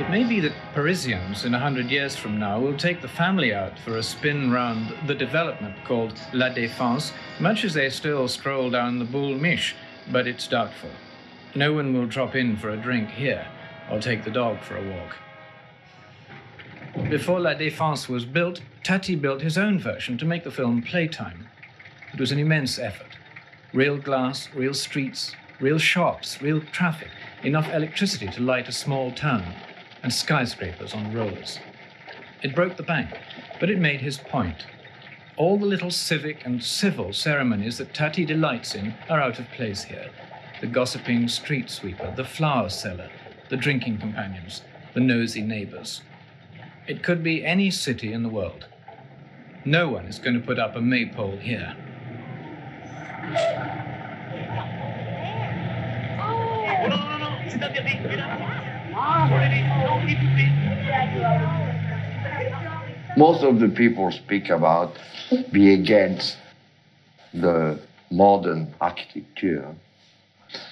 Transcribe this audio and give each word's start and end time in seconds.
It 0.00 0.08
may 0.10 0.24
be 0.24 0.40
that 0.40 0.52
Parisians 0.74 1.44
in 1.44 1.54
a 1.54 1.58
hundred 1.58 1.90
years 1.90 2.16
from 2.16 2.38
now 2.38 2.58
will 2.58 2.76
take 2.76 3.00
the 3.00 3.06
family 3.06 3.54
out 3.54 3.78
for 3.78 3.96
a 3.96 4.02
spin 4.02 4.50
round 4.50 4.92
the 5.06 5.14
development 5.14 5.76
called 5.84 6.18
La 6.32 6.48
Défense, 6.48 7.12
much 7.38 7.64
as 7.64 7.74
they 7.74 7.88
still 7.90 8.26
stroll 8.26 8.70
down 8.70 8.98
the 8.98 9.04
Boul' 9.04 9.36
Mich', 9.36 9.76
but 10.10 10.26
it's 10.26 10.48
doubtful. 10.48 10.90
No 11.54 11.72
one 11.72 11.94
will 11.94 12.06
drop 12.06 12.34
in 12.34 12.56
for 12.56 12.70
a 12.70 12.76
drink 12.76 13.10
here 13.10 13.46
or 13.88 14.00
take 14.00 14.24
the 14.24 14.30
dog 14.30 14.60
for 14.62 14.76
a 14.76 14.82
walk. 14.82 15.16
Before 17.08 17.38
La 17.38 17.54
Défense 17.54 18.08
was 18.08 18.24
built, 18.24 18.62
Tati 18.82 19.14
built 19.14 19.42
his 19.42 19.56
own 19.56 19.78
version 19.78 20.18
to 20.18 20.24
make 20.24 20.42
the 20.42 20.50
film 20.50 20.82
playtime. 20.82 21.48
It 22.12 22.18
was 22.18 22.32
an 22.32 22.40
immense 22.40 22.80
effort. 22.80 23.16
Real 23.72 23.98
glass, 23.98 24.48
real 24.52 24.74
streets, 24.74 25.36
real 25.60 25.78
shops, 25.78 26.42
real 26.42 26.60
traffic, 26.60 27.10
enough 27.44 27.72
electricity 27.72 28.26
to 28.26 28.40
light 28.40 28.68
a 28.68 28.72
small 28.72 29.12
town, 29.12 29.54
and 30.02 30.12
skyscrapers 30.12 30.92
on 30.92 31.14
rollers. 31.14 31.60
It 32.42 32.54
broke 32.54 32.76
the 32.76 32.82
bank, 32.82 33.10
but 33.60 33.70
it 33.70 33.78
made 33.78 34.00
his 34.00 34.18
point. 34.18 34.66
All 35.36 35.56
the 35.56 35.66
little 35.66 35.92
civic 35.92 36.44
and 36.44 36.64
civil 36.64 37.12
ceremonies 37.12 37.78
that 37.78 37.94
Tati 37.94 38.24
delights 38.24 38.74
in 38.74 38.92
are 39.08 39.20
out 39.20 39.38
of 39.38 39.48
place 39.50 39.84
here. 39.84 40.10
The 40.60 40.66
gossiping 40.66 41.28
street 41.28 41.70
sweeper, 41.70 42.12
the 42.16 42.24
flower 42.24 42.70
seller, 42.70 43.08
the 43.50 43.56
drinking 43.56 43.98
companions, 43.98 44.62
the 44.94 45.00
nosy 45.00 45.42
neighbors. 45.42 46.02
It 46.88 47.04
could 47.04 47.22
be 47.22 47.44
any 47.44 47.70
city 47.70 48.12
in 48.12 48.24
the 48.24 48.28
world. 48.28 48.66
No 49.64 49.88
one 49.88 50.06
is 50.06 50.18
going 50.18 50.40
to 50.40 50.44
put 50.44 50.58
up 50.58 50.74
a 50.74 50.80
maypole 50.80 51.36
here. 51.36 51.76
Most 63.16 63.42
of 63.42 63.58
the 63.60 63.68
people 63.68 64.10
speak 64.12 64.48
about 64.50 64.96
be 65.52 65.74
against 65.74 66.36
the 67.34 67.78
modern 68.10 68.74
architecture. 68.80 69.74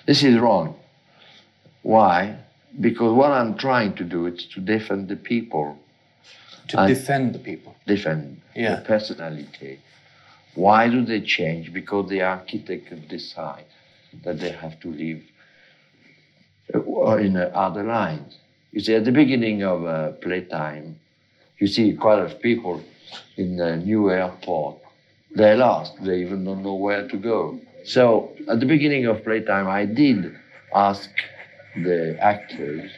This 0.06 0.22
is 0.22 0.38
wrong. 0.38 0.76
Why? 1.82 2.36
Because 2.80 3.12
what 3.12 3.30
I'm 3.32 3.56
trying 3.56 3.94
to 3.96 4.04
do 4.04 4.26
is 4.26 4.44
to 4.54 4.60
defend 4.60 5.08
the 5.08 5.16
people, 5.16 5.78
To 6.68 6.86
defend 6.86 7.34
the 7.34 7.38
people. 7.38 7.74
defend 7.86 8.40
Yeah. 8.54 8.76
the 8.76 8.82
personality. 8.82 9.78
Why 10.58 10.88
do 10.88 11.04
they 11.04 11.20
change? 11.20 11.72
Because 11.72 12.10
the 12.10 12.22
architect 12.22 12.90
decide 13.08 13.66
that 14.24 14.40
they 14.40 14.50
have 14.50 14.80
to 14.80 14.88
live 14.90 15.22
uh, 16.74 17.16
in 17.16 17.36
other 17.36 17.84
lines. 17.84 18.36
You 18.72 18.80
see, 18.80 18.96
at 18.96 19.04
the 19.04 19.12
beginning 19.12 19.62
of 19.62 19.86
uh, 19.86 20.12
playtime, 20.20 20.98
you 21.58 21.68
see 21.68 21.94
quite 21.94 22.18
a 22.18 22.22
of 22.22 22.42
people 22.42 22.82
in 23.36 23.56
the 23.56 23.76
new 23.76 24.10
airport. 24.10 24.78
They're 25.30 25.56
lost. 25.56 25.92
They 26.02 26.22
even 26.22 26.44
don't 26.44 26.64
know 26.64 26.74
where 26.74 27.06
to 27.06 27.16
go. 27.16 27.60
So 27.84 28.32
at 28.48 28.58
the 28.58 28.66
beginning 28.66 29.06
of 29.06 29.22
playtime, 29.22 29.68
I 29.68 29.84
did 29.84 30.34
ask 30.74 31.08
the 31.76 32.18
actors 32.20 32.90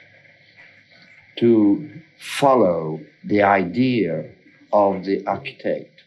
to 1.40 1.90
follow 2.18 3.00
the 3.22 3.42
idea 3.42 4.30
of 4.72 5.04
the 5.04 5.26
architect. 5.26 5.99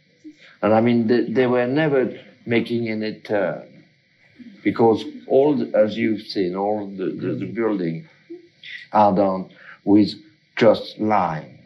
And 0.64 0.74
I 0.74 0.80
mean, 0.80 1.08
they, 1.08 1.26
they 1.26 1.46
were 1.46 1.68
never 1.68 2.18
making 2.46 2.90
any 2.90 3.16
turn 3.20 3.84
because 4.64 5.04
all, 5.28 5.58
the, 5.58 5.78
as 5.78 5.98
you've 5.98 6.22
seen, 6.22 6.56
all 6.56 6.88
the, 6.88 7.06
the, 7.06 7.34
the 7.36 7.46
building 7.46 8.08
are 8.94 9.14
done 9.14 9.50
with 9.84 10.14
just 10.56 10.98
line. 11.00 11.60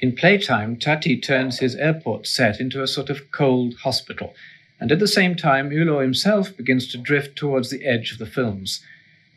In 0.00 0.16
playtime, 0.16 0.76
Tati 0.76 1.16
turns 1.16 1.60
his 1.60 1.76
airport 1.76 2.26
set 2.26 2.58
into 2.58 2.82
a 2.82 2.88
sort 2.88 3.08
of 3.08 3.30
cold 3.30 3.74
hospital, 3.84 4.34
and 4.80 4.90
at 4.90 4.98
the 4.98 5.06
same 5.06 5.36
time, 5.36 5.70
Hulot 5.70 6.02
himself 6.02 6.56
begins 6.56 6.88
to 6.88 6.98
drift 6.98 7.36
towards 7.36 7.70
the 7.70 7.86
edge 7.86 8.10
of 8.10 8.18
the 8.18 8.26
films. 8.26 8.84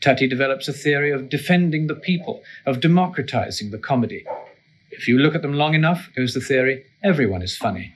Tati 0.02 0.28
develops 0.28 0.68
a 0.68 0.74
theory 0.74 1.12
of 1.12 1.30
defending 1.30 1.86
the 1.86 1.94
people, 1.94 2.42
of 2.66 2.80
democratizing 2.80 3.70
the 3.70 3.78
comedy. 3.78 4.26
If 4.98 5.08
you 5.08 5.18
look 5.18 5.36
at 5.36 5.42
them 5.42 5.54
long 5.54 5.74
enough, 5.74 6.10
goes 6.16 6.34
the 6.34 6.42
theory, 6.42 6.86
everyone 7.04 7.42
is 7.42 7.58
funny. 7.58 7.94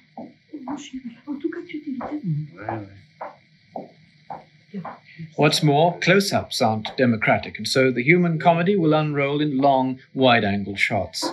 What's 5.35 5.63
more, 5.63 5.97
close 5.99 6.33
ups 6.33 6.61
aren't 6.61 6.95
democratic, 6.97 7.57
and 7.57 7.67
so 7.67 7.91
the 7.91 8.03
human 8.03 8.39
comedy 8.39 8.75
will 8.75 8.93
unroll 8.93 9.41
in 9.41 9.57
long, 9.57 9.99
wide 10.13 10.43
angle 10.43 10.75
shots. 10.75 11.25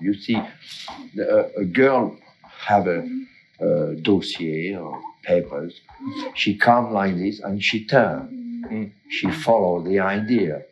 You 0.00 0.14
see, 0.14 0.40
the, 1.14 1.38
uh, 1.38 1.60
a 1.60 1.64
girl 1.64 2.16
have 2.42 2.86
a, 2.86 3.08
a 3.60 3.94
dossier 3.94 4.76
or 4.76 5.00
papers. 5.22 5.80
She 6.34 6.56
come 6.56 6.92
like 6.92 7.16
this 7.16 7.40
and 7.40 7.62
she 7.62 7.84
turn. 7.84 8.64
Hmm. 8.68 8.84
She 9.08 9.30
follow 9.30 9.82
the 9.82 10.00
idea. 10.00 10.62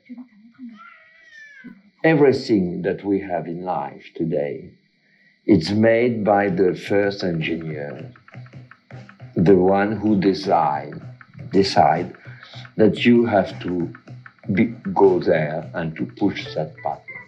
Everything 2.06 2.82
that 2.82 3.04
we 3.04 3.18
have 3.18 3.48
in 3.48 3.64
life 3.64 4.04
today, 4.14 4.70
it's 5.44 5.72
made 5.72 6.24
by 6.24 6.48
the 6.48 6.72
first 6.72 7.24
engineer, 7.24 8.12
the 9.34 9.56
one 9.56 9.90
who 9.96 10.14
decide 10.20 10.94
decide 11.50 12.14
that 12.76 13.04
you 13.04 13.26
have 13.26 13.60
to 13.64 13.92
be, 14.54 14.66
go 14.94 15.18
there 15.18 15.68
and 15.74 15.96
to 15.96 16.06
push 16.06 16.54
that 16.54 16.70
button. 16.84 17.18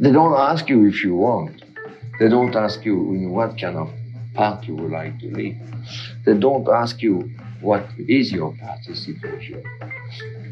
They 0.00 0.10
don't 0.10 0.34
ask 0.34 0.68
you 0.68 0.84
if 0.88 1.04
you 1.04 1.14
want. 1.14 1.62
They 2.18 2.28
don't 2.28 2.56
ask 2.56 2.84
you 2.84 2.96
in 3.14 3.30
what 3.30 3.60
kind 3.60 3.76
of 3.76 3.92
part 4.34 4.66
you 4.66 4.74
would 4.74 4.90
like 4.90 5.20
to 5.20 5.30
live. 5.30 5.56
They 6.24 6.34
don't 6.34 6.68
ask 6.68 7.00
you 7.00 7.30
what 7.60 7.86
is 8.08 8.32
your 8.32 8.56
participation. 8.56 9.62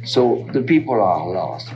So 0.04 0.48
the 0.52 0.62
people 0.62 0.94
are 1.02 1.26
lost. 1.28 1.68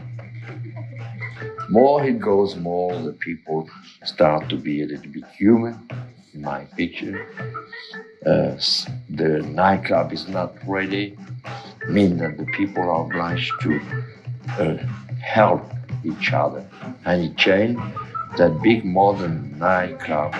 More 1.68 2.04
it 2.04 2.20
goes, 2.20 2.56
more 2.56 2.96
the 3.02 3.12
people 3.12 3.68
start 4.04 4.48
to 4.50 4.56
be 4.56 4.82
a 4.82 4.86
little 4.86 5.10
bit 5.10 5.24
human, 5.36 5.88
in 6.36 6.42
my 6.42 6.64
picture. 6.76 7.26
Uh, 8.24 8.56
the 9.10 9.42
nightclub 9.52 10.12
is 10.12 10.28
not 10.28 10.54
ready, 10.66 11.16
mean 11.88 12.18
that 12.18 12.36
the 12.38 12.46
people 12.46 12.82
are 12.82 13.04
obliged 13.06 13.52
to 13.62 13.80
uh, 14.58 14.76
help 15.20 15.62
each 16.04 16.32
other. 16.32 16.64
And 17.04 17.24
it 17.24 17.36
changed 17.36 17.80
that 18.36 18.60
big 18.62 18.84
modern 18.84 19.58
nightclub 19.58 20.34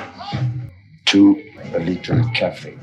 to 1.07 1.43
a 1.75 1.79
little 1.79 2.23
cafe. 2.31 2.79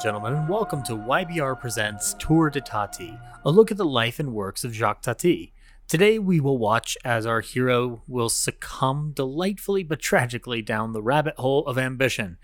And 0.00 0.02
gentlemen, 0.02 0.32
and 0.32 0.48
welcome 0.48 0.82
to 0.82 0.96
YBR 0.96 1.60
Presents 1.60 2.14
Tour 2.18 2.48
de 2.48 2.62
Tati, 2.62 3.18
a 3.44 3.50
look 3.50 3.70
at 3.70 3.76
the 3.76 3.84
life 3.84 4.18
and 4.18 4.32
works 4.32 4.64
of 4.64 4.72
Jacques 4.72 5.02
Tati. 5.02 5.52
Today, 5.88 6.18
we 6.18 6.40
will 6.40 6.56
watch 6.56 6.96
as 7.04 7.26
our 7.26 7.42
hero 7.42 8.02
will 8.06 8.30
succumb 8.30 9.12
delightfully 9.14 9.82
but 9.82 10.00
tragically 10.00 10.62
down 10.62 10.94
the 10.94 11.02
rabbit 11.02 11.34
hole 11.36 11.66
of 11.66 11.76
ambition. 11.76 12.38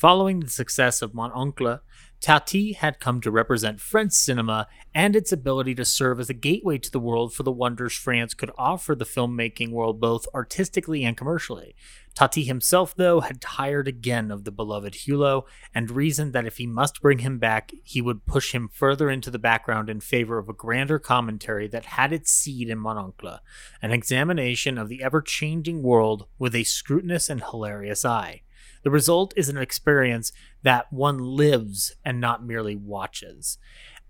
Following 0.00 0.40
the 0.40 0.48
success 0.48 1.02
of 1.02 1.12
Mon 1.12 1.30
Oncle, 1.32 1.80
Tati 2.22 2.72
had 2.72 3.00
come 3.00 3.20
to 3.20 3.30
represent 3.30 3.82
French 3.82 4.12
cinema 4.12 4.66
and 4.94 5.14
its 5.14 5.30
ability 5.30 5.74
to 5.74 5.84
serve 5.84 6.18
as 6.18 6.30
a 6.30 6.34
gateway 6.34 6.78
to 6.78 6.90
the 6.90 6.98
world 6.98 7.34
for 7.34 7.42
the 7.42 7.52
wonders 7.52 7.92
France 7.92 8.32
could 8.32 8.50
offer 8.56 8.94
the 8.94 9.04
filmmaking 9.04 9.72
world 9.72 10.00
both 10.00 10.26
artistically 10.32 11.04
and 11.04 11.18
commercially. 11.18 11.76
Tati 12.14 12.44
himself, 12.44 12.94
though, 12.96 13.20
had 13.20 13.42
tired 13.42 13.86
again 13.86 14.30
of 14.30 14.44
the 14.44 14.50
beloved 14.50 14.94
Hulot 14.94 15.44
and 15.74 15.90
reasoned 15.90 16.32
that 16.32 16.46
if 16.46 16.56
he 16.56 16.66
must 16.66 17.02
bring 17.02 17.18
him 17.18 17.36
back, 17.36 17.70
he 17.84 18.00
would 18.00 18.24
push 18.24 18.52
him 18.52 18.70
further 18.72 19.10
into 19.10 19.30
the 19.30 19.38
background 19.38 19.90
in 19.90 20.00
favor 20.00 20.38
of 20.38 20.48
a 20.48 20.54
grander 20.54 20.98
commentary 20.98 21.68
that 21.68 21.84
had 21.84 22.10
its 22.10 22.30
seed 22.30 22.70
in 22.70 22.78
Mon 22.78 22.96
Oncle, 22.96 23.40
an 23.82 23.92
examination 23.92 24.78
of 24.78 24.88
the 24.88 25.02
ever 25.02 25.20
changing 25.20 25.82
world 25.82 26.26
with 26.38 26.54
a 26.54 26.64
scrutinous 26.64 27.28
and 27.28 27.42
hilarious 27.42 28.06
eye. 28.06 28.40
The 28.82 28.90
result 28.90 29.34
is 29.36 29.48
an 29.48 29.58
experience 29.58 30.32
that 30.62 30.92
one 30.92 31.18
lives 31.18 31.94
and 32.04 32.20
not 32.20 32.44
merely 32.44 32.76
watches. 32.76 33.58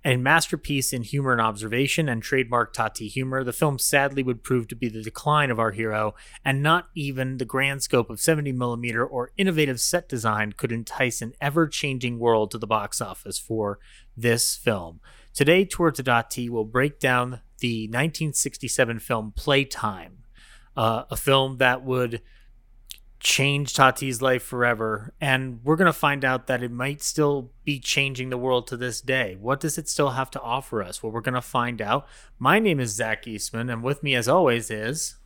A 0.03 0.17
masterpiece 0.17 0.95
in 0.95 1.03
humor 1.03 1.33
and 1.33 1.43
observation 1.43 2.09
and 2.09 2.23
trademark 2.23 2.73
Tati 2.73 3.07
humor, 3.07 3.45
the 3.45 3.53
film 3.53 3.79
sadly 3.79 4.23
would 4.23 4.43
prove 4.43 4.67
to 4.69 4.77
be 4.77 4.89
the 4.89 5.03
decline 5.03 5.51
of 5.51 5.59
our 5.59 5.73
hero, 5.73 6.15
and 6.43 6.63
not 6.63 6.89
even 6.95 7.37
the 7.37 7.45
grand 7.45 7.83
scope 7.83 8.09
of 8.09 8.17
70mm 8.17 9.07
or 9.11 9.33
innovative 9.37 9.79
set 9.79 10.09
design 10.09 10.53
could 10.53 10.73
entice 10.73 11.21
an 11.21 11.35
ever 11.39 11.69
changing 11.69 12.19
world 12.19 12.51
to 12.51 12.59
the 12.59 12.67
box 12.67 13.03
office 13.03 13.39
for 13.39 13.79
this 14.17 14.57
film. 14.57 15.01
Today, 15.35 15.67
Tour 15.67 15.91
Tati 15.91 16.49
will 16.49 16.65
break 16.65 16.99
down 16.99 17.41
the 17.59 17.87
1967 17.89 19.01
film 19.01 19.33
Playtime, 19.37 20.25
uh, 20.79 21.05
a 21.11 21.17
film 21.17 21.59
that 21.59 21.85
would 21.85 22.23
change 23.21 23.75
Tati's 23.75 24.21
life 24.23 24.43
forever. 24.43 25.15
And 25.21 25.61
we're 25.63 25.77
going 25.77 25.87
to 25.87 25.93
find 25.93 26.25
out 26.25 26.47
that 26.47 26.63
it 26.63 26.73
might 26.73 27.03
still 27.03 27.53
be 27.65 27.79
changing 27.79 28.31
the 28.31 28.39
world 28.39 28.67
to 28.69 28.77
this 28.77 29.01
day. 29.01 29.37
What 29.39 29.61
does 29.61 29.79
it 29.79 29.89
still 29.89 30.11
have 30.11 30.31
to 30.33 30.41
offer 30.41 30.83
us? 30.83 31.03
Well, 31.03 31.13
we're 31.13 31.21
going 31.21 31.35
to 31.35 31.43
find 31.43 31.81
out. 31.81 32.07
My 32.39 32.59
name 32.59 32.81
is 32.81 32.91
Zach 32.91 33.27
Eastman, 33.27 33.69
and 33.71 33.83
with 33.83 34.03
me, 34.03 34.15
as 34.15 34.27
always, 34.27 34.71
is. 34.71 35.17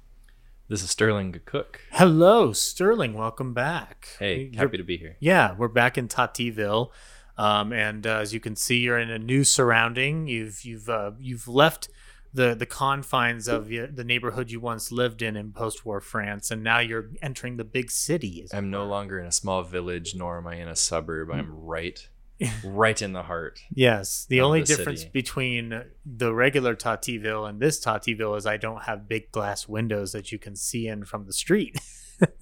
This 0.69 0.82
is 0.82 0.91
Sterling 0.91 1.38
Cook. 1.44 1.81
Hello, 1.93 2.52
Sterling. 2.52 3.14
Welcome 3.14 3.55
back. 3.55 4.08
Hey, 4.19 4.44
You're- 4.52 4.56
happy 4.56 4.76
to 4.79 4.85
be 4.85 4.96
here. 4.96 5.17
Yeah, 5.20 5.55
we're 5.56 5.69
back 5.69 5.96
in 5.96 6.08
Tativille. 6.08 6.91
Um, 7.37 7.73
and 7.73 8.06
uh, 8.06 8.19
as 8.19 8.32
you 8.32 8.41
can 8.41 8.55
see, 8.56 8.79
you're 8.79 8.99
in 8.99 9.11
a 9.11 9.19
new 9.19 9.43
surrounding. 9.44 10.29
You've 10.29 10.64
you've 10.64 10.88
uh, 10.88 11.11
you've 11.19 11.49
left 11.49 11.88
the 12.34 12.54
the 12.54 12.66
confines 12.66 13.46
of 13.46 13.69
the 13.69 14.04
neighborhood 14.04 14.50
you 14.50 14.58
once 14.60 14.90
lived 14.90 15.22
in 15.22 15.36
in 15.36 15.52
post-war 15.52 16.00
France, 16.00 16.50
and 16.50 16.62
now 16.62 16.81
you're 16.81 17.10
entering 17.22 17.56
the 17.56 17.64
big 17.64 17.90
city. 17.90 18.46
I'm 18.52 18.70
no 18.70 18.84
longer 18.84 19.20
in 19.20 19.26
a 19.26 19.32
small 19.32 19.62
village, 19.62 20.14
nor 20.14 20.38
am 20.38 20.46
I 20.48 20.56
in 20.56 20.69
a 20.69 20.76
suburb. 20.76 21.31
I'm 21.31 21.46
mm. 21.46 21.52
right, 21.52 22.08
right 22.64 23.00
in 23.00 23.12
the 23.12 23.22
heart. 23.22 23.60
Yes, 23.72 24.26
the 24.28 24.40
only 24.40 24.60
the 24.60 24.66
difference 24.66 25.00
city. 25.00 25.12
between 25.12 25.84
the 26.04 26.34
regular 26.34 26.75
Tativille 26.75 27.48
and 27.48 27.60
this 27.60 27.82
Tativille 27.82 28.36
is 28.36 28.46
I 28.46 28.56
don't 28.56 28.82
have 28.82 29.08
big 29.08 29.31
glass 29.31 29.69
windows 29.69 30.10
that 30.12 30.32
you 30.32 30.38
can 30.38 30.56
see 30.56 30.88
in 30.88 31.04
from 31.04 31.26
the 31.26 31.32
street. 31.32 31.78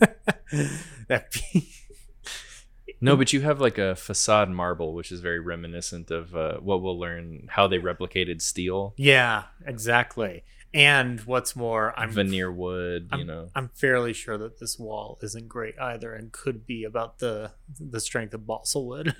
That'd 1.08 1.26
be 1.52 1.70
No, 3.02 3.16
but 3.16 3.32
you 3.32 3.40
have 3.40 3.60
like 3.60 3.78
a 3.78 3.96
facade 3.96 4.48
marble, 4.48 4.94
which 4.94 5.10
is 5.10 5.20
very 5.20 5.40
reminiscent 5.40 6.10
of 6.12 6.36
uh, 6.36 6.58
what 6.58 6.82
we'll 6.82 6.98
learn 6.98 7.48
how 7.50 7.66
they 7.66 7.78
replicated 7.78 8.40
steel, 8.40 8.94
yeah, 8.96 9.44
exactly. 9.66 10.44
And 10.72 11.20
what's 11.22 11.54
more, 11.54 11.92
I'm 11.98 12.12
veneer 12.12 12.50
wood. 12.50 13.08
You 13.12 13.18
I'm, 13.18 13.26
know, 13.26 13.48
I'm 13.54 13.68
fairly 13.74 14.12
sure 14.12 14.38
that 14.38 14.58
this 14.58 14.78
wall 14.78 15.18
isn't 15.20 15.48
great 15.48 15.78
either, 15.78 16.14
and 16.14 16.32
could 16.32 16.64
be 16.64 16.84
about 16.84 17.18
the 17.18 17.52
the 17.78 18.00
strength 18.00 18.34
of 18.34 18.46
balsa 18.46 18.78
wood. 18.78 19.14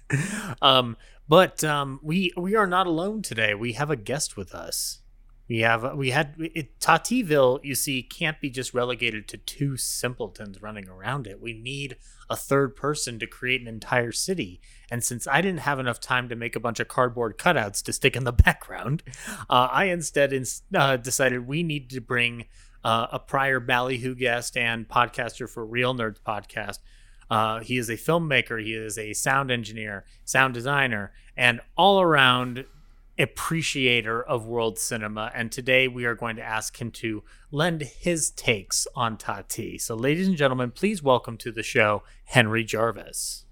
um, 0.62 0.96
but 1.28 1.62
um, 1.62 2.00
we 2.02 2.32
we 2.36 2.56
are 2.56 2.66
not 2.66 2.86
alone 2.86 3.22
today. 3.22 3.54
We 3.54 3.74
have 3.74 3.90
a 3.90 3.96
guest 3.96 4.36
with 4.36 4.54
us. 4.54 4.99
We 5.50 5.58
have 5.62 5.96
we 5.96 6.12
had 6.12 6.36
it, 6.38 6.78
Tativille. 6.78 7.58
You 7.64 7.74
see, 7.74 8.04
can't 8.04 8.40
be 8.40 8.50
just 8.50 8.72
relegated 8.72 9.26
to 9.26 9.36
two 9.36 9.76
simpletons 9.76 10.62
running 10.62 10.88
around 10.88 11.26
it. 11.26 11.42
We 11.42 11.54
need 11.54 11.96
a 12.30 12.36
third 12.36 12.76
person 12.76 13.18
to 13.18 13.26
create 13.26 13.60
an 13.60 13.66
entire 13.66 14.12
city. 14.12 14.60
And 14.92 15.02
since 15.02 15.26
I 15.26 15.40
didn't 15.40 15.62
have 15.62 15.80
enough 15.80 15.98
time 15.98 16.28
to 16.28 16.36
make 16.36 16.54
a 16.54 16.60
bunch 16.60 16.78
of 16.78 16.86
cardboard 16.86 17.36
cutouts 17.36 17.82
to 17.82 17.92
stick 17.92 18.14
in 18.14 18.22
the 18.22 18.32
background, 18.44 19.02
uh, 19.50 19.66
I 19.72 19.86
instead 19.86 20.32
ins- 20.32 20.62
uh, 20.72 20.96
decided 20.98 21.48
we 21.48 21.64
need 21.64 21.90
to 21.90 22.00
bring 22.00 22.44
uh, 22.84 23.08
a 23.10 23.18
prior 23.18 23.58
Ballyhoo 23.58 24.14
guest 24.14 24.56
and 24.56 24.88
podcaster 24.88 25.50
for 25.50 25.66
Real 25.66 25.96
Nerds 25.96 26.20
podcast. 26.24 26.78
Uh, 27.28 27.58
he 27.58 27.76
is 27.76 27.88
a 27.88 27.96
filmmaker, 27.96 28.62
he 28.62 28.74
is 28.74 28.96
a 28.96 29.14
sound 29.14 29.50
engineer, 29.50 30.04
sound 30.24 30.54
designer, 30.54 31.10
and 31.36 31.60
all 31.76 32.00
around 32.00 32.66
appreciator 33.20 34.22
of 34.22 34.46
world 34.46 34.78
cinema. 34.78 35.30
And 35.34 35.52
today 35.52 35.86
we 35.88 36.04
are 36.04 36.14
going 36.14 36.36
to 36.36 36.42
ask 36.42 36.80
him 36.80 36.90
to 36.92 37.22
lend 37.50 37.82
his 37.82 38.30
takes 38.30 38.86
on 38.96 39.16
Tati. 39.16 39.78
So, 39.78 39.94
ladies 39.94 40.26
and 40.26 40.36
gentlemen, 40.36 40.70
please 40.70 41.02
welcome 41.02 41.36
to 41.38 41.52
the 41.52 41.62
show 41.62 42.02
Henry 42.24 42.64
Jarvis. 42.64 43.44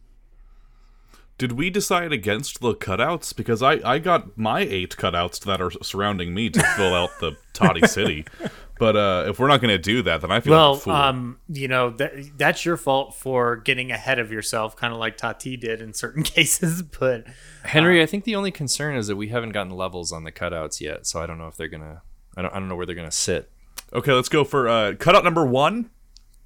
Did 1.36 1.52
we 1.52 1.70
decide 1.70 2.12
against 2.12 2.60
the 2.60 2.74
cutouts? 2.74 3.36
Because 3.36 3.62
I, 3.62 3.74
I 3.88 4.00
got 4.00 4.36
my 4.36 4.60
eight 4.60 4.96
cutouts 4.96 5.38
that 5.44 5.60
are 5.60 5.70
surrounding 5.82 6.34
me 6.34 6.50
to 6.50 6.60
fill 6.76 6.92
out 6.94 7.10
the 7.20 7.36
Tati 7.52 7.86
City. 7.86 8.26
But 8.78 8.96
uh, 8.96 9.24
if 9.28 9.38
we're 9.38 9.48
not 9.48 9.60
going 9.60 9.70
to 9.74 9.78
do 9.78 10.02
that, 10.02 10.20
then 10.20 10.30
I 10.30 10.40
feel 10.40 10.52
Well, 10.52 10.72
like 10.74 10.80
a 10.80 10.84
fool. 10.84 10.92
um, 10.92 11.38
you 11.48 11.68
know 11.68 11.90
that 11.90 12.12
that's 12.38 12.64
your 12.64 12.76
fault 12.76 13.14
for 13.16 13.56
getting 13.56 13.90
ahead 13.90 14.18
of 14.18 14.30
yourself, 14.30 14.76
kind 14.76 14.92
of 14.92 14.98
like 14.98 15.16
Tati 15.16 15.56
did 15.56 15.80
in 15.82 15.92
certain 15.94 16.22
cases. 16.34 16.82
But 16.82 17.24
Henry. 17.64 18.02
I 18.02 18.06
think 18.06 18.24
the 18.24 18.36
only 18.36 18.50
concern 18.50 18.96
is 18.96 19.06
that 19.08 19.16
we 19.16 19.28
haven't 19.28 19.50
gotten 19.50 19.72
levels 19.72 20.12
on 20.12 20.24
the 20.24 20.32
cutouts 20.32 20.80
yet, 20.80 21.06
so 21.06 21.20
I 21.20 21.26
don't 21.26 21.38
know 21.38 21.48
if 21.48 21.56
they're 21.56 21.68
gonna. 21.68 22.02
I 22.36 22.42
don't. 22.42 22.54
I 22.54 22.58
don't 22.58 22.68
know 22.68 22.76
where 22.76 22.86
they're 22.86 22.94
gonna 22.94 23.10
sit. 23.10 23.50
okay, 23.92 24.12
let's 24.12 24.28
go 24.28 24.44
for 24.44 24.68
uh, 24.68 24.94
cutout 24.98 25.24
number 25.24 25.44
one. 25.44 25.90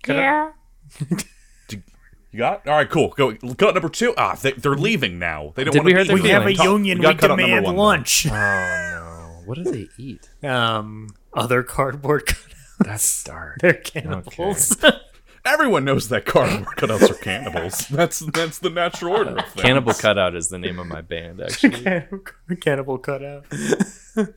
yeah, 0.09 0.53
You 2.35 2.39
got? 2.39 2.67
All 2.67 2.75
right, 2.75 2.89
cool. 2.89 3.09
Go 3.11 3.35
cutout 3.37 3.75
number 3.75 3.91
two. 3.91 4.15
Ah, 4.17 4.35
they, 4.41 4.53
they're 4.53 4.75
leaving 4.75 5.19
now. 5.19 5.53
They 5.55 5.65
don't 5.65 5.73
Did 5.73 5.81
want 5.81 5.85
we 5.87 5.93
to 5.93 5.99
hurt 5.99 6.03
be 6.09 6.15
their 6.15 6.23
we 6.23 6.29
have 6.31 6.47
a 6.47 6.55
union. 6.65 6.99
got 7.03 7.21
We 7.21 7.29
demand 7.29 7.65
one, 7.67 7.75
then. 7.75 7.77
lunch. 7.77 8.27
Oh 8.27 8.31
no! 8.33 9.43
What 9.45 9.57
do 9.59 9.65
they 9.65 9.87
eat? 9.99 10.31
um, 10.43 11.09
other 11.35 11.63
cardboard 11.63 12.27
cutouts. 12.27 12.55
That's 12.81 13.25
dark. 13.25 13.59
They're 13.61 13.75
cannibals. 13.75 14.77
Everyone 15.45 15.85
knows 15.85 16.09
that 16.11 16.25
cardboard 16.25 16.77
cutouts 16.77 17.11
are 17.11 17.15
cannibals. 17.15 17.89
That's 17.91 18.21
that's 18.21 18.61
the 18.61 18.71
natural 18.71 19.15
order 19.17 19.31
of 19.39 19.45
things. 19.49 19.63
Cannibal 19.63 19.93
Cutout 19.93 20.37
is 20.37 20.49
the 20.51 20.59
name 20.59 20.79
of 20.79 20.87
my 20.87 21.01
band, 21.01 21.41
actually. 21.41 21.71
cannibal, 21.83 22.19
cannibal 22.61 22.99
cutout. 22.99 23.45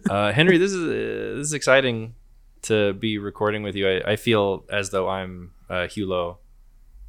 uh, 0.10 0.32
Henry, 0.32 0.58
this 0.58 0.72
is 0.72 0.84
uh, 0.84 1.38
this 1.38 1.48
is 1.48 1.54
exciting 1.54 2.16
to 2.64 2.94
be 2.94 3.20
recording 3.20 3.62
with 3.62 3.76
you. 3.76 3.88
I, 3.88 4.14
I 4.14 4.16
feel 4.16 4.66
as 4.72 4.90
though 4.90 5.08
I'm 5.08 5.52
uh, 5.70 5.86
Hulot, 5.88 6.38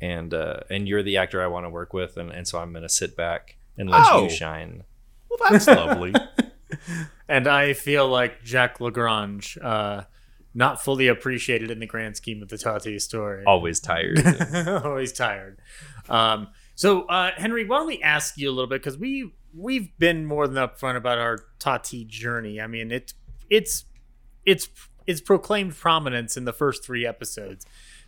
and 0.02 0.34
uh, 0.34 0.60
and 0.68 0.86
you're 0.86 1.02
the 1.02 1.16
actor 1.16 1.42
I 1.42 1.46
want 1.46 1.64
to 1.64 1.70
work 1.70 1.94
with, 1.94 2.18
and, 2.18 2.30
and 2.30 2.46
so 2.46 2.58
I'm 2.58 2.74
gonna 2.74 2.90
sit 2.90 3.16
back 3.16 3.56
and 3.78 3.88
let 3.88 4.02
Oh. 4.10 4.24
you 4.24 4.30
shine. 4.30 4.84
Well, 5.30 5.50
that's 5.50 5.66
lovely. 5.66 6.12
And 7.28 7.48
I 7.48 7.72
feel 7.72 8.08
like 8.08 8.44
Jacques 8.44 8.80
Lagrange, 8.80 9.58
uh, 9.60 10.02
not 10.54 10.82
fully 10.82 11.08
appreciated 11.08 11.70
in 11.70 11.80
the 11.80 11.86
grand 11.86 12.16
scheme 12.16 12.42
of 12.42 12.48
the 12.48 12.56
Tati 12.56 12.98
story. 12.98 13.44
Always 13.46 13.80
tired. 13.80 14.22
always 14.84 15.12
tired. 15.12 15.58
Um, 16.08 16.48
so 16.74 17.02
uh, 17.02 17.32
Henry, 17.36 17.66
why 17.66 17.78
don't 17.78 17.86
we 17.86 18.02
ask 18.02 18.38
you 18.38 18.48
a 18.48 18.52
little 18.52 18.68
bit 18.68 18.80
because 18.80 18.96
we 18.96 19.32
we've 19.54 19.96
been 19.98 20.24
more 20.24 20.46
than 20.46 20.56
upfront 20.56 20.96
about 20.96 21.18
our 21.18 21.40
Tati 21.58 22.04
journey. 22.04 22.60
I 22.60 22.66
mean, 22.66 22.90
it's 22.90 23.14
it's 23.50 23.84
it's 24.44 24.68
it's 25.06 25.20
proclaimed 25.20 25.74
prominence 25.74 26.36
in 26.36 26.44
the 26.44 26.52
first 26.52 26.84
three 26.84 27.06
episodes. 27.06 27.66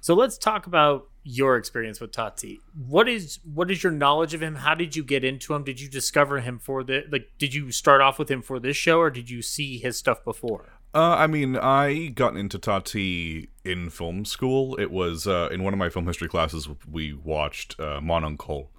So 0.09 0.15
let's 0.15 0.39
talk 0.39 0.67
about 0.67 1.11
your 1.23 1.59
experience 1.59 2.01
with 2.01 2.13
Tati. 2.13 2.63
What 2.87 3.11
is 3.11 3.41
what 3.45 3.71
is 3.71 3.83
your 3.83 3.93
knowledge 3.93 4.33
of 4.33 4.43
him? 4.43 4.55
How 4.55 4.75
did 4.75 4.97
you 4.97 5.05
get 5.05 5.23
into 5.23 5.53
him? 5.53 5.65
Did 5.65 5.83
you 5.83 5.89
discover 5.91 6.41
him 6.41 6.59
for 6.59 6.83
the 6.83 7.05
like? 7.13 7.33
Did 7.37 7.53
you 7.53 7.71
start 7.71 8.01
off 8.01 8.19
with 8.19 8.31
him 8.31 8.41
for 8.41 8.59
this 8.59 8.75
show, 8.75 9.01
or 9.01 9.11
did 9.11 9.29
you 9.29 9.43
see 9.43 9.77
his 9.77 9.99
stuff 9.99 10.25
before? 10.25 10.71
Uh, 10.95 11.17
I 11.19 11.27
mean, 11.27 11.59
I 11.59 12.07
got 12.07 12.39
into 12.39 12.59
Tati 12.59 13.51
in 13.67 13.91
film 13.91 14.25
school. 14.25 14.77
It 14.77 14.91
was 14.91 15.27
uh, 15.27 15.51
in 15.53 15.63
one 15.63 15.75
of 15.75 15.79
my 15.79 15.91
film 15.91 16.07
history 16.07 16.31
classes. 16.31 16.71
We 16.91 17.13
watched 17.13 17.79
uh, 17.79 18.01
Mon 18.01 18.25
Oncle, 18.25 18.71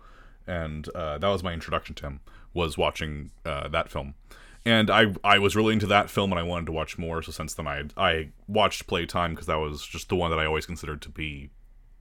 and 0.47 0.89
uh, 0.95 1.19
that 1.19 1.27
was 1.27 1.43
my 1.43 1.53
introduction 1.53 1.93
to 1.93 2.07
him. 2.07 2.21
Was 2.55 2.75
watching 2.75 3.29
uh, 3.45 3.67
that 3.67 3.91
film, 3.91 4.15
and 4.65 4.89
I 4.89 5.13
I 5.23 5.39
was 5.39 5.55
really 5.55 5.73
into 5.73 5.87
that 5.87 6.09
film, 6.09 6.31
and 6.31 6.39
I 6.39 6.43
wanted 6.43 6.65
to 6.67 6.71
watch 6.71 6.97
more. 6.97 7.21
So 7.21 7.31
since 7.31 7.53
then, 7.53 7.67
I 7.67 7.83
I 7.97 8.29
watched 8.47 8.87
Playtime 8.87 9.31
because 9.31 9.47
that 9.47 9.57
was 9.59 9.85
just 9.85 10.09
the 10.09 10.15
one 10.15 10.31
that 10.31 10.39
I 10.39 10.45
always 10.45 10.65
considered 10.65 11.01
to 11.03 11.09
be 11.09 11.49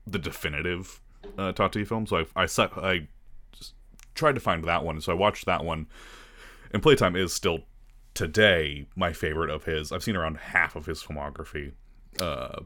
the 0.05 0.19
definitive 0.19 1.01
uh, 1.37 1.51
Tati 1.51 1.83
film. 1.83 2.05
So 2.07 2.17
I 2.17 2.43
I 2.43 2.45
set 2.45 2.71
I 2.77 3.07
tried 4.15 4.35
to 4.35 4.41
find 4.41 4.63
that 4.65 4.83
one. 4.83 4.99
So 5.01 5.11
I 5.11 5.15
watched 5.15 5.45
that 5.45 5.63
one, 5.63 5.87
and 6.71 6.81
Playtime 6.83 7.15
is 7.15 7.33
still 7.33 7.59
today 8.13 8.87
my 8.95 9.13
favorite 9.13 9.49
of 9.49 9.63
his. 9.65 9.91
I've 9.91 10.03
seen 10.03 10.15
around 10.15 10.37
half 10.37 10.75
of 10.75 10.85
his 10.85 11.01
filmography. 11.03 11.73
Uh, 12.19 12.61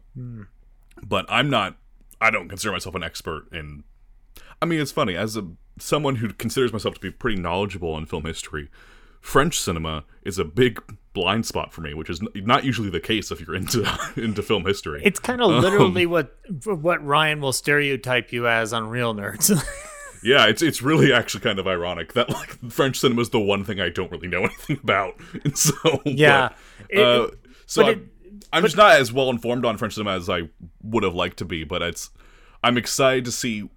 But 1.02 1.26
I'm 1.30 1.50
not. 1.50 1.78
I 2.22 2.30
don't 2.32 2.48
consider 2.48 2.72
myself 2.72 2.96
an 2.96 3.04
expert 3.04 3.48
in. 3.52 3.84
I 4.62 4.66
mean, 4.66 4.80
it's 4.80 4.92
funny 4.92 5.16
as 5.16 5.36
a 5.36 5.48
someone 5.80 6.16
who 6.18 6.32
considers 6.34 6.72
myself 6.72 6.96
to 6.96 7.00
be 7.02 7.12
pretty 7.12 7.40
knowledgeable 7.40 7.98
in 7.98 8.06
film 8.06 8.26
history, 8.26 8.70
French 9.24 9.60
cinema 9.60 10.04
is 10.24 10.38
a 10.38 10.44
big 10.46 10.80
blind 11.14 11.46
spot 11.46 11.72
for 11.74 11.82
me, 11.82 11.94
which 11.94 12.10
is 12.10 12.22
not 12.36 12.64
usually 12.66 12.90
the 12.90 13.00
case 13.00 13.32
if 13.32 13.40
you're 13.42 13.56
into 13.56 13.84
into 14.16 14.44
film 14.44 14.66
history. 14.66 15.02
It's 15.04 15.20
kind 15.20 15.42
of 15.42 15.50
literally 15.64 16.06
what 16.06 16.36
what 16.66 17.04
Ryan 17.04 17.40
will 17.42 17.54
stereotype 17.54 18.32
you 18.32 18.48
as 18.48 18.74
on 18.74 18.90
Real 18.90 19.16
Nerds. 19.16 19.50
yeah, 20.24 20.46
it's 20.48 20.62
it's 20.62 20.82
really 20.82 21.14
actually 21.14 21.40
kind 21.42 21.58
of 21.58 21.68
ironic 21.68 22.14
that 22.14 22.30
like 22.30 22.50
French 22.70 23.00
cinema 23.00 23.22
is 23.22 23.30
the 23.30 23.40
one 23.40 23.64
thing 23.64 23.80
I 23.80 23.90
don't 23.90 24.12
really 24.12 24.28
know 24.28 24.40
anything 24.44 24.80
about, 24.84 25.16
and 25.46 25.58
so 25.58 25.74
Yeah. 26.06 26.50
but, 26.50 26.90
It- 26.90 27.00
uh, 27.04 27.28
so 27.66 27.88
I'm, 27.88 28.10
I'm 28.52 28.62
just 28.64 28.76
not 28.78 29.00
as 29.00 29.12
well 29.14 29.30
informed 29.30 29.66
on 29.66 29.78
French 29.78 29.94
cinema 29.96 30.12
as 30.18 30.30
I 30.30 30.50
would 30.84 31.04
have 31.04 31.16
liked 31.16 31.38
to 31.38 31.46
be, 31.46 31.64
but 31.64 31.82
it's 31.82 32.10
I'm 32.62 32.78
excited 32.78 33.24
to 33.26 33.32
see 33.32 33.70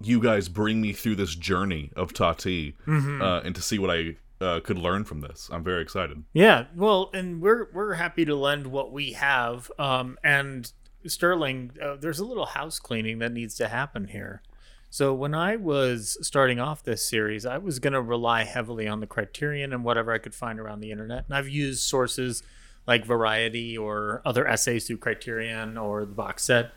you 0.00 0.20
guys 0.20 0.48
bring 0.48 0.80
me 0.80 0.92
through 0.92 1.16
this 1.16 1.34
journey 1.34 1.90
of 1.96 2.12
Tati 2.14 2.76
Mm-hmm. 2.86 3.20
uh, 3.20 3.40
and 3.40 3.54
to 3.56 3.60
see 3.62 3.78
what 3.78 3.90
I 3.90 4.16
uh, 4.42 4.60
could 4.60 4.78
learn 4.78 5.04
from 5.04 5.20
this. 5.20 5.48
I'm 5.52 5.62
very 5.62 5.82
excited. 5.82 6.24
Yeah, 6.32 6.66
well, 6.74 7.10
and 7.14 7.40
we're 7.40 7.68
we're 7.72 7.94
happy 7.94 8.24
to 8.24 8.34
lend 8.34 8.66
what 8.66 8.92
we 8.92 9.12
have. 9.12 9.70
Um, 9.78 10.18
and 10.22 10.70
Sterling, 11.06 11.72
uh, 11.82 11.96
there's 11.96 12.18
a 12.18 12.24
little 12.24 12.46
house 12.46 12.78
cleaning 12.78 13.18
that 13.20 13.32
needs 13.32 13.54
to 13.56 13.68
happen 13.68 14.08
here. 14.08 14.42
So 14.90 15.14
when 15.14 15.34
I 15.34 15.56
was 15.56 16.18
starting 16.20 16.60
off 16.60 16.82
this 16.82 17.08
series, 17.08 17.46
I 17.46 17.56
was 17.56 17.78
going 17.78 17.94
to 17.94 18.02
rely 18.02 18.44
heavily 18.44 18.86
on 18.86 19.00
the 19.00 19.06
Criterion 19.06 19.72
and 19.72 19.84
whatever 19.84 20.12
I 20.12 20.18
could 20.18 20.34
find 20.34 20.60
around 20.60 20.80
the 20.80 20.90
internet. 20.90 21.24
And 21.26 21.34
I've 21.34 21.48
used 21.48 21.82
sources 21.82 22.42
like 22.86 23.06
Variety 23.06 23.78
or 23.78 24.20
other 24.26 24.46
essays 24.46 24.86
through 24.86 24.98
Criterion 24.98 25.78
or 25.78 26.04
the 26.04 26.12
box 26.12 26.44
set. 26.44 26.72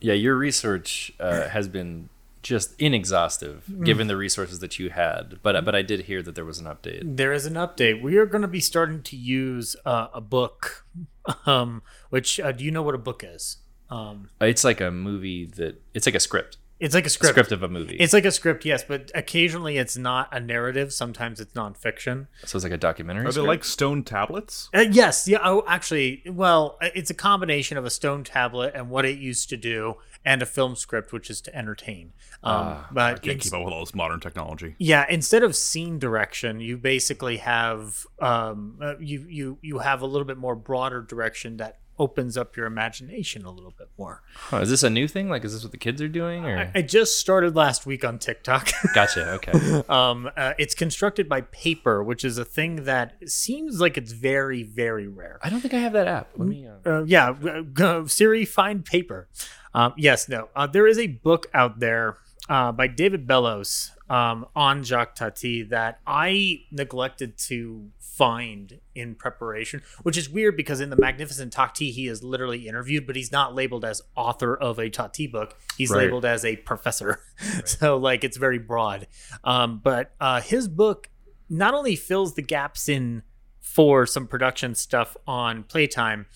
Yeah, 0.00 0.14
your 0.14 0.34
research 0.34 1.12
uh, 1.20 1.48
has 1.48 1.68
been 1.68 2.08
just 2.44 2.74
inexhaustive 2.80 3.64
Mm. 3.68 3.84
given 3.84 4.06
the 4.06 4.16
resources 4.16 4.60
that 4.60 4.78
you 4.78 4.90
had. 4.90 5.40
But 5.42 5.64
but 5.64 5.74
I 5.74 5.82
did 5.82 6.00
hear 6.02 6.22
that 6.22 6.36
there 6.36 6.44
was 6.44 6.60
an 6.60 6.66
update. 6.66 7.16
There 7.16 7.32
is 7.32 7.46
an 7.46 7.54
update. 7.54 8.00
We 8.00 8.16
are 8.18 8.26
going 8.26 8.42
to 8.42 8.48
be 8.48 8.60
starting 8.60 9.02
to 9.02 9.16
use 9.16 9.74
uh, 9.84 10.08
a 10.14 10.20
book, 10.20 10.84
um, 11.46 11.82
which 12.10 12.38
uh, 12.38 12.52
do 12.52 12.62
you 12.64 12.70
know 12.70 12.82
what 12.82 12.94
a 12.94 12.98
book 12.98 13.24
is? 13.26 13.56
Um, 13.90 14.30
It's 14.40 14.62
like 14.64 14.80
a 14.80 14.90
movie 14.92 15.46
that 15.56 15.82
it's 15.94 16.06
like 16.06 16.14
a 16.14 16.20
script, 16.20 16.56
it's 16.80 16.94
like 16.94 17.04
a 17.04 17.06
a 17.06 17.10
script. 17.10 17.34
script 17.34 17.52
of 17.52 17.62
a 17.62 17.68
movie. 17.68 17.96
It's 17.96 18.12
like 18.12 18.24
a 18.24 18.30
script, 18.30 18.64
yes, 18.64 18.82
but 18.82 19.10
occasionally 19.14 19.76
it's 19.78 19.96
not 19.96 20.28
a 20.32 20.40
narrative. 20.40 20.92
Sometimes 20.92 21.38
it's 21.40 21.52
nonfiction. 21.52 22.26
so 22.44 22.56
it's 22.56 22.64
like 22.64 22.72
a 22.72 22.76
documentary. 22.78 23.26
Are 23.26 23.32
they 23.32 23.40
like 23.40 23.62
stone 23.64 24.02
tablets? 24.02 24.68
Uh, 24.74 24.80
yes, 24.90 25.28
yeah. 25.28 25.38
Oh, 25.44 25.62
actually, 25.68 26.22
well, 26.26 26.76
uh, 26.82 26.88
it's 26.94 27.10
a 27.10 27.14
combination 27.14 27.76
of 27.78 27.84
a 27.84 27.90
stone 27.90 28.24
tablet 28.24 28.72
and 28.74 28.90
what 28.90 29.04
it 29.04 29.18
used 29.18 29.48
to 29.50 29.56
do, 29.56 29.96
and 30.24 30.42
a 30.42 30.46
film 30.46 30.76
script, 30.76 31.12
which 31.12 31.30
is 31.30 31.40
to 31.42 31.54
entertain. 31.54 32.12
Um, 32.42 32.56
I 32.56 32.84
but 32.90 33.22
can't 33.22 33.40
keep 33.40 33.52
up 33.52 33.64
with 33.64 33.72
all 33.72 33.80
this 33.80 33.94
modern 33.94 34.20
technology. 34.20 34.74
yeah, 34.78 35.06
instead 35.08 35.42
of 35.42 35.54
scene 35.54 35.98
direction, 35.98 36.60
you 36.60 36.76
basically 36.78 37.38
have 37.38 38.06
um, 38.20 38.78
uh, 38.80 38.98
you 38.98 39.26
you 39.28 39.58
you 39.62 39.78
have 39.78 40.02
a 40.02 40.06
little 40.06 40.26
bit 40.26 40.38
more 40.38 40.54
broader 40.54 41.02
direction 41.02 41.58
that 41.58 41.78
opens 41.98 42.36
up 42.36 42.56
your 42.56 42.66
imagination 42.66 43.44
a 43.44 43.50
little 43.50 43.72
bit 43.76 43.88
more. 43.98 44.22
Huh, 44.34 44.58
is 44.58 44.70
this 44.70 44.82
a 44.82 44.90
new 44.90 45.06
thing? 45.06 45.28
Like, 45.28 45.44
is 45.44 45.52
this 45.52 45.62
what 45.62 45.72
the 45.72 45.78
kids 45.78 46.02
are 46.02 46.08
doing? 46.08 46.44
Or 46.44 46.70
I 46.74 46.82
just 46.82 47.18
started 47.20 47.54
last 47.54 47.86
week 47.86 48.04
on 48.04 48.18
TikTok. 48.18 48.70
gotcha. 48.94 49.32
Okay. 49.34 49.82
um, 49.88 50.28
uh, 50.36 50.54
it's 50.58 50.74
constructed 50.74 51.28
by 51.28 51.42
paper, 51.42 52.02
which 52.02 52.24
is 52.24 52.38
a 52.38 52.44
thing 52.44 52.84
that 52.84 53.28
seems 53.28 53.80
like 53.80 53.96
it's 53.96 54.12
very, 54.12 54.62
very 54.62 55.06
rare. 55.06 55.38
I 55.42 55.50
don't 55.50 55.60
think 55.60 55.74
I 55.74 55.78
have 55.78 55.92
that 55.92 56.08
app. 56.08 56.30
Let 56.36 56.48
me. 56.48 56.66
Uh... 56.66 56.72
Uh, 56.84 57.04
yeah, 57.04 57.30
uh, 57.30 57.60
go, 57.60 58.06
Siri, 58.06 58.44
find 58.44 58.84
paper. 58.84 59.28
Um, 59.74 59.94
yes, 59.96 60.28
no. 60.28 60.48
Uh, 60.54 60.66
there 60.66 60.86
is 60.86 60.98
a 60.98 61.06
book 61.08 61.46
out 61.52 61.80
there 61.80 62.18
uh, 62.48 62.70
by 62.72 62.86
David 62.86 63.26
Bellos 63.26 63.90
um, 64.10 64.46
on 64.54 64.82
Jacques 64.84 65.14
Tati 65.14 65.62
that 65.64 66.00
I 66.06 66.60
neglected 66.70 67.38
to 67.48 67.90
find 67.98 68.78
in 68.94 69.14
preparation, 69.16 69.82
which 70.04 70.16
is 70.16 70.28
weird 70.30 70.56
because 70.56 70.80
in 70.80 70.90
the 70.90 70.96
Magnificent 70.96 71.52
Tati 71.52 71.90
he 71.90 72.06
is 72.06 72.22
literally 72.22 72.68
interviewed, 72.68 73.06
but 73.06 73.16
he's 73.16 73.32
not 73.32 73.54
labeled 73.54 73.84
as 73.84 74.02
author 74.14 74.54
of 74.56 74.78
a 74.78 74.88
Tati 74.88 75.26
book. 75.26 75.56
He's 75.76 75.90
Right. 75.90 76.04
labeled 76.04 76.24
as 76.24 76.44
a 76.44 76.56
professor. 76.56 77.20
so 77.64 77.96
like 77.96 78.22
it's 78.22 78.36
very 78.36 78.58
broad. 78.58 79.08
Um, 79.42 79.80
but 79.82 80.12
uh, 80.20 80.40
his 80.40 80.68
book 80.68 81.08
not 81.50 81.74
only 81.74 81.96
fills 81.96 82.34
the 82.34 82.42
gaps 82.42 82.88
in 82.88 83.22
for 83.60 84.06
some 84.06 84.28
production 84.28 84.74
stuff 84.76 85.16
on 85.26 85.64
Playtime, 85.64 86.26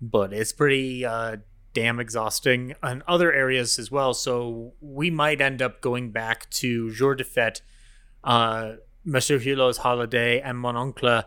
but 0.00 0.32
it's 0.32 0.52
pretty 0.52 1.04
uh, 1.04 1.36
damn 1.76 2.00
exhausting 2.00 2.74
in 2.82 3.02
other 3.06 3.30
areas 3.34 3.78
as 3.78 3.90
well. 3.90 4.14
So 4.14 4.72
we 4.80 5.10
might 5.10 5.42
end 5.42 5.60
up 5.60 5.82
going 5.82 6.10
back 6.10 6.48
to 6.62 6.90
Jour 6.90 7.14
de 7.14 7.22
Fête, 7.24 7.60
uh, 8.24 8.76
Monsieur 9.04 9.38
Hulot's 9.38 9.76
Holiday, 9.76 10.40
and 10.40 10.58
Mon 10.58 10.74
Oncle 10.74 11.24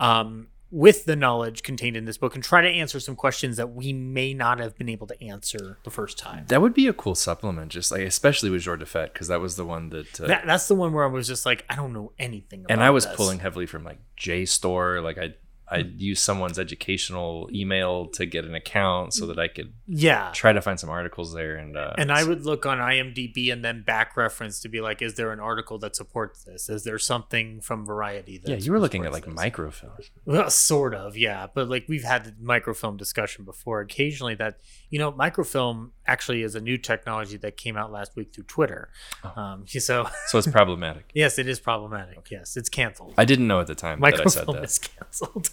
um, 0.00 0.48
with 0.72 1.04
the 1.04 1.14
knowledge 1.14 1.62
contained 1.62 1.96
in 1.96 2.04
this 2.04 2.18
book 2.18 2.34
and 2.34 2.42
try 2.42 2.60
to 2.62 2.68
answer 2.68 2.98
some 2.98 3.14
questions 3.14 3.56
that 3.58 3.74
we 3.74 3.92
may 3.92 4.34
not 4.34 4.58
have 4.58 4.76
been 4.76 4.88
able 4.88 5.06
to 5.06 5.22
answer 5.22 5.78
the 5.84 5.90
first 5.90 6.18
time. 6.18 6.46
That 6.48 6.60
would 6.60 6.74
be 6.74 6.88
a 6.88 6.92
cool 6.92 7.14
supplement, 7.14 7.70
just 7.70 7.92
like 7.92 8.00
especially 8.00 8.50
with 8.50 8.62
Jour 8.62 8.78
de 8.78 8.84
Fête, 8.86 9.12
because 9.12 9.28
that 9.28 9.40
was 9.40 9.54
the 9.54 9.64
one 9.64 9.90
that. 9.90 10.20
Uh, 10.20 10.26
That, 10.26 10.46
that's 10.46 10.66
the 10.66 10.74
one 10.74 10.92
where 10.92 11.04
I 11.04 11.08
was 11.08 11.28
just 11.28 11.46
like, 11.46 11.64
I 11.70 11.76
don't 11.76 11.92
know 11.92 12.10
anything 12.18 12.64
about 12.64 12.72
and 12.72 12.82
I 12.82 12.90
was 12.90 13.06
this. 13.06 13.14
pulling 13.14 13.38
heavily 13.38 13.66
from 13.66 13.84
like 13.84 14.00
JSTOR. 14.18 15.00
Like 15.00 15.18
I, 15.18 15.34
I 15.72 15.78
used 15.96 16.22
someone's 16.22 16.58
educational 16.58 17.48
email 17.52 18.06
to 18.08 18.26
get 18.26 18.44
an 18.44 18.54
account 18.54 19.14
so 19.14 19.26
that 19.26 19.38
I 19.38 19.48
could 19.48 19.72
Yeah. 19.86 20.30
try 20.34 20.52
to 20.52 20.60
find 20.60 20.78
some 20.78 20.90
articles 20.90 21.32
there. 21.34 21.56
And 21.56 21.76
uh, 21.76 21.94
And 21.98 22.12
I 22.12 22.24
would 22.24 22.44
look 22.44 22.66
on 22.66 22.78
IMDb 22.78 23.52
and 23.52 23.64
then 23.64 23.82
back 23.82 24.16
reference 24.16 24.60
to 24.60 24.68
be 24.68 24.80
like, 24.80 25.02
is 25.02 25.14
there 25.14 25.32
an 25.32 25.40
article 25.40 25.78
that 25.78 25.96
supports 25.96 26.44
this? 26.44 26.68
Is 26.68 26.84
there 26.84 26.98
something 26.98 27.60
from 27.60 27.86
Variety 27.86 28.38
that 28.38 28.50
yeah, 28.50 28.56
you 28.56 28.72
were 28.72 28.80
looking 28.80 29.04
at 29.04 29.12
like 29.12 29.24
this? 29.24 29.34
microfilm. 29.34 29.92
Well, 30.24 30.50
sort 30.50 30.94
of, 30.94 31.16
yeah. 31.16 31.46
But 31.52 31.68
like 31.68 31.86
we've 31.88 32.04
had 32.04 32.24
the 32.24 32.34
microfilm 32.40 32.96
discussion 32.96 33.44
before. 33.44 33.80
Occasionally, 33.80 34.34
that 34.36 34.58
you 34.92 34.98
know, 34.98 35.10
microfilm 35.10 35.90
actually 36.06 36.42
is 36.42 36.54
a 36.54 36.60
new 36.60 36.76
technology 36.76 37.38
that 37.38 37.56
came 37.56 37.78
out 37.78 37.90
last 37.90 38.14
week 38.14 38.34
through 38.34 38.44
Twitter. 38.44 38.90
Oh. 39.24 39.40
Um, 39.40 39.64
so 39.66 40.06
So 40.26 40.36
it's 40.36 40.46
problematic. 40.46 41.10
yes, 41.14 41.38
it 41.38 41.48
is 41.48 41.58
problematic. 41.58 42.28
Yes, 42.30 42.58
it's 42.58 42.68
canceled. 42.68 43.14
I 43.16 43.24
didn't 43.24 43.46
know 43.46 43.58
at 43.58 43.68
the 43.68 43.74
time 43.74 44.00
that 44.00 44.20
I 44.20 44.24
said 44.26 44.46
that. 44.46 44.52
Microfilm 44.52 44.56
that. 44.56 44.64
is 44.64 44.78
canceled. 44.78 45.50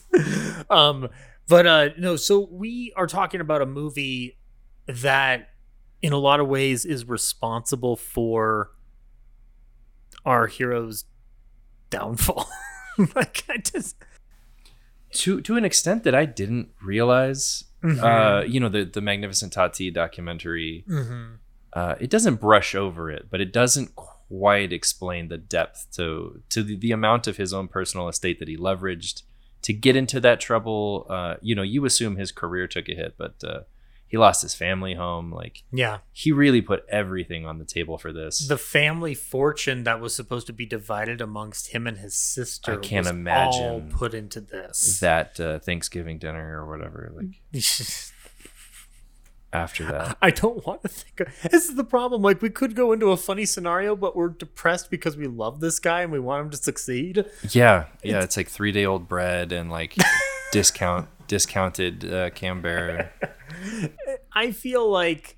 um, 0.69 1.07
but 1.47 1.65
uh, 1.65 1.89
no. 1.97 2.17
So 2.17 2.49
we 2.51 2.91
are 2.97 3.07
talking 3.07 3.39
about 3.39 3.61
a 3.61 3.65
movie 3.65 4.37
that, 4.87 5.47
in 6.01 6.11
a 6.11 6.17
lot 6.17 6.41
of 6.41 6.49
ways, 6.49 6.83
is 6.83 7.07
responsible 7.07 7.95
for 7.95 8.71
our 10.25 10.47
hero's 10.47 11.05
downfall. 11.89 12.49
like 13.15 13.45
I 13.47 13.55
just. 13.55 13.95
to 15.13 15.39
to 15.39 15.55
an 15.55 15.63
extent 15.63 16.03
that 16.03 16.13
I 16.13 16.25
didn't 16.25 16.71
realize. 16.83 17.63
Mm-hmm. 17.83 18.03
Uh, 18.03 18.41
you 18.41 18.59
know, 18.59 18.69
the 18.69 18.83
the 18.83 19.01
Magnificent 19.01 19.53
Tati 19.53 19.91
documentary. 19.91 20.83
Mhm. 20.87 21.37
Uh, 21.71 21.95
it 21.99 22.09
doesn't 22.09 22.35
brush 22.41 22.73
over 22.75 23.11
it, 23.11 23.27
but 23.29 23.39
it 23.39 23.53
doesn't 23.53 23.95
quite 23.95 24.73
explain 24.73 25.27
the 25.27 25.37
depth 25.37 25.87
to 25.95 26.41
to 26.49 26.63
the, 26.63 26.75
the 26.75 26.91
amount 26.91 27.27
of 27.27 27.37
his 27.37 27.53
own 27.53 27.67
personal 27.67 28.09
estate 28.09 28.39
that 28.39 28.47
he 28.47 28.57
leveraged 28.57 29.21
to 29.61 29.73
get 29.73 29.95
into 29.95 30.19
that 30.19 30.39
trouble. 30.39 31.05
Uh, 31.09 31.35
you 31.41 31.55
know, 31.55 31.61
you 31.61 31.85
assume 31.85 32.15
his 32.15 32.31
career 32.31 32.67
took 32.67 32.89
a 32.89 32.95
hit, 32.95 33.15
but 33.17 33.35
uh, 33.43 33.61
he 34.09 34.17
lost 34.17 34.41
his 34.41 34.53
family 34.55 34.95
home. 34.95 35.31
Like 35.31 35.63
Yeah. 35.71 35.99
he 36.11 36.31
really 36.31 36.61
put 36.61 36.83
everything 36.89 37.45
on 37.45 37.59
the 37.59 37.65
table 37.65 37.97
for 37.97 38.11
this. 38.11 38.47
the 38.47 38.57
family 38.57 39.13
fortune 39.13 39.83
that 39.83 40.01
was 40.01 40.15
supposed 40.15 40.47
to 40.47 40.53
be 40.53 40.65
divided 40.65 41.21
amongst 41.21 41.67
him 41.67 41.87
and 41.87 41.99
his 41.99 42.15
sister 42.15 42.73
I 42.73 42.77
can't 42.77 43.07
imagine 43.07 43.63
all 43.63 43.81
put 43.81 44.13
into 44.13 44.41
this 44.41 44.99
that 44.99 45.39
uh, 45.39 45.59
Thanksgiving 45.59 46.17
dinner 46.17 46.61
or 46.61 46.67
whatever. 46.69 47.11
Like 47.15 47.41
after 49.51 49.83
that, 49.85 50.15
i 50.21 50.29
don't 50.29 50.63
want 50.67 50.79
to 50.83 50.87
think 50.87 51.21
of, 51.21 51.27
this 51.49 51.67
is 51.67 51.75
the 51.75 51.83
problem 51.83 52.21
like 52.21 52.39
we 52.39 52.51
could 52.51 52.75
go 52.75 52.91
into 52.91 53.11
a 53.11 53.17
funny 53.17 53.45
scenario 53.47 53.95
but 53.95 54.15
we're 54.15 54.29
depressed 54.29 54.91
because 54.91 55.17
we 55.17 55.25
love 55.25 55.59
this 55.59 55.79
guy 55.79 56.01
and 56.03 56.11
we 56.11 56.19
want 56.19 56.45
him 56.45 56.49
to 56.51 56.57
succeed 56.57 57.25
yeah, 57.49 57.85
yeah, 58.03 58.21
it's 58.21 58.37
like 58.37 58.47
three 58.47 58.71
day 58.71 58.85
old 58.85 59.07
bread 59.07 59.51
and 59.51 59.71
like 59.71 59.95
discount 60.51 61.07
discounted 61.27 62.05
uh, 62.05 62.29
Camembert. 62.31 63.09
I 64.33 64.51
feel 64.51 64.89
like 64.89 65.37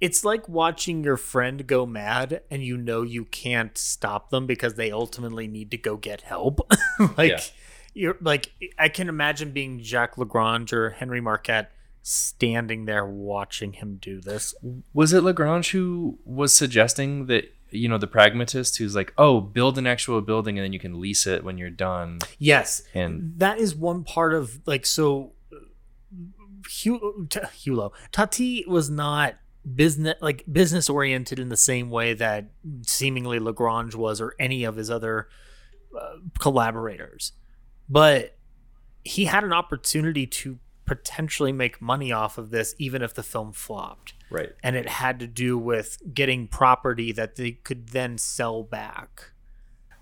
it's 0.00 0.24
like 0.24 0.48
watching 0.48 1.04
your 1.04 1.16
friend 1.16 1.66
go 1.66 1.84
mad 1.86 2.42
and 2.50 2.62
you 2.64 2.76
know 2.76 3.02
you 3.02 3.24
can't 3.26 3.76
stop 3.76 4.30
them 4.30 4.46
because 4.46 4.74
they 4.74 4.90
ultimately 4.90 5.46
need 5.46 5.70
to 5.72 5.76
go 5.76 5.96
get 5.96 6.22
help 6.22 6.60
like 7.18 7.30
Yeah. 7.32 7.40
you're 7.92 8.16
like 8.22 8.50
i 8.78 8.88
can 8.88 9.08
imagine 9.10 9.50
being 9.52 9.78
jacques 9.82 10.16
lagrange 10.16 10.72
or 10.72 10.96
henri 11.00 11.20
marquet 11.20 11.66
standing 12.02 12.86
there 12.86 13.04
watching 13.04 13.74
him 13.74 13.98
do 14.00 14.20
this 14.22 14.54
Was 14.94 15.12
it 15.12 15.22
Lagrange 15.22 15.70
who 15.72 16.18
was 16.24 16.54
suggesting 16.54 17.26
that 17.26 17.52
you 17.70 17.88
know 17.88 17.98
the 17.98 18.06
pragmatist 18.08 18.78
who's 18.78 18.96
like, 18.96 19.12
oh, 19.16 19.40
build 19.40 19.78
an 19.78 19.86
actual 19.86 20.20
building 20.22 20.58
and 20.58 20.64
then 20.64 20.72
you 20.72 20.80
can 20.80 20.98
lease 21.00 21.24
it 21.26 21.44
when 21.44 21.56
you're 21.58 21.70
done. 21.70 22.18
yes 22.38 22.82
And 22.94 23.34
that 23.38 23.58
is 23.58 23.76
one 23.76 24.02
part 24.02 24.32
of 24.34 24.60
like 24.66 24.86
so 24.86 25.32
Hu- 26.82 27.26
T- 27.28 27.40
Hulot 27.40 27.92
Tati 28.12 28.64
was 28.66 28.90
not 28.90 29.36
business 29.74 30.14
like 30.20 30.44
business 30.50 30.88
oriented 30.88 31.38
in 31.38 31.48
the 31.48 31.56
same 31.56 31.90
way 31.90 32.14
that 32.14 32.50
seemingly 32.86 33.38
Lagrange 33.38 33.94
was 33.94 34.20
or 34.20 34.34
any 34.38 34.64
of 34.64 34.76
his 34.76 34.90
other 34.90 35.28
uh, 35.98 36.16
collaborators. 36.38 37.32
But 37.88 38.36
he 39.04 39.24
had 39.24 39.44
an 39.44 39.52
opportunity 39.52 40.26
to 40.26 40.58
potentially 40.84 41.52
make 41.52 41.80
money 41.80 42.10
off 42.10 42.36
of 42.36 42.50
this 42.50 42.74
even 42.78 43.02
if 43.02 43.14
the 43.14 43.22
film 43.22 43.52
flopped. 43.52 44.14
Right. 44.30 44.50
And 44.62 44.76
it 44.76 44.88
had 44.88 45.20
to 45.20 45.26
do 45.26 45.58
with 45.58 45.98
getting 46.12 46.48
property 46.48 47.12
that 47.12 47.36
they 47.36 47.52
could 47.52 47.90
then 47.90 48.18
sell 48.18 48.62
back. 48.62 49.32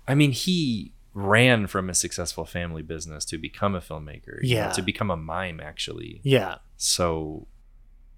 I 0.07 0.15
mean, 0.15 0.31
he 0.31 0.93
ran 1.27 1.67
from 1.67 1.89
a 1.89 1.93
successful 1.93 2.45
family 2.45 2.81
business 2.81 3.25
to 3.25 3.37
become 3.37 3.75
a 3.75 3.79
filmmaker. 3.81 4.39
you 4.41 4.55
know, 4.55 4.61
Yeah. 4.61 4.71
to 4.71 4.81
become 4.81 5.09
a 5.11 5.17
mime, 5.17 5.59
actually. 5.59 6.21
Yeah. 6.23 6.57
So, 6.77 7.47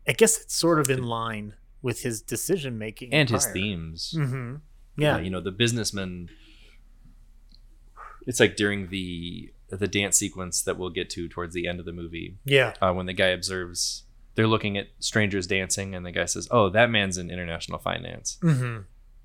I 0.08 0.14
guess 0.14 0.40
it's 0.42 0.54
sort 0.56 0.80
of 0.80 0.90
in 0.90 1.04
line 1.04 1.56
with 1.82 2.02
his 2.04 2.22
decision 2.22 2.78
making 2.78 3.14
and 3.14 3.30
his 3.30 3.46
themes. 3.48 4.12
hmm 4.16 4.56
Uh, 4.56 4.60
Yeah. 4.98 5.20
you 5.20 5.30
know, 5.30 5.42
the 5.42 5.52
businessman. 5.52 6.30
It's 8.28 8.40
like 8.40 8.56
during 8.56 8.90
the 8.90 9.52
the 9.70 9.88
dance 9.88 10.18
sequence 10.18 10.62
that 10.64 10.78
we'll 10.78 10.90
get 10.90 11.10
to 11.12 11.30
towards 11.30 11.54
the 11.56 11.66
end 11.66 11.80
of 11.80 11.86
the 11.86 11.94
movie, 11.94 12.38
yeah. 12.44 12.74
uh, 12.82 12.92
when 12.94 13.06
the 13.06 13.14
guy 13.14 13.28
observes 13.28 14.04
they're 14.36 14.48
looking 14.48 14.78
at 14.78 14.88
strangers 15.00 15.48
dancing, 15.48 15.96
and 15.96 16.06
the 16.06 16.12
guy 16.12 16.26
says, 16.26 16.48
"Oh, 16.52 16.70
that 16.70 16.90
man's 16.90 17.18
in 17.18 17.30
international 17.32 17.80
finance." 17.80 18.38
hmm 18.42 18.80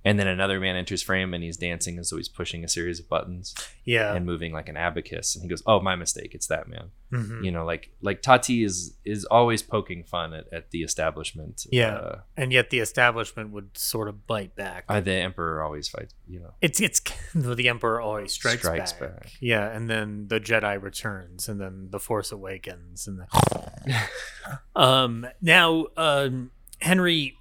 And 0.06 0.18
then 0.20 0.28
another 0.28 0.60
man 0.60 0.76
enters 0.76 1.02
frame, 1.02 1.34
and 1.34 1.42
he's 1.42 1.56
dancing 1.56 1.98
as 1.98 2.10
though 2.10 2.16
he's 2.16 2.28
pushing 2.28 2.62
a 2.64 2.68
series 2.68 3.00
of 3.00 3.08
buttons 3.08 3.54
Yeah. 3.84 4.14
and 4.14 4.24
moving 4.24 4.52
like 4.52 4.68
an 4.68 4.76
abacus. 4.76 5.34
And 5.34 5.42
he 5.42 5.48
goes, 5.48 5.62
"Oh, 5.66 5.80
my 5.80 5.96
mistake. 5.96 6.32
It's 6.32 6.46
that 6.46 6.68
man." 6.68 6.90
Mhm. 7.12 7.44
You 7.44 7.50
know, 7.50 7.64
like 7.64 7.90
like 8.00 8.22
Tati 8.22 8.62
is 8.62 8.96
is 9.04 9.24
always 9.24 9.62
poking 9.62 10.04
fun 10.04 10.32
at, 10.32 10.44
at 10.52 10.70
the 10.70 10.82
establishment. 10.82 11.66
Yeah. 11.72 11.94
uh, 11.96 12.20
and 12.36 12.52
yet 12.52 12.70
the 12.70 12.78
establishment 12.78 13.50
would 13.50 13.76
sort 13.76 14.08
of 14.08 14.26
bite 14.28 14.54
back. 14.54 14.84
uh, 14.88 15.00
the 15.00 15.12
emperor 15.12 15.62
always 15.62 15.88
fights. 15.88 16.14
You 16.28 16.40
know, 16.40 16.54
it's 16.60 16.80
it's 16.80 17.00
the 17.34 17.68
emperor 17.68 18.00
always 18.00 18.32
strikes, 18.32 18.62
Strikes 18.62 18.92
back. 18.92 19.00
back. 19.22 19.32
Yeah, 19.40 19.68
and 19.70 19.90
then 19.90 20.28
the 20.28 20.38
Jedi 20.40 20.80
returns, 20.80 21.48
and 21.48 21.60
then 21.60 21.88
the 21.90 21.98
Force 22.00 22.30
awakens, 22.32 23.08
and 23.08 23.20
then 23.20 23.96
um 24.76 25.26
now 25.40 25.86
um 25.96 26.50
Henry 26.80 27.35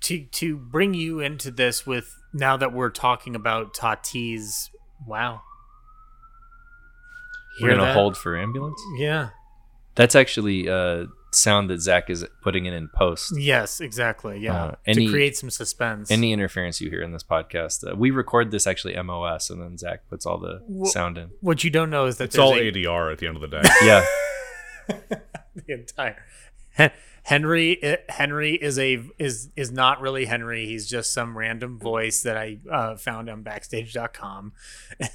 to 0.00 0.24
to 0.24 0.56
bring 0.56 0.94
you 0.94 1.20
into 1.20 1.50
this 1.50 1.86
with 1.86 2.16
now 2.32 2.56
that 2.56 2.72
we're 2.72 2.90
talking 2.90 3.34
about 3.34 3.74
Tati's 3.74 4.70
wow. 5.06 5.42
we're 7.60 7.70
gonna 7.70 7.82
that? 7.82 7.94
hold 7.94 8.16
for 8.16 8.36
ambulance. 8.36 8.80
Yeah. 8.98 9.30
That's 9.94 10.14
actually 10.14 10.68
a 10.68 11.06
sound 11.32 11.68
that 11.70 11.80
Zach 11.80 12.08
is 12.08 12.24
putting 12.42 12.66
in 12.66 12.72
in 12.72 12.88
post. 12.88 13.34
Yes, 13.36 13.80
exactly. 13.80 14.38
Yeah. 14.40 14.64
Uh, 14.64 14.74
any- 14.86 15.06
to 15.06 15.12
create 15.12 15.36
some 15.36 15.50
suspense. 15.50 16.10
Any 16.10 16.32
interference 16.32 16.80
you 16.80 16.88
hear 16.88 17.02
in 17.02 17.12
this 17.12 17.24
podcast, 17.24 17.90
uh, 17.90 17.96
we 17.96 18.10
record 18.10 18.50
this 18.50 18.66
actually 18.66 18.94
MOS, 19.02 19.50
and 19.50 19.60
then 19.60 19.76
Zach 19.76 20.08
puts 20.08 20.24
all 20.24 20.38
the 20.38 20.60
Wha- 20.68 20.88
sound 20.88 21.18
in. 21.18 21.30
what 21.40 21.64
you 21.64 21.70
don't 21.70 21.90
know 21.90 22.06
is 22.06 22.16
that 22.18 22.24
It's 22.26 22.38
all 22.38 22.54
a- 22.54 22.60
ADR 22.70 23.12
at 23.12 23.18
the 23.18 23.26
end 23.26 23.36
of 23.36 23.42
the 23.42 23.48
day. 23.48 23.62
Yeah, 23.82 24.04
the 25.54 25.72
entire 25.74 26.12
Hen- 26.12 26.22
Henry 27.28 27.82
eh, 27.82 27.96
Henry 28.08 28.54
is 28.54 28.78
a 28.78 29.02
is 29.18 29.50
is 29.54 29.70
not 29.70 30.00
really 30.00 30.24
Henry. 30.24 30.66
He's 30.66 30.86
just 30.86 31.12
some 31.12 31.36
random 31.36 31.78
voice 31.78 32.22
that 32.22 32.38
I 32.38 32.58
uh, 32.70 32.96
found 32.96 33.28
on 33.28 33.42
backstage.com. 33.42 34.52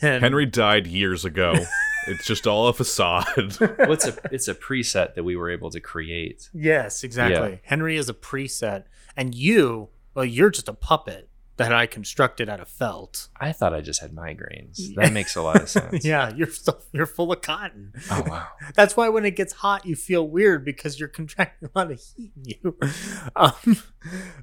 And 0.02 0.24
Henry 0.24 0.46
died 0.46 0.86
years 0.86 1.26
ago. 1.26 1.56
it's 2.08 2.28
just 2.28 2.46
all 2.46 2.68
a 2.68 2.74
facade. 2.74 3.58
well, 3.60 3.94
it's 3.94 4.08
a 4.08 4.16
it's 4.32 4.48
a 4.48 4.54
preset 4.54 5.16
that 5.16 5.24
we 5.24 5.36
were 5.36 5.50
able 5.50 5.72
to 5.72 5.80
create. 5.80 6.50
Yes, 6.54 7.04
exactly. 7.04 7.62
Henry 7.64 7.98
is 7.98 8.10
a 8.10 8.14
preset 8.14 8.84
and 9.18 9.34
you, 9.34 9.90
well 10.14 10.26
you're 10.26 10.52
just 10.52 10.70
a 10.70 10.74
puppet 10.74 11.30
that 11.58 11.72
I 11.72 11.86
constructed 11.86 12.50
out 12.50 12.60
of 12.60 12.68
felt. 12.68 13.30
I 13.40 13.52
thought 13.52 13.74
I 13.74 13.82
just 13.82 14.02
had 14.02 14.12
migraines. 14.12 14.80
That 14.96 15.12
makes 15.12 15.36
a 15.36 15.42
lot 15.42 15.62
of 15.62 15.70
sense. 15.70 16.06
Yeah, 16.06 16.32
you're 16.36 16.50
so, 16.50 16.78
you're 16.92 17.06
full 17.06 17.32
of 17.32 17.42
cotton. 17.42 17.94
Oh 18.12 18.24
wow. 18.28 18.48
That's 18.76 18.96
why 18.96 19.10
when 19.10 19.26
it 19.26 19.36
gets 19.36 19.54
hot, 19.54 19.86
you 19.86 19.96
feel 19.96 20.28
weird 20.28 20.64
because 20.66 21.00
you're 21.00 21.10
contracting 21.20 21.70
a 21.74 21.78
lot 21.78 21.92
of 21.92 22.00
heat 22.00 22.32
in 22.36 22.46
you. 22.46 22.78
Um, 23.36 23.78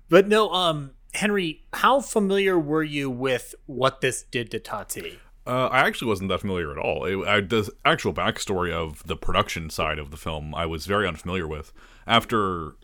but 0.09 0.29
no, 0.29 0.51
um, 0.51 0.93
Henry, 1.15 1.65
how 1.73 2.01
familiar 2.01 2.59
were 2.59 2.83
you 2.83 3.11
with 3.11 3.55
what 3.67 4.01
this 4.01 4.23
did 4.23 4.51
to 4.53 4.59
Tati? 4.59 5.19
Uh, 5.47 5.67
I 5.67 5.81
actually 5.81 6.09
wasn't 6.09 6.29
that 6.29 6.41
familiar 6.41 6.71
at 6.71 6.79
all. 6.79 7.05
It, 7.05 7.27
I, 7.27 7.41
the 7.41 7.71
actual 7.85 8.13
backstory 8.13 8.73
of 8.73 9.05
the 9.07 9.17
production 9.17 9.71
side 9.71 9.99
of 9.99 10.11
the 10.11 10.17
film, 10.17 10.55
I 10.55 10.67
was 10.67 10.87
very 10.87 11.09
unfamiliar 11.09 11.49
with. 11.49 11.73
After, 12.07 12.77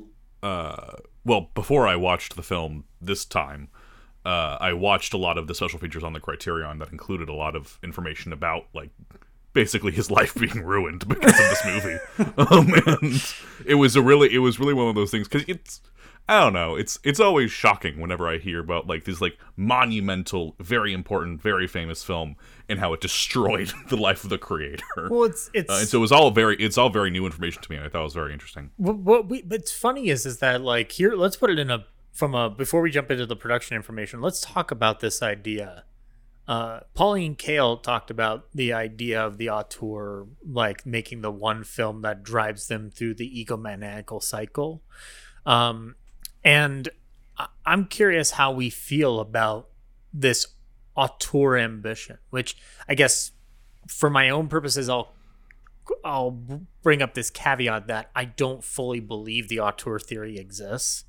uh, 0.43 0.97
well, 1.25 1.51
before 1.55 1.87
I 1.87 1.97
watched 1.97 2.35
the 2.35 2.43
film 2.43 2.85
this 3.01 3.25
time, 3.25 3.69
uh, 4.27 4.59
I 4.61 4.73
watched 4.73 5.15
a 5.15 5.17
lot 5.17 5.39
of 5.39 5.47
the 5.47 5.55
special 5.55 5.79
features 5.79 6.03
on 6.03 6.13
the 6.13 6.21
Criterion 6.21 6.79
that 6.81 6.91
included 6.91 7.29
a 7.29 7.33
lot 7.33 7.55
of 7.55 7.79
information 7.83 8.33
about, 8.33 8.67
like, 8.75 8.91
basically 9.53 9.93
his 9.93 10.11
life 10.19 10.35
being 10.35 10.63
ruined 10.65 11.07
because 11.07 11.33
of 11.33 11.49
this 11.49 11.65
movie. 11.65 11.99
um, 12.39 12.75
and 12.87 13.35
it 13.65 13.77
was 13.77 13.95
a 13.95 14.03
really, 14.03 14.35
it 14.35 14.39
was 14.39 14.59
really 14.59 14.75
one 14.75 14.89
of 14.89 14.95
those 14.97 15.11
things 15.11 15.29
because 15.29 15.45
it's. 15.49 15.81
I 16.29 16.41
don't 16.41 16.55
know. 16.55 16.75
It's 16.75 16.99
it's 17.05 17.21
always 17.21 17.53
shocking 17.53 18.01
whenever 18.01 18.29
I 18.29 18.39
hear 18.39 18.59
about 18.59 18.89
like 18.89 19.05
this 19.05 19.21
like 19.21 19.39
monumental, 19.55 20.57
very 20.59 20.93
important, 20.93 21.41
very 21.41 21.69
famous 21.69 22.03
film 22.03 22.35
and 22.69 22.81
how 22.81 22.93
it 22.95 23.01
destroyed 23.01 23.73
the 23.91 23.97
life 23.97 24.25
of 24.25 24.31
the 24.31 24.39
creator. 24.39 24.83
Well, 25.09 25.23
it's 25.23 25.49
it's 25.55 25.71
Uh, 25.71 25.77
and 25.79 25.89
so 25.89 25.99
it 25.99 26.01
was 26.01 26.11
all 26.11 26.33
very 26.33 26.57
it's 26.57 26.77
all 26.77 26.91
very 26.91 27.11
new 27.11 27.27
information 27.27 27.63
to 27.63 27.71
me. 27.71 27.77
and 27.77 27.87
I 27.87 27.89
thought 27.89 28.01
it 28.01 28.05
was 28.11 28.15
very 28.15 28.33
interesting. 28.33 28.71
what, 28.77 28.97
what 28.97 29.29
we 29.29 29.43
what's 29.47 29.71
funny 29.71 30.09
is 30.09 30.27
is 30.27 30.39
that 30.39 30.63
like 30.63 30.91
here 30.91 31.15
let's 31.15 31.37
put 31.37 31.49
it 31.49 31.61
in 31.61 31.71
a 31.71 31.87
from 32.17 32.35
a 32.35 32.49
before 32.49 32.81
we 32.81 32.91
jump 32.91 33.11
into 33.11 33.27
the 33.27 33.37
production 33.37 33.77
information 33.77 34.21
let's 34.23 34.41
talk 34.41 34.71
about 34.71 35.01
this 35.01 35.23
idea. 35.23 35.85
Uh 36.49 36.81
pauline 36.95 37.37
kael 37.37 37.81
talked 37.83 38.11
about 38.11 38.47
the 38.55 38.73
idea 38.73 39.21
of 39.23 39.37
the 39.37 39.51
auteur 39.51 40.27
like 40.43 40.87
making 40.87 41.21
the 41.21 41.31
one 41.31 41.63
film 41.63 42.01
that 42.03 42.23
drives 42.23 42.69
them 42.69 42.91
through 42.91 43.15
the 43.15 43.45
egomaniacal 43.45 44.23
cycle. 44.23 44.83
Um 45.45 45.97
and 46.43 46.89
I- 47.37 47.49
i'm 47.67 47.85
curious 47.85 48.33
how 48.33 48.51
we 48.51 48.71
feel 48.71 49.21
about 49.21 49.69
this 50.15 50.47
auteur 50.97 51.59
ambition 51.59 52.17
which 52.31 52.57
i 52.89 52.95
guess 52.95 53.33
for 53.87 54.09
my 54.09 54.31
own 54.31 54.49
purposes 54.49 54.89
i'll 54.89 55.13
I'll 56.05 56.33
bring 56.83 57.01
up 57.01 57.15
this 57.15 57.31
caveat 57.31 57.87
that 57.87 58.11
I 58.15 58.25
don't 58.25 58.65
fully 58.65 58.99
believe 59.01 59.49
the 59.49 59.61
auteur 59.61 59.99
theory 60.01 60.37
exists 60.37 61.05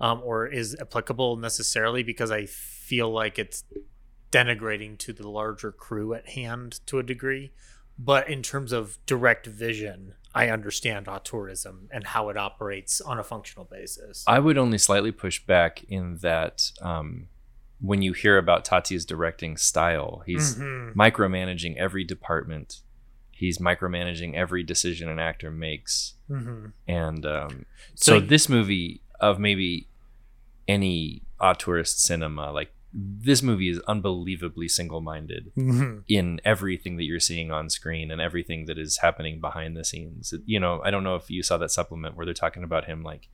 um, 0.00 0.20
or 0.24 0.46
is 0.46 0.76
applicable 0.80 1.36
necessarily 1.36 2.02
because 2.02 2.30
I 2.30 2.46
feel 2.46 3.10
like 3.10 3.38
it's 3.38 3.64
denigrating 4.30 4.98
to 4.98 5.12
the 5.12 5.28
larger 5.28 5.72
crew 5.72 6.14
at 6.14 6.28
hand 6.30 6.80
to 6.86 6.98
a 6.98 7.02
degree. 7.02 7.52
But 7.98 8.28
in 8.28 8.42
terms 8.42 8.72
of 8.72 8.98
direct 9.06 9.46
vision, 9.46 10.14
I 10.34 10.50
understand 10.50 11.06
auteurism 11.06 11.86
and 11.90 12.06
how 12.08 12.28
it 12.28 12.36
operates 12.36 13.00
on 13.00 13.18
a 13.18 13.24
functional 13.24 13.64
basis. 13.64 14.22
I 14.26 14.38
would 14.38 14.58
only 14.58 14.76
slightly 14.76 15.12
push 15.12 15.42
back 15.42 15.82
in 15.88 16.18
that 16.18 16.70
um, 16.82 17.28
when 17.80 18.02
you 18.02 18.12
hear 18.12 18.36
about 18.36 18.64
Tati's 18.66 19.06
directing 19.06 19.56
style, 19.56 20.22
he's 20.26 20.56
Mhm. 20.56 20.94
micromanaging 20.94 21.76
every 21.76 22.04
department. 22.04 22.80
He's 23.30 23.58
micromanaging 23.58 24.34
every 24.34 24.62
decision 24.62 25.08
an 25.08 25.18
actor 25.18 25.50
makes, 25.50 26.14
Mhm. 26.30 26.72
and 26.86 27.24
um, 27.24 27.64
So 27.94 28.18
so, 28.18 28.20
this 28.20 28.48
movie 28.50 29.00
of 29.20 29.38
maybe 29.38 29.88
any 30.68 31.22
auteurist 31.40 31.98
cinema, 31.98 32.50
like 32.52 32.72
this 32.92 33.42
movie 33.42 33.68
is 33.68 33.78
unbelievably 33.80 34.68
single-minded 34.68 35.52
Mhm. 35.56 36.02
in 36.08 36.40
everything 36.44 36.96
that 36.96 37.04
you're 37.04 37.20
seeing 37.20 37.50
on 37.50 37.68
screen 37.68 38.10
and 38.10 38.20
everything 38.22 38.64
that 38.66 38.78
is 38.78 38.98
happening 38.98 39.38
behind 39.40 39.76
the 39.76 39.84
scenes. 39.84 40.32
You 40.46 40.58
know, 40.60 40.80
I 40.82 40.90
don't 40.90 41.04
know 41.04 41.14
if 41.16 41.30
you 41.30 41.42
saw 41.42 41.58
that 41.58 41.70
supplement 41.70 42.16
where 42.16 42.24
they're 42.24 42.32
talking 42.34 42.64
about 42.64 42.86
him 42.86 43.02
like 43.02 43.28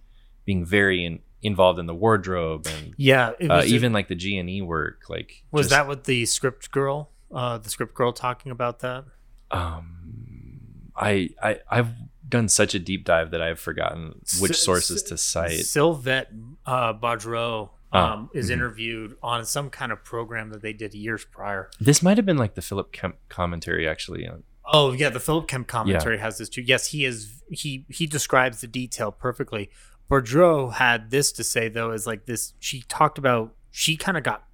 being 0.45 0.65
very 0.65 1.05
in, 1.05 1.21
involved 1.43 1.79
in 1.79 1.87
the 1.87 1.95
wardrobe 1.95 2.67
and 2.67 2.95
Yeah, 2.97 3.33
uh, 3.49 3.63
even 3.65 3.93
like 3.93 4.09
the 4.09 4.17
G 4.17 4.37
and 4.37 4.51
E 4.51 4.63
work. 4.63 5.03
Like, 5.09 5.45
was 5.53 5.67
just, 5.67 5.71
that 5.71 5.87
what 5.87 6.05
the 6.05 6.27
script 6.27 6.73
girl, 6.73 7.11
uh, 7.31 7.59
the 7.59 7.71
script 7.71 7.95
girl 7.95 8.13
talking 8.13 8.51
about 8.51 8.81
that? 8.81 9.05
Um, 9.53 10.91
I 10.97 11.31
I 11.43 11.61
I've 11.71 11.91
done 12.33 12.49
such 12.49 12.75
a 12.75 12.81
deep 12.81 13.05
dive 13.05 13.31
that 13.31 13.41
I've 13.41 13.61
forgotten 13.61 14.21
which 14.41 14.53
S- 14.53 14.59
sources 14.59 15.03
S- 15.03 15.09
to 15.11 15.17
cite. 15.17 15.61
Sylvette 15.61 16.27
uh, 16.67 16.93
Baudrot 16.95 17.71
Ah, 17.95 18.15
um, 18.15 18.31
is 18.33 18.49
mhm. 18.49 18.55
interviewed 18.55 19.17
on 19.23 19.45
some 19.45 19.69
kind 19.69 19.93
of 19.93 20.03
program 20.03 20.49
that 20.51 20.63
they 20.63 20.73
did 20.73 20.95
years 20.95 21.27
prior. 21.27 21.69
This 21.79 22.03
might 22.03 22.17
have 22.17 22.25
been 22.25 22.39
like 22.39 22.55
the 22.55 22.63
Philip 22.63 22.91
Kemp 22.91 23.17
commentary 23.29 23.87
actually. 23.87 24.27
On, 24.27 24.43
Oh 24.65 24.93
yeah, 24.93 25.11
the 25.11 25.21
Philip 25.21 25.47
Kemp 25.47 25.67
commentary 25.69 26.17
has 26.19 26.39
this 26.39 26.49
too. 26.49 26.63
Yes, 26.63 26.87
he 26.87 27.05
is. 27.05 27.43
He 27.51 27.85
he 27.91 28.07
describes 28.07 28.63
the 28.63 28.67
detail 28.67 29.13
perfectly. 29.13 29.69
Baudrot 30.11 30.75
had 30.75 31.11
this 31.11 31.33
to 31.33 31.45
say 31.45 31.69
though, 31.69 31.91
is 31.93 32.07
like 32.07 32.25
this. 32.25 32.55
She 32.59 32.83
talked 32.89 33.19
about 33.19 33.55
she 33.71 33.97
kind 33.97 34.17
of 34.17 34.23
got 34.25 34.45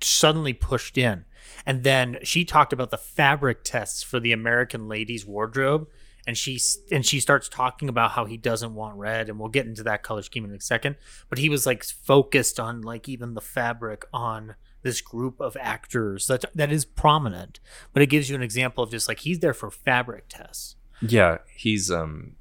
suddenly 0.00 0.52
pushed 0.52 0.98
in, 0.98 1.24
and 1.64 1.84
then 1.84 2.18
she 2.24 2.44
talked 2.44 2.72
about 2.72 2.90
the 2.90 2.98
fabric 2.98 3.62
tests 3.62 4.02
for 4.02 4.18
the 4.18 4.32
American 4.32 4.88
ladies 4.88 5.24
wardrobe, 5.24 5.86
and 6.26 6.36
she 6.36 6.60
and 6.90 7.04
she 7.04 7.20
starts 7.20 7.48
talking 7.48 7.88
about 7.88 8.12
how 8.12 8.24
he 8.24 8.36
doesn't 8.36 8.74
want 8.74 8.96
red, 8.96 9.28
and 9.28 9.38
we'll 9.38 9.48
get 9.48 9.66
into 9.66 9.82
that 9.84 10.02
color 10.02 10.22
scheme 10.22 10.44
in 10.44 10.52
a 10.52 10.60
second. 10.60 10.96
But 11.28 11.38
he 11.38 11.48
was 11.48 11.66
like 11.66 11.84
focused 11.84 12.58
on 12.58 12.82
like 12.82 13.08
even 13.08 13.34
the 13.34 13.40
fabric 13.40 14.04
on 14.12 14.54
this 14.82 15.00
group 15.00 15.40
of 15.40 15.56
actors 15.58 16.26
that 16.28 16.44
that 16.54 16.70
is 16.70 16.84
prominent, 16.84 17.58
but 17.92 18.02
it 18.02 18.06
gives 18.06 18.28
you 18.30 18.36
an 18.36 18.42
example 18.42 18.84
of 18.84 18.90
just 18.90 19.08
like 19.08 19.20
he's 19.20 19.40
there 19.40 19.54
for 19.54 19.70
fabric 19.70 20.26
tests. 20.28 20.76
Yeah, 21.00 21.38
he's 21.54 21.90
um, 21.90 22.36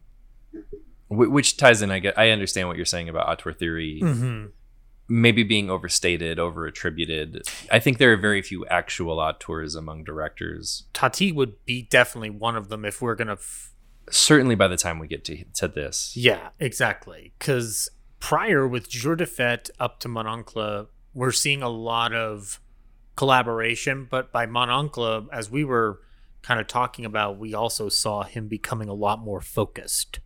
w- 1.10 1.32
which 1.32 1.58
ties 1.58 1.82
in. 1.82 1.92
I 1.92 2.00
get. 2.00 2.18
I 2.18 2.30
understand 2.30 2.68
what 2.68 2.78
you're 2.78 2.86
saying 2.86 3.10
about 3.10 3.28
auteur 3.28 3.54
theory. 3.54 4.00
Mm-hmm. 4.04 4.46
Maybe 5.10 5.44
being 5.44 5.70
overstated, 5.70 6.40
over 6.40 6.66
attributed. 6.66 7.44
I 7.70 7.80
think 7.80 7.98
there 7.98 8.14
are 8.14 8.18
very 8.18 8.42
few 8.42 8.66
actual 8.68 9.20
auteurs 9.20 9.76
among 9.76 10.06
directors. 10.06 10.86
Tati 10.94 11.32
would 11.32 11.66
be 11.66 11.82
definitely 11.84 12.30
one 12.30 12.56
of 12.56 12.70
them 12.70 12.86
if 12.86 13.02
we're 13.02 13.16
gonna. 13.16 13.34
F- 13.34 13.73
Certainly, 14.10 14.56
by 14.56 14.68
the 14.68 14.78
time 14.78 15.00
we 15.00 15.08
get 15.08 15.24
to 15.26 15.44
to 15.56 15.68
this, 15.68 16.14
yeah, 16.16 16.50
exactly. 16.60 17.34
Because 17.40 17.90
prior 18.20 18.68
with 18.68 18.90
Jour 18.90 19.16
de 19.16 19.26
Fête 19.26 19.70
up 19.80 20.00
to 20.02 20.08
Mon 20.08 20.28
Oncle, 20.28 20.88
we're 21.14 21.32
seeing 21.32 21.62
a 21.62 21.70
lot 21.70 22.14
of 22.14 22.60
collaboration. 23.16 24.08
But 24.10 24.32
by 24.32 24.46
Mon 24.46 24.70
Oncle, 24.70 25.28
as 25.32 25.50
we 25.50 25.64
were 25.64 26.02
kind 26.42 26.60
of 26.60 26.68
talking 26.68 27.06
about, 27.06 27.38
we 27.38 27.54
also 27.54 27.90
saw 27.90 28.24
him 28.24 28.48
becoming 28.48 28.90
a 28.90 28.94
lot 28.94 29.20
more 29.20 29.42
focused 29.42 30.20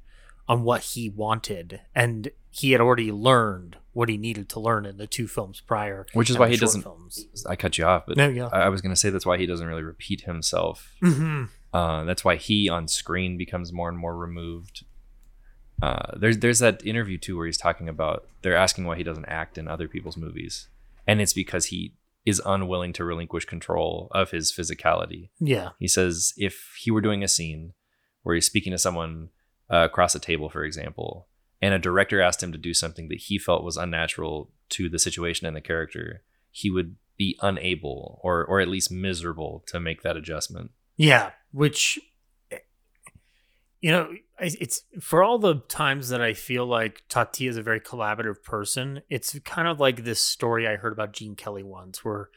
on 0.48 0.64
what 0.64 0.82
he 0.82 1.10
wanted, 1.10 1.82
and 1.94 2.32
he 2.50 2.72
had 2.72 2.82
already 2.82 3.12
learned 3.12 3.78
what 3.94 4.10
he 4.10 4.18
needed 4.18 4.48
to 4.50 4.60
learn 4.60 4.86
in 4.86 4.98
the 4.98 5.08
two 5.08 5.28
films 5.28 5.60
prior, 5.60 6.06
which 6.14 6.30
is 6.30 6.38
why 6.38 6.48
he 6.48 6.56
doesn't. 6.56 6.84
Films. 6.84 7.28
I 7.48 7.56
cut 7.56 7.78
you 7.78 7.86
off, 7.86 8.06
but 8.08 8.16
No, 8.16 8.30
yeah. 8.30 8.48
I, 8.48 8.62
I 8.62 8.70
was 8.70 8.82
going 8.82 8.92
to 8.92 8.96
say 8.96 9.10
that's 9.10 9.26
why 9.26 9.38
he 9.38 9.46
doesn't 9.46 9.66
really 9.66 9.84
repeat 9.84 10.22
himself. 10.22 10.94
Mm-hmm. 11.04 11.46
Uh, 11.74 12.04
that's 12.04 12.24
why 12.24 12.36
he 12.36 12.70
on 12.70 12.88
screen 12.88 13.38
becomes 13.38 13.74
more 13.74 13.90
and 13.90 13.98
more 13.98 14.16
removed. 14.16 14.86
Uh, 15.82 16.18
there's 16.18 16.40
there's 16.40 16.60
that 16.60 16.84
interview 16.86 17.18
too 17.18 17.38
where 17.38 17.46
he's 17.46 17.58
talking 17.58 17.88
about 17.88 18.28
they're 18.42 18.56
asking 18.56 18.86
why 18.86 18.96
he 18.96 19.04
doesn't 19.04 19.26
act 19.26 19.58
in 19.58 19.68
other 19.68 19.88
people's 19.88 20.18
movies, 20.18 20.70
and 21.06 21.22
it's 21.22 21.34
because 21.34 21.66
he 21.66 21.94
is 22.26 22.42
unwilling 22.46 22.92
to 22.92 23.06
relinquish 23.06 23.46
control 23.46 24.10
of 24.12 24.32
his 24.32 24.52
physicality. 24.52 25.30
Yeah. 25.40 25.70
He 25.80 25.88
says 25.88 26.34
if 26.36 26.76
he 26.82 26.92
were 26.92 27.00
doing 27.00 27.24
a 27.24 27.28
scene 27.28 27.74
where 28.24 28.36
he's 28.36 28.46
speaking 28.46 28.72
to 28.72 28.78
someone 28.78 29.30
uh, 29.72 29.86
across 29.86 30.14
a 30.14 30.20
table, 30.20 30.50
for 30.50 30.66
example, 30.66 31.28
and 31.62 31.74
a 31.74 31.80
director 31.80 32.20
asked 32.20 32.44
him 32.44 32.52
to 32.52 32.58
do 32.58 32.74
something 32.74 33.08
that 33.08 33.20
he 33.20 33.40
felt 33.40 33.64
was 33.64 33.78
unnatural 33.78 34.52
to 34.70 34.90
the 34.90 35.00
situation 35.00 35.48
and 35.48 35.56
the 35.56 35.62
character, 35.62 36.24
he 36.52 36.70
would 36.70 36.98
be 37.18 37.38
unable 37.42 38.20
or 38.24 38.46
or 38.46 38.60
at 38.60 38.68
least 38.68 38.92
miserable 38.92 39.64
to 39.68 39.80
make 39.80 40.02
that 40.02 40.18
adjustment. 40.18 40.72
Yeah, 40.98 41.32
which 41.52 42.00
you 43.82 43.92
know, 43.92 44.12
it's 44.40 44.82
for 45.00 45.24
all 45.24 45.40
the 45.40 45.56
times 45.70 46.10
that 46.10 46.22
I 46.22 46.34
feel 46.34 46.66
like 46.66 47.04
Tati 47.10 47.48
is 47.48 47.58
a 47.58 47.62
very 47.62 47.80
collaborative 47.80 48.44
person. 48.44 49.02
It's 49.10 49.38
kind 49.40 49.68
of 49.68 49.80
like 49.80 50.04
this 50.04 50.20
story 50.20 50.68
I 50.68 50.76
heard 50.76 50.94
about 50.94 51.14
Gene 51.14 51.36
Kelly 51.36 51.64
once, 51.64 52.04
where 52.04 52.30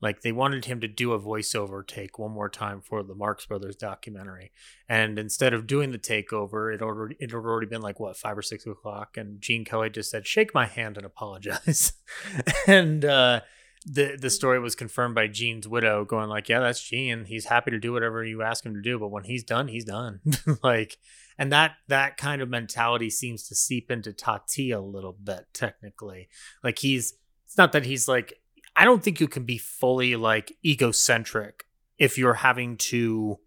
like 0.00 0.22
they 0.22 0.32
wanted 0.32 0.66
him 0.66 0.80
to 0.80 0.88
do 0.88 1.12
a 1.12 1.20
voiceover 1.20 1.84
take 1.86 2.18
one 2.18 2.30
more 2.30 2.48
time 2.48 2.80
for 2.80 3.02
the 3.02 3.14
Marx 3.14 3.46
Brothers 3.46 3.74
documentary, 3.74 4.52
and 4.88 5.18
instead 5.18 5.52
of 5.52 5.66
doing 5.66 5.90
the 5.90 5.98
takeover, 5.98 6.72
it 6.72 6.80
already 6.80 7.16
it 7.18 7.30
had 7.30 7.36
already 7.36 7.66
been 7.66 7.82
like 7.82 7.98
what 7.98 8.16
five 8.16 8.38
or 8.38 8.42
six 8.42 8.64
o'clock, 8.64 9.16
and 9.16 9.40
Gene 9.40 9.64
Kelly 9.64 9.90
just 9.90 10.10
said, 10.10 10.26
"Shake 10.26 10.54
my 10.54 10.66
hand 10.66 10.96
and 10.96 11.06
apologize," 11.06 11.94
and 12.68 13.04
uh, 13.04 13.40
the 13.84 14.16
the 14.20 14.30
story 14.30 14.58
was 14.58 14.74
confirmed 14.74 15.14
by 15.14 15.28
Gene's 15.28 15.68
widow, 15.68 16.04
going 16.04 16.28
like, 16.28 16.48
"Yeah, 16.48 16.60
that's 16.60 16.82
Gene. 16.82 17.24
He's 17.26 17.46
happy 17.46 17.70
to 17.70 17.78
do 17.78 17.92
whatever 17.92 18.24
you 18.24 18.42
ask 18.42 18.64
him 18.64 18.74
to 18.74 18.82
do, 18.82 18.98
but 18.98 19.10
when 19.10 19.24
he's 19.24 19.44
done, 19.44 19.68
he's 19.68 19.84
done." 19.84 20.20
like, 20.62 20.98
and 21.38 21.52
that 21.52 21.72
that 21.88 22.16
kind 22.16 22.40
of 22.40 22.48
mentality 22.48 23.10
seems 23.10 23.46
to 23.48 23.54
seep 23.54 23.90
into 23.90 24.12
Tati 24.12 24.70
a 24.70 24.80
little 24.80 25.12
bit. 25.12 25.46
Technically, 25.52 26.28
like 26.62 26.78
he's 26.78 27.14
it's 27.44 27.58
not 27.58 27.72
that 27.72 27.84
he's 27.84 28.08
like 28.08 28.40
I 28.76 28.84
don't 28.84 29.02
think 29.02 29.20
you 29.20 29.28
can 29.28 29.44
be 29.44 29.58
fully 29.58 30.16
like 30.16 30.56
egocentric 30.64 31.64
if 31.98 32.18
you're 32.18 32.34
having 32.34 32.76
to 32.76 33.38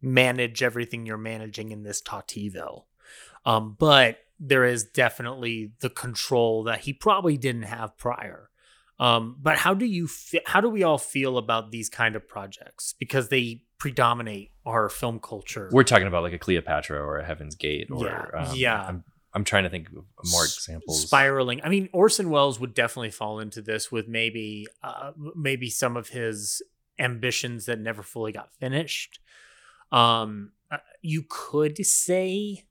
manage 0.00 0.62
everything 0.62 1.06
you're 1.06 1.16
managing 1.16 1.72
in 1.72 1.82
this 1.82 2.02
Tativille. 2.02 2.84
Um, 3.44 3.76
but 3.78 4.18
there 4.38 4.64
is 4.64 4.84
definitely 4.84 5.72
the 5.80 5.90
control 5.90 6.64
that 6.64 6.80
he 6.80 6.92
probably 6.92 7.36
didn't 7.36 7.62
have 7.62 7.96
prior. 7.96 8.50
Um, 9.02 9.36
but 9.42 9.56
how 9.58 9.74
do 9.74 9.84
you 9.84 10.06
fe- 10.06 10.42
how 10.46 10.60
do 10.60 10.68
we 10.68 10.84
all 10.84 10.98
feel 10.98 11.36
about 11.36 11.72
these 11.72 11.88
kind 11.88 12.14
of 12.14 12.28
projects 12.28 12.94
because 13.00 13.30
they 13.30 13.62
predominate 13.78 14.52
our 14.64 14.88
film 14.88 15.18
culture? 15.18 15.68
We're 15.72 15.82
talking 15.82 16.06
about 16.06 16.22
like 16.22 16.32
a 16.32 16.38
Cleopatra 16.38 17.00
or 17.00 17.18
a 17.18 17.24
Heaven's 17.24 17.56
Gate 17.56 17.88
or 17.90 18.06
Yeah, 18.06 18.40
um, 18.40 18.56
yeah. 18.56 18.82
I'm 18.82 19.04
I'm 19.34 19.42
trying 19.44 19.64
to 19.64 19.70
think 19.70 19.88
of 19.88 20.04
more 20.30 20.44
examples. 20.44 21.02
spiraling. 21.06 21.60
I 21.64 21.68
mean, 21.68 21.88
Orson 21.92 22.30
Welles 22.30 22.60
would 22.60 22.74
definitely 22.74 23.10
fall 23.10 23.40
into 23.40 23.60
this 23.60 23.90
with 23.90 24.06
maybe 24.06 24.68
uh, 24.84 25.10
maybe 25.34 25.68
some 25.68 25.96
of 25.96 26.10
his 26.10 26.62
ambitions 26.98 27.66
that 27.66 27.80
never 27.80 28.04
fully 28.04 28.30
got 28.30 28.54
finished. 28.60 29.18
Um, 29.90 30.52
uh, 30.70 30.76
you 31.00 31.24
could 31.28 31.84
say 31.84 32.64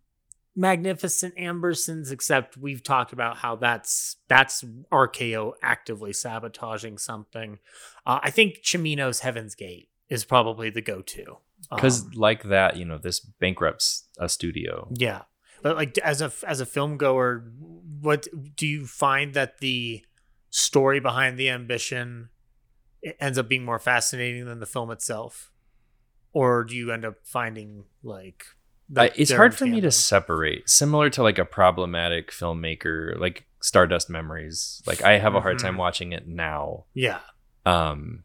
Magnificent 0.55 1.35
Ambersons, 1.37 2.11
except 2.11 2.57
we've 2.57 2.83
talked 2.83 3.13
about 3.13 3.37
how 3.37 3.55
that's 3.55 4.17
that's 4.27 4.63
RKO 4.91 5.53
actively 5.61 6.13
sabotaging 6.13 6.97
something. 6.97 7.59
Uh, 8.05 8.19
I 8.21 8.31
think 8.31 8.61
Cimino's 8.63 9.21
Heaven's 9.21 9.55
Gate 9.55 9.89
is 10.09 10.25
probably 10.25 10.69
the 10.69 10.81
go-to 10.81 11.37
because 11.73 12.03
Um, 12.03 12.11
like 12.15 12.43
that, 12.43 12.75
you 12.75 12.85
know, 12.85 12.97
this 12.97 13.19
bankrupts 13.19 14.07
a 14.19 14.27
studio. 14.27 14.89
Yeah, 14.91 15.21
but 15.61 15.77
like 15.77 15.97
as 15.99 16.21
a 16.21 16.31
as 16.45 16.59
a 16.59 16.65
film 16.65 16.97
goer, 16.97 17.45
what 18.01 18.27
do 18.55 18.67
you 18.67 18.85
find 18.85 19.33
that 19.33 19.59
the 19.59 20.03
story 20.49 20.99
behind 20.99 21.37
the 21.37 21.49
ambition 21.49 22.29
it 23.01 23.17
ends 23.19 23.37
up 23.37 23.47
being 23.47 23.65
more 23.65 23.79
fascinating 23.79 24.45
than 24.45 24.59
the 24.59 24.65
film 24.65 24.91
itself, 24.91 25.51
or 26.33 26.63
do 26.63 26.75
you 26.75 26.91
end 26.91 27.05
up 27.05 27.15
finding 27.23 27.85
like 28.03 28.45
that 28.91 29.17
it's 29.19 29.31
hard 29.31 29.55
for 29.55 29.65
me 29.65 29.81
to 29.81 29.91
separate. 29.91 30.69
Similar 30.69 31.09
to 31.11 31.23
like 31.23 31.37
a 31.39 31.45
problematic 31.45 32.31
filmmaker, 32.31 33.17
like 33.19 33.45
Stardust 33.61 34.09
Memories. 34.09 34.81
Like 34.85 35.01
I 35.03 35.17
have 35.17 35.35
a 35.35 35.41
hard 35.41 35.57
Mhm. 35.57 35.61
time 35.61 35.77
watching 35.77 36.11
it 36.13 36.27
now, 36.27 36.85
Yeah, 36.93 37.19
um, 37.65 38.23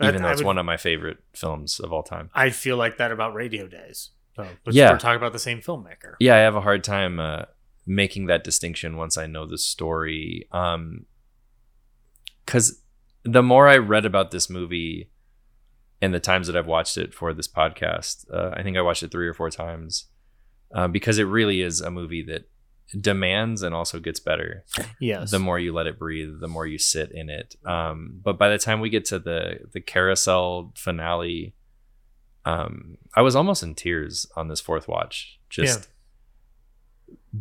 I- 0.00 0.08
even 0.08 0.22
though 0.22 0.28
I 0.28 0.32
it's 0.32 0.40
would- 0.40 0.46
one 0.46 0.58
of 0.58 0.64
my 0.66 0.76
favorite 0.76 1.18
films 1.34 1.80
of 1.80 1.92
all 1.92 2.02
time. 2.02 2.30
I 2.34 2.50
feel 2.50 2.76
like 2.76 2.96
that 2.98 3.12
about 3.12 3.34
Radio 3.34 3.66
Days. 3.66 4.10
So, 4.36 4.46
but 4.64 4.74
Yeah. 4.74 4.92
we're 4.92 4.98
talking 4.98 5.16
about 5.18 5.32
the 5.32 5.38
same 5.38 5.60
filmmaker. 5.60 6.14
Yeah, 6.20 6.34
I 6.36 6.38
have 6.38 6.54
a 6.56 6.60
hard 6.60 6.82
time 6.84 7.18
uh, 7.20 7.42
making 7.86 8.26
that 8.26 8.44
distinction 8.44 8.96
once 8.96 9.18
I 9.18 9.26
know 9.26 9.44
the 9.44 9.58
story. 9.58 10.46
Um, 10.52 11.06
because 12.46 12.80
the 13.24 13.42
more 13.42 13.68
I 13.68 13.76
read 13.76 14.04
about 14.06 14.30
this 14.30 14.48
movie 14.48 15.10
and 16.02 16.14
the 16.14 16.20
times 16.20 16.46
that 16.46 16.56
I've 16.56 16.66
watched 16.66 16.96
it 16.96 17.12
for 17.14 17.32
this 17.34 17.48
podcast, 17.48 18.24
uh, 18.32 18.50
I 18.54 18.62
think 18.62 18.76
I 18.76 18.82
watched 18.82 19.02
it 19.02 19.10
three 19.10 19.28
or 19.28 19.34
four 19.34 19.50
times 19.50 20.06
uh, 20.74 20.88
because 20.88 21.18
it 21.18 21.24
really 21.24 21.60
is 21.62 21.80
a 21.80 21.90
movie 21.90 22.22
that 22.22 22.48
demands 22.98 23.62
and 23.62 23.74
also 23.74 24.00
gets 24.00 24.18
better. 24.18 24.64
Yes, 25.00 25.30
the 25.30 25.38
more 25.38 25.58
you 25.58 25.72
let 25.72 25.86
it 25.86 25.98
breathe 25.98 26.40
the 26.40 26.48
more 26.48 26.66
you 26.66 26.78
sit 26.78 27.12
in 27.12 27.30
it. 27.30 27.56
Um 27.64 28.20
but 28.22 28.38
by 28.38 28.48
the 28.48 28.58
time 28.58 28.80
we 28.80 28.90
get 28.90 29.04
to 29.06 29.18
the 29.18 29.60
the 29.72 29.80
carousel 29.80 30.72
finale 30.76 31.54
um 32.44 32.96
i 33.14 33.20
was 33.22 33.36
almost 33.36 33.62
in 33.62 33.74
tears 33.74 34.26
on 34.36 34.48
this 34.48 34.60
fourth 34.60 34.88
watch. 34.88 35.38
Just 35.48 35.88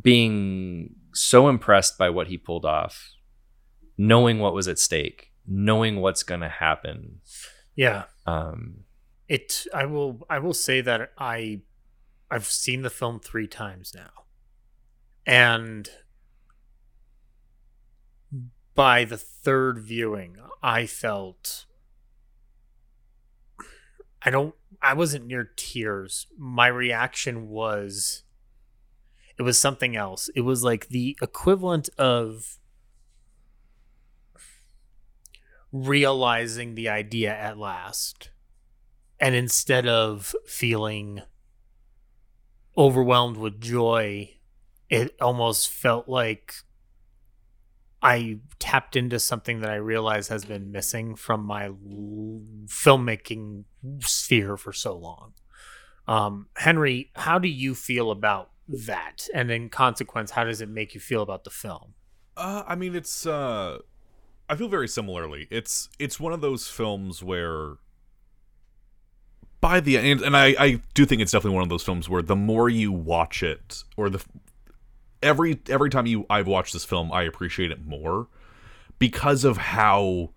being 0.01 0.95
so 1.13 1.47
impressed 1.47 1.97
by 1.97 2.09
what 2.09 2.27
he 2.27 2.37
pulled 2.37 2.65
off 2.65 3.11
knowing 3.97 4.39
what 4.39 4.53
was 4.53 4.67
at 4.67 4.79
stake 4.79 5.31
knowing 5.47 5.99
what's 5.99 6.23
going 6.23 6.41
to 6.41 6.49
happen 6.49 7.19
yeah. 7.79 8.03
um 8.25 8.83
it 9.27 9.65
i 9.73 9.85
will 9.85 10.25
i 10.29 10.37
will 10.39 10.53
say 10.53 10.81
that 10.81 11.11
i 11.17 11.61
i've 12.29 12.45
seen 12.45 12.81
the 12.81 12.89
film 12.89 13.19
three 13.19 13.47
times 13.47 13.93
now. 13.95 14.25
And 15.25 15.89
by 18.75 19.05
the 19.05 19.17
third 19.17 19.79
viewing 19.79 20.37
i 20.63 20.85
felt 20.85 21.65
i 24.23 24.29
don't 24.29 24.55
i 24.81 24.93
wasn't 24.93 25.25
near 25.25 25.51
tears. 25.55 26.27
My 26.37 26.67
reaction 26.67 27.49
was 27.49 28.23
it 29.37 29.43
was 29.43 29.57
something 29.57 29.95
else. 29.95 30.29
It 30.35 30.41
was 30.41 30.63
like 30.63 30.89
the 30.89 31.17
equivalent 31.21 31.89
of 31.97 32.58
realizing 35.71 36.75
the 36.75 36.89
idea 36.89 37.31
at 37.33 37.57
last 37.57 38.31
and 39.19 39.35
instead 39.35 39.87
of 39.87 40.35
feeling 40.45 41.21
overwhelmed 42.77 43.37
with 43.37 43.59
joy 43.61 44.29
it 44.89 45.15
almost 45.21 45.69
felt 45.69 46.07
like 46.07 46.53
i 48.01 48.39
tapped 48.57 48.95
into 48.95 49.19
something 49.19 49.59
that 49.59 49.69
i 49.69 49.75
realize 49.75 50.29
has 50.29 50.45
been 50.45 50.71
missing 50.71 51.15
from 51.15 51.43
my 51.43 51.69
filmmaking 52.65 53.63
sphere 53.99 54.57
for 54.57 54.73
so 54.73 54.95
long 54.97 55.33
Um, 56.07 56.47
Henry, 56.57 57.11
how 57.15 57.37
do 57.37 57.47
you 57.47 57.75
feel 57.75 58.09
about 58.09 58.49
that? 58.67 59.27
And 59.31 59.51
in 59.51 59.69
consequence, 59.69 60.31
how 60.31 60.43
does 60.43 60.59
it 60.59 60.67
make 60.67 60.95
you 60.95 60.99
feel 60.99 61.21
about 61.21 61.43
the 61.43 61.51
film? 61.51 61.93
Uh, 62.35 62.63
I 62.65 62.75
mean, 62.75 62.95
it's. 62.95 63.27
Uh, 63.27 63.77
I 64.49 64.55
feel 64.55 64.67
very 64.67 64.87
similarly. 64.87 65.47
It's 65.51 65.89
it's 65.99 66.19
one 66.19 66.33
of 66.33 66.41
those 66.41 66.67
films 66.67 67.23
where, 67.23 67.73
by 69.61 69.79
the 69.79 69.97
end, 69.97 70.21
and 70.21 70.35
I 70.35 70.55
I 70.59 70.81
do 70.95 71.05
think 71.05 71.21
it's 71.21 71.31
definitely 71.31 71.55
one 71.55 71.63
of 71.63 71.69
those 71.69 71.83
films 71.83 72.09
where 72.09 72.23
the 72.23 72.35
more 72.35 72.67
you 72.67 72.91
watch 72.91 73.43
it, 73.43 73.83
or 73.95 74.09
the 74.09 74.23
every 75.21 75.59
every 75.69 75.91
time 75.91 76.07
you 76.07 76.25
I've 76.29 76.47
watched 76.47 76.73
this 76.73 76.83
film, 76.83 77.11
I 77.11 77.23
appreciate 77.23 77.71
it 77.71 77.85
more 77.85 78.27
because 78.97 79.43
of 79.43 79.57
how 79.57 80.31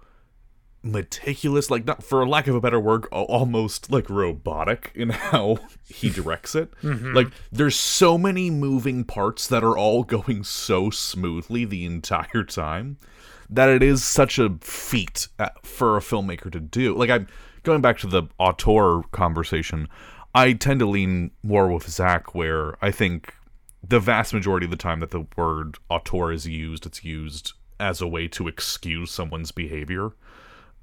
meticulous 0.84 1.70
like 1.70 1.84
not 1.84 2.02
for 2.02 2.26
lack 2.26 2.48
of 2.48 2.56
a 2.56 2.60
better 2.60 2.80
word 2.80 3.06
almost 3.12 3.88
like 3.92 4.10
robotic 4.10 4.90
in 4.94 5.10
how 5.10 5.58
he 5.88 6.10
directs 6.10 6.54
it. 6.54 6.72
Mm-hmm. 6.82 7.14
Like 7.14 7.28
there's 7.50 7.76
so 7.76 8.18
many 8.18 8.50
moving 8.50 9.04
parts 9.04 9.46
that 9.46 9.64
are 9.64 9.76
all 9.76 10.04
going 10.04 10.44
so 10.44 10.90
smoothly 10.90 11.64
the 11.64 11.84
entire 11.84 12.44
time 12.44 12.98
that 13.54 13.68
it 13.68 13.82
is 13.82 14.02
such 14.02 14.38
a 14.38 14.56
feat 14.60 15.28
uh, 15.38 15.50
for 15.62 15.96
a 15.96 16.00
filmmaker 16.00 16.50
to 16.50 16.60
do. 16.60 16.94
Like 16.94 17.10
i'm 17.10 17.26
going 17.62 17.80
back 17.80 17.98
to 17.98 18.06
the 18.06 18.24
auteur 18.38 19.02
conversation 19.12 19.88
i 20.34 20.52
tend 20.52 20.80
to 20.80 20.86
lean 20.86 21.30
more 21.42 21.68
with 21.68 21.88
zach 21.88 22.34
where 22.34 22.76
i 22.84 22.90
think 22.90 23.34
the 23.86 24.00
vast 24.00 24.32
majority 24.32 24.64
of 24.64 24.70
the 24.70 24.76
time 24.76 25.00
that 25.00 25.10
the 25.10 25.26
word 25.36 25.76
auteur 25.88 26.32
is 26.32 26.46
used 26.46 26.86
it's 26.86 27.04
used 27.04 27.52
as 27.78 28.00
a 28.00 28.06
way 28.06 28.28
to 28.28 28.48
excuse 28.48 29.10
someone's 29.10 29.52
behavior 29.52 30.10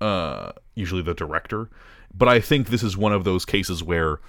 uh 0.01 0.51
usually 0.75 1.01
the 1.01 1.13
director. 1.13 1.69
But 2.13 2.27
i 2.29 2.39
think 2.39 2.67
this 2.67 2.83
is 2.83 2.97
one 2.97 3.13
of 3.13 3.23
those 3.23 3.45
cases 3.45 3.83
where 3.83 4.19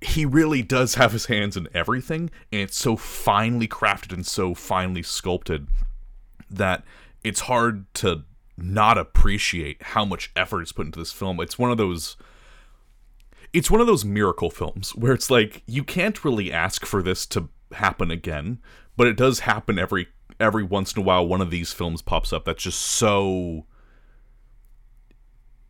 he 0.00 0.24
really 0.24 0.62
does 0.62 0.94
have 0.94 1.10
his 1.10 1.26
hands 1.26 1.56
in 1.56 1.68
everything 1.74 2.30
and 2.52 2.62
it's 2.62 2.76
so 2.76 2.96
finely 2.96 3.66
crafted 3.66 4.12
and 4.12 4.24
so 4.24 4.54
finely 4.54 5.02
sculpted 5.02 5.66
that 6.50 6.84
it's 7.24 7.40
hard 7.40 7.92
to 7.94 8.24
not 8.56 8.98
appreciate 8.98 9.82
how 9.82 10.04
much 10.04 10.30
effort 10.34 10.62
is 10.62 10.72
put 10.72 10.86
into 10.86 10.98
this 10.98 11.12
film. 11.12 11.40
It's 11.40 11.58
one 11.58 11.70
of 11.70 11.76
those 11.76 12.16
it's 13.52 13.70
one 13.70 13.80
of 13.80 13.86
those 13.86 14.04
miracle 14.04 14.50
films 14.50 14.94
where 14.94 15.12
it's 15.12 15.30
like 15.30 15.62
you 15.66 15.82
can't 15.82 16.24
really 16.24 16.52
ask 16.52 16.84
for 16.84 17.02
this 17.02 17.24
to 17.24 17.48
happen 17.72 18.10
again 18.10 18.58
but 18.96 19.06
it 19.06 19.16
does 19.16 19.40
happen 19.40 19.78
every 19.78 20.08
every 20.38 20.62
once 20.62 20.92
in 20.92 21.02
a 21.02 21.04
while 21.04 21.26
one 21.26 21.40
of 21.40 21.50
these 21.50 21.72
films 21.72 22.02
pops 22.02 22.30
up 22.30 22.44
that's 22.44 22.62
just 22.62 22.80
so 22.80 23.64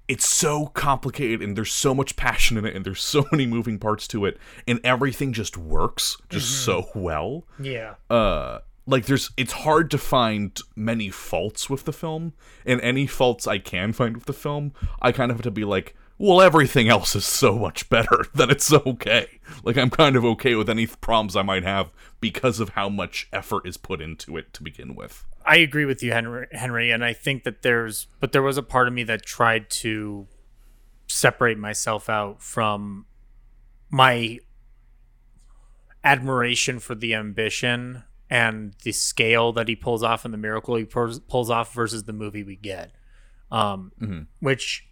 it's 0.09 0.27
so 0.27 0.67
complicated 0.69 1.43
and 1.43 1.57
there's 1.57 1.73
so 1.73 1.95
much 1.95 2.17
passion 2.17 2.57
in 2.57 2.65
it 2.65 2.75
and 2.75 2.85
there's 2.85 3.03
so 3.03 3.27
many 3.33 3.47
moving 3.47 3.79
parts 3.79 4.09
to 4.09 4.25
it 4.25 4.39
and 4.67 4.81
everything 4.83 5.33
just 5.33 5.57
works 5.57 6.17
just 6.31 6.65
so 6.65 6.89
well. 6.95 7.45
Yeah. 7.61 7.95
uh 8.09 8.61
like 8.89 9.07
there's 9.07 9.31
it's 9.37 9.53
hard 9.53 9.91
to 9.91 9.99
find 9.99 10.61
many 10.75 11.11
faults 11.11 11.71
with 11.71 11.85
the 11.85 11.93
film 11.93 12.33
and 12.67 12.81
any 12.81 13.07
faults 13.07 13.47
i 13.47 13.59
can 13.59 13.93
find 13.93 14.17
with 14.17 14.27
the 14.27 14.33
film 14.33 14.73
i 15.01 15.13
kind 15.13 15.31
of 15.31 15.37
have 15.37 15.45
to 15.45 15.51
be 15.51 15.65
like 15.65 15.95
well 16.17 16.41
everything 16.41 16.89
else 16.89 17.15
is 17.15 17.25
so 17.25 17.57
much 17.57 17.89
better 17.89 18.25
that 18.35 18.51
it's 18.51 18.73
okay 18.73 19.41
like 19.63 19.77
i'm 19.77 19.91
kind 19.91 20.17
of 20.17 20.25
okay 20.25 20.55
with 20.55 20.69
any 20.69 20.87
problems 20.87 21.37
i 21.37 21.43
might 21.43 21.63
have 21.63 21.91
because 22.21 22.59
of 22.59 22.71
how 22.71 22.89
much 22.89 23.29
effort 23.33 23.67
is 23.67 23.77
put 23.77 24.01
into 24.01 24.37
it 24.37 24.53
to 24.53 24.63
begin 24.63 24.97
with 24.97 25.25
I 25.49 25.57
agree 25.57 25.87
with 25.87 26.03
you, 26.03 26.13
Henry. 26.13 26.47
Henry, 26.53 26.91
and 26.91 27.03
I 27.03 27.15
think 27.15 27.45
that 27.45 27.63
there's, 27.63 28.07
but 28.21 28.33
there 28.33 28.43
was 28.43 28.59
a 28.59 28.63
part 28.63 28.87
of 28.87 28.93
me 28.93 29.03
that 29.05 29.25
tried 29.25 29.71
to 29.71 30.27
separate 31.07 31.57
myself 31.57 32.11
out 32.11 32.43
from 32.43 33.07
my 33.89 34.41
admiration 36.05 36.79
for 36.79 36.95
the 36.95 37.15
ambition 37.15 38.05
and 38.31 38.75
the 38.83 38.93
scale 38.93 39.53
that 39.53 39.69
he 39.69 39.77
pulls 39.77 40.03
off 40.03 40.25
and 40.25 40.35
the 40.35 40.39
miracle 40.39 40.77
he 40.77 40.85
pulls, 40.85 41.19
pulls 41.21 41.51
off 41.51 41.73
versus 41.75 42.05
the 42.05 42.13
movie 42.13 42.43
we 42.45 42.57
get. 42.57 42.93
Um, 43.51 43.93
Mhm. 44.01 44.27
Which 44.41 44.87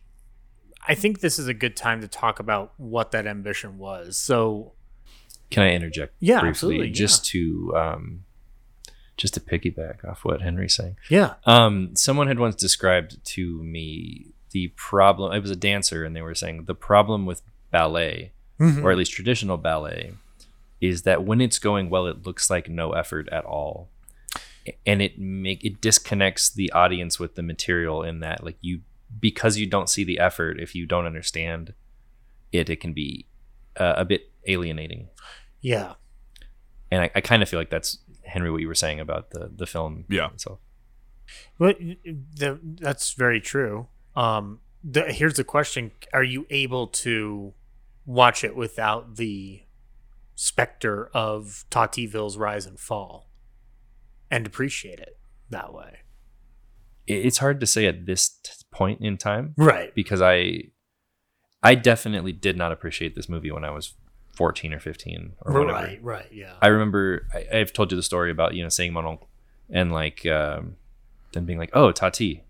I 0.88 0.94
think 0.94 1.20
this 1.20 1.38
is 1.38 1.46
a 1.48 1.54
good 1.54 1.76
time 1.76 2.00
to 2.00 2.08
talk 2.08 2.38
about 2.40 2.72
what 2.78 3.10
that 3.10 3.26
ambition 3.26 3.76
was. 3.78 4.16
So, 4.16 4.72
Can 5.50 5.62
I 5.64 5.72
interject 5.72 6.14
Yeah, 6.20 6.40
briefly, 6.40 6.50
absolutely, 6.50 6.90
just 6.90 7.24
to 7.26 7.72
um, 7.76 8.24
just 9.16 9.34
to 9.34 9.40
piggyback 9.40 10.04
off 10.04 10.24
what 10.24 10.40
Henry's 10.42 10.74
saying? 10.74 10.96
yeah. 11.10 11.34
Um, 11.44 11.94
someone 11.96 12.28
had 12.28 12.38
once 12.38 12.54
described 12.56 13.22
to 13.34 13.62
me 13.62 14.28
the 14.52 14.68
problem. 14.76 15.32
It 15.32 15.40
was 15.40 15.50
a 15.50 15.56
dancer, 15.56 16.04
and 16.04 16.14
they 16.16 16.22
were 16.22 16.34
saying 16.34 16.64
the 16.64 16.74
problem 16.74 17.26
with 17.26 17.42
ballet, 17.70 18.32
Mm-hmm. 18.60 18.84
or 18.86 18.90
at 18.90 18.96
least 18.96 19.12
traditional 19.12 19.58
ballet, 19.58 20.14
is 20.80 21.02
that 21.02 21.24
when 21.24 21.40
it's 21.40 21.58
going 21.58 21.90
well, 21.90 22.06
it 22.06 22.26
looks 22.26 22.50
like 22.50 22.68
no 22.68 22.92
effort 22.92 23.28
at 23.30 23.44
all, 23.44 23.88
and 24.84 25.00
it 25.00 25.18
make 25.18 25.64
it 25.64 25.80
disconnects 25.80 26.50
the 26.50 26.70
audience 26.72 27.18
with 27.18 27.34
the 27.34 27.42
material. 27.42 28.02
In 28.02 28.20
that, 28.20 28.44
like 28.44 28.56
you, 28.60 28.80
because 29.18 29.56
you 29.58 29.66
don't 29.66 29.88
see 29.88 30.04
the 30.04 30.18
effort, 30.18 30.60
if 30.60 30.74
you 30.74 30.86
don't 30.86 31.06
understand 31.06 31.74
it, 32.52 32.68
it 32.68 32.80
can 32.80 32.92
be 32.92 33.26
uh, 33.76 33.94
a 33.96 34.04
bit 34.04 34.30
alienating. 34.46 35.08
Yeah. 35.60 35.94
And 36.90 37.02
I, 37.02 37.10
I 37.16 37.20
kind 37.20 37.42
of 37.42 37.48
feel 37.48 37.58
like 37.58 37.70
that's 37.70 37.98
Henry 38.24 38.50
what 38.50 38.60
you 38.60 38.68
were 38.68 38.74
saying 38.74 39.00
about 39.00 39.30
the 39.30 39.50
the 39.54 39.66
film 39.66 40.04
Yeah. 40.08 40.26
itself. 40.28 40.58
But 41.58 41.78
the, 41.80 42.60
that's 42.62 43.12
very 43.12 43.40
true. 43.40 43.88
Um, 44.14 44.60
the, 44.84 45.12
here's 45.12 45.34
the 45.34 45.44
question: 45.44 45.90
Are 46.12 46.22
you 46.22 46.46
able 46.50 46.86
to 46.88 47.54
watch 48.04 48.44
it 48.44 48.54
without 48.54 49.16
the 49.16 49.62
specter 50.36 51.08
of 51.12 51.64
Tativille's 51.70 52.36
rise 52.36 52.66
and 52.66 52.78
fall, 52.78 53.28
and 54.30 54.46
appreciate 54.46 55.00
it 55.00 55.18
that 55.50 55.72
way? 55.74 55.98
It's 57.08 57.38
hard 57.38 57.58
to 57.60 57.66
say 57.66 57.86
at 57.86 58.06
this 58.06 58.28
t- 58.28 58.50
point 58.72 59.00
in 59.00 59.16
time 59.16 59.54
Right. 59.56 59.94
because 59.94 60.20
I 60.22 60.64
I 61.62 61.74
definitely 61.74 62.32
did 62.32 62.56
not 62.56 62.70
appreciate 62.72 63.16
this 63.16 63.28
movie 63.28 63.50
when 63.50 63.64
I 63.64 63.70
was 63.70 63.94
14 64.34 64.74
or 64.74 64.78
15 64.80 65.32
or 65.42 65.52
whatever. 65.52 65.72
Right. 65.72 66.02
Right. 66.02 66.28
Yeah. 66.32 66.52
I 66.60 66.66
remember 66.68 67.26
I, 67.32 67.58
I've 67.58 67.72
told 67.72 67.90
you 67.90 67.96
the 67.96 68.02
story 68.02 68.30
about 68.30 68.54
you 68.54 68.62
know 68.62 68.68
saying 68.68 68.92
mon 68.92 69.06
oncle 69.06 69.28
and 69.70 69.90
like 69.92 70.26
um, 70.26 70.76
then 71.32 71.44
being 71.46 71.58
like 71.58 71.70
oh 71.72 71.92
Tati, 71.92 72.44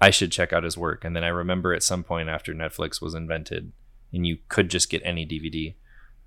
I 0.00 0.10
should 0.10 0.30
check 0.32 0.52
out 0.52 0.64
his 0.64 0.76
work. 0.76 1.04
And 1.04 1.14
then 1.16 1.24
I 1.24 1.28
remember 1.28 1.72
at 1.72 1.82
some 1.82 2.02
point 2.04 2.28
after 2.28 2.52
Netflix 2.52 3.00
was 3.00 3.14
invented 3.14 3.72
and 4.12 4.26
you 4.26 4.38
could 4.48 4.68
just 4.70 4.90
get 4.90 5.02
any 5.04 5.24
DVD. 5.24 5.74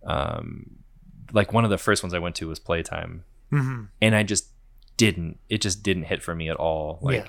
Um, 0.06 0.77
like 1.34 1.54
one 1.54 1.64
of 1.64 1.70
the 1.70 1.78
first 1.78 2.04
ones 2.04 2.14
I 2.14 2.20
went 2.20 2.36
to 2.38 2.48
was 2.48 2.60
Playtime, 2.60 3.24
hmm 3.50 3.86
and 4.02 4.16
I 4.16 4.24
just 4.24 4.50
didn't. 4.98 5.40
It 5.50 5.62
just 5.62 5.84
didn't 5.84 6.04
hit 6.04 6.22
for 6.24 6.34
me 6.36 6.50
at 6.50 6.56
all. 6.58 7.00
Like, 7.02 7.28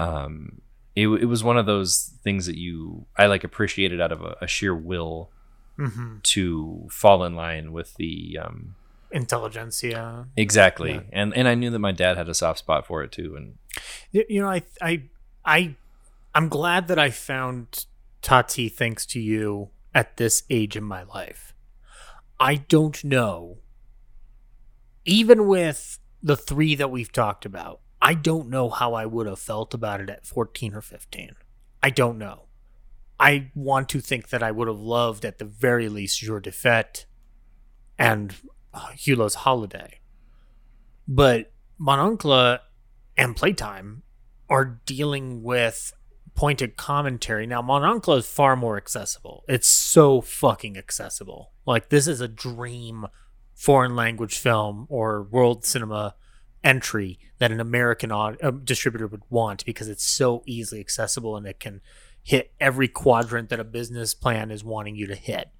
um, 0.00 0.60
it 0.96 1.08
it 1.08 1.26
was 1.26 1.42
one 1.44 1.56
of 1.58 1.66
those 1.66 2.12
things 2.22 2.46
that 2.46 2.56
you 2.58 3.06
I 3.16 3.26
like 3.26 3.44
appreciated 3.44 4.00
out 4.00 4.12
of 4.12 4.22
a, 4.22 4.36
a 4.40 4.46
sheer 4.46 4.74
will 4.74 5.30
hmm 5.76 6.18
to 6.22 6.86
fall 6.90 7.24
in 7.24 7.34
line 7.34 7.72
with 7.72 7.94
the 7.94 8.38
um 8.42 8.76
Intelligentsia. 9.10 10.26
exactly 10.36 10.92
Yeah. 10.92 11.00
and 11.12 11.36
and 11.36 11.46
i 11.48 11.54
knew 11.54 11.70
that 11.70 11.78
my 11.78 11.92
dad 11.92 12.16
had 12.16 12.28
a 12.28 12.34
soft 12.34 12.58
spot 12.60 12.86
for 12.86 13.02
it 13.02 13.12
too 13.12 13.36
and 13.36 13.58
You 14.12 14.40
know, 14.42 14.48
I, 14.48 14.62
I, 14.80 15.02
I, 15.44 15.74
I'm 16.34 16.48
glad 16.48 16.86
that 16.88 16.98
I 16.98 17.10
found 17.10 17.86
Tati 18.22 18.68
thanks 18.68 19.04
to 19.06 19.20
you 19.20 19.70
at 19.94 20.16
this 20.16 20.44
age 20.50 20.76
in 20.76 20.84
my 20.84 21.02
life. 21.02 21.53
I 22.38 22.56
don't 22.56 23.02
know. 23.04 23.58
Even 25.04 25.46
with 25.46 25.98
the 26.22 26.36
three 26.36 26.74
that 26.74 26.90
we've 26.90 27.12
talked 27.12 27.44
about, 27.44 27.80
I 28.00 28.14
don't 28.14 28.48
know 28.48 28.68
how 28.68 28.94
I 28.94 29.06
would 29.06 29.26
have 29.26 29.38
felt 29.38 29.72
about 29.74 30.00
it 30.00 30.10
at 30.10 30.26
14 30.26 30.74
or 30.74 30.80
15. 30.80 31.36
I 31.82 31.90
don't 31.90 32.18
know. 32.18 32.44
I 33.20 33.50
want 33.54 33.88
to 33.90 34.00
think 34.00 34.28
that 34.28 34.42
I 34.42 34.50
would 34.50 34.68
have 34.68 34.78
loved 34.78 35.24
at 35.24 35.38
the 35.38 35.44
very 35.44 35.88
least 35.88 36.18
Jour 36.20 36.40
de 36.40 36.50
Fête 36.50 37.04
and 37.98 38.34
uh, 38.72 38.88
Hulot's 38.90 39.36
Holiday. 39.36 40.00
But 41.06 41.52
Mon 41.78 41.98
Oncle 41.98 42.58
and 43.16 43.36
Playtime 43.36 44.02
are 44.48 44.80
dealing 44.84 45.42
with 45.42 45.92
pointed 46.34 46.76
commentary. 46.76 47.46
Now, 47.46 47.62
Mon 47.62 47.84
Oncle 47.84 48.14
is 48.14 48.26
far 48.26 48.56
more 48.56 48.76
accessible. 48.76 49.44
It's 49.48 49.68
so 49.68 50.20
fucking 50.20 50.76
accessible. 50.76 51.52
Like, 51.66 51.88
this 51.88 52.06
is 52.06 52.20
a 52.20 52.28
dream 52.28 53.06
foreign 53.54 53.94
language 53.94 54.38
film 54.38 54.86
or 54.88 55.22
world 55.22 55.64
cinema 55.64 56.16
entry 56.62 57.18
that 57.38 57.52
an 57.52 57.60
American 57.60 58.10
aud- 58.10 58.64
distributor 58.64 59.06
would 59.06 59.22
want 59.30 59.64
because 59.64 59.88
it's 59.88 60.04
so 60.04 60.42
easily 60.46 60.80
accessible 60.80 61.36
and 61.36 61.46
it 61.46 61.60
can 61.60 61.80
hit 62.22 62.52
every 62.58 62.88
quadrant 62.88 63.50
that 63.50 63.60
a 63.60 63.64
business 63.64 64.14
plan 64.14 64.50
is 64.50 64.64
wanting 64.64 64.96
you 64.96 65.06
to 65.06 65.14
hit. 65.14 65.50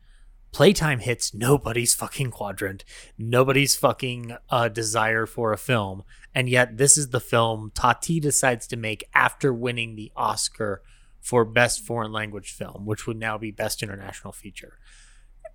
Playtime 0.54 1.00
hits 1.00 1.34
nobody's 1.34 1.96
fucking 1.96 2.30
quadrant, 2.30 2.84
nobody's 3.18 3.74
fucking 3.74 4.36
uh, 4.48 4.68
desire 4.68 5.26
for 5.26 5.52
a 5.52 5.58
film, 5.58 6.04
and 6.32 6.48
yet 6.48 6.76
this 6.78 6.96
is 6.96 7.08
the 7.08 7.18
film 7.18 7.72
Tati 7.74 8.20
decides 8.20 8.68
to 8.68 8.76
make 8.76 9.02
after 9.12 9.52
winning 9.52 9.96
the 9.96 10.12
Oscar 10.14 10.80
for 11.20 11.44
Best 11.44 11.84
Foreign 11.84 12.12
Language 12.12 12.52
Film, 12.52 12.86
which 12.86 13.04
would 13.04 13.16
now 13.16 13.36
be 13.36 13.50
Best 13.50 13.82
International 13.82 14.32
Feature. 14.32 14.78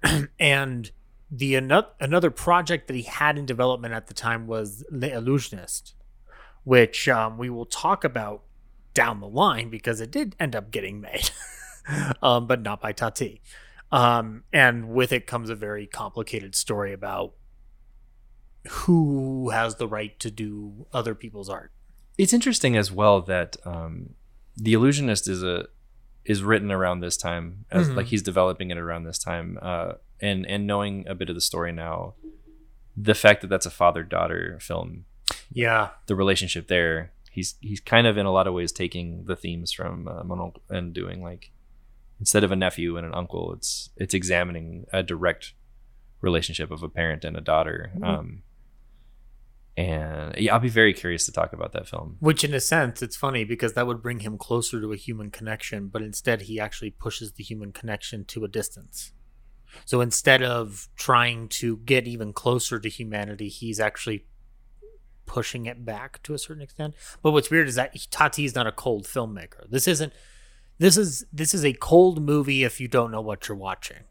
and 0.39 0.91
the 1.31 1.55
ano- 1.55 1.93
another 2.01 2.29
project 2.29 2.88
that 2.88 2.95
he 2.97 3.03
had 3.03 3.38
in 3.38 3.45
development 3.45 3.93
at 3.93 4.07
the 4.07 4.13
time 4.13 4.47
was 4.47 4.83
The 4.91 5.13
Illusionist, 5.13 5.95
which 6.65 7.07
um, 7.07 7.38
we 7.38 7.49
will 7.49 7.65
talk 7.65 8.03
about 8.03 8.43
down 8.93 9.21
the 9.21 9.29
line 9.29 9.69
because 9.69 10.01
it 10.01 10.12
did 10.12 10.35
end 10.41 10.57
up 10.57 10.71
getting 10.71 10.99
made, 10.99 11.31
um, 12.21 12.47
but 12.47 12.62
not 12.62 12.81
by 12.81 12.91
Tati. 12.91 13.41
Um, 13.91 14.43
and 14.54 14.89
with 14.89 15.12
it 15.12 15.25
comes 15.28 15.49
a 15.49 15.56
very 15.56 15.88
complicated 15.88 16.54
story 16.56 16.93
about 16.93 17.34
who 18.67 19.49
has 19.49 19.75
the 19.75 19.88
right 19.88 20.19
to 20.19 20.30
do 20.30 20.86
other 20.93 21.15
people's 21.15 21.49
art. 21.49 21.71
It's 22.17 22.34
interesting 22.34 22.75
as 22.75 22.91
well 22.91 23.21
that 23.21 23.56
um, 23.65 24.12
the 24.56 24.73
illusionist 24.73 25.28
is 25.28 25.43
a 25.43 25.67
is 26.25 26.43
written 26.43 26.69
around 26.71 26.99
this 26.99 27.15
time 27.17 27.65
as 27.71 27.89
Mhm. 27.89 27.95
like 27.95 28.06
he's 28.08 28.21
developing 28.21 28.69
it 28.69 28.78
around 28.78 29.06
this 29.06 29.17
time 29.17 29.58
uh, 29.62 29.93
and 30.19 30.45
and 30.45 30.67
knowing 30.67 31.08
a 31.08 31.15
bit 31.15 31.30
of 31.30 31.36
the 31.36 31.41
story 31.41 31.71
now 31.71 32.13
the 32.95 33.15
fact 33.15 33.41
that 33.41 33.47
that's 33.47 33.65
a 33.65 33.71
father 33.71 34.04
daughter 34.04 34.60
film 34.62 35.06
Yeah, 35.52 35.91
the 36.08 36.15
relationship 36.15 36.67
there 36.67 37.13
he's 37.32 37.56
he's 37.62 37.80
kind 37.80 38.06
of 38.06 38.17
in 38.17 38.25
a 38.25 38.32
lot 38.32 38.45
of 38.47 38.54
ways 38.54 38.71
taking 38.73 39.23
the 39.25 39.36
themes 39.38 39.71
from 39.71 40.08
uh, 40.10 40.23
Mono 40.23 40.54
and 40.69 40.93
doing 40.93 41.23
like 41.23 41.52
instead 42.19 42.43
of 42.43 42.51
a 42.51 42.55
nephew 42.55 42.97
and 42.97 43.05
an 43.05 43.13
uncle 43.13 43.53
it's 43.53 43.89
it's 43.97 44.13
examining 44.13 44.86
a 44.93 45.01
direct 45.03 45.53
relationship 46.21 46.69
of 46.71 46.84
a 46.84 46.89
parent 46.89 47.23
and 47.23 47.38
a 47.38 47.41
daughter 47.41 47.91
Mhm. 47.97 48.03
um 48.08 48.41
and 49.77 50.36
yeah 50.38 50.53
I'll 50.53 50.60
be 50.60 50.69
very 50.69 50.93
curious 50.93 51.25
to 51.25 51.32
talk 51.32 51.53
about 51.53 51.71
that 51.73 51.88
film 51.88 52.17
which 52.19 52.43
in 52.43 52.53
a 52.53 52.60
sense 52.60 53.01
it's 53.01 53.15
funny 53.15 53.43
because 53.45 53.73
that 53.73 53.88
would 53.88 54.01
bring 54.01 54.19
him 54.19 54.38
closer 54.38 54.82
to 54.82 54.91
a 54.91 54.97
human 54.97 55.32
connection, 55.32 55.88
but 55.88 56.01
instead 56.01 56.41
he 56.43 56.60
actually 56.60 56.91
pushes 56.91 57.34
the 57.34 57.43
human 57.43 57.71
connection 57.71 58.25
to 58.25 58.43
a 58.43 58.47
distance. 58.47 59.13
So 59.86 60.01
instead 60.01 60.41
of 60.43 60.89
trying 60.95 61.47
to 61.49 61.77
get 61.77 62.08
even 62.08 62.34
closer 62.34 62.79
to 62.79 62.89
humanity, 62.89 63.47
he's 63.49 63.79
actually 63.79 64.25
pushing 65.27 65.67
it 65.67 65.86
back 65.86 66.21
to 66.23 66.34
a 66.34 66.39
certain 66.39 66.63
extent. 66.63 66.95
But 67.21 67.32
what's 67.32 67.51
weird 67.51 67.67
is 67.67 67.75
that 67.75 67.95
Tati 68.10 68.45
is 68.45 68.55
not 68.55 68.65
a 68.67 68.71
cold 68.71 69.05
filmmaker. 69.05 69.69
This 69.69 69.88
isn't. 69.88 70.12
This 70.79 70.95
is 70.97 71.25
this 71.31 71.53
is 71.53 71.65
a 71.65 71.73
cold 71.73 72.21
movie 72.21 72.63
if 72.63 72.79
you 72.79 72.87
don't 72.87 73.11
know 73.11 73.21
what 73.21 73.47
you're 73.47 73.57
watching. 73.57 74.03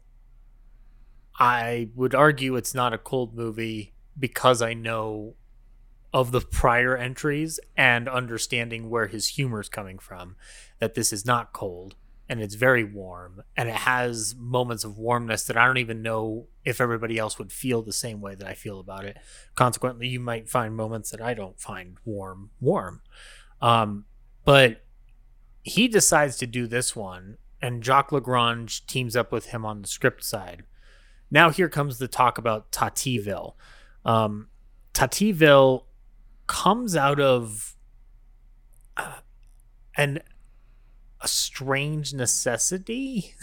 I 1.39 1.89
would 1.95 2.13
argue 2.13 2.55
it's 2.55 2.75
not 2.75 2.93
a 2.93 2.97
cold 2.97 3.35
movie 3.35 3.93
because 4.17 4.61
I 4.61 4.73
know 4.73 5.35
of 6.13 6.31
the 6.31 6.41
prior 6.41 6.95
entries 6.95 7.59
and 7.75 8.07
understanding 8.07 8.89
where 8.89 9.07
his 9.07 9.29
humor 9.29 9.61
is 9.61 9.69
coming 9.69 9.97
from. 9.97 10.35
That 10.79 10.93
this 10.93 11.11
is 11.11 11.25
not 11.25 11.53
cold 11.53 11.95
and 12.27 12.39
it's 12.39 12.53
very 12.53 12.83
warm 12.83 13.41
and 13.57 13.67
it 13.67 13.75
has 13.75 14.35
moments 14.37 14.83
of 14.83 14.99
warmness 14.99 15.45
that 15.45 15.57
I 15.57 15.65
don't 15.65 15.77
even 15.77 16.03
know 16.03 16.47
if 16.63 16.79
everybody 16.79 17.17
else 17.17 17.39
would 17.39 17.51
feel 17.51 17.81
the 17.81 17.91
same 17.91 18.21
way 18.21 18.35
that 18.35 18.47
I 18.47 18.53
feel 18.53 18.79
about 18.79 19.05
it. 19.05 19.17
Consequently, 19.55 20.07
you 20.07 20.19
might 20.19 20.47
find 20.47 20.75
moments 20.75 21.09
that 21.09 21.21
I 21.21 21.33
don't 21.33 21.59
find 21.59 21.97
warm 22.05 22.51
warm. 22.61 23.01
Um, 23.59 24.05
but 24.45 24.83
he 25.63 25.87
decides 25.87 26.37
to 26.37 26.47
do 26.47 26.67
this 26.67 26.95
one, 26.95 27.37
and 27.61 27.83
Jacques 27.83 28.11
Lagrange 28.11 28.85
teams 28.85 29.15
up 29.15 29.31
with 29.31 29.47
him 29.47 29.65
on 29.65 29.81
the 29.81 29.87
script 29.87 30.23
side. 30.23 30.63
Now 31.31 31.49
here 31.49 31.69
comes 31.69 31.97
the 31.97 32.07
talk 32.07 32.37
about 32.37 32.71
Tativille. 32.71 33.53
Um, 34.05 34.47
Tativille 34.93 35.83
comes 36.47 36.95
out 36.95 37.19
of 37.19 37.75
uh, 38.97 39.19
an 39.95 40.19
a 41.21 41.27
strange 41.27 42.13
necessity. 42.13 43.35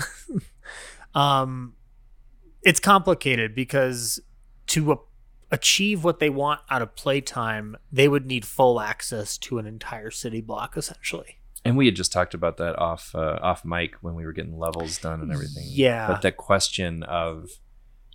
um, 1.14 1.74
it's 2.62 2.80
complicated 2.80 3.54
because 3.54 4.20
to 4.68 4.92
a- 4.92 4.96
achieve 5.50 6.02
what 6.02 6.18
they 6.18 6.30
want 6.30 6.60
out 6.70 6.82
of 6.82 6.96
playtime, 6.96 7.76
they 7.92 8.08
would 8.08 8.26
need 8.26 8.44
full 8.44 8.80
access 8.80 9.38
to 9.38 9.58
an 9.58 9.66
entire 9.66 10.10
city 10.10 10.40
block, 10.40 10.76
essentially. 10.76 11.38
And 11.66 11.76
we 11.76 11.86
had 11.86 11.96
just 11.96 12.12
talked 12.12 12.34
about 12.34 12.56
that 12.58 12.78
off 12.78 13.14
uh, 13.14 13.38
off 13.42 13.64
mic 13.64 13.96
when 14.00 14.14
we 14.14 14.24
were 14.24 14.32
getting 14.32 14.58
levels 14.58 14.98
done 14.98 15.20
and 15.20 15.32
everything. 15.32 15.64
Yeah. 15.66 16.06
But 16.06 16.22
that 16.22 16.36
question 16.36 17.02
of, 17.02 17.50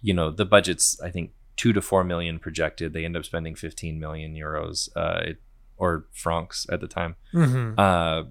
you 0.02 0.14
know, 0.14 0.32
the 0.32 0.46
budget's 0.46 1.00
I 1.02 1.10
think 1.12 1.32
two 1.56 1.74
to 1.74 1.82
four 1.82 2.04
million 2.04 2.40
projected. 2.40 2.94
They 2.94 3.06
end 3.06 3.18
up 3.18 3.26
spending 3.26 3.56
fifteen 3.56 4.00
million 4.00 4.34
euros, 4.34 4.90
uh, 4.96 5.22
it, 5.30 5.42
or 5.78 6.06
francs 6.12 6.66
at 6.72 6.82
the 6.82 6.88
time. 6.88 7.16
Mm-hmm. 7.34 7.80
Uh, 7.80 8.24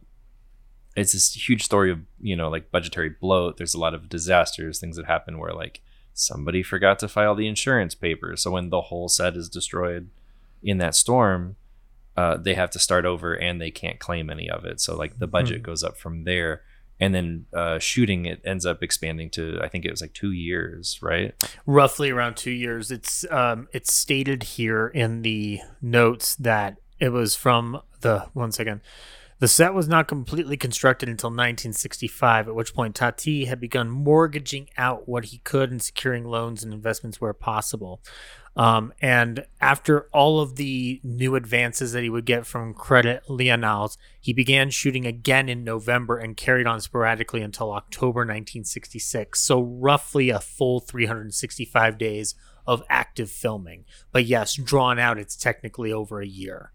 it's 0.97 1.13
this 1.13 1.49
huge 1.49 1.65
story 1.65 1.91
of 1.91 2.01
you 2.21 2.37
know 2.37 2.49
like 2.49 2.71
budgetary 2.71 3.11
bloat. 3.11 3.57
There's 3.57 3.75
a 3.75 3.81
lot 3.81 3.95
of 3.95 4.09
disasters, 4.09 4.81
things 4.81 4.97
that 4.97 5.07
happen 5.07 5.39
where 5.39 5.53
like 5.53 5.83
somebody 6.13 6.63
forgot 6.63 6.99
to 6.99 7.09
file 7.09 7.35
the 7.35 7.47
insurance 7.47 7.95
papers, 7.95 8.43
so 8.43 8.51
when 8.51 8.71
the 8.71 8.83
whole 8.83 9.09
set 9.09 9.37
is 9.37 9.49
destroyed 9.49 10.11
in 10.63 10.79
that 10.79 10.95
storm, 10.95 11.57
uh, 12.21 12.37
they 12.47 12.55
have 12.55 12.71
to 12.71 12.79
start 12.79 13.05
over 13.13 13.29
and 13.47 13.61
they 13.61 13.71
can't 13.71 13.99
claim 14.07 14.29
any 14.31 14.49
of 14.57 14.65
it. 14.71 14.81
So 14.81 14.91
like 15.03 15.19
the 15.19 15.27
budget 15.27 15.61
Mhm. 15.61 15.67
goes 15.71 15.83
up 15.85 15.97
from 15.97 16.25
there, 16.25 16.53
and 17.03 17.15
then 17.15 17.47
uh, 17.55 17.79
shooting 17.79 18.27
it 18.27 18.41
ends 18.45 18.67
up 18.67 18.83
expanding 18.83 19.31
to 19.31 19.59
I 19.63 19.69
think 19.69 19.85
it 19.85 19.91
was 19.91 20.03
like 20.03 20.13
two 20.23 20.33
years, 20.33 20.99
right? 21.03 21.33
roughly 21.67 22.11
around 22.11 22.35
two 22.37 22.51
years. 22.65 22.91
It's 22.91 23.25
um, 23.31 23.69
it's 23.73 23.93
stated 23.95 24.41
here 24.59 24.87
in 24.89 25.23
the 25.23 25.61
notes 25.81 26.37
that 26.37 26.77
it 26.99 27.11
was 27.11 27.35
from 27.35 27.81
the 28.01 28.15
one 28.35 28.53
second. 28.53 28.81
The 29.39 29.49
set 29.49 29.73
was 29.73 29.89
not 29.89 30.07
completely 30.07 30.59
constructed 30.59 31.09
until 31.09 31.31
1965, 31.31 32.49
at 32.49 32.55
which 32.55 32.75
point 32.75 32.95
Tati 32.95 33.47
had 33.47 33.59
begun 33.59 33.89
mortgaging 33.89 34.69
out 34.77 35.09
what 35.09 35.25
he 35.27 35.39
could 35.39 35.71
and 35.71 35.81
securing 35.81 36.25
loans 36.25 36.63
and 36.63 36.75
investments 36.75 37.21
where 37.23 37.33
possible. 37.33 38.03
Um, 38.57 38.93
and 39.01 39.47
after 39.61 40.09
all 40.13 40.41
of 40.41 40.57
the 40.57 41.01
new 41.05 41.37
advances 41.37 41.93
that 41.93 42.03
he 42.03 42.11
would 42.11 42.25
get 42.27 42.47
from 42.47 42.75
Credit 42.75 43.23
Lyonnais, 43.29 43.97
he 44.21 44.33
began 44.33 44.71
shooting 44.71 45.07
again 45.07 45.49
in 45.49 45.63
November 45.63 46.19
and 46.19 46.37
carried 46.37 46.67
on 46.67 46.81
sporadically 46.81 47.43
until 47.43 47.73
October 47.73 48.21
1966. 48.21 49.41
So, 49.41 49.63
roughly 49.63 50.31
a 50.31 50.41
full 50.41 50.81
365 50.81 51.97
days 51.97 52.35
of 52.67 52.83
active 52.89 53.31
filming. 53.31 53.85
But 54.13 54.27
yes, 54.27 54.55
drawn 54.55 54.99
out, 54.99 55.19
it's 55.19 55.37
technically 55.37 55.93
over 55.93 56.21
a 56.21 56.27
year. 56.27 56.73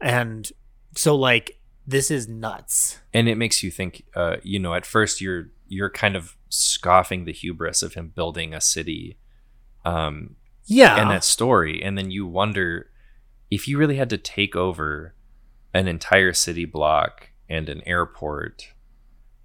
And 0.00 0.50
so, 0.94 1.16
like, 1.16 1.58
this 1.86 2.10
is 2.10 2.28
nuts. 2.28 3.00
and 3.12 3.28
it 3.28 3.36
makes 3.36 3.62
you 3.62 3.70
think 3.70 4.04
uh, 4.14 4.36
you 4.42 4.58
know 4.58 4.74
at 4.74 4.86
first 4.86 5.20
you're 5.20 5.50
you're 5.68 5.90
kind 5.90 6.16
of 6.16 6.36
scoffing 6.48 7.24
the 7.24 7.32
hubris 7.32 7.82
of 7.82 7.94
him 7.94 8.12
building 8.14 8.54
a 8.54 8.60
city 8.60 9.18
um, 9.84 10.36
Yeah. 10.66 11.00
and 11.00 11.10
that 11.10 11.24
story 11.24 11.82
and 11.82 11.96
then 11.98 12.10
you 12.10 12.26
wonder 12.26 12.90
if 13.50 13.68
you 13.68 13.78
really 13.78 13.96
had 13.96 14.10
to 14.10 14.18
take 14.18 14.56
over 14.56 15.14
an 15.72 15.88
entire 15.88 16.32
city 16.32 16.64
block 16.64 17.30
and 17.48 17.68
an 17.68 17.82
airport 17.86 18.72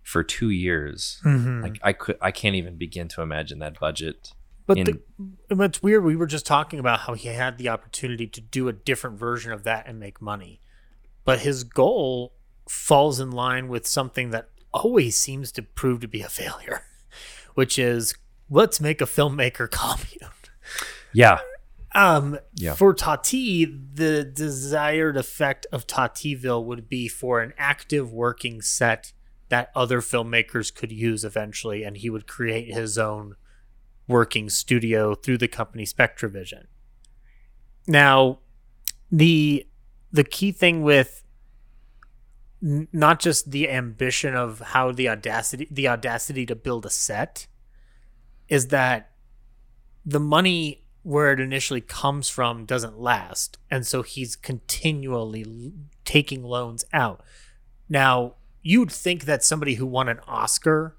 for 0.04 0.24
two 0.24 0.50
years 0.50 1.20
Mhm. 1.26 1.62
like 1.62 1.80
i 1.84 1.94
could 1.94 2.18
i 2.22 2.32
can't 2.32 2.56
even 2.56 2.78
begin 2.78 3.08
to 3.10 3.22
imagine 3.22 3.60
that 3.60 3.80
budget 3.80 4.34
But 4.66 4.78
in- 4.78 5.00
the, 5.48 5.56
what's 5.56 5.82
weird, 5.84 6.04
we 6.04 6.16
were 6.16 6.28
just 6.28 6.46
talking 6.46 6.80
about 6.80 7.02
how 7.02 7.14
he 7.16 7.28
had 7.30 7.58
the 7.58 7.70
opportunity 7.70 8.28
to 8.28 8.40
do 8.42 8.68
a 8.68 8.74
different 8.74 9.18
version 9.20 9.52
of 9.52 9.64
that 9.64 9.88
and 9.88 10.00
make 10.00 10.22
money. 10.22 10.62
But 11.26 11.40
his 11.40 11.64
goal 11.64 12.34
falls 12.70 13.20
in 13.20 13.32
line 13.32 13.68
with 13.68 13.88
something 13.88 14.30
that 14.30 14.50
always 14.72 15.18
seems 15.18 15.52
to 15.54 15.64
prove 15.64 16.02
to 16.02 16.08
be 16.08 16.22
a 16.22 16.30
failure, 16.30 16.84
which 17.56 17.80
is 17.80 18.14
let's 18.48 18.80
make 18.80 19.02
a 19.02 19.06
filmmaker 19.06 19.68
commune. 19.80 20.32
Yeah 21.14 21.40
Um, 21.96 22.38
Yeah. 22.54 22.76
For 22.76 22.94
Tati, 22.94 23.66
the 23.66 24.24
desired 24.24 25.18
effect 25.18 25.66
of 25.72 25.88
Tativille 25.88 26.64
would 26.64 26.88
be 26.88 27.08
for 27.08 27.42
an 27.42 27.54
active 27.58 28.14
working 28.14 28.62
set 28.62 29.12
that 29.50 29.72
other 29.76 30.00
filmmakers 30.00 30.74
could 30.74 30.92
use 30.92 31.26
eventually, 31.26 31.84
and 31.84 31.98
he 31.98 32.10
would 32.12 32.28
create 32.28 32.72
his 32.72 33.00
own 33.00 33.36
working 34.08 34.50
studio 34.50 35.16
through 35.16 35.40
the 35.40 35.48
company 35.48 35.84
Spectrovision. 35.86 36.66
Now, 37.88 38.40
the 39.12 39.66
the 40.12 40.24
key 40.24 40.52
thing 40.52 40.84
with 40.84 41.24
n- 42.62 42.88
not 42.92 43.20
just 43.20 43.50
the 43.50 43.68
ambition 43.70 44.36
of 44.36 44.60
how 44.60 44.92
the 44.92 45.10
audacity 45.10 45.68
the 45.72 45.88
audacity 45.88 46.46
to 46.46 46.56
build 46.56 46.86
a 46.86 46.90
set 46.92 47.48
is 48.48 48.68
that 48.68 49.12
the 50.06 50.20
money 50.20 50.84
where 51.04 51.32
it 51.32 51.40
initially 51.40 51.82
comes 51.82 52.30
from 52.30 52.66
doesn't 52.66 53.00
last. 53.00 53.58
And 53.72 53.86
so 53.86 54.02
he's 54.02 54.36
continually 54.36 55.46
l- 55.46 55.72
taking 56.04 56.44
loans 56.44 56.86
out. 56.94 57.22
Now 57.88 58.36
you'd 58.62 58.92
think 58.92 59.26
that 59.26 59.44
somebody 59.44 59.76
who 59.76 59.86
won 59.86 60.10
an 60.10 60.20
oscar 60.28 60.96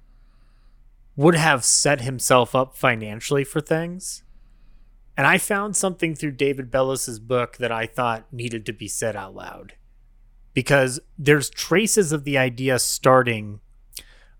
would 1.15 1.35
have 1.35 1.63
set 1.63 2.01
himself 2.01 2.55
up 2.55 2.75
financially 2.75 3.43
for 3.43 3.61
things. 3.61 4.23
And 5.17 5.27
i 5.27 5.37
found 5.37 5.75
something 5.75 6.15
through 6.15 6.31
David 6.31 6.71
Bellos's 6.71 7.19
book 7.19 7.57
that 7.57 7.71
i 7.71 7.85
thought 7.85 8.31
needed 8.31 8.65
to 8.65 8.73
be 8.73 8.87
said 8.87 9.15
out 9.15 9.35
loud. 9.35 9.73
Because 10.53 10.99
there's 11.17 11.49
traces 11.49 12.11
of 12.11 12.23
the 12.23 12.37
idea 12.37 12.79
starting 12.79 13.59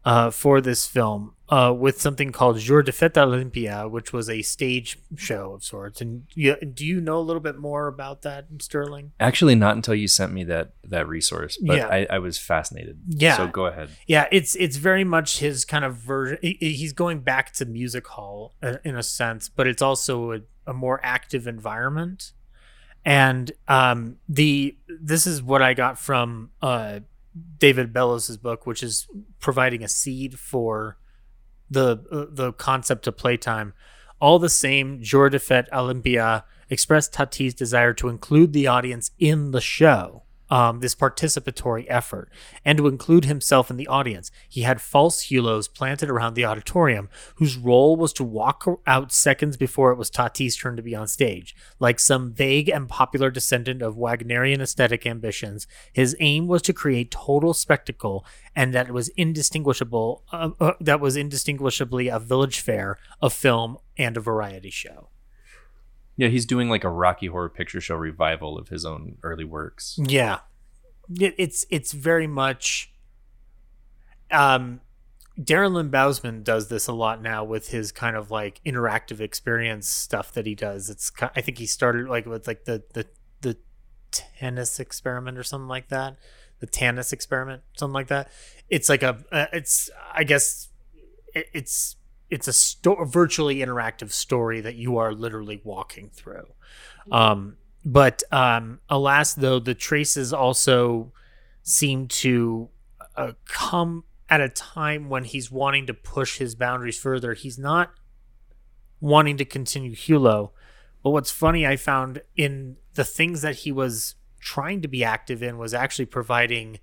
uh, 0.03 0.31
for 0.31 0.61
this 0.61 0.87
film 0.87 1.33
uh, 1.49 1.73
with 1.77 1.99
something 2.01 2.31
called 2.31 2.57
Jour 2.57 2.81
de 2.81 2.91
Fête 2.91 3.17
Olympia, 3.17 3.87
which 3.87 4.13
was 4.13 4.29
a 4.29 4.41
stage 4.41 4.97
show 5.15 5.53
of 5.53 5.63
sorts. 5.63 6.01
And 6.01 6.23
you, 6.33 6.55
do 6.55 6.85
you 6.85 7.01
know 7.01 7.19
a 7.19 7.21
little 7.21 7.41
bit 7.41 7.57
more 7.57 7.87
about 7.87 8.21
that, 8.21 8.47
Sterling? 8.59 9.11
Actually, 9.19 9.55
not 9.55 9.75
until 9.75 9.93
you 9.93 10.07
sent 10.07 10.31
me 10.31 10.43
that 10.45 10.71
that 10.85 11.07
resource, 11.07 11.57
but 11.61 11.77
Yeah. 11.77 11.87
I, 11.87 12.07
I 12.09 12.19
was 12.19 12.37
fascinated. 12.37 12.99
Yeah. 13.07 13.37
So 13.37 13.47
go 13.47 13.65
ahead. 13.65 13.89
Yeah, 14.07 14.27
it's 14.31 14.55
it's 14.55 14.77
very 14.77 15.03
much 15.03 15.39
his 15.39 15.65
kind 15.65 15.83
of 15.85 15.95
version. 15.97 16.37
He's 16.41 16.93
going 16.93 17.19
back 17.19 17.51
to 17.53 17.65
music 17.65 18.07
hall 18.07 18.55
uh, 18.63 18.77
in 18.83 18.95
a 18.95 19.03
sense, 19.03 19.49
but 19.49 19.67
it's 19.67 19.81
also 19.81 20.31
a, 20.31 20.39
a 20.65 20.73
more 20.73 20.99
active 21.03 21.47
environment. 21.47 22.31
And 23.03 23.51
um, 23.67 24.17
the 24.29 24.77
this 24.87 25.25
is 25.27 25.41
what 25.43 25.61
I 25.61 25.73
got 25.73 25.97
from 25.97 26.51
uh, 26.61 26.99
David 27.57 27.93
Bellos's 27.93 28.37
book, 28.37 28.65
which 28.65 28.83
is 28.83 29.07
providing 29.39 29.83
a 29.83 29.87
seed 29.87 30.37
for 30.39 30.97
the 31.69 32.03
uh, 32.11 32.25
the 32.29 32.53
concept 32.53 33.07
of 33.07 33.17
playtime. 33.17 33.73
All 34.19 34.37
the 34.37 34.49
same, 34.49 35.01
Fête 35.39 35.71
Olympia 35.71 36.45
expressed 36.69 37.13
Tati's 37.13 37.53
desire 37.53 37.93
to 37.93 38.09
include 38.09 38.53
the 38.53 38.67
audience 38.67 39.11
in 39.17 39.51
the 39.51 39.61
show, 39.61 40.23
um, 40.51 40.81
this 40.81 40.93
participatory 40.93 41.85
effort, 41.87 42.29
and 42.65 42.77
to 42.77 42.87
include 42.87 43.23
himself 43.25 43.71
in 43.71 43.77
the 43.77 43.87
audience. 43.87 44.29
He 44.49 44.61
had 44.61 44.81
false 44.81 45.27
Hulots 45.27 45.73
planted 45.73 46.09
around 46.09 46.33
the 46.33 46.43
auditorium, 46.45 47.09
whose 47.35 47.57
role 47.57 47.95
was 47.95 48.11
to 48.13 48.23
walk 48.25 48.65
out 48.85 49.13
seconds 49.13 49.55
before 49.55 49.91
it 49.91 49.97
was 49.97 50.09
Tati's 50.09 50.57
turn 50.57 50.75
to 50.75 50.83
be 50.83 50.93
on 50.93 51.07
stage. 51.07 51.55
Like 51.79 51.99
some 51.99 52.33
vague 52.33 52.67
and 52.67 52.89
popular 52.89 53.31
descendant 53.31 53.81
of 53.81 53.95
Wagnerian 53.95 54.61
aesthetic 54.61 55.07
ambitions, 55.07 55.67
his 55.93 56.17
aim 56.19 56.47
was 56.47 56.61
to 56.63 56.73
create 56.73 57.11
total 57.11 57.53
spectacle, 57.53 58.25
and 58.53 58.73
that 58.73 58.91
was 58.91 59.07
indistinguishable. 59.09 60.23
Uh, 60.33 60.49
uh, 60.59 60.73
that 60.81 60.99
was 60.99 61.15
indistinguishably 61.15 62.09
a 62.09 62.19
village 62.19 62.59
fair, 62.59 62.97
a 63.21 63.29
film, 63.29 63.77
and 63.97 64.17
a 64.17 64.21
variety 64.21 64.69
show. 64.69 65.10
Yeah, 66.21 66.27
he's 66.27 66.45
doing 66.45 66.69
like 66.69 66.83
a 66.83 66.89
Rocky 66.89 67.25
Horror 67.25 67.49
Picture 67.49 67.81
Show 67.81 67.95
revival 67.95 68.55
of 68.55 68.67
his 68.69 68.85
own 68.85 69.17
early 69.23 69.43
works. 69.43 69.97
Yeah, 69.99 70.41
It- 71.19 71.33
it's 71.39 71.65
it's 71.71 71.93
very 71.93 72.27
much. 72.27 72.93
Um, 74.29 74.81
Darren 75.39 75.73
Lynn 75.73 75.89
Bousman 75.89 76.43
does 76.43 76.67
this 76.69 76.85
a 76.87 76.93
lot 76.93 77.23
now 77.23 77.43
with 77.43 77.69
his 77.69 77.91
kind 77.91 78.15
of 78.15 78.29
like 78.29 78.61
interactive 78.63 79.19
experience 79.19 79.87
stuff 79.87 80.31
that 80.33 80.45
he 80.45 80.53
does. 80.53 80.91
It's 80.91 81.11
I 81.35 81.41
think 81.41 81.57
he 81.57 81.65
started 81.65 82.07
like 82.07 82.27
with 82.27 82.45
like 82.45 82.65
the 82.65 82.83
the 82.93 83.07
the 83.41 83.57
tennis 84.11 84.79
experiment 84.79 85.39
or 85.39 85.43
something 85.43 85.67
like 85.67 85.87
that, 85.89 86.17
the 86.59 86.67
Tanis 86.67 87.11
experiment, 87.11 87.63
something 87.75 87.93
like 87.95 88.09
that. 88.09 88.29
It's 88.69 88.89
like 88.89 89.01
a 89.01 89.23
uh, 89.31 89.47
it's 89.53 89.89
I 90.13 90.23
guess 90.23 90.69
it, 91.33 91.47
it's 91.51 91.95
it's 92.31 92.47
a 92.47 92.53
sto- 92.53 93.03
virtually 93.03 93.57
interactive 93.57 94.11
story 94.11 94.61
that 94.61 94.75
you 94.75 94.97
are 94.97 95.13
literally 95.13 95.61
walking 95.63 96.09
through. 96.09 96.47
Um, 97.11 97.57
but 97.83 98.23
um, 98.31 98.79
alas, 98.89 99.33
though, 99.33 99.59
the 99.59 99.75
traces 99.75 100.31
also 100.31 101.11
seem 101.61 102.07
to 102.07 102.69
uh, 103.17 103.33
come 103.45 104.05
at 104.29 104.39
a 104.39 104.47
time 104.47 105.09
when 105.09 105.25
he's 105.25 105.51
wanting 105.51 105.85
to 105.87 105.93
push 105.93 106.37
his 106.37 106.55
boundaries 106.55 106.97
further. 106.97 107.33
He's 107.33 107.59
not 107.59 107.91
wanting 109.01 109.35
to 109.37 109.45
continue 109.45 109.93
Hulot. 109.93 110.51
But 111.03 111.09
what's 111.09 111.31
funny, 111.31 111.67
I 111.67 111.75
found 111.75 112.21
in 112.37 112.77
the 112.93 113.03
things 113.03 113.41
that 113.41 113.57
he 113.57 113.71
was 113.71 114.15
trying 114.39 114.81
to 114.83 114.87
be 114.87 115.03
active 115.03 115.43
in 115.43 115.57
was 115.57 115.73
actually 115.73 116.05
providing 116.05 116.79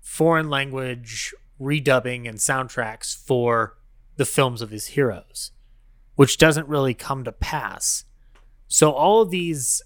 foreign 0.00 0.50
language 0.50 1.34
redubbing 1.60 2.28
and 2.28 2.38
soundtracks 2.38 3.14
for 3.14 3.76
the 4.20 4.26
films 4.26 4.60
of 4.60 4.68
his 4.68 4.88
heroes, 4.88 5.50
which 6.14 6.36
doesn't 6.36 6.68
really 6.68 6.92
come 6.92 7.24
to 7.24 7.32
pass. 7.32 8.04
So 8.68 8.92
all 8.92 9.22
of 9.22 9.30
these 9.30 9.82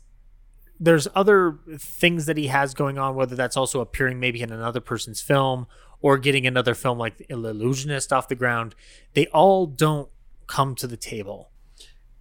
there's 0.81 1.07
other 1.15 1.61
things 1.79 2.27
that 2.27 2.37
he 2.37 2.49
has 2.49 2.75
going 2.75 2.99
on, 2.99 3.15
whether 3.15 3.37
that's 3.37 3.57
also 3.57 3.81
appearing 3.81 4.19
maybe 4.19 4.43
in 4.43 4.51
another 4.51 4.81
person's 4.81 5.21
film 5.21 5.69
or 6.01 6.19
getting 6.19 6.49
another 6.49 6.75
film 6.75 6.99
like 6.99 7.17
The 7.17 7.27
Illusionist 7.33 8.13
off 8.13 8.27
the 8.27 8.35
ground. 8.35 8.75
They 9.15 9.27
all 9.29 9.67
don't 9.67 10.09
come 10.49 10.75
to 10.75 10.89
the 10.89 10.97
table. 10.97 11.53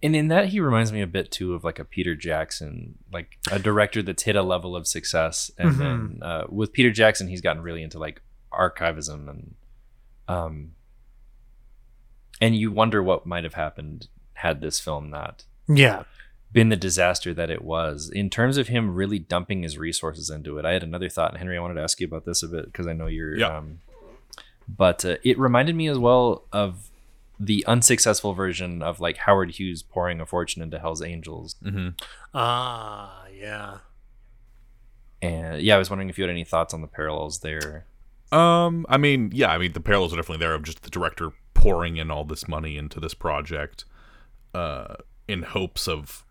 And 0.04 0.14
in 0.14 0.28
that, 0.28 0.50
he 0.50 0.60
reminds 0.60 0.92
me 0.92 1.02
a 1.02 1.06
bit 1.08 1.32
too 1.32 1.52
of 1.54 1.64
like 1.64 1.80
a 1.80 1.84
Peter 1.84 2.14
Jackson, 2.14 2.94
like 3.12 3.38
a 3.50 3.58
director 3.58 4.02
that's 4.02 4.22
hit 4.22 4.36
a 4.36 4.42
level 4.42 4.76
of 4.76 4.86
success. 4.86 5.50
And 5.58 5.72
Mhm. 5.72 5.78
then 5.78 6.18
uh, 6.22 6.44
with 6.48 6.72
Peter 6.72 6.92
Jackson, 6.92 7.26
he's 7.26 7.40
gotten 7.40 7.60
really 7.62 7.82
into 7.82 7.98
like 7.98 8.22
archivism 8.52 9.28
and, 9.28 9.54
um, 10.28 10.70
and 12.40 12.56
you 12.56 12.70
wonder 12.72 13.02
what 13.02 13.26
might 13.26 13.44
have 13.44 13.54
happened 13.54 14.08
had 14.34 14.60
this 14.60 14.80
film 14.80 15.08
not 15.10 15.44
Yeah. 15.68 16.04
been 16.52 16.68
the 16.68 16.76
disaster 16.76 17.32
that 17.34 17.50
it 17.50 17.62
was. 17.62 18.10
In 18.10 18.28
terms 18.30 18.56
of 18.56 18.68
him 18.68 18.94
really 18.94 19.18
dumping 19.18 19.62
his 19.62 19.78
resources 19.78 20.30
into 20.30 20.58
it, 20.58 20.64
I 20.64 20.72
had 20.72 20.82
another 20.82 21.08
thought, 21.08 21.30
and 21.30 21.38
Henry, 21.38 21.56
I 21.56 21.60
wanted 21.60 21.74
to 21.74 21.82
ask 21.82 22.00
you 22.00 22.06
about 22.06 22.24
this 22.24 22.42
a 22.42 22.48
bit 22.48 22.66
because 22.66 22.86
I 22.86 22.92
know 22.92 23.06
you're. 23.06 23.36
Yeah. 23.36 23.56
Um, 23.58 23.78
but 24.68 25.04
uh, 25.04 25.16
it 25.22 25.38
reminded 25.38 25.76
me 25.76 25.88
as 25.88 25.98
well 25.98 26.44
of 26.52 26.90
the 27.38 27.64
unsuccessful 27.66 28.32
version 28.32 28.82
of 28.82 29.00
like 29.00 29.16
Howard 29.18 29.50
Hughes 29.52 29.82
pouring 29.82 30.20
a 30.20 30.26
fortune 30.26 30.62
into 30.62 30.78
Hell's 30.78 31.02
Angels. 31.02 31.56
mm-hmm. 31.62 31.88
Ah, 32.32 33.24
yeah. 33.36 33.78
And 35.20 35.60
yeah, 35.62 35.74
I 35.76 35.78
was 35.78 35.90
wondering 35.90 36.08
if 36.10 36.18
you 36.18 36.24
had 36.24 36.30
any 36.30 36.44
thoughts 36.44 36.74
on 36.74 36.80
the 36.80 36.86
parallels 36.86 37.40
there. 37.40 37.86
Um, 38.30 38.84
I 38.88 38.96
mean, 38.98 39.30
yeah, 39.34 39.50
I 39.50 39.58
mean 39.58 39.72
the 39.72 39.80
parallels 39.80 40.12
are 40.12 40.16
definitely 40.16 40.44
there 40.44 40.54
of 40.54 40.62
just 40.64 40.82
the 40.82 40.90
director 40.90 41.32
pouring 41.54 41.96
in 41.96 42.10
all 42.10 42.24
this 42.24 42.46
money 42.46 42.76
into 42.76 43.00
this 43.00 43.14
project, 43.14 43.84
uh, 44.52 44.96
in 45.26 45.42
hopes 45.42 45.88
of 45.88 46.24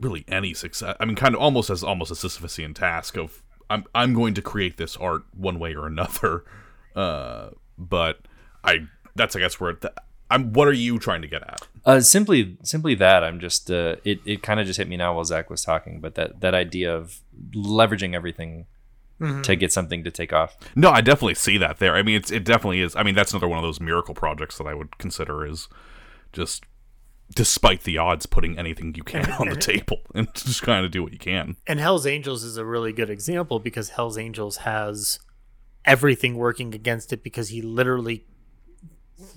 really 0.00 0.24
any 0.28 0.54
success. 0.54 0.96
I 0.98 1.04
mean, 1.04 1.16
kind 1.16 1.34
of 1.34 1.40
almost 1.40 1.70
as 1.70 1.84
almost 1.84 2.10
a 2.10 2.14
Sisyphusian 2.14 2.74
task 2.74 3.16
of 3.16 3.42
I'm 3.70 3.84
I'm 3.94 4.14
going 4.14 4.34
to 4.34 4.42
create 4.42 4.76
this 4.76 4.96
art 4.96 5.22
one 5.34 5.58
way 5.58 5.74
or 5.74 5.86
another. 5.86 6.44
Uh, 6.96 7.50
but 7.76 8.18
I 8.64 8.88
that's 9.14 9.36
I 9.36 9.38
guess 9.38 9.60
where 9.60 9.78
I'm. 10.30 10.52
What 10.52 10.66
are 10.66 10.72
you 10.72 10.98
trying 10.98 11.22
to 11.22 11.28
get 11.28 11.42
at? 11.42 11.68
Uh, 11.84 12.00
simply, 12.00 12.56
simply 12.64 12.96
that 12.96 13.22
I'm 13.22 13.38
just. 13.38 13.70
Uh, 13.70 13.96
it 14.04 14.18
it 14.24 14.42
kind 14.42 14.58
of 14.58 14.66
just 14.66 14.78
hit 14.78 14.88
me 14.88 14.96
now 14.96 15.14
while 15.14 15.24
Zach 15.24 15.48
was 15.48 15.62
talking, 15.62 16.00
but 16.00 16.16
that 16.16 16.40
that 16.40 16.54
idea 16.54 16.92
of 16.92 17.20
leveraging 17.54 18.14
everything 18.14 18.66
Mhm. 19.20 19.42
to 19.42 19.56
get 19.56 19.72
something 19.72 20.04
to 20.04 20.10
take 20.10 20.32
off. 20.32 20.56
No, 20.76 20.90
I 20.90 21.00
definitely 21.00 21.34
see 21.34 21.58
that 21.58 21.78
there. 21.78 21.94
I 21.96 22.02
mean, 22.02 22.16
it's 22.16 22.30
it 22.30 22.44
definitely 22.44 22.80
is. 22.80 22.94
I 22.94 23.02
mean, 23.02 23.14
that's 23.14 23.32
another 23.32 23.48
one 23.48 23.58
of 23.58 23.64
those 23.64 23.80
miracle 23.80 24.14
projects 24.14 24.58
that 24.58 24.66
I 24.66 24.74
would 24.74 24.96
consider 24.98 25.44
is 25.46 25.68
just 26.32 26.64
despite 27.34 27.82
the 27.82 27.98
odds 27.98 28.24
putting 28.26 28.56
anything 28.58 28.94
you 28.94 29.02
can 29.02 29.30
on 29.32 29.48
the 29.50 29.56
table 29.72 30.00
and 30.14 30.32
just 30.34 30.62
kind 30.62 30.84
of 30.84 30.90
do 30.90 31.02
what 31.02 31.12
you 31.12 31.18
can. 31.18 31.56
And 31.66 31.78
Hell's 31.80 32.06
Angels 32.06 32.42
is 32.44 32.56
a 32.56 32.64
really 32.64 32.92
good 32.92 33.10
example 33.10 33.58
because 33.58 33.90
Hell's 33.90 34.16
Angels 34.16 34.58
has 34.58 35.18
everything 35.84 36.36
working 36.36 36.74
against 36.74 37.12
it 37.12 37.22
because 37.22 37.48
he 37.50 37.60
literally 37.60 38.24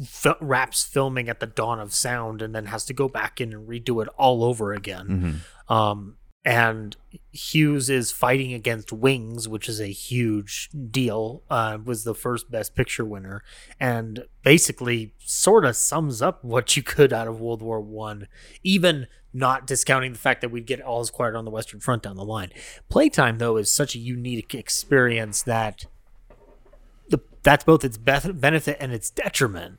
f- 0.02 0.38
wraps 0.40 0.84
filming 0.84 1.28
at 1.28 1.40
the 1.40 1.48
dawn 1.48 1.80
of 1.80 1.94
sound 1.94 2.42
and 2.42 2.54
then 2.56 2.68
has 2.68 2.86
to 2.86 2.94
go 2.94 3.08
back 3.08 3.42
in 3.42 3.52
and 3.54 3.68
redo 3.68 4.02
it 4.02 4.08
all 4.18 4.44
over 4.44 4.74
again. 4.74 5.42
Um, 5.68 6.18
and 6.44 6.96
Hughes 7.32 7.90
is 7.90 8.12
fighting 8.12 8.54
against 8.54 8.92
Wings, 8.92 9.48
which 9.48 9.70
is 9.70 9.80
a 9.80 9.88
huge 9.88 10.70
deal. 10.90 11.44
Uh, 11.50 11.78
was 11.84 12.04
the 12.04 12.16
first 12.16 12.50
Best 12.50 12.76
Picture 12.76 13.06
winner, 13.06 13.44
and 13.80 14.26
basically 14.44 15.14
sort 15.20 15.66
of 15.66 15.76
sums 15.76 16.22
up 16.22 16.44
what 16.44 16.76
you 16.76 16.82
could 16.82 17.14
out 17.14 17.28
of 17.28 17.40
World 17.40 17.62
War 17.62 17.80
One, 17.80 18.28
even 18.64 19.08
not 19.34 19.68
discounting 19.68 20.14
the 20.14 20.20
fact 20.20 20.42
that 20.42 20.50
we'd 20.50 20.66
get 20.66 20.82
All 20.82 21.02
Is 21.02 21.12
Quiet 21.12 21.36
on 21.36 21.46
the 21.46 21.52
Western 21.52 21.80
Front 21.80 22.04
down 22.04 22.18
the 22.18 22.26
line. 22.26 22.50
Playtime, 22.90 23.38
though, 23.38 23.58
is 23.58 23.70
such 23.70 23.96
a 23.96 24.00
unique 24.00 24.56
experience 24.56 25.44
that 25.44 25.86
the 27.10 27.20
that's 27.44 27.64
both 27.64 27.86
its 27.86 27.98
benefit 27.98 28.78
and 28.80 28.92
its 28.92 29.12
detriment. 29.12 29.78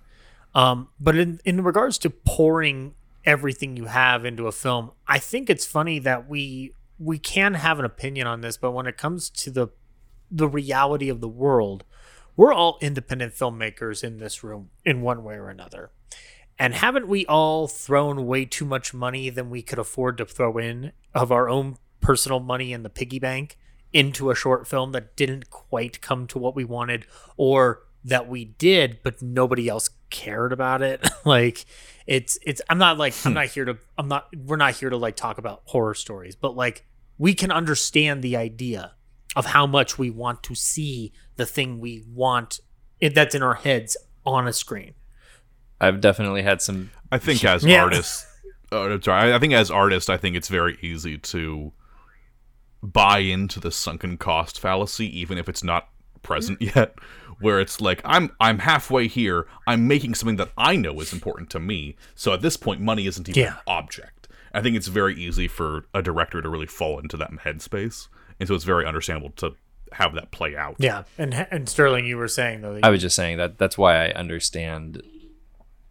Um, 0.54 0.88
but 1.00 1.16
in 1.16 1.40
in 1.44 1.64
regards 1.64 1.98
to 1.98 2.10
pouring 2.10 2.94
everything 3.24 3.76
you 3.76 3.86
have 3.86 4.24
into 4.24 4.46
a 4.46 4.52
film, 4.52 4.92
I 5.06 5.18
think 5.18 5.48
it's 5.48 5.66
funny 5.66 5.98
that 6.00 6.28
we 6.28 6.74
we 6.98 7.18
can 7.18 7.54
have 7.54 7.78
an 7.78 7.84
opinion 7.84 8.26
on 8.26 8.42
this, 8.42 8.56
but 8.56 8.72
when 8.72 8.86
it 8.86 8.96
comes 8.96 9.30
to 9.30 9.50
the 9.50 9.68
the 10.30 10.48
reality 10.48 11.08
of 11.08 11.20
the 11.20 11.28
world, 11.28 11.84
we're 12.36 12.52
all 12.52 12.78
independent 12.80 13.34
filmmakers 13.34 14.02
in 14.02 14.18
this 14.18 14.42
room 14.42 14.70
in 14.84 15.02
one 15.02 15.22
way 15.22 15.34
or 15.34 15.48
another. 15.48 15.90
And 16.58 16.74
haven't 16.74 17.08
we 17.08 17.26
all 17.26 17.66
thrown 17.66 18.26
way 18.26 18.44
too 18.44 18.64
much 18.64 18.94
money 18.94 19.30
than 19.30 19.50
we 19.50 19.62
could 19.62 19.78
afford 19.78 20.18
to 20.18 20.24
throw 20.24 20.58
in 20.58 20.92
of 21.14 21.32
our 21.32 21.48
own 21.48 21.76
personal 22.00 22.40
money 22.40 22.72
in 22.72 22.82
the 22.82 22.90
piggy 22.90 23.18
bank 23.18 23.58
into 23.92 24.30
a 24.30 24.34
short 24.34 24.66
film 24.66 24.92
that 24.92 25.16
didn't 25.16 25.50
quite 25.50 26.00
come 26.00 26.26
to 26.26 26.38
what 26.38 26.56
we 26.56 26.64
wanted 26.64 27.06
or 27.36 27.82
that 28.04 28.28
we 28.28 28.44
did 28.44 28.98
but 29.02 29.22
nobody 29.22 29.68
else 29.68 29.88
cared 30.12 30.52
about 30.52 30.80
it 30.82 31.04
like 31.24 31.64
it's 32.06 32.38
it's 32.42 32.62
i'm 32.68 32.78
not 32.78 32.98
like 32.98 33.14
i'm 33.24 33.32
not 33.34 33.46
here 33.46 33.64
to 33.64 33.76
i'm 33.98 34.06
not 34.06 34.28
we're 34.44 34.56
not 34.56 34.74
here 34.74 34.90
to 34.90 34.96
like 34.96 35.16
talk 35.16 35.38
about 35.38 35.62
horror 35.64 35.94
stories 35.94 36.36
but 36.36 36.54
like 36.54 36.84
we 37.18 37.34
can 37.34 37.50
understand 37.50 38.22
the 38.22 38.36
idea 38.36 38.92
of 39.34 39.46
how 39.46 39.66
much 39.66 39.98
we 39.98 40.10
want 40.10 40.42
to 40.42 40.54
see 40.54 41.12
the 41.36 41.46
thing 41.46 41.80
we 41.80 42.04
want 42.12 42.60
it, 43.00 43.14
that's 43.14 43.34
in 43.34 43.42
our 43.42 43.54
heads 43.54 43.96
on 44.26 44.46
a 44.46 44.52
screen. 44.52 44.92
I've 45.80 46.00
definitely 46.00 46.42
had 46.42 46.60
some. 46.62 46.90
I 47.10 47.18
think 47.18 47.42
as 47.44 47.64
Yeah. 47.64 47.82
artists, 47.82 48.26
uh, 48.72 48.82
I'm 48.90 49.02
sorry, 49.02 49.32
I- 49.32 49.36
I 49.36 49.38
think 49.38 49.52
as 49.54 49.70
artists, 49.70 50.10
I 50.10 50.16
think 50.18 50.36
it's 50.36 50.48
very 50.48 50.76
easy 50.82 51.16
to 51.18 51.72
buy 52.82 53.18
into 53.18 53.60
the 53.60 53.70
sunken 53.70 54.16
cost 54.18 54.60
fallacy, 54.60 55.06
even 55.18 55.38
if 55.38 55.48
it's 55.48 55.64
not 55.64 55.88
present 56.22 56.60
yet. 56.76 56.94
Where 57.42 57.60
it's 57.60 57.80
like 57.80 58.00
I'm 58.04 58.30
I'm 58.40 58.60
halfway 58.60 59.08
here. 59.08 59.46
I'm 59.66 59.86
making 59.86 60.14
something 60.14 60.36
that 60.36 60.50
I 60.56 60.76
know 60.76 60.98
is 61.00 61.12
important 61.12 61.50
to 61.50 61.60
me. 61.60 61.96
So 62.14 62.32
at 62.32 62.40
this 62.40 62.56
point, 62.56 62.80
money 62.80 63.06
isn't 63.06 63.28
even 63.28 63.42
Yeah. 63.42 63.54
an 63.54 63.60
object. 63.66 64.28
I 64.54 64.60
think 64.60 64.76
it's 64.76 64.88
very 64.88 65.14
easy 65.16 65.48
for 65.48 65.86
a 65.94 66.02
director 66.02 66.40
to 66.42 66.48
really 66.48 66.66
fall 66.66 66.98
into 66.98 67.16
that 67.16 67.30
headspace, 67.30 68.08
and 68.38 68.48
so 68.48 68.54
it's 68.54 68.64
very 68.64 68.84
understandable 68.86 69.30
to 69.36 69.56
have 69.92 70.14
that 70.14 70.30
play 70.30 70.56
out. 70.56 70.76
Yeah, 70.78 71.04
and 71.18 71.34
and 71.50 71.68
Sterling, 71.68 72.06
you 72.06 72.16
were 72.16 72.28
saying 72.28 72.60
though. 72.62 72.74
That 72.74 72.84
I 72.84 72.90
was 72.90 73.00
just 73.00 73.16
saying 73.16 73.38
that 73.38 73.58
that's 73.58 73.76
why 73.78 74.06
I 74.06 74.10
understand 74.12 75.02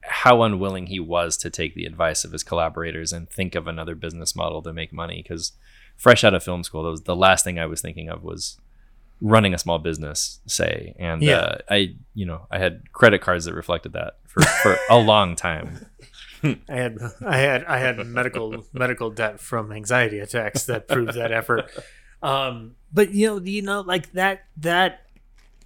how 0.04 0.42
unwilling 0.42 0.88
he 0.88 1.00
was 1.00 1.38
to 1.38 1.50
take 1.50 1.76
the 1.76 1.86
advice 1.86 2.24
of 2.24 2.32
his 2.32 2.44
collaborators 2.44 3.14
and 3.14 3.30
think 3.30 3.56
of 3.56 3.68
another 3.68 3.96
business 3.96 4.36
model 4.36 4.62
to 4.64 4.74
make 4.74 4.92
money. 4.92 5.22
Because 5.24 5.54
fresh 5.96 6.24
out 6.24 6.34
of 6.34 6.44
film 6.44 6.64
school, 6.64 6.84
that 6.84 6.90
was 6.90 7.02
the 7.04 7.16
last 7.16 7.44
thing 7.44 7.60
I 7.60 7.66
was 7.68 7.82
thinking 7.82 8.10
of 8.10 8.24
was 8.24 8.60
running 9.22 9.54
a 9.54 9.58
small 9.58 9.78
business, 9.80 10.40
say. 10.48 10.96
And 11.00 11.22
Yeah. 11.22 11.38
uh, 11.38 11.58
I, 11.70 11.96
you 12.16 12.26
know, 12.26 12.48
I 12.50 12.58
had 12.60 12.92
credit 12.92 13.22
cards 13.22 13.46
that 13.46 13.54
reflected 13.54 13.94
that 13.94 14.18
for, 14.28 14.42
for 14.42 14.78
a 14.90 14.98
long 15.00 15.36
time. 15.36 15.86
I 16.44 16.58
had 16.68 16.98
I 17.24 17.38
had 17.38 17.64
I 17.66 17.78
had 17.78 18.04
medical 18.08 18.66
medical 18.74 19.12
debt 19.12 19.40
from 19.40 19.72
anxiety 19.72 20.18
attacks 20.18 20.64
that 20.66 20.88
proved 20.88 21.14
that 21.14 21.32
effort. 21.32 21.70
Um, 22.24 22.76
but 22.92 23.14
you 23.14 23.28
know, 23.28 23.40
you 23.40 23.62
know, 23.62 23.82
like 23.82 24.12
that 24.14 24.46
that, 24.58 25.06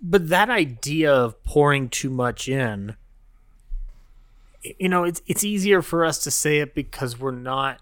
but 0.02 0.28
that 0.30 0.50
idea 0.50 1.14
of 1.14 1.42
pouring 1.46 1.88
too 1.88 2.10
much 2.10 2.50
in, 2.50 2.98
you 4.80 4.90
know, 4.90 5.06
it's 5.06 5.22
it's 5.28 5.44
easier 5.46 5.82
for 5.82 6.04
us 6.04 6.20
to 6.24 6.32
say 6.32 6.60
it 6.60 6.76
because 6.76 7.18
we're 7.20 7.32
not. 7.32 7.80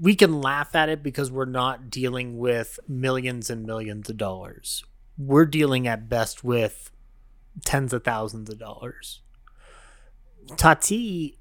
We 0.00 0.14
can 0.14 0.40
laugh 0.40 0.76
at 0.76 0.88
it 0.88 1.02
because 1.02 1.32
we're 1.32 1.46
not 1.46 1.90
dealing 1.90 2.38
with 2.38 2.78
millions 2.86 3.50
and 3.50 3.64
millions 3.66 4.08
of 4.08 4.16
dollars. 4.18 4.84
We're 5.20 5.44
dealing 5.44 5.86
at 5.86 6.08
best 6.08 6.42
with 6.42 6.90
tens 7.64 7.92
of 7.92 8.04
thousands 8.04 8.48
of 8.48 8.58
dollars. 8.58 9.20
Tati 10.56 11.38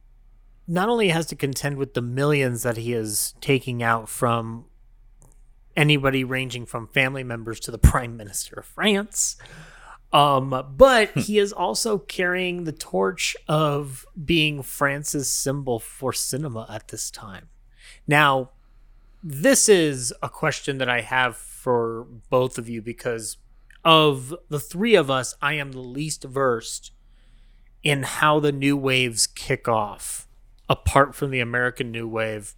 not 0.67 0.89
only 0.89 1.09
has 1.09 1.25
to 1.27 1.35
contend 1.35 1.77
with 1.77 1.93
the 1.93 2.01
millions 2.01 2.63
that 2.63 2.77
he 2.77 2.93
is 2.93 3.33
taking 3.41 3.81
out 3.81 4.09
from 4.09 4.65
anybody 5.75 6.23
ranging 6.23 6.65
from 6.65 6.87
family 6.87 7.23
members 7.23 7.59
to 7.61 7.71
the 7.71 7.77
prime 7.79 8.17
minister 8.17 8.59
of 8.59 8.65
France, 8.65 9.37
um, 10.11 10.73
but 10.75 11.09
he 11.17 11.37
is 11.37 11.53
also 11.53 11.99
carrying 11.99 12.63
the 12.63 12.71
torch 12.71 13.37
of 13.47 14.05
being 14.25 14.61
France's 14.61 15.31
symbol 15.31 15.79
for 15.79 16.11
cinema 16.11 16.65
at 16.69 16.89
this 16.89 17.11
time. 17.11 17.47
Now, 18.07 18.49
this 19.23 19.69
is 19.69 20.13
a 20.21 20.29
question 20.29 20.79
that 20.79 20.89
I 20.89 21.01
have 21.01 21.37
for 21.37 22.07
both 22.29 22.57
of 22.57 22.67
you 22.69 22.81
because 22.81 23.37
of 23.83 24.35
the 24.49 24.59
three 24.59 24.95
of 24.95 25.09
us, 25.09 25.35
I 25.41 25.53
am 25.53 25.71
the 25.71 25.79
least 25.79 26.23
versed 26.23 26.91
in 27.83 28.03
how 28.03 28.39
the 28.39 28.51
new 28.51 28.75
waves 28.75 29.27
kick 29.27 29.67
off 29.67 30.27
apart 30.67 31.15
from 31.15 31.31
the 31.31 31.39
American 31.39 31.91
New 31.91 32.07
Wave. 32.07 32.55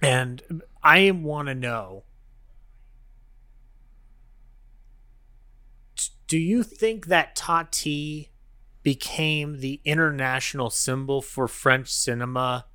And 0.00 0.62
I 0.82 1.10
want 1.10 1.48
to 1.48 1.54
know 1.54 2.04
do 6.30 6.38
you 6.38 6.62
think 6.62 7.06
that 7.06 7.34
Tati 7.34 8.30
became 8.84 9.58
the 9.58 9.80
international 9.84 10.70
symbol 10.70 11.20
for 11.20 11.48
French 11.48 11.88
cinema 11.88 12.66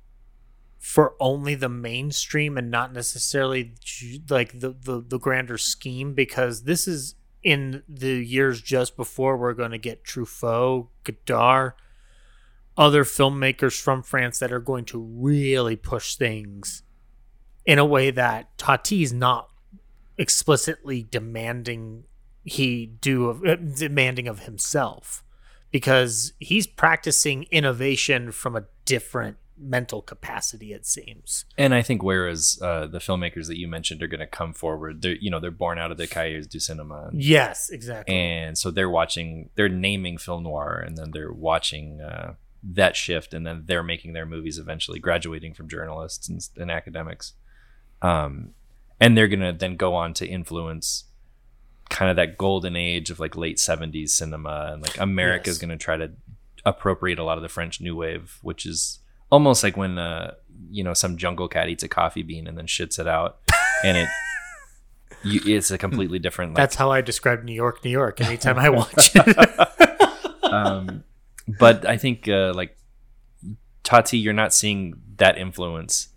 for 0.78 1.14
only 1.18 1.54
the 1.54 1.70
mainstream 1.70 2.58
and 2.58 2.70
not 2.70 2.92
necessarily 2.92 3.72
like 4.28 4.60
the, 4.60 4.76
the, 4.78 5.02
the 5.08 5.18
grander 5.18 5.56
scheme? 5.56 6.12
Because 6.12 6.64
this 6.64 6.86
is 6.86 7.14
in 7.46 7.84
the 7.88 8.14
years 8.14 8.60
just 8.60 8.96
before 8.96 9.36
we're 9.36 9.54
going 9.54 9.70
to 9.70 9.78
get 9.78 10.02
Truffaut, 10.02 10.88
Godard, 11.04 11.74
other 12.76 13.04
filmmakers 13.04 13.80
from 13.80 14.02
France 14.02 14.40
that 14.40 14.50
are 14.50 14.58
going 14.58 14.84
to 14.86 14.98
really 15.00 15.76
push 15.76 16.16
things 16.16 16.82
in 17.64 17.78
a 17.78 17.84
way 17.84 18.10
that 18.10 18.58
Tati's 18.58 19.12
not 19.12 19.48
explicitly 20.18 21.06
demanding 21.08 22.02
he 22.42 22.86
do 22.86 23.28
of, 23.28 23.44
uh, 23.44 23.54
demanding 23.54 24.26
of 24.26 24.40
himself 24.40 25.22
because 25.70 26.32
he's 26.40 26.66
practicing 26.66 27.44
innovation 27.52 28.32
from 28.32 28.56
a 28.56 28.64
different 28.84 29.36
mental 29.58 30.02
capacity 30.02 30.72
it 30.72 30.84
seems. 30.86 31.44
And 31.56 31.74
I 31.74 31.82
think 31.82 32.02
whereas 32.02 32.58
uh, 32.62 32.86
the 32.86 32.98
filmmakers 32.98 33.46
that 33.46 33.58
you 33.58 33.66
mentioned 33.68 34.02
are 34.02 34.06
going 34.06 34.20
to 34.20 34.26
come 34.26 34.52
forward, 34.52 35.02
they're 35.02 35.16
you 35.16 35.30
know 35.30 35.40
they're 35.40 35.50
born 35.50 35.78
out 35.78 35.90
of 35.90 35.96
the 35.96 36.06
Cahiers 36.06 36.46
du 36.46 36.60
Cinema, 36.60 37.08
and, 37.10 37.22
yes 37.22 37.70
exactly. 37.70 38.14
And 38.14 38.56
so 38.58 38.70
they're 38.70 38.90
watching, 38.90 39.50
they're 39.54 39.68
naming 39.68 40.18
film 40.18 40.42
noir, 40.44 40.82
and 40.86 40.96
then 40.98 41.10
they're 41.12 41.32
watching 41.32 42.00
uh, 42.00 42.34
that 42.62 42.96
shift, 42.96 43.32
and 43.32 43.46
then 43.46 43.62
they're 43.66 43.82
making 43.82 44.12
their 44.12 44.26
movies 44.26 44.58
eventually, 44.58 44.98
graduating 44.98 45.54
from 45.54 45.68
journalists 45.68 46.28
and, 46.28 46.40
and 46.56 46.70
academics, 46.70 47.32
um, 48.02 48.50
and 49.00 49.16
they're 49.16 49.28
going 49.28 49.40
to 49.40 49.52
then 49.52 49.76
go 49.76 49.94
on 49.94 50.12
to 50.14 50.26
influence 50.26 51.04
kind 51.88 52.10
of 52.10 52.16
that 52.16 52.36
golden 52.36 52.74
age 52.76 53.10
of 53.10 53.20
like 53.20 53.36
late 53.36 53.58
70s 53.58 54.08
cinema 54.08 54.70
and 54.72 54.82
like 54.82 54.98
america's 54.98 55.54
Yes. 55.54 55.58
going 55.58 55.70
to 55.78 55.82
try 55.82 55.96
to 55.96 56.10
appropriate 56.64 57.16
a 57.20 57.22
lot 57.22 57.38
of 57.38 57.42
the 57.42 57.48
french 57.48 57.80
new 57.80 57.94
wave 57.94 58.38
which 58.42 58.66
is 58.66 58.98
almost 59.30 59.62
like 59.64 59.76
when 59.76 59.98
uh 59.98 60.34
you 60.70 60.82
know 60.84 60.94
some 60.94 61.16
jungle 61.16 61.48
cat 61.48 61.68
eats 61.68 61.82
a 61.82 61.88
coffee 61.88 62.22
bean 62.22 62.46
and 62.46 62.56
then 62.56 62.66
shits 62.66 62.98
it 62.98 63.06
out 63.06 63.38
and 63.84 63.96
it 63.96 64.08
you, 65.24 65.40
it's 65.56 65.70
a 65.70 65.78
completely 65.78 66.18
different 66.18 66.52
like, 66.52 66.56
that's 66.56 66.76
how 66.76 66.90
i 66.90 67.00
describe 67.00 67.42
new 67.44 67.54
york 67.54 67.84
new 67.84 67.90
york 67.90 68.20
anytime 68.20 68.58
i 68.58 68.68
watch 68.68 69.10
it. 69.14 70.42
Um 70.42 71.04
but 71.48 71.86
i 71.86 71.96
think 71.96 72.28
uh 72.28 72.52
like 72.54 72.76
tati 73.82 74.18
you're 74.18 74.32
not 74.32 74.52
seeing 74.52 74.94
that 75.16 75.38
influence 75.38 76.08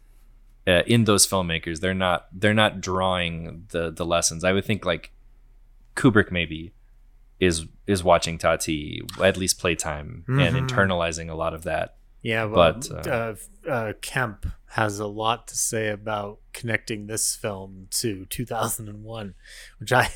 uh, 0.68 0.84
in 0.86 1.06
those 1.06 1.26
filmmakers. 1.26 1.80
They're 1.80 1.94
not 1.96 2.28
they're 2.32 2.54
not 2.54 2.80
drawing 2.82 3.66
the 3.70 3.90
the 3.92 4.06
lessons. 4.06 4.44
I 4.44 4.52
would 4.54 4.66
think 4.66 4.86
like 4.86 5.12
kubrick 5.96 6.32
maybe 6.32 6.74
is 7.40 7.66
is 7.88 8.04
watching 8.04 8.38
tati 8.38 9.02
at 9.24 9.38
least 9.38 9.60
playtime 9.60 10.26
and 10.28 10.56
Mhm. 10.56 10.68
internalizing 10.68 11.30
a 11.30 11.34
lot 11.34 11.54
of 11.56 11.64
that 11.64 11.96
Yeah, 12.22 12.46
well, 12.46 12.74
But, 12.74 13.08
uh, 13.08 13.36
uh, 13.68 13.94
Kemp 14.02 14.46
has 14.72 15.00
a 15.00 15.08
lot 15.08 15.48
to 15.48 15.56
say 15.56 15.90
about 15.90 16.40
connecting 16.54 17.08
this 17.08 17.36
film 17.36 17.88
to 17.92 18.26
2001, 18.26 19.34
which 19.80 19.92
I 19.92 20.10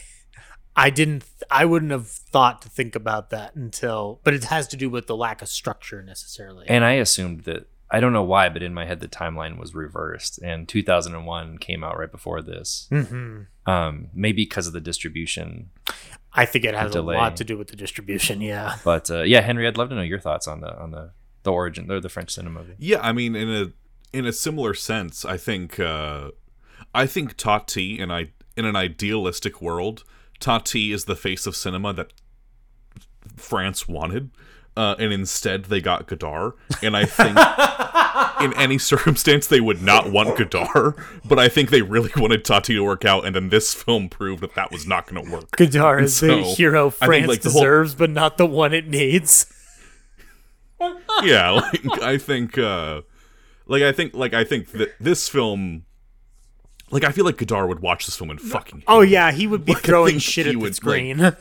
I 0.76 0.90
didn't 0.90 1.24
I 1.52 1.66
wouldn't 1.66 1.92
have 1.92 2.08
thought 2.08 2.62
to 2.64 2.70
think 2.70 2.96
about 2.96 3.30
that 3.30 3.56
until 3.56 4.20
but 4.24 4.34
it 4.34 4.46
has 4.46 4.68
to 4.70 4.78
do 4.78 4.90
with 4.90 5.08
the 5.08 5.16
lack 5.16 5.42
of 5.42 5.48
structure 5.50 6.02
necessarily. 6.02 6.66
and 6.68 6.84
i 6.84 6.94
assumed 6.94 7.42
that 7.42 7.68
i 7.92 8.00
don't 8.00 8.14
know 8.14 8.24
why 8.24 8.50
but 8.50 8.64
in 8.64 8.74
my 8.74 8.86
head 8.86 9.00
the 9.00 9.08
timeline 9.08 9.60
was 9.60 9.76
reversed 9.76 10.40
and 10.42 10.68
2001 10.68 11.58
came 11.60 11.84
out 11.84 11.98
right 11.98 12.12
before 12.12 12.42
this 12.42 12.88
hmm 12.90 13.42
um 13.68 14.08
maybe 14.14 14.44
because 14.44 14.68
of 14.68 14.74
the 14.74 14.82
distribution 14.82 15.70
I 16.36 16.46
think 16.48 16.66
it 16.66 16.74
has 16.74 16.96
a 16.96 17.02
lot 17.04 17.38
to 17.38 17.44
do 17.44 17.60
with 17.60 17.68
the 17.68 17.76
distribution. 17.76 18.42
Yeah. 18.42 18.78
but 18.84 19.12
uh, 19.12 19.22
yeah 19.22 19.42
henry 19.42 19.68
i'd 19.68 19.78
love 19.78 19.90
to 19.90 19.96
know 19.96 20.02
your 20.02 20.20
thoughts 20.20 20.48
on 20.48 20.62
the 20.62 20.76
on 20.80 20.90
the 20.90 21.12
the 21.44 21.52
origin 21.52 21.92
or 21.92 22.00
the 22.00 22.10
french 22.10 22.32
cinema 22.32 22.62
movie 22.62 22.76
Yeah, 22.80 23.00
I 23.02 23.12
mean, 23.12 23.36
in 23.36 23.50
a 23.50 23.72
in 24.18 24.26
a 24.26 24.34
similar 24.34 24.74
sense, 24.74 25.26
I 25.26 25.38
think 25.38 25.80
uh, 25.80 26.32
I 26.94 27.06
think 27.08 27.36
Tati 27.38 28.00
in 28.00 28.12
I 28.12 28.30
in 28.56 28.66
an 28.66 28.76
idealistic 28.76 29.62
world, 29.62 30.04
Tati 30.40 30.92
is 30.92 31.06
the 31.06 31.16
face 31.16 31.46
of 31.48 31.56
cinema 31.56 31.94
that 31.94 32.14
France 33.38 33.88
wanted, 33.88 34.30
uh, 34.78 34.96
and 35.00 35.12
instead 35.14 35.66
they 35.66 35.82
got 35.82 36.08
Godard. 36.08 36.54
And 36.82 36.96
I 36.96 37.06
think 37.06 37.38
in 38.42 38.54
any 38.62 38.78
circumstance 38.78 39.48
they 39.48 39.60
would 39.62 39.82
not 39.82 40.12
want 40.12 40.38
Godard, 40.38 40.96
but 41.26 41.40
I 41.40 41.50
think 41.50 41.70
they 41.70 41.82
really 41.82 42.12
wanted 42.18 42.46
Tati 42.46 42.74
to 42.76 42.84
work 42.84 43.06
out, 43.06 43.26
and 43.26 43.36
then 43.36 43.50
this 43.50 43.74
film 43.74 44.10
proved 44.10 44.42
that 44.44 44.56
that 44.56 44.72
was 44.72 44.86
not 44.86 45.08
going 45.08 45.26
to 45.26 45.32
work. 45.32 45.52
Godard 45.52 46.04
is 46.04 46.20
the 46.20 46.44
So, 46.44 46.56
hero 46.56 46.88
I 46.88 46.90
think, 46.92 47.06
France 47.06 47.28
like, 47.28 47.42
the 47.42 47.50
whole- 47.50 47.62
deserves, 47.62 47.96
but 47.96 48.10
not 48.10 48.38
the 48.38 48.46
one 48.46 48.74
it 48.74 48.88
needs. 48.88 49.48
Yeah 51.24 51.52
like 51.84 52.02
i 52.02 52.18
think 52.18 52.58
uh 52.58 53.02
like 53.68 53.82
i 53.84 53.92
think 53.92 54.14
like 54.14 54.34
i 54.34 54.44
think 54.44 54.70
that 54.72 54.90
this 55.00 55.30
film 55.30 55.86
like 56.92 57.04
i 57.04 57.12
feel 57.12 57.26
like 57.26 57.38
godard 57.38 57.68
would 57.70 57.80
watch 57.82 58.06
this 58.06 58.16
film 58.16 58.30
and 58.30 58.40
fucking 58.42 58.80
hate 58.80 58.86
Oh 58.88 59.02
yeah, 59.02 59.32
he 59.32 59.48
would 59.48 59.66
be 59.66 59.74
Like, 59.74 59.84
throwing 59.84 60.20
shit 60.20 60.48
at 60.48 60.54
the 60.54 60.60
would, 60.60 60.66
like- 60.68 60.74
screen. 60.76 61.36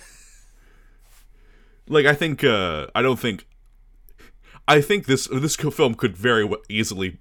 like 1.88 2.06
i 2.06 2.14
think 2.14 2.44
uh 2.44 2.86
i 2.94 3.02
don't 3.02 3.18
think 3.18 3.46
i 4.68 4.80
think 4.80 5.06
this 5.06 5.26
this 5.28 5.56
film 5.56 5.94
could 5.94 6.16
very 6.16 6.48
easily 6.68 7.18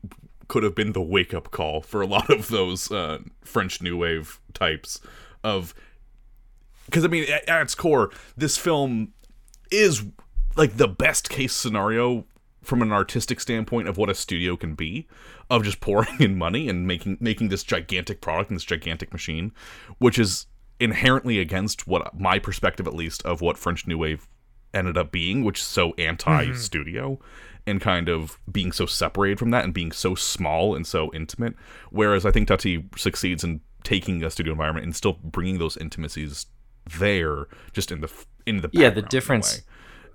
could 0.48 0.64
have 0.64 0.76
been 0.76 0.92
the 0.92 1.02
wake 1.02 1.34
up 1.34 1.50
call 1.52 1.82
for 1.82 2.02
a 2.02 2.06
lot 2.06 2.30
of 2.30 2.50
those 2.50 2.92
uh 2.92 3.20
french 3.44 3.82
new 3.82 3.98
wave 3.98 4.40
types 4.54 5.00
of 5.44 5.74
because 6.86 7.04
i 7.04 7.08
mean 7.08 7.24
at, 7.32 7.48
at 7.50 7.62
its 7.62 7.74
core 7.76 8.12
this 8.38 8.58
film 8.58 9.14
is 9.72 10.04
like 10.56 10.78
the 10.78 10.88
best 10.88 11.30
case 11.30 11.54
scenario 11.54 12.26
from 12.62 12.82
an 12.82 12.92
artistic 12.92 13.40
standpoint 13.40 13.88
of 13.88 13.98
what 13.98 14.10
a 14.10 14.16
studio 14.16 14.56
can 14.56 14.76
be 14.76 15.08
of 15.50 15.64
just 15.64 15.80
pouring 15.80 16.20
in 16.20 16.38
money 16.38 16.70
and 16.70 16.88
making 16.88 17.18
making 17.20 17.50
this 17.50 17.64
gigantic 17.64 18.22
product 18.22 18.50
and 18.50 18.58
this 18.58 18.64
gigantic 18.64 19.12
machine 19.12 19.52
which 19.98 20.20
is 20.20 20.46
inherently 20.80 21.40
against 21.40 21.88
what 21.88 22.18
my 22.20 22.40
perspective 22.40 22.88
at 22.88 22.94
least 22.94 23.22
of 23.24 23.42
what 23.42 23.58
french 23.58 23.88
new 23.88 23.98
wave 23.98 24.28
ended 24.74 24.98
up 24.98 25.12
being 25.12 25.44
which 25.44 25.60
is 25.60 25.66
so 25.66 25.90
mm-hmm. 25.90 26.02
anti 26.02 26.54
studio 26.54 27.20
and 27.68 27.80
kind 27.80 28.10
of 28.10 28.40
being 28.52 28.72
so 28.72 28.86
separated 28.86 29.38
from 29.38 29.52
that 29.52 29.64
and 29.64 29.74
being 29.74 29.92
so 29.92 30.16
small 30.16 30.76
and 30.76 30.88
so 30.88 31.12
intimate 31.14 31.56
whereas 31.90 32.26
i 32.26 32.32
think 32.32 32.48
tati 32.48 32.88
succeeds 32.96 33.44
in 33.44 33.60
taking 33.84 34.24
a 34.24 34.30
studio 34.30 34.54
environment 34.54 34.86
and 34.86 34.96
still 34.96 35.14
bringing 35.24 35.58
those 35.58 35.78
intimacies 35.78 36.46
there 37.00 37.48
just 37.74 37.92
in 37.92 38.02
the 38.02 38.12
in 38.46 38.62
the 38.62 38.70
Yeah, 38.72 38.90
the 38.90 39.02
difference-. 39.02 39.62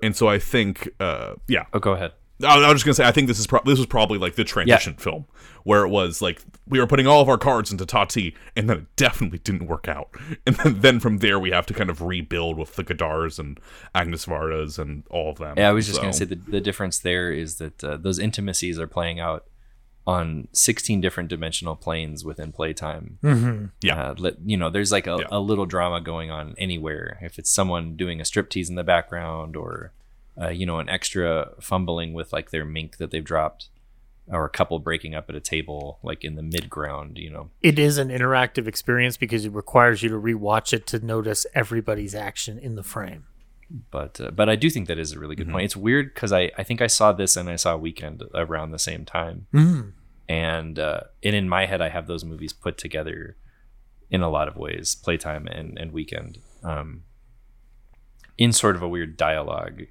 And 0.02 0.14
so 0.16 0.28
i 0.28 0.38
think 0.38 0.88
uh 1.00 1.34
yeah 1.48 1.64
Oh, 1.72 1.78
go 1.78 1.92
ahead. 1.92 2.12
I 2.42 2.58
I 2.58 2.68
was 2.68 2.82
just 2.82 2.84
gonna 2.84 2.94
say, 2.94 3.06
I 3.06 3.12
think 3.12 3.28
this 3.28 3.38
is 3.38 3.46
pro- 3.46 3.62
this 3.64 3.78
was 3.78 3.86
probably 3.86 4.18
like 4.18 4.34
the 4.34 4.44
transition 4.44 4.94
film 4.94 5.24
where 5.64 5.82
it 5.84 5.88
was 5.88 6.20
like 6.22 6.42
we 6.68 6.78
were 6.78 6.86
putting 6.86 7.06
all 7.06 7.20
of 7.22 7.28
our 7.30 7.38
cards 7.38 7.72
into 7.72 7.86
Tati, 7.86 8.36
and 8.54 8.68
then 8.68 8.76
it 8.76 8.96
definitely 8.96 9.38
didn't 9.38 9.66
work 9.66 9.88
out, 9.88 10.10
and 10.46 10.54
then, 10.56 10.80
then 10.80 11.00
from 11.00 11.18
there 11.18 11.38
we 11.40 11.50
have 11.50 11.64
to 11.66 11.74
kind 11.74 11.88
of 11.88 12.02
rebuild 12.02 12.58
with 12.58 12.76
the 12.76 12.84
Godards 12.84 13.38
and 13.38 13.58
Agnes 13.94 14.26
Vardas 14.26 14.78
and 14.78 15.02
all 15.08 15.30
of 15.30 15.38
them. 15.38 15.54
Yeah, 15.56 15.70
I 15.70 15.72
was 15.72 15.86
just 15.86 15.98
gonna 16.00 16.12
say 16.12 16.26
the 16.26 16.36
the 16.36 16.60
difference 16.60 16.98
there 16.98 17.32
is 17.32 17.56
that 17.56 17.82
uh, 17.82 17.96
those 17.96 18.18
intimacies 18.18 18.78
are 18.78 18.86
playing 18.86 19.18
out 19.18 19.46
on 20.06 20.46
16 20.52 21.00
different 21.00 21.28
dimensional 21.28 21.74
planes 21.74 22.24
within 22.24 22.52
playtime. 22.52 23.18
Mm-hmm. 23.24 23.64
Yeah. 23.82 24.10
Uh, 24.10 24.14
let, 24.18 24.34
you 24.44 24.56
know, 24.56 24.70
there's 24.70 24.92
like 24.92 25.06
a, 25.08 25.16
Yeah. 25.20 25.26
a 25.32 25.40
little 25.40 25.66
drama 25.66 26.00
going 26.00 26.30
on 26.30 26.54
anywhere. 26.58 27.18
If 27.22 27.38
it's 27.38 27.50
someone 27.50 27.96
doing 27.96 28.20
a 28.20 28.24
striptease 28.24 28.68
in 28.68 28.76
the 28.76 28.84
background 28.84 29.56
or, 29.56 29.92
uh, 30.40 30.50
you 30.50 30.64
know, 30.64 30.78
an 30.78 30.88
extra 30.88 31.50
fumbling 31.60 32.12
with 32.12 32.32
like 32.32 32.50
their 32.50 32.64
mink 32.64 32.98
that 32.98 33.10
they've 33.10 33.24
dropped 33.24 33.68
or 34.28 34.44
a 34.44 34.48
couple 34.50 34.78
breaking 34.78 35.14
up 35.14 35.28
at 35.28 35.34
a 35.34 35.40
table, 35.40 35.98
like 36.04 36.24
in 36.24 36.34
the 36.36 36.42
mid 36.42 36.68
ground, 36.70 37.16
you 37.18 37.30
know. 37.30 37.50
It 37.62 37.78
is 37.78 37.98
an 37.98 38.08
interactive 38.08 38.66
experience 38.68 39.16
because 39.16 39.44
it 39.44 39.52
requires 39.52 40.02
you 40.04 40.08
to 40.10 40.16
rewatch 40.16 40.72
it 40.72 40.86
to 40.88 40.98
notice 41.04 41.46
everybody's 41.54 42.14
action 42.14 42.58
in 42.58 42.74
the 42.76 42.82
frame. 42.84 43.24
But, 43.90 44.20
uh, 44.20 44.30
but 44.30 44.48
I 44.48 44.54
do 44.54 44.70
think 44.70 44.86
that 44.86 44.98
is 44.98 45.10
a 45.12 45.18
really 45.18 45.34
good 45.34 45.48
point. 45.50 45.64
It's 45.64 45.76
weird 45.76 46.14
because 46.14 46.32
I, 46.32 46.52
I 46.56 46.62
think 46.62 46.80
I 46.80 46.86
saw 46.86 47.10
this 47.12 47.36
and 47.36 47.48
I 47.48 47.56
saw 47.56 47.76
Weekend 47.76 48.22
around 48.34 48.70
the 48.70 48.78
same 48.78 49.04
time. 49.04 49.46
Mm. 49.52 49.92
And 50.28 50.78
uh, 50.78 51.00
and 51.22 51.34
in 51.34 51.48
my 51.48 51.66
head 51.66 51.80
I 51.80 51.88
have 51.88 52.06
those 52.06 52.24
movies 52.24 52.52
put 52.52 52.78
together 52.78 53.36
in 54.10 54.22
a 54.22 54.30
lot 54.30 54.48
of 54.48 54.56
ways, 54.56 54.94
playtime 54.94 55.46
and 55.46 55.78
and 55.78 55.92
weekend, 55.92 56.38
um, 56.62 57.02
in 58.38 58.52
sort 58.52 58.76
of 58.76 58.82
a 58.82 58.88
weird 58.88 59.16
dialogue. 59.16 59.82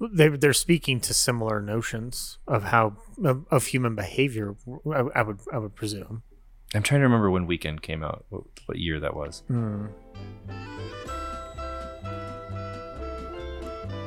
They, 0.00 0.28
they're 0.28 0.52
speaking 0.52 1.00
to 1.00 1.14
similar 1.14 1.60
notions 1.60 2.38
of 2.46 2.64
how 2.64 2.96
of, 3.22 3.46
of 3.50 3.66
human 3.66 3.94
behavior. 3.94 4.56
I, 4.92 5.04
I 5.14 5.22
would 5.22 5.40
I 5.52 5.58
would 5.58 5.74
presume. 5.74 6.22
I'm 6.74 6.82
trying 6.82 7.00
to 7.00 7.04
remember 7.04 7.30
when 7.30 7.46
Weekend 7.46 7.82
came 7.82 8.02
out, 8.02 8.24
what, 8.30 8.42
what 8.66 8.78
year 8.78 8.98
that 8.98 9.14
was. 9.14 9.44
Mm. 9.48 9.90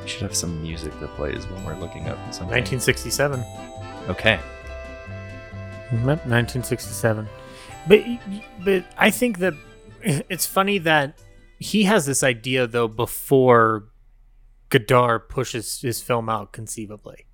We 0.02 0.08
should 0.08 0.20
have 0.20 0.36
some 0.36 0.60
music 0.60 0.92
that 1.00 1.08
plays 1.16 1.46
when 1.46 1.64
we're 1.64 1.78
looking 1.78 2.08
up 2.08 2.18
something. 2.32 2.58
1967. 2.58 3.42
Okay. 4.10 4.38
Yep, 5.92 6.26
1967. 6.26 7.28
But 7.86 8.04
but 8.64 8.84
I 8.96 9.10
think 9.10 9.38
that 9.38 9.54
it's 10.02 10.46
funny 10.46 10.78
that 10.78 11.18
he 11.58 11.84
has 11.84 12.06
this 12.06 12.22
idea 12.22 12.66
though 12.66 12.88
before 12.88 13.88
Godard 14.68 15.28
pushes 15.28 15.80
his 15.80 16.02
film 16.02 16.28
out 16.28 16.52
conceivably. 16.52 17.26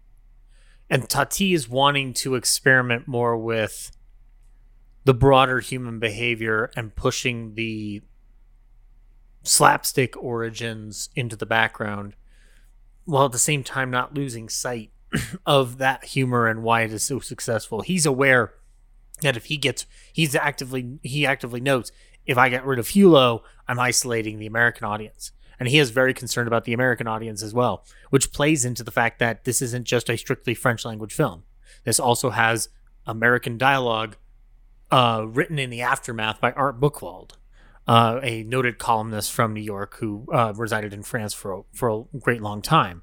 And 0.89 1.09
Tati 1.09 1.55
is 1.55 1.69
wanting 1.69 2.13
to 2.15 2.35
experiment 2.35 3.09
more 3.09 3.37
with 3.37 3.91
the 5.05 5.15
broader 5.15 5.61
human 5.61 5.99
behavior 5.99 6.71
and 6.77 6.95
pushing 6.95 7.55
the 7.55 8.03
slapstick 9.43 10.17
origins 10.17 11.11
into 11.15 11.37
the 11.37 11.47
background 11.47 12.15
while 13.05 13.27
at 13.27 13.33
the 13.33 13.39
same 13.39 13.63
time 13.63 13.91
not 13.91 14.15
losing 14.15 14.49
sight 14.49 14.91
of 15.47 15.79
that 15.79 16.05
humor 16.05 16.47
and 16.47 16.63
why 16.63 16.83
it 16.83 16.93
is 16.93 17.03
so 17.03 17.21
successful. 17.21 17.83
He's 17.83 18.07
aware 18.07 18.55
that 19.23 19.37
if 19.37 19.47
he 19.47 19.57
gets 19.57 19.87
he's 20.13 20.35
actively 20.35 20.99
he 21.03 21.25
actively 21.25 21.61
notes 21.61 21.93
if 22.27 22.39
I 22.39 22.49
get 22.49 22.65
rid 22.65 22.79
of 22.79 22.89
Hulot, 22.89 23.43
I'm 23.69 23.79
isolating 23.79 24.39
the 24.39 24.47
American 24.47 24.85
audience. 24.85 25.33
And 25.59 25.69
he 25.69 25.79
is 25.79 25.91
very 25.91 26.15
concerned 26.15 26.49
about 26.49 26.65
the 26.65 26.73
American 26.73 27.07
audience 27.07 27.43
as 27.43 27.55
well, 27.55 27.85
which 28.11 28.33
plays 28.33 28.65
into 28.65 28.83
the 28.83 28.91
fact 28.91 29.19
that 29.21 29.45
this 29.45 29.63
isn't 29.63 29.85
just 29.85 30.11
a 30.11 30.17
strictly 30.17 30.55
French 30.55 30.85
language 30.85 31.13
film. 31.13 31.45
This 31.85 32.01
also 32.01 32.31
has 32.31 32.69
American 33.07 33.57
dialogue 33.57 34.17
uh, 34.91 35.27
written 35.29 35.59
in 35.59 35.71
the 35.71 35.83
aftermath 35.83 36.41
by 36.41 36.53
Art 36.53 36.81
Buchwald, 36.81 37.33
uh, 37.87 38.21
a 38.23 38.43
noted 38.45 38.79
columnist 38.79 39.33
from 39.33 39.53
New 39.53 39.61
York 39.61 39.97
who 39.99 40.27
uh, 40.33 40.53
resided 40.57 40.93
in 40.93 41.03
France 41.03 41.35
for 41.35 41.53
a, 41.53 41.63
for 41.73 41.89
a 42.15 42.19
great 42.19 42.43
long 42.43 42.61
time. 42.61 43.03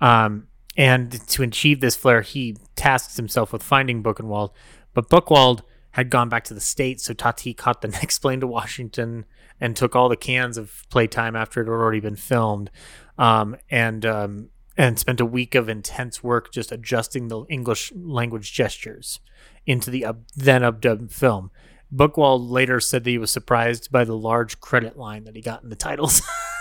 Um, 0.00 0.48
and 0.76 1.26
to 1.28 1.42
achieve 1.42 1.80
this 1.80 1.96
flair, 1.96 2.22
he 2.22 2.56
tasks 2.74 3.16
himself 3.16 3.52
with 3.52 3.62
finding 3.62 4.02
Buchenwald. 4.02 4.50
But 4.92 5.08
Buchwald 5.08 5.62
had 5.92 6.10
gone 6.10 6.28
back 6.28 6.44
to 6.44 6.54
the 6.54 6.60
States, 6.60 7.04
so 7.04 7.14
Tati 7.14 7.54
caught 7.54 7.80
the 7.80 7.88
next 8.00 8.18
plane 8.18 8.40
to 8.40 8.46
Washington 8.46 9.24
and 9.60 9.76
took 9.76 9.94
all 9.94 10.08
the 10.08 10.16
cans 10.16 10.58
of 10.58 10.84
playtime 10.90 11.36
after 11.36 11.60
it 11.60 11.66
had 11.66 11.70
already 11.70 12.00
been 12.00 12.16
filmed, 12.16 12.70
um, 13.18 13.56
and 13.70 14.04
um, 14.04 14.48
and 14.76 14.98
spent 14.98 15.20
a 15.20 15.26
week 15.26 15.54
of 15.54 15.68
intense 15.68 16.24
work 16.24 16.52
just 16.52 16.72
adjusting 16.72 17.28
the 17.28 17.44
English 17.44 17.92
language 17.94 18.52
gestures 18.52 19.20
into 19.66 19.90
the 19.90 20.04
up, 20.04 20.18
then 20.34 20.62
updubbed 20.62 21.12
film. 21.12 21.52
Buchwald 21.94 22.50
later 22.50 22.80
said 22.80 23.04
that 23.04 23.10
he 23.10 23.18
was 23.18 23.30
surprised 23.30 23.92
by 23.92 24.02
the 24.02 24.16
large 24.16 24.60
credit 24.60 24.98
line 24.98 25.24
that 25.24 25.36
he 25.36 25.42
got 25.42 25.62
in 25.62 25.68
the 25.68 25.76
titles. 25.76 26.22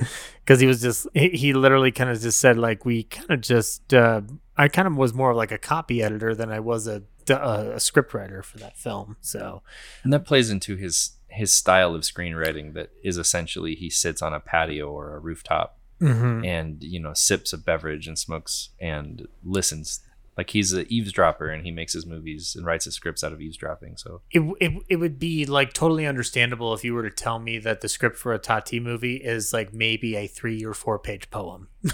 Because 0.40 0.60
he 0.60 0.66
was 0.66 0.80
just, 0.80 1.06
he, 1.14 1.28
he 1.28 1.52
literally 1.52 1.92
kind 1.92 2.10
of 2.10 2.20
just 2.20 2.40
said, 2.40 2.58
like, 2.58 2.84
we 2.84 3.04
kind 3.04 3.30
of 3.30 3.40
just, 3.40 3.94
uh, 3.94 4.22
I 4.56 4.66
kind 4.66 4.88
of 4.88 4.96
was 4.96 5.14
more 5.14 5.30
of 5.30 5.36
like 5.36 5.52
a 5.52 5.58
copy 5.58 6.02
editor 6.02 6.34
than 6.34 6.50
I 6.50 6.58
was 6.58 6.88
a, 6.88 7.04
a, 7.28 7.74
a 7.74 7.80
script 7.80 8.12
writer 8.14 8.42
for 8.42 8.58
that 8.58 8.76
film. 8.76 9.16
So, 9.20 9.62
And 10.02 10.12
that 10.12 10.26
plays 10.26 10.50
into 10.50 10.74
his 10.74 11.12
his 11.30 11.52
style 11.52 11.94
of 11.94 12.02
screenwriting 12.02 12.74
that 12.74 12.90
is 13.02 13.16
essentially 13.16 13.74
he 13.74 13.88
sits 13.88 14.20
on 14.20 14.34
a 14.34 14.40
patio 14.40 14.90
or 14.90 15.14
a 15.14 15.20
rooftop 15.20 15.78
mhm. 16.00 16.44
and 16.46 16.82
you 16.82 17.00
know 17.00 17.14
sips 17.14 17.52
a 17.52 17.58
beverage 17.58 18.08
and 18.08 18.18
smokes 18.18 18.70
and 18.80 19.28
listens 19.44 20.00
like 20.40 20.48
he's 20.48 20.72
an 20.72 20.86
eavesdropper 20.88 21.50
and 21.50 21.66
he 21.66 21.70
makes 21.70 21.92
his 21.92 22.06
movies 22.06 22.54
and 22.56 22.64
writes 22.64 22.86
his 22.86 22.94
scripts 22.94 23.22
out 23.22 23.30
of 23.30 23.42
eavesdropping 23.42 23.94
so 23.98 24.22
it, 24.30 24.40
it, 24.58 24.72
it 24.88 24.96
would 24.96 25.18
be 25.18 25.44
like 25.44 25.74
totally 25.74 26.06
understandable 26.06 26.72
if 26.72 26.82
you 26.82 26.94
were 26.94 27.02
to 27.02 27.10
tell 27.14 27.38
me 27.38 27.58
that 27.58 27.82
the 27.82 27.88
script 27.90 28.16
for 28.16 28.32
a 28.32 28.38
Tati 28.38 28.80
movie 28.80 29.16
is 29.16 29.52
like 29.52 29.74
maybe 29.74 30.16
a 30.16 30.26
three 30.26 30.64
or 30.64 30.72
four 30.72 30.98
page 30.98 31.30
poem. 31.30 31.68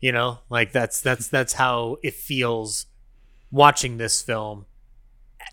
you 0.00 0.10
know, 0.10 0.40
like 0.48 0.72
that's 0.72 1.00
that's 1.00 1.28
that's 1.28 1.52
how 1.52 1.98
it 2.02 2.14
feels 2.14 2.86
watching 3.52 3.96
this 3.96 4.20
film. 4.20 4.66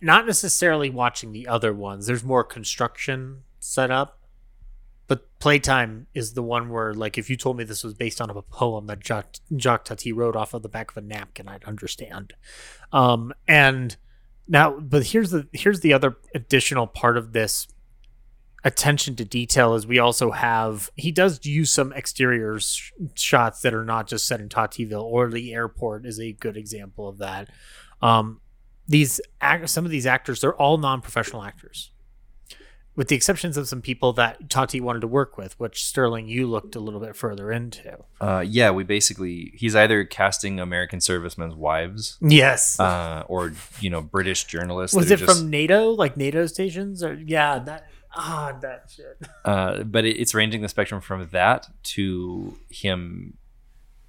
Not 0.01 0.25
necessarily 0.25 0.89
watching 0.89 1.32
the 1.32 1.47
other 1.47 1.73
ones. 1.73 2.07
There's 2.07 2.23
more 2.23 2.43
construction 2.43 3.43
set 3.59 3.91
up. 3.91 4.16
But 5.07 5.39
Playtime 5.39 6.07
is 6.13 6.33
the 6.33 6.43
one 6.43 6.69
where, 6.69 6.93
like, 6.93 7.17
if 7.17 7.29
you 7.29 7.37
told 7.37 7.57
me 7.57 7.63
this 7.63 7.83
was 7.83 7.93
based 7.93 8.19
on 8.19 8.29
a 8.29 8.41
poem 8.41 8.87
that 8.87 9.03
Jacques, 9.03 9.37
Jacques 9.57 9.85
Tati 9.85 10.11
wrote 10.11 10.35
off 10.35 10.53
of 10.53 10.63
the 10.63 10.69
back 10.69 10.91
of 10.91 10.97
a 10.97 11.01
napkin, 11.01 11.47
I'd 11.47 11.63
understand. 11.63 12.33
Um, 12.91 13.33
and 13.47 13.95
now, 14.47 14.79
but 14.79 15.07
here's 15.07 15.31
the 15.31 15.47
here's 15.53 15.81
the 15.81 15.93
other 15.93 16.17
additional 16.33 16.87
part 16.87 17.17
of 17.17 17.33
this 17.33 17.67
attention 18.63 19.15
to 19.15 19.23
detail 19.23 19.75
is 19.75 19.85
we 19.85 19.99
also 19.99 20.31
have 20.31 20.89
he 20.95 21.11
does 21.11 21.45
use 21.45 21.71
some 21.71 21.93
exterior 21.93 22.59
sh- 22.59 22.91
shots 23.15 23.61
that 23.61 23.73
are 23.73 23.85
not 23.85 24.07
just 24.07 24.27
set 24.27 24.41
in 24.41 24.49
Tativille 24.49 25.03
or 25.03 25.29
the 25.29 25.53
airport 25.53 26.05
is 26.05 26.19
a 26.19 26.33
good 26.33 26.57
example 26.57 27.07
of 27.07 27.17
that. 27.19 27.49
Um, 28.01 28.41
these 28.87 29.21
some 29.65 29.85
of 29.85 29.91
these 29.91 30.05
actors 30.05 30.41
they're 30.41 30.55
all 30.55 30.77
non-professional 30.77 31.43
actors. 31.43 31.91
With 32.97 33.07
the 33.09 33.15
exceptions 33.15 33.55
of 33.57 33.67
some 33.69 33.81
people 33.81 34.11
that 34.13 34.49
Tati 34.49 34.81
wanted 34.81 35.01
to 35.01 35.07
work 35.07 35.37
with, 35.37 35.57
which 35.59 35.85
Sterling 35.85 36.27
you 36.27 36.47
looked 36.47 36.75
a 36.75 36.79
little 36.79 36.99
bit 36.99 37.15
further 37.15 37.51
into. 37.51 37.97
uh, 38.19 38.43
yeah 38.45 38.71
we 38.71 38.83
basically 38.83 39.53
he's 39.55 39.75
either 39.75 40.03
casting 40.03 40.59
american 40.59 40.99
servicemen's 40.99 41.53
wives 41.55 42.17
Yes. 42.21 42.79
uh, 42.79 43.23
or 43.27 43.53
you 43.79 43.89
know 43.91 44.01
british 44.01 44.43
journalists 44.45 44.95
was 44.97 45.09
it 45.11 45.19
just- 45.19 45.31
from 45.39 45.49
NATO, 45.49 45.91
like 45.91 46.17
NATO 46.17 46.47
stations, 46.47 47.03
or 47.03 47.13
yeah, 47.13 47.59
that 47.59 47.87
ah 48.15 48.57
that 48.61 48.89
shit. 48.93 49.17
uh, 49.45 49.83
but 49.83 50.03
it, 50.05 50.17
it's 50.19 50.33
ranging 50.33 50.61
the 50.61 50.69
spectrum 50.69 50.99
from 50.99 51.29
that 51.31 51.67
to 51.95 52.57
him 52.69 53.37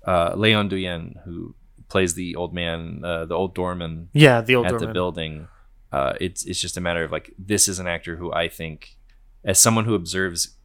uh, 0.07 0.33
Leon 0.35 0.69
Doyen 0.71 1.17
who 1.27 1.55
plays 1.91 2.15
the 2.15 2.37
old 2.37 2.55
man 2.55 3.03
uh, 3.05 3.25
the 3.27 3.35
old 3.35 3.55
doorman 3.55 4.09
Yeah, 4.15 4.41
the 4.41 4.55
old 4.57 4.67
at 4.67 4.79
the 4.79 4.87
building. 4.89 5.49
Uh, 5.93 6.15
it's 6.21 6.45
it's 6.45 6.61
just 6.61 6.77
a 6.77 6.81
matter 6.81 7.05
of 7.05 7.13
like 7.13 7.33
this 7.39 7.69
is 7.69 7.79
an 7.79 7.87
actor 7.87 8.17
who 8.17 8.33
I 8.33 8.49
think, 8.49 8.97
as 9.45 9.59
someone 9.59 9.85
who 9.85 9.95
observes 9.95 10.57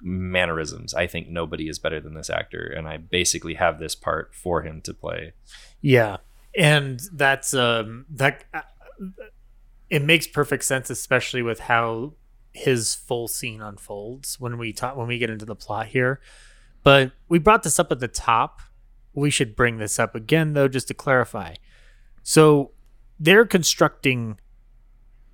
mannerisms. 0.00 0.94
I 0.94 1.06
think 1.06 1.28
nobody 1.28 1.68
is 1.68 1.78
better 1.78 2.00
than 2.00 2.14
this 2.14 2.30
actor, 2.30 2.66
and 2.66 2.86
I 2.86 2.98
basically 2.98 3.54
have 3.54 3.78
this 3.78 3.94
part 3.94 4.34
for 4.34 4.62
him 4.62 4.80
to 4.82 4.94
play. 4.94 5.32
Yeah, 5.80 6.18
and 6.56 7.00
that's 7.12 7.54
um 7.54 8.06
that 8.10 8.44
uh, 8.52 8.62
it 9.88 10.02
makes 10.02 10.26
perfect 10.26 10.64
sense, 10.64 10.90
especially 10.90 11.42
with 11.42 11.60
how 11.60 12.14
his 12.52 12.94
full 12.94 13.28
scene 13.28 13.62
unfolds 13.62 14.38
when 14.40 14.58
we 14.58 14.72
talk 14.72 14.96
when 14.96 15.08
we 15.08 15.18
get 15.18 15.30
into 15.30 15.46
the 15.46 15.56
plot 15.56 15.86
here. 15.86 16.20
But 16.82 17.12
we 17.28 17.38
brought 17.38 17.62
this 17.62 17.78
up 17.78 17.90
at 17.90 18.00
the 18.00 18.08
top. 18.08 18.60
We 19.14 19.30
should 19.30 19.56
bring 19.56 19.78
this 19.78 19.98
up 19.98 20.14
again 20.14 20.52
though, 20.52 20.68
just 20.68 20.88
to 20.88 20.94
clarify. 20.94 21.54
So 22.22 22.72
they're 23.18 23.46
constructing 23.46 24.38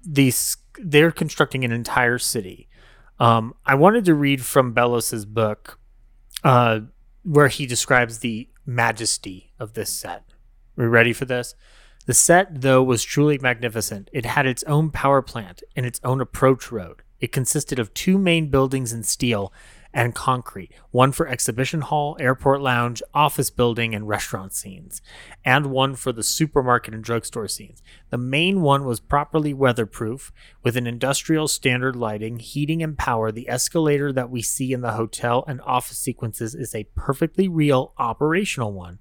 these. 0.06 0.56
They're 0.78 1.12
constructing 1.12 1.64
an 1.64 1.72
entire 1.72 2.18
city. 2.18 2.68
Um, 3.18 3.54
I 3.64 3.74
wanted 3.76 4.04
to 4.06 4.14
read 4.14 4.44
from 4.44 4.74
Bellos's 4.74 5.24
book, 5.24 5.78
uh, 6.42 6.80
where 7.22 7.48
he 7.48 7.66
describes 7.66 8.18
the 8.18 8.48
majesty 8.66 9.52
of 9.58 9.74
this 9.74 9.90
set. 9.90 10.24
Are 10.76 10.84
We 10.84 10.86
ready 10.86 11.12
for 11.12 11.24
this? 11.24 11.54
The 12.06 12.14
set, 12.14 12.60
though, 12.60 12.82
was 12.82 13.02
truly 13.02 13.38
magnificent. 13.38 14.10
It 14.12 14.26
had 14.26 14.46
its 14.46 14.62
own 14.64 14.90
power 14.90 15.22
plant 15.22 15.62
and 15.74 15.86
its 15.86 16.00
own 16.04 16.20
approach 16.20 16.70
road. 16.70 17.02
It 17.20 17.32
consisted 17.32 17.78
of 17.78 17.94
two 17.94 18.18
main 18.18 18.50
buildings 18.50 18.92
in 18.92 19.04
steel 19.04 19.52
and 19.94 20.14
concrete, 20.14 20.72
one 20.90 21.12
for 21.12 21.28
exhibition 21.28 21.80
hall, 21.80 22.16
airport 22.18 22.60
lounge, 22.60 23.00
office 23.14 23.48
building, 23.48 23.94
and 23.94 24.08
restaurant 24.08 24.52
scenes, 24.52 25.00
and 25.44 25.66
one 25.66 25.94
for 25.94 26.10
the 26.12 26.22
supermarket 26.22 26.92
and 26.92 27.04
drugstore 27.04 27.46
scenes. 27.46 27.80
The 28.10 28.18
main 28.18 28.60
one 28.60 28.84
was 28.84 28.98
properly 28.98 29.54
weatherproof, 29.54 30.32
with 30.64 30.76
an 30.76 30.88
industrial 30.88 31.46
standard 31.46 31.94
lighting, 31.94 32.40
heating, 32.40 32.82
and 32.82 32.98
power. 32.98 33.30
The 33.30 33.48
escalator 33.48 34.12
that 34.12 34.30
we 34.30 34.42
see 34.42 34.72
in 34.72 34.80
the 34.80 34.92
hotel 34.92 35.44
and 35.46 35.60
office 35.62 35.98
sequences 35.98 36.56
is 36.56 36.74
a 36.74 36.88
perfectly 36.96 37.46
real 37.46 37.94
operational 37.96 38.72
one, 38.72 38.98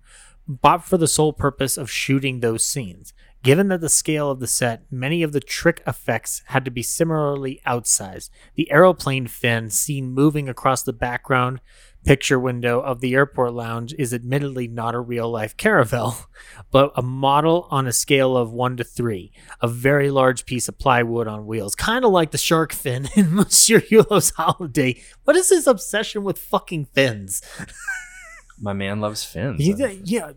bought 0.48 0.86
for 0.86 0.98
the 0.98 1.08
sole 1.08 1.34
purpose 1.34 1.76
of 1.76 1.90
shooting 1.90 2.40
those 2.40 2.64
scenes. 2.64 3.14
Given 3.44 3.68
that 3.68 3.82
the 3.82 3.90
scale 3.90 4.32
of 4.32 4.40
the 4.40 4.48
set, 4.48 4.86
many 4.90 5.22
of 5.22 5.34
the 5.34 5.42
trick 5.42 5.84
effects 5.86 6.42
had 6.48 6.64
to 6.64 6.72
be 6.72 6.82
similarly 6.82 7.62
outsized. 7.68 8.30
The 8.56 8.72
aeroplane 8.72 9.28
fin 9.28 9.70
seen 9.70 10.14
moving 10.14 10.48
across 10.48 10.82
the 10.82 10.94
background 10.94 11.60
picture 12.06 12.40
window 12.40 12.80
of 12.80 13.02
the 13.02 13.14
airport 13.14 13.54
lounge 13.54 13.94
is 13.98 14.14
admittedly 14.14 14.68
not 14.68 14.96
a 14.96 15.00
real 15.00 15.30
life 15.30 15.58
Caravelle, 15.58 16.26
but 16.72 16.92
a 16.96 17.02
model 17.02 17.68
on 17.70 17.86
a 17.86 17.92
scale 17.92 18.38
of 18.38 18.54
1 18.54 18.78
to 18.78 18.84
3, 18.84 19.32
a 19.62 19.68
very 19.68 20.10
large 20.10 20.46
piece 20.46 20.70
of 20.70 20.78
plywood 20.78 21.28
on 21.28 21.46
wheels, 21.46 21.76
kind 21.76 22.06
of 22.06 22.12
like 22.12 22.32
the 22.32 22.38
shark 22.38 22.72
fin 22.72 23.10
in 23.16 23.36
Monsieur 23.36 23.82
Hulot's 23.82 24.32
Holiday. 24.32 25.02
What 25.26 25.36
is 25.36 25.50
his 25.50 25.68
obsession 25.68 26.24
with 26.24 26.40
fucking 26.40 26.86
fins? 26.94 27.42
My 28.60 28.74
man 28.74 29.02
loves 29.02 29.26
fins. 29.26 29.60
He, 29.60 29.74
yeah, 30.04 30.32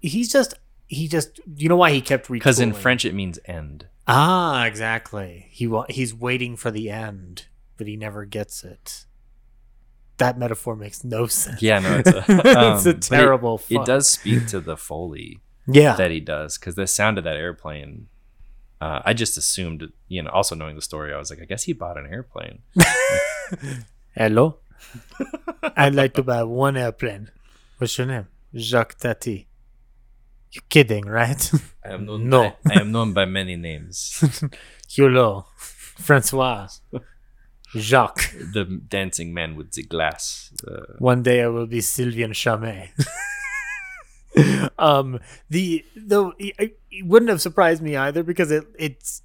he's 0.00 0.32
just 0.32 0.54
he 0.92 1.08
just 1.08 1.40
you 1.56 1.68
know 1.68 1.76
why 1.76 1.90
he 1.92 2.00
kept 2.00 2.30
Because 2.30 2.60
in? 2.60 2.72
French 2.74 3.04
it 3.04 3.14
means 3.14 3.38
end. 3.46 3.86
Ah, 4.06 4.66
exactly. 4.66 5.46
He 5.50 5.66
wa- 5.66 5.86
he's 5.88 6.12
waiting 6.14 6.56
for 6.56 6.70
the 6.70 6.90
end, 6.90 7.46
but 7.78 7.86
he 7.86 7.96
never 7.96 8.24
gets 8.24 8.62
it. 8.64 9.06
That 10.18 10.38
metaphor 10.38 10.76
makes 10.76 11.02
no 11.04 11.26
sense. 11.26 11.62
Yeah, 11.62 11.78
no, 11.78 11.98
it's 11.98 12.10
a, 12.10 12.24
it's 12.28 12.86
um, 12.86 12.92
a 12.92 12.94
terrible. 12.98 13.60
It, 13.70 13.76
it 13.76 13.84
does 13.86 14.08
speak 14.10 14.46
to 14.48 14.60
the 14.60 14.76
foley 14.76 15.40
Yeah. 15.66 15.96
that 15.96 16.10
he 16.10 16.20
does 16.20 16.58
because 16.58 16.74
the 16.74 16.86
sound 16.86 17.16
of 17.18 17.24
that 17.24 17.36
airplane. 17.36 18.08
Uh, 18.80 19.00
I 19.04 19.14
just 19.14 19.38
assumed, 19.38 19.92
you 20.08 20.22
know, 20.22 20.30
also 20.30 20.56
knowing 20.56 20.74
the 20.74 20.82
story, 20.82 21.14
I 21.14 21.16
was 21.16 21.30
like, 21.30 21.40
I 21.40 21.44
guess 21.44 21.62
he 21.62 21.72
bought 21.72 21.96
an 21.96 22.06
airplane. 22.06 22.62
Hello. 24.16 24.58
I'd 25.76 25.94
like 25.94 26.14
to 26.14 26.22
buy 26.24 26.42
one 26.42 26.76
airplane. 26.76 27.30
What's 27.78 27.96
your 27.96 28.08
name? 28.08 28.26
Jacques 28.56 28.98
Tati. 28.98 29.46
You're 30.52 30.62
kidding, 30.68 31.06
right? 31.06 31.50
I 31.84 31.92
am 31.94 32.04
known. 32.06 32.28
No. 32.28 32.50
by, 32.64 32.74
I 32.74 32.80
am 32.80 32.92
known 32.92 33.12
by 33.12 33.24
many 33.24 33.56
names. 33.56 34.22
Hulot. 34.88 35.46
Francois. 35.56 36.68
Jacques. 37.74 38.32
the 38.52 38.64
dancing 38.88 39.32
man 39.32 39.56
with 39.56 39.72
the 39.72 39.82
glass. 39.82 40.52
Uh, 40.66 40.94
One 40.98 41.22
day 41.22 41.42
I 41.42 41.48
will 41.48 41.66
be 41.66 41.80
Sylvain 41.80 42.32
Chomet. 42.32 42.90
um, 44.78 45.20
the 45.48 45.84
though 45.96 46.34
it, 46.38 46.76
it 46.90 47.06
wouldn't 47.06 47.30
have 47.30 47.40
surprised 47.40 47.82
me 47.82 47.96
either 47.96 48.22
because 48.22 48.50
it 48.50 48.64
it's 48.78 49.22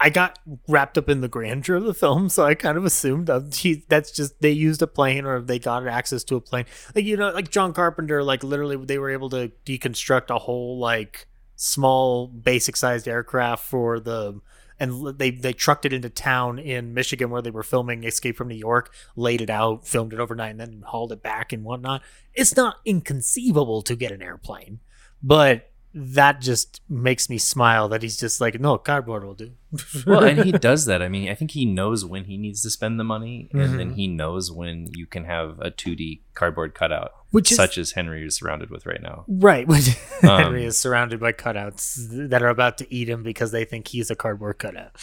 I 0.00 0.10
got 0.10 0.38
wrapped 0.68 0.98
up 0.98 1.08
in 1.08 1.20
the 1.20 1.28
grandeur 1.28 1.76
of 1.76 1.84
the 1.84 1.94
film, 1.94 2.28
so 2.28 2.44
I 2.44 2.54
kind 2.54 2.76
of 2.76 2.84
assumed 2.84 3.28
that 3.28 3.54
he, 3.54 3.84
that's 3.88 4.10
just 4.10 4.40
they 4.40 4.50
used 4.50 4.82
a 4.82 4.86
plane 4.86 5.24
or 5.24 5.40
they 5.40 5.58
got 5.58 5.86
access 5.86 6.24
to 6.24 6.36
a 6.36 6.40
plane. 6.40 6.66
Like 6.94 7.04
you 7.04 7.16
know, 7.16 7.30
like 7.30 7.50
John 7.50 7.72
Carpenter, 7.72 8.22
like 8.22 8.42
literally 8.42 8.76
they 8.76 8.98
were 8.98 9.10
able 9.10 9.30
to 9.30 9.52
deconstruct 9.64 10.34
a 10.34 10.38
whole 10.40 10.78
like 10.78 11.28
small 11.56 12.26
basic 12.26 12.76
sized 12.76 13.06
aircraft 13.06 13.64
for 13.64 14.00
the 14.00 14.40
and 14.80 15.18
they 15.18 15.30
they 15.30 15.52
trucked 15.52 15.84
it 15.84 15.92
into 15.92 16.10
town 16.10 16.58
in 16.58 16.94
Michigan 16.94 17.30
where 17.30 17.42
they 17.42 17.50
were 17.50 17.62
filming 17.62 18.04
Escape 18.04 18.36
from 18.36 18.48
New 18.48 18.56
York, 18.56 18.92
laid 19.16 19.40
it 19.40 19.50
out, 19.50 19.86
filmed 19.86 20.12
it 20.12 20.20
overnight, 20.20 20.50
and 20.52 20.60
then 20.60 20.82
hauled 20.86 21.12
it 21.12 21.22
back 21.22 21.52
and 21.52 21.64
whatnot. 21.64 22.02
It's 22.34 22.56
not 22.56 22.76
inconceivable 22.84 23.82
to 23.82 23.94
get 23.94 24.12
an 24.12 24.22
airplane, 24.22 24.80
but 25.22 25.70
that 25.96 26.40
just 26.40 26.80
makes 26.88 27.30
me 27.30 27.38
smile 27.38 27.88
that 27.88 28.02
he's 28.02 28.16
just 28.16 28.40
like, 28.40 28.58
no, 28.60 28.76
cardboard 28.78 29.22
will 29.24 29.34
do. 29.34 29.52
well, 30.06 30.24
and 30.24 30.42
he 30.44 30.50
does 30.50 30.86
that. 30.86 31.00
I 31.02 31.08
mean, 31.08 31.28
I 31.28 31.34
think 31.34 31.52
he 31.52 31.64
knows 31.64 32.04
when 32.04 32.24
he 32.24 32.36
needs 32.36 32.62
to 32.62 32.70
spend 32.70 32.98
the 32.98 33.04
money, 33.04 33.48
and 33.52 33.60
Mm-hmm. 33.62 33.76
then 33.76 33.90
he 33.94 34.08
knows 34.08 34.50
when 34.50 34.88
you 34.94 35.06
can 35.06 35.24
have 35.24 35.58
a 35.60 35.70
2D 35.70 36.20
cardboard 36.34 36.74
cutout, 36.74 37.12
Which 37.30 37.50
is- 37.52 37.56
such 37.56 37.78
as 37.78 37.92
Henry 37.92 38.26
is 38.26 38.36
surrounded 38.36 38.70
with 38.70 38.86
right 38.86 39.00
now. 39.02 39.24
Right, 39.28 39.66
which 39.68 39.88
Um, 40.22 40.42
Henry 40.42 40.64
is 40.64 40.76
surrounded 40.76 41.20
by 41.20 41.32
cutouts 41.32 42.28
that 42.28 42.42
are 42.42 42.48
about 42.48 42.76
to 42.78 42.92
eat 42.92 43.08
him 43.08 43.22
because 43.22 43.52
they 43.52 43.64
think 43.64 43.88
he's 43.88 44.10
a 44.10 44.16
cardboard 44.16 44.58
cutout. 44.58 44.96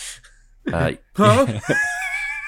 Uh, 0.71 0.93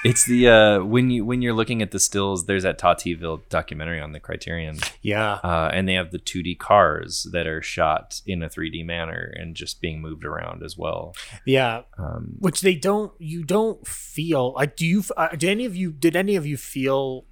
it's 0.04 0.26
the 0.26 0.48
uh, 0.48 0.84
when 0.84 1.10
you 1.10 1.24
when 1.24 1.40
you're 1.42 1.54
looking 1.54 1.80
at 1.82 1.90
the 1.90 1.98
stills, 1.98 2.46
there's 2.46 2.62
that 2.62 2.78
Tativille 2.78 3.40
documentary 3.48 4.00
on 4.00 4.12
the 4.12 4.20
Criterion, 4.20 4.78
Yeah, 5.02 5.34
uh, 5.42 5.70
and 5.72 5.88
they 5.88 5.94
have 5.94 6.10
the 6.12 6.18
2D 6.18 6.58
cars 6.58 7.26
that 7.32 7.46
are 7.46 7.62
shot 7.62 8.20
in 8.26 8.42
a 8.42 8.48
3D 8.48 8.84
manner 8.84 9.32
and 9.36 9.56
just 9.56 9.80
being 9.80 10.00
moved 10.00 10.24
around 10.24 10.62
as 10.62 10.76
well. 10.76 11.14
yeah. 11.46 11.82
Um, 11.98 12.36
which 12.38 12.60
they 12.60 12.74
don't 12.74 13.12
you 13.18 13.42
don't 13.44 13.86
feel 13.86 14.52
like 14.54 14.76
do 14.76 14.86
you 14.86 15.02
uh, 15.16 15.28
did 15.28 15.48
any 15.50 15.64
of 15.64 15.74
you 15.74 15.90
did 15.92 16.14
any 16.16 16.36
of 16.36 16.46
you 16.46 16.56
feel 16.56 17.24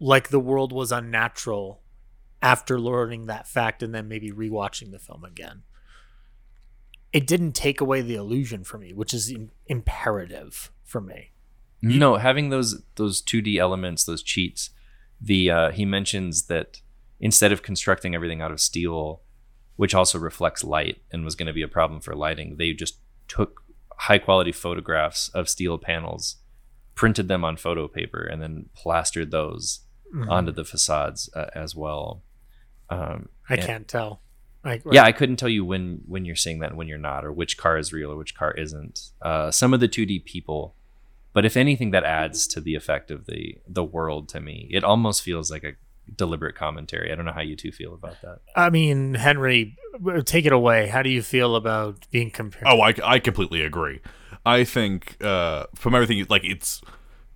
like 0.00 0.28
the 0.28 0.40
world 0.40 0.72
was 0.72 0.92
unnatural 0.92 1.80
after 2.42 2.78
learning 2.78 3.26
that 3.26 3.48
fact 3.48 3.82
and 3.82 3.94
then 3.94 4.08
maybe 4.08 4.30
rewatching 4.30 4.90
the 4.90 4.98
film 4.98 5.24
again 5.24 5.62
it 7.12 7.26
didn't 7.26 7.52
take 7.52 7.80
away 7.80 8.02
the 8.02 8.14
illusion 8.14 8.62
for 8.62 8.76
me 8.78 8.92
which 8.92 9.14
is 9.14 9.30
im- 9.30 9.50
imperative 9.66 10.70
for 10.84 11.00
me 11.00 11.30
No, 11.88 12.16
having 12.16 12.50
those 12.50 12.82
those 12.96 13.22
2D 13.22 13.56
elements, 13.58 14.04
those 14.04 14.22
cheats. 14.22 14.70
The 15.20 15.50
uh, 15.50 15.70
he 15.72 15.84
mentions 15.84 16.46
that 16.46 16.80
instead 17.20 17.52
of 17.52 17.62
constructing 17.62 18.14
everything 18.14 18.40
out 18.42 18.50
of 18.52 18.60
steel, 18.60 19.22
which 19.76 19.94
also 19.94 20.18
reflects 20.18 20.62
light 20.62 20.98
and 21.10 21.24
was 21.24 21.34
going 21.34 21.46
to 21.46 21.52
be 21.52 21.62
a 21.62 21.68
problem 21.68 22.00
for 22.00 22.14
lighting, 22.14 22.56
they 22.58 22.72
just 22.72 22.98
took 23.28 23.62
high 23.98 24.18
quality 24.18 24.52
photographs 24.52 25.28
of 25.30 25.48
steel 25.48 25.78
panels, 25.78 26.36
printed 26.94 27.28
them 27.28 27.44
on 27.44 27.56
photo 27.56 27.88
paper, 27.88 28.22
and 28.22 28.42
then 28.42 28.68
plastered 28.74 29.30
those 29.30 29.80
Mhm. 30.14 30.30
onto 30.30 30.52
the 30.52 30.64
facades 30.64 31.28
uh, 31.34 31.46
as 31.54 31.74
well. 31.74 32.22
Um, 32.90 33.28
i 33.50 33.54
and- 33.54 33.62
can't 33.62 33.88
tell 33.88 34.22
I, 34.64 34.80
yeah, 34.92 35.02
I 35.04 35.10
couldn't 35.12 35.36
tell 35.36 35.48
you 35.48 35.64
when 35.64 36.02
when 36.06 36.24
you're 36.24 36.36
seeing 36.36 36.60
that 36.60 36.70
and 36.70 36.78
when 36.78 36.86
you're 36.88 36.98
not, 36.98 37.24
or 37.24 37.32
which 37.32 37.56
car 37.58 37.76
is 37.76 37.92
real 37.92 38.12
or 38.12 38.16
which 38.16 38.34
car 38.36 38.52
isn't. 38.52 39.10
Uh, 39.20 39.50
some 39.50 39.72
of 39.74 39.80
the 39.80 39.88
2D 39.88 40.24
people, 40.24 40.75
but 41.36 41.44
if 41.44 41.54
anything, 41.56 41.90
that 41.90 42.02
adds 42.04 42.46
to 42.48 42.60
the 42.62 42.74
effect 42.74 43.10
of 43.10 43.26
the 43.26 43.58
the 43.68 43.84
world 43.84 44.28
to 44.30 44.40
me. 44.40 44.56
It 44.72 44.82
almost 44.82 45.22
feels 45.22 45.50
like 45.50 45.64
a 45.64 45.72
deliberate 46.14 46.54
commentary. 46.54 47.12
I 47.12 47.14
don't 47.16 47.26
know 47.26 47.32
how 47.32 47.42
you 47.42 47.56
two 47.56 47.72
feel 47.72 47.92
about 47.92 48.16
that. 48.22 48.38
I 48.54 48.70
mean 48.70 49.14
henry 49.14 49.76
take 50.24 50.46
it 50.46 50.52
away 50.52 50.86
how 50.86 51.02
do 51.02 51.10
you 51.10 51.20
feel 51.22 51.56
about 51.56 52.06
being 52.10 52.30
compared 52.30 52.64
Oh, 52.66 52.80
I, 52.80 52.94
I 53.04 53.18
completely 53.18 53.60
agree. 53.62 54.00
I 54.44 54.62
think 54.64 55.16
uh, 55.22 55.64
from 55.74 55.94
everything, 55.96 56.24
like 56.28 56.44
it's 56.44 56.80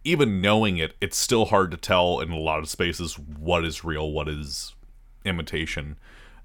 even 0.04 0.40
knowing 0.40 0.78
it, 0.78 0.94
it's 1.00 1.16
still 1.18 1.46
hard 1.46 1.70
to 1.72 1.76
tell 1.76 2.20
in 2.20 2.30
a 2.30 2.38
lot 2.38 2.60
of 2.60 2.68
spaces 2.68 3.18
what 3.18 3.64
is 3.64 3.84
real, 3.84 4.12
what 4.12 4.28
is 4.28 4.74
imitation. 5.24 5.98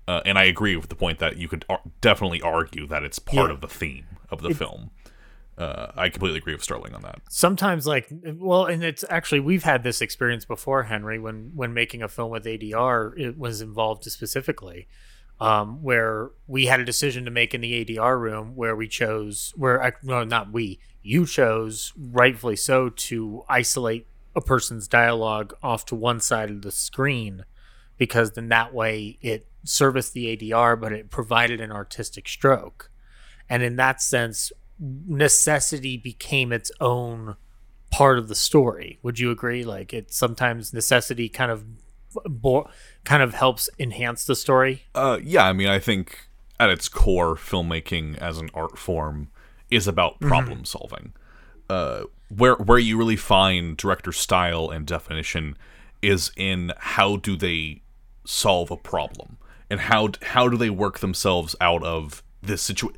Uh, 0.08 0.22
and 0.26 0.38
I 0.38 0.44
agree 0.46 0.76
with 0.76 0.90
the 0.90 0.96
point 0.96 1.20
that 1.20 1.38
you 1.38 1.48
could 1.48 1.64
ar- 1.70 1.82
definitely 2.02 2.42
argue 2.42 2.86
that 2.88 3.04
it's 3.04 3.20
part 3.20 3.50
Yeah. 3.50 3.54
of 3.56 3.62
the 3.62 3.68
theme 3.68 4.06
of 4.30 4.42
the 4.42 4.54
film. 4.54 4.92
Uh, 5.58 5.88
I 5.96 6.10
completely 6.10 6.40
agree 6.40 6.54
with 6.54 6.64
Sterling 6.64 6.94
on 6.94 7.02
that. 7.04 7.22
sometimes 7.30 7.88
like 7.88 8.10
well 8.36 8.66
and 8.66 8.84
it's 8.84 9.06
actually 9.10 9.40
we've 9.40 9.64
had 9.64 9.84
this 9.84 10.02
experience 10.02 10.44
before 10.44 10.84
henry 10.84 11.18
when 11.18 11.52
when 11.56 11.74
making 11.74 12.04
a 12.04 12.10
film 12.10 12.30
with 12.30 12.44
adr 12.44 13.18
it 13.18 13.38
was 13.38 13.62
involved 13.62 14.04
specifically 14.04 14.88
um, 15.40 15.82
where 15.82 16.32
we 16.48 16.66
had 16.66 16.80
a 16.82 16.86
decision 16.86 17.24
to 17.26 17.32
make 17.32 17.54
in 17.54 17.62
the 17.62 17.86
adr 17.86 18.20
room 18.20 18.56
where 18.56 18.76
we 18.76 18.88
chose 18.88 19.54
where 19.56 19.98
no 20.04 20.26
not 20.26 20.52
we 20.52 20.78
you 21.02 21.26
chose 21.26 21.94
rightfully 21.98 22.56
so 22.58 22.90
to 22.90 23.44
isolate 23.48 24.08
a 24.36 24.42
person's 24.42 24.88
dialogue 24.90 25.54
off 25.64 25.86
to 25.86 25.96
one 25.96 26.20
side 26.20 26.50
of 26.50 26.62
the 26.64 26.72
screen 26.72 27.46
because 27.98 28.32
then 28.32 28.50
that 28.50 28.74
way 28.74 29.18
it 29.22 29.48
serviced 29.64 30.14
the 30.14 30.36
ADR, 30.36 30.80
but 30.80 30.92
it 30.92 31.10
provided 31.10 31.62
an 31.62 31.72
artistic 31.72 32.28
stroke. 32.28 32.92
And 33.50 33.64
in 33.64 33.78
that 33.78 34.02
sense, 34.02 34.52
necessity 34.80 35.98
became 35.98 36.52
its 36.52 36.72
own 36.80 37.36
part 37.92 38.18
of 38.18 38.28
the 38.28 38.36
story. 38.36 39.00
Would 39.04 39.20
you 39.20 39.32
agree? 39.32 39.64
Like 39.64 39.94
it 39.94 40.14
sometimes 40.14 40.74
necessity 40.74 41.30
kind 41.30 41.52
of 41.52 41.66
bo- 42.26 42.70
kind 43.04 43.24
of 43.24 43.34
helps 43.34 43.70
enhance 43.80 44.26
the 44.26 44.36
story. 44.36 44.84
Uh, 44.94 45.20
yeah, 45.24 45.46
I 45.46 45.54
mean, 45.54 45.68
I 45.68 45.80
think 45.80 46.28
at 46.60 46.70
its 46.70 46.90
core, 46.90 47.36
filmmaking 47.36 48.18
as 48.18 48.38
an 48.38 48.50
art 48.54 48.78
form 48.78 49.30
is 49.70 49.88
about 49.88 50.20
problem 50.20 50.66
solving. 50.66 51.14
Uh, 51.70 52.04
where 52.30 52.56
where 52.56 52.80
you 52.80 52.98
really 52.98 53.16
find 53.16 53.78
director 53.78 54.12
style 54.12 54.70
and 54.70 54.86
definition 54.86 55.58
is 56.02 56.32
in 56.36 56.72
how 56.78 57.18
do 57.18 57.36
they 57.36 57.82
solve 58.26 58.72
a 58.72 58.78
problem 58.78 59.38
and 59.70 59.82
how 59.82 60.10
how 60.22 60.48
do 60.48 60.58
they 60.58 60.70
work 60.70 61.00
themselves 61.00 61.56
out 61.60 61.84
of 61.84 62.24
this 62.42 62.62
situation. 62.62 62.98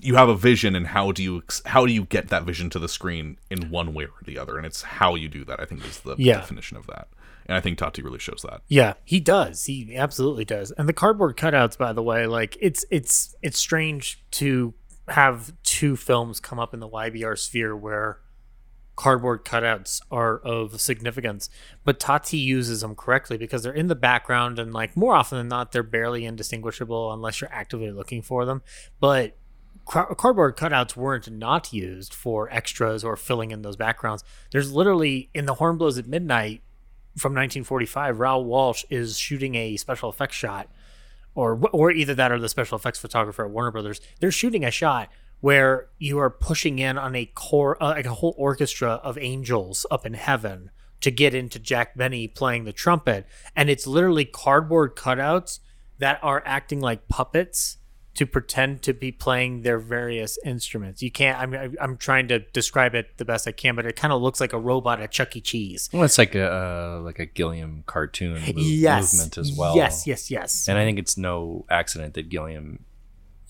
You 0.00 0.14
have 0.16 0.28
a 0.28 0.36
vision, 0.36 0.74
and 0.76 0.86
how 0.86 1.12
do 1.12 1.22
you 1.22 1.42
how 1.66 1.86
do 1.86 1.92
you 1.92 2.04
get 2.04 2.28
that 2.28 2.44
vision 2.44 2.70
to 2.70 2.78
the 2.78 2.88
screen 2.88 3.38
in 3.50 3.70
one 3.70 3.92
way 3.94 4.04
or 4.04 4.12
the 4.24 4.38
other? 4.38 4.56
And 4.56 4.64
it's 4.66 4.82
how 4.82 5.14
you 5.14 5.28
do 5.28 5.44
that. 5.44 5.60
I 5.60 5.64
think 5.64 5.84
is 5.84 6.00
the 6.00 6.14
Yeah. 6.18 6.36
definition 6.36 6.76
of 6.76 6.86
that. 6.86 7.08
And 7.46 7.56
I 7.56 7.60
think 7.60 7.76
Tati 7.78 8.02
really 8.02 8.20
shows 8.20 8.44
that. 8.48 8.62
Yeah, 8.68 8.94
he 9.04 9.18
does. 9.18 9.64
He 9.64 9.96
absolutely 9.96 10.44
does. 10.44 10.70
And 10.72 10.88
the 10.88 10.92
cardboard 10.92 11.36
cutouts, 11.36 11.76
by 11.76 11.92
the 11.92 12.02
way, 12.02 12.26
like 12.26 12.56
it's 12.60 12.84
it's 12.90 13.34
it's 13.42 13.58
strange 13.58 14.22
to 14.32 14.74
have 15.08 15.52
two 15.64 15.96
films 15.96 16.38
come 16.38 16.60
up 16.60 16.72
in 16.72 16.78
the 16.80 16.88
YBR 16.88 17.36
sphere 17.36 17.76
where 17.76 18.20
cardboard 18.94 19.44
cutouts 19.44 20.00
are 20.10 20.38
of 20.38 20.80
significance, 20.80 21.48
but 21.84 21.98
Tati 21.98 22.36
uses 22.36 22.82
them 22.82 22.94
correctly 22.94 23.36
because 23.38 23.62
they're 23.62 23.72
in 23.72 23.88
the 23.88 23.94
background 23.96 24.58
and 24.58 24.72
like 24.72 24.96
more 24.96 25.14
often 25.14 25.38
than 25.38 25.48
not 25.48 25.72
they're 25.72 25.82
barely 25.82 26.24
indistinguishable 26.24 27.12
unless 27.12 27.40
you're 27.40 27.52
actively 27.52 27.90
looking 27.90 28.22
for 28.22 28.44
them. 28.44 28.62
But 29.00 29.36
cardboard 29.84 30.56
cutouts 30.56 30.96
weren't 30.96 31.30
not 31.30 31.72
used 31.72 32.14
for 32.14 32.50
extras 32.50 33.04
or 33.04 33.16
filling 33.16 33.50
in 33.50 33.62
those 33.62 33.76
backgrounds. 33.76 34.24
There's 34.50 34.72
literally 34.72 35.30
in 35.34 35.46
the 35.46 35.54
horn 35.54 35.76
blows 35.76 35.98
at 35.98 36.06
midnight 36.06 36.62
from 37.16 37.32
1945, 37.32 38.20
Raoul 38.20 38.44
Walsh 38.44 38.84
is 38.88 39.18
shooting 39.18 39.54
a 39.54 39.76
special 39.76 40.08
effects 40.08 40.36
shot, 40.36 40.68
or 41.34 41.60
or 41.72 41.90
either 41.90 42.14
that 42.14 42.32
or 42.32 42.38
the 42.38 42.48
special 42.48 42.76
effects 42.76 42.98
photographer 42.98 43.44
at 43.44 43.50
Warner 43.50 43.70
Brothers. 43.70 44.00
They're 44.20 44.30
shooting 44.30 44.64
a 44.64 44.70
shot 44.70 45.10
where 45.40 45.88
you 45.98 46.18
are 46.18 46.30
pushing 46.30 46.78
in 46.78 46.96
on 46.96 47.14
a 47.14 47.26
core, 47.26 47.82
uh, 47.82 47.90
like 47.90 48.06
a 48.06 48.14
whole 48.14 48.34
orchestra 48.38 49.00
of 49.02 49.18
angels 49.18 49.84
up 49.90 50.06
in 50.06 50.14
heaven 50.14 50.70
to 51.00 51.10
get 51.10 51.34
into 51.34 51.58
Jack 51.58 51.96
Benny 51.96 52.28
playing 52.28 52.64
the 52.64 52.72
trumpet, 52.72 53.26
and 53.54 53.68
it's 53.68 53.86
literally 53.86 54.24
cardboard 54.24 54.96
cutouts 54.96 55.58
that 55.98 56.18
are 56.22 56.42
acting 56.46 56.80
like 56.80 57.08
puppets 57.08 57.76
to 58.14 58.26
pretend 58.26 58.82
to 58.82 58.92
be 58.92 59.10
playing 59.10 59.62
their 59.62 59.78
various 59.78 60.38
instruments. 60.44 61.02
You 61.02 61.10
can't. 61.10 61.38
I'm 61.38 61.76
I'm 61.80 61.96
trying 61.96 62.28
to 62.28 62.40
describe 62.40 62.94
it 62.94 63.16
the 63.16 63.24
best 63.24 63.48
I 63.48 63.52
can, 63.52 63.74
but 63.74 63.86
it 63.86 63.96
kind 63.96 64.12
of 64.12 64.20
looks 64.20 64.40
like 64.40 64.52
a 64.52 64.58
robot 64.58 65.00
at 65.00 65.10
Chuck 65.10 65.34
E. 65.36 65.40
Cheese. 65.40 65.88
Well, 65.92 66.02
it's 66.02 66.18
like 66.18 66.34
a 66.34 66.52
uh, 66.52 67.00
like 67.00 67.18
a 67.18 67.26
Gilliam 67.26 67.84
cartoon 67.86 68.42
yes. 68.46 69.14
movement 69.14 69.38
as 69.38 69.52
well. 69.56 69.76
Yes, 69.76 70.06
yes, 70.06 70.30
yes. 70.30 70.68
And 70.68 70.78
I 70.78 70.84
think 70.84 70.98
it's 70.98 71.16
no 71.16 71.64
accident 71.70 72.14
that 72.14 72.28
Gilliam 72.28 72.84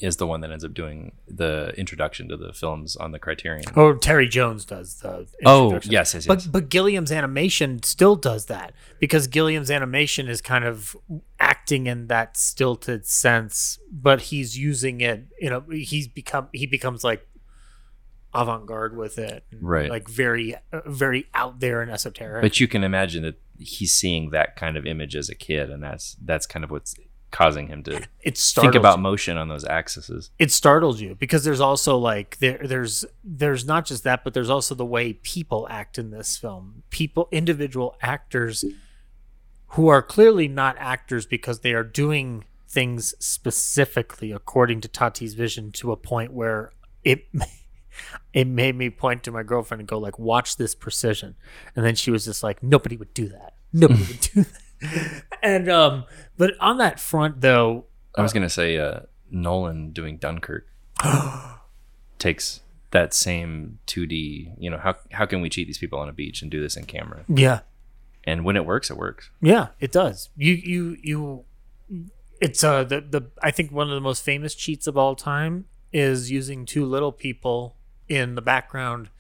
is 0.03 0.17
the 0.17 0.27
one 0.27 0.41
that 0.41 0.51
ends 0.51 0.65
up 0.65 0.75
doing 0.75 1.13
the 1.29 1.73
introduction 1.79 2.29
to 2.29 2.37
the 2.37 2.53
films 2.53 2.97
on 2.97 3.13
the 3.13 3.19
Criterion. 3.19 3.65
or 3.77 3.97
Terry 3.97 4.29
Jones 4.29 4.65
does 4.65 4.97
the. 4.97 5.27
Oh, 5.47 5.75
yes, 5.75 5.87
yes, 5.89 6.15
yes. 6.15 6.27
But 6.27 6.49
but 6.51 6.69
Gilliam's 6.69 7.13
animation 7.13 7.83
still 7.85 8.17
does 8.17 8.47
that 8.47 8.75
because 8.99 9.29
Gilliam's 9.29 9.71
animation 9.71 10.29
is 10.29 10.41
kind 10.43 10.65
of 10.65 10.97
acting 11.39 11.87
in 11.87 12.09
that 12.09 12.37
stilted 12.37 13.07
sense, 13.07 13.79
but 13.91 14.23
he's 14.23 14.59
using 14.59 15.01
it. 15.01 15.27
You 15.41 15.51
know, 15.51 15.65
he's 15.71 16.09
become 16.09 16.49
he 16.53 16.67
becomes 16.67 17.05
like 17.05 17.27
avant-garde 18.35 18.97
with 18.97 19.19
it, 19.19 19.45
Right. 19.61 19.89
Like 19.91 20.09
very 20.09 20.57
very 20.85 21.27
out 21.33 21.61
there 21.61 21.81
and 21.81 21.91
esoteric. 21.91 22.43
But 22.43 22.59
you 22.61 22.67
can 22.67 22.83
imagine 22.83 23.23
that 23.23 23.41
he's 23.59 23.93
seeing 23.93 24.31
that 24.31 24.57
kind 24.57 24.77
of 24.77 24.85
image 24.85 25.15
as 25.15 25.29
a 25.29 25.35
kid, 25.35 25.71
and 25.71 25.83
that's 25.83 26.17
that's 26.21 26.47
kind 26.47 26.65
of 26.65 26.71
what's 26.71 26.95
causing 27.33 27.67
him 27.67 27.83
to 27.83 27.97
it 28.21 28.39
think 28.39 28.75
about 28.77 28.99
you. 28.99 29.03
motion 29.03 29.37
on 29.37 29.49
those 29.49 29.65
axes. 29.65 30.31
it 30.39 30.53
startles 30.53 31.01
you 31.01 31.17
because 31.17 31.43
there's 31.43 31.61
also 31.61 31.99
like 31.99 32.39
there 32.39 32.61
there's 32.63 33.05
there's 33.25 33.65
not 33.65 33.85
just 33.85 34.05
that 34.05 34.23
but 34.23 34.35
there's 34.35 34.51
also 34.51 34.75
the 34.75 34.85
way 34.85 35.15
people 35.15 35.67
act 35.71 35.99
in 35.99 36.11
this 36.11 36.37
film 36.37 36.85
people 36.91 37.29
individual 37.33 37.97
actors 38.01 38.65
who 39.69 39.89
are 39.89 40.03
clearly 40.03 40.47
not 40.47 40.77
actors 40.79 41.27
because 41.27 41.61
they 41.61 41.73
are 41.73 41.83
doing 41.83 42.45
things 42.69 43.15
specifically 43.19 44.31
according 44.31 44.81
to 44.83 44.89
Tati's 44.89 45.35
vision 45.35 45.73
to 45.73 45.91
a 45.93 45.97
point 45.97 46.33
where 46.33 46.73
it 47.03 47.27
it 48.33 48.47
made 48.47 48.77
me 48.77 48.91
point 48.91 49.23
to 49.25 49.33
my 49.33 49.43
girlfriend 49.43 49.81
and 49.81 49.89
go 49.89 49.99
like 49.99 50.19
watch 50.19 50.57
this 50.57 50.75
precision 50.75 51.35
and 51.75 51.85
then 51.85 51.95
she 51.95 52.11
was 52.11 52.25
just 52.25 52.43
like 52.43 52.63
nobody 52.63 52.97
would 52.97 53.13
do 53.15 53.29
that 53.29 53.55
nobody 53.73 54.03
would 54.05 54.21
do 54.35 54.43
that 54.43 54.63
and 55.43 55.69
um 55.71 56.05
but 56.37 56.53
on 56.61 56.79
that 56.79 56.99
front 57.01 57.41
though 57.41 57.87
I 58.17 58.23
was 58.23 58.33
gonna 58.33 58.51
say 58.51 58.79
uh, 58.79 59.01
Nolan 59.31 59.93
doing 59.93 60.19
Dunkirk 60.19 60.67
takes 62.19 62.61
that 62.91 63.15
same 63.15 63.79
2D. 63.87 64.55
You 64.59 64.71
know 64.71 64.79
how 64.79 64.95
how 65.13 65.27
can 65.27 65.41
we 65.41 65.49
cheat 65.49 65.67
these 65.67 65.79
people 65.79 65.99
on 65.99 66.09
a 66.09 66.13
beach 66.13 66.43
and 66.43 66.51
do 66.51 66.61
this 66.61 66.77
in 66.77 66.85
camera? 66.85 67.25
yeah 67.29 67.61
And 68.25 68.45
when 68.45 68.57
it 68.57 68.65
works, 68.67 68.91
it 68.91 68.97
works. 68.97 69.31
Yeah, 69.41 69.69
it 69.81 69.93
does. 69.93 70.29
You 70.37 70.53
you 70.53 70.97
you 71.03 71.45
it's 72.41 72.63
uh 72.63 72.85
the 72.85 73.01
the 73.01 73.23
I 73.43 73.51
think 73.51 73.73
one 73.73 73.89
of 73.89 73.95
the 73.95 74.01
most 74.01 74.23
famous 74.25 74.55
cheats 74.55 74.87
of 74.87 74.97
all 74.97 75.15
time 75.17 75.67
is 75.93 76.31
using 76.31 76.67
two 76.67 76.85
little 76.85 77.13
people 77.13 77.77
in 78.09 78.35
the 78.35 78.43
background 78.43 79.11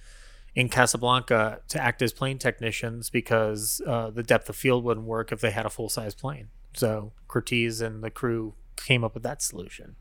in 0.55 0.69
Casablanca 0.69 1.61
to 1.69 1.83
act 1.83 2.03
as 2.03 2.13
plane 2.13 2.39
technicians 2.39 3.11
because 3.11 3.81
uh, 3.87 4.11
the 4.11 4.23
depth 4.23 4.49
of 4.49 4.57
field 4.57 4.85
wouldn't 4.85 5.07
work 5.07 5.33
if 5.33 5.41
they 5.41 5.51
had 5.51 5.67
a 5.67 5.71
full 5.71 5.89
size 5.89 6.15
plane. 6.15 6.49
So 6.75 7.13
Curtiz 7.29 7.81
and 7.81 8.03
the 8.03 8.11
crew 8.11 8.55
came 8.77 9.05
up 9.05 9.15
with 9.15 9.23
that 9.23 9.43
solution. 9.43 9.97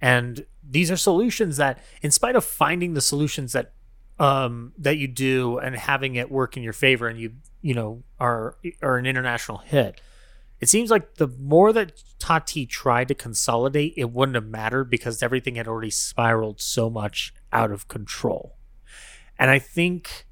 And 0.00 0.46
these 0.62 0.90
are 0.90 0.96
solutions 0.96 1.56
that, 1.56 1.82
in 2.02 2.10
spite 2.10 2.36
of 2.36 2.44
finding 2.44 2.94
the 2.94 3.00
solutions 3.00 3.52
that 3.52 3.72
um, 4.18 4.72
that 4.78 4.96
you 4.96 5.08
do 5.08 5.58
and 5.58 5.76
having 5.76 6.14
it 6.14 6.30
work 6.30 6.56
in 6.56 6.62
your 6.62 6.72
favor, 6.72 7.06
and 7.06 7.18
you 7.18 7.34
you 7.62 7.74
know 7.74 8.02
are 8.18 8.56
are 8.82 8.98
an 8.98 9.06
international 9.06 9.58
hit, 9.58 10.00
it 10.60 10.68
seems 10.68 10.90
like 10.90 11.14
the 11.14 11.28
more 11.28 11.72
that 11.72 12.02
Tati 12.18 12.66
tried 12.66 13.08
to 13.08 13.14
consolidate, 13.14 13.94
it 13.96 14.10
wouldn't 14.10 14.34
have 14.36 14.46
mattered 14.46 14.90
because 14.90 15.22
everything 15.22 15.56
had 15.56 15.68
already 15.68 15.90
spiraled 15.90 16.60
so 16.60 16.90
much 16.90 17.34
out 17.52 17.70
of 17.70 17.88
control. 17.88 18.55
And 19.38 19.50
I 19.50 19.58
think 19.58 20.26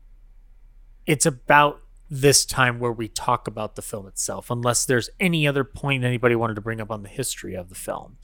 it's 1.07 1.27
about 1.27 1.81
this 2.11 2.45
time 2.45 2.79
where 2.79 2.93
we 2.93 3.09
talk 3.09 3.49
about 3.49 3.77
the 3.77 3.83
film 3.83 4.07
itself, 4.07 4.51
unless 4.51 4.85
there's 4.85 5.11
any 5.19 5.47
other 5.47 5.65
point 5.65 6.05
anybody 6.05 6.35
wanted 6.35 6.55
to 6.55 6.61
bring 6.61 6.81
up 6.81 6.91
on 6.91 7.03
the 7.03 7.09
history 7.09 7.55
of 7.55 7.69
the 7.69 7.75
film. 7.75 8.19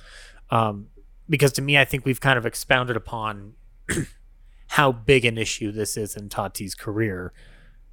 Um, 0.51 0.89
because 1.28 1.53
to 1.53 1.62
me, 1.62 1.78
I 1.78 1.85
think 1.85 2.05
we've 2.05 2.20
kind 2.20 2.39
of 2.39 2.47
expounded 2.47 2.97
upon 2.97 3.55
how 4.68 4.93
big 4.93 5.24
an 5.24 5.39
issue 5.39 5.72
this 5.72 5.97
is 5.97 6.16
in 6.16 6.28
Tati's 6.28 6.74
career 6.74 7.33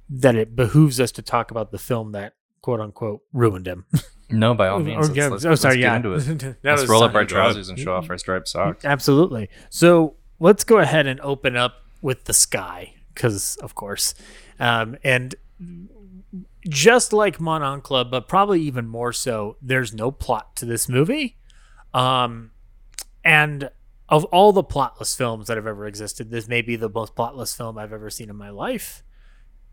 that 0.08 0.34
it 0.34 0.56
behooves 0.56 1.00
us 1.00 1.12
to 1.12 1.22
talk 1.22 1.50
about 1.50 1.70
the 1.70 1.78
film 1.78 2.12
that 2.12 2.34
quote 2.62 2.80
unquote 2.80 3.22
ruined 3.32 3.66
him. 3.66 3.86
No, 4.30 4.52
by 4.52 4.68
all 4.68 4.78
means. 4.78 5.08
Oh, 5.08 5.12
yeah. 5.14 5.28
Let's, 5.28 5.44
oh, 5.46 5.48
let's, 5.48 5.62
sorry, 5.62 5.80
yeah. 5.80 5.96
into 5.96 6.12
it. 6.12 6.56
Let's 6.62 6.86
roll 6.86 7.02
up 7.02 7.14
our 7.14 7.24
trousers 7.24 7.70
and 7.70 7.78
show 7.78 7.94
off 7.94 8.10
our 8.10 8.18
striped 8.18 8.46
socks. 8.46 8.84
Absolutely. 8.84 9.48
So 9.70 10.16
let's 10.38 10.64
go 10.64 10.76
ahead 10.76 11.06
and 11.06 11.18
open 11.20 11.56
up 11.56 11.87
with 12.00 12.24
the 12.24 12.32
sky, 12.32 12.94
because 13.14 13.56
of 13.56 13.74
course, 13.74 14.14
um, 14.60 14.96
and 15.04 15.34
just 16.68 17.12
like 17.12 17.40
Mon 17.40 17.62
Oncle, 17.62 18.04
but 18.04 18.28
probably 18.28 18.60
even 18.62 18.86
more 18.86 19.12
so, 19.12 19.56
there's 19.62 19.94
no 19.94 20.10
plot 20.10 20.56
to 20.56 20.64
this 20.64 20.88
movie. 20.88 21.36
Um, 21.94 22.50
and 23.24 23.70
of 24.08 24.24
all 24.26 24.52
the 24.52 24.64
plotless 24.64 25.16
films 25.16 25.46
that 25.48 25.56
have 25.56 25.66
ever 25.66 25.86
existed, 25.86 26.30
this 26.30 26.48
may 26.48 26.62
be 26.62 26.76
the 26.76 26.88
most 26.88 27.14
plotless 27.14 27.56
film 27.56 27.78
I've 27.78 27.92
ever 27.92 28.10
seen 28.10 28.30
in 28.30 28.36
my 28.36 28.50
life, 28.50 29.02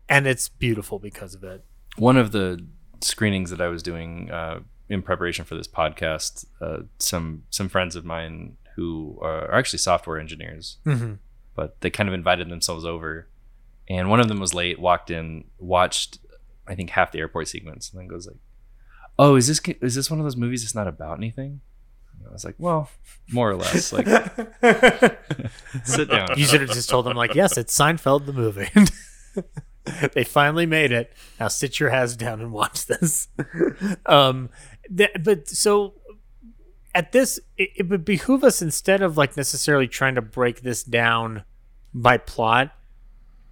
and 0.08 0.26
it's 0.26 0.48
beautiful 0.48 0.98
because 0.98 1.34
of 1.34 1.44
it. 1.44 1.64
One 1.96 2.16
of 2.16 2.32
the 2.32 2.64
screenings 3.00 3.50
that 3.50 3.60
I 3.60 3.68
was 3.68 3.82
doing 3.82 4.30
uh, 4.30 4.60
in 4.88 5.02
preparation 5.02 5.44
for 5.44 5.54
this 5.54 5.68
podcast, 5.68 6.46
uh, 6.60 6.84
some 6.98 7.44
some 7.50 7.68
friends 7.68 7.96
of 7.96 8.04
mine 8.04 8.56
who 8.76 9.18
are 9.22 9.52
actually 9.54 9.78
software 9.78 10.18
engineers, 10.18 10.78
Mm-hmm. 10.84 11.14
But 11.56 11.80
they 11.80 11.90
kind 11.90 12.08
of 12.08 12.14
invited 12.14 12.48
themselves 12.48 12.84
over, 12.84 13.28
and 13.88 14.10
one 14.10 14.20
of 14.20 14.28
them 14.28 14.38
was 14.38 14.54
late, 14.54 14.78
walked 14.78 15.10
in, 15.10 15.44
watched 15.58 16.18
I 16.68 16.74
think 16.74 16.90
half 16.90 17.12
the 17.12 17.18
airport 17.18 17.48
sequence, 17.48 17.90
and 17.90 18.00
then 18.00 18.08
goes 18.08 18.26
like, 18.26 18.38
"Oh, 19.18 19.36
is 19.36 19.46
this 19.46 19.60
is 19.80 19.94
this 19.94 20.10
one 20.10 20.20
of 20.20 20.24
those 20.24 20.36
movies 20.36 20.62
that's 20.62 20.74
not 20.74 20.88
about 20.88 21.18
anything?" 21.18 21.60
And 22.18 22.28
I 22.28 22.32
was 22.32 22.44
like, 22.44 22.56
"Well, 22.58 22.90
more 23.30 23.50
or 23.50 23.56
less. 23.56 23.92
Like, 23.92 24.06
sit 25.84 26.10
down." 26.10 26.28
You 26.36 26.44
should 26.44 26.60
have 26.60 26.70
just 26.70 26.90
told 26.90 27.06
them 27.06 27.16
like, 27.16 27.34
yes, 27.34 27.56
it's 27.56 27.76
Seinfeld 27.76 28.26
the 28.26 28.32
movie. 28.32 28.68
they 30.12 30.24
finally 30.24 30.66
made 30.66 30.92
it. 30.92 31.12
Now 31.38 31.48
sit 31.48 31.78
your 31.78 31.90
ass 31.90 32.16
down 32.16 32.40
and 32.40 32.52
watch 32.52 32.86
this. 32.86 33.28
um, 34.06 34.50
th- 34.94 35.16
but 35.22 35.48
so 35.48 35.94
at 36.96 37.12
this, 37.12 37.38
it, 37.58 37.70
it 37.76 37.88
would 37.90 38.06
behoove 38.06 38.42
us 38.42 38.62
instead 38.62 39.02
of 39.02 39.18
like 39.18 39.36
necessarily 39.36 39.86
trying 39.86 40.14
to 40.14 40.22
break 40.22 40.62
this 40.62 40.82
down 40.82 41.44
by 41.92 42.16
plot, 42.16 42.72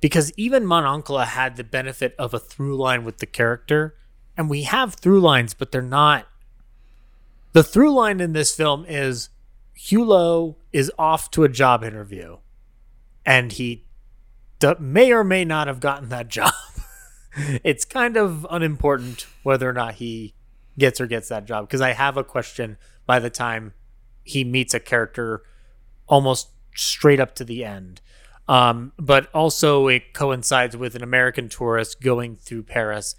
because 0.00 0.32
even 0.38 0.64
Mon 0.64 0.84
Oncle 0.84 1.18
had 1.18 1.56
the 1.56 1.62
benefit 1.62 2.14
of 2.18 2.32
a 2.32 2.38
through 2.38 2.76
line 2.76 3.04
with 3.04 3.18
the 3.18 3.26
character, 3.26 3.96
and 4.34 4.48
we 4.48 4.62
have 4.62 4.94
through 4.94 5.20
lines, 5.20 5.52
but 5.52 5.72
they're 5.72 5.82
not. 5.82 6.26
The 7.52 7.62
through 7.62 7.92
line 7.92 8.18
in 8.18 8.32
this 8.32 8.56
film 8.56 8.86
is 8.88 9.28
Hulot 9.78 10.56
is 10.72 10.90
off 10.98 11.30
to 11.32 11.44
a 11.44 11.48
job 11.48 11.84
interview, 11.84 12.38
and 13.26 13.52
he 13.52 13.84
d- 14.58 14.74
may 14.80 15.12
or 15.12 15.22
may 15.22 15.44
not 15.44 15.66
have 15.66 15.80
gotten 15.80 16.08
that 16.08 16.28
job. 16.38 16.52
it's 17.62 17.84
kind 17.84 18.16
of 18.16 18.46
unimportant 18.48 19.26
whether 19.42 19.68
or 19.68 19.74
not 19.74 19.96
he 19.96 20.32
gets 20.78 20.98
or 20.98 21.06
gets 21.06 21.28
that 21.28 21.44
job 21.44 21.68
because 21.68 21.82
I 21.82 21.92
have 21.92 22.16
a 22.16 22.24
question 22.24 22.78
by 23.06 23.18
the 23.18 23.30
time 23.30 23.72
he 24.22 24.44
meets 24.44 24.74
a 24.74 24.80
character 24.80 25.42
almost 26.06 26.48
straight 26.74 27.20
up 27.20 27.34
to 27.36 27.44
the 27.44 27.64
end. 27.64 28.00
Um, 28.46 28.92
but 28.98 29.30
also, 29.32 29.88
it 29.88 30.12
coincides 30.12 30.76
with 30.76 30.94
an 30.94 31.02
American 31.02 31.48
tourist 31.48 32.00
going 32.00 32.36
through 32.36 32.64
Paris. 32.64 33.14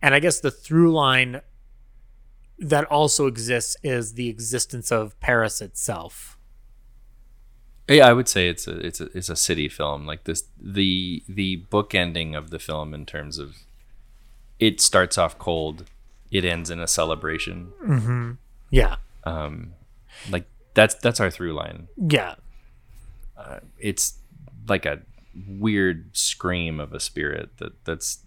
And 0.00 0.14
I 0.14 0.20
guess 0.20 0.40
the 0.40 0.50
through 0.50 0.92
line 0.92 1.40
that 2.58 2.84
also 2.84 3.26
exists 3.26 3.76
is 3.82 4.14
the 4.14 4.28
existence 4.28 4.92
of 4.92 5.18
Paris 5.20 5.60
itself. 5.60 6.38
Yeah, 7.88 8.06
I 8.06 8.12
would 8.12 8.28
say 8.28 8.48
it's 8.48 8.68
a 8.68 8.76
it's 8.86 9.00
a 9.00 9.08
it's 9.16 9.28
a 9.28 9.34
city 9.34 9.68
film. 9.68 10.06
Like 10.06 10.24
this, 10.24 10.44
the 10.60 11.24
the 11.28 11.64
bookending 11.72 12.36
of 12.36 12.50
the 12.50 12.60
film 12.60 12.94
in 12.94 13.04
terms 13.04 13.38
of 13.38 13.56
it 14.60 14.80
starts 14.80 15.18
off 15.18 15.38
cold, 15.38 15.86
it 16.30 16.44
ends 16.44 16.70
in 16.70 16.78
a 16.78 16.86
celebration. 16.86 18.38
Yeah. 18.70 18.96
Um, 19.24 19.74
like 20.30 20.46
that's 20.74 20.94
that's 20.96 21.20
our 21.20 21.30
through 21.30 21.54
line. 21.54 21.88
Yeah. 21.96 22.36
It's 23.78 24.18
like 24.68 24.86
a 24.86 25.00
weird 25.46 26.16
scream 26.16 26.78
of 26.78 26.92
a 26.92 27.00
spirit 27.00 27.56
that 27.58 27.84
that's 27.84 28.18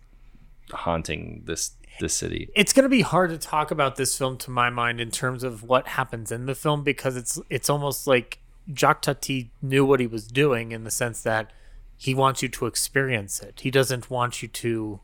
haunting 0.72 1.44
this 1.46 1.72
this 2.00 2.16
city. 2.16 2.50
it's 2.56 2.74
going 2.74 2.84
to 2.84 2.90
be 2.90 3.02
hard 3.02 3.30
to 3.30 3.38
talk 3.38 3.70
about 3.70 3.98
this 3.98 4.18
film 4.18 4.36
to 4.36 4.50
my 4.50 4.70
mind 4.70 5.00
in 5.00 5.12
terms 5.12 5.44
of 5.44 5.62
what 5.62 5.90
happens 5.90 6.32
in 6.32 6.48
the 6.48 6.56
film 6.56 6.84
because 6.84 7.16
it's 7.16 7.40
it's 7.52 7.70
almost 7.70 8.08
like 8.08 8.40
Jacques 8.74 9.04
Tati 9.04 9.52
knew 9.62 9.86
what 9.86 10.00
he 10.00 10.08
was 10.08 10.28
doing 10.28 10.72
in 10.72 10.84
the 10.84 10.92
sense 10.92 11.22
that 11.22 11.52
he 11.96 12.16
wants 12.16 12.42
you 12.42 12.50
to 12.50 12.66
experience 12.66 13.42
it. 13.42 13.60
He 13.62 13.70
doesn't 13.70 14.10
want 14.10 14.42
you 14.42 14.48
to 14.48 15.02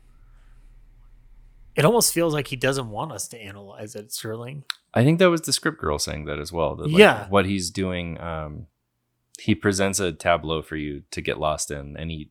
it 1.76 1.84
almost 1.84 2.12
feels 2.12 2.34
like 2.34 2.48
he 2.48 2.56
doesn't 2.56 2.90
want 2.90 3.12
us 3.12 3.28
to 3.28 3.38
analyze 3.40 3.94
it, 3.94 4.12
Sterling. 4.12 4.64
I 4.92 5.04
think 5.04 5.18
that 5.18 5.30
was 5.30 5.42
the 5.42 5.52
script 5.52 5.78
girl 5.80 5.98
saying 5.98 6.24
that 6.26 6.38
as 6.40 6.52
well. 6.52 6.76
That 6.76 6.88
like 6.88 6.98
Yeah. 6.98 7.28
what 7.28 7.46
he's 7.46 7.70
doing, 7.70 8.20
um, 8.20 8.66
he 9.38 9.54
presents 9.54 10.00
a 10.00 10.12
tableau 10.12 10.62
for 10.62 10.76
you 10.76 11.02
to 11.12 11.20
get 11.20 11.38
lost 11.38 11.70
in, 11.70 11.96
and 11.96 12.10
he 12.10 12.30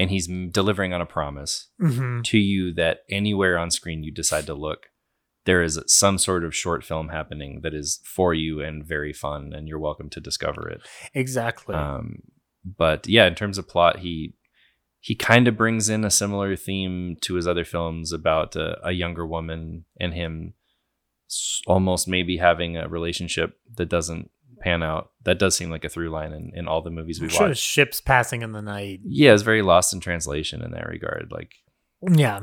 and 0.00 0.10
he's 0.10 0.28
delivering 0.28 0.92
on 0.92 1.00
a 1.00 1.06
promise 1.06 1.68
Mm-hmm. 1.80 2.20
to 2.22 2.38
you 2.38 2.72
that 2.74 3.00
anywhere 3.10 3.58
on 3.58 3.70
screen 3.72 4.04
you 4.04 4.12
decide 4.12 4.46
to 4.46 4.54
look, 4.54 4.86
there 5.44 5.60
is 5.62 5.80
some 5.88 6.18
sort 6.18 6.44
of 6.44 6.54
short 6.54 6.84
film 6.84 7.08
happening 7.08 7.60
that 7.62 7.74
is 7.74 8.00
for 8.04 8.32
you 8.32 8.60
and 8.60 8.84
very 8.86 9.12
fun, 9.12 9.52
and 9.52 9.66
you're 9.66 9.78
welcome 9.80 10.08
to 10.10 10.20
discover 10.20 10.68
it. 10.68 10.80
Exactly. 11.14 11.74
Um, 11.74 12.22
but 12.64 13.08
yeah, 13.08 13.26
in 13.26 13.34
terms 13.34 13.58
of 13.58 13.66
plot, 13.66 13.98
he 13.98 14.34
he 15.00 15.14
kind 15.14 15.46
of 15.48 15.56
brings 15.56 15.88
in 15.88 16.04
a 16.04 16.10
similar 16.10 16.56
theme 16.56 17.16
to 17.22 17.34
his 17.34 17.46
other 17.46 17.64
films 17.64 18.12
about 18.12 18.56
a, 18.56 18.78
a 18.86 18.92
younger 18.92 19.26
woman 19.26 19.84
and 20.00 20.12
him 20.14 20.54
almost 21.66 22.08
maybe 22.08 22.38
having 22.38 22.76
a 22.76 22.88
relationship 22.88 23.58
that 23.76 23.88
doesn't 23.88 24.30
pan 24.60 24.82
out. 24.82 25.10
That 25.24 25.38
does 25.38 25.56
seem 25.56 25.70
like 25.70 25.84
a 25.84 25.88
through 25.88 26.10
line 26.10 26.32
in, 26.32 26.50
in 26.54 26.66
all 26.68 26.82
the 26.82 26.90
movies 26.90 27.20
we 27.20 27.28
Sure, 27.28 27.48
watch. 27.48 27.58
ships 27.58 28.00
passing 28.00 28.42
in 28.42 28.52
the 28.52 28.62
night. 28.62 29.00
Yeah, 29.04 29.34
it's 29.34 29.42
very 29.42 29.62
lost 29.62 29.92
in 29.92 30.00
translation 30.00 30.62
in 30.62 30.72
that 30.72 30.86
regard. 30.88 31.28
Like, 31.30 31.52
Yeah. 32.10 32.40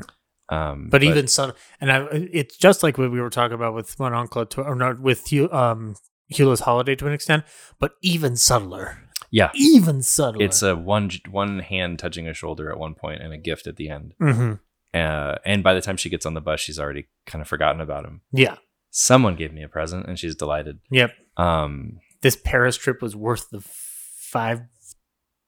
um, 0.49 0.88
but, 0.89 1.03
even 1.03 1.28
so, 1.28 1.53
and 1.82 1.91
I, 1.91 2.08
it's 2.12 2.56
just 2.58 2.84
like 2.84 2.97
what 2.97 3.12
we 3.12 3.20
were 3.20 3.30
talking 3.30 3.56
about 3.56 3.74
with 3.74 3.99
Mon 3.99 4.14
Oncle, 4.14 4.45
to, 4.45 4.62
or 4.62 4.76
not 4.76 4.99
with 4.99 5.32
um, 5.51 5.95
Hulot's 6.32 6.62
Holiday 6.62 6.95
to 6.95 7.08
an 7.08 7.14
extent, 7.14 7.43
but 7.80 7.95
even 8.01 8.36
subtler. 8.38 9.01
Yeah, 9.39 9.51
Even 9.55 10.01
subtler. 10.01 10.43
it's 10.45 10.61
a 10.63 10.75
one 10.75 11.09
one 11.29 11.59
hand 11.59 11.99
touching 11.99 12.27
a 12.27 12.33
shoulder 12.33 12.71
at 12.71 12.77
one 12.79 12.93
point 12.95 13.21
and 13.21 13.33
a 13.33 13.38
gift 13.38 13.67
at 13.67 13.75
the 13.75 13.89
end. 13.89 14.13
hmm 14.19 14.53
Uh, 14.93 15.36
and 15.45 15.61
by 15.61 15.73
the 15.73 15.81
time 15.81 15.97
she 15.97 16.09
gets 16.09 16.25
on 16.25 16.33
the 16.36 16.41
bus, 16.41 16.59
she's 16.61 16.79
already 16.79 17.03
kind 17.25 17.41
of 17.41 17.47
forgotten 17.49 17.81
about 17.81 18.05
him. 18.05 18.21
Yeah. 18.31 18.55
Someone 18.91 19.36
gave 19.36 19.51
me 19.51 19.61
a 19.61 19.67
present, 19.67 20.05
and 20.07 20.17
she's 20.17 20.36
delighted. 20.36 20.79
Yep. 20.89 21.11
Um, 21.36 21.99
This 22.21 22.38
Paris 22.38 22.77
trip 22.77 23.01
was 23.01 23.13
worth 23.13 23.49
the 23.49 23.59
five 23.61 24.61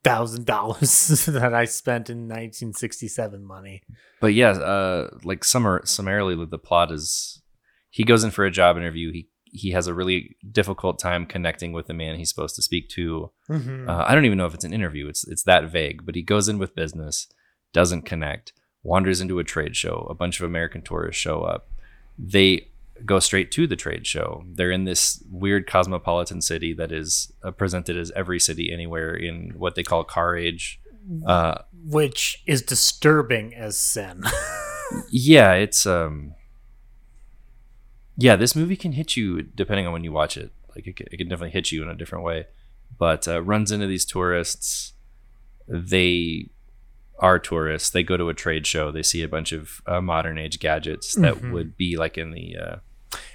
thousand 0.04 0.46
dollars 0.46 1.26
that 1.38 1.54
I 1.54 1.66
spent 1.66 2.10
in 2.10 2.28
1967 2.28 3.44
money. 3.46 3.82
but 4.22 4.34
yeah, 4.34 4.52
uh, 4.52 5.10
like 5.24 5.44
summer 5.46 5.82
summarily, 5.86 6.36
the 6.46 6.58
plot 6.60 6.92
is 6.92 7.42
he 7.90 8.04
goes 8.04 8.24
in 8.26 8.32
for 8.32 8.46
a 8.46 8.52
job 8.52 8.76
interview. 8.78 9.12
He 9.14 9.30
he 9.58 9.72
has 9.72 9.88
a 9.88 9.94
really 9.94 10.36
difficult 10.52 11.00
time 11.00 11.26
connecting 11.26 11.72
with 11.74 11.88
the 11.88 11.94
man 11.94 12.16
he's 12.16 12.30
supposed 12.30 12.56
to 12.56 12.62
speak 12.62 12.90
to. 12.90 13.32
Mm-hmm. 13.50 13.90
Uh, 13.90 14.06
I 14.08 14.14
don't 14.14 14.26
even 14.26 14.38
know 14.38 14.46
if 14.46 14.54
it's 14.54 14.66
an 14.66 14.74
interview. 14.74 15.08
It's 15.08 15.28
it's 15.28 15.44
that 15.44 15.70
vague. 15.70 16.06
But 16.06 16.16
he 16.16 16.22
goes 16.22 16.48
in 16.48 16.58
with 16.58 16.76
business, 16.76 17.28
doesn't 17.74 18.04
connect, 18.04 18.54
wanders 18.84 19.20
into 19.20 19.40
a 19.40 19.44
trade 19.44 19.76
show. 19.76 20.08
A 20.10 20.14
bunch 20.14 20.40
of 20.40 20.46
American 20.46 20.82
tourists 20.82 21.22
show 21.22 21.42
up. 21.42 21.70
They 22.18 22.70
go 23.06 23.20
straight 23.20 23.52
to 23.52 23.68
the 23.68 23.76
trade 23.76 24.08
show. 24.08 24.44
They're 24.48 24.72
in 24.72 24.86
this 24.86 25.24
weird 25.30 25.68
cosmopolitan 25.68 26.42
city 26.42 26.74
that 26.74 26.92
is 26.92 27.32
uh, 27.44 27.52
presented 27.52 27.98
as 27.98 28.12
every 28.16 28.40
city 28.40 28.72
anywhere 28.72 29.14
in 29.14 29.54
what 29.58 29.76
they 29.76 29.84
call 29.84 30.04
car 30.04 30.36
age. 30.36 30.80
Uh, 31.26 31.60
Which 31.86 32.44
is 32.46 32.62
disturbing 32.62 33.56
as 33.56 33.78
sin. 33.78 34.24
yeah, 35.10 35.54
it's 35.54 35.86
um, 35.86 36.34
yeah. 38.18 38.36
This 38.36 38.56
movie 38.56 38.76
can 38.76 38.92
hit 38.94 39.16
you 39.16 39.42
depending 39.44 39.86
on 39.88 39.94
when 39.94 40.04
you 40.04 40.12
watch 40.12 40.36
it. 40.38 40.52
Like 40.76 40.86
it, 40.88 40.96
can- 40.96 41.08
it 41.12 41.18
can 41.18 41.28
definitely 41.30 41.52
hit 41.52 41.72
you 41.72 41.82
in 41.84 41.90
a 41.90 41.96
different 41.96 42.24
way. 42.24 42.48
But 42.98 43.28
uh, 43.28 43.42
runs 43.42 43.72
into 43.72 43.88
these 43.88 44.06
tourists. 44.06 44.94
They 45.68 46.50
are 47.20 47.40
tourists. 47.40 47.90
They 47.90 48.04
go 48.04 48.16
to 48.18 48.30
a 48.30 48.34
trade 48.34 48.66
show. 48.68 48.92
They 48.92 49.04
see 49.04 49.24
a 49.24 49.28
bunch 49.28 49.52
of 49.52 49.82
uh, 49.88 50.02
modern 50.02 50.38
age 50.38 50.60
gadgets 50.60 51.16
that 51.16 51.36
Mhm. 51.36 51.52
would 51.52 51.76
be 51.78 51.98
like 51.98 52.18
in 52.18 52.32
the 52.32 52.56
uh, 52.58 52.76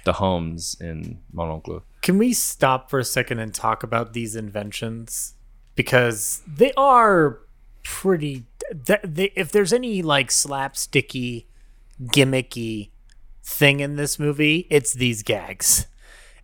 the 0.05 0.13
homes 0.13 0.75
in 0.79 1.19
Mon 1.31 1.49
Oncle. 1.49 1.83
Can 2.01 2.17
we 2.17 2.33
stop 2.33 2.89
for 2.89 2.99
a 2.99 3.03
second 3.05 3.39
and 3.39 3.53
talk 3.53 3.83
about 3.83 4.13
these 4.13 4.35
inventions? 4.35 5.35
Because 5.75 6.41
they 6.47 6.71
are 6.73 7.39
pretty. 7.83 8.45
th- 8.85 8.99
They, 9.03 9.31
if 9.35 9.51
there's 9.51 9.73
any 9.73 10.01
like 10.01 10.29
slapsticky, 10.29 11.45
gimmicky 12.01 12.89
thing 13.43 13.79
in 13.79 13.95
this 13.95 14.17
movie, 14.17 14.67
it's 14.69 14.93
these 14.93 15.21
gags. 15.23 15.87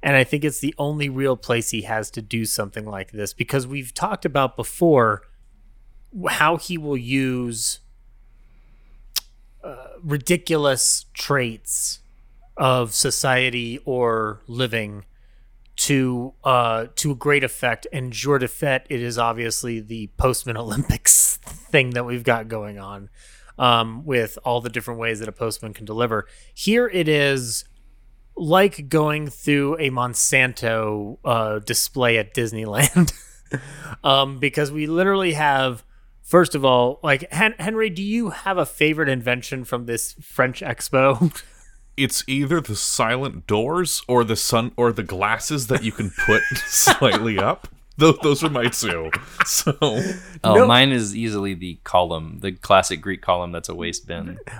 And 0.01 0.15
I 0.15 0.23
think 0.23 0.43
it's 0.43 0.59
the 0.59 0.75
only 0.77 1.09
real 1.09 1.35
place 1.35 1.71
he 1.71 1.81
has 1.81 2.09
to 2.11 2.21
do 2.21 2.45
something 2.45 2.85
like 2.85 3.11
this 3.11 3.33
because 3.33 3.67
we've 3.67 3.93
talked 3.93 4.25
about 4.25 4.55
before 4.55 5.23
how 6.29 6.57
he 6.57 6.77
will 6.77 6.97
use 6.97 7.79
uh, 9.63 9.87
ridiculous 10.01 11.05
traits 11.13 11.99
of 12.55 12.93
society 12.93 13.79
or 13.85 14.41
living 14.47 15.05
to 15.75 16.33
uh 16.43 16.87
to 16.95 17.11
a 17.11 17.15
great 17.15 17.41
effect 17.41 17.87
and 17.93 18.11
jour 18.11 18.37
de 18.37 18.49
fete 18.49 18.85
it 18.89 19.01
is 19.01 19.17
obviously 19.17 19.79
the 19.79 20.07
postman 20.17 20.57
olympics 20.57 21.37
thing 21.41 21.91
that 21.91 22.05
we've 22.05 22.25
got 22.25 22.49
going 22.49 22.77
on 22.77 23.09
um 23.59 24.03
with 24.05 24.39
all 24.43 24.61
the 24.61 24.69
different 24.69 24.99
ways 24.99 25.19
that 25.19 25.29
a 25.29 25.31
postman 25.31 25.73
can 25.73 25.85
deliver. 25.85 26.25
Here 26.55 26.87
it 26.87 27.07
is 27.07 27.65
like 28.35 28.89
going 28.89 29.27
through 29.27 29.75
a 29.77 29.91
monsanto 29.91 31.19
uh 31.23 31.59
display 31.59 32.17
at 32.17 32.33
disneyland. 32.33 33.13
Um 34.03 34.37
because 34.37 34.71
we 34.71 34.85
literally 34.85 35.33
have 35.33 35.83
first 36.21 36.53
of 36.53 36.63
all 36.63 36.99
like 37.01 37.31
Hen- 37.31 37.55
henry 37.57 37.89
do 37.89 38.03
you 38.03 38.29
have 38.29 38.59
a 38.59 38.65
favorite 38.65 39.09
invention 39.09 39.63
from 39.65 39.85
this 39.87 40.13
french 40.21 40.61
expo? 40.61 41.31
It's 41.97 42.23
either 42.27 42.61
the 42.61 42.77
silent 42.77 43.45
doors 43.45 44.03
or 44.07 44.23
the 44.23 44.37
sun 44.37 44.71
or 44.77 44.93
the 44.93 45.03
glasses 45.03 45.67
that 45.67 45.83
you 45.83 45.91
can 45.91 46.11
put 46.25 46.41
slightly 46.67 47.37
up. 47.37 47.67
Those, 47.99 48.17
those 48.23 48.43
are 48.43 48.49
my 48.49 48.65
two. 48.67 49.11
So 49.45 49.75
Oh, 49.81 50.55
No. 50.55 50.67
mine 50.67 50.91
is 50.91 51.15
easily 51.15 51.53
the 51.53 51.79
column, 51.83 52.39
the 52.41 52.51
classic 52.53 53.01
Greek 53.01 53.21
column 53.21 53.51
that's 53.51 53.69
a 53.69 53.75
waste 53.75 54.07
bin. 54.07 54.39
Oh, 54.47 54.53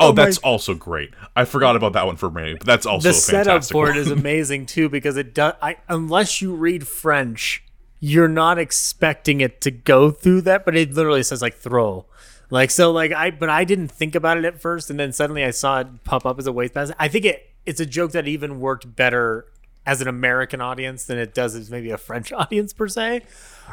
Oh 0.00 0.08
my- 0.12 0.24
that's 0.24 0.38
also 0.38 0.74
great. 0.74 1.10
I 1.36 1.44
forgot 1.44 1.76
about 1.76 1.92
that 1.92 2.06
one 2.06 2.16
for 2.16 2.30
me, 2.30 2.54
but 2.58 2.66
that's 2.66 2.86
also 2.86 3.04
the 3.04 3.10
a 3.10 3.12
setup 3.12 3.44
fantastic 3.46 3.72
for 3.72 3.84
one. 3.88 3.96
is 3.96 4.10
amazing 4.22 4.66
too 4.66 4.88
because 4.88 5.16
it 5.16 5.34
does 5.34 5.54
I, 5.62 5.76
unless 5.88 6.40
you 6.42 6.54
read 6.54 6.86
french 6.86 7.62
you're 8.00 8.28
not 8.28 8.58
expecting 8.58 9.40
it 9.40 9.60
to 9.62 9.70
go 9.72 10.10
through 10.10 10.42
that 10.42 10.64
but 10.64 10.76
it 10.76 10.92
literally 10.94 11.22
says 11.24 11.42
like 11.42 11.56
throw 11.56 12.06
Like 12.50 12.70
so, 12.70 12.90
like 12.92 13.12
I, 13.12 13.30
but 13.30 13.50
I 13.50 13.64
didn't 13.64 13.88
think 13.88 14.14
about 14.14 14.38
it 14.38 14.44
at 14.46 14.60
first, 14.60 14.88
and 14.90 14.98
then 14.98 15.12
suddenly 15.12 15.44
I 15.44 15.50
saw 15.50 15.80
it 15.80 15.88
pop 16.04 16.24
up 16.24 16.38
as 16.38 16.46
a 16.46 16.50
wastepass. 16.52 16.92
I 16.98 17.08
think 17.08 17.24
it 17.26 17.44
it's 17.66 17.78
a 17.80 17.84
joke 17.86 18.12
that 18.12 18.26
even 18.26 18.58
worked 18.60 18.96
better 18.96 19.44
as 19.88 20.02
an 20.02 20.06
American 20.06 20.60
audience 20.60 21.06
than 21.06 21.16
it 21.16 21.32
does 21.32 21.54
as 21.54 21.70
maybe 21.70 21.90
a 21.90 21.96
French 21.96 22.30
audience 22.34 22.74
per 22.74 22.86
se. 22.86 23.22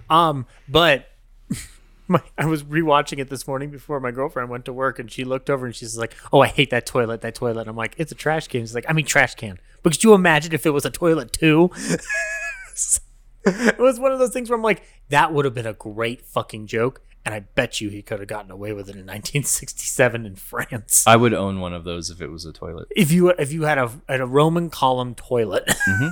Um, 0.10 0.48
but 0.70 1.10
my, 2.08 2.22
I 2.38 2.46
was 2.46 2.64
rewatching 2.64 3.20
it 3.20 3.30
this 3.30 3.46
morning 3.46 3.70
before 3.70 4.00
my 4.00 4.12
girlfriend 4.12 4.50
went 4.50 4.64
to 4.66 4.74
work, 4.74 4.98
and 4.98 5.12
she 5.12 5.26
looked 5.26 5.50
over 5.50 5.66
and 5.66 5.76
she's 5.76 5.98
like, 5.98 6.16
"Oh, 6.32 6.40
I 6.40 6.48
hate 6.48 6.70
that 6.70 6.86
toilet, 6.86 7.20
that 7.22 7.36
toilet." 7.36 7.68
I'm 7.68 7.76
like, 7.76 7.96
"It's 7.98 8.14
a 8.14 8.16
trash 8.16 8.48
can." 8.48 8.62
She's 8.62 8.74
like, 8.74 8.86
"I 8.88 8.94
mean, 8.94 9.06
trash 9.06 9.36
can." 9.36 9.60
But 9.84 9.92
could 9.92 10.04
you 10.06 10.14
imagine 10.14 10.54
if 10.54 10.66
it 10.66 10.70
was 10.72 10.86
a 10.86 10.90
toilet 10.90 11.34
too? 11.34 11.70
it 13.70 13.80
was 13.80 14.00
one 14.00 14.12
of 14.12 14.20
those 14.20 14.32
things 14.32 14.50
where 14.50 14.58
I'm 14.58 14.64
like, 14.64 14.84
that 15.10 15.34
would 15.34 15.46
have 15.46 15.54
been 15.54 15.66
a 15.68 15.74
great 15.74 16.22
fucking 16.26 16.68
joke, 16.68 17.02
and 17.26 17.34
I 17.34 17.40
bet 17.42 17.80
you 17.82 17.90
he 17.90 18.02
could 18.02 18.20
have 18.20 18.28
gotten 18.28 18.52
away 18.52 18.74
with 18.74 18.88
it 18.90 18.96
in 18.96 19.06
1967 19.06 20.26
in 20.26 20.36
France. 20.36 21.04
I 21.08 21.16
would 21.16 21.34
own 21.34 21.60
one 21.60 21.74
of 21.74 21.84
those 21.84 22.10
if 22.10 22.22
it 22.22 22.28
was 22.30 22.46
a 22.46 22.54
toilet. 22.54 22.88
if 22.96 23.12
you 23.12 23.30
if 23.30 23.52
you 23.52 23.64
had 23.64 23.78
a 23.78 23.92
had 24.10 24.22
a 24.22 24.26
Roman 24.26 24.70
column 24.70 25.16
toilet, 25.16 25.66
Mhm. 25.88 26.12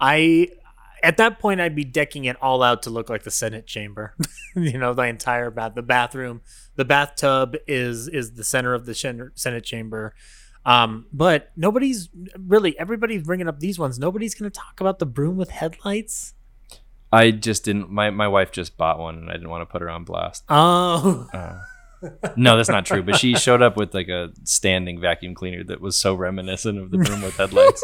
I 0.00 0.48
at 1.02 1.16
that 1.18 1.38
point 1.38 1.60
I'd 1.60 1.74
be 1.76 1.84
decking 1.84 2.24
it 2.24 2.36
all 2.42 2.62
out 2.62 2.82
to 2.84 2.90
look 2.90 3.08
like 3.08 3.22
the 3.22 3.30
Senate 3.30 3.66
chamber. 3.66 4.14
you 4.56 4.78
know, 4.78 4.94
the 4.94 5.02
entire 5.02 5.50
bath, 5.50 5.74
the 5.74 5.82
bathroom, 5.82 6.40
the 6.76 6.84
bathtub 6.84 7.56
is 7.66 8.08
is 8.08 8.32
the 8.34 8.44
center 8.44 8.74
of 8.74 8.86
the 8.86 8.94
Senate 9.34 9.64
chamber. 9.64 10.14
Um, 10.66 11.06
but 11.12 11.50
nobody's 11.56 12.08
really 12.38 12.78
everybody's 12.78 13.22
bringing 13.22 13.48
up 13.48 13.60
these 13.60 13.78
ones. 13.78 13.98
Nobody's 13.98 14.34
going 14.34 14.50
to 14.50 14.54
talk 14.58 14.80
about 14.80 14.98
the 14.98 15.06
broom 15.06 15.36
with 15.36 15.50
headlights. 15.50 16.34
I 17.12 17.30
just 17.30 17.64
didn't. 17.64 17.90
My 17.90 18.10
my 18.10 18.28
wife 18.28 18.50
just 18.52 18.76
bought 18.76 18.98
one, 18.98 19.16
and 19.16 19.30
I 19.30 19.32
didn't 19.34 19.48
want 19.50 19.62
to 19.62 19.66
put 19.72 19.80
her 19.82 19.88
on 19.90 20.04
blast. 20.04 20.44
Oh, 20.48 21.28
Uh, 21.32 21.54
no, 22.36 22.56
that's 22.56 22.68
not 22.68 22.86
true. 22.86 23.02
But 23.02 23.16
she 23.16 23.34
showed 23.34 23.60
up 23.62 23.76
with 23.76 23.92
like 23.94 24.08
a 24.08 24.30
standing 24.44 25.00
vacuum 25.00 25.34
cleaner 25.34 25.64
that 25.64 25.80
was 25.80 25.96
so 25.96 26.14
reminiscent 26.14 26.78
of 26.78 26.90
the 26.90 26.98
broom 26.98 27.22
with 27.22 27.36
headlights. 27.36 27.82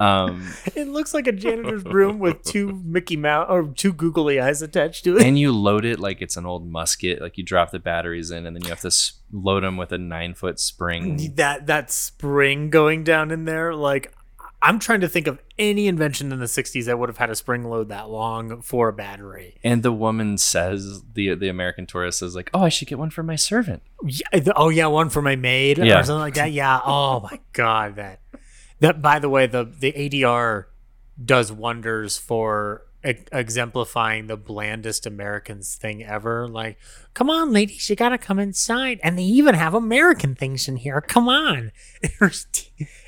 Um, 0.00 0.52
it 0.74 0.88
looks 0.88 1.14
like 1.14 1.26
a 1.28 1.32
janitor's 1.32 1.82
broom 1.84 2.18
with 2.18 2.42
two 2.42 2.82
Mickey 2.84 3.16
Mouse 3.16 3.46
or 3.48 3.68
two 3.68 3.92
googly 3.92 4.40
eyes 4.40 4.60
attached 4.60 5.04
to 5.04 5.16
it. 5.16 5.22
and 5.24 5.38
you 5.38 5.52
load 5.52 5.84
it 5.84 5.98
like 6.00 6.20
it's 6.20 6.36
an 6.36 6.44
old 6.44 6.66
musket. 6.68 7.22
Like 7.22 7.38
you 7.38 7.44
drop 7.44 7.70
the 7.70 7.78
batteries 7.78 8.30
in, 8.30 8.44
and 8.44 8.54
then 8.56 8.64
you 8.64 8.68
have 8.70 8.80
to 8.80 8.88
s- 8.88 9.14
load 9.32 9.62
them 9.62 9.76
with 9.76 9.92
a 9.92 9.98
nine 9.98 10.34
foot 10.34 10.58
spring. 10.58 11.34
that 11.36 11.68
that 11.68 11.90
spring 11.90 12.68
going 12.68 13.04
down 13.04 13.30
in 13.30 13.44
there 13.44 13.74
like 13.74 14.12
i'm 14.62 14.78
trying 14.78 15.00
to 15.00 15.08
think 15.08 15.26
of 15.26 15.38
any 15.58 15.86
invention 15.88 16.32
in 16.32 16.38
the 16.38 16.46
60s 16.46 16.86
that 16.86 16.98
would 16.98 17.08
have 17.08 17.18
had 17.18 17.28
a 17.30 17.34
spring 17.34 17.64
load 17.64 17.88
that 17.90 18.08
long 18.08 18.62
for 18.62 18.88
a 18.88 18.92
battery 18.92 19.58
And 19.64 19.82
the 19.82 19.92
woman 19.92 20.38
says 20.38 21.02
the 21.12 21.34
the 21.34 21.48
American 21.48 21.86
tourist 21.86 22.20
says 22.20 22.34
like, 22.34 22.48
"Oh, 22.54 22.62
I 22.62 22.68
should 22.68 22.88
get 22.88 22.98
one 22.98 23.10
for 23.10 23.22
my 23.22 23.36
servant." 23.36 23.82
yeah, 24.04 24.38
the- 24.38 24.54
oh 24.56 24.68
yeah 24.70 24.86
one 24.86 25.08
for 25.10 25.20
my 25.22 25.36
maid 25.36 25.78
Yeah. 25.78 26.00
or 26.00 26.04
something 26.04 26.20
like 26.20 26.34
that 26.34 26.52
yeah 26.52 26.80
oh 26.84 27.20
my 27.20 27.38
god 27.52 27.96
that 27.96 28.20
that 28.80 29.02
by 29.02 29.18
the 29.18 29.28
way 29.28 29.46
the 29.46 29.64
the 29.64 29.92
adr 29.92 30.64
does 31.22 31.52
wonders 31.52 32.16
for 32.18 32.82
e- 33.04 33.14
exemplifying 33.32 34.26
the 34.26 34.36
blandest 34.36 35.06
americans 35.06 35.74
thing 35.76 36.02
ever. 36.04 36.48
Like 36.48 36.78
come 37.14 37.30
on 37.30 37.52
ladies 37.52 37.88
you 37.90 37.96
gotta 37.96 38.18
come 38.18 38.38
inside. 38.38 39.00
And 39.02 39.18
they 39.18 39.22
even 39.24 39.54
have 39.54 39.74
american 39.74 40.34
things 40.34 40.68
in 40.68 40.76
here. 40.76 41.00
Come 41.00 41.28
on. 41.28 41.72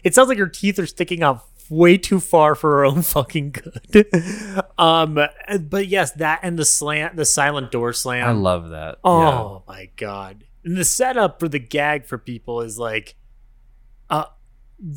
It 0.04 0.14
sounds 0.14 0.28
like 0.28 0.38
her 0.38 0.48
teeth 0.48 0.78
are 0.78 0.86
sticking 0.86 1.22
out 1.22 1.44
way 1.70 1.96
too 1.96 2.20
far 2.20 2.54
for 2.54 2.72
her 2.72 2.84
own 2.84 3.02
fucking 3.02 3.52
good. 3.52 4.06
Um 4.78 5.18
but 5.60 5.86
yes 5.86 6.10
that 6.12 6.40
and 6.42 6.58
the 6.58 6.64
slant 6.64 7.16
the 7.16 7.24
silent 7.24 7.70
door 7.70 7.92
slam. 7.92 8.28
I 8.28 8.32
love 8.32 8.70
that. 8.70 8.98
Oh 9.04 9.62
my 9.68 9.88
god! 9.96 10.44
And 10.64 10.76
the 10.76 10.84
setup 10.84 11.38
for 11.38 11.48
the 11.48 11.58
gag 11.60 12.06
for 12.06 12.18
people 12.18 12.60
is 12.60 12.78
like, 12.78 13.14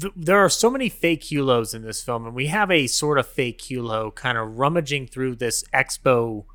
th- 0.02 0.14
there 0.16 0.38
are 0.38 0.50
so 0.50 0.70
many 0.70 0.90
fake 0.90 1.22
Hulots 1.22 1.74
in 1.74 1.82
this 1.82 2.02
film, 2.04 2.26
and 2.26 2.36
we 2.36 2.48
have 2.48 2.70
a 2.72 2.88
sort 2.88 3.18
of 3.18 3.28
fake 3.28 3.60
Hulot 3.64 4.16
kind 4.16 4.38
of 4.38 4.58
rummaging 4.60 5.08
through 5.08 5.36
this 5.36 5.64
expo, 5.74 6.46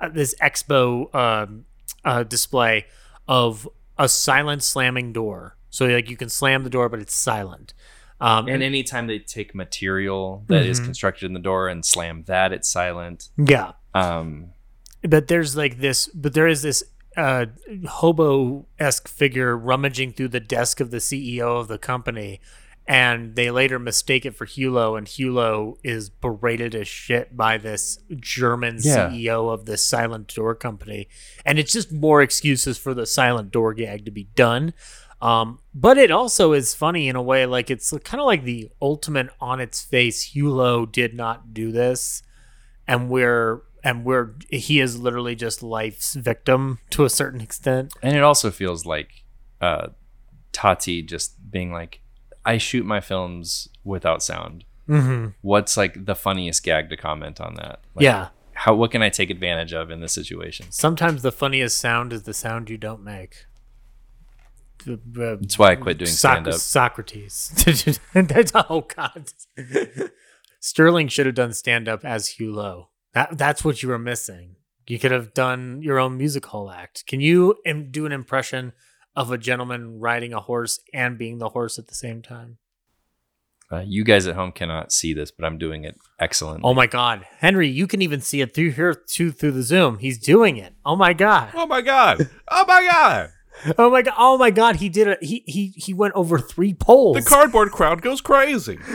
uh, 0.00 0.08
this 0.08 0.34
expo 0.40 1.14
um, 1.14 1.64
uh, 2.04 2.22
display 2.22 2.86
of 3.28 3.68
a 3.98 4.08
silent 4.08 4.62
slamming 4.62 5.12
door. 5.12 5.56
So 5.70 5.86
like 5.86 6.10
you 6.10 6.16
can 6.16 6.28
slam 6.28 6.64
the 6.64 6.70
door, 6.70 6.88
but 6.88 7.00
it's 7.00 7.14
silent. 7.14 7.74
Um, 8.20 8.48
And 8.48 8.62
anytime 8.62 9.06
they 9.08 9.18
take 9.18 9.54
material 9.54 10.44
that 10.46 10.64
is 10.64 10.80
Mhm. 10.80 10.84
constructed 10.84 11.26
in 11.26 11.32
the 11.32 11.40
door 11.40 11.68
and 11.68 11.84
slam 11.84 12.24
that, 12.26 12.52
it's 12.52 12.68
silent. 12.68 13.28
yeah, 13.36 13.72
Um, 13.92 14.52
but 15.02 15.26
there's 15.28 15.56
like 15.56 15.78
this 15.78 16.06
but 16.14 16.32
there 16.32 16.46
is 16.46 16.62
this 16.62 16.84
uh 17.16 17.46
hobo-esque 17.88 19.08
figure 19.08 19.56
rummaging 19.56 20.12
through 20.12 20.28
the 20.28 20.40
desk 20.40 20.80
of 20.80 20.90
the 20.90 20.98
ceo 20.98 21.60
of 21.60 21.68
the 21.68 21.78
company 21.78 22.40
and 22.86 23.34
they 23.34 23.50
later 23.50 23.78
mistake 23.78 24.26
it 24.26 24.36
for 24.36 24.44
Hulot 24.44 24.98
and 24.98 25.06
Hulot 25.06 25.78
is 25.82 26.10
berated 26.10 26.74
as 26.74 26.86
shit 26.86 27.34
by 27.36 27.56
this 27.56 27.98
german 28.16 28.78
Yeah. 28.80 29.08
ceo 29.10 29.52
of 29.52 29.64
this 29.64 29.84
silent 29.86 30.34
door 30.34 30.54
company 30.54 31.08
and 31.46 31.58
it's 31.58 31.72
just 31.72 31.92
more 31.92 32.20
excuses 32.22 32.76
for 32.76 32.92
the 32.94 33.06
silent 33.06 33.50
door 33.50 33.72
gag 33.74 34.04
to 34.04 34.10
be 34.10 34.24
done 34.34 34.74
um, 35.22 35.60
but 35.74 35.96
it 35.96 36.10
also 36.10 36.52
is 36.52 36.74
funny 36.74 37.08
in 37.08 37.16
a 37.16 37.22
way 37.22 37.46
like 37.46 37.70
it's 37.70 37.90
kind 38.04 38.20
of 38.20 38.26
like 38.26 38.44
the 38.44 38.70
ultimate 38.82 39.30
on 39.40 39.60
its 39.60 39.80
face 39.80 40.34
Hulot 40.34 40.92
did 40.92 41.14
not 41.14 41.54
do 41.54 41.72
this 41.72 42.22
and 42.86 43.08
we're 43.08 43.62
and 43.84 44.04
we're 44.04 44.30
he 44.48 44.80
is 44.80 44.98
literally 44.98 45.36
just 45.36 45.62
life's 45.62 46.14
victim 46.14 46.78
to 46.90 47.04
a 47.04 47.10
certain 47.10 47.40
extent. 47.40 47.92
and 48.02 48.16
it 48.16 48.22
also 48.22 48.50
feels 48.50 48.86
like 48.86 49.24
uh, 49.60 49.88
Tati 50.52 51.02
just 51.02 51.50
being 51.50 51.70
like, 51.70 52.00
"I 52.44 52.58
shoot 52.58 52.84
my 52.86 53.00
films 53.00 53.68
without 53.84 54.22
sound." 54.22 54.64
Mm-hmm. 54.88 55.28
What's 55.42 55.76
like 55.76 56.06
the 56.06 56.14
funniest 56.14 56.62
gag 56.62 56.88
to 56.90 56.96
comment 56.96 57.40
on 57.40 57.54
that? 57.56 57.80
Like, 57.94 58.02
yeah. 58.02 58.28
How 58.54 58.74
what 58.74 58.90
can 58.90 59.02
I 59.02 59.10
take 59.10 59.30
advantage 59.30 59.72
of 59.72 59.90
in 59.90 60.00
this 60.00 60.12
situation? 60.12 60.66
Sometimes 60.70 61.22
the 61.22 61.32
funniest 61.32 61.78
sound 61.78 62.12
is 62.12 62.22
the 62.22 62.34
sound 62.34 62.70
you 62.70 62.78
don't 62.78 63.02
make. 63.02 63.46
That's 64.86 65.58
why 65.58 65.72
I 65.72 65.76
quit 65.76 65.98
doing 65.98 66.10
stand 66.10 66.48
up. 66.48 66.54
Socrates. 66.54 67.52
Oh 68.70 68.82
God. 68.82 69.32
Sterling 70.60 71.08
should 71.08 71.26
have 71.26 71.34
done 71.34 71.52
stand 71.52 71.88
up 71.88 72.04
as 72.04 72.36
Hulot. 72.38 72.86
That 73.14 73.38
that's 73.38 73.64
what 73.64 73.82
you 73.82 73.88
were 73.88 73.98
missing. 73.98 74.56
You 74.86 74.98
could 74.98 75.12
have 75.12 75.32
done 75.32 75.80
your 75.82 75.98
own 75.98 76.18
music 76.18 76.44
hall 76.46 76.70
act. 76.70 77.06
Can 77.06 77.20
you 77.20 77.56
im- 77.64 77.90
do 77.90 78.04
an 78.04 78.12
impression 78.12 78.72
of 79.16 79.30
a 79.30 79.38
gentleman 79.38 79.98
riding 79.98 80.34
a 80.34 80.40
horse 80.40 80.80
and 80.92 81.16
being 81.16 81.38
the 81.38 81.50
horse 81.50 81.78
at 81.78 81.86
the 81.86 81.94
same 81.94 82.20
time? 82.20 82.58
Uh, 83.72 83.82
you 83.86 84.04
guys 84.04 84.26
at 84.26 84.34
home 84.34 84.52
cannot 84.52 84.92
see 84.92 85.14
this, 85.14 85.30
but 85.30 85.46
I'm 85.46 85.56
doing 85.56 85.84
it 85.84 85.96
excellent. 86.20 86.60
Oh 86.64 86.74
my 86.74 86.86
God, 86.86 87.24
Henry! 87.38 87.66
You 87.68 87.86
can 87.86 88.02
even 88.02 88.20
see 88.20 88.42
it 88.42 88.54
through 88.54 88.72
here, 88.72 88.92
too, 88.92 89.32
through 89.32 89.52
the 89.52 89.62
Zoom. 89.62 89.98
He's 89.98 90.18
doing 90.18 90.58
it. 90.58 90.74
Oh 90.84 90.96
my 90.96 91.14
God! 91.14 91.50
Oh 91.54 91.66
my 91.66 91.80
god! 91.80 92.28
Oh 92.48 92.64
my 92.66 92.82
god! 92.82 93.30
Oh 93.78 93.88
my 93.88 94.02
God! 94.02 94.14
Oh 94.18 94.36
my 94.36 94.50
God! 94.50 94.76
He 94.76 94.88
did 94.88 95.06
it. 95.06 95.22
He 95.22 95.44
he 95.46 95.68
he 95.76 95.94
went 95.94 96.14
over 96.14 96.40
three 96.40 96.74
poles. 96.74 97.16
The 97.16 97.22
cardboard 97.22 97.70
crowd 97.70 98.02
goes 98.02 98.20
crazy. 98.20 98.80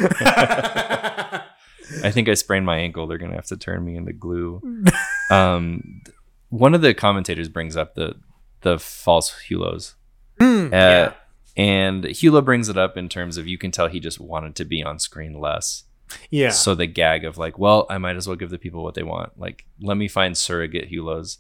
I 2.04 2.12
think 2.12 2.30
I 2.30 2.34
sprained 2.34 2.66
my 2.66 2.78
ankle. 2.78 3.08
They're 3.08 3.18
gonna 3.18 3.36
have 3.36 3.48
to 3.48 3.58
turn 3.58 3.84
me 3.86 3.96
into 3.96 4.14
glue. 4.14 4.62
um, 5.32 6.02
one 6.50 6.74
of 6.74 6.82
the 6.82 6.94
commentators 6.94 7.50
brings 7.50 7.76
up 7.78 7.96
the 7.96 8.16
the 8.62 8.78
false 8.80 9.34
Hulots, 9.50 9.94
Mm, 10.40 10.68
uh, 10.68 10.76
yeah. 10.76 11.14
and 11.58 12.04
Hulot 12.06 12.46
brings 12.46 12.70
it 12.70 12.78
up 12.78 12.98
in 12.98 13.08
terms 13.10 13.38
of 13.38 13.48
you 13.48 13.58
can 13.58 13.72
tell 13.72 13.88
he 13.88 14.00
just 14.00 14.20
wanted 14.20 14.56
to 14.56 14.66
be 14.66 14.84
on 14.84 15.00
screen 15.00 15.40
less. 15.40 15.84
Yeah. 16.30 16.50
So 16.50 16.74
the 16.76 16.88
gag 16.88 17.24
of 17.24 17.38
like, 17.38 17.60
well, 17.60 17.86
I 17.90 17.98
might 18.00 18.16
as 18.16 18.28
well 18.28 18.36
give 18.36 18.50
the 18.50 18.58
people 18.58 18.84
what 18.84 18.96
they 18.96 19.04
want. 19.04 19.40
Like, 19.40 19.66
let 19.80 19.96
me 19.96 20.08
find 20.08 20.36
surrogate 20.36 20.92
Hulots. 20.92 21.38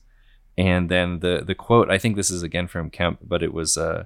And 0.57 0.89
then 0.89 1.19
the 1.19 1.43
the 1.45 1.55
quote, 1.55 1.89
I 1.89 1.97
think 1.97 2.15
this 2.15 2.29
is 2.29 2.43
again 2.43 2.67
from 2.67 2.89
Kemp, 2.89 3.19
but 3.21 3.41
it 3.41 3.53
was 3.53 3.77
uh, 3.77 4.05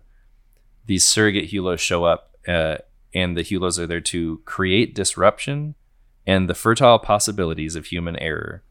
these 0.86 1.04
surrogate 1.06 1.52
Hulots 1.52 1.80
show 1.80 2.04
up, 2.06 2.36
uh, 2.48 2.78
and 3.14 3.36
the 3.36 3.42
Hulots 3.42 3.78
are 3.80 3.88
there 3.88 4.02
to 4.02 4.42
create 4.46 4.94
disruption 4.96 5.76
and 6.26 6.50
the 6.50 6.56
fertile 6.56 7.00
possibilities 7.00 7.76
of 7.76 7.88
human 7.88 8.18
error, 8.18 8.64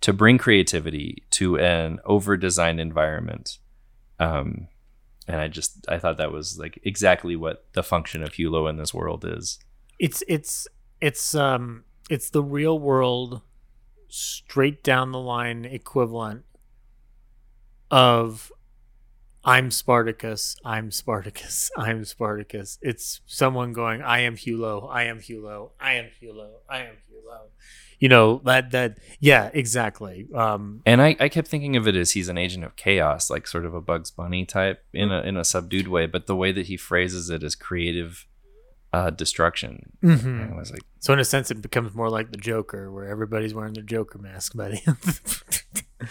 to 0.00 0.12
bring 0.12 0.38
creativity 0.38 1.22
to 1.30 1.58
an 1.58 2.00
over 2.04 2.36
designed 2.36 2.80
environment. 2.80 3.58
Um, 4.18 4.68
and 5.28 5.40
I 5.40 5.48
just 5.48 5.84
I 5.88 5.98
thought 5.98 6.18
that 6.18 6.32
was 6.32 6.58
like 6.58 6.80
exactly 6.82 7.36
what 7.36 7.64
the 7.72 7.82
function 7.82 8.22
of 8.22 8.32
Hulot 8.32 8.70
in 8.70 8.76
this 8.76 8.92
world 8.92 9.24
is. 9.24 9.58
it's 9.98 10.22
it's 10.26 10.66
it's 11.00 11.34
um 11.34 11.84
it's 12.10 12.30
the 12.30 12.42
real 12.42 12.78
world 12.78 13.42
straight 14.08 14.82
down 14.82 15.12
the 15.12 15.18
line 15.20 15.64
equivalent 15.64 16.44
of 17.90 18.50
I'm 19.44 19.70
Spartacus. 19.70 20.56
I'm 20.64 20.90
Spartacus. 20.90 21.70
I'm 21.76 22.04
Spartacus. 22.04 22.78
It's 22.80 23.20
someone 23.26 23.72
going, 23.72 24.02
I 24.02 24.20
am 24.20 24.36
Hulot. 24.36 24.88
I 24.90 25.04
am 25.04 25.18
Hulot. 25.18 25.70
I 25.80 25.94
am 25.94 26.06
Hulot. 26.22 26.60
I 26.68 26.78
am 26.80 26.94
Hulot. 27.10 27.48
You 27.98 28.08
know, 28.08 28.40
that, 28.44 28.70
that, 28.72 28.98
yeah, 29.20 29.50
exactly. 29.52 30.26
Um, 30.34 30.82
And 30.86 31.00
I, 31.00 31.16
I 31.20 31.28
kept 31.28 31.48
thinking 31.48 31.76
of 31.76 31.86
it 31.86 31.94
as 31.96 32.12
he's 32.12 32.28
an 32.28 32.38
agent 32.38 32.64
of 32.64 32.74
chaos, 32.76 33.30
like 33.30 33.46
sort 33.46 33.64
of 33.64 33.74
a 33.74 33.80
Bugs 33.80 34.10
Bunny 34.10 34.44
type 34.44 34.84
in 34.92 35.12
a 35.12 35.20
in 35.22 35.36
a 35.36 35.44
subdued 35.44 35.86
way. 35.86 36.06
But 36.06 36.26
the 36.26 36.34
way 36.34 36.50
that 36.52 36.66
he 36.66 36.76
phrases 36.76 37.30
it 37.30 37.44
is 37.44 37.54
creative 37.54 38.26
uh, 38.92 39.10
destruction. 39.10 39.92
mhm. 40.02 40.52
I 40.52 40.56
was 40.56 40.72
like, 40.72 40.82
So 40.98 41.12
in 41.12 41.20
a 41.20 41.24
sense, 41.24 41.50
it 41.52 41.62
becomes 41.62 41.94
more 41.94 42.10
like 42.10 42.30
the 42.32 42.36
Joker, 42.38 42.90
where 42.90 43.06
everybody's 43.06 43.54
wearing 43.54 43.74
their 43.74 43.84
Joker 43.84 44.18
mask 44.18 44.56
by 44.56 44.70
the 44.70 44.80
end. 44.84 46.10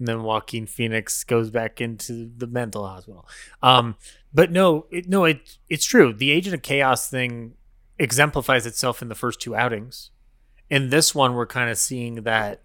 and 0.00 0.08
then 0.08 0.22
Joaquin 0.22 0.66
Phoenix 0.66 1.22
goes 1.22 1.50
back 1.50 1.80
into 1.80 2.30
the 2.36 2.46
mental 2.46 2.86
hospital. 2.86 3.28
Um, 3.62 3.96
but 4.34 4.50
no, 4.50 4.86
it, 4.90 5.08
no, 5.08 5.24
it 5.26 5.58
it's 5.68 5.84
true. 5.84 6.12
The 6.12 6.30
Agent 6.32 6.54
of 6.54 6.62
Chaos 6.62 7.08
thing 7.08 7.52
exemplifies 7.98 8.66
itself 8.66 9.02
in 9.02 9.08
the 9.08 9.14
first 9.14 9.40
two 9.40 9.54
outings. 9.54 10.10
In 10.70 10.88
this 10.88 11.14
one, 11.14 11.34
we're 11.34 11.46
kind 11.46 11.70
of 11.70 11.76
seeing 11.76 12.22
that 12.22 12.62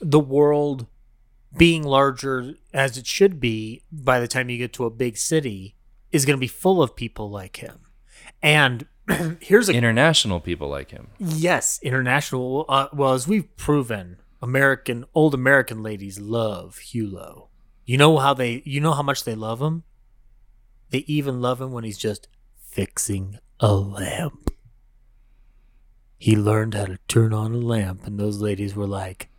the 0.00 0.20
world 0.20 0.86
being 1.56 1.84
larger 1.84 2.54
as 2.74 2.98
it 2.98 3.06
should 3.06 3.38
be 3.40 3.82
by 3.92 4.18
the 4.18 4.28
time 4.28 4.50
you 4.50 4.58
get 4.58 4.72
to 4.74 4.84
a 4.84 4.90
big 4.90 5.16
city 5.16 5.76
is 6.10 6.24
going 6.26 6.36
to 6.36 6.40
be 6.40 6.48
full 6.48 6.82
of 6.82 6.96
people 6.96 7.30
like 7.30 7.58
him. 7.58 7.80
And 8.42 8.86
here's 9.40 9.68
a 9.68 9.72
international 9.72 10.40
people 10.40 10.68
like 10.68 10.90
him. 10.90 11.08
Yes, 11.18 11.78
international. 11.82 12.64
Uh, 12.68 12.88
well, 12.92 13.12
as 13.12 13.28
we've 13.28 13.56
proven, 13.56 14.18
American 14.46 15.04
old 15.12 15.34
American 15.34 15.82
ladies 15.82 16.20
love 16.20 16.78
Hulot. 16.78 17.48
You 17.84 17.98
know 17.98 18.16
how 18.18 18.32
they? 18.32 18.62
You 18.64 18.80
know 18.80 18.92
how 18.92 19.02
much 19.02 19.24
they 19.24 19.34
love 19.34 19.60
him. 19.60 19.82
They 20.90 20.98
even 21.08 21.40
love 21.40 21.60
him 21.60 21.72
when 21.72 21.82
he's 21.82 21.98
just 21.98 22.28
fixing 22.56 23.38
a 23.58 23.74
lamp. 23.74 24.50
He 26.16 26.36
learned 26.36 26.74
how 26.74 26.84
to 26.84 26.98
turn 27.08 27.32
on 27.32 27.54
a 27.54 27.58
lamp, 27.58 28.06
and 28.06 28.20
those 28.20 28.40
ladies 28.40 28.76
were 28.76 28.86
like, 28.86 29.30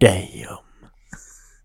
"Damn." 0.00 0.58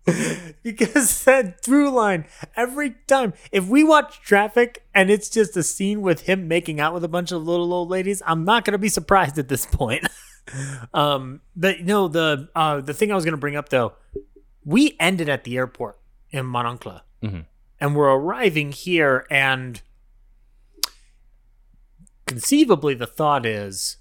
because 0.62 1.24
that 1.24 1.60
through 1.64 1.90
line 1.90 2.24
every 2.54 2.94
time 3.08 3.32
if 3.50 3.66
we 3.66 3.82
watch 3.82 4.20
traffic 4.20 4.84
and 4.94 5.10
it's 5.10 5.28
just 5.28 5.56
a 5.56 5.64
scene 5.64 6.00
with 6.00 6.20
him 6.28 6.46
making 6.46 6.78
out 6.78 6.94
with 6.94 7.02
a 7.02 7.08
bunch 7.08 7.32
of 7.32 7.44
little 7.44 7.74
old 7.74 7.90
ladies 7.90 8.22
i'm 8.24 8.44
not 8.44 8.64
going 8.64 8.70
to 8.70 8.78
be 8.78 8.88
surprised 8.88 9.36
at 9.36 9.48
this 9.48 9.66
point 9.66 10.06
um 10.94 11.40
but 11.56 11.80
no 11.80 12.06
the 12.08 12.48
uh 12.54 12.80
the 12.80 12.94
thing 12.94 13.10
i 13.10 13.14
was 13.14 13.24
going 13.24 13.32
to 13.32 13.38
bring 13.40 13.56
up 13.56 13.68
though 13.70 13.92
we 14.64 14.96
ended 15.00 15.28
at 15.28 15.44
the 15.44 15.56
airport 15.56 15.98
in 16.30 16.44
Mon 16.46 16.66
Oncle 16.66 17.00
Mhm. 17.22 17.46
and 17.80 17.96
we're 17.96 18.12
arriving 18.14 18.72
here 18.72 19.26
and 19.30 19.80
conceivably 22.26 22.94
the 22.94 23.06
thought 23.06 23.46
is 23.46 23.98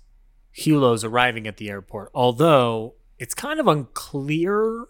Hulot's 0.57 1.03
arriving 1.03 1.47
at 1.47 1.57
the 1.57 1.69
airport 1.69 2.11
although 2.13 2.95
it's 3.19 3.33
kind 3.33 3.59
of 3.59 3.67
unclear 3.67 4.85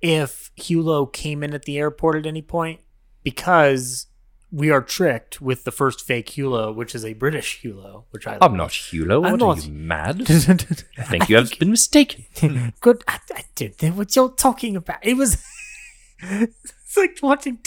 if 0.00 0.50
Hulot 0.56 1.12
came 1.12 1.42
in 1.42 1.54
at 1.54 1.64
the 1.64 1.78
airport 1.78 2.16
at 2.16 2.26
any 2.26 2.42
point 2.42 2.80
because 3.22 4.06
we 4.54 4.70
are 4.70 4.80
tricked 4.80 5.40
with 5.40 5.64
the 5.64 5.72
first 5.72 6.00
fake 6.06 6.26
Hulot, 6.30 6.76
which 6.76 6.94
is 6.94 7.04
a 7.04 7.12
British 7.14 7.60
Hulot, 7.62 8.04
which 8.12 8.26
I 8.26 8.38
I'm 8.40 8.56
not 8.56 8.70
Hulot. 8.70 9.26
I'm 9.26 9.32
What 9.32 9.40
not. 9.40 9.58
are 9.58 9.60
you 9.66 9.72
mad? 9.72 10.20
I 10.30 11.02
think 11.02 11.28
you 11.28 11.36
have 11.36 11.58
been 11.58 11.70
mistaken. 11.72 12.24
Good. 12.80 13.02
I, 13.08 13.18
I 13.34 13.44
did 13.56 13.80
what 13.96 14.14
you're 14.14 14.30
talking 14.30 14.76
about. 14.76 14.98
It 15.02 15.16
was. 15.16 15.44
it's 16.22 16.96
like 16.96 17.18
watching. 17.20 17.58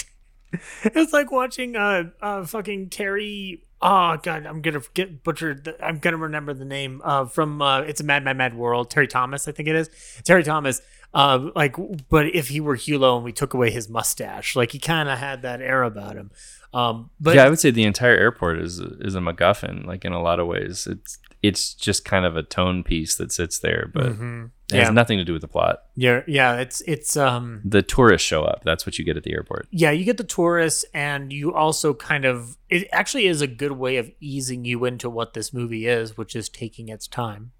It 0.85 0.95
was 0.95 1.11
like 1.11 1.29
watching 1.29 1.75
uh 1.75 2.05
uh 2.21 2.45
fucking 2.45 2.89
Terry. 2.89 3.63
Oh 3.81 4.17
god, 4.23 4.45
I'm 4.45 4.61
gonna 4.61 4.81
get 4.93 5.23
butchered. 5.23 5.65
The, 5.65 5.85
I'm 5.85 5.99
gonna 5.99 6.17
remember 6.17 6.53
the 6.53 6.65
name 6.65 7.01
uh 7.03 7.25
from 7.25 7.61
uh 7.61 7.81
it's 7.81 7.99
a 7.99 8.03
Mad 8.05 8.23
Mad 8.23 8.37
Mad 8.37 8.55
World. 8.55 8.89
Terry 8.89 9.07
Thomas, 9.07 9.47
I 9.47 9.51
think 9.51 9.67
it 9.67 9.75
is. 9.75 9.89
Terry 10.23 10.43
Thomas. 10.43 10.81
Uh, 11.13 11.49
like, 11.55 11.75
but 12.09 12.27
if 12.35 12.49
he 12.49 12.59
were 12.59 12.75
Hulot 12.75 13.15
and 13.15 13.23
we 13.23 13.31
took 13.31 13.53
away 13.53 13.71
his 13.71 13.87
mustache, 13.89 14.55
like 14.55 14.71
he 14.73 14.77
kind 14.79 15.07
of 15.09 15.17
had 15.17 15.41
that 15.41 15.61
air 15.61 15.83
about 15.83 16.15
him. 16.15 16.31
Um, 16.73 17.09
but 17.19 17.35
yeah, 17.35 17.45
I 17.45 17.49
would 17.49 17.59
say 17.59 17.71
the 17.71 17.83
entire 17.85 18.15
airport 18.15 18.59
is 18.59 18.79
is 18.79 19.15
a 19.15 19.19
MacGuffin. 19.19 19.85
Like 19.85 20.05
in 20.05 20.11
a 20.13 20.21
lot 20.21 20.39
of 20.39 20.47
ways, 20.47 20.87
it's 20.89 21.17
it's 21.43 21.73
just 21.73 22.03
kind 22.03 22.25
of 22.25 22.35
a 22.35 22.43
tone 22.43 22.83
piece 22.83 23.15
that 23.15 23.31
sits 23.31 23.59
there, 23.59 23.89
but 23.93 24.07
Mhm. 24.17 24.49
it 24.71 24.75
has 24.77 24.87
yeah, 24.87 24.91
nothing 24.91 25.17
to 25.19 25.23
do 25.23 25.33
with 25.33 25.41
the 25.43 25.47
plot. 25.47 25.83
yeah, 25.95 26.23
yeah. 26.27 26.57
It's 26.57 26.81
it's 26.81 27.15
um 27.15 27.61
The 27.63 27.81
tourists 27.83 28.27
show 28.27 28.43
up. 28.43 28.63
That's 28.63 28.85
what 28.85 28.97
you 28.99 29.05
get 29.05 29.17
at 29.17 29.23
the 29.23 29.33
airport. 29.33 29.67
yeah, 29.71 29.91
you 29.91 30.03
get 30.03 30.17
the 30.17 30.23
tourists, 30.23 30.83
and 30.93 31.31
you 31.31 31.53
also 31.53 31.93
kind 31.93 32.25
of 32.25 32.57
it 32.69 32.87
actually 32.91 33.27
is 33.27 33.41
a 33.41 33.47
good 33.47 33.73
way 33.73 33.97
of 33.97 34.11
easing 34.19 34.65
you 34.65 34.83
into 34.85 35.09
what 35.09 35.33
this 35.35 35.53
movie 35.53 35.85
is, 35.87 36.17
which 36.17 36.35
is 36.35 36.49
taking 36.49 36.89
its 36.89 37.07
time. 37.07 37.51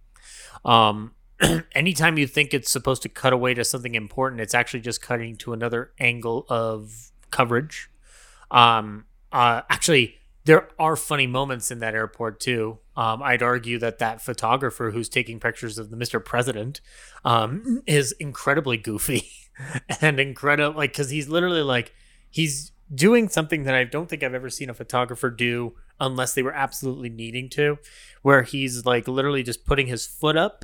Um, 0.66 1.12
anytime 1.74 2.18
you 2.18 2.26
think 2.28 2.54
it's 2.54 2.70
supposed 2.70 3.04
to 3.04 3.10
cut 3.10 3.32
away 3.32 3.54
to 3.54 3.64
something 3.64 3.94
important, 3.96 4.42
it's 4.42 4.56
actually 4.56 4.82
just 4.82 5.02
cutting 5.02 5.36
to 5.38 5.54
another 5.54 5.92
angle 6.00 6.46
of 6.50 7.12
coverage. 7.32 7.90
Um, 8.52 9.06
uh, 9.32 9.62
actually, 9.70 10.16
there 10.46 10.70
are 10.80 10.96
funny 10.96 11.28
moments 11.28 11.72
in 11.72 11.80
that 11.80 11.94
airport 11.94 12.40
too. 12.40 12.80
Um, 12.96 13.22
I'd 13.22 13.44
argue 13.44 13.78
that 13.80 14.00
that 14.00 14.22
photographer 14.22 14.92
who's 14.92 15.10
taking 15.10 15.40
pictures 15.40 15.78
of 15.78 15.92
the 15.92 15.98
Mr. 15.98 16.24
President 16.24 16.82
um, 17.26 17.84
is 17.86 18.14
incredibly 18.14 18.78
goofy 18.78 19.30
and 20.02 20.20
incredible, 20.20 20.78
like 20.78 20.92
because 20.94 21.10
he's 21.10 21.28
literally 21.28 21.62
like 21.62 21.94
he's 22.30 22.72
doing 22.94 23.28
something 23.28 23.64
that 23.64 23.76
I 23.76 23.84
don't 23.84 24.10
think 24.10 24.24
I've 24.24 24.34
ever 24.34 24.50
seen 24.50 24.70
a 24.70 24.74
photographer 24.74 25.30
do 25.30 25.76
unless 26.00 26.34
they 26.34 26.44
were 26.44 26.54
absolutely 26.54 27.10
needing 27.10 27.50
to, 27.50 27.78
where 28.22 28.44
he's 28.44 28.86
like 28.86 29.08
literally 29.08 29.44
just 29.44 29.66
putting 29.66 29.88
his 29.88 30.08
foot 30.08 30.38
up. 30.38 30.64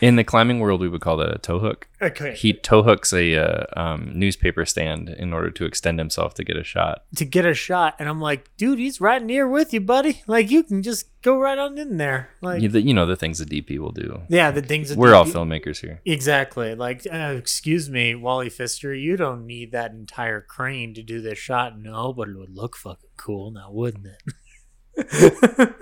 In 0.00 0.16
the 0.16 0.24
climbing 0.24 0.60
world, 0.60 0.80
we 0.80 0.88
would 0.88 1.00
call 1.00 1.16
that 1.16 1.34
a 1.34 1.38
toe 1.38 1.58
hook. 1.58 1.88
Okay. 2.00 2.34
He 2.34 2.52
toe 2.52 2.82
hooks 2.82 3.12
a 3.12 3.36
uh, 3.36 3.64
um, 3.76 4.12
newspaper 4.14 4.64
stand 4.64 5.08
in 5.08 5.32
order 5.32 5.50
to 5.50 5.64
extend 5.64 5.98
himself 5.98 6.34
to 6.34 6.44
get 6.44 6.56
a 6.56 6.62
shot. 6.62 7.02
to 7.16 7.24
get 7.24 7.44
a 7.44 7.54
shot, 7.54 7.96
and 7.98 8.08
I'm 8.08 8.20
like, 8.20 8.56
dude, 8.56 8.78
he's 8.78 9.00
right 9.00 9.22
near 9.22 9.48
with 9.48 9.72
you, 9.72 9.80
buddy. 9.80 10.22
Like 10.26 10.50
you 10.50 10.62
can 10.62 10.82
just 10.82 11.06
go 11.22 11.38
right 11.38 11.58
on 11.58 11.78
in 11.78 11.96
there. 11.96 12.30
Like 12.40 12.62
You, 12.62 12.68
the, 12.68 12.80
you 12.80 12.94
know 12.94 13.06
the 13.06 13.16
things 13.16 13.38
the 13.38 13.44
DP 13.44 13.78
will 13.78 13.92
do. 13.92 14.22
yeah, 14.28 14.50
the 14.50 14.62
things 14.62 14.90
that 14.90 14.98
We're 14.98 15.10
they 15.10 15.16
all 15.16 15.24
filmmakers 15.24 15.80
here. 15.80 16.00
Exactly. 16.04 16.74
Like, 16.74 17.06
uh, 17.12 17.34
excuse 17.36 17.90
me, 17.90 18.14
Wally 18.14 18.50
Pfister, 18.50 18.94
you 18.94 19.16
don't 19.16 19.46
need 19.46 19.72
that 19.72 19.90
entire 19.90 20.40
crane 20.40 20.94
to 20.94 21.02
do 21.02 21.20
this 21.20 21.38
shot. 21.38 21.78
No, 21.78 22.12
but 22.12 22.28
it 22.28 22.36
would 22.36 22.54
look 22.54 22.76
fucking 22.76 23.10
cool 23.16 23.50
now, 23.50 23.70
wouldn't 23.72 24.06
it? 24.06 25.74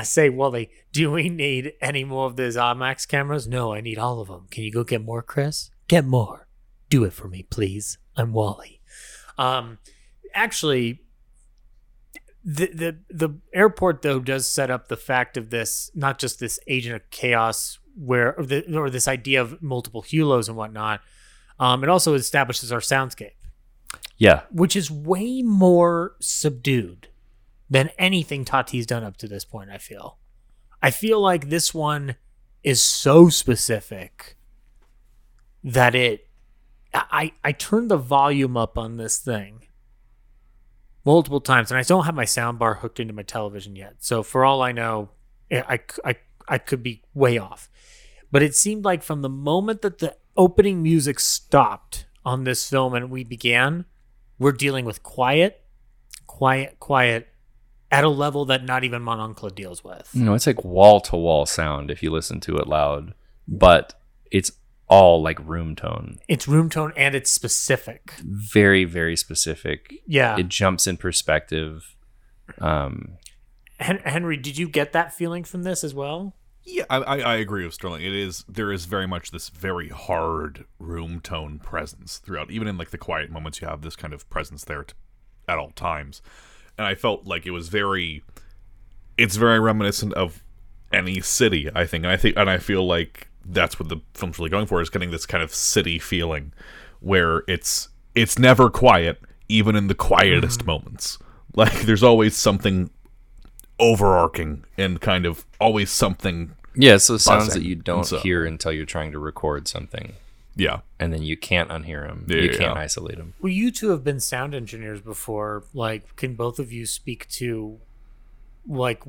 I 0.01 0.03
say, 0.03 0.31
Wally, 0.31 0.71
do 0.93 1.11
we 1.11 1.29
need 1.29 1.75
any 1.83 2.05
more 2.05 2.25
of 2.25 2.37
those 2.37 2.57
IMAX 2.57 3.07
cameras? 3.07 3.47
No, 3.47 3.75
I 3.75 3.83
need 3.83 3.99
all 3.99 4.21
of 4.21 4.29
them. 4.29 4.47
Can 4.51 4.65
you 4.65 4.73
go 4.73 4.83
get 4.83 5.03
more, 5.03 5.23
Chris? 5.23 5.71
Get 5.89 6.07
more. 6.07 6.49
Do 6.89 7.05
it 7.05 7.13
for 7.13 7.29
me, 7.29 7.43
please. 7.43 7.99
I'm 8.17 8.33
Wally. 8.33 8.81
Um, 9.37 9.77
actually, 10.33 11.03
the 12.43 12.69
the 12.69 12.99
the 13.11 13.39
airport 13.53 14.01
though 14.01 14.21
does 14.21 14.51
set 14.51 14.71
up 14.71 14.89
the 14.89 14.97
fact 14.97 15.37
of 15.37 15.51
this 15.51 15.91
not 15.95 16.19
just 16.19 16.41
this 16.41 16.59
agent 16.67 16.97
of 16.97 17.11
chaos 17.11 17.79
where 17.95 18.35
or, 18.39 18.47
the, 18.47 18.75
or 18.75 18.89
this 18.89 19.07
idea 19.07 19.43
of 19.43 19.61
multiple 19.61 20.03
Hulots 20.03 20.49
and 20.49 20.57
whatnot 20.57 21.03
um, 21.59 21.85
it 21.85 21.91
also 21.91 22.15
establishes 22.15 22.73
our 22.73 22.81
soundscape 22.81 23.33
Yeah, 24.17 24.45
which 24.51 24.75
is 24.75 24.91
way 24.91 25.43
more 25.43 26.17
subdued 26.19 27.09
than 27.71 27.91
anything 27.99 28.45
tati's 28.45 28.87
done 28.87 29.05
up 29.05 29.17
to 29.17 29.29
this 29.29 29.45
point 29.45 29.71
i 29.71 29.79
feel. 29.79 30.19
I 30.83 30.91
feel 30.91 31.21
like 31.21 31.49
this 31.49 31.73
one 31.75 32.17
is 32.63 32.83
so 32.83 33.29
specific 33.29 34.37
that 35.63 35.95
it 35.95 36.27
i 36.95 37.33
i 37.45 37.53
turned 37.53 37.91
the 37.91 37.97
volume 37.97 38.57
up 38.57 38.77
on 38.77 38.97
this 38.97 39.19
thing 39.19 39.67
multiple 41.05 41.41
times 41.41 41.71
and 41.71 41.79
i 41.79 41.83
don't 41.83 42.05
have 42.05 42.15
my 42.15 42.25
soundbar 42.25 42.79
hooked 42.79 43.01
into 43.01 43.15
my 43.15 43.23
television 43.23 43.77
yet. 43.77 43.97
So 44.01 44.23
for 44.23 44.45
all 44.45 44.63
i 44.63 44.73
know 44.73 45.11
I, 45.53 45.81
I, 46.05 46.17
I 46.49 46.59
could 46.59 46.83
be 46.83 47.03
way 47.15 47.39
off. 47.39 47.69
But 48.31 48.43
it 48.43 48.55
seemed 48.55 48.85
like 48.85 49.03
from 49.03 49.23
the 49.23 49.29
moment 49.29 49.83
that 49.83 49.99
the 49.99 50.17
opening 50.37 50.83
music 50.83 51.19
stopped 51.19 52.07
on 52.25 52.45
this 52.45 52.69
film 52.69 52.95
and 52.95 53.11
we 53.11 53.25
began 53.25 53.85
we're 54.39 54.53
dealing 54.53 54.85
with 54.85 55.03
quiet 55.03 55.63
quiet 56.27 56.79
quiet 56.79 57.29
at 57.91 58.05
a 58.05 58.09
level 58.09 58.45
that 58.47 58.65
not 58.65 58.85
even 58.85 59.03
Mon 59.03 59.19
Oncle 59.21 59.51
deals 59.51 59.83
with 59.85 60.09
you 60.13 60.25
know 60.25 60.35
it's 60.35 60.47
like 60.47 60.65
wall 60.65 61.01
to 61.01 61.17
wall 61.17 61.47
sound 61.47 61.91
if 61.91 62.03
you 62.03 62.11
listen 62.11 62.41
to 62.41 62.57
it 62.57 62.67
loud, 62.67 63.15
but 63.49 63.95
it's 64.31 64.53
all 64.89 65.23
like 65.23 65.39
room 65.49 65.77
tone. 65.77 66.19
it's 66.29 66.49
room 66.49 66.69
tone 66.69 66.93
and 66.97 67.15
it's 67.15 67.31
specific 67.31 68.13
Very 68.25 68.85
very 68.85 69.17
specific. 69.17 69.95
yeah 70.07 70.37
It 70.39 70.49
jumps 70.49 70.87
in 70.87 70.97
perspective. 70.97 71.95
Um, 72.59 73.17
Hen- 73.79 74.03
henry 74.05 74.37
did 74.37 74.59
you 74.59 74.69
get 74.69 74.93
that 74.93 75.15
feeling 75.15 75.45
from 75.45 75.63
this 75.63 75.85
as 75.85 75.95
well 75.95 76.35
Yeah, 76.65 76.85
I, 76.91 76.97
I, 76.99 77.19
I 77.19 77.35
agree 77.37 77.65
with 77.65 77.75
Sterling. 77.75 78.03
It 78.03 78.13
is 78.13 78.45
there 78.49 78.71
is 78.73 78.85
very 78.87 79.07
much 79.07 79.31
this 79.31 79.49
very 79.49 79.89
hard 79.89 80.65
room 80.79 81.21
tone 81.21 81.59
presence 81.59 82.19
throughout. 82.19 82.51
Even 82.51 82.69
in 82.69 82.77
like 82.77 82.91
the 82.91 82.99
quiet 82.99 83.31
moments, 83.31 83.61
you 83.63 83.69
have 83.69 83.81
this 83.83 83.97
kind 83.97 84.13
of 84.13 84.29
presence 84.29 84.65
there 84.65 84.83
t 84.85 84.95
at 85.49 85.59
all 85.59 85.71
times. 85.71 86.21
And 86.81 86.87
I 86.87 86.95
felt 86.95 87.27
like 87.27 87.45
it 87.45 87.51
was 87.51 87.69
very, 87.69 88.23
it's 89.19 89.37
very 89.37 89.61
reminiscent 89.61 90.15
of 90.15 90.43
any 90.91 91.21
city. 91.21 91.69
I 91.75 91.85
think, 91.85 92.05
and 92.05 92.11
I 92.11 92.17
think, 92.17 92.39
and 92.39 92.49
I 92.49 92.57
feel 92.57 92.87
like 92.87 93.29
that's 93.45 93.79
what 93.79 93.91
the 93.91 93.99
film's 94.15 94.39
really 94.39 94.49
going 94.49 94.65
for 94.65 94.81
is 94.81 94.89
getting 94.89 95.11
this 95.11 95.27
kind 95.27 95.45
of 95.45 95.55
city 95.55 95.99
feeling, 95.99 96.55
where 97.01 97.43
it's 97.47 97.91
it's 98.15 98.39
never 98.39 98.71
quiet, 98.71 99.21
even 99.47 99.77
in 99.77 99.89
the 99.89 99.95
quietest 99.95 100.61
mm-hmm. 100.61 100.71
moments. 100.71 101.19
Like 101.55 101.83
there's 101.83 102.03
always 102.03 102.35
something 102.35 102.89
overarching 103.79 104.65
and 104.79 105.01
kind 105.03 105.27
of 105.27 105.45
always 105.61 105.91
something 105.91 106.55
Yeah, 106.75 106.97
so 106.97 107.19
sounds 107.19 107.53
that 107.53 107.65
you 107.65 107.75
don't 107.75 108.07
so- 108.07 108.21
hear 108.21 108.47
until 108.47 108.73
you're 108.73 108.87
trying 108.87 109.13
to 109.13 109.19
record 109.19 109.69
something, 109.69 110.15
yeah 110.57 110.81
and 111.01 111.13
then 111.13 111.23
you 111.23 111.37
can't 111.37 111.71
unhear 111.71 112.07
them. 112.07 112.27
Yeah, 112.29 112.43
you 112.43 112.51
can't 112.51 112.61
yeah. 112.61 112.75
isolate 112.75 113.17
them. 113.17 113.33
Well, 113.41 113.51
you 113.53 113.71
two 113.73 113.89
have 113.91 114.05
been 114.05 114.21
sound 114.21 114.55
engineers 114.55 115.01
before. 115.01 115.65
Like, 115.73 116.15
can 116.17 116.35
both 116.35 116.59
of 116.59 116.71
you 116.71 116.85
speak 116.85 117.27
to, 117.31 117.79
like, 118.69 119.03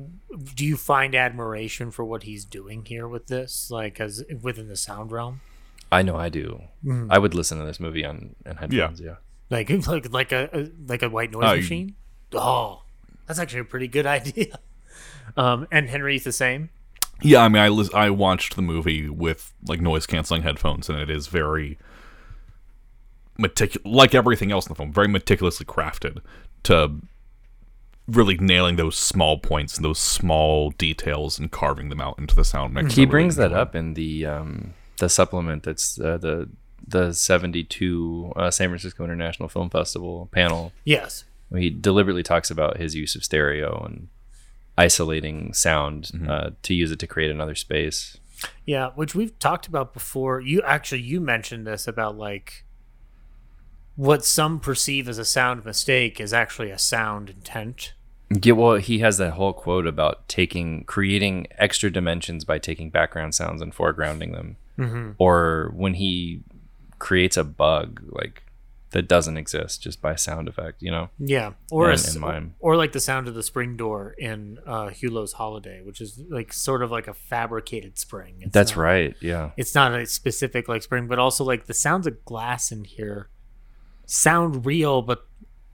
do 0.54 0.64
you 0.64 0.78
find 0.78 1.14
admiration 1.14 1.90
for 1.90 2.02
what 2.02 2.22
he's 2.22 2.46
doing 2.46 2.86
here 2.86 3.06
with 3.06 3.26
this, 3.26 3.70
like, 3.70 4.00
as 4.00 4.24
within 4.40 4.68
the 4.68 4.76
sound 4.76 5.12
realm? 5.12 5.42
I 5.92 6.00
know 6.00 6.16
I 6.16 6.30
do. 6.30 6.62
Mm-hmm. 6.82 7.12
I 7.12 7.18
would 7.18 7.34
listen 7.34 7.58
to 7.58 7.64
this 7.64 7.78
movie 7.78 8.06
on, 8.06 8.34
on 8.46 8.56
headphones. 8.56 9.00
Yeah. 9.00 9.16
Like, 9.50 9.68
like, 9.86 10.10
like 10.10 10.32
a, 10.32 10.48
a 10.52 10.70
like 10.86 11.02
a 11.02 11.10
white 11.10 11.30
noise 11.30 11.50
you- 11.50 11.56
machine. 11.56 11.94
Oh, 12.32 12.84
that's 13.26 13.38
actually 13.38 13.60
a 13.60 13.64
pretty 13.64 13.88
good 13.88 14.06
idea. 14.18 14.58
Um, 15.36 15.68
and 15.70 15.90
Henry's 15.90 16.24
the 16.24 16.32
same. 16.32 16.70
Yeah, 17.22 17.42
I 17.42 17.48
mean, 17.48 17.62
I 17.62 17.68
lis- 17.68 17.92
I 17.94 18.10
watched 18.10 18.56
the 18.56 18.62
movie 18.62 19.08
with 19.08 19.52
like 19.66 19.80
noise 19.80 20.06
canceling 20.06 20.42
headphones, 20.42 20.88
and 20.88 20.98
it 20.98 21.10
is 21.10 21.26
very 21.26 21.78
meticulous, 23.38 23.86
like 23.86 24.14
everything 24.14 24.52
else 24.52 24.66
in 24.66 24.70
the 24.70 24.74
film, 24.76 24.92
very 24.92 25.08
meticulously 25.08 25.66
crafted 25.66 26.20
to 26.64 27.00
really 28.08 28.36
nailing 28.36 28.76
those 28.76 28.96
small 28.96 29.38
points 29.38 29.76
and 29.76 29.84
those 29.84 29.98
small 29.98 30.70
details 30.72 31.38
and 31.38 31.50
carving 31.50 31.88
them 31.88 32.00
out 32.00 32.18
into 32.18 32.34
the 32.34 32.44
sound 32.44 32.74
mix. 32.74 32.94
He 32.94 33.02
I 33.02 33.04
really 33.04 33.10
brings 33.10 33.36
that 33.36 33.52
up 33.52 33.74
in 33.74 33.94
the 33.94 34.26
um, 34.26 34.74
the 34.98 35.08
supplement 35.08 35.62
that's 35.62 36.00
uh, 36.00 36.18
the 36.18 36.48
the 36.86 37.12
72 37.12 38.32
uh, 38.36 38.50
San 38.50 38.68
Francisco 38.68 39.04
International 39.04 39.48
Film 39.48 39.70
Festival 39.70 40.28
panel. 40.32 40.72
Yes. 40.84 41.24
He 41.54 41.70
deliberately 41.70 42.22
talks 42.22 42.50
about 42.50 42.78
his 42.78 42.94
use 42.94 43.14
of 43.14 43.22
stereo 43.22 43.84
and 43.84 44.08
isolating 44.76 45.52
sound 45.52 46.10
Mm-hmm. 46.14 46.30
uh, 46.30 46.50
to 46.62 46.74
use 46.74 46.90
it 46.90 46.98
to 47.00 47.06
create 47.06 47.30
another 47.30 47.54
space. 47.54 48.18
Yeah, 48.66 48.90
which 48.94 49.14
we've 49.14 49.38
talked 49.38 49.66
about 49.66 49.92
before. 49.92 50.40
You 50.40 50.62
actually 50.62 51.02
you 51.02 51.20
mentioned 51.20 51.66
this 51.66 51.86
about 51.86 52.16
like 52.16 52.64
what 53.96 54.24
some 54.24 54.58
perceive 54.58 55.08
as 55.08 55.18
a 55.18 55.24
sound 55.24 55.64
mistake 55.64 56.20
is 56.20 56.32
actually 56.32 56.70
a 56.70 56.78
sound 56.78 57.30
intent. 57.30 57.92
Yeah, 58.42 58.54
well, 58.54 58.76
he 58.76 59.00
has 59.00 59.18
that 59.18 59.34
whole 59.34 59.52
quote 59.52 59.86
about 59.86 60.26
taking, 60.26 60.84
creating 60.84 61.48
extra 61.58 61.90
dimensions 61.90 62.44
by 62.44 62.58
taking 62.58 62.88
background 62.88 63.34
sounds 63.34 63.60
and 63.60 63.74
foregrounding 63.74 64.32
them. 64.32 64.56
Mm-hmm. 64.78 65.10
Or 65.18 65.70
when 65.74 65.94
he 65.94 66.40
creates 66.98 67.36
a 67.36 67.44
bug 67.44 68.00
like 68.06 68.42
that 68.92 69.08
doesn't 69.08 69.36
exist 69.36 69.82
just 69.82 70.00
by 70.00 70.14
sound 70.14 70.48
effect, 70.48 70.82
you 70.82 70.90
know? 70.90 71.08
Yeah, 71.18 71.52
or 71.70 71.86
a 71.86 71.90
And- 71.90 71.98
s- 71.98 72.12
and 72.12 72.20
mime. 72.20 72.54
or 72.60 72.76
like 72.76 72.92
the 72.92 73.00
sound 73.00 73.26
of 73.28 73.34
the 73.34 73.42
spring 73.42 73.76
door 73.76 74.14
in 74.18 74.58
uh, 74.66 74.86
Hulot's 74.90 75.32
Holiday, 75.34 75.80
which 75.82 76.00
is 76.00 76.20
like 76.30 76.52
sort 76.52 76.82
of 76.82 76.90
like 76.90 77.08
a 77.08 77.14
fabricated 77.14 77.98
spring. 77.98 78.36
It's 78.40 78.52
That's 78.52 78.72
not- 78.76 78.82
right. 78.82 79.16
Yeah. 79.20 79.50
It's 79.56 79.74
not 79.74 79.92
a 79.98 80.06
specific 80.06 80.68
like 80.68 80.82
spring, 80.82 81.08
but 81.08 81.18
also 81.18 81.42
like 81.44 81.66
the 81.66 81.74
sounds 81.74 82.06
of 82.06 82.24
glass 82.24 82.70
in 82.70 82.84
here 82.84 83.28
sound 84.06 84.66
real, 84.66 85.02
but 85.02 85.26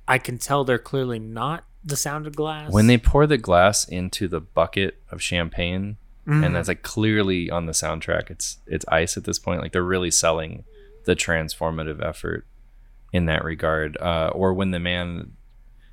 I 0.06 0.18
can 0.18 0.38
tell 0.38 0.64
they're 0.64 0.78
clearly 0.78 1.18
not 1.18 1.64
the 1.84 1.96
sound 1.96 2.26
of 2.26 2.36
glass. 2.36 2.70
When 2.72 2.86
they 2.86 2.98
pour 2.98 3.26
the 3.26 3.38
glass 3.38 3.84
into 3.86 4.28
the 4.28 4.40
bucket 4.40 5.00
of 5.10 5.22
champagne, 5.22 5.96
Mhm. 6.26 6.44
and 6.46 6.54
that's 6.54 6.68
like 6.68 6.82
clearly 6.82 7.50
on 7.50 7.66
the 7.66 7.72
soundtrack, 7.72 8.30
it's 8.30 8.58
it's 8.66 8.84
ice 8.88 9.16
at 9.16 9.24
this 9.24 9.38
point. 9.38 9.60
Like 9.62 9.72
they're 9.72 9.82
really 9.82 10.10
selling 10.10 10.64
the 11.04 11.16
transformative 11.16 12.04
effort 12.04 12.46
in 13.12 13.26
that 13.26 13.44
regard. 13.44 13.96
Uh, 13.98 14.30
or 14.34 14.52
when 14.54 14.70
the 14.70 14.78
man, 14.78 15.32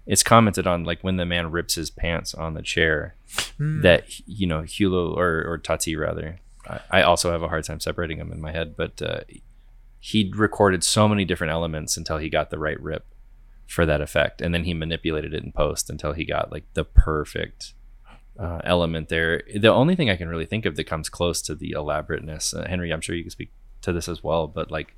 it's 0.06 0.24
commented 0.24 0.68
on 0.68 0.84
like 0.84 1.04
when 1.04 1.18
the 1.18 1.26
man 1.26 1.52
rips 1.52 1.76
his 1.76 1.90
pants 1.90 2.34
on 2.34 2.54
the 2.54 2.62
chair, 2.62 3.16
Mm. 3.60 3.82
that 3.82 4.04
you 4.28 4.48
know 4.48 4.62
Hulot 4.62 5.16
or 5.18 5.44
or 5.46 5.58
Tati 5.58 5.96
rather. 5.96 6.40
I, 6.68 6.80
I 6.92 7.02
also 7.04 7.32
have 7.32 7.44
a 7.44 7.48
hard 7.48 7.64
time 7.66 7.80
separating 7.80 8.18
them 8.18 8.32
in 8.32 8.40
my 8.42 8.52
head, 8.52 8.76
but 8.78 9.02
uh, 9.02 9.22
he 10.00 10.32
recorded 10.36 10.84
so 10.84 11.08
many 11.08 11.26
different 11.26 11.52
elements 11.52 11.98
until 11.98 12.18
he 12.18 12.30
got 12.30 12.50
the 12.50 12.60
right 12.60 12.80
rip 12.82 13.06
for 13.68 13.86
that 13.86 14.00
effect, 14.02 14.42
and 14.42 14.54
then 14.54 14.64
he 14.64 14.74
manipulated 14.74 15.34
it 15.34 15.44
in 15.44 15.52
post 15.52 15.90
until 15.90 16.14
he 16.14 16.24
got 16.26 16.52
like 16.52 16.66
the 16.76 16.84
perfect 16.86 17.74
uh, 18.40 18.62
element 18.64 19.10
there. 19.10 19.42
The 19.56 19.74
only 19.74 19.96
thing 19.96 20.10
I 20.10 20.16
can 20.18 20.30
really 20.30 20.46
think 20.46 20.66
of 20.66 20.76
that 20.76 20.84
comes 20.86 21.10
close 21.10 21.42
to 21.44 21.56
the 21.56 21.72
elaborateness, 21.72 22.54
uh, 22.54 22.66
Henry, 22.68 22.92
I'm 22.92 23.02
sure 23.02 23.16
you 23.16 23.24
can 23.24 23.32
speak 23.32 23.52
to 23.82 23.92
this 23.92 24.08
as 24.08 24.24
well, 24.24 24.48
but 24.48 24.70
like 24.72 24.94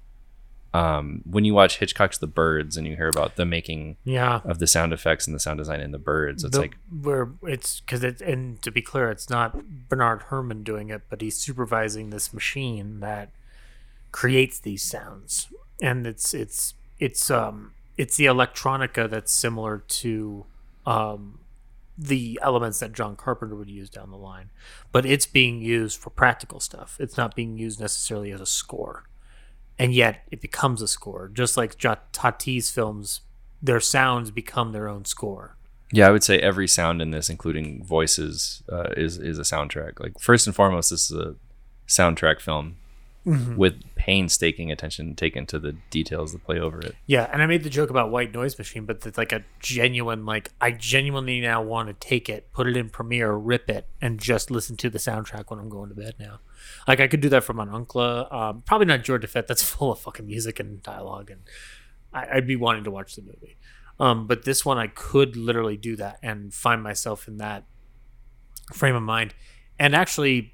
um, 0.78 1.22
when 1.26 1.44
you 1.44 1.54
watch 1.54 1.80
Hitchcock's 1.80 2.20
The 2.20 2.28
Birds 2.28 2.78
and 2.78 2.86
you 2.86 2.96
hear 2.96 3.08
about 3.08 3.36
the 3.36 3.46
making 3.46 3.98
yeah, 4.04 4.42
of 4.44 4.60
the 4.60 4.68
sound 4.68 4.94
effects 4.94 5.26
and 5.26 5.36
the 5.36 5.40
sound 5.40 5.58
design 5.58 5.80
in 5.82 5.92
The 5.92 5.98
Birds, 5.98 6.44
it's 6.44 6.56
the- 6.56 6.62
like 6.62 6.78
where 7.02 7.30
it's 7.44 7.80
because 7.80 8.04
it 8.04 8.22
and 8.22 8.62
to 8.62 8.72
be 8.72 8.82
clear, 8.82 9.10
it's 9.10 9.30
not 9.30 9.58
Bernard 9.90 10.24
Herrmann 10.30 10.64
doing 10.64 10.90
it, 10.90 11.04
but 11.10 11.22
he's 11.22 11.38
supervising 11.38 12.10
this 12.10 12.34
machine 12.34 13.00
that 13.00 13.32
creates 14.12 14.60
these 14.60 14.84
sounds, 14.84 15.48
and 15.82 16.06
it's 16.06 16.34
it's 16.34 16.76
it's 17.00 17.32
um 17.32 17.74
it's 17.98 18.18
the 18.18 18.26
electronica 18.26 19.10
that's 19.10 19.32
similar 19.32 19.80
to 19.80 20.46
um 20.86 21.40
the 21.98 22.40
elements 22.44 22.80
that 22.80 22.94
John 22.94 23.16
Carpenter 23.16 23.56
would 23.56 23.72
use 23.72 23.90
down 23.90 24.12
the 24.12 24.18
line, 24.18 24.52
but 24.92 25.06
it's 25.06 25.26
being 25.26 25.62
used 25.62 26.00
for 26.00 26.12
practical 26.12 26.60
stuff. 26.60 26.98
It's 27.00 27.18
not 27.18 27.36
being 27.36 27.58
used 27.58 27.80
necessarily 27.80 28.32
as 28.32 28.40
a 28.40 28.46
score, 28.46 29.06
and 29.80 29.94
yet 29.94 30.24
it 30.32 30.42
becomes 30.42 30.82
a 30.82 30.88
score, 30.88 31.30
just 31.34 31.58
like 31.58 31.78
Tati's 31.78 32.72
films. 32.72 33.22
Their 33.62 33.80
sounds 33.80 34.32
become 34.32 34.72
their 34.72 34.88
own 34.88 35.06
score. 35.06 35.58
Yeah, 35.92 36.08
I 36.08 36.12
would 36.12 36.24
say 36.24 36.40
every 36.40 36.68
sound 36.68 37.02
in 37.02 37.12
this, 37.12 37.30
including 37.30 37.84
voices, 37.84 38.62
uh, 38.72 38.90
is 38.96 39.18
is 39.18 39.40
a 39.40 39.44
soundtrack. 39.44 40.00
Like 40.00 40.20
first 40.20 40.46
and 40.46 40.56
foremost, 40.56 40.90
this 40.90 41.10
is 41.10 41.18
a 41.18 41.36
soundtrack 41.88 42.42
film 42.42 42.76
with 43.28 43.84
painstaking 43.96 44.72
attention 44.72 45.14
taken 45.14 45.46
to 45.46 45.60
the 45.60 45.74
details 45.90 46.32
that 46.32 46.44
play 46.46 46.60
over 46.60 46.80
it. 46.80 46.96
Yeah, 47.06 47.30
and 47.32 47.42
I 47.42 47.46
made 47.46 47.64
the 47.64 47.70
joke 47.70 47.90
about 47.90 48.10
white 48.10 48.34
noise 48.34 48.58
machine, 48.58 48.86
but 48.86 49.06
it's 49.06 49.18
like 49.18 49.34
a 49.34 49.44
genuine 49.60 50.26
like 50.26 50.52
I 50.62 50.72
genuinely 50.72 51.42
now 51.42 51.62
want 51.62 51.90
to 51.90 51.94
take 51.94 52.30
it, 52.30 52.52
put 52.54 52.68
it 52.68 52.78
in 52.78 52.90
Premiere, 52.90 53.34
rip 53.34 53.70
it, 53.70 53.88
and 54.02 54.18
just 54.18 54.50
listen 54.50 54.78
to 54.78 54.90
the 54.90 54.98
soundtrack 54.98 55.50
when 55.50 55.60
I'm 55.60 55.68
going 55.68 55.90
to 55.90 55.96
bed 55.96 56.16
now. 56.18 56.40
Like 56.88 57.02
I 57.02 57.08
could 57.08 57.20
do 57.20 57.28
that 57.30 57.44
for 57.44 57.54
Mon 57.54 57.70
Oncle. 57.70 58.28
Um, 58.32 58.64
probably 58.66 58.88
not 58.88 59.04
Jour 59.04 59.20
de 59.20 59.28
Fête. 59.28 59.48
That's 59.48 59.64
full 59.72 59.92
of 59.92 60.00
fucking 60.00 60.26
music 60.26 60.60
and 60.60 60.82
dialogue, 60.82 61.30
and 61.30 61.42
I, 62.14 62.38
I'd 62.38 62.48
be 62.48 62.56
wanting 62.56 62.86
to 62.86 62.92
watch 62.92 63.16
the 63.16 63.24
movie. 63.24 63.58
Um, 64.00 64.28
but 64.28 64.46
this 64.46 64.64
one, 64.64 64.78
I 64.78 64.88
could 64.88 65.36
literally 65.36 65.76
do 65.76 65.96
that 65.98 66.20
and 66.22 66.54
find 66.54 66.82
myself 66.82 67.28
in 67.28 67.38
that 67.40 67.66
frame 68.72 68.96
of 68.96 69.04
mind. 69.04 69.34
And 69.80 69.96
actually, 69.96 70.54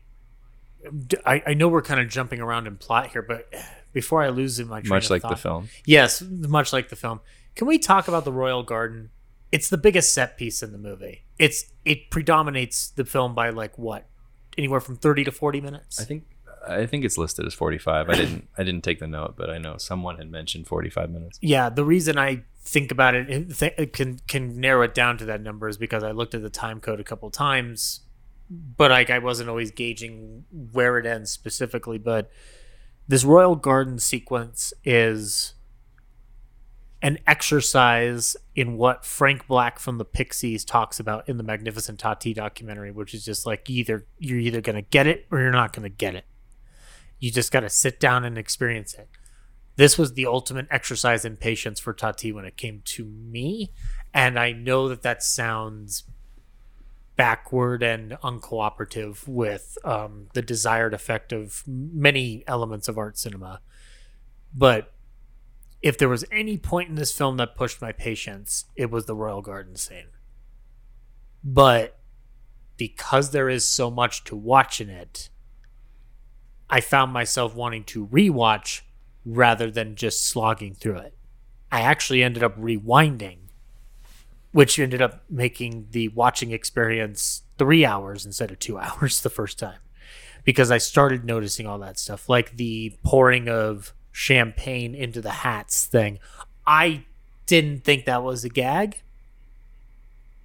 I, 1.26 1.43
I 1.47 1.53
know 1.53 1.68
we're 1.68 1.81
kind 1.81 1.99
of 1.99 2.10
jumping 2.10 2.39
around 2.39 2.68
in 2.68 2.77
plot 2.77 3.07
here, 3.07 3.22
but 3.22 3.51
before 3.93 4.22
I 4.22 4.30
lose 4.30 4.60
in 4.60 4.68
my 4.68 4.81
train 4.81 4.89
Much 4.89 5.10
like 5.10 5.22
the 5.22 5.35
film. 5.35 5.69
Yes, 5.85 6.22
much 6.22 6.73
like 6.73 6.89
the 6.89 6.95
film. 6.95 7.22
Can 7.55 7.68
we 7.68 7.77
talk 7.77 8.07
about 8.07 8.26
the 8.26 8.31
Royal 8.31 8.64
Garden? 8.64 9.10
It's 9.51 9.69
the 9.69 9.77
biggest 9.77 10.14
set 10.14 10.38
piece 10.38 10.64
in 10.64 10.72
the 10.72 10.77
movie. 10.80 11.26
It's 11.38 11.72
it 11.85 12.10
predominates 12.10 12.89
the 12.89 13.05
film 13.05 13.35
by 13.35 13.49
like 13.49 13.77
what? 13.77 14.07
Anywhere 14.57 14.80
from 14.80 14.95
30 14.97 15.26
to 15.26 15.31
40 15.31 15.61
minutes. 15.61 15.99
I 15.99 16.03
think 16.05 16.26
I 16.68 16.85
think 16.85 17.03
it's 17.03 17.18
listed 17.18 17.45
as 17.45 17.53
45. 17.53 18.10
I 18.10 18.14
didn't 18.15 18.47
I 18.57 18.64
didn't 18.64 18.84
take 18.84 18.99
the 18.99 19.07
note, 19.07 19.35
but 19.38 19.49
I 19.49 19.57
know 19.60 19.77
someone 19.77 20.18
had 20.18 20.31
mentioned 20.31 20.68
45 20.68 21.10
minutes. 21.11 21.38
yeah, 21.41 21.69
the 21.69 21.85
reason 21.85 22.18
I 22.18 22.43
think 22.65 22.91
about 22.91 23.14
it 23.14 23.57
th- 23.57 23.91
can 23.91 24.19
can 24.27 24.60
narrow 24.60 24.84
it 24.84 24.93
down 24.93 25.18
to 25.19 25.26
that 25.26 25.41
number 25.41 25.68
is 25.68 25.77
because 25.77 26.03
I 26.03 26.11
looked 26.11 26.34
at 26.34 26.41
the 26.41 26.49
time 26.49 26.80
code 26.80 26.99
a 26.99 27.03
couple 27.03 27.30
times, 27.30 28.01
but 28.77 28.91
like 28.91 29.09
I 29.09 29.19
wasn't 29.19 29.49
always 29.49 29.71
gauging 29.71 30.45
where 30.51 30.97
it 30.97 31.05
ends 31.05 31.31
specifically. 31.31 31.97
But 31.97 32.30
this 33.07 33.23
Royal 33.23 33.55
Garden 33.55 33.99
sequence 33.99 34.73
is 34.84 35.55
an 37.01 37.19
exercise 37.27 38.38
in 38.55 38.77
what 38.77 39.05
Frank 39.05 39.47
Black 39.47 39.77
from 39.77 39.97
the 39.97 40.05
Pixies 40.05 40.63
talks 40.63 40.99
about 40.99 41.27
in 41.27 41.38
the 41.38 41.43
Magnificent 41.43 41.99
Tati 41.99 42.34
documentary, 42.34 42.91
which 42.91 43.13
is 43.13 43.25
just 43.25 43.45
like 43.45 43.69
either 43.69 44.05
you're 44.19 44.39
either 44.39 44.61
gonna 44.61 44.81
get 44.81 45.07
it 45.07 45.25
or 45.31 45.39
you're 45.39 45.51
not 45.51 45.73
gonna 45.73 45.89
get 45.89 46.15
it. 46.15 46.25
You 47.19 47.31
just 47.31 47.51
gotta 47.51 47.69
sit 47.69 47.99
down 47.99 48.23
and 48.23 48.38
experience 48.38 48.93
it 48.93 49.09
this 49.75 49.97
was 49.97 50.13
the 50.13 50.25
ultimate 50.25 50.67
exercise 50.69 51.25
in 51.25 51.38
patience 51.38 51.80
for 51.80 51.93
Tati 51.93 52.31
when 52.31 52.45
it 52.45 52.57
came 52.57 52.81
to 52.85 53.05
me. 53.05 53.71
And 54.13 54.38
I 54.38 54.51
know 54.51 54.88
that 54.89 55.01
that 55.01 55.23
sounds 55.23 56.03
backward 57.15 57.84
and 57.84 58.11
uncooperative 58.23 59.27
with 59.27 59.77
um, 59.84 60.27
the 60.34 60.41
desired 60.41 60.94
effect 60.94 61.31
of 61.31 61.64
many 61.68 62.44
elements 62.48 62.88
of 62.88 62.98
art 62.98 63.18
cinema. 63.18 63.61
But 64.53 64.94
if 65.81 65.98
there 65.98 66.10
was 66.10 66.26
any 66.31 66.57
point 66.57 66.90
in 66.90 66.95
this 66.95 67.11
film 67.11 67.38
that 67.38 67.56
pushed 67.56 67.81
my 67.81 67.91
patience, 67.91 68.65
it 68.76 68.90
was 68.90 69.06
the 69.06 69.15
Royal 69.15 69.41
Garden 69.41 69.76
scene. 69.76 70.07
But 71.44 71.99
because 72.77 73.31
there 73.31 73.49
is 73.49 73.68
so 73.68 73.91
much 73.91 74.23
to 74.23 74.35
watch 74.35 74.80
in 74.80 74.90
it, 74.90 75.30
I 76.69 76.81
found 76.81 77.11
myself 77.11 77.53
wanting 77.53 77.84
to 77.85 78.07
rewatch 78.07 78.81
rather 79.26 79.69
than 79.69 79.95
just 79.95 80.27
slogging 80.27 80.73
through 80.73 80.98
it. 80.98 81.18
I 81.72 81.81
actually 81.81 82.23
ended 82.23 82.44
up 82.44 82.57
rewinding, 82.57 83.43
which 84.53 84.80
ended 84.80 85.01
up 85.01 85.23
making 85.30 85.88
the 85.91 86.07
watching 86.09 86.51
experience 86.51 87.41
three 87.57 87.84
hours 87.84 88.25
instead 88.25 88.51
of 88.51 88.59
two 88.59 88.80
hours 88.80 89.19
the 89.21 89.30
first 89.30 89.59
time 89.59 89.80
because 90.45 90.71
I 90.71 90.77
started 90.77 91.25
noticing 91.25 91.67
all 91.67 91.80
that 91.80 91.99
stuff, 91.99 92.30
like 92.30 92.57
the 92.57 92.95
pouring 93.03 93.49
of 93.49 93.93
champagne 94.11 94.93
into 94.93 95.21
the 95.21 95.31
hats 95.31 95.85
thing. 95.85 96.19
I 96.65 97.05
didn't 97.45 97.84
think 97.84 98.05
that 98.05 98.23
was 98.23 98.43
a 98.43 98.49
gag 98.49 99.01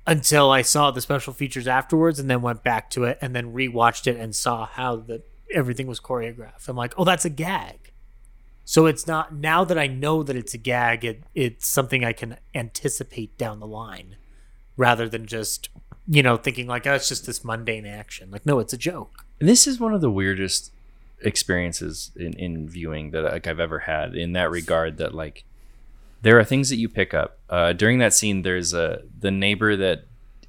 until 0.06 0.51
I 0.51 0.62
saw 0.62 0.90
the 0.90 1.01
special 1.01 1.32
features 1.32 1.68
afterwards 1.68 2.18
and 2.18 2.30
then 2.30 2.43
went 2.43 2.62
back 2.62 2.90
to 2.90 3.05
it 3.05 3.18
and 3.20 3.36
then 3.36 3.52
rewatched 3.52 4.06
it 4.06 4.16
and 4.16 4.35
saw 4.35 4.66
how 4.66 4.97
the 4.97 5.22
everything 5.52 5.86
was 5.86 6.01
choreographed. 6.01 6.68
I'm 6.68 6.76
like, 6.76 6.94
"Oh, 6.97 7.05
that's 7.05 7.24
a 7.24 7.30
gag." 7.30 7.88
So 8.69 8.85
it's 8.85 9.07
not 9.07 9.35
now 9.35 9.65
that 9.65 9.78
I 9.78 9.86
know 9.86 10.23
that 10.23 10.36
it's 10.36 10.53
a 10.53 10.59
gag, 10.59 11.03
it, 11.03 11.23
it's 11.35 11.66
something 11.66 12.05
I 12.05 12.12
can 12.12 12.36
anticipate 12.55 13.39
down 13.39 13.61
the 13.61 13.66
line 13.66 14.16
rather 14.77 15.09
than 15.09 15.24
just, 15.24 15.70
you 16.07 16.23
know, 16.23 16.36
thinking 16.36 16.66
like, 16.66 16.86
"Oh, 16.86 16.93
it's 16.93 17.09
just 17.09 17.24
this 17.24 17.43
mundane 17.43 17.86
action." 17.86 18.31
Like, 18.31 18.45
no, 18.45 18.59
it's 18.59 18.74
a 18.74 18.77
joke. 18.77 19.24
And 19.40 19.49
this 19.49 19.66
is 19.66 19.81
one 19.81 19.95
of 19.95 20.03
the 20.03 20.11
weirdest 20.11 20.70
experiences 21.23 22.11
in, 22.15 22.35
in 22.35 22.69
viewing 22.69 23.11
that 23.12 23.23
like 23.23 23.47
I've 23.47 23.59
ever 23.59 23.78
had 23.78 24.15
in 24.15 24.35
that 24.35 24.51
regard 24.51 24.99
that 24.99 25.15
like 25.15 25.45
there 26.20 26.39
are 26.39 26.45
things 26.45 26.69
that 26.69 26.77
you 26.77 26.90
pick 26.90 27.15
up 27.15 27.39
uh, 27.49 27.73
during 27.73 28.01
that 28.01 28.12
scene 28.12 28.43
there's 28.43 28.74
a 28.74 29.01
the 29.19 29.31
neighbor 29.31 29.77
that 29.77 30.05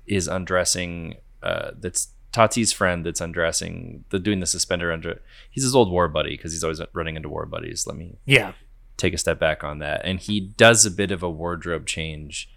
is 0.07 0.27
undressing 0.27 1.15
uh, 1.41 1.71
that's 1.79 2.09
Tati's 2.31 2.71
friend 2.71 3.05
that's 3.05 3.21
undressing 3.21 4.05
the 4.09 4.19
doing 4.19 4.39
the 4.39 4.45
suspender 4.45 4.91
under 4.91 5.19
he's 5.49 5.63
his 5.63 5.75
old 5.75 5.91
war 5.91 6.07
buddy 6.07 6.31
because 6.31 6.51
he's 6.51 6.63
always 6.63 6.81
running 6.93 7.15
into 7.15 7.29
war 7.29 7.45
buddies. 7.45 7.87
Let 7.87 7.97
me 7.97 8.17
Yeah. 8.25 8.53
take 8.97 9.13
a 9.13 9.17
step 9.17 9.39
back 9.39 9.63
on 9.63 9.79
that. 9.79 10.01
And 10.03 10.19
he 10.19 10.39
does 10.39 10.85
a 10.85 10.91
bit 10.91 11.09
of 11.11 11.23
a 11.23 11.29
wardrobe 11.29 11.85
change 11.87 12.49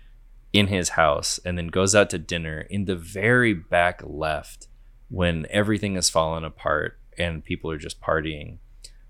in 0.53 0.67
his 0.67 0.91
house 0.91 1.41
and 1.45 1.57
then 1.57 1.69
goes 1.69 1.95
out 1.95 2.11
to 2.11 2.19
dinner 2.19 2.61
in 2.69 2.85
the 2.85 2.97
very 2.97 3.55
back 3.55 4.03
left 4.05 4.67
when 5.09 5.47
everything 5.51 5.97
is 5.97 6.11
fallen 6.11 6.45
apart 6.45 6.99
and 7.17 7.45
people 7.45 7.71
are 7.71 7.79
just 7.79 8.01
partying. 8.01 8.59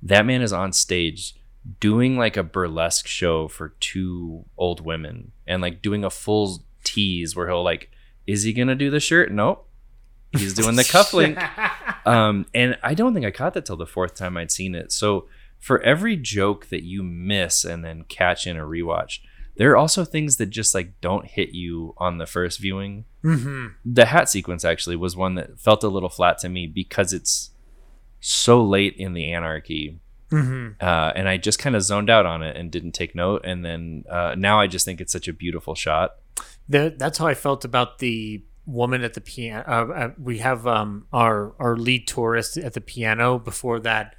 That 0.01 0.27
man 0.27 0.43
is 0.43 0.53
on 0.53 0.73
stage 0.73 1.35
doing 1.81 2.17
like 2.17 2.37
a 2.37 2.43
burlesque 2.43 3.07
show 3.07 3.49
for 3.49 3.71
two 3.81 4.45
old 4.57 4.85
women 4.85 5.33
and 5.47 5.63
like 5.63 5.83
doing 5.83 6.05
a 6.05 6.11
full 6.11 6.63
tease 6.85 7.35
where 7.35 7.49
he'll 7.49 7.63
like 7.65 7.91
is 8.27 8.45
he 8.45 8.53
gonna 8.53 8.75
do 8.77 8.91
the 8.91 9.01
shirt? 9.01 9.33
Nope 9.33 9.69
he's 10.33 10.55
doing 10.55 10.77
the 10.77 10.83
cufflink 10.83 11.37
um, 12.07 12.47
and 12.55 12.79
I 12.83 12.95
don't 12.95 13.15
think 13.15 13.27
I 13.27 13.31
caught 13.31 13.55
that 13.55 13.65
till 13.65 13.77
the 13.77 13.87
fourth 13.87 14.15
time 14.15 14.37
I'd 14.37 14.51
seen 14.51 14.75
it. 14.75 14.93
So 14.93 15.29
for 15.59 15.81
every 15.83 16.17
joke 16.17 16.67
that 16.71 16.83
you 16.83 17.03
miss 17.03 17.65
and 17.65 17.85
then 17.85 18.05
catch 18.05 18.47
in 18.47 18.57
a 18.57 18.63
rewatch, 18.63 19.21
there 19.57 19.71
are 19.71 19.77
also 19.77 20.05
things 20.05 20.37
that 20.39 20.47
just 20.47 20.75
like 20.75 21.01
don't 21.01 21.27
hit 21.27 21.51
you 21.51 21.95
on 21.99 22.19
the 22.19 22.27
first 22.27 22.59
viewing. 22.59 23.05
Mm-hmm. 23.23 23.67
The 23.85 24.07
hat 24.07 24.29
sequence 24.29 24.65
actually 24.65 24.97
was 24.97 25.17
one 25.17 25.35
that 25.37 25.61
felt 25.61 25.85
a 25.85 25.89
little 25.89 26.09
flat 26.09 26.39
to 26.39 26.49
me 26.49 26.67
because 26.67 27.13
it's 27.13 27.51
so 28.21 28.65
late 28.65 28.97
in 28.97 29.13
the 29.13 29.33
anarchy. 29.33 30.01
Mm-hmm. 30.31 30.83
Uh, 30.85 31.13
and 31.15 31.29
I 31.29 31.37
just 31.37 31.59
kind 31.59 31.77
of 31.77 31.83
zoned 31.83 32.09
out 32.09 32.25
on 32.25 32.43
it 32.43 32.57
and 32.57 32.71
didn't 32.71 32.93
take 32.93 33.15
note. 33.15 33.43
And 33.45 33.65
then 33.65 34.05
uh, 34.11 34.35
now 34.37 34.59
I 34.59 34.67
just 34.67 34.87
think 34.87 35.01
it's 35.01 35.13
such 35.13 35.29
a 35.29 35.33
beautiful 35.33 35.75
shot. 35.75 36.17
The, 36.69 36.95
that's 36.97 37.19
how 37.19 37.27
I 37.27 37.35
felt 37.35 37.65
about 37.65 37.99
the 37.99 38.43
woman 38.67 39.03
at 39.03 39.15
the 39.15 39.21
piano. 39.21 39.65
Uh, 39.67 39.93
uh, 39.93 40.11
we 40.19 40.39
have 40.39 40.67
um, 40.67 41.07
our 41.13 41.55
our 41.59 41.77
lead 41.77 42.07
tourist 42.07 42.57
at 42.57 42.75
the 42.75 42.81
piano. 42.81 43.39
Before 43.39 43.81
that, 43.81 44.15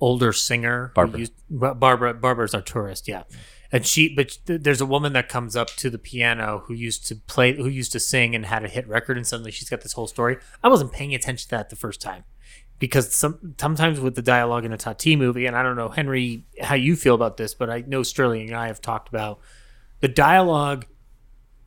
older 0.00 0.32
singer 0.32 0.92
Barbara. 0.94 1.20
used- 1.20 1.32
Barbara. 1.50 2.14
Barbara's 2.14 2.54
our 2.54 2.62
tourist. 2.62 3.08
Yeah, 3.08 3.22
and 3.72 3.86
she. 3.86 4.14
But 4.14 4.38
there's 4.46 4.80
a 4.80 4.86
woman 4.86 5.12
that 5.14 5.28
comes 5.28 5.56
up 5.56 5.68
to 5.76 5.90
the 5.90 5.98
piano 5.98 6.62
who 6.66 6.74
used 6.74 7.06
to 7.08 7.16
play, 7.16 7.54
who 7.56 7.68
used 7.68 7.92
to 7.92 8.00
sing 8.00 8.34
and 8.34 8.46
had 8.46 8.64
a 8.64 8.68
hit 8.68 8.88
record, 8.88 9.16
and 9.16 9.26
suddenly 9.26 9.50
she's 9.50 9.68
got 9.68 9.80
this 9.80 9.92
whole 9.94 10.06
story. 10.06 10.38
I 10.62 10.68
wasn't 10.68 10.92
paying 10.92 11.14
attention 11.14 11.48
to 11.48 11.56
that 11.56 11.70
the 11.70 11.76
first 11.76 12.00
time. 12.00 12.24
Because 12.78 13.12
some 13.12 13.56
sometimes 13.58 13.98
with 13.98 14.14
the 14.14 14.22
dialogue 14.22 14.64
in 14.64 14.72
a 14.72 14.76
Tati 14.76 15.16
movie, 15.16 15.46
and 15.46 15.56
I 15.56 15.64
don't 15.64 15.74
know 15.74 15.88
Henry 15.88 16.44
how 16.62 16.76
you 16.76 16.94
feel 16.94 17.16
about 17.16 17.36
this, 17.36 17.52
but 17.52 17.68
I 17.68 17.80
know 17.80 18.04
Sterling 18.04 18.46
and 18.46 18.56
I 18.56 18.68
have 18.68 18.80
talked 18.80 19.08
about 19.08 19.40
the 19.98 20.06
dialogue 20.06 20.86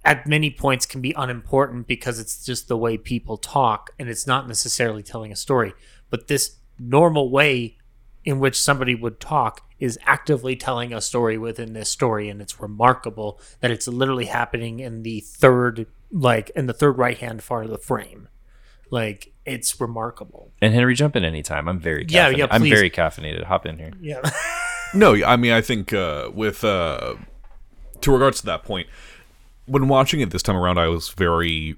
at 0.03 0.25
many 0.27 0.49
points 0.49 0.85
can 0.85 1.01
be 1.01 1.13
unimportant 1.15 1.87
because 1.87 2.19
it's 2.19 2.43
just 2.45 2.67
the 2.67 2.77
way 2.77 2.97
people 2.97 3.37
talk 3.37 3.91
and 3.99 4.09
it's 4.09 4.25
not 4.25 4.47
necessarily 4.47 5.03
telling 5.03 5.31
a 5.31 5.35
story. 5.35 5.73
But 6.09 6.27
this 6.27 6.57
normal 6.79 7.29
way 7.29 7.77
in 8.25 8.39
which 8.39 8.59
somebody 8.59 8.95
would 8.95 9.19
talk 9.19 9.61
is 9.79 9.97
actively 10.05 10.55
telling 10.55 10.93
a 10.93 11.01
story 11.01 11.37
within 11.37 11.73
this 11.73 11.89
story 11.89 12.29
and 12.29 12.41
it's 12.41 12.59
remarkable 12.59 13.39
that 13.61 13.71
it's 13.71 13.87
literally 13.87 14.25
happening 14.25 14.79
in 14.79 15.03
the 15.03 15.19
third 15.21 15.87
like 16.11 16.49
in 16.51 16.67
the 16.67 16.73
third 16.73 16.97
right 16.97 17.17
hand 17.17 17.43
part 17.45 17.65
of 17.65 17.71
the 17.71 17.77
frame. 17.77 18.27
Like 18.89 19.33
it's 19.45 19.79
remarkable. 19.79 20.51
And 20.61 20.73
Henry, 20.73 20.93
jump 20.95 21.15
in 21.15 21.23
anytime. 21.23 21.67
I'm 21.67 21.79
very 21.79 22.05
Yeah, 22.09 22.31
caffeinated. 22.31 22.37
yeah, 22.37 22.47
I'm 22.51 22.63
very 22.63 22.89
caffeinated. 22.89 23.43
Hop 23.45 23.65
in 23.65 23.77
here. 23.77 23.91
Yeah. 23.99 24.21
No, 24.93 25.15
I 25.23 25.37
mean, 25.37 25.53
I 25.53 25.61
think 25.61 25.93
uh, 25.93 26.29
with 26.33 26.65
uh, 26.65 27.15
to 28.01 28.11
regards 28.11 28.41
to 28.41 28.45
that 28.47 28.63
point, 28.63 28.87
when 29.71 29.87
watching 29.87 30.19
it 30.19 30.31
this 30.31 30.43
time 30.43 30.57
around, 30.57 30.77
I 30.77 30.87
was 30.87 31.09
very, 31.09 31.75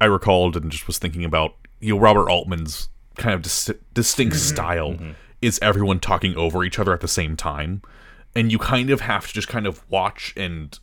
I 0.00 0.06
recalled 0.06 0.56
and 0.56 0.70
just 0.70 0.86
was 0.86 0.98
thinking 0.98 1.24
about 1.24 1.54
you 1.80 1.94
know 1.94 2.00
Robert 2.00 2.28
Altman's 2.28 2.88
kind 3.16 3.34
of 3.34 3.42
dis- 3.42 3.70
distinct 3.92 4.34
mm-hmm. 4.34 4.54
style 4.54 4.92
mm-hmm. 4.92 5.12
is 5.40 5.58
everyone 5.62 6.00
talking 6.00 6.36
over 6.36 6.64
each 6.64 6.78
other 6.78 6.92
at 6.92 7.00
the 7.00 7.08
same 7.08 7.36
time, 7.36 7.82
and 8.34 8.50
you 8.50 8.58
kind 8.58 8.90
of 8.90 9.00
have 9.02 9.28
to 9.28 9.32
just 9.32 9.48
kind 9.48 9.66
of 9.66 9.88
watch 9.88 10.34
and 10.36 10.78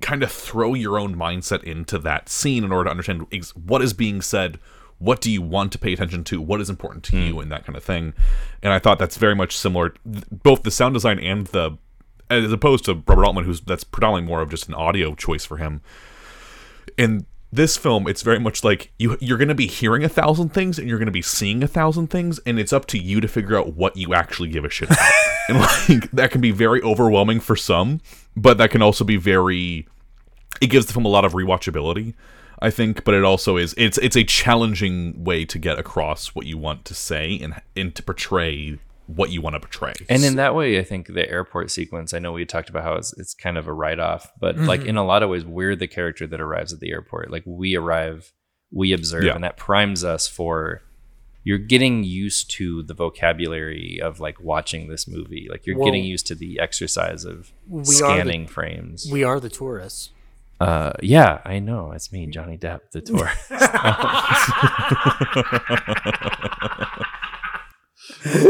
kind 0.00 0.22
of 0.22 0.30
throw 0.30 0.74
your 0.74 0.98
own 0.98 1.14
mindset 1.16 1.62
into 1.64 1.98
that 1.98 2.28
scene 2.28 2.64
in 2.64 2.72
order 2.72 2.84
to 2.84 2.90
understand 2.90 3.26
ex- 3.32 3.54
what 3.54 3.82
is 3.82 3.92
being 3.92 4.22
said 4.22 4.58
what 4.98 5.22
do 5.22 5.30
you 5.30 5.40
want 5.40 5.72
to 5.72 5.78
pay 5.78 5.94
attention 5.94 6.22
to 6.22 6.42
what 6.42 6.60
is 6.60 6.68
important 6.68 7.02
to 7.02 7.12
hmm. 7.12 7.22
you 7.22 7.40
and 7.40 7.50
that 7.50 7.64
kind 7.64 7.76
of 7.76 7.82
thing. 7.82 8.12
And 8.62 8.72
i 8.72 8.78
thought 8.78 8.98
that's 8.98 9.16
very 9.16 9.34
much 9.34 9.56
similar 9.56 9.94
both 10.04 10.62
the 10.62 10.70
sound 10.70 10.94
design 10.94 11.18
and 11.18 11.46
the 11.48 11.78
as 12.30 12.52
opposed 12.52 12.84
to 12.84 12.94
robert 13.06 13.26
altman 13.26 13.44
who's 13.44 13.60
that's 13.60 13.84
predominantly 13.84 14.28
more 14.28 14.40
of 14.40 14.50
just 14.50 14.68
an 14.68 14.74
audio 14.74 15.14
choice 15.14 15.44
for 15.44 15.58
him. 15.58 15.82
In 16.96 17.26
this 17.52 17.76
film 17.76 18.06
it's 18.06 18.22
very 18.22 18.38
much 18.38 18.62
like 18.62 18.92
you 18.98 19.16
you're 19.20 19.38
going 19.38 19.48
to 19.48 19.54
be 19.54 19.66
hearing 19.66 20.04
a 20.04 20.08
thousand 20.08 20.50
things 20.50 20.78
and 20.78 20.88
you're 20.88 20.98
going 20.98 21.06
to 21.06 21.12
be 21.12 21.22
seeing 21.22 21.62
a 21.62 21.68
thousand 21.68 22.08
things 22.08 22.38
and 22.46 22.60
it's 22.60 22.72
up 22.72 22.86
to 22.86 22.98
you 22.98 23.20
to 23.20 23.26
figure 23.26 23.56
out 23.56 23.74
what 23.74 23.96
you 23.96 24.14
actually 24.14 24.48
give 24.48 24.64
a 24.64 24.70
shit 24.70 24.90
about. 24.90 25.12
And 25.48 25.58
like 25.58 26.10
that 26.12 26.30
can 26.30 26.40
be 26.40 26.52
very 26.52 26.80
overwhelming 26.82 27.40
for 27.40 27.56
some 27.56 28.00
but 28.36 28.56
that 28.58 28.70
can 28.70 28.82
also 28.82 29.02
be 29.02 29.16
very 29.16 29.88
it 30.60 30.68
gives 30.68 30.86
the 30.86 30.92
film 30.92 31.04
a 31.04 31.08
lot 31.08 31.24
of 31.24 31.32
rewatchability 31.32 32.14
i 32.60 32.70
think 32.70 33.02
but 33.02 33.14
it 33.14 33.24
also 33.24 33.56
is 33.56 33.74
it's 33.76 33.98
it's 33.98 34.14
a 34.14 34.22
challenging 34.22 35.24
way 35.24 35.44
to 35.44 35.58
get 35.58 35.76
across 35.76 36.36
what 36.36 36.46
you 36.46 36.56
want 36.56 36.84
to 36.84 36.94
say 36.94 37.36
and 37.42 37.60
and 37.74 37.96
to 37.96 38.02
portray 38.04 38.78
what 39.16 39.30
you 39.30 39.40
want 39.40 39.54
to 39.54 39.60
portray 39.60 39.92
And 40.08 40.22
in 40.24 40.36
that 40.36 40.54
way, 40.54 40.78
I 40.78 40.84
think 40.84 41.08
the 41.08 41.28
airport 41.28 41.70
sequence, 41.70 42.14
I 42.14 42.18
know 42.20 42.32
we 42.32 42.44
talked 42.44 42.68
about 42.68 42.84
how 42.84 42.94
it's, 42.94 43.12
it's 43.18 43.34
kind 43.34 43.58
of 43.58 43.66
a 43.66 43.72
write 43.72 43.98
off, 43.98 44.30
but 44.38 44.56
like 44.56 44.84
in 44.84 44.96
a 44.96 45.04
lot 45.04 45.22
of 45.22 45.30
ways, 45.30 45.44
we're 45.44 45.74
the 45.76 45.88
character 45.88 46.26
that 46.28 46.40
arrives 46.40 46.72
at 46.72 46.80
the 46.80 46.90
airport. 46.92 47.30
Like 47.30 47.42
we 47.46 47.74
arrive, 47.76 48.32
we 48.72 48.92
observe, 48.92 49.24
Yeah. 49.24 49.34
and 49.34 49.42
that 49.42 49.56
primes 49.56 50.04
us 50.04 50.28
for 50.28 50.82
you're 51.42 51.58
getting 51.58 52.04
used 52.04 52.50
to 52.52 52.82
the 52.82 52.92
vocabulary 52.94 53.98
of 54.02 54.20
like 54.20 54.40
watching 54.40 54.88
this 54.88 55.08
movie. 55.08 55.48
Like 55.50 55.66
you're 55.66 55.76
Well- 55.78 55.86
getting 55.86 56.04
used 56.04 56.26
to 56.28 56.34
the 56.34 56.60
exercise 56.60 57.24
of 57.24 57.50
We 57.68 57.80
are 57.80 57.84
the- 57.84 57.92
scanning 57.92 58.46
frames. 58.46 59.08
we 59.10 59.24
are 59.24 59.40
the 59.40 59.48
tourists. 59.48 60.10
uh, 60.60 60.92
yeah, 61.02 61.40
I 61.46 61.58
know. 61.58 61.92
It's 61.92 62.12
me, 62.12 62.26
Johnny 62.26 62.58
Depp, 62.58 62.80
the 62.92 63.00
tour. 63.00 63.30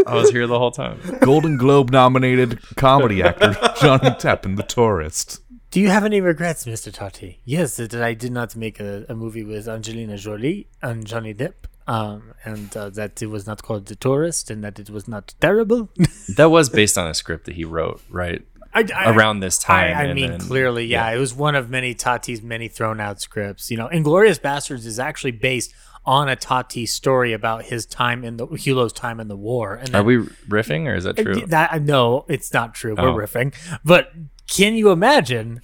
I 0.07 0.15
was 0.15 0.31
here 0.31 0.47
the 0.47 0.59
whole 0.59 0.71
time. 0.71 0.99
golden 1.21 1.57
globe 1.57 1.91
nominated 1.91 2.59
comedy 2.77 3.23
actor 3.23 3.53
johnny 3.81 4.11
depp 4.11 4.45
in 4.45 4.57
the 4.57 4.63
tourist 4.63 5.41
Do 5.71 5.81
you 5.81 5.89
have 5.89 6.05
any 6.05 6.21
regrets, 6.21 6.65
Mr. 6.67 6.93
Tati? 6.93 7.41
Yes, 7.45 7.77
that 7.77 7.95
I 7.95 8.13
did 8.15 8.33
not 8.33 8.57
make 8.57 8.81
a, 8.81 9.05
a 9.09 9.15
movie 9.15 9.45
with 9.45 9.69
Angelina 9.69 10.17
Jolie 10.17 10.67
and 10.83 11.07
Johnny 11.07 11.33
Depp, 11.33 11.55
um, 11.87 12.35
and 12.45 12.77
uh, 12.77 12.91
that 12.99 13.23
it 13.23 13.29
was 13.31 13.47
not 13.47 13.63
called 13.63 13.87
The 13.87 13.95
Tourist, 13.95 14.51
and 14.51 14.65
that 14.65 14.81
it 14.81 14.91
was 14.91 15.07
not 15.07 15.35
terrible. 15.41 15.89
That 16.37 16.51
was 16.51 16.69
based 16.71 16.97
on 16.99 17.07
a 17.07 17.15
script 17.15 17.45
that 17.47 17.55
he 17.55 17.65
wrote, 17.65 18.01
right? 18.11 18.43
I, 18.75 18.83
I, 18.95 19.15
around 19.15 19.41
this 19.41 19.59
time. 19.59 19.97
I, 19.97 20.01
I 20.01 20.05
and 20.07 20.15
mean, 20.17 20.31
then- 20.31 20.41
clearly, 20.41 20.87
yeah, 20.87 21.09
it 21.15 21.19
was 21.19 21.33
one 21.35 21.55
of 21.55 21.71
many 21.71 21.95
Tati's 21.95 22.43
many 22.43 22.67
thrown 22.69 22.99
out 23.01 23.21
scripts. 23.21 23.71
You 23.71 23.77
know, 23.77 23.89
Inglorious 23.89 24.39
Bastards 24.41 24.87
is 24.87 24.99
actually 24.99 25.33
based 25.51 25.73
on 26.05 26.29
a 26.29 26.37
Tati 26.37 26.87
story 26.87 27.33
about 27.33 27.65
his 27.65 27.87
time 27.87 28.25
in 28.25 28.37
the 28.37 28.47
Hulot's 28.47 28.93
time 28.93 29.21
in 29.21 29.29
the 29.29 29.37
war. 29.37 29.75
And 29.75 29.95
Are 29.95 30.03
we 30.03 30.19
riffing 30.49 30.87
or 30.87 30.95
is 30.95 31.05
that 31.05 31.17
true? 31.17 31.47
That 31.47 31.83
know 31.83 32.25
it's 32.29 32.53
not 32.53 32.75
true. 32.75 32.95
Oh. 32.97 33.13
We're 33.13 33.27
riffing, 33.27 33.55
but 33.85 34.13
can 34.49 34.75
you 34.75 34.91
imagine? 34.91 35.61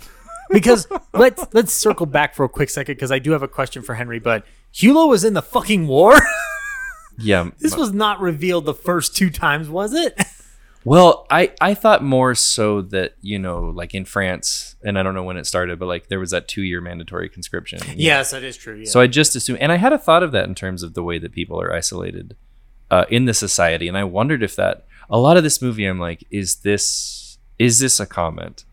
Because 0.51 0.87
let's 1.15 1.45
let's 1.53 1.73
circle 1.73 2.07
back 2.07 2.35
for 2.35 2.45
a 2.45 2.49
quick 2.49 2.71
second 2.71 2.95
because 2.95 3.11
I 3.11 3.19
do 3.19 3.33
have 3.33 3.43
a 3.43 3.49
question 3.49 3.83
for 3.83 3.95
Henry. 3.95 4.19
But 4.19 4.45
Hulot 4.75 5.09
was 5.09 5.25
in 5.25 5.35
the 5.35 5.43
fucking 5.43 5.87
war. 5.87 6.17
Yeah. 7.19 7.49
this 7.61 7.75
was 7.75 7.95
not 7.95 8.21
revealed 8.21 8.67
the 8.67 8.75
first 8.75 9.17
two 9.17 9.31
times, 9.31 9.71
was 9.71 9.95
it? 9.95 10.21
Well, 10.87 11.27
I 11.31 11.53
I 11.61 11.75
thought 11.75 12.05
more 12.05 12.37
so 12.37 12.81
that 12.81 13.17
you 13.21 13.41
know, 13.41 13.73
like 13.75 13.93
in 13.93 14.05
France, 14.05 14.77
and 14.85 14.97
I 14.97 15.03
don't 15.03 15.15
know 15.15 15.25
when 15.25 15.37
it 15.37 15.45
started, 15.45 15.81
but 15.81 15.87
like 15.87 16.07
there 16.07 16.21
was 16.21 16.31
that 16.31 16.47
two 16.47 16.63
year 16.63 16.81
mandatory 16.81 17.29
conscription. 17.29 17.81
yes, 17.97 18.31
that 18.31 18.45
is 18.45 18.57
true. 18.57 18.77
Yeah. 18.77 18.89
So 18.89 19.01
I 19.01 19.09
just 19.09 19.35
assumed, 19.35 19.59
and 19.59 19.73
I 19.73 19.79
had 19.79 19.93
a 19.93 19.99
thought 19.99 20.23
of 20.23 20.31
that 20.31 20.45
in 20.45 20.55
terms 20.55 20.85
of 20.85 20.95
the 20.95 21.03
way 21.03 21.19
that 21.19 21.33
people 21.33 21.61
are 21.61 21.73
isolated 21.73 22.37
uh, 22.89 23.05
in 23.11 23.25
the 23.25 23.35
society, 23.35 23.89
and 23.89 23.99
I 23.99 24.05
wondered 24.05 24.45
if 24.45 24.55
that 24.55 24.87
a 25.11 25.19
lot 25.19 25.37
of 25.37 25.43
this 25.43 25.61
movie, 25.61 25.87
I'm 25.87 25.99
like, 25.99 26.25
is 26.31 26.57
this 26.57 27.39
is 27.59 27.81
this 27.81 27.99
a 27.99 28.07
comment? 28.07 28.65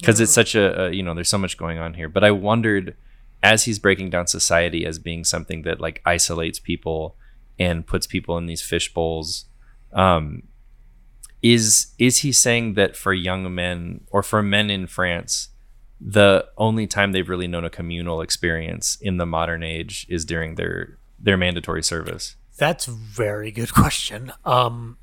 Because 0.00 0.18
it's 0.18 0.32
such 0.32 0.56
a, 0.56 0.86
a 0.86 0.90
you 0.90 1.04
know, 1.04 1.14
there's 1.14 1.28
so 1.28 1.38
much 1.38 1.56
going 1.56 1.78
on 1.78 1.94
here. 1.94 2.08
But 2.08 2.24
I 2.24 2.32
wondered 2.32 2.96
as 3.44 3.64
he's 3.64 3.78
breaking 3.78 4.10
down 4.10 4.26
society 4.26 4.84
as 4.84 4.98
being 4.98 5.22
something 5.22 5.62
that 5.62 5.80
like 5.80 6.02
isolates 6.04 6.58
people 6.58 7.14
and 7.60 7.86
puts 7.86 8.08
people 8.08 8.36
in 8.38 8.46
these 8.46 8.62
fish 8.62 8.92
bowls. 8.92 9.44
Um, 9.92 10.42
is 11.42 11.94
is 11.98 12.18
he 12.18 12.32
saying 12.32 12.74
that 12.74 12.96
for 12.96 13.12
young 13.12 13.54
men 13.54 14.02
or 14.10 14.22
for 14.22 14.42
men 14.42 14.70
in 14.70 14.86
France, 14.86 15.48
the 16.00 16.46
only 16.56 16.86
time 16.86 17.12
they've 17.12 17.28
really 17.28 17.48
known 17.48 17.64
a 17.64 17.70
communal 17.70 18.20
experience 18.20 18.96
in 19.00 19.16
the 19.16 19.26
modern 19.26 19.62
age 19.62 20.06
is 20.08 20.24
during 20.24 20.54
their 20.56 20.98
their 21.18 21.36
mandatory 21.36 21.82
service? 21.82 22.36
That's 22.56 22.88
a 22.88 22.92
very 22.92 23.50
good 23.50 23.72
question. 23.72 24.32
Um, 24.44 24.98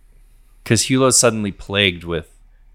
Because 0.64 0.84
Hulot's 0.84 1.18
suddenly 1.18 1.52
plagued 1.52 2.04
with 2.04 2.32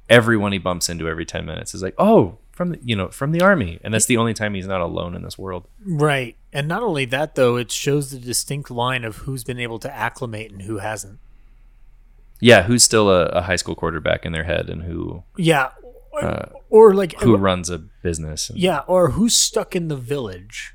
everyone 0.08 0.52
he 0.52 0.58
bumps 0.58 0.88
into 0.88 1.08
every 1.08 1.26
ten 1.26 1.44
minutes 1.44 1.74
is 1.74 1.82
like, 1.82 1.94
oh, 1.98 2.38
from 2.52 2.70
the 2.70 2.80
you 2.82 2.96
know 2.96 3.08
from 3.08 3.32
the 3.32 3.40
army, 3.42 3.78
and 3.82 3.92
that's 3.92 4.06
the 4.06 4.16
only 4.16 4.34
time 4.34 4.54
he's 4.54 4.66
not 4.66 4.80
alone 4.80 5.14
in 5.14 5.22
this 5.22 5.38
world. 5.38 5.66
right. 5.86 6.36
And 6.52 6.66
not 6.66 6.82
only 6.82 7.04
that, 7.04 7.36
though, 7.36 7.54
it 7.56 7.70
shows 7.70 8.10
the 8.10 8.18
distinct 8.18 8.72
line 8.72 9.04
of 9.04 9.18
who's 9.18 9.44
been 9.44 9.60
able 9.60 9.78
to 9.78 9.94
acclimate 9.94 10.50
and 10.50 10.62
who 10.62 10.78
hasn't. 10.78 11.20
Yeah, 12.40 12.62
who's 12.62 12.82
still 12.82 13.10
a, 13.10 13.26
a 13.26 13.42
high 13.42 13.56
school 13.56 13.74
quarterback 13.74 14.24
in 14.24 14.32
their 14.32 14.44
head, 14.44 14.68
and 14.70 14.82
who 14.82 15.24
Yeah. 15.36 15.70
Or, 16.12 16.24
Uh, 16.24 16.48
or 16.70 16.94
like, 16.94 17.20
who 17.20 17.36
runs 17.36 17.70
a 17.70 17.78
business? 17.78 18.50
And, 18.50 18.58
yeah, 18.58 18.80
or 18.86 19.10
who's 19.10 19.34
stuck 19.36 19.76
in 19.76 19.88
the 19.88 19.96
village 19.96 20.74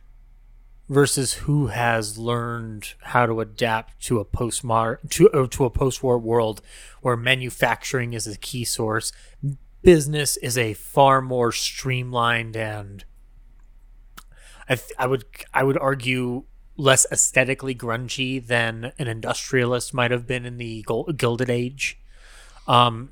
versus 0.87 1.33
who 1.33 1.67
has 1.67 2.17
learned 2.17 2.93
how 3.01 3.25
to 3.25 3.41
adapt 3.41 3.99
to 4.05 4.19
a 4.19 4.25
postmodern 4.25 5.09
to 5.09 5.29
uh, 5.31 5.47
to 5.47 5.65
a 5.65 5.69
post-war 5.69 6.17
world 6.19 6.61
where 7.01 7.17
manufacturing 7.17 8.13
is 8.13 8.27
a 8.27 8.37
key 8.37 8.63
source, 8.63 9.11
business 9.81 10.37
is 10.37 10.57
a 10.57 10.73
far 10.73 11.21
more 11.21 11.51
streamlined 11.51 12.55
and 12.55 13.03
I 14.69 14.75
th- 14.75 14.93
I 14.97 15.07
would 15.07 15.25
I 15.53 15.63
would 15.63 15.77
argue 15.77 16.43
less 16.77 17.05
aesthetically 17.11 17.73
grungy 17.75 18.45
than 18.45 18.91
an 18.99 19.07
industrialist 19.07 19.93
might 19.93 20.11
have 20.11 20.27
been 20.27 20.45
in 20.45 20.57
the 20.57 20.81
Gol- 20.83 21.11
Gilded 21.13 21.49
Age. 21.49 21.97
Um, 22.67 23.11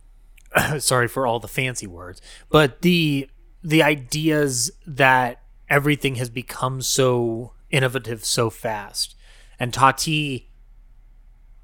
sorry 0.79 1.07
for 1.07 1.25
all 1.25 1.39
the 1.39 1.47
fancy 1.47 1.87
words, 1.87 2.21
but 2.49 2.81
the 2.81 3.29
the 3.63 3.81
ideas 3.81 4.71
that 4.85 5.41
everything 5.69 6.15
has 6.15 6.29
become 6.29 6.81
so 6.81 7.53
innovative 7.71 8.25
so 8.25 8.49
fast, 8.49 9.15
and 9.59 9.73
Tati, 9.73 10.49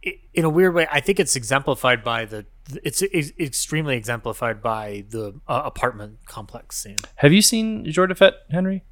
i- 0.06 0.20
in 0.34 0.46
a 0.46 0.50
weird 0.50 0.74
way, 0.74 0.88
I 0.92 1.02
think 1.02 1.20
it's 1.20 1.36
exemplified 1.36 2.04
by 2.04 2.26
the. 2.26 2.46
It's, 2.84 3.02
it's 3.02 3.32
extremely 3.40 3.98
exemplified 3.98 4.62
by 4.62 5.04
the 5.10 5.40
uh, 5.48 5.64
apartment 5.66 6.20
complex 6.28 6.78
scene. 6.78 6.98
Have 7.16 7.34
you 7.34 7.42
seen 7.42 7.84
Jour 7.92 8.06
de 8.08 8.34
Henry? 8.52 8.84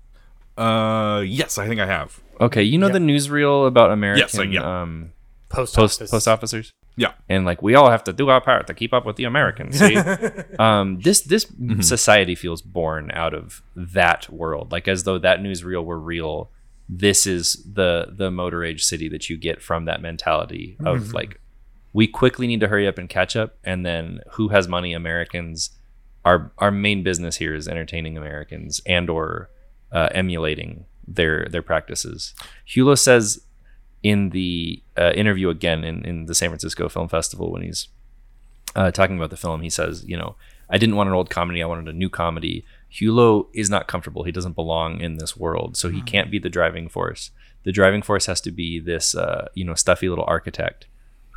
Uh, 0.58 1.24
yes, 1.26 1.60
I 1.60 1.68
think 1.68 1.80
I 1.80 1.86
have. 1.86 2.20
Okay, 2.40 2.64
you 2.64 2.78
know 2.78 2.88
Yeah. 2.88 2.94
the 2.94 3.00
newsreel 3.00 3.68
about 3.68 3.92
American 3.92 4.52
yeah. 4.52 4.82
um, 4.82 5.12
Post 5.50 5.76
post 5.76 6.02
office. 6.02 6.12
post 6.12 6.28
officers? 6.28 6.74
Yeah. 6.98 7.14
and 7.30 7.46
like 7.46 7.62
we 7.62 7.76
all 7.76 7.92
have 7.92 8.04
to 8.06 8.14
do 8.14 8.30
our 8.30 8.42
part 8.42 8.66
to 8.68 8.74
keep 8.74 8.92
up 8.92 9.06
with 9.06 9.18
the 9.18 9.24
Americans. 9.26 9.78
See? 9.78 9.96
um, 10.60 11.00
this 11.00 11.22
this 11.22 11.46
society 11.82 12.34
feels 12.36 12.62
born 12.62 13.12
out 13.14 13.34
of 13.36 13.62
that 13.76 14.28
world, 14.30 14.72
like 14.72 14.88
as 14.88 15.04
though 15.04 15.20
that 15.20 15.40
newsreel 15.40 15.86
were 15.86 16.00
real. 16.00 16.50
This 16.90 17.28
is 17.28 17.64
the 17.72 18.08
the 18.12 18.32
motor 18.32 18.64
age 18.64 18.84
city 18.84 19.08
that 19.10 19.30
you 19.30 19.38
get 19.38 19.62
from 19.62 19.86
that 19.86 20.02
mentality 20.02 20.76
of 20.84 21.14
like 21.14 21.40
we 21.94 22.08
quickly 22.08 22.48
need 22.48 22.60
to 22.62 22.68
hurry 22.68 22.88
up 22.88 22.98
and 22.98 23.08
catch 23.08 23.36
up, 23.36 23.58
and 23.64 23.86
then 23.86 24.20
who 24.32 24.48
has 24.50 24.68
money? 24.68 24.94
Americans. 24.94 25.70
Our 26.26 26.52
our 26.58 26.72
main 26.72 27.04
business 27.04 27.38
here 27.38 27.54
is 27.54 27.68
entertaining 27.70 28.18
Americans 28.18 28.82
and 28.86 29.10
or 29.10 29.50
uh, 29.94 30.10
emulating 30.14 30.86
their 31.08 31.48
their 31.50 31.62
practices. 31.62 32.34
Hulot 32.68 33.00
says 33.00 33.42
in 34.04 34.30
the 34.30 34.82
uh, 34.98 35.12
interview 35.16 35.50
again 35.50 35.84
in, 35.84 36.06
in 36.06 36.26
the 36.26 36.36
San 36.36 36.50
Francisco 36.50 36.90
Film 36.90 37.08
Festival 37.08 37.52
when 37.52 37.64
he's 37.64 37.88
uh, 38.76 38.92
talking 38.92 39.18
about 39.18 39.32
the 39.32 39.38
film, 39.38 39.62
he 39.62 39.70
says, 39.70 40.04
you 40.06 40.16
know, 40.16 40.36
I 40.70 40.78
didn't 40.78 40.96
want 40.96 41.10
an 41.10 41.16
old 41.16 41.30
comedy, 41.30 41.64
I 41.64 41.66
wanted 41.66 41.88
a 41.88 41.98
new 41.98 42.10
comedy. 42.10 42.66
Hulot 42.92 43.48
is 43.54 43.70
not 43.70 43.88
comfortable. 43.88 44.24
He 44.24 44.32
doesn't 44.32 44.56
belong 44.56 45.02
in 45.02 45.18
this 45.18 45.36
world, 45.36 45.78
so 45.78 45.90
he 45.90 46.02
can't 46.02 46.30
be 46.30 46.40
the 46.40 46.50
driving 46.50 46.90
force. 46.90 47.32
The 47.64 47.72
driving 47.72 48.02
force 48.02 48.28
has 48.28 48.40
to 48.42 48.52
be 48.52 48.80
this, 48.80 49.16
uh, 49.16 49.48
you 49.54 49.66
know, 49.66 49.74
stuffy 49.74 50.10
little 50.10 50.26
architect 50.28 50.88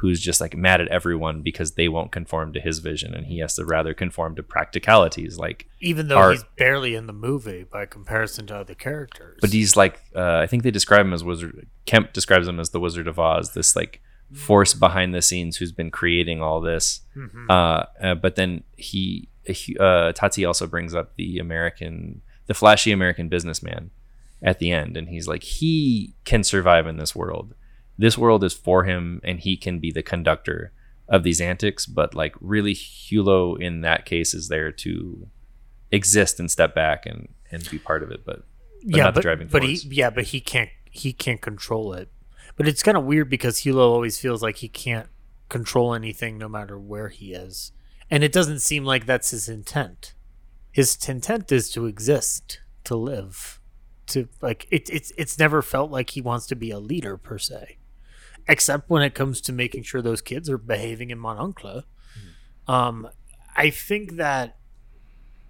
who's 0.00 0.18
just 0.18 0.40
like 0.40 0.56
mad 0.56 0.80
at 0.80 0.88
everyone 0.88 1.42
because 1.42 1.72
they 1.72 1.86
won't 1.86 2.10
conform 2.10 2.54
to 2.54 2.60
his 2.60 2.78
vision, 2.78 3.14
and 3.14 3.26
he 3.26 3.38
has 3.38 3.54
to 3.54 3.64
rather 3.66 3.92
conform 3.92 4.34
to 4.34 4.42
practicalities 4.42 5.38
like 5.38 5.68
even 5.80 6.08
though 6.08 6.16
Art. 6.16 6.32
he's 6.32 6.44
barely 6.56 6.94
in 6.94 7.06
the 7.06 7.12
movie 7.12 7.64
by 7.64 7.84
comparison 7.84 8.46
to 8.46 8.56
other 8.56 8.74
characters. 8.74 9.38
But 9.42 9.50
he's 9.50 9.76
like, 9.76 10.00
uh, 10.16 10.38
I 10.38 10.46
think 10.46 10.62
they 10.62 10.70
describe 10.70 11.04
him 11.04 11.12
as 11.12 11.22
Wizard. 11.22 11.68
Kemp 11.84 12.14
describes 12.14 12.48
him 12.48 12.58
as 12.58 12.70
the 12.70 12.80
Wizard 12.80 13.08
of 13.08 13.18
Oz, 13.18 13.52
this 13.52 13.76
like 13.76 14.00
force 14.32 14.72
behind 14.72 15.14
the 15.14 15.20
scenes 15.20 15.58
who's 15.58 15.72
been 15.72 15.90
creating 15.90 16.40
all 16.40 16.60
this. 16.60 17.00
Uh, 17.50 17.84
uh, 18.00 18.14
but 18.14 18.36
then 18.36 18.62
he, 18.76 19.28
he 19.44 19.76
uh, 19.78 20.12
Tati 20.12 20.44
also 20.44 20.66
brings 20.66 20.94
up 20.94 21.16
the 21.16 21.38
American, 21.38 22.22
the 22.46 22.54
flashy 22.54 22.90
American 22.90 23.28
businessman 23.28 23.90
at 24.42 24.60
the 24.60 24.70
end, 24.72 24.96
and 24.96 25.08
he's 25.08 25.28
like, 25.28 25.42
he 25.42 26.14
can 26.24 26.42
survive 26.42 26.86
in 26.86 26.96
this 26.96 27.14
world. 27.14 27.54
This 28.00 28.16
world 28.16 28.42
is 28.44 28.54
for 28.54 28.84
him, 28.84 29.20
and 29.22 29.38
he 29.38 29.56
can 29.56 29.78
be 29.78 29.92
the 29.92 30.02
conductor 30.02 30.72
of 31.06 31.22
these 31.22 31.40
antics. 31.40 31.84
But 31.84 32.14
like, 32.14 32.34
really, 32.40 32.74
Hulot 32.74 33.60
in 33.60 33.82
that 33.82 34.06
case 34.06 34.32
is 34.32 34.48
there 34.48 34.72
to 34.72 35.28
exist 35.92 36.40
and 36.40 36.50
step 36.50 36.74
back 36.74 37.04
and 37.04 37.28
and 37.50 37.68
be 37.68 37.78
part 37.78 38.02
of 38.02 38.10
it. 38.10 38.24
But 38.24 38.44
but 38.82 38.96
yeah, 38.96 39.04
not 39.04 39.14
the 39.14 39.18
but, 39.18 39.22
driving 39.22 39.48
but 39.48 39.62
he 39.62 39.74
yeah, 39.90 40.08
but 40.08 40.24
he 40.24 40.40
can't 40.40 40.70
he 40.90 41.12
can't 41.12 41.42
control 41.42 41.92
it. 41.92 42.10
But 42.56 42.66
it's 42.66 42.82
kind 42.82 42.96
of 42.96 43.04
weird 43.04 43.28
because 43.28 43.60
Hulot 43.60 43.90
always 43.90 44.18
feels 44.18 44.42
like 44.42 44.56
he 44.56 44.68
can't 44.68 45.08
control 45.50 45.92
anything 45.94 46.38
no 46.38 46.48
matter 46.48 46.78
where 46.78 47.08
he 47.08 47.34
is. 47.34 47.72
And 48.10 48.24
it 48.24 48.32
doesn't 48.32 48.60
seem 48.60 48.84
like 48.84 49.04
that's 49.04 49.30
his 49.30 49.48
intent. 49.48 50.14
His 50.72 50.96
intent 51.06 51.52
is 51.52 51.70
to 51.72 51.86
exist, 51.86 52.60
to 52.84 52.96
live, 52.96 53.60
to 54.06 54.28
like 54.40 54.66
it, 54.70 54.88
it's 54.88 55.12
it's 55.18 55.38
never 55.38 55.60
felt 55.60 55.90
like 55.90 56.10
he 56.10 56.22
wants 56.22 56.46
to 56.46 56.56
be 56.56 56.70
a 56.70 56.78
leader 56.78 57.16
per 57.16 57.38
se, 57.38 57.76
except 58.50 58.90
when 58.90 59.02
it 59.02 59.14
comes 59.14 59.40
to 59.42 59.52
making 59.52 59.84
sure 59.84 60.02
those 60.02 60.20
kids 60.20 60.50
are 60.50 60.58
behaving 60.58 61.10
in 61.10 61.18
Mon 61.18 61.38
Oncle. 61.38 61.84
Um, 62.66 63.08
I 63.56 63.70
think 63.70 64.16
that 64.16 64.56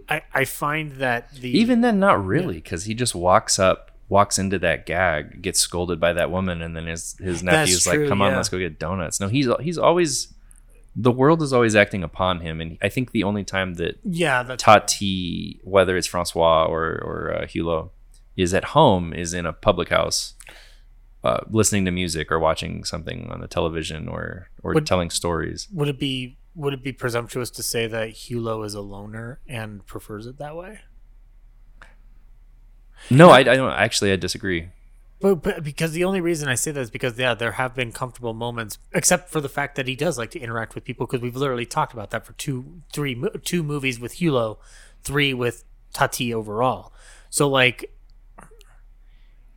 I 0.08 0.22
I 0.32 0.44
find 0.44 0.92
that 0.96 1.32
the 1.34 1.50
Even 1.58 1.80
then, 1.80 1.98
not 1.98 2.24
really, 2.24 2.56
because 2.56 2.84
he 2.84 2.94
just 2.94 3.14
walks 3.14 3.58
up, 3.58 3.90
walks 4.08 4.38
into 4.38 4.58
that 4.60 4.86
gag, 4.86 5.42
gets 5.42 5.60
scolded 5.60 5.98
by 5.98 6.12
that 6.12 6.30
woman, 6.30 6.60
and 6.62 6.76
then 6.76 6.86
his 6.86 7.16
his 7.18 7.42
nephew's 7.42 7.86
like, 7.86 8.06
"Come 8.06 8.20
on, 8.20 8.32
yeah. 8.32 8.36
let's 8.36 8.48
go 8.48 8.58
get 8.58 8.78
donuts." 8.78 9.18
No, 9.18 9.28
he's 9.28 9.48
he's 9.60 9.78
always 9.78 10.34
the 10.94 11.12
world 11.12 11.42
is 11.42 11.52
always 11.52 11.74
acting 11.74 12.02
upon 12.04 12.40
him, 12.40 12.60
and 12.60 12.76
I 12.82 12.90
think 12.90 13.12
the 13.12 13.24
only 13.24 13.44
time 13.44 13.74
that 13.74 13.98
yeah 14.04 14.56
Tati, 14.58 15.60
whether 15.64 15.96
it's 15.96 16.06
Francois 16.06 16.66
or 16.66 17.00
or 17.02 17.34
uh, 17.34 17.46
Hulot, 17.46 17.90
is 18.36 18.52
at 18.52 18.64
home 18.64 19.14
is 19.14 19.32
in 19.32 19.46
a 19.46 19.52
public 19.52 19.88
house, 19.88 20.34
uh, 21.22 21.40
listening 21.50 21.84
to 21.84 21.90
music 21.90 22.30
or 22.32 22.38
watching 22.38 22.84
something 22.84 23.30
on 23.30 23.40
the 23.40 23.48
television 23.48 24.08
or 24.08 24.48
or 24.62 24.74
Would- 24.74 24.86
telling 24.86 25.10
stories. 25.10 25.68
Would 25.72 25.88
it 25.88 25.98
be 25.98 26.38
would 26.54 26.74
it 26.74 26.82
be 26.82 26.92
presumptuous 26.92 27.50
to 27.50 27.62
say 27.62 27.86
that 27.86 28.10
Hulot 28.10 28.66
is 28.66 28.74
a 28.74 28.80
loner 28.80 29.40
and 29.46 29.86
prefers 29.86 30.26
it 30.26 30.38
that 30.38 30.56
way? 30.56 30.80
No, 33.10 33.30
I, 33.30 33.38
I 33.38 33.42
don't 33.42 33.72
actually. 33.72 34.12
I 34.12 34.16
disagree. 34.16 34.68
But, 35.20 35.42
but 35.42 35.62
because 35.62 35.92
the 35.92 36.04
only 36.04 36.20
reason 36.20 36.48
I 36.48 36.54
say 36.54 36.70
that 36.70 36.80
is 36.80 36.90
because 36.90 37.18
yeah, 37.18 37.34
there 37.34 37.52
have 37.52 37.74
been 37.74 37.92
comfortable 37.92 38.34
moments, 38.34 38.78
except 38.92 39.30
for 39.30 39.40
the 39.40 39.48
fact 39.48 39.76
that 39.76 39.86
he 39.86 39.94
does 39.94 40.18
like 40.18 40.30
to 40.32 40.40
interact 40.40 40.74
with 40.74 40.84
people. 40.84 41.06
Because 41.06 41.20
we've 41.20 41.36
literally 41.36 41.66
talked 41.66 41.92
about 41.92 42.10
that 42.10 42.26
for 42.26 42.32
two, 42.34 42.82
three, 42.92 43.22
two 43.44 43.62
movies 43.62 44.00
with 44.00 44.16
Hulot, 44.16 44.58
three 45.02 45.32
with 45.34 45.64
Tati 45.92 46.32
overall. 46.32 46.92
So 47.28 47.48
like, 47.48 47.94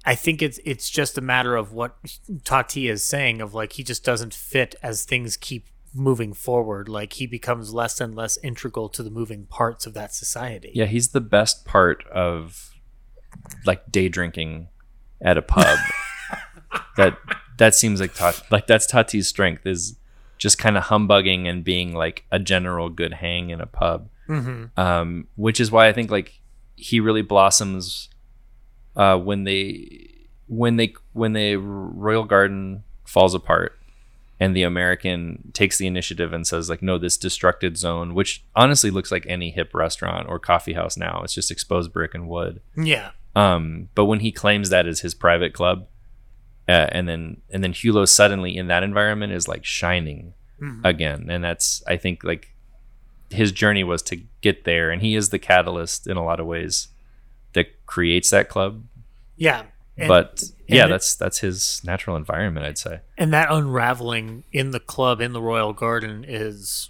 I 0.05 0.15
think 0.15 0.41
it's 0.41 0.59
it's 0.65 0.89
just 0.89 1.17
a 1.17 1.21
matter 1.21 1.55
of 1.55 1.71
what 1.71 1.95
Tati 2.43 2.89
is 2.89 3.03
saying 3.03 3.41
of 3.41 3.53
like 3.53 3.73
he 3.73 3.83
just 3.83 4.03
doesn't 4.03 4.33
fit 4.33 4.75
as 4.83 5.05
things 5.05 5.37
keep 5.37 5.67
moving 5.93 6.33
forward. 6.33 6.89
Like 6.89 7.13
he 7.13 7.27
becomes 7.27 7.73
less 7.73 8.01
and 8.01 8.15
less 8.15 8.37
integral 8.43 8.89
to 8.89 9.03
the 9.03 9.09
moving 9.09 9.45
parts 9.45 9.85
of 9.85 9.93
that 9.93 10.13
society. 10.13 10.71
Yeah, 10.73 10.85
he's 10.85 11.09
the 11.09 11.21
best 11.21 11.65
part 11.65 12.05
of 12.07 12.71
like 13.65 13.91
day 13.91 14.09
drinking 14.09 14.67
at 15.21 15.37
a 15.37 15.41
pub. 15.41 15.79
that 16.97 17.17
that 17.57 17.75
seems 17.75 18.01
like 18.01 18.13
Tat, 18.13 18.41
like 18.51 18.67
that's 18.67 18.85
Tati's 18.85 19.27
strength 19.27 19.65
is 19.65 19.97
just 20.37 20.57
kind 20.57 20.77
of 20.77 20.83
humbugging 20.85 21.47
and 21.47 21.63
being 21.63 21.93
like 21.93 22.25
a 22.31 22.39
general 22.39 22.89
good 22.89 23.13
hang 23.13 23.49
in 23.51 23.61
a 23.61 23.65
pub. 23.65 24.09
Mm-hmm. 24.27 24.79
Um, 24.79 25.27
which 25.35 25.59
is 25.59 25.71
why 25.71 25.87
I 25.87 25.93
think 25.93 26.11
like 26.11 26.41
he 26.75 26.99
really 26.99 27.21
blossoms 27.21 28.09
uh, 28.95 29.17
when 29.17 29.43
they 29.43 30.09
when 30.47 30.75
they 30.77 30.93
when 31.13 31.33
the 31.33 31.55
royal 31.55 32.23
garden 32.25 32.83
falls 33.05 33.33
apart 33.33 33.77
and 34.39 34.55
the 34.55 34.63
American 34.63 35.51
takes 35.53 35.77
the 35.77 35.87
initiative 35.87 36.33
and 36.33 36.45
says 36.45 36.69
like 36.69 36.81
no 36.81 36.97
this 36.97 37.17
destructed 37.17 37.77
zone 37.77 38.13
which 38.13 38.43
honestly 38.55 38.89
looks 38.91 39.11
like 39.11 39.25
any 39.27 39.51
hip 39.51 39.73
restaurant 39.73 40.27
or 40.27 40.39
coffee 40.39 40.73
house 40.73 40.97
now. 40.97 41.21
It's 41.23 41.33
just 41.33 41.51
exposed 41.51 41.93
brick 41.93 42.13
and 42.13 42.27
wood. 42.27 42.61
Yeah. 42.75 43.11
um, 43.35 43.89
but 43.95 44.05
when 44.05 44.19
he 44.19 44.31
claims 44.31 44.69
that 44.69 44.85
as 44.87 44.99
his 44.99 45.13
private 45.15 45.53
club, 45.53 45.87
uh, 46.67 46.87
and 46.91 47.07
then 47.07 47.37
and 47.51 47.63
then 47.63 47.73
Hulot 47.73 48.09
suddenly 48.09 48.55
in 48.55 48.67
that 48.67 48.83
environment 48.83 49.33
is 49.33 49.47
like 49.47 49.65
shining 49.65 50.33
Mhm. 50.61 50.81
again, 50.83 51.27
and 51.29 51.43
that's 51.43 51.81
I 51.87 51.97
think 51.97 52.23
like 52.23 52.53
his 53.31 53.51
journey 53.51 53.83
was 53.83 54.01
to 54.03 54.17
get 54.41 54.63
there, 54.65 54.91
and 54.91 55.01
he 55.01 55.15
is 55.15 55.29
the 55.29 55.39
catalyst 55.39 56.05
in 56.07 56.15
a 56.17 56.23
lot 56.23 56.39
of 56.39 56.45
ways 56.45 56.89
that 57.53 57.85
creates 57.85 58.29
that 58.31 58.49
club. 58.49 58.83
Yeah. 59.37 59.63
And- 59.97 60.07
but 60.07 60.43
yeah, 60.67 60.87
that's 60.87 61.15
that's 61.15 61.39
his 61.39 61.81
natural 61.83 62.15
environment, 62.15 62.65
I'd 62.65 62.77
say. 62.79 63.01
and 63.17 63.31
that 63.33 63.49
unraveling 63.51 64.43
in 64.51 64.71
the 64.71 64.79
club 64.79 65.21
in 65.21 65.33
the 65.33 65.41
royal 65.41 65.71
garden 65.73 66.25
is 66.27 66.89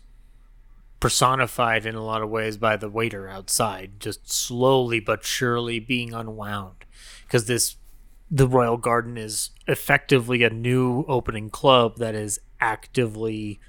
personified 1.00 1.86
in 1.86 1.96
a 1.96 2.04
lot 2.04 2.22
of 2.22 2.30
ways 2.30 2.56
by 2.56 2.78
the 2.78 2.88
waiter 2.88 3.28
outside 3.28 3.92
just 4.00 4.32
slowly 4.32 5.02
but 5.02 5.26
surely 5.26 5.78
being 5.78 6.14
unwound 6.14 6.86
because 7.26 7.46
this 7.46 7.76
the 8.32 8.48
royal 8.48 8.78
garden 8.78 9.18
is 9.18 9.50
effectively 9.68 10.44
a 10.44 10.50
new 10.50 11.04
opening 11.10 11.50
club 11.50 11.98
that 11.98 12.16
is 12.16 12.40
actively 12.62 13.60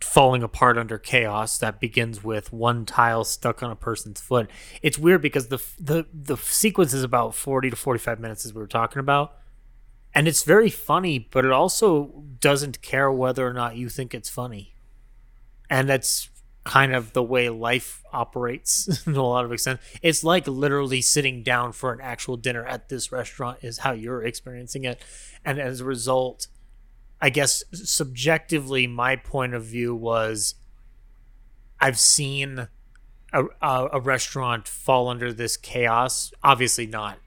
falling 0.00 0.42
apart 0.42 0.78
under 0.78 0.96
chaos 0.96 1.58
that 1.58 1.80
begins 1.80 2.22
with 2.22 2.52
one 2.52 2.86
tile 2.86 3.24
stuck 3.24 3.62
on 3.62 3.70
a 3.70 3.76
person's 3.76 4.20
foot 4.20 4.48
it's 4.82 4.98
weird 4.98 5.20
because 5.20 5.48
the 5.48 5.60
the 5.78 6.06
the 6.12 6.36
sequence 6.36 6.92
is 6.92 7.02
about 7.02 7.34
40 7.34 7.70
to 7.70 7.76
45 7.76 8.20
minutes 8.20 8.46
as 8.46 8.54
we 8.54 8.60
were 8.60 8.66
talking 8.66 9.00
about 9.00 9.34
and 10.14 10.26
it's 10.26 10.42
very 10.42 10.70
funny, 10.70 11.18
but 11.18 11.44
it 11.44 11.52
also 11.52 12.24
doesn't 12.40 12.82
care 12.82 13.10
whether 13.10 13.46
or 13.46 13.52
not 13.52 13.76
you 13.76 13.88
think 13.88 14.14
it's 14.14 14.30
funny. 14.30 14.74
And 15.68 15.88
that's 15.88 16.30
kind 16.64 16.94
of 16.94 17.12
the 17.12 17.22
way 17.22 17.48
life 17.48 18.02
operates 18.12 19.02
in 19.06 19.14
a 19.14 19.22
lot 19.22 19.44
of 19.44 19.52
extent. 19.52 19.80
It's 20.02 20.24
like 20.24 20.46
literally 20.46 21.02
sitting 21.02 21.42
down 21.42 21.72
for 21.72 21.92
an 21.92 22.00
actual 22.00 22.36
dinner 22.36 22.64
at 22.64 22.88
this 22.88 23.12
restaurant 23.12 23.58
is 23.62 23.78
how 23.78 23.92
you're 23.92 24.24
experiencing 24.24 24.84
it. 24.84 25.00
And 25.44 25.58
as 25.58 25.80
a 25.80 25.84
result, 25.84 26.48
I 27.20 27.30
guess 27.30 27.64
subjectively, 27.72 28.86
my 28.86 29.16
point 29.16 29.54
of 29.54 29.64
view 29.64 29.94
was 29.94 30.54
I've 31.80 31.98
seen 31.98 32.68
a, 33.32 33.44
a, 33.60 33.88
a 33.94 34.00
restaurant 34.00 34.68
fall 34.68 35.08
under 35.08 35.32
this 35.32 35.56
chaos. 35.56 36.32
Obviously, 36.42 36.86
not 36.86 37.18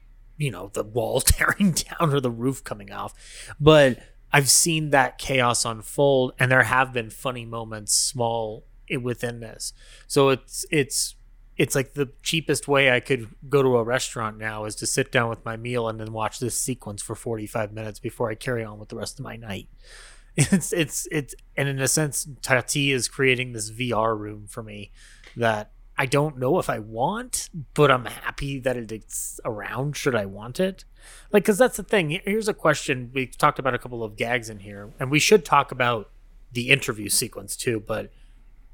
you 0.42 0.50
know 0.50 0.70
the 0.72 0.82
wall 0.82 1.20
tearing 1.20 1.72
down 1.72 2.12
or 2.12 2.20
the 2.20 2.30
roof 2.30 2.64
coming 2.64 2.92
off 2.92 3.14
but 3.60 3.98
i've 4.32 4.50
seen 4.50 4.90
that 4.90 5.18
chaos 5.18 5.64
unfold 5.64 6.32
and 6.38 6.50
there 6.50 6.64
have 6.64 6.92
been 6.92 7.10
funny 7.10 7.44
moments 7.44 7.94
small 7.94 8.64
within 9.00 9.40
this 9.40 9.72
so 10.06 10.30
it's 10.30 10.66
it's 10.70 11.14
it's 11.56 11.74
like 11.74 11.94
the 11.94 12.10
cheapest 12.22 12.68
way 12.68 12.90
i 12.90 13.00
could 13.00 13.28
go 13.48 13.62
to 13.62 13.76
a 13.76 13.84
restaurant 13.84 14.38
now 14.38 14.64
is 14.64 14.74
to 14.74 14.86
sit 14.86 15.12
down 15.12 15.28
with 15.28 15.44
my 15.44 15.56
meal 15.56 15.88
and 15.88 16.00
then 16.00 16.12
watch 16.12 16.38
this 16.38 16.58
sequence 16.58 17.02
for 17.02 17.14
45 17.14 17.72
minutes 17.72 17.98
before 17.98 18.30
i 18.30 18.34
carry 18.34 18.64
on 18.64 18.78
with 18.78 18.88
the 18.88 18.96
rest 18.96 19.18
of 19.18 19.24
my 19.24 19.36
night 19.36 19.68
it's 20.36 20.72
it's 20.72 21.06
it's 21.10 21.34
and 21.56 21.68
in 21.68 21.78
a 21.78 21.88
sense 21.88 22.26
tati 22.40 22.92
is 22.92 23.08
creating 23.08 23.52
this 23.52 23.70
vr 23.70 24.18
room 24.18 24.46
for 24.46 24.62
me 24.62 24.90
that 25.36 25.72
I 25.96 26.06
don't 26.06 26.38
know 26.38 26.58
if 26.58 26.70
I 26.70 26.78
want, 26.78 27.50
but 27.74 27.90
I'm 27.90 28.06
happy 28.06 28.58
that 28.60 28.76
it's 28.76 29.38
around 29.44 29.96
should 29.96 30.14
I 30.14 30.26
want 30.26 30.58
it. 30.58 30.84
Like, 31.30 31.44
because 31.44 31.58
that's 31.58 31.76
the 31.76 31.82
thing. 31.82 32.20
Here's 32.24 32.48
a 32.48 32.54
question. 32.54 33.10
We've 33.12 33.36
talked 33.36 33.58
about 33.58 33.74
a 33.74 33.78
couple 33.78 34.02
of 34.02 34.16
gags 34.16 34.48
in 34.48 34.60
here, 34.60 34.92
and 34.98 35.10
we 35.10 35.18
should 35.18 35.44
talk 35.44 35.70
about 35.70 36.10
the 36.50 36.70
interview 36.70 37.08
sequence 37.08 37.56
too. 37.56 37.80
But 37.80 38.10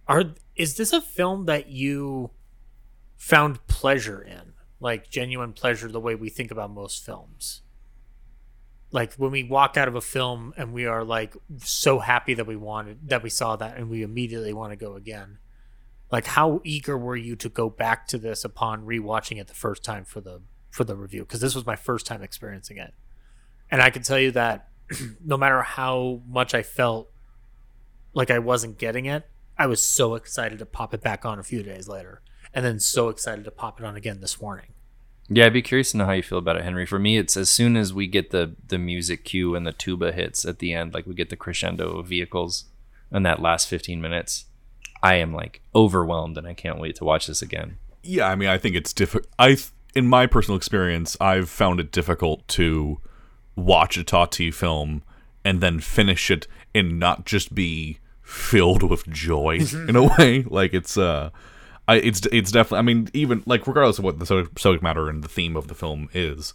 are 0.06 0.24
is 0.56 0.76
this 0.76 0.92
a 0.92 1.00
film 1.00 1.46
that 1.46 1.68
you 1.68 2.30
found 3.18 3.66
pleasure 3.66 4.22
in, 4.22 4.54
like 4.80 5.10
genuine 5.10 5.52
pleasure, 5.52 5.88
the 5.88 6.00
way 6.00 6.14
we 6.14 6.30
think 6.30 6.50
about 6.50 6.70
most 6.70 7.04
films? 7.04 7.60
Like 8.90 9.12
when 9.14 9.30
we 9.30 9.44
walk 9.44 9.76
out 9.76 9.88
of 9.88 9.94
a 9.94 10.00
film 10.00 10.54
and 10.56 10.72
we 10.72 10.86
are 10.86 11.04
like 11.04 11.36
so 11.58 11.98
happy 11.98 12.32
that 12.32 12.46
we 12.46 12.56
wanted 12.56 13.10
that 13.10 13.22
we 13.22 13.28
saw 13.28 13.54
that 13.56 13.76
and 13.76 13.90
we 13.90 14.02
immediately 14.02 14.54
want 14.54 14.72
to 14.72 14.76
go 14.76 14.94
again 14.94 15.36
like 16.10 16.26
how 16.26 16.60
eager 16.64 16.96
were 16.96 17.16
you 17.16 17.36
to 17.36 17.48
go 17.48 17.68
back 17.68 18.06
to 18.08 18.18
this 18.18 18.44
upon 18.44 18.86
rewatching 18.86 19.38
it 19.38 19.46
the 19.46 19.54
first 19.54 19.84
time 19.84 20.04
for 20.04 20.20
the 20.20 20.40
for 20.70 20.84
the 20.84 20.96
review? 20.96 21.22
Because 21.22 21.40
this 21.40 21.54
was 21.54 21.66
my 21.66 21.76
first 21.76 22.06
time 22.06 22.22
experiencing 22.22 22.78
it. 22.78 22.94
And 23.70 23.82
i 23.82 23.90
can 23.90 24.02
tell 24.02 24.18
you 24.18 24.30
that 24.32 24.68
no 25.24 25.36
matter 25.36 25.60
how 25.60 26.22
much 26.26 26.54
i 26.54 26.62
felt 26.62 27.10
like 28.14 28.30
i 28.30 28.38
wasn't 28.38 28.78
getting 28.78 29.04
it 29.04 29.28
i 29.58 29.66
was 29.66 29.84
so 29.84 30.14
excited 30.14 30.58
to 30.58 30.64
pop 30.64 30.94
it 30.94 31.02
back 31.02 31.26
on 31.26 31.38
a 31.38 31.42
few 31.42 31.62
days 31.62 31.86
later 31.86 32.22
and 32.59 32.66
then 32.66 32.80
so 32.80 33.09
excited 33.09 33.44
to 33.44 33.52
pop 33.52 33.78
it 33.78 33.86
on 33.86 33.94
again 33.94 34.20
this 34.20 34.40
morning 34.40 34.66
Yeah, 35.28 35.47
I'd 35.47 35.52
be 35.52 35.62
curious 35.62 35.93
to 35.93 35.98
know 35.98 36.06
how 36.06 36.12
you 36.12 36.22
feel 36.22 36.39
about 36.39 36.56
it, 36.56 36.64
Henry. 36.64 36.86
For 36.86 36.98
me, 36.98 37.18
it's 37.18 37.36
as 37.36 37.48
soon 37.51 37.76
as 37.76 37.94
we 37.94 38.06
get 38.09 38.30
the 38.30 38.56
the 38.66 38.78
music 38.78 39.24
cue 39.24 39.55
and 39.55 39.66
the 39.66 39.72
tuba 39.72 40.10
hits 40.10 40.44
at 40.44 40.59
the 40.59 40.72
end, 40.72 40.94
like 40.94 41.06
we 41.06 41.14
get 41.14 41.30
the 41.30 41.36
crescendo 41.36 41.98
of 41.98 42.09
vehicles 42.09 42.64
in 43.12 43.22
that 43.22 43.40
last 43.40 43.68
15 43.68 44.01
minutes, 44.01 44.47
I 45.02 45.14
am 45.14 45.32
like 45.32 45.60
overwhelmed 45.74 46.36
and 46.36 46.47
I 46.47 46.55
can't 46.55 46.80
wait 46.80 46.97
to 46.97 47.05
watch 47.05 47.26
this 47.26 47.43
again. 47.43 47.78
Yeah, 48.02 48.26
I 48.26 48.35
mean, 48.35 48.48
I 48.48 48.59
think 48.59 48.74
it's 48.74 48.93
difficult. 48.93 49.30
I, 49.39 49.48
th- 49.48 49.70
in 49.94 50.06
my 50.06 50.26
personal 50.26 50.56
experience, 50.56 51.16
I've 51.20 51.48
found 51.48 51.80
it 51.80 51.93
difficult 51.93 52.47
to 52.48 52.98
watch 53.55 53.97
a 53.97 54.05
Tati 54.05 54.51
film 54.51 55.02
and 55.44 55.60
then 55.60 55.80
finish 55.80 56.30
it 56.30 56.47
and 56.74 56.98
not 56.98 57.26
just 57.26 57.55
be 57.55 57.98
filled 58.22 58.82
with 58.82 59.09
joy 59.09 59.60
in 59.89 59.97
a 59.97 60.09
way. 60.18 60.43
Like 60.43 60.74
it's 60.74 60.97
uh, 60.97 61.30
I 61.89 61.97
it's 61.97 62.20
it's 62.31 62.52
definitely. 62.52 62.78
I 62.78 62.82
mean, 62.82 63.09
even 63.15 63.43
like 63.47 63.66
regardless 63.66 63.98
of 63.98 64.05
what 64.05 64.19
the 64.19 64.27
subject 64.27 64.82
matter 64.82 65.09
and 65.09 65.24
the 65.24 65.28
theme 65.28 65.56
of 65.56 65.69
the 65.69 65.74
film 65.74 66.10
is, 66.12 66.52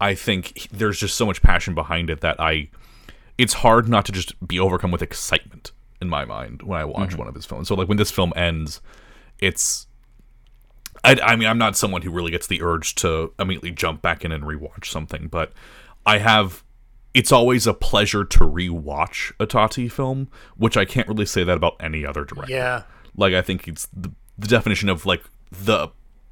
I 0.00 0.14
think 0.14 0.68
there's 0.72 0.98
just 0.98 1.16
so 1.16 1.26
much 1.26 1.42
passion 1.42 1.74
behind 1.74 2.08
it 2.08 2.22
that 2.22 2.40
I, 2.40 2.70
it's 3.36 3.52
hard 3.54 3.88
not 3.88 4.06
to 4.06 4.12
just 4.12 4.46
be 4.46 4.58
overcome 4.58 4.90
with 4.90 5.02
excitement 5.02 5.72
in 6.00 6.08
my 6.08 6.24
mind 6.24 6.62
when 6.62 6.80
I 6.80 6.86
watch 6.86 7.10
mm-hmm. 7.10 7.18
one 7.18 7.28
of 7.28 7.34
his 7.34 7.44
films. 7.44 7.68
So 7.68 7.74
like 7.74 7.88
when 7.88 7.98
this 7.98 8.10
film 8.10 8.32
ends, 8.34 8.80
it's 9.38 9.86
I, 11.04 11.18
I 11.22 11.36
mean, 11.36 11.48
I'm 11.48 11.58
not 11.58 11.76
someone 11.76 12.00
who 12.00 12.10
really 12.10 12.30
gets 12.30 12.46
the 12.46 12.62
urge 12.62 12.94
to 12.96 13.32
immediately 13.38 13.70
jump 13.70 14.00
back 14.00 14.24
in 14.24 14.32
and 14.32 14.44
rewatch 14.44 14.86
something, 14.86 15.28
but 15.28 15.52
I 16.06 16.18
have. 16.18 16.64
It's 17.12 17.32
always 17.32 17.66
a 17.66 17.74
pleasure 17.74 18.24
to 18.24 18.38
rewatch 18.38 19.32
a 19.40 19.44
Tati 19.44 19.88
film, 19.88 20.28
which 20.56 20.76
I 20.76 20.84
can't 20.84 21.08
really 21.08 21.26
say 21.26 21.42
that 21.42 21.56
about 21.56 21.74
any 21.80 22.06
other 22.06 22.24
director. 22.24 22.52
yeah 22.52 22.84
Like 23.16 23.34
I 23.34 23.42
think 23.42 23.66
it's 23.66 23.88
the, 23.92 24.12
the 24.40 24.48
definition 24.48 24.88
of 24.88 25.06
like 25.06 25.22
the 25.50 25.88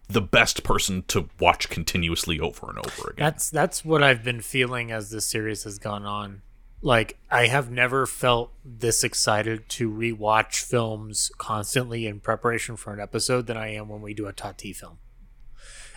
the 0.08 0.20
best 0.22 0.62
person 0.64 1.04
to 1.08 1.28
watch 1.38 1.68
continuously 1.68 2.40
over 2.40 2.70
and 2.70 2.78
over 2.78 3.10
again. 3.10 3.24
That's 3.24 3.50
that's 3.50 3.84
what 3.84 4.02
I've 4.02 4.24
been 4.24 4.40
feeling 4.40 4.90
as 4.90 5.10
this 5.10 5.26
series 5.26 5.64
has 5.64 5.78
gone 5.78 6.06
on. 6.06 6.42
Like 6.80 7.18
I 7.30 7.48
have 7.48 7.70
never 7.70 8.06
felt 8.06 8.52
this 8.64 9.04
excited 9.04 9.68
to 9.70 9.90
rewatch 9.90 10.62
films 10.62 11.30
constantly 11.36 12.06
in 12.06 12.20
preparation 12.20 12.76
for 12.76 12.92
an 12.92 13.00
episode 13.00 13.46
than 13.46 13.56
I 13.56 13.74
am 13.74 13.88
when 13.88 14.00
we 14.00 14.14
do 14.14 14.26
a 14.26 14.32
Tati 14.32 14.72
film. 14.72 14.98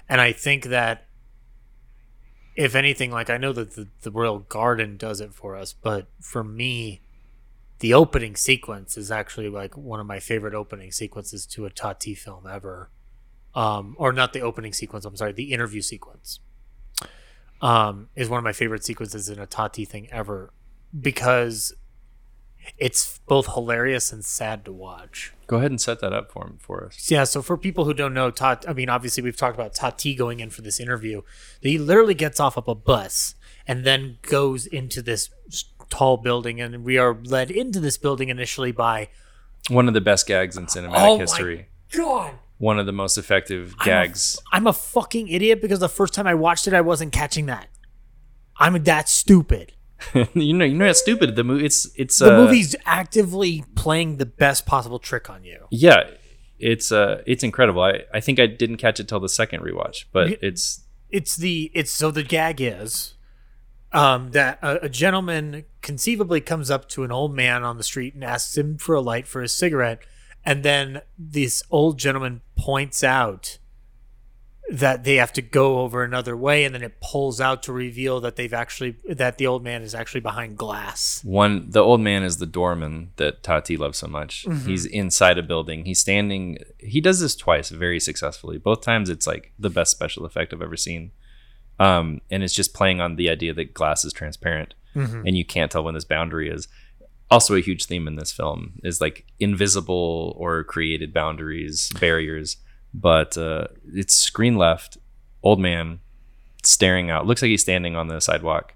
And 0.10 0.20
I 0.20 0.34
think 0.34 0.66
that 0.66 1.06
if 2.56 2.76
anything, 2.76 3.12
like 3.12 3.30
I 3.30 3.38
know 3.38 3.54
that 3.54 3.76
the, 3.76 3.88
the 4.02 4.12
Royal 4.12 4.40
Garden 4.40 4.98
does 4.98 5.22
it 5.22 5.34
for 5.34 5.56
us, 5.56 5.72
but 5.72 6.08
for 6.20 6.44
me, 6.44 7.02
the 7.82 7.94
opening 7.96 8.36
sequence 8.36 8.96
is 8.96 9.12
actually 9.12 9.50
like 9.50 9.76
one 9.76 10.00
of 10.00 10.06
my 10.06 10.20
favorite 10.20 10.54
opening 10.54 10.92
sequences 10.92 11.46
to 11.48 11.66
a 11.66 11.70
Tati 11.70 12.16
film 12.16 12.48
ever. 12.48 12.90
Um, 13.54 13.96
or 13.98 14.14
not 14.14 14.32
the 14.32 14.42
opening 14.42 14.72
sequence, 14.72 15.04
I'm 15.04 15.18
sorry, 15.18 15.34
the 15.34 15.52
interview 15.52 15.82
sequence 15.82 16.40
um, 17.62 18.08
is 18.16 18.30
one 18.30 18.38
of 18.38 18.44
my 18.44 18.54
favorite 18.54 18.86
sequences 18.86 19.30
in 19.30 19.40
a 19.40 19.46
Tati 19.46 19.84
thing 19.84 20.08
ever 20.12 20.54
because 20.98 21.74
it's 22.78 23.20
both 23.28 23.54
hilarious 23.54 24.14
and 24.14 24.24
sad 24.24 24.64
to 24.66 24.72
watch. 24.72 25.34
Go 25.48 25.58
ahead 25.58 25.72
and 25.72 25.82
set 25.82 26.00
that 26.02 26.14
up 26.14 26.32
for 26.32 26.46
him 26.48 26.58
for 26.60 26.86
us. 26.86 27.10
Yeah, 27.10 27.24
so 27.24 27.42
for 27.42 27.58
people 27.58 27.86
who 27.86 27.94
don't 27.94 28.14
know, 28.14 28.30
Tati, 28.32 28.68
I 28.68 28.74
mean, 28.74 28.90
obviously 28.90 29.24
we've 29.24 29.36
talked 29.36 29.56
about 29.56 29.74
Tati 29.74 30.16
going 30.16 30.40
in 30.40 30.52
for 30.52 30.62
this 30.62 30.80
interview. 30.80 31.24
He 31.62 31.78
literally 31.78 32.14
gets 32.14 32.40
off 32.40 32.58
of 32.58 32.68
a 32.68 32.76
bus 32.76 33.36
and 33.68 33.84
then 33.84 34.20
goes 34.22 34.66
into 34.66 35.02
this 35.02 35.30
tall 35.92 36.18
building, 36.18 36.60
and 36.60 36.84
we 36.84 36.98
are 36.98 37.14
led 37.24 37.52
into 37.52 37.80
this 37.80 37.98
building 37.98 38.30
initially 38.30 38.72
by 38.72 39.10
One 39.70 39.88
of 39.88 39.94
the 39.94 40.02
best 40.02 40.26
gags 40.26 40.58
in 40.58 40.66
cinematic 40.66 40.94
Oh 40.96 41.20
history. 41.20 41.68
God. 41.96 42.34
One 42.58 42.80
of 42.80 42.86
the 42.86 42.92
most 42.92 43.18
effective 43.18 43.76
gags. 43.80 44.40
I'm 44.52 44.66
a 44.66 44.74
fucking 44.74 45.28
idiot 45.28 45.62
because 45.62 45.80
the 45.80 45.90
first 45.90 46.14
time 46.14 46.26
I 46.28 46.34
watched 46.34 46.68
it, 46.68 46.74
I 46.74 46.82
wasn't 46.82 47.12
catching 47.12 47.48
that. 47.48 47.68
I'm 48.58 48.82
that 48.84 49.10
stupid. 49.10 49.74
you 50.34 50.54
know, 50.54 50.66
you 50.66 50.76
know, 50.76 50.86
it's 50.86 51.00
stupid. 51.00 51.36
The 51.36 51.44
movie, 51.44 51.66
it's 51.66 51.88
it's 51.96 52.18
The 52.20 52.34
uh, 52.34 52.38
movie's 52.38 52.76
actively 52.86 53.64
playing 53.76 54.18
the 54.18 54.26
best 54.26 54.66
possible 54.66 55.00
trick 55.00 55.30
on 55.30 55.44
you. 55.44 55.66
Yeah, 55.72 56.10
it's 56.60 56.92
uh, 56.92 57.22
it's 57.26 57.44
incredible. 57.44 57.82
I 57.82 58.02
I 58.14 58.20
think 58.20 58.40
I 58.40 58.46
didn't 58.48 58.78
catch 58.78 59.00
it 59.00 59.08
till 59.08 59.20
the 59.20 59.30
second 59.30 59.62
rewatch, 59.62 60.06
but 60.12 60.38
it's 60.42 60.84
it's 61.10 61.36
the 61.36 61.72
it's 61.74 61.92
so 61.92 62.10
the 62.12 62.24
gag 62.24 62.62
is 62.62 63.16
um 63.94 64.32
that 64.32 64.60
a, 64.62 64.86
a 64.86 64.90
gentleman 64.90 65.66
conceivably 65.82 66.42
comes 66.42 66.72
up 66.72 66.88
to 66.90 67.04
an 67.04 67.12
old 67.12 67.34
man 67.34 67.64
on 67.64 67.78
the 67.78 67.84
street 67.84 68.14
and 68.14 68.24
asks 68.24 68.58
him 68.58 68.78
for 68.78 68.96
a 68.96 69.02
light 69.02 69.28
for 69.28 69.42
his 69.42 69.54
cigarette 69.54 70.00
and 70.46 70.64
then 70.64 71.02
this 71.18 71.64
old 71.70 72.00
gentleman 72.00 72.42
points 72.58 73.04
out 73.04 73.58
that 74.72 75.04
they 75.04 75.16
have 75.16 75.34
to 75.34 75.42
go 75.42 75.80
over 75.80 76.02
another 76.02 76.36
way 76.38 76.64
and 76.64 76.74
then 76.74 76.82
it 76.82 77.02
pulls 77.02 77.42
out 77.42 77.62
to 77.62 77.74
reveal 77.74 78.22
that 78.22 78.38
they've 78.38 78.54
actually 78.54 78.96
that 79.10 79.38
the 79.38 79.46
old 79.46 79.64
man 79.64 79.82
is 79.82 79.94
actually 79.94 80.22
behind 80.22 80.58
glass 80.58 81.22
one. 81.26 81.70
The 81.70 81.82
old 81.82 82.00
man 82.00 82.24
is 82.24 82.38
the 82.38 82.46
doorman 82.46 83.12
that 83.18 83.44
Tati 83.44 83.76
loves 83.76 83.98
so 83.98 84.08
much. 84.08 84.46
He's 84.66 84.86
inside 84.86 85.38
a 85.38 85.44
building. 85.44 85.84
He's 85.84 86.00
standing. 86.00 86.58
He 86.78 87.02
does 87.02 87.20
this 87.20 87.36
twice 87.36 87.70
very 87.70 88.00
successfully. 88.00 88.58
Both 88.58 88.82
times, 88.82 89.10
it's 89.10 89.28
like 89.28 89.52
the 89.60 89.70
best 89.70 89.92
special 89.92 90.26
effect 90.26 90.54
I've 90.54 90.62
ever 90.62 90.78
seen. 90.78 91.12
Um, 91.82 92.22
and 92.30 92.44
it's 92.44 92.54
just 92.54 92.74
playing 92.74 93.02
on 93.02 93.16
the 93.16 93.30
idea 93.30 93.54
that 93.54 93.74
glass 93.74 94.06
is 94.06 94.14
transparent 94.14 94.74
and 95.26 95.38
you 95.38 95.46
can't 95.46 95.72
tell 95.72 95.84
when 95.84 95.94
this 95.96 96.04
boundary 96.06 96.50
is. 96.50 96.68
Also, 97.30 97.56
a 97.56 97.62
huge 97.62 97.86
theme 97.86 98.08
in 98.08 98.18
this 98.18 98.32
film 98.32 98.74
is 98.84 99.00
like 99.00 99.26
invisible 99.40 100.36
or 100.38 100.64
created 100.66 101.14
boundaries, 101.14 101.90
barriers. 102.00 102.58
But 102.94 103.38
uh, 103.38 103.68
it's 103.94 104.14
screen 104.14 104.58
left, 104.58 104.98
old 105.42 105.60
man 105.60 106.02
staring 106.64 107.10
out. 107.10 107.26
Looks 107.26 107.42
like 107.42 107.50
he's 107.50 107.62
standing 107.62 107.96
on 107.96 108.08
the 108.08 108.20
sidewalk. 108.20 108.74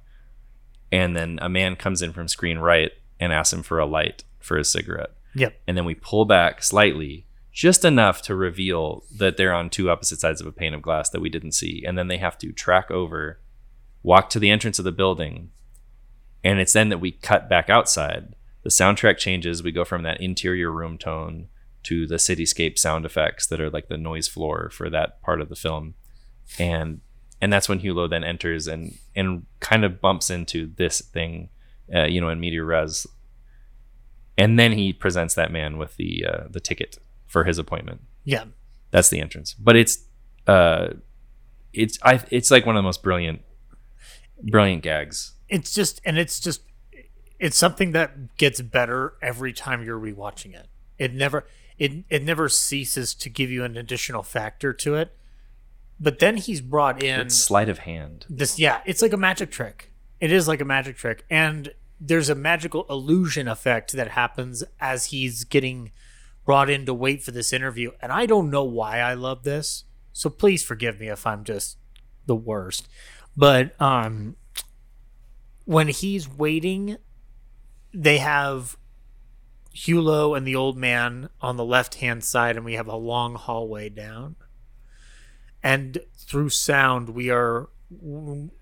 And 0.92 1.16
then 1.18 1.38
a 1.42 1.50
man 1.50 1.76
comes 1.76 2.02
in 2.02 2.14
from 2.14 2.30
screen 2.30 2.58
right 2.60 2.92
and 3.20 3.34
asks 3.34 3.52
him 3.52 3.62
for 3.64 3.78
a 3.80 3.86
light 3.86 4.24
for 4.40 4.58
his 4.58 4.72
cigarette. 4.72 5.12
yep 5.34 5.60
And 5.68 5.76
then 5.76 5.84
we 5.84 5.96
pull 5.96 6.24
back 6.26 6.64
slightly, 6.64 7.25
just 7.56 7.86
enough 7.86 8.22
to 8.22 8.36
reveal 8.36 9.06
that 9.16 9.38
they're 9.38 9.54
on 9.54 9.70
two 9.70 9.90
opposite 9.90 10.20
sides 10.20 10.42
of 10.42 10.46
a 10.46 10.52
pane 10.52 10.74
of 10.74 10.82
glass 10.82 11.10
that 11.10 11.22
we 11.22 11.30
didn't 11.30 11.54
see. 11.54 11.86
And 11.88 11.98
then 11.98 12.10
they 12.10 12.18
have 12.18 12.38
to 12.40 12.52
track 12.52 12.92
over, 12.92 13.40
walk 14.04 14.30
to 14.32 14.40
the 14.40 14.52
entrance 14.52 14.78
of 14.78 14.84
the 14.84 14.92
building. 14.92 15.52
And 16.44 16.60
it's 16.60 16.74
then 16.74 16.90
that 16.90 17.00
we 17.00 17.14
cut 17.14 17.48
back 17.48 17.70
outside. 17.70 18.36
The 18.64 18.70
soundtrack 18.70 19.18
changes. 19.18 19.64
We 19.64 19.72
go 19.72 19.86
from 19.86 20.04
that 20.04 20.20
interior 20.20 20.70
room 20.70 20.98
tone 20.98 21.48
to 21.84 22.06
the 22.06 22.16
cityscape 22.16 22.78
sound 22.78 23.06
effects 23.06 23.48
that 23.48 23.62
are 23.62 23.70
like 23.70 23.88
the 23.88 23.98
noise 23.98 24.28
floor 24.28 24.70
for 24.70 24.90
that 24.90 25.22
part 25.22 25.40
of 25.40 25.48
the 25.48 25.56
film. 25.56 25.94
And 26.60 27.00
and 27.40 27.54
that's 27.54 27.70
when 27.70 27.80
Hulot 27.80 28.10
then 28.10 28.26
enters 28.26 28.68
and 28.68 28.98
and 29.16 29.46
kind 29.62 29.86
of 29.86 30.02
bumps 30.02 30.30
into 30.30 30.74
this 30.76 31.00
thing, 31.00 31.50
uh, 31.94 32.04
you 32.04 32.20
know, 32.20 32.30
in 32.30 32.40
meteor 32.42 32.66
res. 32.66 33.08
And 34.38 34.60
then 34.60 34.74
he 34.74 34.92
presents 34.92 35.36
that 35.36 35.54
man 35.54 35.78
with 35.78 35.96
the 35.96 36.26
uh, 36.26 36.44
the 36.50 36.60
ticket 36.60 36.98
for 37.28 37.44
his 37.44 37.58
appointment. 37.58 38.02
yeah 38.24 38.46
That's 38.92 39.10
the 39.10 39.20
entrance. 39.20 39.54
But 39.54 39.76
it's 39.76 40.00
uh, 40.48 40.94
it's 41.74 41.98
I 42.04 42.22
it's 42.32 42.52
like 42.52 42.66
one 42.66 42.76
of 42.76 42.80
the 42.80 42.84
most 42.88 43.02
brilliant, 43.04 43.42
brilliant 44.44 44.84
gags. 44.84 45.34
it's 45.50 45.74
just 45.74 46.02
and 46.06 46.18
it's 46.18 46.40
just 46.40 46.62
it's 47.40 47.58
something 47.58 47.92
that 47.92 48.38
gets 48.38 48.62
better 48.62 49.14
every 49.22 49.54
time 49.54 49.84
you're 49.84 50.00
rewatching 50.00 50.54
it 50.56 50.68
it 50.98 51.14
never 51.14 51.46
it 51.78 51.92
it 52.10 52.24
never 52.24 52.48
ceases 52.48 53.14
to 53.14 53.30
give 53.30 53.52
you 53.52 53.64
an 53.64 53.76
additional 53.78 54.24
factor 54.24 54.72
to 54.74 54.96
it 54.96 55.16
but 56.00 56.20
then 56.20 56.38
he's 56.38 56.62
brought 56.62 57.04
in 57.04 57.20
It's 57.22 57.36
sleight 57.36 57.68
of 57.70 57.80
hand. 57.80 58.26
this 58.30 58.58
yeah 58.58 58.82
it's 58.86 59.02
like 59.02 59.14
a 59.14 59.18
magic 59.18 59.52
trick 59.52 59.92
it 60.22 60.32
is 60.32 60.48
like 60.48 60.62
a 60.62 60.66
magic 60.66 60.96
trick 60.96 61.26
and 61.30 61.74
there's 62.00 62.30
a 62.30 62.36
magical 62.36 62.86
illusion 62.90 63.48
effect 63.48 63.92
that 63.94 64.10
happens 64.12 64.64
as 64.80 65.06
he's 65.08 65.44
getting 65.44 65.92
brought 66.46 66.70
in 66.70 66.86
to 66.86 66.94
wait 66.94 67.24
for 67.24 67.32
this 67.32 67.52
interview 67.52 67.92
and 68.02 68.12
i 68.12 68.26
don't 68.26 68.50
know 68.50 68.64
why 68.64 69.00
i 69.00 69.14
love 69.14 69.44
this 69.44 69.84
so 70.14 70.30
please 70.30 70.64
forgive 70.64 71.00
me 71.00 71.10
if 71.10 71.26
i'm 71.26 71.44
just 71.44 71.78
the 72.26 72.36
worst 72.36 72.88
but 73.36 73.80
um 73.82 74.36
when 75.66 75.88
he's 75.88 76.30
waiting 76.30 76.98
they 77.94 78.18
have 78.18 78.78
Hulot 79.76 80.38
and 80.38 80.48
the 80.48 80.56
old 80.56 80.78
man 80.78 81.30
on 81.42 81.58
the 81.58 81.66
left 81.66 81.96
hand 81.96 82.24
side, 82.24 82.56
and 82.56 82.66
we 82.66 82.74
have 82.74 82.88
a 82.88 82.96
long 82.96 83.36
hallway 83.36 83.90
down. 83.90 84.36
And 85.62 86.00
through 86.16 86.50
sound, 86.50 87.10
we 87.10 87.30
are 87.30 87.70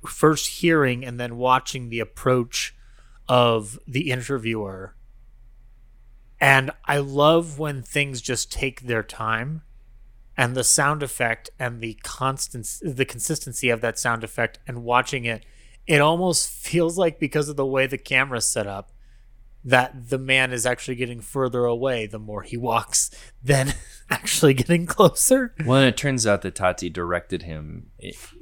first 0.06 0.60
hearing 0.60 1.06
and 1.06 1.20
then 1.20 1.38
watching 1.38 1.90
the 1.90 2.00
approach 2.00 2.76
of 3.28 3.78
the 3.88 4.12
interviewer. 4.12 4.96
And 6.44 6.72
I 6.84 6.98
love 6.98 7.58
when 7.58 7.82
things 7.82 8.20
just 8.20 8.52
take 8.52 8.82
their 8.82 9.02
time 9.02 9.62
and 10.36 10.58
the 10.58 10.64
sound 10.66 11.02
effect 11.02 11.50
and 11.58 11.80
the 11.80 11.94
constant 12.04 12.68
the 12.82 13.06
consistency 13.06 13.70
of 13.70 13.80
that 13.80 13.98
sound 13.98 14.26
effect 14.26 14.60
and 14.68 14.84
watching 14.84 15.24
it 15.24 15.46
it 15.88 16.02
almost 16.02 16.50
feels 16.66 16.98
like 16.98 17.18
because 17.18 17.48
of 17.48 17.56
the 17.56 17.66
way 17.66 17.88
the 17.88 17.98
camera's 17.98 18.46
set 18.46 18.68
up 18.68 18.92
that 19.64 20.10
the 20.10 20.18
man 20.18 20.52
is 20.52 20.66
actually 20.66 20.96
getting 20.96 21.22
further 21.22 21.64
away 21.64 22.08
the 22.08 22.20
more 22.20 22.42
he 22.42 22.58
walks 22.58 23.10
than 23.44 23.74
actually 24.10 24.54
getting 24.54 24.86
closer. 24.86 25.56
Well, 25.66 25.84
it 25.84 25.96
turns 25.96 26.28
out 26.28 26.42
that 26.42 26.56
Tati 26.56 26.90
directed 26.90 27.44
him 27.44 27.92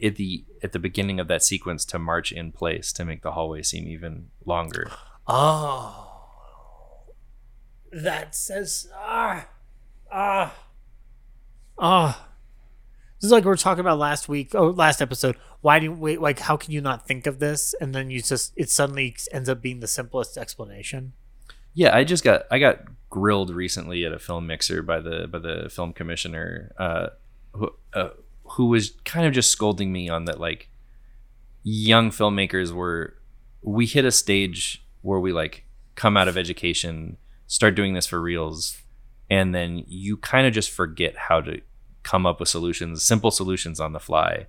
at 0.03 0.15
the 0.15 0.43
at 0.63 0.71
the 0.71 0.79
beginning 0.79 1.19
of 1.19 1.27
that 1.27 1.43
sequence 1.43 1.85
to 1.85 1.99
march 1.99 2.31
in 2.31 2.51
place 2.51 2.91
to 2.93 3.05
make 3.05 3.21
the 3.21 3.33
hallway 3.33 3.61
seem 3.61 3.87
even 3.87 4.29
longer. 4.43 4.89
Oh. 5.27 6.10
That 7.91 8.35
says 8.35 8.89
ah 8.95 9.47
ah 10.11 10.53
ah. 11.77 12.27
This 13.19 13.27
is 13.27 13.31
like 13.31 13.43
we 13.43 13.49
were 13.49 13.57
talking 13.57 13.81
about 13.81 13.99
last 13.99 14.27
week, 14.27 14.55
oh 14.55 14.69
last 14.69 15.01
episode. 15.01 15.35
Why 15.61 15.79
do 15.79 15.85
you 15.85 15.93
wait 15.93 16.21
like 16.21 16.39
how 16.39 16.57
can 16.57 16.71
you 16.71 16.81
not 16.81 17.07
think 17.07 17.27
of 17.27 17.39
this? 17.39 17.75
And 17.79 17.93
then 17.93 18.09
you 18.09 18.21
just 18.21 18.53
it 18.55 18.69
suddenly 18.69 19.15
ends 19.31 19.49
up 19.49 19.61
being 19.61 19.79
the 19.79 19.87
simplest 19.87 20.37
explanation. 20.37 21.13
Yeah, 21.73 21.95
I 21.95 22.03
just 22.03 22.23
got 22.23 22.43
I 22.49 22.59
got 22.59 22.79
grilled 23.09 23.49
recently 23.51 24.05
at 24.05 24.11
a 24.13 24.19
film 24.19 24.47
mixer 24.47 24.81
by 24.81 24.99
the 24.99 25.27
by 25.27 25.39
the 25.39 25.69
film 25.69 25.93
commissioner, 25.93 26.73
uh, 26.77 27.07
who 27.53 27.71
uh, 27.93 28.09
who 28.43 28.67
was 28.67 28.91
kind 29.05 29.25
of 29.25 29.33
just 29.33 29.51
scolding 29.51 29.91
me 29.91 30.09
on 30.09 30.25
that 30.25 30.39
like 30.39 30.69
young 31.63 32.09
filmmakers 32.09 32.71
were 32.71 33.15
we 33.61 33.85
hit 33.85 34.05
a 34.05 34.11
stage 34.11 34.83
where 35.01 35.19
we 35.19 35.31
like 35.31 35.65
come 35.95 36.17
out 36.17 36.27
of 36.27 36.37
education, 36.37 37.17
start 37.51 37.75
doing 37.75 37.93
this 37.93 38.07
for 38.07 38.21
reels, 38.21 38.81
and 39.29 39.53
then 39.53 39.83
you 39.87 40.15
kind 40.17 40.47
of 40.47 40.53
just 40.53 40.69
forget 40.71 41.15
how 41.17 41.41
to 41.41 41.61
come 42.03 42.25
up 42.25 42.39
with 42.39 42.49
solutions, 42.49 43.03
simple 43.03 43.29
solutions 43.29 43.79
on 43.79 43.91
the 43.93 43.99
fly. 43.99 44.47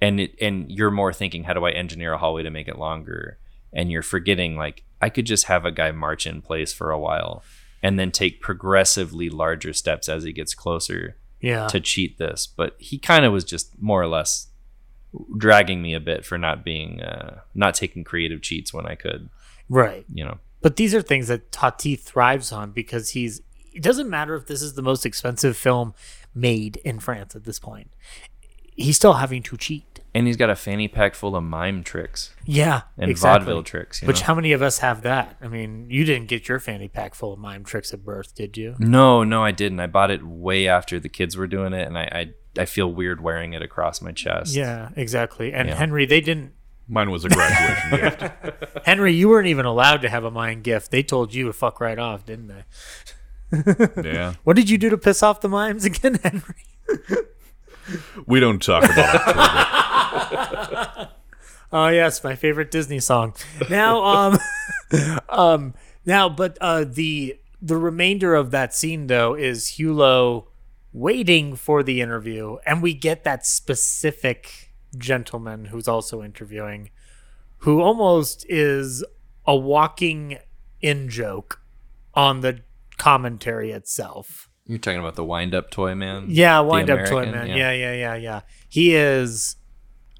And 0.00 0.20
it 0.20 0.34
and 0.40 0.70
you're 0.70 0.90
more 0.90 1.12
thinking, 1.12 1.44
how 1.44 1.54
do 1.54 1.64
I 1.64 1.72
engineer 1.72 2.12
a 2.12 2.18
hallway 2.18 2.42
to 2.44 2.50
make 2.50 2.68
it 2.68 2.78
longer? 2.78 3.38
And 3.72 3.90
you're 3.90 4.02
forgetting 4.02 4.56
like 4.56 4.84
I 5.02 5.08
could 5.10 5.26
just 5.26 5.46
have 5.46 5.64
a 5.64 5.72
guy 5.72 5.90
march 5.90 6.26
in 6.26 6.40
place 6.40 6.72
for 6.72 6.90
a 6.90 6.98
while 6.98 7.42
and 7.82 7.98
then 7.98 8.10
take 8.10 8.40
progressively 8.40 9.28
larger 9.28 9.72
steps 9.72 10.08
as 10.08 10.22
he 10.24 10.32
gets 10.32 10.54
closer 10.54 11.16
Yeah. 11.40 11.66
to 11.68 11.80
cheat 11.80 12.18
this. 12.18 12.46
But 12.46 12.76
he 12.78 12.98
kind 12.98 13.24
of 13.24 13.32
was 13.32 13.44
just 13.44 13.80
more 13.80 14.00
or 14.02 14.06
less 14.06 14.48
dragging 15.36 15.80
me 15.82 15.94
a 15.94 16.00
bit 16.00 16.24
for 16.24 16.38
not 16.38 16.64
being 16.64 17.02
uh, 17.02 17.40
not 17.54 17.74
taking 17.74 18.04
creative 18.04 18.42
cheats 18.42 18.72
when 18.72 18.86
I 18.86 18.94
could, 18.94 19.28
right. 19.68 20.04
you 20.12 20.24
know. 20.24 20.38
But 20.62 20.76
these 20.76 20.94
are 20.94 21.02
things 21.02 21.28
that 21.28 21.52
Tati 21.52 21.96
thrives 21.96 22.52
on 22.52 22.72
because 22.72 23.10
he's. 23.10 23.42
It 23.72 23.82
doesn't 23.82 24.08
matter 24.08 24.34
if 24.34 24.46
this 24.46 24.62
is 24.62 24.74
the 24.74 24.82
most 24.82 25.04
expensive 25.04 25.56
film 25.56 25.94
made 26.34 26.76
in 26.78 26.98
France 26.98 27.36
at 27.36 27.44
this 27.44 27.58
point. 27.58 27.90
He's 28.74 28.96
still 28.96 29.14
having 29.14 29.42
to 29.44 29.56
cheat. 29.56 30.00
And 30.14 30.26
he's 30.26 30.36
got 30.38 30.48
a 30.48 30.56
fanny 30.56 30.88
pack 30.88 31.14
full 31.14 31.36
of 31.36 31.44
mime 31.44 31.82
tricks 31.84 32.34
Yeah, 32.46 32.82
and 32.96 33.10
exactly. 33.10 33.44
vaudeville 33.44 33.62
tricks. 33.64 34.00
Which 34.02 34.20
know? 34.20 34.26
how 34.28 34.34
many 34.34 34.52
of 34.52 34.62
us 34.62 34.78
have 34.78 35.02
that? 35.02 35.36
I 35.42 35.48
mean, 35.48 35.88
you 35.90 36.04
didn't 36.04 36.28
get 36.28 36.48
your 36.48 36.58
fanny 36.58 36.88
pack 36.88 37.14
full 37.14 37.34
of 37.34 37.38
mime 37.38 37.64
tricks 37.64 37.92
at 37.92 38.02
birth, 38.02 38.34
did 38.34 38.56
you? 38.56 38.76
No, 38.78 39.24
no, 39.24 39.44
I 39.44 39.50
didn't. 39.50 39.78
I 39.80 39.86
bought 39.88 40.10
it 40.10 40.26
way 40.26 40.68
after 40.68 40.98
the 40.98 41.10
kids 41.10 41.36
were 41.36 41.46
doing 41.46 41.74
it, 41.74 41.86
and 41.86 41.98
I 41.98 42.32
I, 42.56 42.62
I 42.62 42.64
feel 42.64 42.90
weird 42.90 43.20
wearing 43.20 43.52
it 43.52 43.60
across 43.60 44.00
my 44.00 44.12
chest. 44.12 44.54
Yeah, 44.54 44.88
exactly. 44.96 45.52
And 45.52 45.68
Yeah. 45.68 45.74
Henry, 45.74 46.06
they 46.06 46.22
didn't 46.22 46.52
Mine 46.88 47.10
was 47.10 47.24
a 47.24 47.28
graduation 47.28 47.90
gift. 48.20 48.22
Henry, 48.84 49.12
you 49.12 49.28
weren't 49.28 49.48
even 49.48 49.66
allowed 49.66 50.02
to 50.02 50.08
have 50.08 50.24
a 50.24 50.30
mime 50.30 50.62
gift. 50.62 50.90
They 50.90 51.02
told 51.02 51.34
you 51.34 51.46
to 51.46 51.52
fuck 51.52 51.80
right 51.80 51.98
off, 51.98 52.24
didn't 52.24 52.48
they? 52.48 52.64
Yeah. 54.04 54.34
What 54.44 54.56
did 54.56 54.70
you 54.70 54.78
do 54.78 54.90
to 54.90 54.98
piss 54.98 55.22
off 55.22 55.40
the 55.40 55.48
mimes 55.48 55.84
again, 55.84 56.14
Henry? 56.22 57.24
We 58.26 58.40
don't 58.40 58.62
talk 58.62 58.84
about 58.84 59.14
it. 60.32 61.08
Oh 61.72 61.88
yes, 61.88 62.22
my 62.22 62.34
favorite 62.36 62.70
Disney 62.70 63.00
song. 63.00 63.34
Now, 63.68 64.04
um, 64.04 64.38
um, 65.28 65.74
now, 66.04 66.28
but 66.28 66.56
uh, 66.60 66.84
the 66.84 67.38
the 67.60 67.76
remainder 67.76 68.34
of 68.34 68.50
that 68.52 68.74
scene 68.74 69.08
though 69.08 69.34
is 69.34 69.72
Hulot 69.78 70.46
waiting 70.92 71.56
for 71.56 71.82
the 71.82 72.00
interview, 72.00 72.56
and 72.66 72.82
we 72.82 72.94
get 72.94 73.24
that 73.24 73.44
specific 73.46 74.65
gentleman 74.98 75.66
who's 75.66 75.88
also 75.88 76.22
interviewing, 76.22 76.90
who 77.58 77.80
almost 77.80 78.44
is 78.48 79.04
a 79.46 79.56
walking 79.56 80.38
in 80.80 81.08
joke 81.08 81.60
on 82.14 82.40
the 82.40 82.60
commentary 82.98 83.70
itself. 83.72 84.48
You're 84.66 84.78
talking 84.78 84.98
about 84.98 85.14
the 85.14 85.24
wind 85.24 85.54
up 85.54 85.70
toy 85.70 85.94
man? 85.94 86.26
Yeah, 86.28 86.60
wind 86.60 86.90
up 86.90 87.06
toy 87.06 87.30
man. 87.30 87.48
Yeah. 87.48 87.70
yeah, 87.70 87.92
yeah, 87.92 88.14
yeah, 88.14 88.40
He 88.68 88.94
is. 88.94 89.56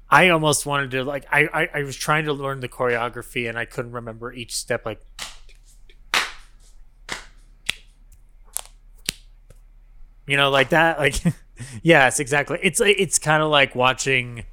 I 0.09 0.29
almost 0.29 0.65
wanted 0.65 0.91
to 0.91 1.03
like. 1.03 1.25
I, 1.29 1.49
I 1.53 1.79
I 1.79 1.83
was 1.83 1.97
trying 1.97 2.25
to 2.25 2.33
learn 2.33 2.61
the 2.61 2.69
choreography 2.69 3.49
and 3.49 3.57
I 3.57 3.65
couldn't 3.65 3.91
remember 3.91 4.31
each 4.31 4.55
step. 4.55 4.85
Like, 4.85 5.01
you 10.25 10.37
know, 10.37 10.49
like 10.49 10.69
that. 10.69 10.97
Like, 10.97 11.15
yes, 11.83 12.21
exactly. 12.21 12.57
It's 12.63 12.79
it's 12.79 13.19
kind 13.19 13.43
of 13.43 13.49
like 13.49 13.75
watching 13.75 14.45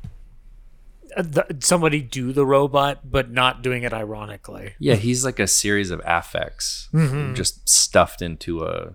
the, 1.16 1.56
somebody 1.60 2.00
do 2.02 2.32
the 2.32 2.44
robot, 2.46 3.10
but 3.10 3.30
not 3.30 3.62
doing 3.62 3.82
it 3.82 3.92
ironically. 3.92 4.74
Yeah, 4.78 4.94
he's 4.94 5.24
like 5.24 5.38
a 5.38 5.46
series 5.46 5.90
of 5.90 6.00
affects 6.04 6.88
Mm-hmm. 6.92 7.34
just 7.34 7.68
stuffed 7.68 8.20
into 8.22 8.64
a 8.64 8.94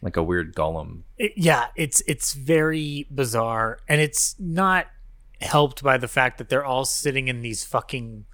like 0.00 0.16
a 0.16 0.22
weird 0.22 0.54
golem. 0.54 1.02
it, 1.18 1.32
yeah, 1.36 1.66
it's 1.76 2.02
it's 2.06 2.32
very 2.34 3.06
bizarre, 3.10 3.78
and 3.88 4.00
it's 4.00 4.34
not 4.38 4.86
helped 5.40 5.82
by 5.82 5.96
the 5.96 6.08
fact 6.08 6.38
that 6.38 6.48
they're 6.48 6.64
all 6.64 6.84
sitting 6.84 7.28
in 7.28 7.40
these 7.42 7.64
fucking 7.64 8.24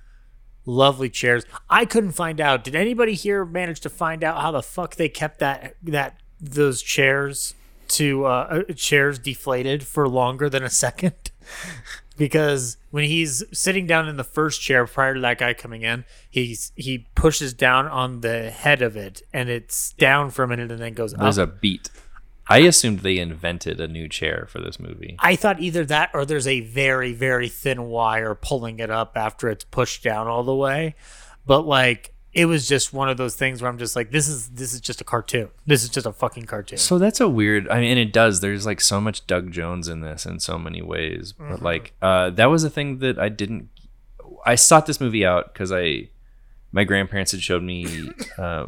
lovely 0.64 1.09
chairs. 1.10 1.44
I 1.70 1.85
couldn't 1.85 2.12
find 2.12 2.40
out. 2.40 2.64
Did 2.64 2.74
anybody 2.74 3.14
here 3.14 3.44
manage 3.44 3.80
to 3.80 3.90
find 3.90 4.22
out 4.24 4.40
how 4.40 4.51
the 4.51 4.62
fuck 4.62 4.97
they 4.97 5.09
kept 5.09 5.39
that 5.40 5.74
that 5.82 6.20
those 6.40 6.80
chairs 6.82 7.55
to 7.89 8.24
uh, 8.26 8.62
uh, 8.68 8.72
chairs 8.74 9.18
deflated 9.18 9.82
for 9.86 10.09
longer 10.09 10.48
than 10.51 10.62
a 10.62 10.70
second? 10.70 11.14
because 12.18 12.76
when 12.90 13.04
he's 13.04 13.42
sitting 13.52 13.86
down 13.86 14.08
in 14.08 14.16
the 14.16 14.24
first 14.24 14.60
chair 14.60 14.86
prior 14.86 15.14
to 15.14 15.20
that 15.20 15.38
guy 15.38 15.54
coming 15.54 15.82
in, 15.82 16.04
he's 16.28 16.72
he 16.74 17.06
pushes 17.14 17.54
down 17.54 17.86
on 17.86 18.20
the 18.20 18.50
head 18.50 18.82
of 18.82 18.96
it, 18.96 19.22
and 19.32 19.48
it's 19.48 19.92
down 19.94 20.30
for 20.30 20.42
a 20.42 20.48
minute 20.48 20.70
and 20.70 20.80
then 20.80 20.92
goes 20.92 21.14
up. 21.14 21.20
There's 21.20 21.38
a 21.38 21.46
beat. 21.46 21.88
I 22.50 22.58
assumed 22.60 23.00
they 23.00 23.18
invented 23.18 23.78
a 23.78 23.88
new 23.88 24.08
chair 24.08 24.46
for 24.50 24.58
this 24.60 24.80
movie. 24.80 25.16
I 25.18 25.36
thought 25.36 25.60
either 25.60 25.84
that 25.84 26.10
or 26.14 26.24
there's 26.24 26.46
a 26.46 26.60
very, 26.60 27.12
very 27.12 27.48
thin 27.48 27.84
wire 27.84 28.34
pulling 28.34 28.80
it 28.80 28.90
up 28.90 29.12
after 29.16 29.50
it's 29.50 29.64
pushed 29.64 30.02
down 30.02 30.26
all 30.26 30.42
the 30.42 30.54
way. 30.54 30.94
But 31.46 31.66
like 31.66 32.14
it 32.32 32.44
was 32.44 32.68
just 32.68 32.92
one 32.92 33.09
of 33.09 33.16
those 33.16 33.34
things 33.34 33.62
where 33.62 33.70
I'm 33.70 33.78
just 33.78 33.96
like, 33.96 34.10
this 34.10 34.28
is 34.28 34.48
this 34.50 34.74
is 34.74 34.80
just 34.80 35.00
a 35.00 35.05
cartoon. 35.05 35.48
This 35.66 35.82
is 35.82 35.88
just 35.88 36.06
a 36.06 36.12
fucking 36.12 36.44
cartoon. 36.44 36.78
So 36.78 36.98
that's 36.98 37.20
a 37.20 37.28
weird. 37.28 37.68
I 37.68 37.80
mean, 37.80 37.90
and 37.92 37.98
it 37.98 38.12
does. 38.12 38.40
There's 38.40 38.66
like 38.66 38.80
so 38.80 39.00
much 39.00 39.26
Doug 39.26 39.50
Jones 39.50 39.88
in 39.88 40.00
this 40.02 40.26
in 40.26 40.38
so 40.40 40.59
many 40.59 40.82
ways. 40.82 41.32
Mm-hmm. 41.32 41.50
But 41.50 41.62
like, 41.62 41.94
uh, 42.02 42.30
that 42.30 42.46
was 42.46 42.64
a 42.64 42.70
thing 42.70 42.98
that 42.98 43.18
I 43.18 43.28
didn't. 43.28 43.70
I 44.44 44.55
sought 44.55 44.86
this 44.86 45.00
movie 45.00 45.24
out 45.24 45.52
because 45.52 45.72
I, 45.72 46.10
my 46.70 46.84
grandparents 46.84 47.32
had 47.32 47.42
showed 47.42 47.62
me, 47.62 48.10
uh, 48.38 48.66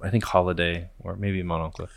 I 0.00 0.10
think 0.10 0.24
Holiday 0.24 0.88
or 1.00 1.16
maybe 1.16 1.42
Mon 1.42 1.60
Oncle, 1.60 1.88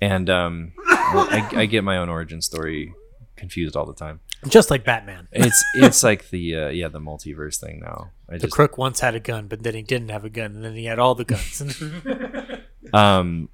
and 0.00 0.28
um, 0.30 0.72
I, 0.86 1.48
I 1.54 1.66
get 1.66 1.84
my 1.84 1.98
own 1.98 2.08
origin 2.08 2.40
story 2.40 2.94
confused 3.36 3.76
all 3.76 3.86
the 3.86 3.94
time. 3.94 4.20
just 4.48 4.70
like 4.70 4.84
Batman. 4.84 5.28
It's 5.32 5.62
it's 5.74 6.02
like 6.10 6.30
the 6.30 6.56
uh, 6.56 6.68
yeah 6.68 6.88
the 6.88 7.00
multiverse 7.00 7.58
thing 7.60 7.80
now. 7.80 8.10
I 8.28 8.34
The 8.34 8.40
just 8.40 8.52
crook 8.54 8.76
once 8.76 9.00
had 9.00 9.14
a 9.14 9.20
gun, 9.20 9.46
but 9.46 9.62
then 9.62 9.74
he 9.74 9.82
didn't 9.82 10.08
have 10.10 10.24
a 10.24 10.30
gun, 10.30 10.54
and 10.56 10.64
then 10.64 10.74
he 10.74 10.84
had 10.86 10.98
all 10.98 11.14
the 11.14 11.24
guns. 11.24 11.62
um 12.92 13.48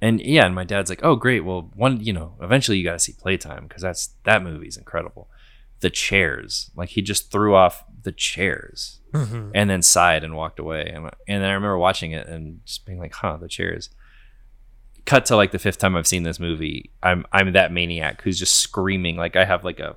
and 0.00 0.20
yeah 0.20 0.46
and 0.46 0.54
my 0.54 0.64
dad's 0.64 0.90
like 0.90 1.00
oh 1.02 1.16
great. 1.16 1.40
Well 1.40 1.70
one 1.74 2.00
you 2.04 2.12
know 2.12 2.34
eventually 2.40 2.78
you 2.78 2.84
got 2.84 2.92
to 2.92 2.98
see 2.98 3.12
playtime 3.18 3.66
because 3.66 3.82
that's 3.82 4.10
that 4.24 4.42
movie's 4.42 4.76
incredible. 4.76 5.28
The 5.80 5.90
chairs 5.90 6.70
like 6.76 6.90
he 6.90 7.02
just 7.02 7.30
threw 7.30 7.54
off 7.54 7.84
the 8.02 8.12
chairs 8.12 9.00
Mhm. 9.12 9.52
and 9.54 9.70
then 9.70 9.80
sighed 9.82 10.22
and 10.22 10.36
walked 10.36 10.58
away. 10.58 10.82
And, 10.94 11.06
and 11.26 11.42
then 11.42 11.44
i 11.50 11.52
remember 11.54 11.78
watching 11.78 12.12
it 12.12 12.26
and 12.28 12.60
just 12.66 12.84
being 12.86 12.98
like 12.98 13.14
huh 13.14 13.38
the 13.38 13.48
chairs. 13.48 13.88
Cut 15.06 15.24
to 15.26 15.36
like 15.36 15.50
the 15.52 15.58
fifth 15.58 15.78
time 15.78 15.96
i've 15.96 16.06
seen 16.06 16.22
this 16.22 16.38
movie 16.38 16.90
i'm 17.02 17.24
i'm 17.32 17.52
that 17.52 17.72
maniac 17.72 18.22
who's 18.22 18.38
just 18.38 18.54
screaming. 18.60 19.16
Like 19.16 19.34
i 19.36 19.44
have 19.44 19.64
like 19.64 19.80
a 19.80 19.96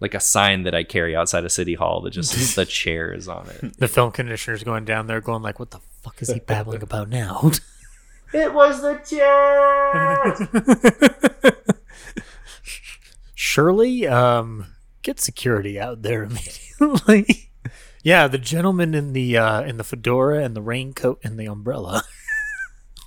like 0.00 0.14
a 0.14 0.20
sign 0.20 0.62
that 0.64 0.74
i 0.74 0.82
carry 0.82 1.14
outside 1.14 1.44
of 1.44 1.52
city 1.52 1.74
hall 1.74 2.00
that 2.00 2.10
just 2.10 2.32
says 2.32 2.54
the 2.56 2.64
chairs 2.66 3.28
on 3.28 3.48
it 3.48 3.78
the 3.78 3.88
film 3.88 4.10
conditioner's 4.12 4.62
going 4.62 4.84
down 4.84 5.06
there, 5.06 5.20
going 5.20 5.42
like, 5.42 5.58
"What 5.58 5.70
the 5.70 5.80
fuck 6.02 6.20
is 6.22 6.30
he 6.30 6.40
babbling 6.40 6.82
about 6.82 7.08
now?" 7.08 7.50
it 8.32 8.52
was 8.52 8.82
the 8.82 8.94
chairs 9.04 10.40
Surely, 13.34 14.06
um, 14.06 14.66
get 15.02 15.20
security 15.20 15.78
out 15.78 16.02
there 16.02 16.24
immediately. 16.24 17.50
yeah, 18.02 18.26
the 18.26 18.38
gentleman 18.38 18.94
in 18.94 19.12
the 19.12 19.36
uh, 19.36 19.62
in 19.62 19.76
the 19.76 19.84
fedora 19.84 20.42
and 20.42 20.56
the 20.56 20.62
raincoat 20.62 21.20
and 21.22 21.38
the 21.38 21.46
umbrella 21.46 22.02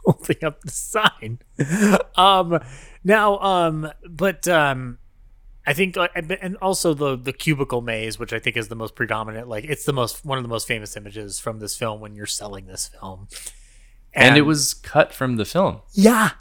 holding 0.05 0.43
up 0.43 0.61
the 0.61 0.71
sign. 0.71 1.39
Um, 2.15 2.59
now, 3.03 3.39
um, 3.39 3.91
but 4.07 4.47
um, 4.47 4.99
I 5.67 5.73
think, 5.73 5.97
and 6.15 6.31
and 6.31 6.55
also 6.57 6.93
the 6.93 7.17
the 7.17 7.33
cubicle 7.33 7.81
maze, 7.81 8.17
which 8.17 8.31
I 8.31 8.39
think 8.39 8.55
is 8.55 8.69
the 8.69 8.75
most 8.75 8.95
predominant. 8.95 9.49
Like, 9.49 9.65
it's 9.65 9.83
the 9.83 9.91
most 9.91 10.23
one 10.23 10.37
of 10.37 10.43
the 10.45 10.49
most 10.49 10.65
famous 10.65 10.95
images 10.95 11.39
from 11.39 11.59
this 11.59 11.75
film 11.75 11.99
when 11.99 12.15
you're 12.15 12.25
selling 12.25 12.67
this 12.67 12.87
film. 12.87 13.27
and 14.13 14.37
it 14.37 14.43
was 14.43 14.73
cut 14.73 15.13
from 15.13 15.35
the 15.35 15.45
film 15.45 15.81
yeah. 15.91 16.31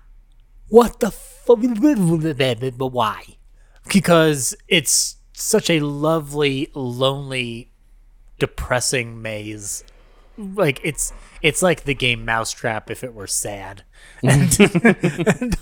What 0.68 1.00
the 1.00 1.10
fuck? 1.10 1.58
But 1.58 2.86
why? 2.86 3.24
Because 3.88 4.56
it's 4.68 5.16
such 5.32 5.70
a 5.70 5.80
lovely, 5.80 6.70
lonely, 6.74 7.70
depressing 8.38 9.20
maze. 9.20 9.84
Like 10.38 10.80
it's 10.84 11.12
it's 11.42 11.62
like 11.62 11.82
the 11.84 11.94
game 11.94 12.24
Mousetrap 12.24 12.90
if 12.90 13.02
it 13.02 13.14
were 13.14 13.26
sad, 13.26 13.84
mm-hmm. 14.22 15.38
and 15.44 15.56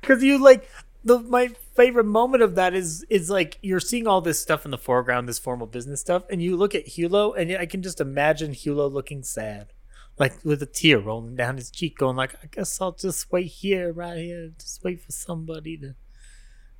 because 0.00 0.22
you 0.22 0.38
like 0.42 0.68
the 1.04 1.18
my 1.18 1.50
favorite 1.80 2.04
moment 2.04 2.42
of 2.42 2.56
that 2.56 2.74
is 2.74 3.04
is 3.08 3.30
like 3.30 3.58
you're 3.62 3.80
seeing 3.80 4.06
all 4.06 4.20
this 4.20 4.40
stuff 4.40 4.66
in 4.66 4.70
the 4.70 4.78
foreground, 4.78 5.26
this 5.26 5.38
formal 5.38 5.66
business 5.66 6.00
stuff, 6.00 6.24
and 6.28 6.42
you 6.42 6.54
look 6.54 6.74
at 6.74 6.86
Hulot, 6.86 7.38
and 7.38 7.50
I 7.56 7.64
can 7.64 7.82
just 7.82 8.02
imagine 8.02 8.52
Hulot 8.52 8.92
looking 8.92 9.22
sad 9.22 9.72
like 10.18 10.44
with 10.44 10.62
a 10.62 10.66
tear 10.66 10.98
rolling 10.98 11.36
down 11.36 11.56
his 11.56 11.70
cheek, 11.70 11.96
going 11.96 12.16
like, 12.16 12.34
"I 12.42 12.48
guess 12.50 12.80
I'll 12.82 12.92
just 12.92 13.32
wait 13.32 13.46
here, 13.46 13.92
right 13.92 14.18
here, 14.18 14.50
just 14.58 14.84
wait 14.84 15.00
for 15.00 15.12
somebody 15.12 15.78
to 15.78 15.94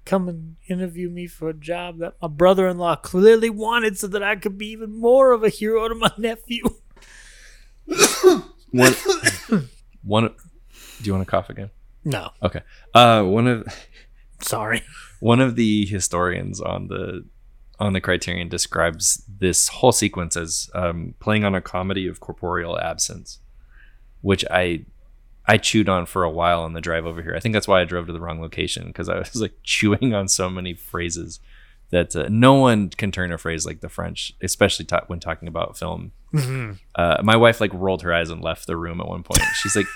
come 0.04 0.28
and 0.28 0.56
interview 0.68 1.08
me 1.08 1.26
for 1.26 1.48
a 1.48 1.54
job 1.54 1.98
that 1.98 2.16
my 2.20 2.28
brother-in-law 2.28 2.96
clearly 2.96 3.48
wanted, 3.48 3.98
so 3.98 4.06
that 4.08 4.22
I 4.22 4.36
could 4.36 4.58
be 4.58 4.66
even 4.68 4.92
more 4.92 5.32
of 5.32 5.42
a 5.42 5.48
hero 5.48 5.88
to 5.88 5.94
my 5.94 6.12
nephew." 6.18 6.64
one 8.70 8.94
one 10.02 10.34
do 11.00 11.06
you 11.06 11.14
want 11.14 11.26
to 11.26 11.30
cough 11.30 11.48
again? 11.48 11.70
No, 12.04 12.30
okay. 12.42 12.60
Uh 12.94 13.22
one 13.22 13.46
of 13.46 13.66
sorry. 14.40 14.82
one 15.20 15.40
of 15.40 15.56
the 15.56 15.86
historians 15.86 16.60
on 16.60 16.88
the 16.88 17.24
on 17.78 17.94
the 17.94 18.00
criterion 18.00 18.48
describes 18.48 19.24
this 19.38 19.68
whole 19.68 19.92
sequence 19.92 20.36
as 20.36 20.68
um, 20.74 21.14
playing 21.18 21.44
on 21.44 21.54
a 21.54 21.60
comedy 21.62 22.06
of 22.06 22.20
corporeal 22.20 22.78
absence 22.78 23.38
which 24.20 24.44
i 24.50 24.84
i 25.46 25.56
chewed 25.56 25.88
on 25.88 26.04
for 26.04 26.22
a 26.22 26.30
while 26.30 26.60
on 26.60 26.74
the 26.74 26.80
drive 26.80 27.06
over 27.06 27.22
here. 27.22 27.34
I 27.34 27.40
think 27.40 27.54
that's 27.54 27.66
why 27.66 27.80
i 27.80 27.84
drove 27.84 28.06
to 28.06 28.12
the 28.12 28.20
wrong 28.20 28.40
location 28.40 28.86
because 28.88 29.08
i 29.08 29.18
was 29.18 29.34
like 29.36 29.54
chewing 29.62 30.12
on 30.14 30.28
so 30.28 30.50
many 30.50 30.74
phrases 30.74 31.40
that 31.90 32.14
uh, 32.14 32.26
no 32.28 32.54
one 32.54 32.88
can 32.90 33.10
turn 33.10 33.32
a 33.32 33.38
phrase 33.38 33.64
like 33.66 33.80
the 33.80 33.88
french 33.88 34.32
especially 34.42 34.84
ta- 34.84 35.04
when 35.08 35.18
talking 35.20 35.48
about 35.48 35.76
film. 35.76 36.12
Uh, 36.94 37.20
my 37.24 37.34
wife 37.36 37.60
like 37.60 37.72
rolled 37.74 38.02
her 38.02 38.12
eyes 38.14 38.30
and 38.30 38.40
left 38.42 38.66
the 38.68 38.76
room 38.76 39.00
at 39.00 39.08
one 39.08 39.24
point. 39.24 39.42
She's 39.54 39.74
like 39.74 39.86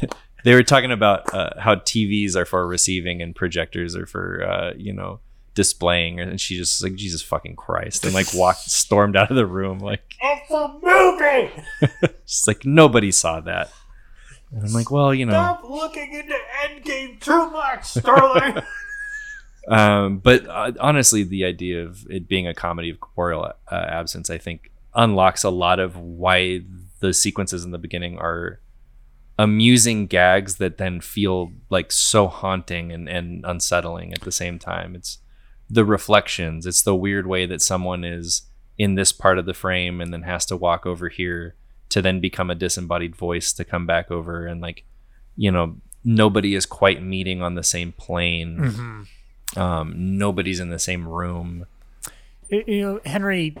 they 0.48 0.54
were 0.54 0.62
talking 0.62 0.90
about 0.90 1.34
uh, 1.34 1.50
how 1.60 1.74
TVs 1.74 2.34
are 2.34 2.46
for 2.46 2.66
receiving 2.66 3.20
and 3.20 3.36
projectors 3.36 3.94
are 3.94 4.06
for 4.06 4.42
uh, 4.48 4.72
you 4.78 4.94
know 4.94 5.20
displaying, 5.52 6.18
and 6.20 6.40
she 6.40 6.56
just 6.56 6.82
like 6.82 6.94
Jesus 6.94 7.20
fucking 7.20 7.54
Christ, 7.54 8.06
and 8.06 8.14
like 8.14 8.32
walked 8.32 8.60
stormed 8.70 9.14
out 9.14 9.28
of 9.28 9.36
the 9.36 9.44
room 9.44 9.78
like 9.78 10.00
It's 10.22 10.50
a 10.50 10.72
movie. 10.82 11.50
she's 12.24 12.46
like 12.46 12.64
nobody 12.64 13.10
saw 13.10 13.40
that, 13.40 13.70
and 14.50 14.64
I'm 14.64 14.72
like 14.72 14.90
well 14.90 15.12
you 15.12 15.26
know 15.26 15.32
Stop 15.32 15.64
looking 15.68 16.14
into 16.14 16.38
Endgame 16.64 17.20
too 17.20 17.50
much, 17.50 17.84
Sterling. 17.84 18.62
Um, 19.70 20.16
but 20.20 20.46
uh, 20.46 20.72
honestly, 20.80 21.24
the 21.24 21.44
idea 21.44 21.84
of 21.84 22.06
it 22.08 22.26
being 22.26 22.46
a 22.46 22.54
comedy 22.54 22.88
of 22.88 23.00
corporeal 23.00 23.52
uh, 23.70 23.74
absence, 23.74 24.30
I 24.30 24.38
think, 24.38 24.70
unlocks 24.94 25.44
a 25.44 25.50
lot 25.50 25.78
of 25.78 25.94
why 25.94 26.62
the 27.00 27.12
sequences 27.12 27.66
in 27.66 27.70
the 27.70 27.76
beginning 27.76 28.16
are 28.16 28.60
amusing 29.38 30.06
gags 30.06 30.56
that 30.56 30.78
then 30.78 31.00
feel 31.00 31.52
like 31.70 31.92
so 31.92 32.26
haunting 32.26 32.90
and, 32.92 33.08
and 33.08 33.44
unsettling 33.46 34.12
at 34.12 34.22
the 34.22 34.32
same 34.32 34.58
time. 34.58 34.94
It's 34.96 35.18
the 35.70 35.84
reflections, 35.84 36.66
it's 36.66 36.82
the 36.82 36.94
weird 36.94 37.26
way 37.26 37.46
that 37.46 37.62
someone 37.62 38.02
is 38.04 38.42
in 38.78 38.94
this 38.94 39.12
part 39.12 39.38
of 39.38 39.46
the 39.46 39.54
frame 39.54 40.00
and 40.00 40.12
then 40.12 40.22
has 40.22 40.46
to 40.46 40.56
walk 40.56 40.86
over 40.86 41.08
here 41.08 41.54
to 41.90 42.00
then 42.02 42.20
become 42.20 42.50
a 42.50 42.54
disembodied 42.54 43.14
voice 43.16 43.52
to 43.52 43.64
come 43.64 43.86
back 43.86 44.10
over 44.10 44.46
and 44.46 44.60
like 44.60 44.84
you 45.36 45.50
know 45.50 45.76
nobody 46.04 46.54
is 46.54 46.64
quite 46.64 47.02
meeting 47.02 47.42
on 47.42 47.54
the 47.54 47.62
same 47.62 47.92
plane 47.92 48.56
Mm-hmm. 48.58 49.58
um, 49.60 49.94
nobody's 50.18 50.60
in 50.60 50.70
the 50.70 50.78
same 50.78 51.08
room 51.08 51.66
You 52.50 52.80
know, 52.80 53.00
Henry, 53.04 53.56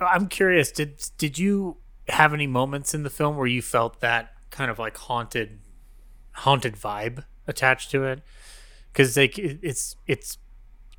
I'm 0.00 0.26
curious. 0.28 0.70
Did 0.70 1.02
did 1.16 1.38
you 1.38 1.76
have 2.08 2.34
any 2.34 2.46
moments 2.46 2.92
in 2.94 3.04
the 3.04 3.10
film 3.10 3.36
where 3.38 3.46
you 3.46 3.62
felt 3.62 4.00
that 4.00 4.33
kind 4.54 4.70
of 4.70 4.78
like 4.78 4.96
haunted, 4.96 5.58
haunted 6.32 6.74
vibe 6.76 7.24
attached 7.46 7.90
to 7.90 8.04
it? 8.04 8.22
Because 8.92 9.16
like 9.16 9.38
it's 9.38 9.96
it's 10.06 10.38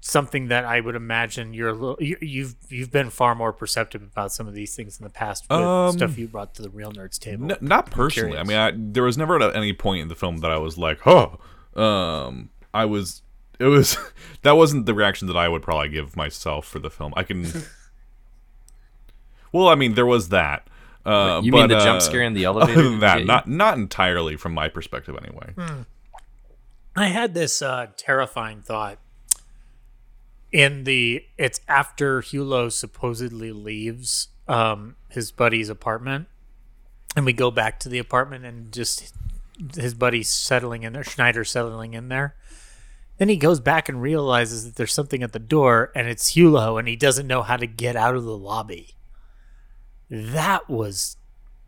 something 0.01 0.49
that 0.49 0.65
I 0.65 0.81
would 0.81 0.95
imagine 0.95 1.53
you're 1.53 1.69
a 1.69 1.73
little 1.73 1.97
you, 1.99 2.17
you've 2.21 2.55
you've 2.69 2.91
been 2.91 3.09
far 3.09 3.33
more 3.33 3.53
perceptive 3.53 4.03
about 4.03 4.31
some 4.33 4.47
of 4.47 4.53
these 4.53 4.75
things 4.75 4.99
in 4.99 5.03
the 5.03 5.09
past 5.09 5.45
with 5.49 5.59
Um, 5.59 5.93
stuff 5.93 6.17
you 6.17 6.27
brought 6.27 6.53
to 6.55 6.61
the 6.61 6.69
real 6.69 6.91
nerds 6.91 7.17
table. 7.17 7.51
N- 7.51 7.57
not 7.61 7.89
personally. 7.89 8.37
I 8.37 8.43
mean, 8.43 8.57
I, 8.57 8.73
there 8.75 9.03
was 9.03 9.17
never 9.17 9.41
at 9.41 9.55
any 9.55 9.73
point 9.73 10.01
in 10.01 10.09
the 10.09 10.15
film 10.15 10.37
that 10.39 10.51
I 10.51 10.57
was 10.57 10.77
like, 10.77 11.07
"Oh," 11.07 11.39
um, 11.75 12.49
I 12.73 12.85
was. 12.85 13.21
It 13.57 13.65
was 13.65 13.97
that 14.41 14.57
wasn't 14.57 14.85
the 14.85 14.93
reaction 14.93 15.27
that 15.29 15.37
I 15.37 15.47
would 15.47 15.61
probably 15.63 15.89
give 15.89 16.17
myself 16.17 16.67
for 16.67 16.79
the 16.79 16.89
film. 16.89 17.13
I 17.15 17.23
can. 17.23 17.47
well, 19.51 19.69
I 19.69 19.75
mean, 19.75 19.93
there 19.93 20.05
was 20.05 20.29
that. 20.29 20.67
Uh, 21.05 21.41
you 21.43 21.51
mean 21.51 21.67
but, 21.67 21.77
the 21.77 21.83
jump 21.83 21.97
uh, 21.97 21.99
scare 21.99 22.21
in 22.21 22.33
the 22.33 22.45
Other 22.47 22.61
elevator 22.61 22.83
than 22.83 22.99
that, 22.99 23.25
not 23.25 23.47
not 23.47 23.77
entirely 23.77 24.35
from 24.35 24.53
my 24.53 24.69
perspective, 24.69 25.15
anyway. 25.21 25.53
Hmm. 25.57 25.81
I 26.95 27.07
had 27.07 27.33
this 27.33 27.61
uh, 27.61 27.87
terrifying 27.97 28.61
thought 28.61 28.99
in 30.55 30.85
the 30.85 31.25
it's 31.37 31.59
after 31.67 32.21
Hulot 32.21 32.71
supposedly 32.71 33.51
leaves 33.51 34.29
um, 34.47 34.95
his 35.09 35.29
buddy's 35.29 35.67
apartment, 35.67 36.27
and 37.13 37.25
we 37.25 37.33
go 37.33 37.51
back 37.51 37.77
to 37.81 37.89
the 37.89 37.99
apartment 37.99 38.45
and 38.45 38.71
just 38.71 39.13
his 39.75 39.93
buddy's 39.93 40.29
settling 40.29 40.83
in 40.83 40.93
there, 40.93 41.03
Schneider 41.03 41.43
settling 41.43 41.93
in 41.93 42.07
there. 42.07 42.35
Then 43.17 43.27
he 43.27 43.35
goes 43.35 43.59
back 43.59 43.89
and 43.89 44.01
realizes 44.01 44.63
that 44.63 44.75
there's 44.75 44.93
something 44.93 45.23
at 45.23 45.33
the 45.33 45.39
door, 45.39 45.91
and 45.93 46.07
it's 46.07 46.35
Hulot, 46.35 46.79
and 46.79 46.87
he 46.87 46.95
doesn't 46.95 47.27
know 47.27 47.43
how 47.43 47.57
to 47.57 47.67
get 47.67 47.97
out 47.97 48.15
of 48.15 48.23
the 48.23 48.37
lobby. 48.37 48.94
That 50.09 50.69
was 50.69 51.17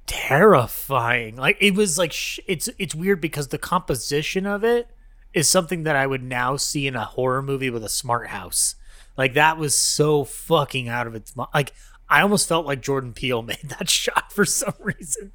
terrifying. 0.05 1.35
Like 1.35 1.57
it 1.59 1.75
was 1.75 1.97
like 1.97 2.13
sh- 2.13 2.39
it's 2.47 2.69
it's 2.79 2.95
weird 2.95 3.21
because 3.21 3.49
the 3.49 3.57
composition 3.57 4.45
of 4.45 4.63
it 4.63 4.87
is 5.33 5.49
something 5.49 5.83
that 5.83 5.95
I 5.95 6.07
would 6.07 6.23
now 6.23 6.55
see 6.55 6.87
in 6.87 6.95
a 6.95 7.05
horror 7.05 7.41
movie 7.41 7.69
with 7.69 7.83
a 7.83 7.89
smart 7.89 8.27
house. 8.27 8.75
Like 9.17 9.33
that 9.33 9.57
was 9.57 9.77
so 9.77 10.23
fucking 10.23 10.87
out 10.87 11.07
of 11.07 11.15
its 11.15 11.35
mind. 11.35 11.49
Like 11.53 11.73
I 12.09 12.21
almost 12.21 12.47
felt 12.47 12.65
like 12.65 12.81
Jordan 12.81 13.13
Peele 13.13 13.41
made 13.43 13.69
that 13.77 13.89
shot 13.89 14.31
for 14.31 14.45
some 14.45 14.75
reason. 14.79 15.31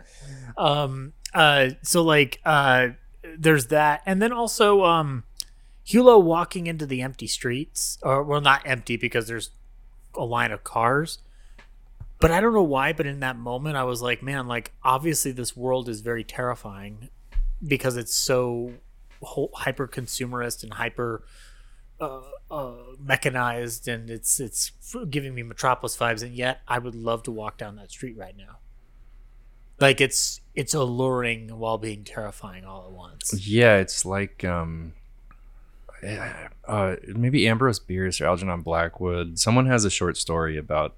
Um 0.57 1.13
uh 1.35 1.71
so 1.83 2.03
like 2.03 2.41
uh 2.45 2.89
there's 3.39 3.67
that 3.67 4.03
and 4.07 4.21
then 4.21 4.33
also 4.33 4.85
um 4.85 5.25
Hulot 5.87 6.23
walking 6.23 6.67
into 6.67 6.87
the 6.87 7.03
empty 7.03 7.27
streets 7.27 7.99
or 8.03 8.23
well 8.23 8.41
not 8.41 8.63
empty 8.65 8.97
because 8.97 9.27
there's 9.27 9.51
a 10.15 10.25
line 10.25 10.53
of 10.53 10.65
cars 10.65 11.19
but 12.23 12.31
I 12.31 12.41
don't 12.41 12.55
know 12.55 12.63
why, 12.63 12.93
but 12.93 13.05
in 13.07 13.21
that 13.21 13.37
moment, 13.37 13.77
I 13.77 13.83
was 13.83 14.01
like, 14.01 14.23
man, 14.23 14.47
like 14.47 14.73
obviously 14.85 15.33
this 15.33 15.57
world 15.57 15.89
is 15.89 16.01
very 16.01 16.23
terrifying 16.23 17.09
because 17.67 17.97
it's 17.97 18.15
so 18.15 18.75
hyper 19.23 19.89
consumerist 19.89 20.63
and 20.63 20.73
hyper 20.73 21.25
uh, 22.01 22.21
uh, 22.51 22.75
mechanized, 22.99 23.89
and 23.89 24.09
it's 24.09 24.39
it's 24.39 24.71
giving 25.11 25.35
me 25.35 25.43
Metropolis 25.43 25.97
vibes. 25.97 26.23
And 26.23 26.33
yet, 26.33 26.61
I 26.69 26.79
would 26.79 26.95
love 26.95 27.25
to 27.25 27.33
walk 27.33 27.59
down 27.59 27.77
that 27.77 27.91
street 27.91 28.17
right 28.17 28.37
now. 28.37 28.59
Like 29.81 30.01
it's 30.01 30.41
it's 30.55 30.75
alluring 30.75 31.49
while 31.59 31.79
being 31.79 32.05
terrifying 32.05 32.65
all 32.65 32.87
at 32.87 32.93
once. 32.93 33.47
yeah 33.49 33.79
it's 33.79 34.05
like 34.05 34.45
um 34.45 34.93
uh 36.69 36.97
maybe 37.09 37.49
ambrose 37.49 37.79
bierce 37.81 38.21
or 38.21 38.27
algernon 38.27 38.61
blackwood 38.61 39.39
someone 39.39 39.67
has 39.67 39.85
a 39.85 39.91
short 39.91 40.17
story 40.17 40.57
about 40.57 40.97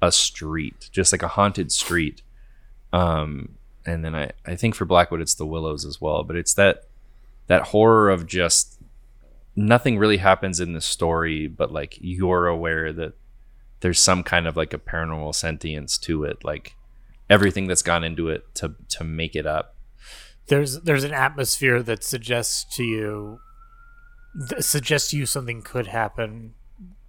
a 0.00 0.12
street 0.12 0.88
just 0.92 1.12
like 1.12 1.22
a 1.22 1.28
haunted 1.28 1.72
street. 1.72 2.22
Um 2.92 3.56
and 3.86 4.04
then 4.04 4.14
i 4.14 4.30
i 4.44 4.54
think 4.54 4.74
for 4.74 4.84
blackwood 4.84 5.20
it's 5.20 5.34
the 5.34 5.46
willows 5.46 5.84
as 5.86 5.98
well 5.98 6.22
but 6.22 6.36
it's 6.36 6.52
that 6.52 6.88
that 7.46 7.68
horror 7.68 8.10
of 8.10 8.26
just 8.26 8.78
nothing 9.56 9.96
really 9.96 10.18
happens 10.18 10.60
in 10.60 10.72
the 10.72 10.80
story 10.80 11.46
but 11.46 11.72
like 11.72 11.96
you're 12.00 12.48
aware 12.48 12.92
that 12.92 13.14
there's 13.80 14.00
some 14.00 14.22
kind 14.22 14.46
of 14.46 14.56
like 14.56 14.74
a 14.74 14.78
paranormal 14.78 15.34
sentience 15.34 15.96
to 15.96 16.24
it 16.24 16.44
like 16.44 16.74
everything 17.30 17.66
that's 17.66 17.82
gone 17.82 18.04
into 18.04 18.28
it 18.28 18.54
to 18.54 18.74
to 18.88 19.04
make 19.04 19.36
it 19.36 19.46
up. 19.46 19.76
There's 20.46 20.80
there's 20.80 21.04
an 21.04 21.12
atmosphere 21.12 21.82
that 21.82 22.02
suggests 22.02 22.64
to 22.76 22.84
you 22.84 23.40
suggests 24.60 25.10
to 25.10 25.16
you 25.16 25.26
something 25.26 25.62
could 25.62 25.88
happen, 25.88 26.54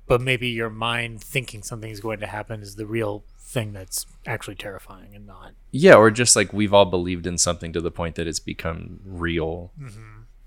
but 0.10 0.20
maybe 0.20 0.50
your 0.50 0.70
mind 0.70 1.22
thinking 1.24 1.64
something's 1.64 2.00
going 2.02 2.20
to 2.20 2.28
happen 2.28 2.62
is 2.62 2.76
the 2.76 2.86
real 2.86 3.24
thing 3.38 3.72
that's 3.74 4.06
actually 4.26 4.56
terrifying 4.56 5.16
and 5.16 5.26
not. 5.26 5.52
yeah 5.72 5.94
or 5.96 6.12
just 6.12 6.36
like 6.36 6.52
we've 6.52 6.74
all 6.74 6.86
believed 6.86 7.26
in 7.26 7.38
something 7.38 7.72
to 7.74 7.80
the 7.80 7.92
point 7.92 8.16
that 8.16 8.28
it's 8.28 8.40
become 8.40 9.00
real. 9.06 9.72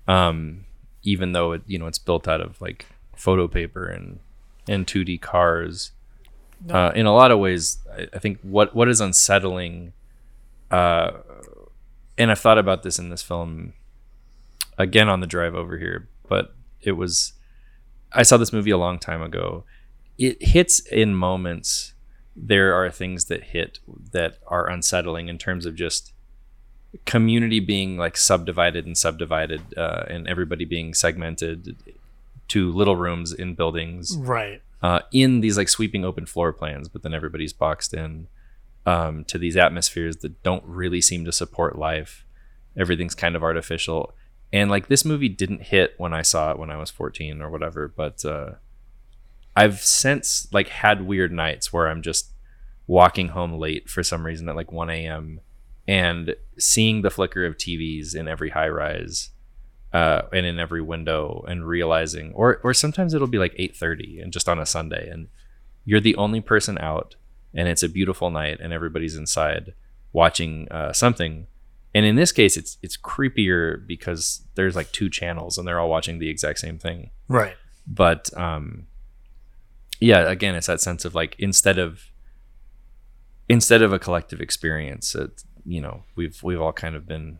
Um 0.07 0.65
even 1.03 1.31
though 1.33 1.53
it 1.53 1.61
you 1.65 1.77
know 1.79 1.87
it's 1.87 1.97
built 1.97 2.27
out 2.27 2.39
of 2.41 2.61
like 2.61 2.85
photo 3.15 3.47
paper 3.47 3.87
and 3.87 4.19
and 4.67 4.85
2d 4.85 5.19
cars. 5.21 5.91
Uh, 6.69 6.91
in 6.95 7.05
a 7.05 7.13
lot 7.13 7.29
of 7.31 7.39
ways 7.39 7.79
I, 7.91 8.07
I 8.13 8.19
think 8.19 8.39
what 8.41 8.73
what 8.73 8.87
is 8.87 9.01
unsettling 9.01 9.91
uh 10.71 11.11
and 12.17 12.31
i've 12.31 12.39
thought 12.39 12.57
about 12.57 12.83
this 12.83 12.97
in 12.99 13.09
this 13.09 13.21
film 13.21 13.73
again 14.77 15.09
on 15.09 15.19
the 15.19 15.27
drive 15.27 15.55
over 15.55 15.77
here 15.77 16.07
but 16.29 16.55
it 16.81 16.93
was 16.93 17.33
i 18.13 18.23
saw 18.23 18.37
this 18.37 18.53
movie 18.53 18.71
a 18.71 18.77
long 18.77 18.99
time 18.99 19.21
ago. 19.21 19.63
It 20.17 20.41
hits 20.43 20.79
in 20.79 21.15
moments. 21.15 21.93
There 22.35 22.73
are 22.75 22.89
things 22.91 23.25
that 23.25 23.43
hit 23.45 23.79
that 24.11 24.37
are 24.47 24.69
unsettling 24.69 25.27
in 25.29 25.37
terms 25.37 25.65
of 25.65 25.75
just 25.75 26.13
community 27.05 27.59
being 27.59 27.97
like 27.97 28.15
subdivided 28.17 28.85
and 28.85 28.97
subdivided 28.97 29.61
uh, 29.77 30.03
and 30.07 30.27
everybody 30.27 30.65
being 30.65 30.93
segmented 30.93 31.75
to 32.49 32.71
little 32.71 32.95
rooms 32.95 33.33
in 33.33 33.55
buildings 33.55 34.15
Right. 34.17 34.61
uh, 34.83 34.99
in 35.11 35.41
these 35.41 35.57
like 35.57 35.69
sweeping 35.69 36.05
open 36.05 36.25
floor 36.27 36.53
plans 36.53 36.87
but 36.89 37.01
then 37.01 37.13
everybody's 37.13 37.53
boxed 37.53 37.93
in 37.95 38.27
um, 38.85 39.23
to 39.25 39.37
these 39.39 39.57
atmospheres 39.57 40.17
that 40.17 40.43
don't 40.43 40.63
really 40.65 41.01
seem 41.01 41.23
to 41.25 41.31
support 41.31 41.79
life. 41.79 42.25
Everything's 42.77 43.15
kind 43.15 43.35
of 43.35 43.41
artificial 43.41 44.13
and 44.53 44.69
like 44.69 44.87
this 44.87 45.03
movie 45.03 45.27
didn't 45.27 45.63
hit 45.63 45.93
when 45.97 46.13
i 46.13 46.21
saw 46.21 46.51
it 46.51 46.57
when 46.57 46.69
i 46.69 46.77
was 46.77 46.89
14 46.89 47.41
or 47.41 47.49
whatever 47.49 47.89
but 47.89 48.23
uh, 48.23 48.51
i've 49.55 49.81
since 49.81 50.47
like 50.53 50.69
had 50.69 51.05
weird 51.05 51.33
nights 51.33 51.73
where 51.73 51.89
i'm 51.89 52.01
just 52.01 52.31
walking 52.87 53.29
home 53.29 53.53
late 53.53 53.89
for 53.89 54.03
some 54.03 54.25
reason 54.25 54.47
at 54.47 54.55
like 54.55 54.71
1 54.71 54.89
a.m 54.89 55.41
and 55.87 56.35
seeing 56.57 57.01
the 57.01 57.09
flicker 57.09 57.45
of 57.45 57.57
tvs 57.57 58.15
in 58.15 58.29
every 58.29 58.51
high 58.51 58.69
rise 58.69 59.31
uh, 59.93 60.23
and 60.33 60.45
in 60.45 60.59
every 60.59 60.81
window 60.81 61.45
and 61.47 61.67
realizing 61.67 62.33
or 62.33 62.59
or 62.63 62.73
sometimes 62.73 63.13
it'll 63.13 63.27
be 63.27 63.37
like 63.37 63.53
8:30 63.55 64.23
and 64.23 64.33
just 64.33 64.49
on 64.49 64.59
a 64.59 64.65
Sunday 64.65 65.07
and 65.07 65.27
you're 65.85 65.99
the 65.99 66.15
only 66.15 66.41
person 66.41 66.77
out 66.79 67.15
and 67.53 67.67
it's 67.67 67.83
a 67.83 67.89
beautiful 67.89 68.31
night 68.31 68.59
and 68.59 68.73
everybody's 68.73 69.15
inside 69.15 69.73
watching 70.11 70.67
uh, 70.71 70.93
something 70.93 71.45
and 71.95 72.05
in 72.05 72.15
this 72.15 72.31
case 72.31 72.57
it's 72.57 72.77
it's 72.81 72.97
creepier 72.97 73.85
because 73.85 74.45
there's 74.55 74.75
like 74.75 74.91
two 74.91 75.09
channels 75.09 75.57
and 75.57 75.67
they're 75.67 75.79
all 75.79 75.89
watching 75.89 76.19
the 76.19 76.29
exact 76.29 76.59
same 76.59 76.77
thing 76.79 77.09
Right. 77.27 77.55
but 77.87 78.29
um 78.37 78.87
yeah 79.99 80.29
again 80.29 80.55
it's 80.55 80.67
that 80.67 80.81
sense 80.81 81.05
of 81.05 81.13
like 81.15 81.35
instead 81.39 81.77
of 81.77 82.05
instead 83.49 83.81
of 83.81 83.93
a 83.93 83.99
collective 83.99 84.41
experience 84.41 85.15
it, 85.15 85.43
you 85.65 85.81
know 85.81 86.03
we've 86.15 86.41
we've 86.43 86.61
all 86.61 86.73
kind 86.73 86.95
of 86.95 87.05
been 87.07 87.39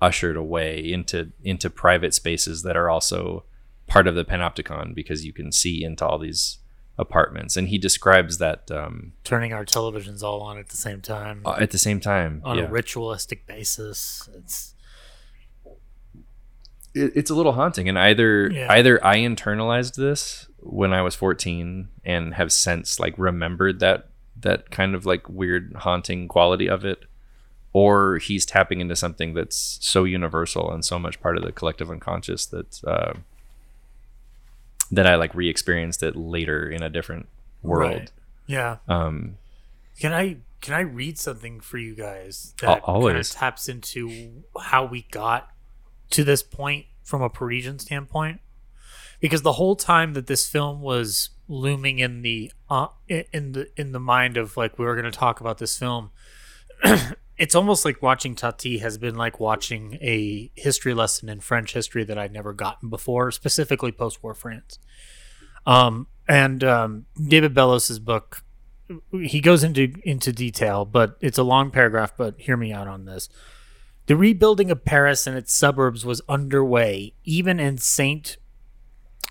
ushered 0.00 0.36
away 0.36 0.78
into 0.92 1.30
into 1.42 1.70
private 1.70 2.12
spaces 2.14 2.62
that 2.62 2.76
are 2.76 2.90
also 2.90 3.44
part 3.86 4.06
of 4.06 4.14
the 4.14 4.24
panopticon 4.24 4.94
because 4.94 5.24
you 5.24 5.32
can 5.32 5.52
see 5.52 5.84
into 5.84 6.04
all 6.06 6.18
these 6.18 6.58
apartments 6.98 7.56
and 7.56 7.68
he 7.68 7.78
describes 7.78 8.38
that 8.38 8.70
um 8.70 9.12
Turning 9.24 9.52
our 9.52 9.64
televisions 9.64 10.22
all 10.22 10.42
on 10.42 10.58
at 10.58 10.68
the 10.68 10.76
same 10.76 11.00
time 11.00 11.42
uh, 11.46 11.56
at 11.58 11.70
the 11.70 11.78
same 11.78 12.00
time 12.00 12.42
on 12.44 12.58
yeah. 12.58 12.64
a 12.64 12.70
ritualistic 12.70 13.46
basis. 13.46 14.28
It's 14.36 14.74
it, 16.94 17.12
it's 17.14 17.30
a 17.30 17.34
little 17.34 17.52
haunting, 17.52 17.88
and 17.88 17.98
either 17.98 18.50
Yeah. 18.50 18.70
either 18.72 19.04
I 19.04 19.18
internalized 19.18 19.94
this 19.96 20.48
when 20.58 20.92
I 20.92 21.02
was 21.02 21.14
14 21.14 21.88
and 22.04 22.34
have 22.34 22.52
since 22.52 23.00
like 23.00 23.14
remembered 23.16 23.80
that 23.80 24.08
that 24.40 24.70
kind 24.70 24.94
of 24.94 25.06
like 25.06 25.28
weird 25.28 25.72
haunting 25.80 26.28
quality 26.28 26.68
of 26.68 26.84
it, 26.84 27.04
or 27.72 28.18
he's 28.18 28.44
tapping 28.44 28.80
into 28.80 28.96
something 28.96 29.34
that's 29.34 29.78
so 29.80 30.04
universal 30.04 30.70
and 30.70 30.84
so 30.84 30.98
much 30.98 31.20
part 31.20 31.36
of 31.36 31.44
the 31.44 31.52
collective 31.52 31.90
unconscious 31.90 32.44
that 32.46 32.82
uh, 32.84 33.14
that 34.92 35.06
I 35.06 35.16
like 35.16 35.34
re-experienced 35.34 36.02
it 36.02 36.14
later 36.14 36.70
in 36.70 36.82
a 36.82 36.90
different 36.90 37.26
world. 37.62 37.92
Right. 37.92 38.10
Yeah. 38.46 38.76
Um, 38.86 39.38
Can 39.98 40.12
I 40.12 40.36
can 40.60 40.74
I 40.74 40.80
read 40.80 41.18
something 41.18 41.60
for 41.60 41.78
you 41.78 41.94
guys 41.94 42.54
that 42.60 42.66
kind 42.66 42.78
of 42.78 42.84
always. 42.84 43.30
taps 43.30 43.68
into 43.68 44.44
how 44.60 44.84
we 44.84 45.02
got 45.10 45.50
to 46.10 46.22
this 46.22 46.42
point 46.42 46.86
from 47.02 47.20
a 47.20 47.28
Parisian 47.28 47.78
standpoint? 47.80 48.40
Because 49.18 49.42
the 49.42 49.54
whole 49.54 49.74
time 49.76 50.12
that 50.14 50.28
this 50.28 50.48
film 50.48 50.80
was 50.80 51.30
looming 51.48 51.98
in 51.98 52.22
the 52.22 52.52
uh, 52.70 52.88
in 53.08 53.52
the 53.52 53.68
in 53.76 53.92
the 53.92 54.00
mind 54.00 54.36
of 54.36 54.56
like 54.56 54.78
we 54.78 54.84
were 54.84 54.94
going 54.94 55.10
to 55.10 55.16
talk 55.16 55.40
about 55.40 55.58
this 55.58 55.78
film, 55.78 56.10
it's 57.38 57.54
almost 57.54 57.84
like 57.84 58.02
watching 58.02 58.34
Tati 58.34 58.78
has 58.78 58.98
been 58.98 59.14
like 59.14 59.40
watching 59.40 59.98
a 60.00 60.50
history 60.54 60.94
lesson 60.94 61.28
in 61.28 61.40
French 61.40 61.72
history 61.72 62.04
that 62.04 62.18
I'd 62.18 62.32
never 62.32 62.52
gotten 62.52 62.88
before, 62.88 63.30
specifically 63.30 63.92
post-war 63.92 64.34
France. 64.34 64.78
Um, 65.66 66.06
and 66.28 66.62
um, 66.62 67.06
David 67.28 67.54
Bellos's 67.54 67.98
book 67.98 68.44
he 69.12 69.40
goes 69.40 69.62
into 69.64 69.94
into 70.04 70.32
detail, 70.32 70.84
but 70.84 71.16
it's 71.20 71.38
a 71.38 71.42
long 71.42 71.70
paragraph. 71.70 72.12
But 72.16 72.34
hear 72.38 72.56
me 72.56 72.72
out 72.72 72.88
on 72.88 73.04
this. 73.04 73.28
The 74.06 74.16
rebuilding 74.16 74.70
of 74.70 74.84
Paris 74.84 75.26
and 75.26 75.36
its 75.36 75.54
suburbs 75.54 76.04
was 76.04 76.20
underway, 76.28 77.14
even 77.24 77.60
in 77.60 77.78
Saint 77.78 78.36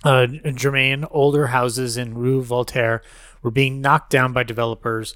uh, 0.04 0.28
Germain. 0.28 1.06
Older 1.12 1.48
houses 1.48 1.98
in 1.98 2.16
Rue 2.16 2.42
Voltaire 2.42 3.02
were 3.42 3.52
being 3.52 3.82
knocked 3.82 4.10
down 4.10 4.34
by 4.34 4.44
developers 4.44 5.16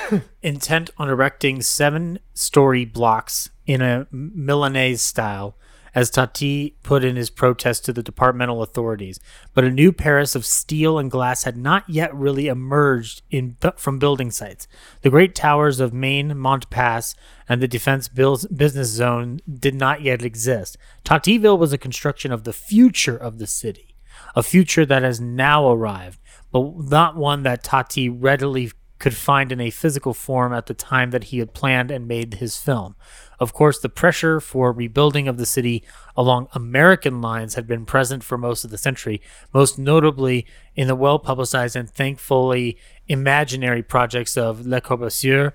intent 0.42 0.90
on 0.98 1.08
erecting 1.08 1.62
seven-story 1.62 2.84
blocks 2.84 3.50
in 3.66 3.82
a 3.82 4.06
Milanese 4.10 5.02
style, 5.02 5.56
as 5.94 6.10
Tati 6.10 6.76
put 6.82 7.04
in 7.04 7.16
his 7.16 7.28
protest 7.28 7.84
to 7.84 7.92
the 7.92 8.02
departmental 8.02 8.62
authorities. 8.62 9.20
But 9.52 9.64
a 9.64 9.70
new 9.70 9.92
Paris 9.92 10.34
of 10.34 10.46
steel 10.46 10.98
and 10.98 11.10
glass 11.10 11.44
had 11.44 11.56
not 11.56 11.88
yet 11.88 12.14
really 12.14 12.48
emerged 12.48 13.22
in 13.30 13.56
from 13.76 13.98
building 13.98 14.30
sites. 14.30 14.66
The 15.02 15.10
great 15.10 15.34
towers 15.34 15.80
of 15.80 15.92
Maine, 15.92 16.30
Montpass, 16.30 17.14
and 17.48 17.60
the 17.60 17.68
Defense 17.68 18.08
Business 18.08 18.88
Zone 18.88 19.40
did 19.52 19.74
not 19.74 20.00
yet 20.00 20.22
exist. 20.22 20.78
Tativille 21.04 21.58
was 21.58 21.72
a 21.72 21.78
construction 21.78 22.32
of 22.32 22.44
the 22.44 22.54
future 22.54 23.16
of 23.16 23.38
the 23.38 23.46
city, 23.46 23.94
a 24.34 24.42
future 24.42 24.86
that 24.86 25.02
has 25.02 25.20
now 25.20 25.70
arrived, 25.70 26.18
but 26.50 26.74
not 26.88 27.16
one 27.16 27.42
that 27.42 27.62
Tati 27.62 28.08
readily 28.08 28.72
could 29.02 29.16
find 29.16 29.50
in 29.50 29.60
a 29.60 29.68
physical 29.68 30.14
form 30.14 30.52
at 30.52 30.66
the 30.66 30.74
time 30.74 31.10
that 31.10 31.24
he 31.24 31.40
had 31.40 31.52
planned 31.52 31.90
and 31.90 32.06
made 32.06 32.34
his 32.34 32.56
film. 32.56 32.94
Of 33.40 33.52
course, 33.52 33.80
the 33.80 33.88
pressure 33.88 34.38
for 34.38 34.70
rebuilding 34.70 35.26
of 35.26 35.38
the 35.38 35.44
city 35.44 35.82
along 36.16 36.46
American 36.52 37.20
lines 37.20 37.56
had 37.56 37.66
been 37.66 37.84
present 37.84 38.22
for 38.22 38.38
most 38.38 38.62
of 38.62 38.70
the 38.70 38.78
century, 38.78 39.20
most 39.52 39.76
notably 39.76 40.46
in 40.76 40.86
the 40.86 40.94
well 40.94 41.18
publicized 41.18 41.74
and 41.74 41.90
thankfully 41.90 42.78
imaginary 43.08 43.82
projects 43.82 44.36
of 44.36 44.64
Le 44.64 44.80
Corbusier, 44.80 45.52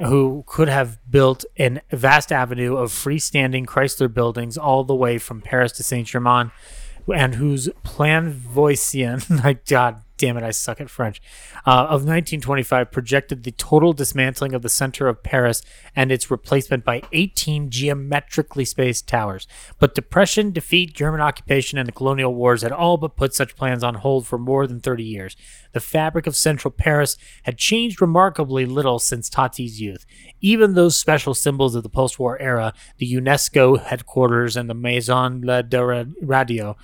who 0.00 0.44
could 0.46 0.68
have 0.68 0.98
built 1.10 1.46
a 1.58 1.80
vast 1.90 2.30
avenue 2.30 2.76
of 2.76 2.90
freestanding 2.90 3.64
Chrysler 3.64 4.12
buildings 4.12 4.58
all 4.58 4.84
the 4.84 4.94
way 4.94 5.16
from 5.16 5.40
Paris 5.40 5.72
to 5.72 5.82
Saint 5.82 6.08
Germain, 6.08 6.50
and 7.14 7.36
whose 7.36 7.70
plan 7.82 8.30
Voisin, 8.30 9.22
my 9.42 9.54
God 9.66 10.02
damn 10.20 10.36
it, 10.36 10.42
I 10.42 10.50
suck 10.50 10.82
at 10.82 10.90
French, 10.90 11.20
uh, 11.66 11.88
of 11.88 12.04
1925 12.04 12.92
projected 12.92 13.42
the 13.42 13.52
total 13.52 13.94
dismantling 13.94 14.54
of 14.54 14.60
the 14.60 14.68
center 14.68 15.08
of 15.08 15.22
Paris 15.22 15.62
and 15.96 16.12
its 16.12 16.30
replacement 16.30 16.84
by 16.84 17.02
18 17.12 17.70
geometrically 17.70 18.66
spaced 18.66 19.08
towers. 19.08 19.48
But 19.78 19.94
depression, 19.94 20.50
defeat, 20.52 20.94
German 20.94 21.22
occupation, 21.22 21.78
and 21.78 21.88
the 21.88 21.92
colonial 21.92 22.34
wars 22.34 22.60
had 22.60 22.70
all 22.70 22.98
but 22.98 23.16
put 23.16 23.32
such 23.32 23.56
plans 23.56 23.82
on 23.82 23.94
hold 23.94 24.26
for 24.26 24.36
more 24.36 24.66
than 24.66 24.78
30 24.78 25.04
years. 25.04 25.36
The 25.72 25.80
fabric 25.80 26.26
of 26.26 26.36
central 26.36 26.70
Paris 26.70 27.16
had 27.44 27.56
changed 27.56 28.02
remarkably 28.02 28.66
little 28.66 28.98
since 28.98 29.30
Tati's 29.30 29.80
youth. 29.80 30.04
Even 30.42 30.74
those 30.74 31.00
special 31.00 31.32
symbols 31.32 31.74
of 31.74 31.82
the 31.82 31.88
post 31.88 32.18
war 32.18 32.38
era, 32.38 32.74
the 32.98 33.10
UNESCO 33.10 33.82
headquarters 33.82 34.54
and 34.54 34.68
the 34.68 34.74
Maison 34.74 35.40
La 35.40 35.62
Radio, 36.20 36.76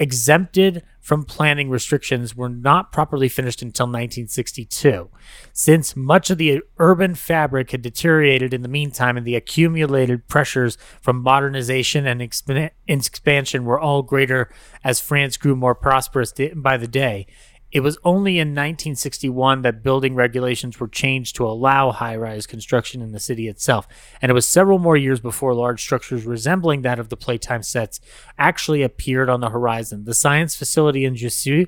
exempted 0.00 0.82
from 1.00 1.24
planning 1.24 1.68
restrictions 1.68 2.34
were 2.34 2.48
not 2.48 2.90
properly 2.90 3.28
finished 3.28 3.62
until 3.62 3.86
1962. 3.86 5.10
Since 5.52 5.94
much 5.94 6.30
of 6.30 6.38
the 6.38 6.62
urban 6.78 7.14
fabric 7.14 7.70
had 7.70 7.82
deteriorated 7.82 8.54
in 8.54 8.62
the 8.62 8.68
meantime 8.68 9.16
and 9.16 9.26
the 9.26 9.36
accumulated 9.36 10.26
pressures 10.26 10.78
from 11.00 11.22
modernization 11.22 12.06
and 12.06 12.20
expan- 12.20 12.70
expansion 12.88 13.64
were 13.64 13.78
all 13.78 14.02
greater 14.02 14.50
as 14.82 15.00
France 15.00 15.36
grew 15.36 15.54
more 15.54 15.74
prosperous 15.74 16.32
by 16.54 16.76
the 16.76 16.88
day, 16.88 17.26
it 17.72 17.80
was 17.80 17.98
only 18.04 18.38
in 18.38 18.48
1961 18.48 19.62
that 19.62 19.82
building 19.82 20.14
regulations 20.14 20.80
were 20.80 20.88
changed 20.88 21.36
to 21.36 21.46
allow 21.46 21.92
high 21.92 22.16
rise 22.16 22.46
construction 22.46 23.00
in 23.00 23.12
the 23.12 23.20
city 23.20 23.48
itself, 23.48 23.86
and 24.20 24.30
it 24.30 24.34
was 24.34 24.46
several 24.46 24.78
more 24.78 24.96
years 24.96 25.20
before 25.20 25.54
large 25.54 25.80
structures 25.80 26.24
resembling 26.24 26.82
that 26.82 26.98
of 26.98 27.08
the 27.08 27.16
playtime 27.16 27.62
sets 27.62 28.00
actually 28.38 28.82
appeared 28.82 29.28
on 29.28 29.40
the 29.40 29.50
horizon. 29.50 30.04
The 30.04 30.14
science 30.14 30.56
facility 30.56 31.04
in 31.04 31.14
Jussieu, 31.14 31.66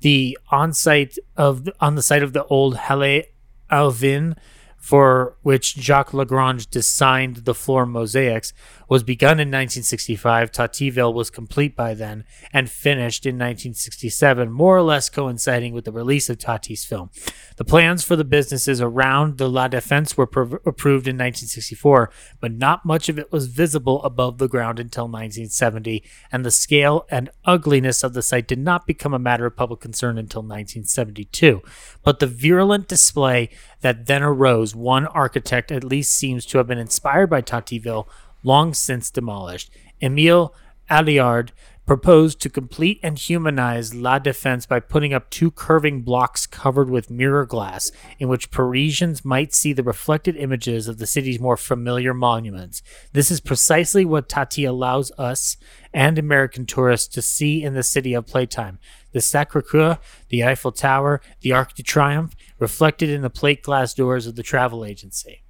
the 0.00 0.38
on 0.50 0.72
site 0.72 1.16
of 1.36 1.68
on 1.80 1.94
the 1.96 2.02
site 2.02 2.22
of 2.22 2.32
the 2.32 2.44
old 2.44 2.76
Halle 2.76 3.24
Alvin, 3.70 4.36
for 4.82 5.36
which 5.42 5.76
Jacques 5.76 6.12
Lagrange 6.12 6.66
designed 6.66 7.36
the 7.36 7.54
floor 7.54 7.86
mosaics, 7.86 8.52
was 8.88 9.04
begun 9.04 9.38
in 9.38 9.48
1965. 9.48 10.50
Tativille 10.50 11.14
was 11.14 11.30
complete 11.30 11.76
by 11.76 11.94
then 11.94 12.24
and 12.52 12.68
finished 12.68 13.24
in 13.24 13.36
1967, 13.36 14.50
more 14.50 14.76
or 14.76 14.82
less 14.82 15.08
coinciding 15.08 15.72
with 15.72 15.84
the 15.84 15.92
release 15.92 16.28
of 16.28 16.36
Tati's 16.36 16.84
film. 16.84 17.10
The 17.58 17.64
plans 17.64 18.02
for 18.02 18.16
the 18.16 18.24
businesses 18.24 18.80
around 18.80 19.38
the 19.38 19.48
La 19.48 19.68
Défense 19.68 20.16
were 20.16 20.26
prov- 20.26 20.58
approved 20.66 21.06
in 21.06 21.14
1964, 21.14 22.10
but 22.40 22.52
not 22.52 22.84
much 22.84 23.08
of 23.08 23.20
it 23.20 23.30
was 23.30 23.46
visible 23.46 24.02
above 24.02 24.38
the 24.38 24.48
ground 24.48 24.80
until 24.80 25.04
1970, 25.04 26.02
and 26.32 26.44
the 26.44 26.50
scale 26.50 27.06
and 27.08 27.30
ugliness 27.44 28.02
of 28.02 28.14
the 28.14 28.20
site 28.20 28.48
did 28.48 28.58
not 28.58 28.84
become 28.84 29.14
a 29.14 29.18
matter 29.18 29.46
of 29.46 29.54
public 29.54 29.78
concern 29.78 30.18
until 30.18 30.42
1972. 30.42 31.62
But 32.02 32.18
the 32.18 32.26
virulent 32.26 32.88
display 32.88 33.48
that 33.82 34.06
then 34.06 34.22
arose, 34.22 34.74
one 34.74 35.06
architect 35.06 35.70
at 35.70 35.84
least 35.84 36.14
seems 36.14 36.46
to 36.46 36.58
have 36.58 36.66
been 36.66 36.78
inspired 36.78 37.28
by 37.28 37.42
Tativille, 37.42 38.08
long 38.42 38.74
since 38.74 39.10
demolished. 39.10 39.70
Emile 40.00 40.54
Aillaud 40.90 41.50
proposed 41.84 42.40
to 42.40 42.48
complete 42.48 43.00
and 43.02 43.18
humanize 43.18 43.92
La 43.92 44.18
Défense 44.18 44.68
by 44.68 44.78
putting 44.78 45.12
up 45.12 45.28
two 45.30 45.50
curving 45.50 46.02
blocks 46.02 46.46
covered 46.46 46.88
with 46.88 47.10
mirror 47.10 47.44
glass, 47.44 47.90
in 48.18 48.28
which 48.28 48.52
Parisians 48.52 49.24
might 49.24 49.52
see 49.52 49.72
the 49.72 49.82
reflected 49.82 50.36
images 50.36 50.86
of 50.86 50.98
the 50.98 51.06
city's 51.06 51.40
more 51.40 51.56
familiar 51.56 52.14
monuments. 52.14 52.82
This 53.12 53.30
is 53.30 53.40
precisely 53.40 54.04
what 54.04 54.28
Tati 54.28 54.64
allows 54.64 55.10
us 55.18 55.56
and 55.92 56.18
American 56.18 56.66
tourists 56.66 57.12
to 57.14 57.22
see 57.22 57.62
in 57.62 57.74
the 57.74 57.82
city 57.82 58.14
of 58.14 58.26
playtime. 58.26 58.78
The 59.10 59.20
Sacre 59.20 59.60
Coeur, 59.60 59.98
the 60.28 60.44
Eiffel 60.44 60.72
Tower, 60.72 61.20
the 61.40 61.52
Arc 61.52 61.74
de 61.74 61.82
Triomphe, 61.82 62.34
reflected 62.62 63.10
in 63.10 63.22
the 63.22 63.28
plate 63.28 63.60
glass 63.64 63.92
doors 63.92 64.24
of 64.28 64.36
the 64.36 64.42
travel 64.42 64.84
agency. 64.84 65.42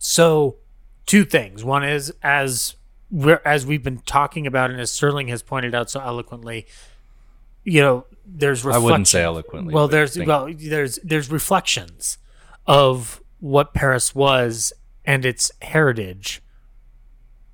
So, 0.00 0.56
two 1.06 1.24
things. 1.24 1.62
One 1.62 1.84
is 1.84 2.12
as 2.20 2.74
we're, 3.12 3.40
as 3.44 3.64
we've 3.64 3.82
been 3.82 4.00
talking 4.00 4.44
about, 4.44 4.70
and 4.72 4.80
as 4.80 4.90
Sterling 4.90 5.28
has 5.28 5.40
pointed 5.42 5.72
out 5.72 5.88
so 5.88 6.00
eloquently, 6.00 6.66
you 7.62 7.80
know, 7.80 8.06
there's 8.26 8.66
I 8.66 8.78
wouldn't 8.78 9.06
say 9.06 9.22
eloquently. 9.22 9.72
Well, 9.72 9.86
there's 9.86 10.16
thank- 10.16 10.26
well, 10.28 10.52
there's 10.52 10.98
there's 11.04 11.30
reflections 11.30 12.18
of 12.66 13.22
what 13.38 13.72
Paris 13.72 14.12
was 14.12 14.72
and 15.04 15.24
its 15.24 15.52
heritage, 15.62 16.42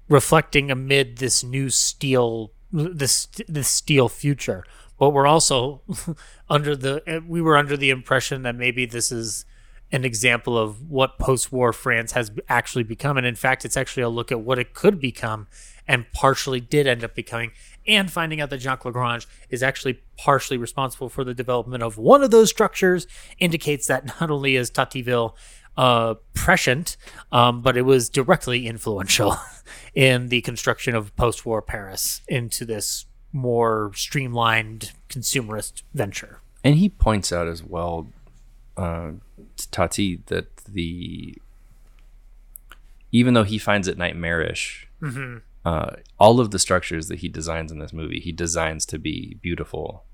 reflecting 0.09 0.70
amid 0.70 1.19
this 1.19 1.45
new 1.45 1.69
steel 1.69 2.53
this 2.73 3.27
this 3.49 3.69
steel 3.69 4.09
future. 4.09 4.65
But 4.98 5.10
we're 5.10 5.27
also 5.27 5.82
under 6.48 6.74
the 6.74 7.24
we 7.27 7.40
were 7.40 7.56
under 7.56 7.77
the 7.77 7.90
impression 7.90 8.43
that 8.43 8.55
maybe 8.55 8.86
this 8.86 9.12
is 9.12 9.44
an 9.93 10.05
example 10.05 10.59
of 10.59 10.90
what 10.90 11.18
post-war 11.18 11.73
France 11.73 12.12
has 12.12 12.32
actually 12.48 12.82
become, 12.82 13.16
and 13.16 13.27
in 13.27 13.36
fact, 13.36 13.64
it's 13.64 13.77
actually 13.77 14.02
a 14.02 14.09
look 14.09 14.32
at 14.32 14.40
what 14.40 14.59
it 14.59 14.74
could 14.74 15.01
become, 15.01 15.47
and 15.86 16.10
partially 16.12 16.60
did 16.60 16.86
end 16.86 17.05
up 17.05 17.14
becoming. 17.14 17.52
And 17.86 18.10
finding 18.10 18.40
out 18.40 18.51
that 18.51 18.60
Jacques 18.60 18.85
Lagrange 18.85 19.28
is 19.48 19.62
actually 19.62 20.01
partially 20.16 20.56
responsible 20.56 21.09
for 21.09 21.23
the 21.23 21.35
development 21.35 21.85
of 21.85 21.98
one 21.98 22.24
of 22.24 22.32
those 22.32 22.51
structures 22.51 23.06
indicates 23.39 23.86
that 23.86 24.06
not 24.20 24.28
only 24.31 24.56
is 24.56 24.70
Tativille 24.70 25.35
uh, 25.77 26.14
prescient, 26.35 26.97
um, 27.31 27.62
but 27.62 27.77
it 27.77 27.82
was 27.82 28.09
directly 28.09 28.66
influential 28.66 29.36
in 29.94 30.28
the 30.28 30.40
construction 30.40 30.97
of 30.97 31.14
post-war 31.16 31.62
Paris 31.62 32.23
into 32.27 32.64
this 32.64 33.06
more 33.36 33.92
streamlined 33.94 34.92
consumerist 35.08 35.82
venture. 35.94 36.40
And 36.64 36.74
he 36.76 36.88
points 36.88 37.32
out 37.32 37.46
as 37.46 37.62
well, 37.62 38.08
uh, 38.76 39.12
to 39.56 39.70
Tati, 39.70 40.22
that 40.26 40.56
the 40.64 41.38
even 43.12 43.34
though 43.34 43.44
he 43.44 43.58
finds 43.58 43.86
it 43.86 43.96
nightmarish, 43.96 44.88
uh, 45.64 45.90
all 46.18 46.40
of 46.40 46.50
the 46.50 46.58
structures 46.58 47.08
that 47.08 47.20
he 47.20 47.28
designs 47.28 47.70
in 47.70 47.78
this 47.78 47.92
movie, 47.92 48.20
he 48.20 48.32
designs 48.32 48.84
to 48.86 48.98
be 48.98 49.38
beautiful. 49.40 50.04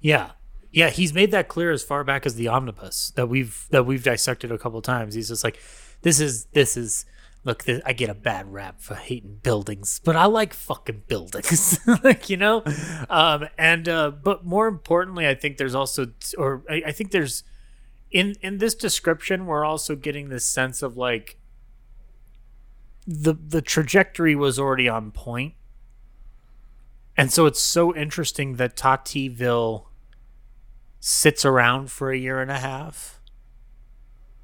Yeah. 0.00 0.32
Yeah, 0.72 0.90
he's 0.90 1.12
made 1.12 1.30
that 1.32 1.48
clear 1.48 1.70
as 1.70 1.82
far 1.82 2.02
back 2.02 2.24
as 2.26 2.34
the 2.34 2.48
omnibus 2.48 3.12
that 3.14 3.28
we've 3.28 3.66
that 3.70 3.84
we've 3.84 4.02
dissected 4.02 4.50
a 4.50 4.58
couple 4.58 4.80
times. 4.80 5.14
He's 5.14 5.28
just 5.28 5.44
like, 5.44 5.60
this 6.00 6.18
is 6.18 6.46
this 6.46 6.76
is 6.76 7.04
look. 7.44 7.64
I 7.84 7.92
get 7.92 8.10
a 8.10 8.14
bad 8.14 8.52
rap 8.52 8.80
for 8.80 8.94
hating 8.94 9.40
buildings, 9.42 10.00
but 10.02 10.16
I 10.16 10.26
like 10.26 10.54
fucking 10.54 11.04
buildings, 11.06 11.78
like 12.04 12.30
you 12.30 12.36
know. 12.36 12.62
Um, 13.08 13.48
and 13.58 13.88
uh, 13.88 14.10
but 14.10 14.44
more 14.44 14.68
importantly, 14.68 15.26
I 15.26 15.34
think 15.34 15.56
there's 15.56 15.74
also, 15.74 16.08
or 16.38 16.62
I, 16.68 16.82
I 16.86 16.92
think 16.92 17.10
there's 17.10 17.44
in 18.10 18.36
in 18.42 18.58
this 18.58 18.74
description, 18.74 19.46
we're 19.46 19.64
also 19.64 19.96
getting 19.96 20.28
this 20.28 20.44
sense 20.44 20.82
of 20.82 20.96
like 20.96 21.38
the 23.06 23.34
the 23.34 23.62
trajectory 23.62 24.36
was 24.36 24.58
already 24.58 24.88
on 24.88 25.10
point, 25.10 25.54
and 27.16 27.32
so 27.32 27.46
it's 27.46 27.60
so 27.60 27.94
interesting 27.94 28.56
that 28.56 28.76
Tativille 28.76 29.86
sits 31.00 31.44
around 31.44 31.90
for 31.90 32.12
a 32.12 32.16
year 32.16 32.40
and 32.40 32.50
a 32.50 32.58
half 32.58 33.18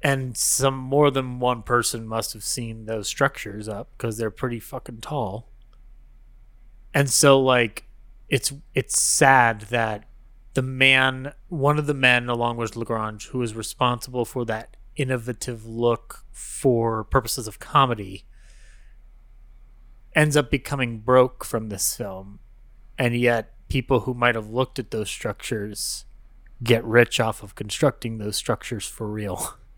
and 0.01 0.37
some 0.37 0.75
more 0.77 1.11
than 1.11 1.39
one 1.39 1.61
person 1.61 2.07
must 2.07 2.33
have 2.33 2.43
seen 2.43 2.85
those 2.85 3.07
structures 3.07 3.67
up 3.67 3.89
because 3.97 4.17
they're 4.17 4.31
pretty 4.31 4.59
fucking 4.59 4.99
tall 4.99 5.49
and 6.93 7.09
so 7.09 7.39
like 7.39 7.85
it's 8.29 8.53
it's 8.73 9.01
sad 9.01 9.61
that 9.61 10.05
the 10.53 10.61
man 10.61 11.33
one 11.47 11.77
of 11.77 11.87
the 11.87 11.93
men 11.93 12.29
along 12.29 12.57
with 12.57 12.75
lagrange 12.75 13.27
who 13.27 13.41
is 13.41 13.55
responsible 13.55 14.25
for 14.25 14.45
that 14.45 14.75
innovative 14.95 15.65
look 15.65 16.25
for 16.31 17.03
purposes 17.03 17.47
of 17.47 17.59
comedy 17.59 18.25
ends 20.15 20.35
up 20.35 20.49
becoming 20.49 20.99
broke 20.99 21.45
from 21.45 21.69
this 21.69 21.95
film 21.95 22.39
and 22.97 23.15
yet 23.15 23.53
people 23.69 24.01
who 24.01 24.13
might 24.13 24.35
have 24.35 24.49
looked 24.49 24.77
at 24.77 24.91
those 24.91 25.09
structures 25.09 26.05
get 26.61 26.83
rich 26.83 27.19
off 27.19 27.41
of 27.41 27.55
constructing 27.55 28.17
those 28.17 28.35
structures 28.35 28.85
for 28.85 29.07
real. 29.07 29.55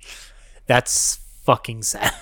That's 0.65 1.19
fucking 1.43 1.83
sad. 1.83 2.13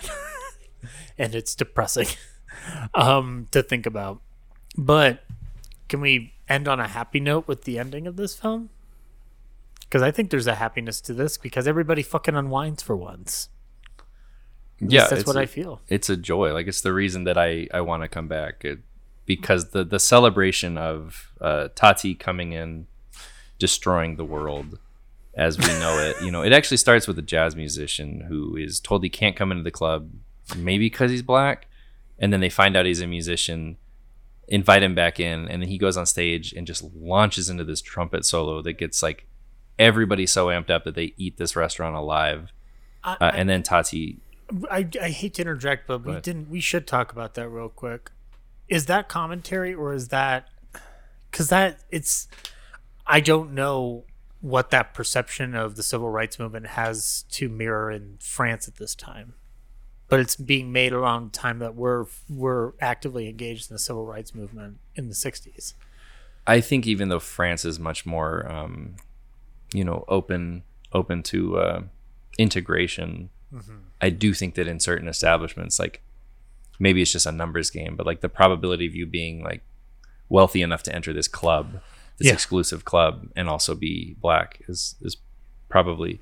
and 1.18 1.36
it's 1.36 1.54
depressing 1.56 2.08
um, 2.94 3.48
to 3.52 3.62
think 3.62 3.86
about. 3.86 4.22
But 4.78 5.24
can 5.88 6.02
we 6.02 6.34
end 6.48 6.68
on 6.68 6.80
a 6.80 6.88
happy 6.88 7.20
note 7.20 7.48
with 7.48 7.64
the 7.64 7.78
ending 7.78 8.08
of 8.08 8.16
this 8.16 8.36
film? 8.36 8.70
Because 9.82 10.02
I 10.02 10.12
think 10.12 10.30
there's 10.30 10.48
a 10.48 10.56
happiness 10.56 11.02
to 11.02 11.14
this 11.14 11.38
because 11.38 11.68
everybody 11.68 12.04
fucking 12.04 12.36
unwinds 12.36 12.84
for 12.84 12.96
once. 12.96 13.50
At 14.82 14.92
yeah, 14.92 15.08
that's 15.08 15.26
what 15.26 15.36
a- 15.36 15.42
I 15.42 15.46
feel. 15.46 15.82
It's 15.90 16.10
a 16.10 16.16
joy. 16.16 16.54
Like 16.54 16.68
it's 16.68 16.82
the 16.82 16.94
reason 16.94 17.24
that 17.26 17.38
I 17.38 17.68
I 17.74 17.82
want 17.82 18.04
to 18.04 18.08
come 18.08 18.28
back 18.28 18.64
it, 18.64 18.80
because 19.26 19.72
the 19.72 19.84
the 19.84 20.00
celebration 20.00 20.78
of 20.78 21.34
uh, 21.42 21.70
Tati 21.76 22.16
coming 22.16 22.54
in, 22.54 22.88
destroying 23.58 24.16
the 24.16 24.26
world 24.26 24.80
as 25.36 25.58
we 25.58 25.68
know 25.80 25.98
it. 26.00 26.22
You 26.24 26.32
know, 26.32 26.42
it 26.42 26.54
actually 26.54 26.78
starts 26.78 27.08
with 27.08 27.18
a 27.20 27.24
jazz 27.24 27.56
musician 27.56 28.26
who 28.28 28.56
is 28.56 28.80
told 28.80 29.04
he 29.04 29.10
can't 29.10 29.36
come 29.36 29.52
into 29.52 29.64
the 29.64 29.72
club, 29.72 30.10
maybe 30.56 30.86
because 30.86 31.12
he's 31.12 31.22
black, 31.22 31.68
and 32.18 32.34
then 32.34 32.40
they 32.40 32.50
find 32.50 32.76
out 32.76 32.86
he's 32.86 33.02
a 33.02 33.08
musician, 33.08 33.78
invite 34.48 34.84
him 34.84 34.96
back 34.96 35.20
in, 35.20 35.48
and 35.48 35.62
then 35.62 35.70
he 35.70 35.78
goes 35.78 35.98
on 35.98 36.06
stage 36.06 36.54
and 36.54 36.68
just 36.68 36.84
launches 36.96 37.50
into 37.50 37.64
this 37.64 37.82
trumpet 37.82 38.26
solo 38.26 38.62
that 38.62 38.74
gets 38.74 39.02
like 39.02 39.28
everybody 39.78 40.26
so 40.26 40.48
amped 40.48 40.70
up 40.70 40.84
that 40.84 40.96
they 40.96 41.14
eat 41.18 41.38
this 41.38 41.56
restaurant 41.56 41.96
alive. 41.96 42.52
I, 43.04 43.14
Uh, 43.22 43.32
and 43.34 43.50
then 43.50 43.64
Tati 43.64 44.20
I, 44.70 44.88
I 45.02 45.10
hate 45.10 45.36
to 45.36 45.42
interject, 45.42 45.88
but 45.88 46.04
we 46.04 46.20
didn't. 46.22 46.50
We 46.50 46.60
should 46.60 46.88
talk 46.88 47.12
about 47.12 47.36
that 47.36 47.50
real 47.50 47.70
quick. 47.70 48.12
Is 48.68 48.86
that 48.88 49.10
commentary 49.10 49.74
or 49.74 49.94
is 49.94 50.10
that 50.10 50.48
because 51.30 51.50
that 51.50 51.80
it's? 51.90 52.28
I 53.06 53.20
don't 53.20 53.54
know 53.54 54.06
what 54.42 54.70
that 54.72 54.94
perception 54.94 55.54
of 55.56 55.76
the 55.76 55.84
civil 55.84 56.10
rights 56.10 56.40
movement 56.40 56.68
has 56.68 57.24
to 57.32 57.50
mirror 57.50 57.92
in 57.92 58.18
France 58.20 58.68
at 58.68 58.76
this 58.78 58.96
time, 58.96 59.34
but 60.08 60.20
it's 60.20 60.36
being 60.36 60.72
made 60.72 60.94
around 60.94 61.34
the 61.34 61.38
time 61.38 61.60
that 61.60 61.76
we're 61.76 62.06
we're 62.30 62.72
actively 62.80 63.28
engaged 63.28 63.70
in 63.70 63.76
the 63.76 63.80
civil 63.80 64.06
rights 64.06 64.34
movement 64.34 64.80
in 64.96 65.08
the 65.10 65.16
'60s. 65.16 65.74
I 66.48 66.62
think 66.62 66.88
even 66.88 67.10
though 67.10 67.20
France 67.20 67.66
is 67.66 67.80
much 67.80 68.06
more, 68.06 68.50
um, 68.52 68.96
you 69.74 69.84
know, 69.84 70.06
open 70.08 70.64
open 70.94 71.22
to 71.24 71.58
uh, 71.58 71.82
integration, 72.38 73.30
I 74.02 74.10
do 74.10 74.34
think 74.34 74.56
that 74.56 74.68
in 74.68 74.80
certain 74.80 75.08
establishments, 75.08 75.80
like 75.80 76.02
maybe 76.80 77.02
it's 77.02 77.12
just 77.12 77.26
a 77.26 77.32
numbers 77.32 77.70
game, 77.70 77.96
but 77.96 78.06
like 78.06 78.22
the 78.22 78.30
probability 78.30 78.88
of 78.88 78.96
you 78.96 79.06
being 79.06 79.44
like 79.44 79.62
wealthy 80.30 80.62
enough 80.62 80.82
to 80.84 80.96
enter 80.96 81.12
this 81.14 81.28
club, 81.28 81.82
this 82.20 82.28
Yeah. 82.28 82.34
exclusive 82.34 82.86
club, 82.86 83.28
and 83.36 83.50
also 83.50 83.74
be 83.76 84.16
black 84.22 84.62
is 84.68 84.96
is 85.02 85.18
probably 85.70 86.20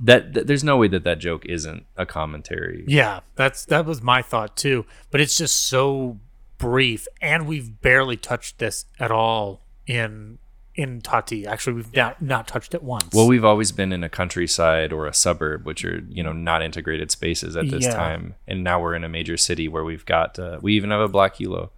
that, 0.00 0.32
that. 0.34 0.46
There's 0.46 0.62
no 0.62 0.76
way 0.76 0.86
that 0.88 1.02
that 1.04 1.18
joke 1.18 1.44
isn't 1.46 1.84
a 1.96 2.06
commentary. 2.06 2.84
Yeah, 2.86 3.20
that's 3.34 3.64
that 3.66 3.84
was 3.86 4.00
my 4.02 4.22
thought 4.22 4.56
too. 4.56 4.86
But 5.10 5.20
it's 5.20 5.36
just 5.36 5.56
so 5.66 6.18
brief, 6.58 7.06
and 7.20 7.46
we've 7.46 7.80
barely 7.80 8.16
touched 8.16 8.58
this 8.58 8.84
at 9.00 9.10
all 9.10 9.60
in 9.86 10.38
in 10.76 11.00
Tati. 11.00 11.44
Actually, 11.44 11.72
we've 11.72 11.92
not 11.96 12.22
not 12.22 12.46
touched 12.46 12.72
it 12.74 12.82
once. 12.84 13.12
Well, 13.12 13.26
we've 13.26 13.44
always 13.44 13.72
been 13.72 13.92
in 13.92 14.04
a 14.04 14.08
countryside 14.08 14.92
or 14.92 15.06
a 15.08 15.14
suburb, 15.14 15.66
which 15.66 15.84
are 15.84 16.04
you 16.08 16.22
know 16.22 16.32
not 16.32 16.62
integrated 16.62 17.10
spaces 17.10 17.56
at 17.56 17.68
this 17.70 17.84
Yeah. 17.84 17.94
time, 17.94 18.34
and 18.46 18.62
now 18.62 18.80
we're 18.80 18.94
in 18.94 19.02
a 19.02 19.08
major 19.08 19.36
city 19.36 19.66
where 19.66 19.82
we've 19.82 20.06
got 20.06 20.38
uh, 20.38 20.58
we 20.62 20.74
even 20.74 20.90
have 20.90 21.00
a 21.00 21.08
black 21.08 21.36
Hulot. 21.38 21.70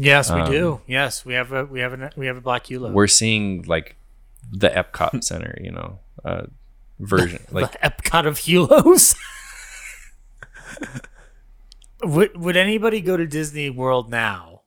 Yes, 0.00 0.32
we 0.32 0.42
do. 0.44 0.80
Yes, 0.86 1.24
we 1.24 1.34
have 1.34 1.52
a 1.52 1.64
we 1.66 1.80
have 1.80 1.92
a 1.92 2.10
we 2.16 2.26
have 2.26 2.36
a 2.36 2.40
black 2.40 2.64
Hulot. 2.64 2.92
We're 2.92 3.06
seeing 3.06 3.62
like 3.64 3.96
the 4.50 4.70
Epcot 4.70 5.22
Center, 5.30 5.58
you 5.60 5.70
know, 5.70 5.98
uh, 6.24 6.46
version 6.98 7.42
like 7.50 7.72
the 7.72 7.78
Epcot 7.78 8.26
of 8.26 8.38
Hulots. 8.38 9.14
would 12.02 12.36
would 12.36 12.56
anybody 12.56 13.00
go 13.00 13.16
to 13.16 13.26
Disney 13.26 13.68
World 13.68 14.10
now, 14.10 14.62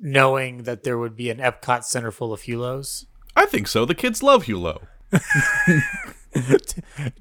knowing 0.00 0.64
that 0.64 0.82
there 0.82 0.98
would 0.98 1.16
be 1.16 1.30
an 1.30 1.38
Epcot 1.38 1.84
Center 1.84 2.10
full 2.10 2.32
of 2.32 2.42
Hulots? 2.42 3.06
I 3.36 3.46
think 3.46 3.68
so. 3.68 3.84
The 3.84 3.94
kids 3.94 4.22
love 4.22 4.46
Hulot. 4.46 4.82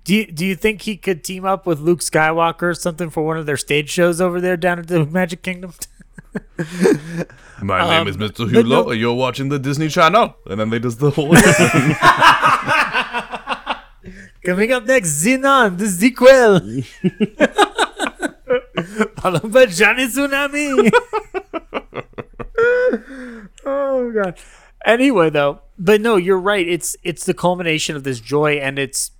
Do 0.03 0.15
you, 0.15 0.27
do 0.27 0.45
you 0.45 0.55
think 0.55 0.83
he 0.83 0.95
could 0.95 1.23
team 1.23 1.43
up 1.43 1.65
with 1.65 1.79
Luke 1.79 2.01
Skywalker 2.01 2.63
or 2.63 2.73
something 2.75 3.09
for 3.09 3.25
one 3.25 3.37
of 3.37 3.47
their 3.47 3.57
stage 3.57 3.89
shows 3.89 4.21
over 4.21 4.39
there 4.39 4.55
down 4.55 4.77
at 4.77 4.87
the 4.87 5.03
Magic 5.03 5.41
Kingdom? 5.41 5.73
My 7.61 7.97
name 7.97 8.07
is 8.07 8.17
Mr. 8.17 8.41
Um, 8.41 8.53
but 8.53 8.65
Hulot, 8.65 8.69
no- 8.69 8.89
and 8.91 8.99
you're 8.99 9.13
watching 9.13 9.49
the 9.49 9.59
Disney 9.59 9.89
Channel. 9.89 10.35
And 10.45 10.59
then 10.59 10.69
they 10.69 10.79
just 10.79 10.99
the 10.99 11.09
whole 11.09 11.35
thing. 11.35 11.95
Coming 14.45 14.71
up 14.71 14.85
next, 14.85 15.09
Zenon, 15.23 15.77
the 15.77 15.85
Zequel. 15.85 16.85
Followed 19.19 19.51
by 19.51 19.65
Johnny 19.65 20.07
Tsunami. 20.07 20.89
oh 23.65 24.11
god. 24.11 24.39
Anyway, 24.85 25.29
though, 25.29 25.59
but 25.77 25.99
no, 25.99 26.15
you're 26.15 26.39
right. 26.39 26.67
It's 26.67 26.95
it's 27.03 27.25
the 27.25 27.33
culmination 27.33 27.97
of 27.97 28.03
this 28.03 28.19
joy, 28.21 28.53
and 28.53 28.79
it's. 28.79 29.11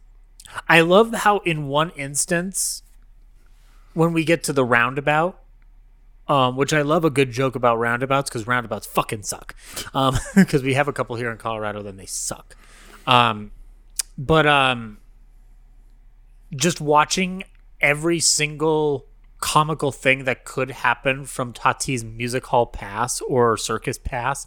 I 0.67 0.81
love 0.81 1.13
how 1.13 1.39
in 1.39 1.67
one 1.67 1.91
instance, 1.91 2.81
when 3.93 4.13
we 4.13 4.23
get 4.23 4.41
to 4.45 4.53
the 4.53 4.65
roundabout, 4.65 5.39
um, 6.29 6.55
which 6.55 6.71
I 6.71 6.83
love 6.83 7.03
a 7.03 7.09
good 7.09 7.31
joke 7.31 7.55
about 7.55 7.79
roundabouts 7.79 8.29
because 8.29 8.47
roundabouts 8.47 8.85
fucking 8.85 9.23
suck. 9.23 9.55
Um, 9.93 10.17
because 10.35 10.61
we 10.61 10.75
have 10.75 10.87
a 10.87 10.93
couple 10.93 11.15
here 11.15 11.31
in 11.31 11.37
Colorado, 11.37 11.81
then 11.81 11.97
they 11.97 12.05
suck. 12.05 12.55
Um, 13.07 13.51
but 14.17 14.45
um, 14.45 14.99
just 16.55 16.79
watching 16.79 17.43
every 17.81 18.19
single 18.19 19.07
comical 19.39 19.91
thing 19.91 20.25
that 20.25 20.45
could 20.45 20.69
happen 20.69 21.25
from 21.25 21.51
Tati's 21.51 22.03
music 22.03 22.45
hall 22.47 22.67
pass 22.67 23.21
or 23.21 23.57
circus 23.57 23.97
pass 23.97 24.45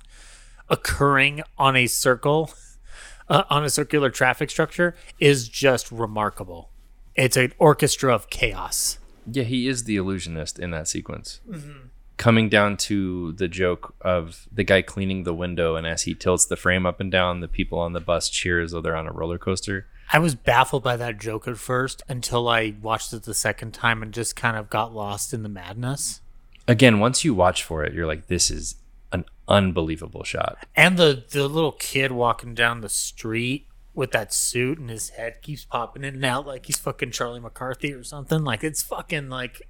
occurring 0.68 1.42
on 1.59 1.74
a 1.74 1.86
circle 1.86 2.52
uh, 3.28 3.42
on 3.50 3.64
a 3.64 3.70
circular 3.70 4.10
traffic 4.10 4.50
structure 4.50 4.94
is 5.18 5.48
just 5.48 5.90
remarkable. 5.90 6.70
It's 7.14 7.36
an 7.36 7.52
orchestra 7.59 8.14
of 8.14 8.30
chaos. 8.30 8.98
Yeah, 9.31 9.44
he 9.44 9.69
is 9.69 9.85
the 9.85 9.97
illusionist 9.97 10.59
in 10.59 10.70
that 10.70 10.89
sequence. 10.89 11.40
Mm-hmm. 11.49 11.86
Coming 12.16 12.49
down 12.49 12.77
to 12.78 13.32
the 13.32 13.49
joke 13.49 13.94
of 14.01 14.47
the 14.53 14.65
guy 14.65 14.82
cleaning 14.82 15.24
the 15.24 15.35
window, 15.35 15.77
and 15.77 15.86
as 15.86 16.03
he 16.03 16.15
tilts 16.15 16.47
the 16.47 16.57
frame 16.57 16.86
up 16.86 17.01
and 17.01 17.11
down, 17.11 17.40
the 17.40 17.49
people 17.49 17.78
on 17.78 17.94
the 17.94 18.01
bus 18.01 18.28
cheer 18.28 18.61
as 18.61 18.73
though 18.73 18.81
they're 18.81 18.97
on 18.97 19.09
a 19.09 19.12
roller 19.12 19.39
coaster. 19.39 19.86
I 20.12 20.19
was 20.19 20.35
baffled 20.35 20.82
by 20.82 20.97
that 20.99 21.19
joke 21.19 21.49
at 21.49 21.57
first 21.57 22.03
until 22.09 22.49
I 22.49 22.74
watched 22.82 23.12
it 23.12 23.23
the 23.23 23.35
second 23.35 23.73
time 23.73 24.03
and 24.03 24.12
just 24.12 24.36
kind 24.36 24.57
of 24.57 24.69
got 24.69 24.94
lost 24.94 25.32
in 25.32 25.43
the 25.43 25.49
madness. 25.49 26.20
Again, 26.69 27.01
once 27.01 27.24
you 27.24 27.35
watch 27.35 27.65
for 27.65 27.82
it, 27.82 27.94
you're 27.94 28.07
like, 28.07 28.27
this 28.27 28.51
is 28.51 28.77
an 29.11 29.24
unbelievable 29.49 30.23
shot. 30.23 30.59
And 30.77 30.97
the 30.97 31.24
the 31.31 31.49
little 31.49 31.73
kid 31.73 32.12
walking 32.12 32.55
down 32.55 32.82
the 32.82 32.89
street 32.89 33.66
with 33.94 34.12
that 34.12 34.32
suit 34.32 34.78
and 34.78 34.89
his 34.89 35.10
head 35.10 35.43
keeps 35.43 35.64
popping 35.64 36.05
in 36.05 36.14
and 36.14 36.24
out 36.24 36.47
like 36.47 36.66
he's 36.66 36.78
fucking 36.78 37.10
Charlie 37.10 37.40
McCarthy 37.40 37.93
or 37.93 38.02
something. 38.02 38.43
Like 38.43 38.64
it's 38.64 38.82
fucking 38.82 39.28
like 39.28 39.62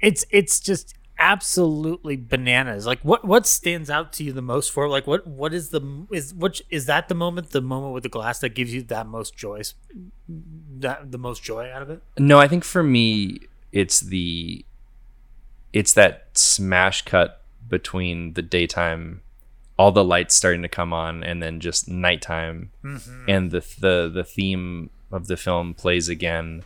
it's 0.00 0.24
it's 0.30 0.60
just 0.60 0.94
absolutely 1.18 2.16
bananas. 2.16 2.86
Like 2.86 3.00
what 3.00 3.24
what 3.24 3.46
stands 3.46 3.90
out 3.90 4.12
to 4.14 4.24
you 4.24 4.32
the 4.32 4.42
most 4.42 4.72
for 4.72 4.88
like 4.88 5.06
what 5.06 5.26
what 5.26 5.54
is 5.54 5.68
the 5.68 6.06
is 6.10 6.34
which 6.34 6.62
is 6.70 6.86
that 6.86 7.08
the 7.08 7.14
moment 7.14 7.50
the 7.50 7.60
moment 7.60 7.94
with 7.94 8.02
the 8.02 8.08
glass 8.08 8.40
that 8.40 8.50
gives 8.50 8.74
you 8.74 8.82
that 8.84 9.06
most 9.06 9.36
joy 9.36 9.62
that 10.28 11.12
the 11.12 11.18
most 11.18 11.42
joy 11.42 11.70
out 11.70 11.82
of 11.82 11.90
it? 11.90 12.02
No, 12.18 12.38
I 12.38 12.48
think 12.48 12.64
for 12.64 12.82
me, 12.82 13.40
it's 13.72 14.00
the 14.00 14.64
it's 15.72 15.92
that 15.92 16.28
smash 16.34 17.02
cut 17.02 17.42
between 17.68 18.32
the 18.32 18.42
daytime, 18.42 19.20
all 19.80 19.90
the 19.92 20.04
lights 20.04 20.34
starting 20.34 20.60
to 20.62 20.68
come 20.68 20.92
on, 20.92 21.24
and 21.24 21.42
then 21.42 21.58
just 21.60 21.88
nighttime, 21.88 22.70
and 23.26 23.50
the 23.50 23.60
the 23.80 24.10
the 24.12 24.24
theme 24.24 24.90
of 25.10 25.26
the 25.26 25.36
film 25.36 25.72
plays 25.74 26.08
again 26.08 26.62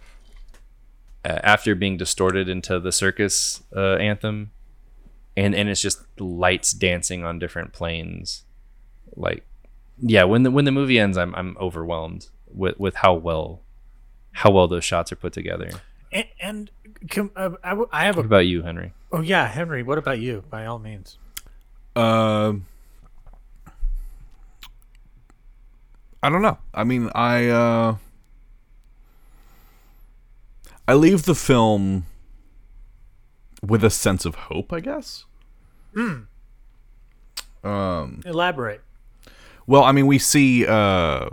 uh, 1.24 1.38
after 1.42 1.74
being 1.76 1.96
distorted 1.96 2.48
into 2.48 2.80
the 2.80 2.90
circus 2.92 3.62
uh, 3.74 3.94
anthem, 4.10 4.50
and 5.36 5.54
and 5.54 5.68
it's 5.68 5.80
just 5.80 6.00
lights 6.20 6.72
dancing 6.72 7.24
on 7.24 7.38
different 7.38 7.72
planes, 7.72 8.42
like 9.16 9.44
yeah. 10.00 10.24
When 10.24 10.42
the 10.42 10.50
when 10.50 10.64
the 10.64 10.72
movie 10.72 10.98
ends, 10.98 11.16
I'm 11.16 11.34
I'm 11.36 11.56
overwhelmed 11.60 12.26
with 12.52 12.78
with 12.80 12.96
how 12.96 13.14
well 13.14 13.60
how 14.32 14.50
well 14.50 14.66
those 14.66 14.84
shots 14.84 15.12
are 15.12 15.16
put 15.16 15.32
together. 15.32 15.70
And, 16.10 16.26
and 16.40 16.70
can, 17.08 17.30
uh, 17.36 17.50
I, 17.62 17.70
w- 17.70 17.88
I 17.92 18.04
have 18.06 18.16
What 18.16 18.24
a 18.24 18.26
about 18.26 18.46
you, 18.46 18.62
Henry? 18.62 18.92
oh 19.12 19.20
yeah 19.20 19.46
Henry. 19.46 19.82
What 19.84 19.98
about 19.98 20.18
you? 20.18 20.42
By 20.50 20.66
all 20.66 20.78
means. 20.80 21.16
Um, 21.96 22.66
I 26.24 26.30
don't 26.30 26.40
know. 26.40 26.56
I 26.72 26.84
mean, 26.84 27.10
I 27.14 27.48
uh, 27.48 27.96
I 30.88 30.94
leave 30.94 31.24
the 31.24 31.34
film 31.34 32.06
with 33.62 33.84
a 33.84 33.90
sense 33.90 34.24
of 34.24 34.34
hope. 34.34 34.72
I 34.72 34.80
guess. 34.80 35.26
Um. 37.62 38.22
Elaborate. 38.24 38.80
Well, 39.66 39.84
I 39.84 39.92
mean, 39.92 40.06
we 40.06 40.18
see. 40.18 40.66
Uh, 40.66 41.28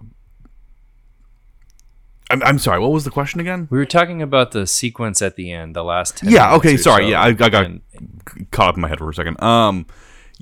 I'm, 2.29 2.43
I'm 2.43 2.59
sorry. 2.59 2.79
What 2.81 2.91
was 2.91 3.05
the 3.05 3.11
question 3.11 3.39
again? 3.39 3.69
We 3.71 3.77
were 3.77 3.85
talking 3.85 4.21
about 4.21 4.51
the 4.51 4.67
sequence 4.67 5.21
at 5.21 5.37
the 5.37 5.51
end, 5.53 5.73
the 5.73 5.83
last 5.83 6.17
10 6.17 6.29
Yeah. 6.31 6.53
Okay. 6.55 6.75
Sorry. 6.75 7.03
so, 7.05 7.09
Yeah. 7.11 7.21
I, 7.21 7.27
I 7.27 7.33
got 7.33 7.65
and- 7.65 7.81
caught 8.51 8.67
up 8.69 8.75
in 8.75 8.81
my 8.81 8.89
head 8.89 8.99
for 8.99 9.09
a 9.09 9.13
second. 9.13 9.41
Um. 9.41 9.85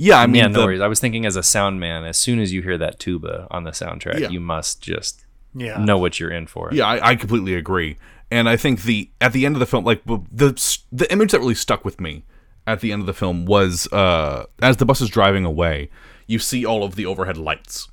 Yeah. 0.02 0.20
I 0.20 0.28
mean, 0.28 0.36
yeah, 0.36 0.48
no 0.48 0.60
the- 0.62 0.66
worries. 0.66 0.82
I 0.82 0.88
was 0.88 1.00
thinking 1.00 1.26
as 1.26 1.36
a 1.36 1.44
sound 1.44 1.80
man, 1.80 2.06
as 2.06 2.18
soon 2.18 2.40
as 2.40 2.54
you 2.54 2.62
hear 2.62 2.78
that 2.78 3.00
tuba 3.00 3.48
on 3.52 3.64
the 3.66 3.72
soundtrack, 3.72 4.20
Yeah. 4.20 4.30
you 4.30 4.40
must 4.40 4.82
just 4.82 5.26
Yeah. 5.54 5.78
know 5.84 5.98
what 5.98 6.20
you're 6.20 6.32
in 6.32 6.48
for. 6.48 6.70
Yeah, 6.72 6.86
I, 6.88 7.10
I 7.10 7.16
completely 7.16 7.54
agree. 7.56 7.98
And 8.32 8.48
I 8.48 8.56
think 8.58 8.84
the 8.84 9.10
at 9.20 9.34
the 9.34 9.46
end 9.46 9.56
of 9.56 9.60
the 9.60 9.66
film, 9.66 9.84
like 9.84 10.02
the 10.06 10.54
the 10.92 11.12
image 11.12 11.32
that 11.32 11.40
really 11.40 11.56
stuck 11.56 11.84
with 11.84 12.00
me 12.00 12.24
at 12.68 12.80
the 12.82 12.92
end 12.94 13.02
of 13.02 13.08
the 13.08 13.14
film 13.14 13.46
was 13.46 13.92
uh, 13.92 14.46
as 14.62 14.78
the 14.78 14.86
bus 14.86 15.02
is 15.02 15.10
driving 15.10 15.46
away, 15.46 15.90
you 16.28 16.38
see 16.40 16.64
all 16.66 16.84
of 16.84 16.96
the 16.96 17.06
overhead 17.08 17.38
lights, 17.38 17.88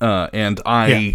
uh, 0.00 0.28
and 0.32 0.60
I 0.66 0.86
Yeah. 0.88 1.12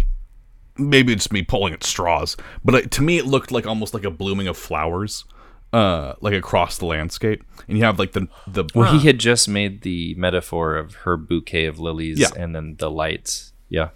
maybe 0.76 1.12
it's 1.12 1.30
me 1.30 1.42
pulling 1.42 1.72
at 1.72 1.84
straws, 1.84 2.36
but 2.64 2.74
it, 2.74 2.90
to 2.92 3.02
me 3.02 3.18
it 3.18 3.26
looked 3.26 3.52
like 3.52 3.66
almost 3.66 3.94
like 3.94 4.04
a 4.04 4.10
blooming 4.10 4.48
of 4.48 4.56
flowers, 4.56 5.24
uh, 5.72 6.14
like 6.20 6.34
across 6.34 6.78
the 6.78 6.86
landscape, 6.86 7.44
and 7.68 7.78
you 7.78 7.84
have 7.84 7.98
like 7.98 8.12
the 8.12 8.28
the 8.46 8.64
Well, 8.74 8.98
he 8.98 9.06
had 9.06 9.18
just 9.18 9.48
made 9.48 9.82
the 9.82 10.14
metaphor 10.16 10.76
of 10.76 10.94
her 10.96 11.16
bouquet 11.16 11.66
of 11.66 11.78
lilies 11.78 12.18
Yeah. 12.18 12.28
and 12.36 12.54
then 12.54 12.76
the 12.78 12.90
lights. 12.90 13.52
Yeah. 13.68 13.90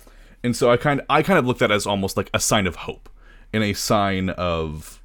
and 0.44 0.55
so 0.55 0.70
I 0.70 0.76
kind 0.76 1.01
of, 1.01 1.06
I 1.10 1.22
kind 1.22 1.38
of 1.38 1.46
looked 1.46 1.62
at 1.62 1.70
it 1.70 1.74
as 1.74 1.86
almost 1.86 2.16
like 2.16 2.30
a 2.32 2.38
sign 2.38 2.66
of 2.66 2.76
hope 2.76 3.09
and 3.52 3.64
a 3.64 3.72
sign 3.72 4.30
of 4.30 5.01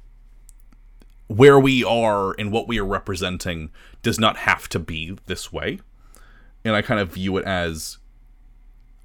where 1.26 1.58
we 1.58 1.82
are 1.84 2.34
and 2.38 2.50
what 2.52 2.66
we 2.68 2.78
are 2.78 2.84
representing 2.84 3.70
does 4.02 4.18
not 4.18 4.36
have 4.38 4.68
to 4.68 4.78
be 4.78 5.16
this 5.26 5.52
way, 5.52 5.80
and 6.64 6.74
I 6.76 6.82
kind 6.82 7.00
of 7.00 7.14
view 7.14 7.36
it 7.36 7.44
as 7.44 7.98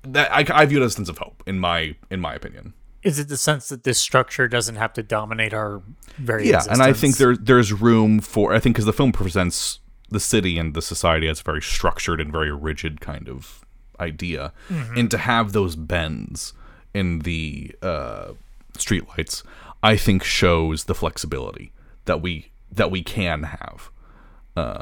that 0.03 0.31
I, 0.31 0.45
I 0.61 0.65
view 0.65 0.81
it 0.81 0.85
as 0.85 0.93
a 0.93 0.95
sense 0.97 1.09
of 1.09 1.17
hope 1.17 1.41
in 1.47 1.59
my 1.59 1.95
in 2.11 2.19
my 2.19 2.33
opinion. 2.35 2.73
Is 3.05 3.19
it 3.19 3.27
the 3.27 3.37
sense 3.37 3.69
that 3.69 3.83
this 3.83 3.99
structure 3.99 4.47
doesn't 4.47 4.75
have 4.75 4.91
to 4.93 5.03
dominate 5.03 5.53
our 5.53 5.83
very 6.17 6.49
existence? 6.49 6.65
Yeah, 6.67 6.73
and 6.73 6.81
I 6.81 6.93
think 6.93 7.11
existence? 7.11 7.37
there 7.37 7.45
there's 7.45 7.71
room 7.71 8.19
for 8.19 8.53
I 8.53 8.59
think 8.59 8.75
because 8.75 8.85
the 8.85 8.93
film 8.93 9.11
presents 9.11 9.79
the 10.09 10.19
city 10.19 10.57
and 10.57 10.73
the 10.73 10.81
society 10.81 11.27
as 11.27 11.39
a 11.39 11.43
very 11.43 11.61
structured 11.61 12.19
and 12.19 12.31
very 12.31 12.51
rigid 12.51 13.01
kind 13.01 13.29
of 13.29 13.63
idea, 13.99 14.53
and 14.69 15.09
to 15.11 15.17
have 15.17 15.53
those 15.53 15.75
bends 15.75 16.53
in 16.93 17.19
the 17.19 17.75
uh, 17.81 18.33
streetlights, 18.73 19.43
I 19.83 19.97
think 19.97 20.23
shows 20.23 20.85
the 20.85 20.95
flexibility 20.95 21.71
that 22.05 22.21
we 22.21 22.51
that 22.71 22.89
we 22.89 23.03
can 23.03 23.43
have. 23.43 23.91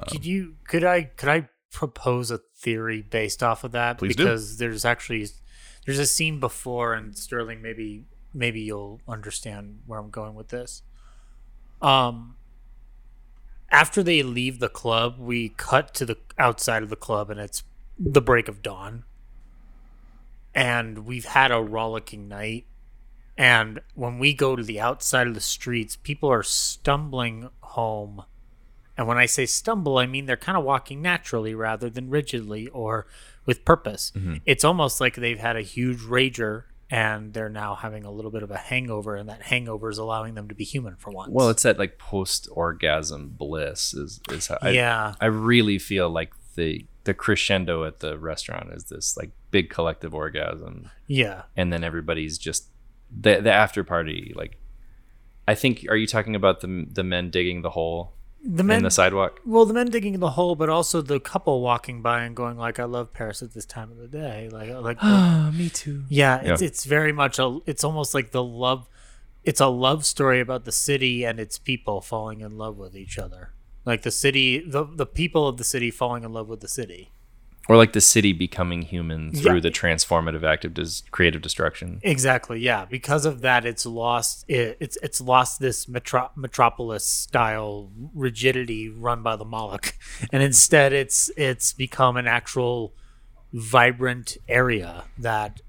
Could 0.08 0.26
you 0.26 0.56
could 0.68 0.84
I 0.84 1.04
could 1.04 1.30
I 1.30 1.50
propose 1.72 2.32
a 2.32 2.38
theory 2.56 3.02
based 3.02 3.44
off 3.44 3.64
of 3.64 3.74
that? 3.74 3.98
Please 3.98 4.16
do. 4.16 4.24
because 4.24 4.58
there's 4.58 4.86
actually 4.86 5.28
there's 5.86 6.00
a 6.00 6.06
scene 6.06 6.40
before 6.40 6.94
and 6.94 7.18
Sterling 7.18 7.62
maybe 7.62 8.06
maybe 8.34 8.62
you'll 8.62 9.02
understand 9.08 9.80
where 9.86 10.00
I'm 10.00 10.10
going 10.10 10.36
with 10.36 10.50
this. 10.50 10.84
Um 11.82 12.36
after 13.72 14.04
they 14.04 14.22
leave 14.22 14.60
the 14.60 14.70
club, 14.70 15.18
we 15.18 15.50
cut 15.50 15.96
to 15.96 16.06
the 16.06 16.18
outside 16.38 16.84
of 16.84 16.90
the 16.90 16.96
club 16.96 17.32
and 17.32 17.40
it's 17.40 17.64
the 17.98 18.22
break 18.22 18.48
of 18.48 18.62
dawn. 18.62 19.04
And 20.54 21.06
we've 21.06 21.26
had 21.26 21.52
a 21.52 21.60
rollicking 21.60 22.28
night. 22.28 22.66
And 23.36 23.82
when 23.96 24.20
we 24.20 24.36
go 24.36 24.56
to 24.56 24.62
the 24.62 24.80
outside 24.80 25.26
of 25.26 25.34
the 25.34 25.42
streets, 25.42 25.96
people 25.96 26.30
are 26.30 26.44
stumbling 26.44 27.50
home. 27.62 28.24
And 28.96 29.08
when 29.08 29.18
I 29.18 29.26
say 29.26 29.48
stumble, 29.48 29.98
I 29.98 30.06
mean 30.06 30.28
they're 30.28 30.38
kind 30.38 30.56
of 30.56 30.64
walking 30.64 31.02
naturally 31.02 31.56
rather 31.56 31.90
than 31.90 32.12
rigidly 32.12 32.68
or 32.68 33.08
with 33.48 33.66
purpose. 33.66 34.12
It's 34.46 34.64
almost 34.64 35.02
like 35.02 35.16
they've 35.16 35.40
had 35.40 35.56
a 35.56 35.62
huge 35.62 36.02
rager 36.02 36.66
and 36.94 37.34
they're 37.34 37.50
now 37.50 37.74
having 37.74 38.06
a 38.06 38.12
little 38.12 38.30
bit 38.30 38.44
of 38.44 38.52
a 38.52 38.58
hangover, 38.58 39.16
and 39.16 39.28
that 39.28 39.42
hangover 39.42 39.90
is 39.90 39.98
allowing 39.98 40.36
them 40.36 40.48
to 40.48 40.56
be 40.56 40.64
human 40.64 40.96
for 40.96 41.10
once. 41.10 41.32
Well, 41.32 41.50
it's 41.50 41.64
that 41.64 41.80
like 41.80 41.98
post 41.98 42.48
orgasm 42.52 43.34
bliss 43.36 43.96
is 43.96 44.22
is 44.30 44.48
how 44.48 44.60
I, 44.62 44.70
yeah, 44.70 45.16
I 45.20 45.26
really 45.26 45.80
feel 45.80 46.10
like 46.10 46.34
the 46.56 46.86
the 47.04 47.14
crescendo 47.14 47.84
at 47.84 48.00
the 48.00 48.18
restaurant 48.18 48.72
is 48.74 48.86
this 48.86 49.18
like 49.18 49.32
big 49.52 49.70
collective 49.70 50.14
orgasm 50.14 50.90
yeah. 51.08 51.44
and 51.58 51.74
then 51.74 51.84
everybody's 51.84 52.38
just 52.38 52.70
the 53.12 53.42
the 53.42 53.52
after 53.52 53.84
party 53.84 54.32
like 54.36 54.58
I 55.48 55.56
think 55.56 55.86
are 55.90 55.98
you 55.98 56.08
talking 56.08 56.36
about 56.36 56.62
the 56.62 56.88
the 56.90 57.04
men 57.04 57.30
digging 57.30 57.62
the 57.62 57.72
hole 57.72 58.14
The 58.46 58.64
men 58.64 58.78
in 58.80 58.84
the 58.84 58.92
sidewalk? 58.92 59.40
well, 59.46 59.66
the 59.66 59.74
men 59.74 59.90
digging 59.90 60.20
the 60.20 60.32
hole, 60.32 60.56
but 60.56 60.68
also 60.70 61.02
the 61.02 61.20
couple 61.20 61.62
walking 61.62 62.02
by 62.02 62.24
and 62.24 62.36
going 62.36 62.58
like, 62.58 62.78
"I 62.78 62.84
love 62.84 63.14
Paris 63.14 63.42
at 63.42 63.54
this 63.54 63.66
time 63.66 63.90
of 63.90 63.98
the 63.98 64.08
day." 64.08 64.50
Like, 64.52 64.70
uh, 64.70 64.82
like, 64.82 65.02
me 65.54 65.70
too. 65.70 66.04
yeah, 66.10 66.42
it's 66.42 66.62
Yeah. 66.62 66.68
it's 66.68 66.84
very 66.84 67.14
much 67.14 67.40
a. 67.40 67.60
It's 67.66 67.86
almost 67.86 68.14
like 68.14 68.32
the 68.32 68.44
love. 68.44 68.90
It's 69.46 69.62
a 69.62 69.68
love 69.68 70.06
story 70.06 70.42
about 70.42 70.66
the 70.66 70.74
city 70.74 71.24
and 71.24 71.40
its 71.40 71.58
people 71.58 72.02
falling 72.02 72.42
in 72.42 72.58
love 72.58 72.78
with 72.78 72.98
each 72.98 73.18
other. 73.18 73.52
Like 73.86 74.02
the 74.02 74.12
city, 74.12 74.60
the 74.60 74.84
the 74.84 75.06
people 75.06 75.48
of 75.48 75.56
the 75.56 75.64
city 75.64 75.90
falling 75.90 76.24
in 76.26 76.34
love 76.34 76.50
with 76.50 76.60
the 76.60 76.68
city. 76.68 77.12
Or 77.70 77.78
like 77.78 77.94
the 77.94 78.02
city 78.02 78.34
becoming 78.34 78.82
human 78.82 79.32
through 79.32 79.56
Yeah. 79.56 79.60
the 79.62 79.72
transformative 79.72 80.44
act 80.44 80.66
of 80.66 80.74
dis- 80.74 81.02
creative 81.12 81.42
destruction. 81.42 82.02
Exactly. 82.04 82.60
Yeah. 82.60 82.84
Because 82.84 83.26
of 83.26 83.40
that, 83.42 83.66
it's 83.66 83.86
lost. 83.86 84.44
It, 84.50 84.76
it's 84.82 84.98
it's 85.02 85.22
lost 85.22 85.60
this 85.62 85.88
metro- 85.88 86.32
metropolis 86.36 87.06
style 87.06 87.90
rigidity 88.14 88.90
run 88.90 89.24
by 89.24 89.38
the 89.38 89.46
Moloch, 89.46 89.96
and 90.32 90.44
instead, 90.44 90.92
it's 90.92 91.32
it's 91.38 91.72
become 91.72 92.18
an 92.18 92.28
actual 92.28 92.94
vibrant 93.54 94.38
area 94.48 95.06
that 95.18 95.62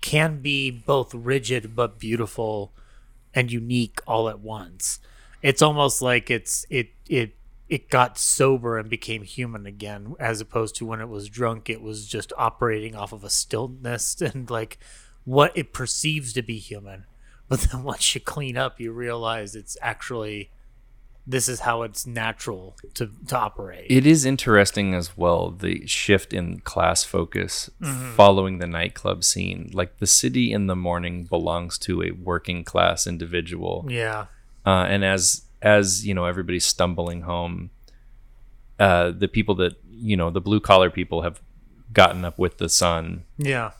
can 0.00 0.40
be 0.42 0.70
both 0.70 1.14
rigid 1.14 1.74
but 1.76 1.98
beautiful 1.98 2.72
and 3.34 3.50
unique 3.52 4.00
all 4.06 4.28
at 4.28 4.40
once. 4.40 4.98
It's 5.40 5.62
almost 5.62 6.02
like 6.02 6.30
it's 6.30 6.66
it 6.68 6.90
it 7.08 7.34
it 7.72 7.88
got 7.88 8.18
sober 8.18 8.76
and 8.76 8.90
became 8.90 9.22
human 9.22 9.64
again 9.64 10.14
as 10.20 10.42
opposed 10.42 10.76
to 10.76 10.84
when 10.84 11.00
it 11.00 11.08
was 11.08 11.30
drunk 11.30 11.70
it 11.70 11.80
was 11.80 12.06
just 12.06 12.30
operating 12.36 12.94
off 12.94 13.14
of 13.14 13.24
a 13.24 13.30
stillness 13.30 14.20
and 14.20 14.50
like 14.50 14.78
what 15.24 15.56
it 15.56 15.72
perceives 15.72 16.34
to 16.34 16.42
be 16.42 16.58
human. 16.58 17.06
But 17.48 17.60
then 17.60 17.82
once 17.92 18.14
you 18.14 18.20
clean 18.20 18.58
up 18.58 18.78
you 18.78 18.92
realize 18.92 19.56
it's 19.56 19.78
actually 19.80 20.50
this 21.26 21.48
is 21.48 21.60
how 21.60 21.80
it's 21.82 22.06
natural 22.06 22.76
to 22.92 23.10
to 23.28 23.38
operate. 23.38 23.86
It 23.88 24.04
is 24.04 24.26
interesting 24.26 24.92
as 24.92 25.16
well 25.16 25.50
the 25.50 25.86
shift 25.86 26.34
in 26.34 26.60
class 26.60 27.04
focus 27.04 27.70
following 28.16 28.58
the 28.58 28.66
nightclub 28.66 29.24
scene. 29.24 29.70
Like 29.72 29.98
the 29.98 30.06
city 30.06 30.52
in 30.52 30.66
the 30.66 30.76
morning 30.76 31.24
belongs 31.24 31.78
to 31.78 32.02
a 32.02 32.10
working 32.10 32.64
class 32.64 33.06
individual, 33.06 33.86
yeah. 33.88 34.26
uh, 34.66 34.84
and 34.88 35.04
as 35.04 35.42
as 35.62 36.06
you 36.06 36.12
know, 36.14 36.24
everybody's 36.26 36.64
stumbling 36.66 37.22
home. 37.22 37.70
Uh, 38.78 39.10
the 39.12 39.28
people 39.28 39.54
that 39.56 39.74
you 39.90 40.16
know, 40.16 40.30
the 40.30 40.40
blue 40.40 40.60
collar 40.60 40.90
people 40.90 41.22
have 41.22 41.40
gotten 41.92 42.24
up 42.24 42.38
with 42.38 42.58
the 42.58 42.68
sun 42.68 43.24
Yeah. 43.38 43.72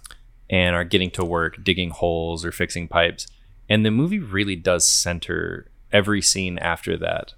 and 0.48 0.76
are 0.76 0.84
getting 0.84 1.10
to 1.12 1.24
work 1.24 1.64
digging 1.64 1.90
holes 1.90 2.44
or 2.44 2.52
fixing 2.52 2.86
pipes. 2.88 3.26
And 3.68 3.84
the 3.84 3.90
movie 3.90 4.18
really 4.18 4.54
does 4.54 4.86
center 4.88 5.66
every 5.92 6.22
scene 6.22 6.58
after 6.58 6.96
that 6.98 7.34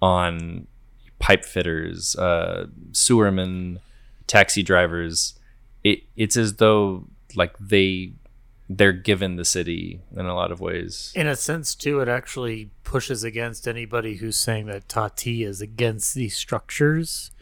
on 0.00 0.66
pipe 1.18 1.44
fitters, 1.44 2.14
uh, 2.16 2.66
sewermen, 2.92 3.80
taxi 4.26 4.62
drivers. 4.62 5.34
It 5.82 6.02
it's 6.16 6.36
as 6.36 6.56
though 6.56 7.06
like 7.34 7.56
they 7.58 8.12
they're 8.72 8.92
given 8.92 9.34
the 9.34 9.44
city 9.44 10.00
in 10.16 10.26
a 10.26 10.34
lot 10.34 10.52
of 10.52 10.60
ways. 10.60 11.12
In 11.16 11.26
a 11.26 11.34
sense, 11.34 11.74
too, 11.74 11.98
it 11.98 12.08
actually 12.08 12.70
pushes 12.84 13.24
against 13.24 13.66
anybody 13.66 14.16
who's 14.16 14.38
saying 14.38 14.66
that 14.66 14.88
Tati 14.88 15.42
is 15.42 15.60
against 15.60 16.14
these 16.14 16.36
structures. 16.36 17.32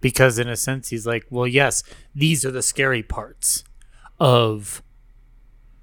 Because, 0.00 0.38
in 0.38 0.48
a 0.48 0.54
sense, 0.54 0.90
he's 0.90 1.04
like, 1.04 1.26
well, 1.30 1.48
yes, 1.48 1.82
these 2.14 2.44
are 2.44 2.52
the 2.52 2.62
scary 2.62 3.02
parts 3.02 3.64
of 4.20 4.80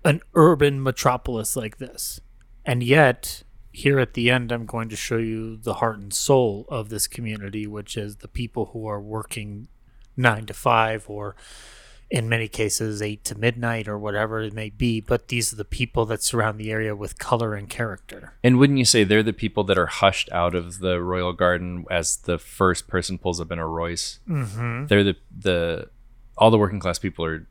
an 0.05 0.21
urban 0.33 0.81
metropolis 0.81 1.57
like 1.57 1.77
this. 1.77 2.21
And 2.65 2.81
yet, 2.81 3.43
here 3.73 3.99
at 3.99 4.13
the 4.13 4.31
end, 4.31 4.53
I'm 4.53 4.65
going 4.65 4.87
to 4.87 4.95
show 4.95 5.17
you 5.17 5.57
the 5.57 5.75
heart 5.75 5.99
and 5.99 6.13
soul 6.13 6.65
of 6.69 6.87
this 6.87 7.07
community, 7.07 7.67
which 7.67 7.97
is 7.97 8.17
the 8.17 8.29
people 8.29 8.67
who 8.67 8.87
are 8.87 9.01
working 9.01 9.67
nine 10.15 10.45
to 10.45 10.53
five 10.53 11.09
or 11.09 11.35
in 12.11 12.29
many 12.29 12.47
cases 12.47 13.01
eight 13.01 13.23
to 13.23 13.35
midnight 13.35 13.87
or 13.87 13.97
whatever 13.97 14.39
it 14.41 14.53
may 14.53 14.69
be 14.69 15.01
but 15.01 15.27
these 15.29 15.51
are 15.51 15.55
the 15.55 15.65
people 15.65 16.05
that 16.05 16.21
surround 16.21 16.59
the 16.59 16.71
area 16.71 16.95
with 16.95 17.17
color 17.17 17.55
and 17.55 17.69
character 17.69 18.33
And 18.43 18.57
wouldn't 18.59 18.77
you 18.79 18.85
say 18.85 19.03
they're 19.03 19.23
the 19.23 19.33
people 19.33 19.63
that 19.65 19.77
are 19.77 19.87
hushed 19.87 20.29
out 20.31 20.53
of 20.55 20.79
the 20.79 21.01
royal 21.01 21.33
garden 21.33 21.85
as 21.89 22.17
the 22.17 22.37
first 22.37 22.87
person 22.87 23.17
pulls 23.17 23.41
up 23.41 23.51
in 23.51 23.57
a 23.59 23.67
Royce? 23.67 24.19
mm-hmm. 24.29 24.85
They're 24.85 25.03
the 25.03 25.15
the 25.37 25.89
all 26.37 26.51
the 26.51 26.57
working 26.57 26.79
class 26.79 26.99
people 26.99 27.25
are 27.25 27.47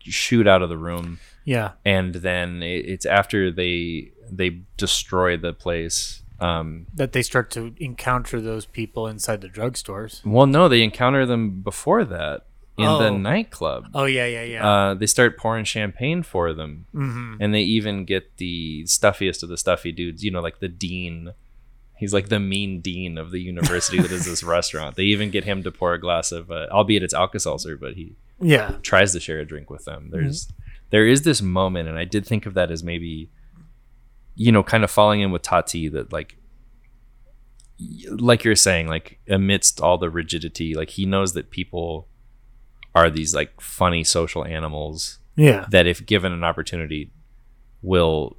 shoot 0.00 0.46
out 0.46 0.60
of 0.60 0.68
the 0.68 0.76
room. 0.76 1.18
yeah 1.44 1.72
and 1.84 2.16
then 2.16 2.62
it's 2.62 3.06
after 3.06 3.50
they 3.50 4.10
they 4.30 4.60
destroy 4.76 5.36
the 5.36 5.52
place 5.54 6.22
um 6.40 6.86
that 6.94 7.12
they 7.12 7.22
start 7.22 7.50
to 7.50 7.74
encounter 7.78 8.40
those 8.40 8.66
people 8.66 9.06
inside 9.06 9.40
the 9.40 9.48
drugstores 9.48 10.22
well 10.26 10.46
no 10.46 10.68
they 10.68 10.82
encounter 10.82 11.24
them 11.24 11.60
before 11.62 12.04
that 12.04 12.44
in 12.76 12.84
the 12.84 13.08
Oh. 13.08 13.16
nightclub. 13.16 13.86
Oh 13.94 14.04
yeah 14.04 14.26
yeah 14.26 14.42
yeah. 14.42 14.68
Uh 14.68 14.94
they 14.94 15.06
start 15.06 15.36
pouring 15.38 15.64
champagne 15.64 16.22
for 16.22 16.52
them. 16.52 16.86
Mm-hmm. 16.94 17.34
and 17.40 17.54
they 17.54 17.60
even 17.60 18.04
get 18.04 18.36
the 18.38 18.84
stuffiest 18.86 19.42
of 19.42 19.48
the 19.48 19.56
stuffy 19.58 19.92
dudes 19.92 20.24
you 20.24 20.30
know 20.30 20.40
like 20.40 20.58
the 20.60 20.68
dean. 20.68 21.32
He's 21.96 22.12
like 22.12 22.28
the 22.28 22.40
mean 22.40 22.80
dean 22.80 23.16
of 23.18 23.30
the 23.30 23.40
university 23.40 23.98
that 24.02 24.10
is 24.10 24.24
this 24.26 24.42
restaurant. 24.56 24.96
They 24.96 25.04
even 25.04 25.30
get 25.30 25.44
him 25.44 25.62
to 25.62 25.70
pour 25.70 25.94
a 25.94 26.00
glass 26.00 26.32
of 26.32 26.50
uh, 26.50 26.66
albeit 26.70 27.02
it's 27.04 27.14
alka-seltzer 27.14 27.76
but 27.76 27.94
he 27.94 28.16
yeah. 28.40 28.76
tries 28.82 29.12
to 29.12 29.20
share 29.20 29.38
a 29.38 29.44
drink 29.44 29.70
with 29.70 29.84
them. 29.84 30.08
There's 30.10 30.48
there 30.90 31.06
is 31.06 31.22
this 31.22 31.40
moment, 31.40 31.88
and 31.88 31.98
I 31.98 32.04
did 32.04 32.26
think 32.26 32.46
of 32.46 32.54
that 32.54 32.70
as 32.70 32.82
maybe, 32.84 33.30
you 34.36 34.52
know, 34.52 34.62
kind 34.62 34.84
of 34.84 34.90
falling 34.90 35.20
in 35.22 35.30
with 35.32 35.42
Tati 35.42 35.88
that 35.88 36.12
like 36.12 36.36
like 38.10 38.44
you're 38.44 38.54
saying, 38.54 38.86
like 38.86 39.18
amidst 39.28 39.80
all 39.80 39.98
the 39.98 40.10
rigidity, 40.10 40.74
like 40.74 40.90
he 40.90 41.06
knows 41.06 41.32
that 41.32 41.50
people 41.50 42.06
are 42.94 43.10
these 43.10 43.34
like 43.34 43.60
funny 43.60 44.04
social 44.04 44.44
animals 44.44 45.18
yeah. 45.36 45.66
that 45.70 45.86
if 45.86 46.04
given 46.06 46.32
an 46.32 46.44
opportunity 46.44 47.10
will 47.82 48.36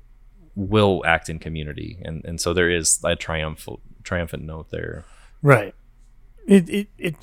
will 0.56 1.04
act 1.06 1.30
in 1.30 1.40
community. 1.40 2.00
And 2.02 2.24
and 2.26 2.40
so 2.40 2.54
there 2.54 2.70
is 2.70 3.00
a 3.04 3.16
triumphant 3.16 3.80
triumphant 4.04 4.44
note 4.44 4.70
there. 4.72 5.06
Right. 5.42 5.76
It 6.48 6.70
it, 6.70 6.88
it 6.98 7.16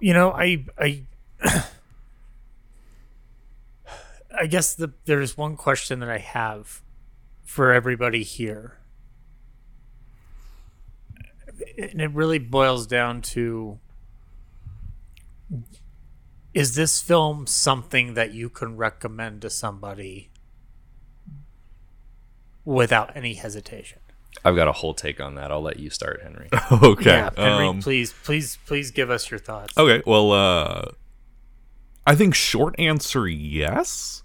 you 0.00 0.12
know 0.12 0.32
i 0.32 0.64
i 0.78 1.04
i 4.38 4.46
guess 4.46 4.74
the 4.74 4.92
there's 5.04 5.36
one 5.36 5.56
question 5.56 6.00
that 6.00 6.08
i 6.08 6.18
have 6.18 6.82
for 7.44 7.72
everybody 7.72 8.22
here. 8.22 8.78
And 11.78 12.00
it 12.00 12.10
really 12.12 12.38
boils 12.38 12.86
down 12.86 13.22
to 13.22 13.78
is 16.54 16.74
this 16.74 17.00
film 17.00 17.46
something 17.46 18.14
that 18.14 18.32
you 18.32 18.48
can 18.48 18.76
recommend 18.76 19.42
to 19.42 19.50
somebody 19.50 20.30
without 22.64 23.14
any 23.16 23.34
hesitation 23.34 23.98
i've 24.44 24.56
got 24.56 24.68
a 24.68 24.72
whole 24.72 24.94
take 24.94 25.20
on 25.20 25.34
that 25.34 25.50
i'll 25.50 25.62
let 25.62 25.78
you 25.78 25.90
start 25.90 26.20
henry 26.22 26.48
okay. 26.72 27.10
yeah 27.10 27.30
henry 27.36 27.66
um, 27.66 27.80
please 27.80 28.12
please 28.22 28.58
please 28.66 28.90
give 28.90 29.10
us 29.10 29.30
your 29.30 29.40
thoughts 29.40 29.76
Okay, 29.82 30.00
well, 30.06 30.30
uh, 30.30 30.84
I 32.06 32.14
think 32.14 32.34
short 32.34 32.78
answer 32.78 33.26
yes. 33.26 34.22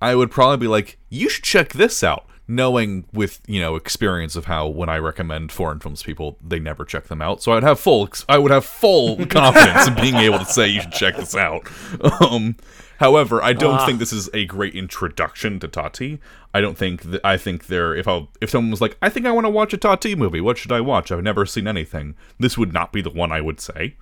I 0.00 0.14
would 0.14 0.30
probably 0.30 0.58
be 0.58 0.68
like, 0.68 0.98
you 1.08 1.28
should 1.28 1.42
check 1.42 1.72
this 1.72 2.04
out, 2.04 2.26
knowing 2.50 3.04
with 3.12 3.40
you 3.46 3.60
know 3.60 3.76
experience 3.76 4.34
of 4.36 4.46
how 4.46 4.66
when 4.66 4.88
I 4.88 4.98
recommend 4.98 5.52
foreign 5.52 5.78
films, 5.78 6.00
to 6.00 6.06
people 6.06 6.36
they 6.44 6.58
never 6.58 6.84
check 6.84 7.04
them 7.08 7.22
out. 7.22 7.42
So 7.42 7.52
I'd 7.52 7.62
have 7.62 7.78
full, 7.78 8.08
I 8.28 8.38
would 8.38 8.50
have 8.50 8.64
full 8.64 9.24
confidence 9.26 9.86
in 9.88 9.94
being 9.94 10.16
able 10.16 10.38
to 10.40 10.44
say 10.44 10.66
you 10.68 10.80
should 10.82 10.92
check 10.92 11.16
this 11.16 11.34
out. 11.36 11.68
Um, 12.20 12.56
however, 12.98 13.42
I 13.42 13.52
don't 13.54 13.76
Ah. 13.80 13.86
think 13.86 13.98
this 13.98 14.12
is 14.12 14.28
a 14.34 14.44
great 14.44 14.74
introduction 14.74 15.58
to 15.60 15.68
Tati. 15.68 16.20
I 16.52 16.60
don't 16.60 16.76
think 16.76 17.02
that 17.04 17.24
I 17.24 17.36
think 17.36 17.66
there. 17.68 17.94
If 17.94 18.06
I 18.08 18.26
if 18.40 18.50
someone 18.50 18.70
was 18.70 18.80
like, 18.80 18.96
I 19.00 19.08
think 19.08 19.24
I 19.26 19.32
want 19.32 19.46
to 19.46 19.50
watch 19.50 19.72
a 19.72 19.76
Tati 19.78 20.14
movie, 20.14 20.40
what 20.40 20.58
should 20.58 20.72
I 20.72 20.80
watch? 20.80 21.10
I've 21.12 21.22
never 21.22 21.46
seen 21.46 21.66
anything. 21.68 22.14
This 22.38 22.58
would 22.58 22.72
not 22.72 22.92
be 22.92 23.00
the 23.00 23.10
one 23.10 23.30
I 23.32 23.40
would 23.40 23.60
say. 23.60 23.96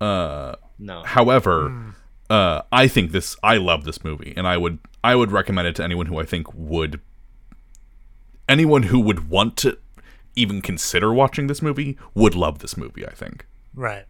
Uh, 0.00 0.54
no 0.78 1.02
However, 1.04 1.68
Hmm. 1.70 1.90
uh, 2.28 2.62
I 2.70 2.86
think 2.88 3.12
this. 3.12 3.36
I 3.42 3.56
love 3.56 3.84
this 3.84 4.04
movie, 4.04 4.34
and 4.36 4.46
I 4.46 4.56
would 4.58 4.78
I 5.02 5.14
would 5.16 5.32
recommend 5.32 5.68
it 5.68 5.76
to 5.76 5.84
anyone 5.84 6.06
who 6.06 6.18
I 6.20 6.24
think 6.24 6.52
would 6.54 7.00
anyone 8.48 8.84
who 8.84 9.00
would 9.00 9.28
want 9.28 9.56
to 9.58 9.78
even 10.34 10.60
consider 10.60 11.12
watching 11.12 11.46
this 11.46 11.62
movie 11.62 11.96
would 12.14 12.34
love 12.34 12.58
this 12.58 12.76
movie. 12.76 13.06
I 13.06 13.12
think. 13.12 13.46
Right. 13.74 14.06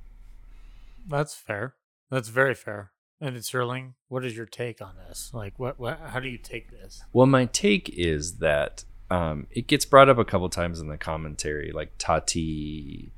That's 1.09 1.35
fair. 1.35 1.75
That's 2.11 2.29
very 2.29 2.55
fair. 2.55 2.93
And 3.21 3.35
it's 3.35 3.55
Erling, 3.55 3.95
what 4.09 4.25
is 4.25 4.37
your 4.37 4.47
take 4.47 4.83
on 4.83 4.95
this? 5.09 5.31
Like, 5.33 5.59
what, 5.59 5.81
what, 5.81 5.99
how 5.99 6.21
do 6.21 6.29
you 6.29 6.37
take 6.37 6.71
this? 6.71 7.03
Well, 7.13 7.27
my 7.27 7.47
take 7.47 7.89
is 7.89 8.39
that 8.39 8.85
um, 9.11 9.47
it 9.51 9.67
gets 9.67 9.87
brought 9.87 10.11
up 10.11 10.19
a 10.19 10.25
couple 10.25 10.49
times 10.51 10.81
in 10.81 10.89
the 10.89 10.99
commentary, 10.99 11.73
like 11.73 11.93
Tati. 11.97 13.13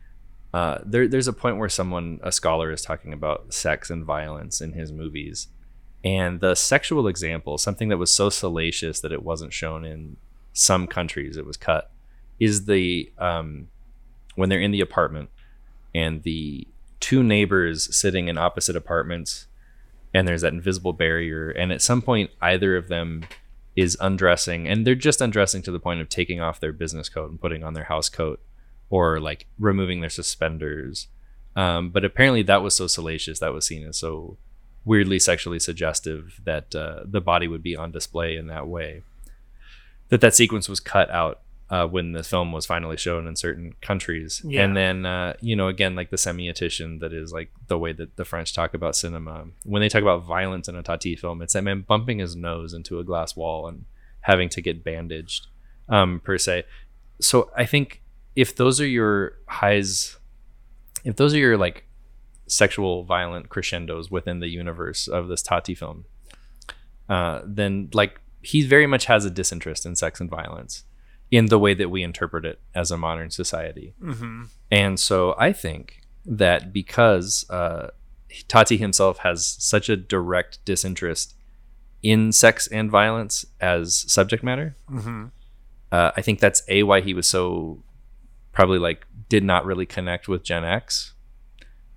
Uh, 0.54 0.78
there, 0.84 1.08
there's 1.08 1.26
a 1.26 1.32
point 1.32 1.56
where 1.56 1.68
someone, 1.68 2.20
a 2.22 2.30
scholar, 2.30 2.70
is 2.70 2.82
talking 2.82 3.12
about 3.12 3.52
sex 3.52 3.90
and 3.90 4.04
violence 4.04 4.60
in 4.60 4.72
his 4.72 4.92
movies, 4.92 5.48
and 6.04 6.40
the 6.40 6.54
sexual 6.54 7.08
example, 7.08 7.58
something 7.58 7.88
that 7.88 7.98
was 7.98 8.10
so 8.10 8.30
salacious 8.30 9.00
that 9.00 9.12
it 9.12 9.24
wasn't 9.24 9.52
shown 9.52 9.84
in 9.84 10.16
some 10.58 10.86
countries, 10.86 11.36
it 11.36 11.46
was 11.46 11.56
cut, 11.56 11.90
is 12.40 12.66
the 12.66 13.10
um, 13.18 13.68
when 14.34 14.48
they're 14.48 14.60
in 14.60 14.72
the 14.72 14.80
apartment 14.80 15.30
and 15.94 16.22
the 16.22 16.66
two 17.00 17.22
neighbors 17.22 17.94
sitting 17.94 18.28
in 18.28 18.36
opposite 18.36 18.76
apartments 18.76 19.46
and 20.12 20.26
there's 20.26 20.42
that 20.42 20.52
invisible 20.52 20.92
barrier 20.92 21.50
and 21.50 21.70
at 21.70 21.82
some 21.82 22.02
point 22.02 22.30
either 22.40 22.76
of 22.76 22.88
them 22.88 23.24
is 23.76 23.96
undressing 24.00 24.66
and 24.66 24.86
they're 24.86 24.94
just 24.94 25.20
undressing 25.20 25.62
to 25.62 25.70
the 25.70 25.78
point 25.78 26.00
of 26.00 26.08
taking 26.08 26.40
off 26.40 26.60
their 26.60 26.72
business 26.72 27.08
coat 27.08 27.30
and 27.30 27.40
putting 27.40 27.62
on 27.62 27.74
their 27.74 27.84
house 27.84 28.08
coat 28.08 28.40
or 28.90 29.20
like 29.20 29.46
removing 29.58 30.00
their 30.00 30.10
suspenders. 30.10 31.08
Um, 31.54 31.90
but 31.90 32.04
apparently 32.04 32.42
that 32.42 32.62
was 32.62 32.74
so 32.74 32.86
salacious 32.86 33.38
that 33.38 33.52
was 33.52 33.66
seen 33.66 33.86
as 33.86 33.98
so 33.98 34.36
weirdly 34.84 35.18
sexually 35.18 35.58
suggestive 35.58 36.40
that 36.44 36.74
uh, 36.74 37.02
the 37.04 37.20
body 37.20 37.46
would 37.46 37.62
be 37.62 37.76
on 37.76 37.92
display 37.92 38.36
in 38.36 38.46
that 38.48 38.66
way 38.66 39.02
that 40.08 40.20
that 40.20 40.34
sequence 40.34 40.68
was 40.68 40.80
cut 40.80 41.10
out 41.10 41.40
uh, 41.70 41.86
when 41.86 42.12
the 42.12 42.22
film 42.22 42.52
was 42.52 42.64
finally 42.66 42.96
shown 42.96 43.26
in 43.26 43.36
certain 43.36 43.74
countries. 43.82 44.40
Yeah. 44.44 44.64
And 44.64 44.76
then, 44.76 45.04
uh, 45.04 45.34
you 45.40 45.54
know, 45.54 45.68
again, 45.68 45.94
like 45.94 46.10
the 46.10 46.16
semiotician 46.16 47.00
that 47.00 47.12
is 47.12 47.32
like 47.32 47.50
the 47.66 47.78
way 47.78 47.92
that 47.92 48.16
the 48.16 48.24
French 48.24 48.54
talk 48.54 48.74
about 48.74 48.96
cinema. 48.96 49.44
When 49.64 49.80
they 49.80 49.88
talk 49.88 50.02
about 50.02 50.24
violence 50.24 50.68
in 50.68 50.76
a 50.76 50.82
Tati 50.82 51.14
film, 51.14 51.42
it's 51.42 51.52
that 51.52 51.64
man 51.64 51.84
bumping 51.86 52.20
his 52.20 52.34
nose 52.34 52.72
into 52.72 52.98
a 52.98 53.04
glass 53.04 53.36
wall 53.36 53.68
and 53.68 53.84
having 54.22 54.48
to 54.50 54.62
get 54.62 54.82
bandaged, 54.82 55.46
um, 55.88 56.20
per 56.24 56.38
se. 56.38 56.64
So 57.20 57.50
I 57.56 57.66
think 57.66 58.02
if 58.34 58.56
those 58.56 58.80
are 58.80 58.86
your 58.86 59.34
highs, 59.46 60.16
if 61.04 61.16
those 61.16 61.34
are 61.34 61.38
your 61.38 61.58
like 61.58 61.84
sexual 62.46 63.04
violent 63.04 63.50
crescendos 63.50 64.10
within 64.10 64.40
the 64.40 64.48
universe 64.48 65.06
of 65.06 65.28
this 65.28 65.42
Tati 65.42 65.74
film, 65.74 66.06
uh, 67.10 67.42
then 67.44 67.90
like 67.92 68.20
he 68.50 68.66
very 68.66 68.86
much 68.86 69.04
has 69.04 69.24
a 69.26 69.30
disinterest 69.30 69.84
in 69.84 69.94
sex 69.94 70.20
and 70.20 70.30
violence 70.30 70.84
in 71.30 71.46
the 71.46 71.58
way 71.58 71.74
that 71.74 71.90
we 71.90 72.02
interpret 72.02 72.44
it 72.46 72.58
as 72.74 72.90
a 72.90 72.96
modern 72.96 73.30
society. 73.30 73.92
Mm-hmm. 74.02 74.44
And 74.70 74.98
so 74.98 75.34
I 75.38 75.52
think 75.52 76.00
that 76.24 76.72
because 76.72 77.44
uh, 77.50 77.88
Tati 78.48 78.78
himself 78.78 79.18
has 79.18 79.44
such 79.58 79.90
a 79.90 79.96
direct 79.96 80.64
disinterest 80.64 81.34
in 82.02 82.32
sex 82.32 82.66
and 82.68 82.90
violence 82.90 83.44
as 83.60 84.10
subject 84.10 84.42
matter, 84.42 84.76
Mm-hmm. 84.90 85.26
uh, 85.92 86.12
I 86.16 86.22
think 86.22 86.40
that's 86.40 86.62
a 86.68 86.84
why 86.84 87.02
he 87.02 87.12
was 87.12 87.26
so 87.26 87.82
probably 88.52 88.78
like 88.78 89.04
did 89.28 89.44
not 89.44 89.66
really 89.66 89.86
connect 89.86 90.26
with 90.26 90.42
Gen 90.42 90.64
X 90.64 91.12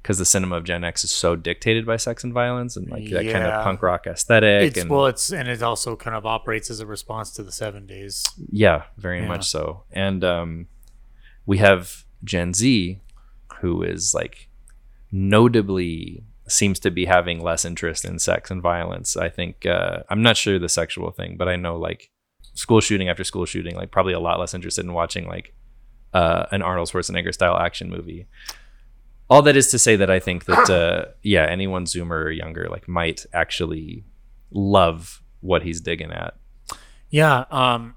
because 0.02 0.18
the 0.18 0.26
cinema 0.26 0.58
of 0.58 0.64
Gen 0.64 0.84
X 0.84 1.04
is 1.04 1.12
so 1.12 1.36
dictated 1.36 1.86
by 1.86 1.96
sex 1.98 2.24
and 2.24 2.34
violence 2.34 2.76
and 2.76 2.90
like 2.90 3.10
that 3.12 3.24
kind 3.32 3.46
of 3.46 3.64
punk 3.64 3.82
rock 3.84 4.08
aesthetic 4.08 4.70
It's 4.70 4.80
and 4.80 4.90
well, 4.90 5.06
it's 5.06 5.32
and 5.32 5.48
it 5.48 5.62
also 5.62 5.96
kind 5.96 6.16
of 6.16 6.26
operates 6.26 6.70
as 6.70 6.80
a 6.80 6.86
response 6.86 7.32
to 7.34 7.44
the 7.44 7.52
seventies. 7.52 8.26
yeah, 8.52 8.84
very 8.98 9.22
Yeah. 9.22 9.28
much 9.28 9.48
so. 9.50 9.84
And 9.92 10.24
um, 10.24 10.68
we 11.46 11.60
have 11.60 12.04
Gen 12.24 12.54
Z, 12.54 13.00
who 13.60 13.84
is 13.84 14.14
like 14.14 14.48
notably 15.12 16.24
seems 16.48 16.80
to 16.80 16.92
be 16.92 17.06
having 17.06 17.42
less 17.42 17.64
interest 17.64 18.04
in 18.04 18.20
sex 18.20 18.52
and 18.52 18.62
violence. 18.62 19.16
I 19.16 19.30
think 19.30 19.66
uh, 19.66 20.00
I'm 20.10 20.22
not 20.22 20.36
sure 20.38 20.60
the 20.60 20.68
sexual 20.70 21.12
thing, 21.12 21.38
but 21.38 21.48
I 21.48 21.56
know 21.56 21.78
like 21.78 22.10
school 22.54 22.82
shooting 22.82 23.08
after 23.08 23.24
school 23.24 23.46
shooting, 23.46 23.76
like 23.76 23.92
probably 23.92 24.14
a 24.14 24.20
lot 24.20 24.40
less 24.40 24.54
interested 24.54 24.84
in 24.84 24.94
watching 24.94 25.28
like 25.28 25.54
uh, 26.14 26.46
an 26.52 26.62
Arnold 26.62 26.90
Schwarzenegger 26.90 27.34
style 27.34 27.56
action 27.58 27.90
movie. 27.90 28.28
All 29.32 29.42
that 29.44 29.56
is 29.56 29.70
to 29.72 29.80
say 29.80 29.96
that 29.96 30.12
I 30.12 30.20
think 30.20 30.44
that 30.44 30.70
uh, 30.70 31.06
yeah, 31.24 31.46
anyone 31.46 31.86
Zoomer 31.86 32.26
or 32.26 32.32
younger 32.32 32.68
like 32.70 32.90
might 32.90 33.26
actually 33.32 34.04
love 34.52 35.24
what 35.40 35.64
he's 35.64 35.80
digging 35.80 36.12
at. 36.12 36.36
Yeah, 37.10 37.46
um, 37.50 37.96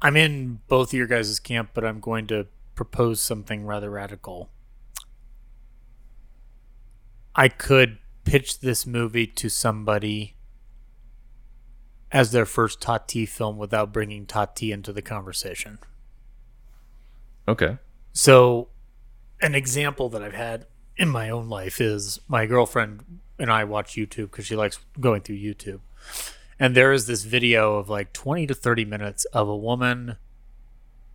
I'm 0.00 0.16
in 0.16 0.60
both 0.68 0.90
of 0.90 0.94
your 0.94 1.08
guys' 1.08 1.40
camp, 1.40 1.70
but 1.74 1.84
I'm 1.84 1.98
going 1.98 2.28
to 2.28 2.46
propose 2.76 3.20
something 3.20 3.66
rather 3.66 3.90
radical. 3.90 4.50
I 7.34 7.48
could 7.48 7.98
pitch 8.24 8.60
this 8.60 8.86
movie 8.86 9.26
to 9.26 9.48
somebody 9.48 10.36
as 12.12 12.30
their 12.30 12.46
first 12.46 12.80
Tati 12.80 13.26
film 13.26 13.58
without 13.58 13.92
bringing 13.92 14.26
Tati 14.26 14.70
into 14.70 14.92
the 14.92 15.02
conversation. 15.02 15.78
Okay. 17.48 17.78
So, 18.12 18.68
an 19.40 19.54
example 19.54 20.08
that 20.10 20.22
I've 20.22 20.34
had 20.34 20.66
in 20.96 21.08
my 21.08 21.30
own 21.30 21.48
life 21.48 21.80
is 21.80 22.20
my 22.28 22.46
girlfriend 22.46 23.20
and 23.38 23.50
I 23.50 23.64
watch 23.64 23.94
YouTube 23.94 24.30
because 24.30 24.46
she 24.46 24.56
likes 24.56 24.78
going 25.00 25.22
through 25.22 25.38
YouTube. 25.38 25.80
And 26.58 26.76
there 26.76 26.92
is 26.92 27.06
this 27.06 27.24
video 27.24 27.76
of 27.76 27.88
like 27.88 28.12
20 28.12 28.46
to 28.46 28.54
30 28.54 28.84
minutes 28.84 29.24
of 29.26 29.48
a 29.48 29.56
woman 29.56 30.16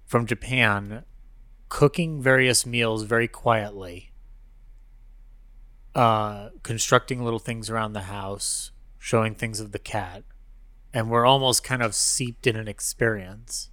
from 0.05 0.25
Japan 0.25 1.05
cooking 1.69 2.21
various 2.21 2.65
meals 2.65 3.03
very 3.03 3.27
quietly, 3.27 4.11
uh, 5.95 6.49
constructing 6.63 7.23
little 7.23 7.39
things 7.39 7.69
around 7.69 7.93
the 7.93 8.01
house, 8.01 8.71
showing 8.97 9.35
things 9.35 9.59
of 9.59 9.71
the 9.71 9.79
cat. 9.79 10.23
And 10.93 11.09
we're 11.09 11.25
almost 11.25 11.63
kind 11.63 11.83
of 11.83 11.93
seeped 11.93 12.47
in 12.47 12.55
an 12.55 12.67
experience. 12.67 13.69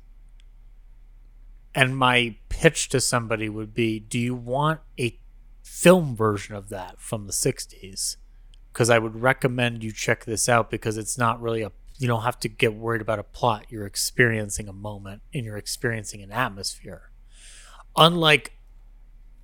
And 1.77 1.95
my 1.95 2.37
pitch 2.49 2.89
to 2.89 3.01
somebody 3.03 3.51
would 3.51 3.75
be 3.75 4.01
Do 4.01 4.19
you 4.19 4.35
want 4.35 4.81
a 4.99 5.19
film 5.63 6.17
version 6.17 6.55
of 6.55 6.71
that 6.71 6.99
from 6.99 7.27
the 7.27 7.35
60s? 7.35 8.17
Because 8.73 8.89
I 8.89 8.99
would 8.99 9.21
recommend 9.21 9.85
you 9.85 9.93
check 9.93 10.25
this 10.25 10.49
out 10.49 10.71
because 10.71 10.97
it's 10.97 11.19
not 11.19 11.41
really 11.41 11.61
a, 11.61 11.73
you 11.99 12.09
don't 12.09 12.23
have 12.23 12.41
to 12.41 12.49
get 12.49 12.75
worried 12.75 13.03
about 13.03 13.19
a 13.19 13.23
plot. 13.23 13.67
You're 13.69 13.85
experiencing 13.85 14.69
a 14.69 14.73
moment 14.73 15.21
and 15.35 15.45
you're 15.45 15.59
experiencing 15.59 16.23
an 16.23 16.33
atmosphere. 16.33 17.11
Unlike 17.95 18.55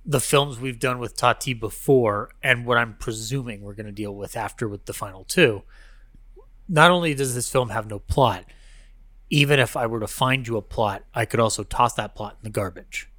the 0.03 0.19
films 0.19 0.59
we've 0.59 0.79
done 0.79 0.97
with 0.97 1.15
Tati 1.15 1.53
before, 1.53 2.31
and 2.41 2.65
what 2.65 2.77
I'm 2.77 2.95
presuming 2.95 3.61
we're 3.61 3.73
going 3.73 3.85
to 3.85 3.91
deal 3.91 4.13
with 4.13 4.35
after 4.35 4.67
with 4.67 4.85
the 4.85 4.93
final 4.93 5.23
two, 5.23 5.63
not 6.67 6.89
only 6.89 7.13
does 7.13 7.35
this 7.35 7.49
film 7.49 7.69
have 7.69 7.87
no 7.87 7.99
plot, 7.99 8.45
even 9.29 9.59
if 9.59 9.75
I 9.75 9.87
were 9.87 9.99
to 9.99 10.07
find 10.07 10.47
you 10.47 10.57
a 10.57 10.61
plot, 10.61 11.03
I 11.13 11.25
could 11.25 11.39
also 11.39 11.63
toss 11.63 11.93
that 11.95 12.15
plot 12.15 12.37
in 12.39 12.43
the 12.43 12.49
garbage. 12.49 13.09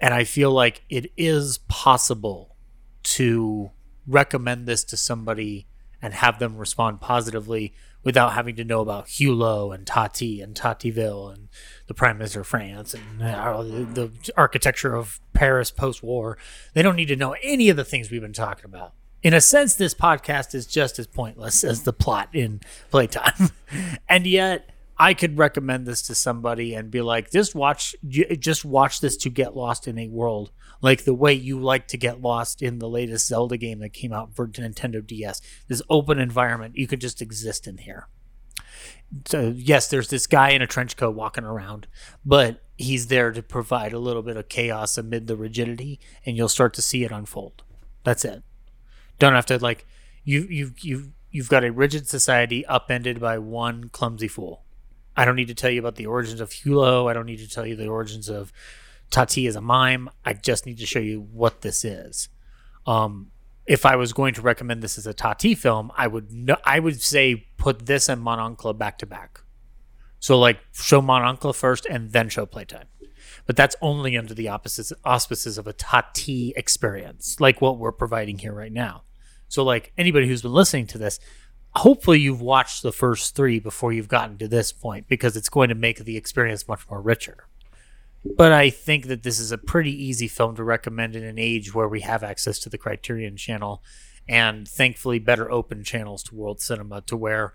And 0.00 0.12
I 0.12 0.24
feel 0.24 0.50
like 0.50 0.84
it 0.90 1.10
is 1.16 1.58
possible 1.68 2.56
to 3.04 3.70
recommend 4.06 4.66
this 4.66 4.84
to 4.84 4.96
somebody 4.96 5.66
and 6.02 6.12
have 6.12 6.38
them 6.38 6.56
respond 6.56 7.00
positively 7.00 7.74
without 8.02 8.34
having 8.34 8.54
to 8.56 8.64
know 8.64 8.80
about 8.80 9.06
Hulot 9.06 9.74
and 9.74 9.86
Tati 9.86 10.42
and 10.42 10.54
Tativille 10.54 11.32
and 11.32 11.48
the 11.86 11.94
Prime 11.94 12.18
Minister 12.18 12.42
of 12.42 12.46
France 12.46 12.94
and 12.94 13.22
uh, 13.22 13.62
the, 13.62 14.10
architecture 14.36 14.94
of 14.94 15.20
Paris 15.32 15.70
post 15.70 16.02
war. 16.02 16.36
They 16.74 16.82
don't 16.82 16.96
need 16.96 17.08
to 17.08 17.16
know 17.16 17.34
any 17.42 17.70
of 17.70 17.76
the 17.76 17.84
things 17.84 18.10
we've 18.10 18.20
been 18.20 18.34
talking 18.34 18.66
about. 18.66 18.92
In 19.22 19.32
a 19.32 19.40
sense, 19.40 19.74
this 19.74 19.94
podcast 19.94 20.54
is 20.54 20.66
just 20.66 20.98
as 20.98 21.06
pointless 21.06 21.64
as 21.64 21.84
the 21.84 21.94
plot 21.94 22.28
in 22.34 22.60
Playtime. 22.90 23.50
and 24.08 24.26
yet, 24.26 24.68
I 24.98 25.14
could 25.14 25.38
recommend 25.38 25.86
this 25.86 26.02
to 26.02 26.14
somebody 26.14 26.74
and 26.74 26.90
be 26.90 27.00
like, 27.00 27.30
just 27.30 27.54
watch, 27.54 27.96
just 28.06 28.64
watch 28.64 29.00
this 29.00 29.16
to 29.18 29.30
get 29.30 29.56
lost 29.56 29.88
in 29.88 29.98
a 29.98 30.08
world 30.08 30.52
like 30.80 31.04
the 31.04 31.14
way 31.14 31.32
you 31.32 31.58
like 31.58 31.88
to 31.88 31.96
get 31.96 32.20
lost 32.20 32.60
in 32.60 32.78
the 32.78 32.88
latest 32.88 33.26
Zelda 33.26 33.56
game 33.56 33.78
that 33.78 33.94
came 33.94 34.12
out 34.12 34.34
for 34.34 34.46
Nintendo 34.46 35.04
DS. 35.04 35.40
This 35.66 35.80
open 35.88 36.18
environment, 36.18 36.76
you 36.76 36.86
could 36.86 37.00
just 37.00 37.22
exist 37.22 37.66
in 37.66 37.78
here. 37.78 38.08
So 39.26 39.54
yes, 39.56 39.88
there's 39.88 40.08
this 40.08 40.26
guy 40.26 40.50
in 40.50 40.60
a 40.60 40.66
trench 40.66 40.96
coat 40.96 41.14
walking 41.14 41.44
around, 41.44 41.86
but 42.24 42.62
he's 42.76 43.06
there 43.06 43.32
to 43.32 43.42
provide 43.42 43.92
a 43.92 43.98
little 43.98 44.22
bit 44.22 44.36
of 44.36 44.48
chaos 44.48 44.98
amid 44.98 45.26
the 45.26 45.36
rigidity, 45.36 46.00
and 46.26 46.36
you'll 46.36 46.48
start 46.48 46.74
to 46.74 46.82
see 46.82 47.04
it 47.04 47.12
unfold. 47.12 47.62
That's 48.02 48.24
it. 48.24 48.42
Don't 49.18 49.34
have 49.34 49.46
to 49.46 49.58
like 49.58 49.86
you 50.24 50.42
you 50.50 50.72
you 50.80 51.12
you've 51.30 51.48
got 51.48 51.64
a 51.64 51.72
rigid 51.72 52.08
society 52.08 52.66
upended 52.66 53.20
by 53.20 53.38
one 53.38 53.88
clumsy 53.88 54.28
fool. 54.28 54.63
I 55.16 55.24
don't 55.24 55.36
need 55.36 55.48
to 55.48 55.54
tell 55.54 55.70
you 55.70 55.80
about 55.80 55.96
the 55.96 56.06
origins 56.06 56.40
of 56.40 56.50
Hulot. 56.50 57.10
I 57.10 57.12
don't 57.12 57.26
need 57.26 57.38
to 57.38 57.48
tell 57.48 57.66
you 57.66 57.76
the 57.76 57.88
origins 57.88 58.28
of 58.28 58.52
Tati 59.10 59.46
as 59.46 59.56
a 59.56 59.60
mime. 59.60 60.10
I 60.24 60.32
just 60.32 60.66
need 60.66 60.78
to 60.78 60.86
show 60.86 60.98
you 60.98 61.20
what 61.20 61.60
this 61.60 61.84
is. 61.84 62.28
Um, 62.86 63.30
if 63.66 63.86
I 63.86 63.96
was 63.96 64.12
going 64.12 64.34
to 64.34 64.42
recommend 64.42 64.82
this 64.82 64.98
as 64.98 65.06
a 65.06 65.14
Tati 65.14 65.54
film, 65.54 65.90
I 65.96 66.06
would 66.06 66.30
no, 66.32 66.56
I 66.64 66.80
would 66.80 67.00
say 67.00 67.46
put 67.56 67.86
this 67.86 68.08
and 68.08 68.20
Mon 68.20 68.38
Oncle 68.38 68.72
back 68.74 68.98
to 68.98 69.06
back. 69.06 69.40
So 70.18 70.38
like 70.38 70.58
show 70.72 71.00
Mon 71.00 71.22
Oncle 71.22 71.52
first 71.52 71.86
and 71.86 72.12
then 72.12 72.28
show 72.28 72.46
Playtime. 72.46 72.86
But 73.46 73.56
that's 73.56 73.76
only 73.80 74.16
under 74.16 74.34
the 74.34 74.48
auspices 74.48 75.58
of 75.58 75.66
a 75.66 75.72
Tati 75.72 76.52
experience, 76.56 77.40
like 77.40 77.60
what 77.60 77.78
we're 77.78 77.92
providing 77.92 78.38
here 78.38 78.52
right 78.52 78.72
now. 78.72 79.02
So 79.48 79.62
like 79.64 79.92
anybody 79.98 80.26
who's 80.26 80.42
been 80.42 80.52
listening 80.52 80.86
to 80.88 80.98
this, 80.98 81.20
hopefully 81.76 82.20
you've 82.20 82.40
watched 82.40 82.82
the 82.82 82.92
first 82.92 83.34
three 83.34 83.58
before 83.58 83.92
you've 83.92 84.08
gotten 84.08 84.38
to 84.38 84.48
this 84.48 84.72
point 84.72 85.08
because 85.08 85.36
it's 85.36 85.48
going 85.48 85.68
to 85.68 85.74
make 85.74 86.04
the 86.04 86.16
experience 86.16 86.68
much 86.68 86.88
more 86.88 87.00
richer. 87.00 87.46
But 88.36 88.52
I 88.52 88.70
think 88.70 89.06
that 89.08 89.22
this 89.22 89.38
is 89.38 89.52
a 89.52 89.58
pretty 89.58 89.92
easy 89.92 90.28
film 90.28 90.56
to 90.56 90.64
recommend 90.64 91.14
in 91.14 91.24
an 91.24 91.38
age 91.38 91.74
where 91.74 91.88
we 91.88 92.00
have 92.00 92.22
access 92.22 92.58
to 92.60 92.70
the 92.70 92.78
Criterion 92.78 93.36
channel 93.36 93.82
and 94.26 94.66
thankfully 94.66 95.18
better 95.18 95.50
open 95.50 95.84
channels 95.84 96.22
to 96.24 96.34
world 96.34 96.60
cinema 96.60 97.02
to 97.02 97.16
where 97.16 97.52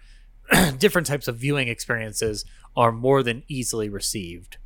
different 0.78 1.08
types 1.08 1.28
of 1.28 1.38
viewing 1.38 1.68
experiences 1.68 2.46
are 2.76 2.91
more 2.91 3.24
than 3.24 3.44
easily 3.48 3.90
received. 3.90 4.58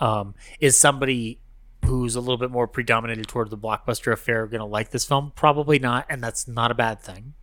Um, 0.00 0.34
is 0.58 0.78
somebody 0.78 1.40
who's 1.84 2.16
a 2.16 2.20
little 2.20 2.38
bit 2.38 2.50
more 2.50 2.66
predominated 2.66 3.28
toward 3.28 3.50
the 3.50 3.58
blockbuster 3.58 4.12
affair 4.12 4.46
going 4.46 4.60
to 4.60 4.64
like 4.64 4.90
this 4.90 5.04
film? 5.04 5.32
Probably 5.36 5.78
not, 5.78 6.06
and 6.08 6.22
that's 6.22 6.48
not 6.48 6.72
a 6.72 6.74
bad 6.74 7.00
thing. 7.00 7.34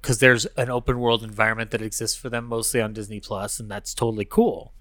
Because 0.00 0.20
there's 0.20 0.46
an 0.56 0.70
open 0.70 1.00
world 1.00 1.24
environment 1.24 1.72
that 1.72 1.82
exists 1.82 2.16
for 2.16 2.30
them 2.30 2.46
mostly 2.46 2.80
on 2.80 2.92
Disney 2.92 3.20
Plus, 3.20 3.58
and 3.58 3.70
that's 3.70 3.92
totally 3.92 4.24
cool. 4.24 4.72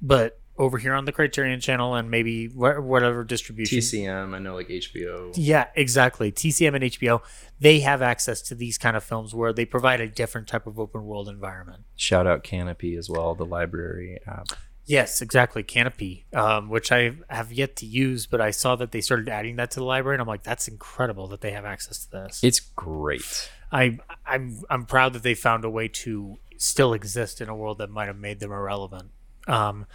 But 0.00 0.40
over 0.58 0.78
here 0.78 0.94
on 0.94 1.04
the 1.04 1.12
Criterion 1.12 1.60
channel 1.60 1.94
and 1.94 2.10
maybe 2.10 2.46
wh- 2.46 2.82
whatever 2.82 3.24
distribution. 3.24 3.78
TCM, 3.78 4.34
I 4.34 4.38
know 4.38 4.54
like 4.54 4.68
HBO. 4.68 5.32
Yeah, 5.36 5.66
exactly. 5.74 6.32
TCM 6.32 6.74
and 6.74 6.84
HBO, 6.84 7.20
they 7.60 7.80
have 7.80 8.02
access 8.02 8.40
to 8.42 8.54
these 8.54 8.78
kind 8.78 8.96
of 8.96 9.04
films 9.04 9.34
where 9.34 9.52
they 9.52 9.64
provide 9.64 10.00
a 10.00 10.08
different 10.08 10.48
type 10.48 10.66
of 10.66 10.78
open 10.78 11.04
world 11.04 11.28
environment. 11.28 11.84
Shout 11.96 12.26
out 12.26 12.42
Canopy 12.42 12.96
as 12.96 13.10
well, 13.10 13.34
the 13.34 13.44
library 13.44 14.18
app. 14.26 14.46
Yes, 14.86 15.20
exactly. 15.20 15.64
Canopy, 15.64 16.26
um, 16.32 16.68
which 16.68 16.92
I 16.92 17.16
have 17.28 17.52
yet 17.52 17.74
to 17.76 17.86
use, 17.86 18.26
but 18.26 18.40
I 18.40 18.52
saw 18.52 18.76
that 18.76 18.92
they 18.92 19.00
started 19.00 19.28
adding 19.28 19.56
that 19.56 19.72
to 19.72 19.80
the 19.80 19.84
library, 19.84 20.14
and 20.14 20.22
I'm 20.22 20.28
like, 20.28 20.44
that's 20.44 20.68
incredible 20.68 21.26
that 21.28 21.40
they 21.40 21.50
have 21.50 21.64
access 21.64 22.06
to 22.06 22.10
this. 22.12 22.44
It's 22.44 22.60
great. 22.60 23.50
I, 23.72 23.98
I'm, 24.26 24.62
I'm 24.70 24.86
proud 24.86 25.12
that 25.14 25.22
they 25.22 25.34
found 25.34 25.64
a 25.64 25.70
way 25.70 25.88
to 25.88 26.38
still 26.56 26.92
exist 26.92 27.40
in 27.40 27.48
a 27.48 27.56
world 27.56 27.78
that 27.78 27.90
might 27.90 28.06
have 28.06 28.18
made 28.18 28.40
them 28.40 28.52
irrelevant. 28.52 29.10
Um, 29.46 29.86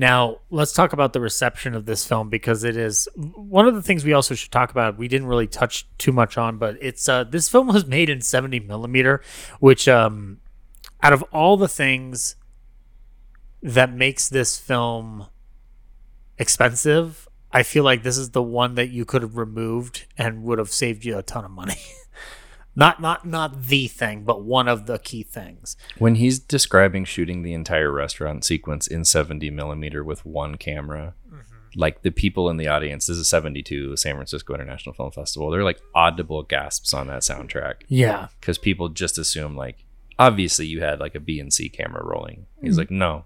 now, 0.00 0.38
let's 0.48 0.72
talk 0.72 0.92
about 0.92 1.12
the 1.12 1.20
reception 1.20 1.74
of 1.74 1.84
this 1.84 2.06
film 2.06 2.28
because 2.28 2.62
it 2.62 2.76
is 2.76 3.08
one 3.16 3.66
of 3.66 3.74
the 3.74 3.82
things 3.82 4.04
we 4.04 4.12
also 4.12 4.36
should 4.36 4.52
talk 4.52 4.70
about. 4.70 4.96
We 4.96 5.08
didn't 5.08 5.26
really 5.26 5.48
touch 5.48 5.88
too 5.98 6.12
much 6.12 6.38
on, 6.38 6.56
but 6.56 6.76
it's 6.80 7.08
uh, 7.08 7.24
this 7.24 7.48
film 7.48 7.66
was 7.66 7.84
made 7.84 8.08
in 8.08 8.20
70 8.20 8.60
millimeter, 8.60 9.20
which 9.58 9.88
um, 9.88 10.38
out 11.02 11.12
of 11.12 11.24
all 11.32 11.56
the 11.56 11.66
things 11.66 12.36
that 13.60 13.92
makes 13.92 14.28
this 14.28 14.56
film 14.56 15.26
expensive, 16.38 17.26
I 17.50 17.64
feel 17.64 17.82
like 17.82 18.04
this 18.04 18.18
is 18.18 18.30
the 18.30 18.42
one 18.42 18.76
that 18.76 18.90
you 18.90 19.04
could 19.04 19.22
have 19.22 19.36
removed 19.36 20.06
and 20.16 20.44
would 20.44 20.60
have 20.60 20.70
saved 20.70 21.04
you 21.04 21.18
a 21.18 21.22
ton 21.22 21.44
of 21.44 21.50
money. 21.50 21.80
not 22.76 23.00
not 23.00 23.26
not 23.26 23.64
the 23.64 23.88
thing, 23.88 24.24
but 24.24 24.44
one 24.44 24.68
of 24.68 24.86
the 24.86 24.98
key 24.98 25.22
things. 25.22 25.76
When 25.98 26.14
he's 26.14 26.38
describing 26.38 27.04
shooting 27.04 27.42
the 27.42 27.52
entire 27.52 27.90
restaurant 27.90 28.44
sequence 28.44 28.86
in 28.86 29.04
70 29.04 29.50
millimeter 29.50 30.04
with 30.04 30.24
one 30.24 30.56
camera, 30.56 31.14
mm-hmm. 31.26 31.40
like 31.74 32.02
the 32.02 32.10
people 32.10 32.48
in 32.48 32.56
the 32.56 32.68
audience, 32.68 33.06
this 33.06 33.16
is 33.16 33.28
72 33.28 33.96
San 33.96 34.14
Francisco 34.14 34.54
International 34.54 34.94
Film 34.94 35.10
Festival. 35.10 35.50
They're 35.50 35.64
like 35.64 35.80
audible 35.94 36.42
gasps 36.42 36.94
on 36.94 37.08
that 37.08 37.22
soundtrack 37.22 37.82
Yeah. 37.88 38.28
because 38.40 38.58
people 38.58 38.88
just 38.88 39.18
assume 39.18 39.56
like 39.56 39.84
obviously 40.18 40.66
you 40.66 40.80
had 40.80 41.00
like 41.00 41.14
a 41.14 41.20
B 41.20 41.40
and 41.40 41.52
C 41.52 41.68
camera 41.68 42.04
rolling. 42.04 42.46
He's 42.60 42.72
mm-hmm. 42.72 42.78
like, 42.78 42.90
no, 42.90 43.24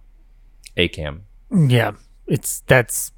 A 0.76 0.88
cam. 0.88 1.24
Yeah, 1.50 1.92
it's 2.26 2.60
that's. 2.66 3.12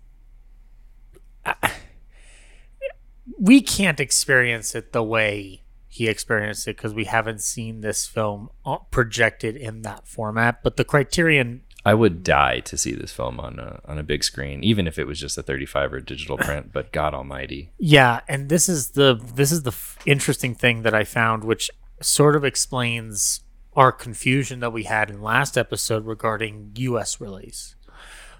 we 3.39 3.61
can't 3.61 4.01
experience 4.01 4.75
it 4.75 4.93
the 4.93 5.03
way 5.03 5.64
he 5.95 6.09
experienced 6.09 6.66
it 6.66 6.77
because 6.77 6.93
we 6.93 7.05
haven't 7.05 7.41
seen 7.41 7.81
this 7.81 8.05
film 8.05 8.49
uh, 8.66 8.79
projected 8.91 9.55
in 9.57 9.83
that 9.83 10.09
format. 10.09 10.61
But 10.65 10.77
the 10.77 10.85
Criterion, 10.85 11.62
I 11.85 11.95
would 11.95 12.25
die 12.25 12.59
to 12.61 12.77
see 12.77 12.93
this 12.95 13.12
film 13.12 13.39
on 13.39 13.61
a 13.61 13.81
on 13.85 13.97
a 13.99 14.03
big 14.03 14.25
screen, 14.25 14.65
even 14.65 14.89
if 14.89 14.99
it 14.99 15.07
was 15.07 15.21
just 15.21 15.39
a 15.39 15.43
35 15.43 15.93
or 15.93 16.01
digital 16.01 16.37
print. 16.37 16.73
But 16.73 16.91
God 16.91 17.15
Almighty, 17.15 17.71
yeah, 17.79 18.21
and 18.27 18.49
this 18.49 18.69
is 18.69 18.91
the 18.91 19.15
this 19.37 19.53
is 19.53 19.62
the 19.62 19.71
f- 19.71 19.97
interesting 20.05 20.55
thing 20.57 20.83
that 20.83 20.95
I 20.95 21.05
found, 21.05 21.45
which 21.45 21.71
sort 22.03 22.35
of 22.35 22.45
explains 22.45 23.43
our 23.77 23.93
confusion 23.93 24.59
that 24.61 24.73
we 24.73 24.85
had 24.85 25.11
in 25.11 25.23
last 25.23 25.57
episode 25.57 26.07
regarding 26.07 26.73
U.S. 26.77 27.21
release. 27.21 27.77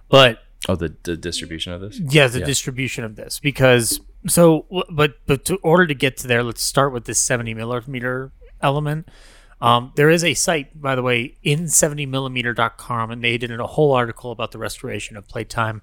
But 0.09 0.41
oh 0.69 0.75
the 0.75 0.97
the 1.05 1.17
distribution 1.17 1.73
of 1.73 1.81
this. 1.83 2.01
yeah 2.01 2.27
the 2.27 2.41
Yeah. 2.41 2.47
distribution 2.47 3.05
of 3.05 3.15
this 3.17 3.39
because 3.39 4.01
so 4.27 4.67
but 4.91 5.19
but 5.27 5.45
to 5.45 5.57
order 5.57 5.87
to 5.87 5.95
get 5.95 6.17
to 6.19 6.27
there 6.27 6.43
let's 6.43 6.63
start 6.63 6.93
with 6.93 7.05
this 7.05 7.19
70 7.19 7.55
millimeter 7.55 8.33
element 8.61 9.09
um, 9.61 9.93
there 9.97 10.11
is 10.11 10.25
a 10.25 10.35
site 10.35 10.81
by 10.81 10.95
the 10.95 11.03
way 11.03 11.37
in 11.43 11.65
70millimeter.com 11.65 13.11
and 13.11 13.23
they 13.23 13.39
did 13.39 13.51
a 13.51 13.67
whole 13.67 13.93
article 13.93 14.31
about 14.31 14.53
the 14.53 14.59
restoration 14.59 15.17
of 15.17 15.29
playtime 15.29 15.83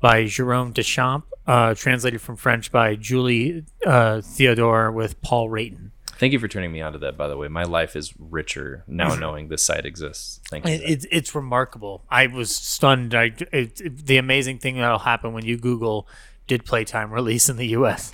by 0.00 0.24
jerome 0.26 0.72
deschamps 0.72 1.26
uh, 1.46 1.74
translated 1.74 2.20
from 2.20 2.36
french 2.36 2.70
by 2.72 2.94
julie 2.94 3.64
uh, 3.86 4.20
theodore 4.20 4.90
with 4.90 5.20
paul 5.22 5.48
rayton 5.48 5.92
Thank 6.18 6.32
you 6.34 6.38
for 6.38 6.46
turning 6.46 6.70
me 6.70 6.80
on 6.80 6.92
to 6.92 6.98
that. 7.00 7.16
By 7.16 7.26
the 7.26 7.36
way, 7.36 7.48
my 7.48 7.64
life 7.64 7.96
is 7.96 8.14
richer 8.16 8.84
now 8.86 9.12
knowing 9.16 9.48
this 9.48 9.64
site 9.64 9.84
exists. 9.84 10.38
Thank 10.48 10.64
you. 10.66 10.74
It, 10.74 10.80
it's 10.84 11.06
it's 11.10 11.34
remarkable. 11.34 12.04
I 12.08 12.28
was 12.28 12.54
stunned. 12.54 13.12
I 13.12 13.32
it, 13.50 13.80
it- 13.80 14.06
the 14.06 14.18
amazing 14.18 14.58
thing 14.60 14.76
that'll 14.76 15.00
happen 15.00 15.32
when 15.32 15.44
you 15.44 15.56
Google 15.56 16.06
did 16.46 16.64
Playtime 16.64 17.12
release 17.12 17.48
in 17.48 17.56
the 17.56 17.68
U.S. 17.68 18.12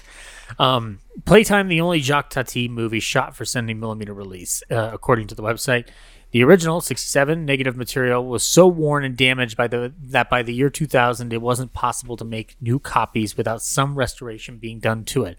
Um, 0.59 1.00
Playtime, 1.24 1.68
the 1.68 1.80
only 1.80 2.00
Jacques 2.00 2.30
Tati 2.30 2.68
movie 2.68 3.00
shot 3.00 3.36
for 3.36 3.44
70 3.44 3.74
millimeter 3.74 4.14
release, 4.14 4.62
uh, 4.70 4.90
according 4.92 5.26
to 5.28 5.34
the 5.34 5.42
website. 5.42 5.88
The 6.30 6.44
original 6.44 6.82
67 6.82 7.46
negative 7.46 7.76
material 7.76 8.26
was 8.26 8.46
so 8.46 8.66
worn 8.66 9.02
and 9.02 9.16
damaged 9.16 9.56
by 9.56 9.66
the 9.66 9.94
that 9.98 10.28
by 10.28 10.42
the 10.42 10.52
year 10.52 10.68
2000 10.68 11.32
it 11.32 11.40
wasn't 11.40 11.72
possible 11.72 12.18
to 12.18 12.24
make 12.24 12.56
new 12.60 12.78
copies 12.78 13.36
without 13.36 13.62
some 13.62 13.94
restoration 13.94 14.59
being 14.59 14.78
done 14.78 15.05
to 15.06 15.24
it. 15.24 15.38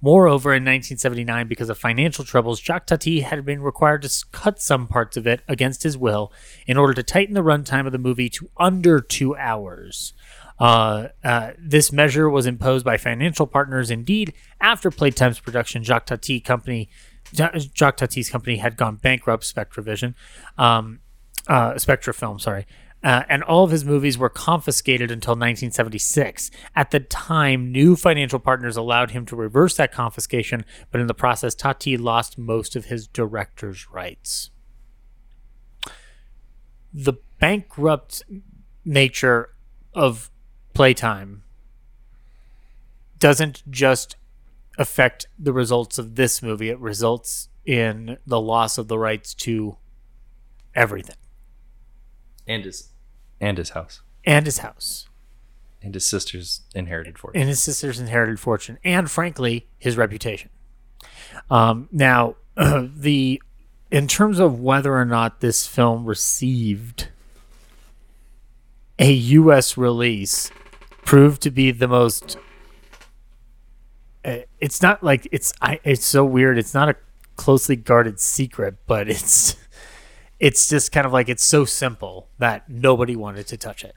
Moreover, 0.00 0.50
in 0.50 0.62
1979, 0.62 1.48
because 1.48 1.68
of 1.68 1.76
financial 1.76 2.24
troubles, 2.24 2.60
Jacques 2.60 2.86
Tati 2.86 3.22
had 3.22 3.44
been 3.44 3.60
required 3.60 4.02
to 4.02 4.24
cut 4.30 4.62
some 4.62 4.86
parts 4.86 5.16
of 5.16 5.26
it 5.26 5.40
against 5.48 5.82
his 5.82 5.98
will 5.98 6.32
in 6.68 6.76
order 6.76 6.94
to 6.94 7.02
tighten 7.02 7.34
the 7.34 7.42
runtime 7.42 7.84
of 7.84 7.90
the 7.90 7.98
movie 7.98 8.28
to 8.28 8.48
under 8.56 9.00
two 9.00 9.34
hours. 9.34 10.12
Uh, 10.58 11.08
uh, 11.22 11.52
this 11.58 11.92
measure 11.92 12.28
was 12.28 12.46
imposed 12.46 12.84
by 12.84 12.96
financial 12.96 13.46
partners. 13.46 13.90
Indeed, 13.90 14.34
after 14.60 14.90
Playtime's 14.90 15.40
production, 15.40 15.84
Jacques 15.84 16.06
Tati 16.06 16.40
company, 16.40 16.88
Jacques 17.32 17.96
Tati's 17.96 18.30
company 18.30 18.56
had 18.56 18.76
gone 18.76 18.96
bankrupt. 18.96 19.44
Spectravision, 19.44 20.14
um, 20.56 21.00
uh, 21.46 21.78
sorry, 21.78 22.66
uh, 23.04 23.22
and 23.28 23.42
all 23.44 23.64
of 23.64 23.70
his 23.70 23.84
movies 23.84 24.18
were 24.18 24.28
confiscated 24.28 25.10
until 25.10 25.32
1976. 25.32 26.50
At 26.74 26.90
the 26.90 27.00
time, 27.00 27.70
new 27.70 27.94
financial 27.94 28.40
partners 28.40 28.76
allowed 28.76 29.12
him 29.12 29.24
to 29.26 29.36
reverse 29.36 29.76
that 29.76 29.92
confiscation, 29.92 30.64
but 30.90 31.00
in 31.00 31.06
the 31.06 31.14
process, 31.14 31.54
Tati 31.54 31.96
lost 31.96 32.38
most 32.38 32.74
of 32.74 32.86
his 32.86 33.06
director's 33.06 33.88
rights. 33.90 34.50
The 36.92 37.14
bankrupt 37.38 38.24
nature 38.84 39.50
of 39.94 40.30
Playtime 40.78 41.42
doesn't 43.18 43.68
just 43.68 44.14
affect 44.78 45.26
the 45.36 45.52
results 45.52 45.98
of 45.98 46.14
this 46.14 46.40
movie, 46.40 46.68
it 46.68 46.78
results 46.78 47.48
in 47.66 48.16
the 48.24 48.40
loss 48.40 48.78
of 48.78 48.86
the 48.86 48.96
rights 48.96 49.34
to 49.34 49.76
everything. 50.76 51.16
And 52.46 52.64
his 52.64 52.90
and 53.40 53.58
his 53.58 53.70
house. 53.70 54.02
And 54.24 54.46
his 54.46 54.58
house. 54.58 55.08
And 55.82 55.94
his 55.94 56.08
sister's 56.08 56.60
inherited 56.76 57.18
fortune. 57.18 57.40
and 57.40 57.48
his 57.48 57.60
sister's 57.60 57.98
inherited 57.98 58.38
fortune. 58.38 58.78
And 58.84 59.10
frankly 59.10 59.66
his 59.78 59.96
reputation. 59.96 60.50
Um, 61.50 61.88
now 61.90 62.36
the 62.56 63.42
in 63.90 64.06
terms 64.06 64.38
of 64.38 64.60
whether 64.60 64.96
or 64.96 65.04
not 65.04 65.40
this 65.40 65.66
film 65.66 66.06
received 66.06 67.08
a 69.00 69.12
us 69.12 69.76
release 69.76 70.52
proved 71.08 71.40
to 71.40 71.50
be 71.50 71.70
the 71.70 71.88
most 71.88 72.36
uh, 74.26 74.36
it's 74.60 74.82
not 74.82 75.02
like 75.02 75.26
it's 75.32 75.54
I, 75.62 75.80
it's 75.82 76.04
so 76.04 76.22
weird 76.22 76.58
it's 76.58 76.74
not 76.74 76.90
a 76.90 76.96
closely 77.36 77.76
guarded 77.76 78.20
secret 78.20 78.76
but 78.86 79.08
it's 79.08 79.56
it's 80.38 80.68
just 80.68 80.92
kind 80.92 81.06
of 81.06 81.12
like 81.14 81.30
it's 81.30 81.42
so 81.42 81.64
simple 81.64 82.28
that 82.36 82.68
nobody 82.68 83.16
wanted 83.16 83.46
to 83.46 83.56
touch 83.56 83.84
it 83.84 83.96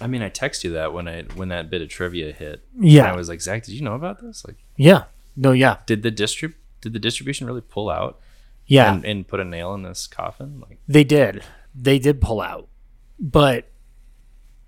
I 0.00 0.06
mean, 0.06 0.22
I 0.22 0.28
text 0.28 0.62
you 0.62 0.70
that 0.72 0.92
when 0.92 1.08
I 1.08 1.22
when 1.34 1.48
that 1.48 1.70
bit 1.70 1.82
of 1.82 1.88
trivia 1.88 2.32
hit. 2.32 2.64
Yeah. 2.78 3.02
And 3.02 3.12
I 3.12 3.16
was 3.16 3.28
like, 3.28 3.40
Zach, 3.40 3.64
did 3.64 3.74
you 3.74 3.82
know 3.82 3.94
about 3.94 4.20
this? 4.20 4.44
Like, 4.44 4.56
yeah 4.76 5.04
no 5.36 5.52
yeah 5.52 5.76
did 5.86 6.02
the 6.02 6.10
distrib 6.10 6.54
did 6.80 6.92
the 6.92 6.98
distribution 6.98 7.46
really 7.46 7.60
pull 7.60 7.88
out 7.88 8.18
yeah 8.66 8.92
and, 8.92 9.04
and 9.04 9.28
put 9.28 9.38
a 9.38 9.44
nail 9.44 9.74
in 9.74 9.82
this 9.82 10.08
coffin? 10.08 10.60
Like, 10.60 10.78
They 10.88 11.04
did. 11.04 11.44
They 11.72 12.00
did 12.00 12.20
pull 12.20 12.40
out. 12.40 12.66
But 13.20 13.68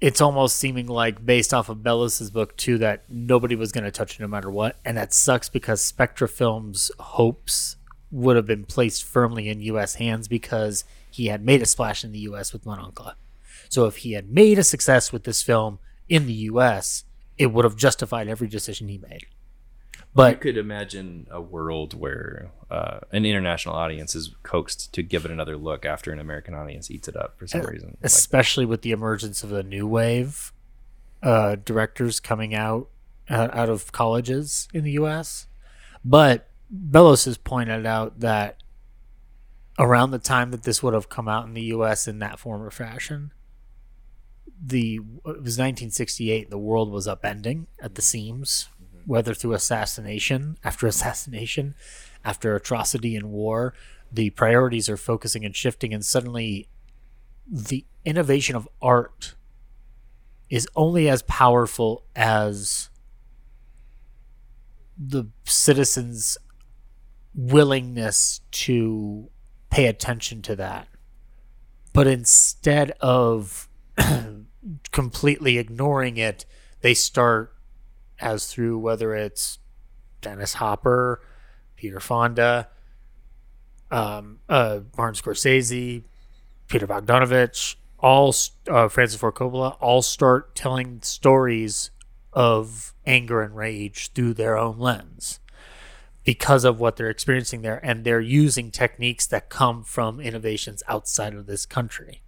it's 0.00 0.20
almost 0.20 0.56
seeming 0.56 0.86
like 0.86 1.24
based 1.24 1.52
off 1.52 1.68
of 1.68 1.82
Bellos's 1.82 2.30
book 2.30 2.56
too 2.56 2.78
that 2.78 3.04
nobody 3.08 3.54
was 3.54 3.72
going 3.72 3.84
to 3.84 3.90
touch 3.90 4.14
it 4.14 4.20
no 4.20 4.28
matter 4.28 4.50
what, 4.50 4.76
and 4.84 4.96
that 4.96 5.12
sucks 5.12 5.48
because 5.48 5.82
Spectra 5.82 6.28
Films' 6.28 6.90
hopes 6.98 7.76
would 8.10 8.36
have 8.36 8.46
been 8.46 8.64
placed 8.64 9.04
firmly 9.04 9.48
in 9.48 9.60
U.S. 9.60 9.96
hands 9.96 10.26
because 10.26 10.84
he 11.10 11.26
had 11.26 11.44
made 11.44 11.62
a 11.62 11.66
splash 11.66 12.02
in 12.02 12.12
the 12.12 12.18
U.S. 12.20 12.52
with 12.52 12.66
Mon 12.66 12.78
Oncle. 12.78 13.12
So 13.68 13.84
if 13.84 13.98
he 13.98 14.12
had 14.12 14.30
made 14.30 14.58
a 14.58 14.64
success 14.64 15.12
with 15.12 15.24
this 15.24 15.42
film 15.42 15.78
in 16.08 16.26
the 16.26 16.32
U.S., 16.32 17.04
it 17.38 17.52
would 17.52 17.64
have 17.64 17.76
justified 17.76 18.26
every 18.26 18.48
decision 18.48 18.88
he 18.88 18.98
made. 18.98 19.26
You 20.12 20.16
But 20.16 20.40
could 20.40 20.56
imagine 20.56 21.26
a 21.30 21.40
world 21.40 21.94
where 21.94 22.50
uh, 22.70 23.00
an 23.12 23.24
international 23.24 23.74
audience 23.74 24.14
is 24.14 24.34
coaxed 24.42 24.92
to 24.94 25.02
give 25.02 25.24
it 25.24 25.30
another 25.30 25.56
look 25.56 25.84
after 25.84 26.12
an 26.12 26.18
American 26.18 26.54
audience 26.54 26.90
eats 26.90 27.06
it 27.06 27.16
up 27.16 27.38
for 27.38 27.46
some 27.46 27.62
reason. 27.62 27.90
Like, 27.90 27.98
especially 28.02 28.64
with 28.66 28.82
the 28.82 28.90
emergence 28.90 29.44
of 29.44 29.50
the 29.50 29.62
new 29.62 29.86
wave 29.86 30.52
uh, 31.22 31.56
directors 31.64 32.18
coming 32.18 32.54
out 32.54 32.88
uh, 33.28 33.48
out 33.52 33.68
of 33.68 33.92
colleges 33.92 34.68
in 34.74 34.84
the 34.84 34.92
U.S. 34.92 35.46
But 36.04 36.48
Bellos 36.74 37.24
has 37.26 37.36
pointed 37.36 37.86
out 37.86 38.20
that 38.20 38.62
around 39.78 40.10
the 40.10 40.18
time 40.18 40.50
that 40.50 40.64
this 40.64 40.82
would 40.82 40.94
have 40.94 41.08
come 41.08 41.28
out 41.28 41.46
in 41.46 41.54
the 41.54 41.62
U.S. 41.62 42.08
in 42.08 42.18
that 42.18 42.38
form 42.38 42.62
or 42.62 42.70
fashion, 42.70 43.32
the 44.60 44.96
it 44.96 45.42
was 45.42 45.58
1968. 45.58 46.50
The 46.50 46.58
world 46.58 46.90
was 46.90 47.06
upending 47.06 47.66
at 47.80 47.94
the 47.94 48.02
seams, 48.02 48.68
whether 49.06 49.34
through 49.34 49.52
assassination 49.52 50.56
after 50.64 50.86
assassination, 50.88 51.74
after 52.24 52.54
atrocity 52.54 53.16
and 53.16 53.30
war. 53.30 53.74
The 54.12 54.30
priorities 54.30 54.88
are 54.88 54.96
focusing 54.96 55.44
and 55.44 55.54
shifting, 55.54 55.94
and 55.94 56.04
suddenly 56.04 56.68
the 57.50 57.84
innovation 58.04 58.56
of 58.56 58.68
art 58.82 59.34
is 60.48 60.68
only 60.74 61.08
as 61.08 61.22
powerful 61.22 62.04
as 62.16 62.90
the 64.98 65.26
citizens' 65.44 66.36
willingness 67.34 68.40
to 68.50 69.30
pay 69.70 69.86
attention 69.86 70.42
to 70.42 70.56
that. 70.56 70.88
But 71.92 72.06
instead 72.06 72.92
of 73.00 73.68
completely 74.92 75.58
ignoring 75.58 76.16
it, 76.16 76.44
they 76.80 76.94
start 76.94 77.54
as 78.20 78.46
through 78.46 78.78
whether 78.78 79.14
it's 79.14 79.58
Dennis 80.20 80.54
Hopper, 80.54 81.20
Peter 81.76 82.00
Fonda, 82.00 82.68
um, 83.90 84.38
uh, 84.48 84.80
Martin 84.96 85.20
Scorsese, 85.20 86.04
Peter 86.68 86.86
Bogdanovich, 86.86 87.76
all 87.98 88.34
uh, 88.68 88.88
Francis 88.88 89.18
Ford 89.20 89.34
Coppola 89.34 89.76
all 89.80 90.02
start 90.02 90.54
telling 90.54 91.02
stories 91.02 91.90
of 92.32 92.94
anger 93.06 93.42
and 93.42 93.56
rage 93.56 94.12
through 94.12 94.34
their 94.34 94.56
own 94.56 94.78
lens 94.78 95.40
because 96.24 96.64
of 96.64 96.78
what 96.78 96.96
they're 96.96 97.10
experiencing 97.10 97.62
there 97.62 97.84
and 97.84 98.04
they're 98.04 98.20
using 98.20 98.70
techniques 98.70 99.26
that 99.26 99.48
come 99.48 99.82
from 99.82 100.20
innovations 100.20 100.82
outside 100.86 101.34
of 101.34 101.46
this 101.46 101.66
country. 101.66 102.22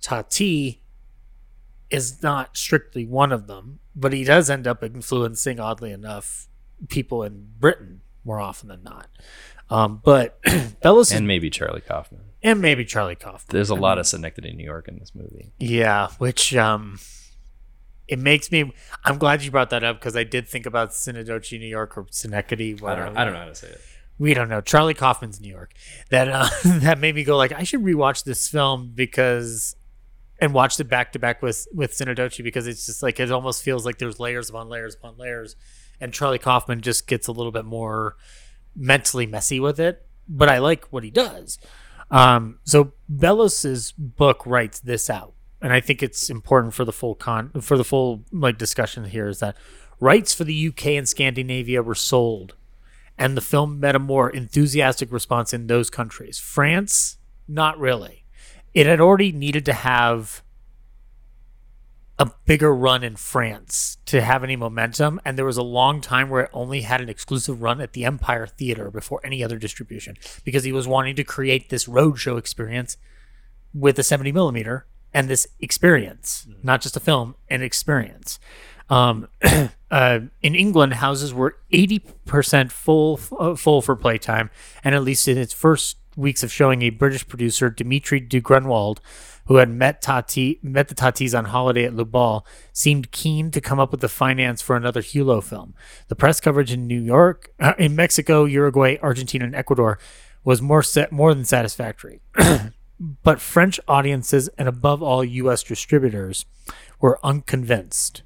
Tati 0.00 0.82
is 1.90 2.22
not 2.22 2.56
strictly 2.56 3.04
one 3.04 3.32
of 3.32 3.46
them, 3.46 3.78
but 3.96 4.12
he 4.12 4.22
does 4.22 4.50
end 4.50 4.66
up 4.66 4.84
influencing 4.84 5.58
oddly 5.58 5.90
enough 5.90 6.46
people 6.88 7.22
in 7.22 7.48
Britain 7.58 8.02
more 8.24 8.38
often 8.38 8.68
than 8.68 8.82
not. 8.82 9.08
Um, 9.70 10.00
but 10.04 10.40
Bellos 10.44 11.10
and 11.10 11.24
is, 11.24 11.26
maybe 11.26 11.50
Charlie 11.50 11.80
Kaufman. 11.80 12.20
and 12.42 12.60
maybe 12.60 12.84
Charlie 12.84 13.16
Kaufman. 13.16 13.48
There's 13.48 13.70
a 13.70 13.74
lot 13.74 13.98
of 13.98 14.06
Synecdoche, 14.06 14.54
New 14.54 14.64
York 14.64 14.86
in 14.86 14.98
this 14.98 15.12
movie. 15.14 15.52
Yeah, 15.58 16.08
which 16.18 16.54
um 16.54 16.98
it 18.06 18.18
makes 18.18 18.52
me 18.52 18.72
I'm 19.04 19.18
glad 19.18 19.42
you 19.42 19.50
brought 19.50 19.70
that 19.70 19.82
up 19.82 19.98
because 19.98 20.16
I 20.16 20.24
did 20.24 20.46
think 20.48 20.66
about 20.66 20.94
Synecdoche, 20.94 21.52
New 21.52 21.66
York 21.66 21.96
or 21.96 22.06
Synecdoche. 22.10 22.82
I 22.84 22.94
don't. 22.94 23.16
I 23.16 23.24
don't 23.24 23.34
know 23.34 23.40
how 23.40 23.46
to 23.46 23.54
say 23.54 23.68
it. 23.68 23.80
We 24.18 24.32
don't 24.32 24.48
know. 24.48 24.60
Charlie 24.60 24.94
Kaufman's 24.94 25.40
New 25.40 25.50
York. 25.50 25.72
That 26.10 26.28
uh, 26.28 26.48
that 26.64 26.98
made 26.98 27.14
me 27.14 27.24
go 27.24 27.36
like 27.36 27.52
I 27.52 27.64
should 27.64 27.82
rewatch 27.82 28.24
this 28.24 28.48
film 28.48 28.92
because 28.94 29.75
and 30.38 30.52
watched 30.52 30.80
it 30.80 30.84
back 30.84 31.12
to 31.12 31.18
back 31.18 31.42
with 31.42 31.66
with 31.72 31.94
Synecdoche 31.94 32.40
because 32.42 32.66
it's 32.66 32.86
just 32.86 33.02
like 33.02 33.18
it 33.20 33.30
almost 33.30 33.62
feels 33.62 33.84
like 33.86 33.98
there's 33.98 34.20
layers 34.20 34.50
upon 34.50 34.68
layers 34.68 34.94
upon 34.94 35.16
layers 35.16 35.56
and 36.00 36.12
Charlie 36.12 36.38
Kaufman 36.38 36.80
just 36.80 37.06
gets 37.06 37.26
a 37.26 37.32
little 37.32 37.52
bit 37.52 37.64
more 37.64 38.16
mentally 38.74 39.26
messy 39.26 39.58
with 39.60 39.80
it, 39.80 40.06
but 40.28 40.48
I 40.48 40.58
like 40.58 40.86
what 40.86 41.04
he 41.04 41.10
does. 41.10 41.58
Um, 42.10 42.58
so 42.64 42.92
Bellos's 43.08 43.92
book 43.92 44.44
writes 44.46 44.80
this 44.80 45.10
out, 45.10 45.32
and 45.60 45.72
I 45.72 45.80
think 45.80 46.02
it's 46.02 46.30
important 46.30 46.74
for 46.74 46.84
the 46.84 46.92
full 46.92 47.14
con 47.14 47.50
for 47.60 47.76
the 47.76 47.84
full 47.84 48.24
like 48.30 48.58
discussion 48.58 49.04
here 49.04 49.28
is 49.28 49.40
that 49.40 49.56
rights 49.98 50.34
for 50.34 50.44
the 50.44 50.68
UK 50.68 50.88
and 50.88 51.08
Scandinavia 51.08 51.82
were 51.82 51.94
sold, 51.94 52.54
and 53.18 53.36
the 53.36 53.40
film 53.40 53.80
met 53.80 53.96
a 53.96 54.00
more 54.00 54.30
enthusiastic 54.30 55.10
response 55.10 55.52
in 55.52 55.66
those 55.66 55.90
countries. 55.90 56.38
France, 56.38 57.16
not 57.48 57.78
really. 57.78 58.25
It 58.76 58.84
had 58.84 59.00
already 59.00 59.32
needed 59.32 59.64
to 59.64 59.72
have 59.72 60.42
a 62.18 62.30
bigger 62.44 62.74
run 62.74 63.02
in 63.02 63.16
France 63.16 63.96
to 64.04 64.20
have 64.20 64.44
any 64.44 64.54
momentum. 64.54 65.18
And 65.24 65.38
there 65.38 65.46
was 65.46 65.56
a 65.56 65.62
long 65.62 66.02
time 66.02 66.28
where 66.28 66.42
it 66.42 66.50
only 66.52 66.82
had 66.82 67.00
an 67.00 67.08
exclusive 67.08 67.62
run 67.62 67.80
at 67.80 67.94
the 67.94 68.04
Empire 68.04 68.46
Theater 68.46 68.90
before 68.90 69.22
any 69.24 69.42
other 69.42 69.56
distribution 69.56 70.18
because 70.44 70.64
he 70.64 70.72
was 70.72 70.86
wanting 70.86 71.16
to 71.16 71.24
create 71.24 71.70
this 71.70 71.86
roadshow 71.86 72.38
experience 72.38 72.98
with 73.72 73.98
a 73.98 74.02
70 74.02 74.30
millimeter 74.32 74.84
and 75.14 75.30
this 75.30 75.46
experience, 75.58 76.46
not 76.62 76.82
just 76.82 76.98
a 76.98 77.00
film, 77.00 77.34
an 77.48 77.62
experience. 77.62 78.38
Um, 78.90 79.28
uh, 79.90 80.20
in 80.42 80.54
England, 80.54 80.92
houses 80.94 81.32
were 81.32 81.56
80% 81.72 82.70
full, 82.70 83.20
uh, 83.38 83.54
full 83.54 83.80
for 83.80 83.96
playtime, 83.96 84.50
and 84.84 84.94
at 84.94 85.02
least 85.02 85.26
in 85.28 85.38
its 85.38 85.54
first 85.54 85.96
weeks 86.16 86.42
of 86.42 86.52
showing, 86.52 86.82
a 86.82 86.90
British 86.90 87.26
producer, 87.28 87.70
Dimitri 87.70 88.20
de 88.20 88.40
Grunwald, 88.40 89.00
who 89.46 89.56
had 89.56 89.70
met 89.70 90.02
Tati 90.02 90.58
met 90.62 90.88
the 90.88 90.94
Tatis 90.94 91.36
on 91.36 91.46
holiday 91.46 91.84
at 91.84 91.94
Lubal, 91.94 92.44
seemed 92.72 93.12
keen 93.12 93.50
to 93.52 93.60
come 93.60 93.78
up 93.78 93.90
with 93.92 94.00
the 94.00 94.08
finance 94.08 94.60
for 94.60 94.76
another 94.76 95.02
Hulot 95.02 95.44
film. 95.44 95.74
The 96.08 96.16
press 96.16 96.40
coverage 96.40 96.72
in 96.72 96.86
New 96.86 97.00
York, 97.00 97.52
uh, 97.60 97.74
in 97.78 97.94
Mexico, 97.94 98.44
Uruguay, 98.44 98.98
Argentina, 99.02 99.44
and 99.44 99.54
Ecuador 99.54 99.98
was 100.44 100.62
more 100.62 100.82
set, 100.82 101.12
more 101.12 101.32
than 101.34 101.44
satisfactory. 101.44 102.20
but 103.00 103.40
French 103.40 103.78
audiences 103.86 104.48
and 104.58 104.68
above 104.68 105.02
all 105.02 105.22
U.S. 105.24 105.62
distributors 105.62 106.46
were 107.00 107.20
unconvinced. 107.22 108.22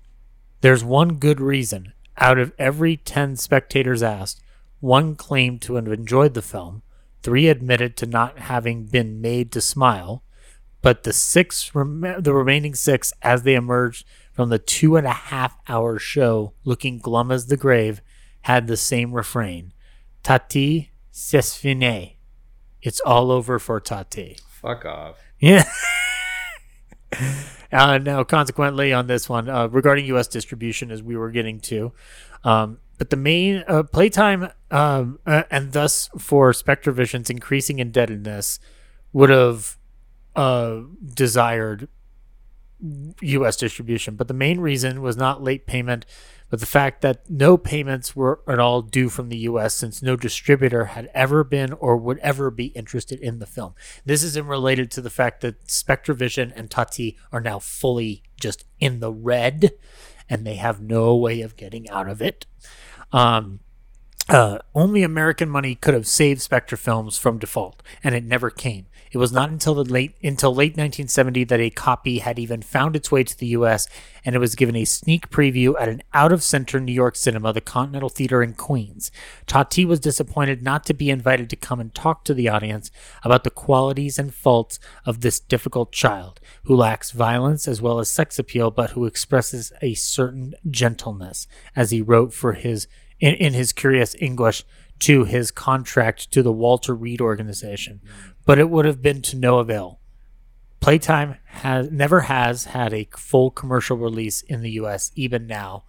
There's 0.60 0.84
one 0.84 1.16
good 1.16 1.40
reason. 1.40 1.92
Out 2.18 2.38
of 2.38 2.52
every 2.58 2.96
10 2.96 3.36
spectators 3.36 4.02
asked, 4.02 4.42
one 4.80 5.16
claimed 5.16 5.62
to 5.62 5.74
have 5.74 5.88
enjoyed 5.88 6.34
the 6.34 6.42
film, 6.42 6.82
three 7.22 7.48
admitted 7.48 7.96
to 7.98 8.06
not 8.06 8.38
having 8.38 8.84
been 8.86 9.20
made 9.20 9.52
to 9.52 9.60
smile, 9.60 10.22
but 10.82 11.02
the 11.02 11.12
six, 11.12 11.74
rem- 11.74 12.16
the 12.18 12.34
remaining 12.34 12.74
six, 12.74 13.12
as 13.22 13.42
they 13.42 13.54
emerged 13.54 14.06
from 14.32 14.48
the 14.48 14.58
two 14.58 14.96
and 14.96 15.06
a 15.06 15.12
half 15.12 15.56
hour 15.68 15.98
show, 15.98 16.54
looking 16.64 16.98
glum 16.98 17.30
as 17.30 17.46
the 17.46 17.56
grave, 17.56 18.00
had 18.42 18.66
the 18.66 18.76
same 18.76 19.12
refrain: 19.12 19.72
"Tati, 20.22 20.90
c'est 21.10 21.54
fini. 21.54 22.18
It's 22.80 23.00
all 23.00 23.30
over 23.30 23.58
for 23.58 23.80
Tati." 23.80 24.38
Fuck 24.48 24.84
off. 24.84 25.18
Yeah. 25.38 25.64
uh, 27.72 27.98
now, 27.98 28.24
consequently, 28.24 28.92
on 28.92 29.06
this 29.06 29.28
one, 29.28 29.48
uh, 29.48 29.68
regarding 29.68 30.06
U.S. 30.06 30.28
distribution, 30.28 30.90
as 30.90 31.02
we 31.02 31.16
were 31.16 31.30
getting 31.30 31.60
to, 31.60 31.92
um, 32.44 32.78
but 32.98 33.10
the 33.10 33.16
main 33.16 33.64
uh, 33.66 33.82
playtime 33.82 34.50
um, 34.70 35.18
and 35.26 35.72
thus 35.72 36.08
for 36.18 36.52
Spectrovision's 36.52 37.30
increasing 37.30 37.78
indebtedness 37.78 38.58
would 39.12 39.30
have 39.30 39.76
uh, 40.36 40.80
desired 41.14 41.88
U.S. 43.20 43.56
distribution. 43.56 44.16
But 44.16 44.28
the 44.28 44.34
main 44.34 44.60
reason 44.60 45.02
was 45.02 45.16
not 45.16 45.42
late 45.42 45.66
payment, 45.66 46.06
but 46.48 46.60
the 46.60 46.66
fact 46.66 47.02
that 47.02 47.28
no 47.28 47.56
payments 47.56 48.16
were 48.16 48.40
at 48.48 48.58
all 48.58 48.82
due 48.82 49.08
from 49.08 49.28
the 49.28 49.38
U.S. 49.38 49.74
since 49.74 50.02
no 50.02 50.16
distributor 50.16 50.86
had 50.86 51.10
ever 51.12 51.44
been 51.44 51.72
or 51.74 51.96
would 51.96 52.18
ever 52.18 52.50
be 52.50 52.66
interested 52.66 53.20
in 53.20 53.38
the 53.38 53.46
film. 53.46 53.74
This 54.04 54.22
isn't 54.22 54.46
related 54.46 54.90
to 54.92 55.00
the 55.00 55.10
fact 55.10 55.40
that 55.42 55.66
Spectrovision 55.66 56.52
and 56.54 56.70
Tati 56.70 57.18
are 57.32 57.40
now 57.40 57.58
fully 57.58 58.22
just 58.40 58.64
in 58.78 59.00
the 59.00 59.12
red, 59.12 59.72
and 60.28 60.46
they 60.46 60.56
have 60.56 60.80
no 60.80 61.14
way 61.14 61.42
of 61.42 61.56
getting 61.56 61.88
out 61.90 62.08
of 62.08 62.22
it. 62.22 62.46
Um, 63.12 63.60
uh, 64.30 64.58
only 64.74 65.02
American 65.02 65.48
money 65.48 65.74
could 65.74 65.94
have 65.94 66.06
saved 66.06 66.40
Spectre 66.40 66.76
Films 66.76 67.18
from 67.18 67.38
default, 67.38 67.82
and 68.04 68.14
it 68.14 68.24
never 68.24 68.48
came. 68.48 68.86
It 69.10 69.18
was 69.18 69.32
not 69.32 69.50
until 69.50 69.74
the 69.74 69.82
late 69.82 70.14
until 70.22 70.54
late 70.54 70.76
1970 70.76 71.42
that 71.44 71.58
a 71.58 71.70
copy 71.70 72.20
had 72.20 72.38
even 72.38 72.62
found 72.62 72.94
its 72.94 73.10
way 73.10 73.24
to 73.24 73.36
the 73.36 73.48
U.S. 73.48 73.88
and 74.24 74.36
it 74.36 74.38
was 74.38 74.54
given 74.54 74.76
a 74.76 74.84
sneak 74.84 75.30
preview 75.30 75.74
at 75.80 75.88
an 75.88 76.02
out-of-center 76.14 76.78
New 76.78 76.92
York 76.92 77.16
cinema, 77.16 77.52
the 77.52 77.60
Continental 77.60 78.08
Theater 78.08 78.40
in 78.40 78.54
Queens. 78.54 79.10
Tati 79.48 79.84
was 79.84 79.98
disappointed 79.98 80.62
not 80.62 80.84
to 80.84 80.94
be 80.94 81.10
invited 81.10 81.50
to 81.50 81.56
come 81.56 81.80
and 81.80 81.92
talk 81.92 82.24
to 82.24 82.34
the 82.34 82.48
audience 82.48 82.92
about 83.24 83.42
the 83.42 83.50
qualities 83.50 84.16
and 84.16 84.32
faults 84.32 84.78
of 85.04 85.22
this 85.22 85.40
difficult 85.40 85.90
child, 85.90 86.38
who 86.64 86.76
lacks 86.76 87.10
violence 87.10 87.66
as 87.66 87.82
well 87.82 87.98
as 87.98 88.08
sex 88.08 88.38
appeal, 88.38 88.70
but 88.70 88.90
who 88.90 89.06
expresses 89.06 89.72
a 89.82 89.94
certain 89.94 90.54
gentleness, 90.70 91.48
as 91.74 91.90
he 91.90 92.00
wrote 92.00 92.32
for 92.32 92.52
his 92.52 92.86
in, 93.20 93.34
in 93.34 93.52
his 93.52 93.72
curious 93.72 94.16
English 94.18 94.64
to 95.00 95.24
his 95.24 95.50
contract 95.50 96.30
to 96.32 96.42
the 96.42 96.52
Walter 96.52 96.94
Reade 96.94 97.20
organization, 97.20 98.00
but 98.44 98.58
it 98.58 98.68
would 98.70 98.84
have 98.84 99.02
been 99.02 99.22
to 99.22 99.36
no 99.36 99.58
avail. 99.58 100.00
Playtime 100.80 101.36
has 101.46 101.90
never 101.90 102.20
has 102.22 102.66
had 102.66 102.92
a 102.92 103.08
full 103.16 103.50
commercial 103.50 103.96
release 103.96 104.42
in 104.42 104.62
the 104.62 104.70
US 104.72 105.12
even 105.14 105.46
now 105.46 105.84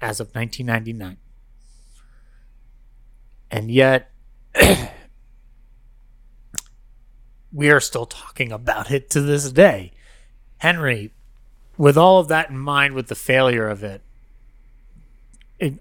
as 0.00 0.20
of 0.20 0.28
1999. 0.28 1.16
And 3.50 3.70
yet 3.70 4.10
we 7.52 7.70
are 7.70 7.80
still 7.80 8.06
talking 8.06 8.52
about 8.52 8.90
it 8.90 9.10
to 9.10 9.20
this 9.20 9.50
day. 9.50 9.92
Henry, 10.58 11.12
with 11.76 11.96
all 11.96 12.20
of 12.20 12.28
that 12.28 12.50
in 12.50 12.58
mind 12.58 12.94
with 12.94 13.08
the 13.08 13.14
failure 13.14 13.68
of 13.68 13.82
it, 13.82 14.02
it- 14.02 14.07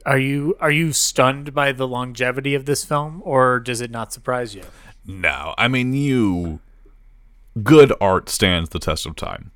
are 0.06 0.18
you 0.18 0.56
are 0.60 0.72
you 0.72 0.92
stunned 0.92 1.54
by 1.54 1.72
the 1.72 1.88
longevity 1.88 2.56
of 2.56 2.66
this 2.66 2.84
film 2.84 3.22
or 3.26 3.60
does 3.60 3.82
it 3.82 3.92
not 3.92 4.12
surprise 4.12 4.56
you? 4.56 4.64
No, 5.06 5.54
I 5.58 5.68
mean 5.68 5.94
you. 5.94 6.60
Good 7.64 7.92
art 8.00 8.30
stands 8.30 8.70
the 8.70 8.80
test 8.80 9.06
of 9.06 9.16
time. 9.16 9.52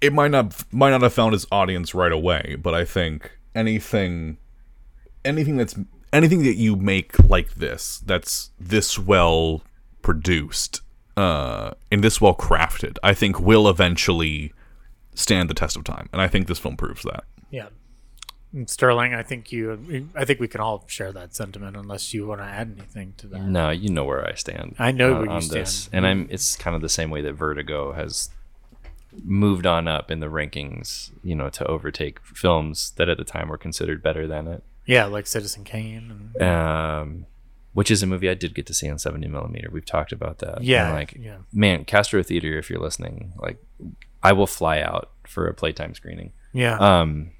It 0.00 0.12
might 0.12 0.30
not 0.30 0.64
might 0.72 0.90
not 0.90 1.02
have 1.02 1.12
found 1.12 1.34
its 1.34 1.46
audience 1.52 1.94
right 1.94 2.12
away, 2.12 2.56
but 2.60 2.74
I 2.74 2.84
think 2.84 3.30
anything, 3.54 4.38
anything 5.24 5.56
that's 5.56 5.76
anything 6.12 6.42
that 6.42 6.56
you 6.56 6.76
make 6.76 7.18
like 7.28 7.54
this, 7.54 8.02
that's 8.04 8.50
this 8.58 8.98
well 8.98 9.62
produced, 10.02 10.80
uh, 11.16 11.72
and 11.90 12.02
this 12.02 12.20
well 12.20 12.34
crafted, 12.34 12.98
I 13.02 13.14
think 13.14 13.40
will 13.40 13.68
eventually 13.68 14.52
stand 15.14 15.48
the 15.48 15.54
test 15.54 15.76
of 15.76 15.84
time, 15.84 16.08
and 16.12 16.20
I 16.20 16.28
think 16.28 16.48
this 16.48 16.58
film 16.58 16.76
proves 16.76 17.02
that. 17.04 17.24
Yeah. 17.50 17.68
Sterling, 18.66 19.14
I 19.14 19.22
think 19.22 19.50
you 19.50 20.08
I 20.14 20.24
think 20.24 20.38
we 20.40 20.48
can 20.48 20.60
all 20.60 20.84
share 20.86 21.10
that 21.12 21.34
sentiment 21.34 21.76
unless 21.76 22.12
you 22.12 22.26
want 22.26 22.40
to 22.40 22.44
add 22.46 22.74
anything 22.78 23.14
to 23.18 23.26
that. 23.28 23.40
No, 23.42 23.70
you 23.70 23.88
know 23.90 24.04
where 24.04 24.26
I 24.28 24.34
stand. 24.34 24.76
I 24.78 24.92
know 24.92 25.12
on- 25.12 25.16
where 25.18 25.26
you 25.26 25.32
on 25.32 25.42
stand. 25.42 25.66
this, 25.66 25.88
and 25.92 26.06
I'm. 26.06 26.26
It's 26.30 26.56
kind 26.56 26.76
of 26.76 26.82
the 26.82 26.88
same 26.88 27.08
way 27.10 27.22
that 27.22 27.32
Vertigo 27.32 27.92
has 27.92 28.28
moved 29.24 29.66
on 29.66 29.88
up 29.88 30.10
in 30.10 30.20
the 30.20 30.26
rankings. 30.26 31.10
You 31.22 31.34
know, 31.34 31.48
to 31.50 31.66
overtake 31.66 32.20
films 32.24 32.92
that 32.96 33.08
at 33.08 33.16
the 33.18 33.24
time 33.24 33.48
were 33.48 33.58
considered 33.58 34.02
better 34.02 34.26
than 34.26 34.46
it. 34.48 34.62
Yeah, 34.86 35.06
like 35.06 35.26
Citizen 35.26 35.64
Kane 35.64 36.30
and 36.36 36.42
Um, 36.42 37.26
which 37.72 37.90
is 37.90 38.02
a 38.02 38.06
movie 38.06 38.28
I 38.28 38.34
did 38.34 38.54
get 38.54 38.66
to 38.66 38.74
see 38.74 38.90
on 38.90 38.98
70 38.98 39.28
millimeter. 39.28 39.70
We've 39.72 39.86
talked 39.86 40.12
about 40.12 40.38
that. 40.40 40.62
Yeah, 40.62 40.86
And, 40.88 40.94
like 40.94 41.16
yeah. 41.18 41.36
man, 41.52 41.84
Castro 41.84 42.22
Theater, 42.22 42.58
if 42.58 42.68
you're 42.68 42.80
listening, 42.80 43.32
like 43.38 43.56
I 44.22 44.32
will 44.32 44.46
fly 44.48 44.80
out 44.80 45.10
for 45.26 45.46
a 45.46 45.54
playtime 45.54 45.94
screening. 45.94 46.32
Yeah. 46.52 46.76
Um, 46.78 47.30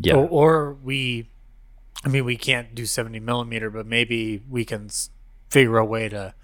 yeah, 0.00 0.14
Or, 0.14 0.28
or 0.28 0.72
we, 0.74 1.28
I 2.04 2.08
mean, 2.08 2.24
we 2.24 2.36
can't 2.36 2.74
do 2.74 2.86
70 2.86 3.20
millimeter, 3.20 3.70
but 3.70 3.86
maybe 3.86 4.42
we 4.48 4.64
can 4.64 4.86
s- 4.86 5.10
figure 5.50 5.78
a 5.78 5.84
way 5.84 6.08
to 6.08 6.34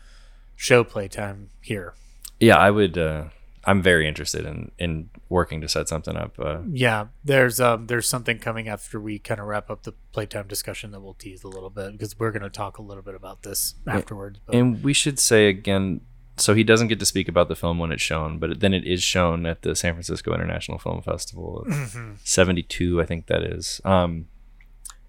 show 0.57 0.85
playtime 0.85 1.49
here. 1.60 1.94
yeah, 2.41 2.57
I 2.57 2.70
would. 2.70 2.97
Uh, 2.99 3.25
I'm 3.65 3.83
very 3.83 4.09
interested 4.09 4.47
in 4.47 4.70
in 4.78 5.10
working 5.28 5.60
to 5.60 5.68
set 5.68 5.89
something 5.89 6.17
up. 6.17 6.39
Uh, 6.39 6.60
Yeah, 6.70 7.09
there's 7.25 7.60
um 7.60 7.86
there's 7.86 8.09
something 8.09 8.39
coming 8.39 8.67
after 8.68 8.99
we 9.01 9.18
kind 9.18 9.41
of 9.41 9.47
wrap 9.47 9.68
up 9.70 9.83
the 9.83 9.93
playtime 10.12 10.47
discussion 10.49 10.91
that 10.93 11.01
we'll 11.01 11.15
tease 11.15 11.44
a 11.44 11.49
little 11.49 11.68
bit 11.68 11.93
because 11.93 12.18
we're 12.18 12.31
going 12.31 12.43
to 12.44 12.51
talk 12.51 12.78
a 12.78 12.83
little 12.83 13.02
bit 13.02 13.15
about 13.15 13.43
this 13.43 13.75
afterwards. 13.86 14.39
But 14.47 14.55
and 14.57 14.83
we 14.83 14.93
should 14.94 15.18
say 15.18 15.49
again, 15.49 16.01
so 16.41 16.55
he 16.55 16.65
doesn't 16.65 16.89
get 16.89 16.99
to 17.00 17.07
speak 17.07 17.28
about 17.28 17.49
the 17.49 17.57
film 17.57 17.78
when 17.78 17.92
it's 17.92 18.02
shown, 18.02 18.39
but 18.39 18.60
then 18.60 18.75
it 18.75 18.86
is 18.86 19.02
shown 19.02 19.47
at 19.47 19.62
the 19.62 19.75
San 19.75 19.94
Francisco 19.94 20.34
International 20.34 20.78
Film 20.78 21.02
Festival. 21.02 21.65
Mm-hmm. 21.68 22.12
72 22.25 23.00
i 23.00 23.05
think 23.05 23.26
that 23.26 23.42
is. 23.42 23.81
Um 23.84 24.26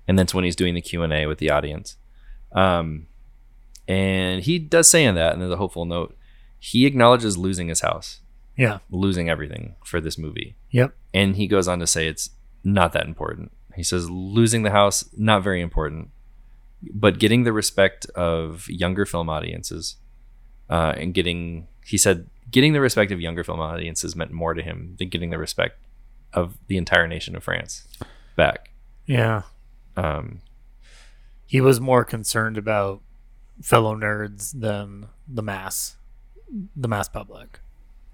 and 0.08 0.18
that's 0.18 0.34
when 0.34 0.44
he's 0.44 0.56
doing 0.56 0.74
the 0.74 0.82
q&a 0.82 1.26
with 1.26 1.38
the 1.38 1.50
audience. 1.50 1.98
Um 2.54 3.08
and 3.88 4.44
he 4.44 4.60
does 4.60 4.90
say 4.90 5.04
in 5.04 5.16
that 5.16 5.34
and 5.34 5.42
there's 5.42 5.52
a 5.52 5.58
hopeful 5.58 5.86
note 5.86 6.16
he 6.60 6.86
acknowledges 6.86 7.38
losing 7.38 7.70
his 7.70 7.82
house. 7.82 8.20
Yeah, 8.58 8.80
losing 8.90 9.30
everything 9.30 9.76
for 9.86 10.02
this 10.02 10.18
movie. 10.18 10.58
Yep, 10.72 10.94
and 11.14 11.38
he 11.38 11.48
goes 11.48 11.68
on 11.68 11.80
to 11.80 11.88
say 11.88 12.08
it's 12.08 12.32
not 12.64 12.92
that 12.92 13.06
important. 13.06 13.52
He 13.74 13.84
says 13.84 14.10
losing 14.10 14.64
the 14.64 14.72
house 14.72 15.08
not 15.18 15.44
very 15.44 15.62
important. 15.62 16.10
But 16.94 17.20
getting 17.20 17.44
the 17.44 17.54
respect 17.54 18.06
of 18.12 18.70
younger 18.70 19.06
film 19.06 19.30
audiences 19.30 19.98
uh, 20.70 20.94
and 20.98 21.14
getting 21.14 21.68
he 21.86 21.98
said 21.98 22.28
getting 22.52 22.74
the 22.74 22.82
respect 22.82 23.12
of 23.12 23.22
younger 23.22 23.44
film 23.44 23.60
audiences 23.60 24.16
meant 24.16 24.32
more 24.32 24.54
to 24.54 24.62
him 24.62 24.96
than 25.00 25.10
getting 25.10 25.30
the 25.30 25.38
respect 25.38 25.78
of 26.34 26.58
the 26.68 26.78
entire 26.78 27.08
nation 27.08 27.36
of 27.36 27.44
france 27.44 27.88
back 28.36 28.70
yeah. 29.06 29.42
um, 29.98 30.40
He 31.48 31.62
was 31.62 31.82
more 31.82 32.06
concerned 32.06 32.58
about 32.58 33.02
fellow 33.62 33.96
nerds 33.96 34.58
than 34.58 35.08
the 35.28 35.42
mass, 35.42 35.98
the 36.76 36.88
mass 36.88 37.10
public. 37.10 37.60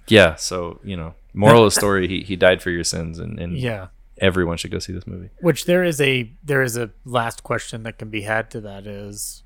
yeah 0.08 0.36
so 0.36 0.80
you 0.84 0.96
know 0.98 1.14
moral 1.34 1.66
of 1.66 1.74
the 1.74 1.80
story 1.80 2.08
he, 2.08 2.22
he 2.22 2.36
died 2.36 2.62
for 2.62 2.70
your 2.72 2.84
sins 2.84 3.20
and, 3.20 3.40
and 3.40 3.58
Yeah, 3.58 3.88
everyone 4.20 4.58
should 4.58 4.72
go 4.72 4.80
see 4.80 4.94
this 4.94 5.06
movie 5.06 5.30
which 5.42 5.66
there 5.66 5.84
is 5.84 6.00
a 6.00 6.32
there 6.44 6.62
is 6.62 6.78
a 6.78 6.90
last 7.04 7.44
question 7.44 7.84
that 7.84 7.98
can 7.98 8.10
be 8.10 8.22
had 8.22 8.50
to 8.52 8.62
that 8.62 8.88
is 8.88 9.44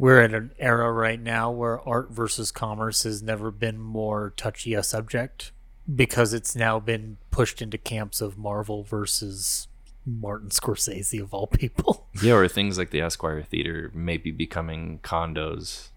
we're 0.00 0.20
at 0.22 0.32
an 0.32 0.50
era 0.58 0.90
right 0.90 1.20
now 1.20 1.50
where 1.50 1.86
art 1.86 2.10
versus 2.10 2.50
commerce 2.50 3.02
has 3.02 3.22
never 3.22 3.50
been 3.50 3.78
more 3.78 4.32
touchy 4.36 4.72
a 4.74 4.82
subject 4.82 5.52
because 5.94 6.32
it's 6.32 6.56
now 6.56 6.80
been 6.80 7.18
pushed 7.30 7.60
into 7.60 7.76
camps 7.76 8.20
of 8.20 8.38
Marvel 8.38 8.82
versus 8.82 9.68
Martin 10.06 10.48
Scorsese 10.48 11.20
of 11.20 11.34
all 11.34 11.46
people. 11.46 12.06
yeah 12.22 12.32
or 12.32 12.48
things 12.48 12.78
like 12.78 12.90
the 12.90 13.00
esquire 13.02 13.42
theater 13.42 13.90
maybe 13.94 14.30
becoming 14.30 14.98
condos 15.02 15.88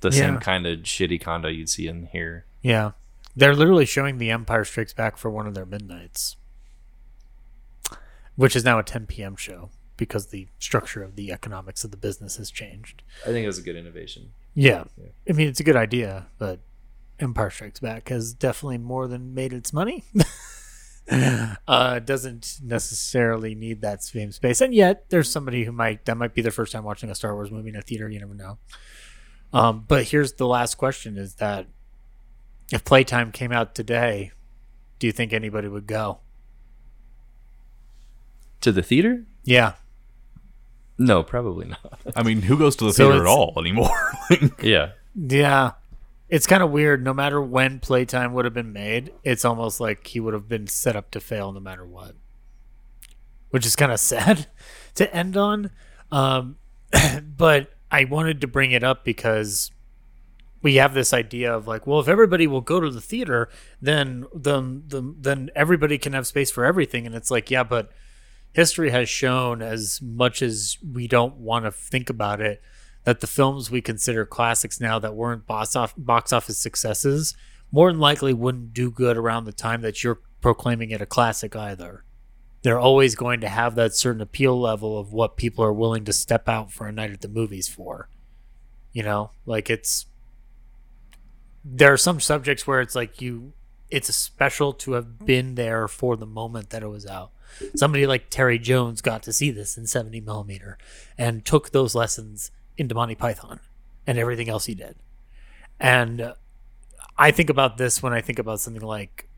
the 0.00 0.08
Yeah. 0.10 0.18
same 0.18 0.38
kind 0.38 0.66
of 0.66 0.80
shitty 0.80 1.20
condo 1.20 1.48
you'd 1.48 1.68
see 1.70 1.86
in 1.86 2.06
here 2.06 2.44
Yeah. 2.62 2.92
They're 3.36 3.54
literally 3.54 3.86
showing 3.86 4.18
The 4.18 4.30
Empire 4.30 4.64
Strikes 4.64 4.92
Back 4.92 5.16
for 5.16 5.30
one 5.30 5.46
of 5.46 5.54
their 5.54 5.64
midnights, 5.64 6.36
which 8.36 8.54
is 8.56 8.62
now 8.64 8.78
a 8.78 8.82
10 8.82 9.06
p.m. 9.06 9.36
show 9.36 9.70
because 10.02 10.26
the 10.28 10.48
structure 10.58 11.02
of 11.02 11.16
the 11.16 11.30
economics 11.32 11.84
of 11.84 11.90
the 11.90 11.96
business 11.96 12.36
has 12.36 12.50
changed. 12.50 13.02
i 13.22 13.26
think 13.26 13.44
it 13.44 13.46
was 13.46 13.58
a 13.58 13.62
good 13.62 13.76
innovation 13.76 14.32
Yeah. 14.54 14.84
I 15.28 15.32
mean, 15.32 15.48
it's 15.48 15.60
a 15.60 15.64
good 15.64 15.76
idea, 15.76 16.26
but 16.38 16.60
Empire 17.18 17.48
Strikes 17.50 17.80
Back 17.80 18.08
has 18.10 18.34
definitely 18.34 18.78
more 18.78 19.06
than 19.08 19.32
made 19.34 19.52
its 19.52 19.72
money. 19.72 20.04
uh, 21.68 21.98
doesn't 22.00 22.58
necessarily 22.62 23.54
need 23.54 23.80
that 23.80 24.02
same 24.02 24.30
space. 24.32 24.60
And 24.60 24.74
yet, 24.74 25.08
there's 25.08 25.30
somebody 25.30 25.64
who 25.64 25.72
might, 25.72 26.04
that 26.04 26.16
might 26.16 26.34
be 26.34 26.42
their 26.42 26.52
first 26.52 26.72
time 26.72 26.84
watching 26.84 27.08
a 27.10 27.14
Star 27.14 27.34
Wars 27.34 27.50
movie 27.50 27.70
in 27.70 27.76
a 27.76 27.82
theater. 27.82 28.08
You 28.10 28.20
never 28.20 28.34
know. 28.34 28.58
Um, 29.54 29.84
but 29.88 30.04
here's 30.04 30.34
the 30.34 30.46
last 30.46 30.74
question 30.76 31.16
is 31.16 31.36
that 31.36 31.66
if 32.72 32.84
Playtime 32.84 33.32
came 33.32 33.52
out 33.52 33.74
today, 33.74 34.32
do 34.98 35.06
you 35.06 35.12
think 35.12 35.32
anybody 35.32 35.68
would 35.68 35.86
go? 35.86 36.18
to 38.60 38.70
the 38.70 38.82
theater 38.82 39.24
Yeah. 39.44 39.72
No 40.98 41.22
probably 41.22 41.66
not 41.66 42.00
I 42.14 42.22
mean, 42.22 42.42
who 42.42 42.56
goes 42.58 42.76
to 42.76 42.84
the 42.84 42.92
So 42.94 43.04
theater 43.08 43.24
at 43.24 43.28
it's- 43.28 43.36
all 43.36 43.54
anymore? 43.58 43.90
yeah 44.62 44.92
Yeah. 45.14 45.72
It's 46.28 46.46
kind 46.46 46.62
of 46.62 46.70
weird. 46.70 47.04
No 47.04 47.12
matter 47.12 47.42
when 47.42 47.78
Playtime 47.78 48.32
would 48.32 48.46
have 48.46 48.54
been 48.54 48.72
made, 48.72 49.12
it's 49.22 49.44
almost 49.44 49.80
like 49.80 50.06
he 50.06 50.18
would 50.18 50.32
have 50.32 50.48
been 50.48 50.66
set 50.66 50.96
up 50.96 51.10
to 51.10 51.20
fail 51.20 51.52
no 51.52 51.60
matter 51.60 51.84
what. 51.84 52.14
Which 53.50 53.66
is 53.66 53.76
kind 53.76 53.92
of 53.92 54.00
sad 54.12 54.46
to 54.94 55.14
end 55.14 55.36
on. 55.36 55.70
Um, 56.10 56.56
but 57.36 57.72
I 57.90 58.04
wanted 58.04 58.40
to 58.40 58.46
bring 58.46 58.72
it 58.72 58.82
up 58.82 59.04
because 59.04 59.70
we 60.62 60.76
have 60.76 60.94
this 60.94 61.12
idea 61.12 61.52
of 61.54 61.66
like, 61.68 61.86
well, 61.86 62.00
if 62.00 62.08
everybody 62.08 62.46
will 62.46 62.62
go 62.62 62.80
to 62.80 62.88
the 62.90 63.00
theater, 63.02 63.50
then 63.82 64.24
then 64.34 64.84
then, 64.86 65.16
then 65.20 65.50
everybody 65.54 65.98
can 65.98 66.14
have 66.14 66.26
space 66.26 66.50
for 66.50 66.64
everything. 66.64 67.04
And 67.04 67.14
it's 67.14 67.30
like, 67.30 67.50
yeah, 67.50 67.62
but 67.64 67.90
history 68.52 68.90
has 68.90 69.08
shown 69.08 69.62
as 69.62 70.00
much 70.02 70.42
as 70.42 70.78
we 70.92 71.08
don't 71.08 71.36
want 71.36 71.64
to 71.64 71.70
think 71.70 72.10
about 72.10 72.40
it 72.40 72.62
that 73.04 73.20
the 73.20 73.26
films 73.26 73.70
we 73.70 73.80
consider 73.80 74.24
classics 74.24 74.80
now 74.80 74.98
that 74.98 75.14
weren't 75.14 75.46
box 75.46 75.74
off 75.74 75.94
box 75.96 76.32
office 76.32 76.58
successes 76.58 77.34
more 77.72 77.90
than 77.90 78.00
likely 78.00 78.32
wouldn't 78.34 78.74
do 78.74 78.90
good 78.90 79.16
around 79.16 79.44
the 79.44 79.52
time 79.52 79.80
that 79.80 80.04
you're 80.04 80.20
proclaiming 80.40 80.90
it 80.90 81.00
a 81.00 81.06
classic 81.06 81.56
either. 81.56 82.04
They're 82.60 82.78
always 82.78 83.14
going 83.14 83.40
to 83.40 83.48
have 83.48 83.74
that 83.74 83.94
certain 83.94 84.20
appeal 84.20 84.60
level 84.60 84.98
of 84.98 85.12
what 85.12 85.36
people 85.36 85.64
are 85.64 85.72
willing 85.72 86.04
to 86.04 86.12
step 86.12 86.48
out 86.48 86.70
for 86.70 86.86
a 86.86 86.92
night 86.92 87.10
at 87.10 87.22
the 87.22 87.28
movies 87.28 87.66
for. 87.66 88.08
You 88.92 89.02
know, 89.02 89.30
like 89.46 89.70
it's 89.70 90.06
there 91.64 91.92
are 91.92 91.96
some 91.98 92.20
subjects 92.20 92.66
where 92.66 92.80
it's 92.80 92.94
like 92.94 93.20
you 93.20 93.52
it's 93.92 94.12
special 94.14 94.72
to 94.72 94.92
have 94.92 95.18
been 95.18 95.54
there 95.54 95.86
for 95.86 96.16
the 96.16 96.26
moment 96.26 96.70
that 96.70 96.82
it 96.82 96.88
was 96.88 97.06
out. 97.06 97.30
Somebody 97.76 98.06
like 98.06 98.30
Terry 98.30 98.58
Jones 98.58 99.02
got 99.02 99.22
to 99.24 99.32
see 99.32 99.50
this 99.50 99.76
in 99.76 99.86
70 99.86 100.22
millimeter 100.22 100.78
and 101.18 101.44
took 101.44 101.70
those 101.70 101.94
lessons 101.94 102.50
into 102.78 102.94
Monty 102.94 103.14
Python 103.14 103.60
and 104.06 104.16
everything 104.18 104.48
else 104.48 104.64
he 104.64 104.74
did. 104.74 104.96
And 105.78 106.32
I 107.18 107.30
think 107.32 107.50
about 107.50 107.76
this 107.76 108.02
when 108.02 108.14
I 108.14 108.22
think 108.22 108.38
about 108.38 108.60
something 108.60 108.82
like 108.82 109.28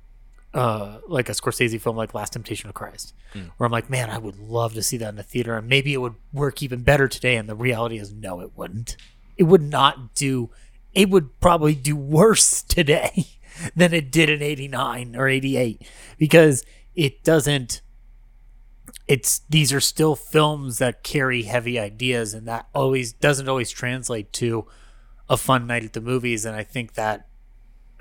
uh, 0.54 0.98
like 1.08 1.28
a 1.28 1.32
Scorsese 1.32 1.80
film 1.80 1.96
like 1.96 2.14
Last 2.14 2.34
Temptation 2.34 2.68
of 2.68 2.76
Christ, 2.76 3.12
where 3.56 3.66
I'm 3.66 3.72
like, 3.72 3.90
man, 3.90 4.08
I 4.08 4.18
would 4.18 4.38
love 4.38 4.74
to 4.74 4.84
see 4.84 4.96
that 4.98 5.08
in 5.08 5.16
the 5.16 5.24
theater, 5.24 5.56
and 5.56 5.68
maybe 5.68 5.92
it 5.92 5.96
would 6.00 6.14
work 6.32 6.62
even 6.62 6.82
better 6.82 7.08
today. 7.08 7.34
And 7.34 7.48
the 7.48 7.56
reality 7.56 7.98
is, 7.98 8.12
no, 8.12 8.38
it 8.40 8.52
wouldn't. 8.54 8.96
It 9.36 9.44
would 9.44 9.62
not 9.62 10.14
do. 10.14 10.50
It 10.92 11.10
would 11.10 11.40
probably 11.40 11.74
do 11.74 11.96
worse 11.96 12.62
today 12.68 13.26
than 13.74 13.92
it 13.92 14.10
did 14.10 14.28
in 14.28 14.42
'89 14.42 15.16
or 15.16 15.28
'88 15.28 15.82
because 16.18 16.64
it 16.94 17.22
doesn't 17.24 17.80
it's 19.06 19.40
these 19.50 19.72
are 19.72 19.80
still 19.80 20.16
films 20.16 20.78
that 20.78 21.02
carry 21.02 21.42
heavy 21.42 21.78
ideas 21.78 22.32
and 22.32 22.46
that 22.48 22.66
always 22.74 23.12
doesn't 23.12 23.48
always 23.48 23.70
translate 23.70 24.32
to 24.32 24.66
a 25.28 25.36
fun 25.36 25.66
night 25.66 25.84
at 25.84 25.92
the 25.92 26.00
movies 26.00 26.44
and 26.44 26.56
i 26.56 26.62
think 26.62 26.94
that 26.94 27.26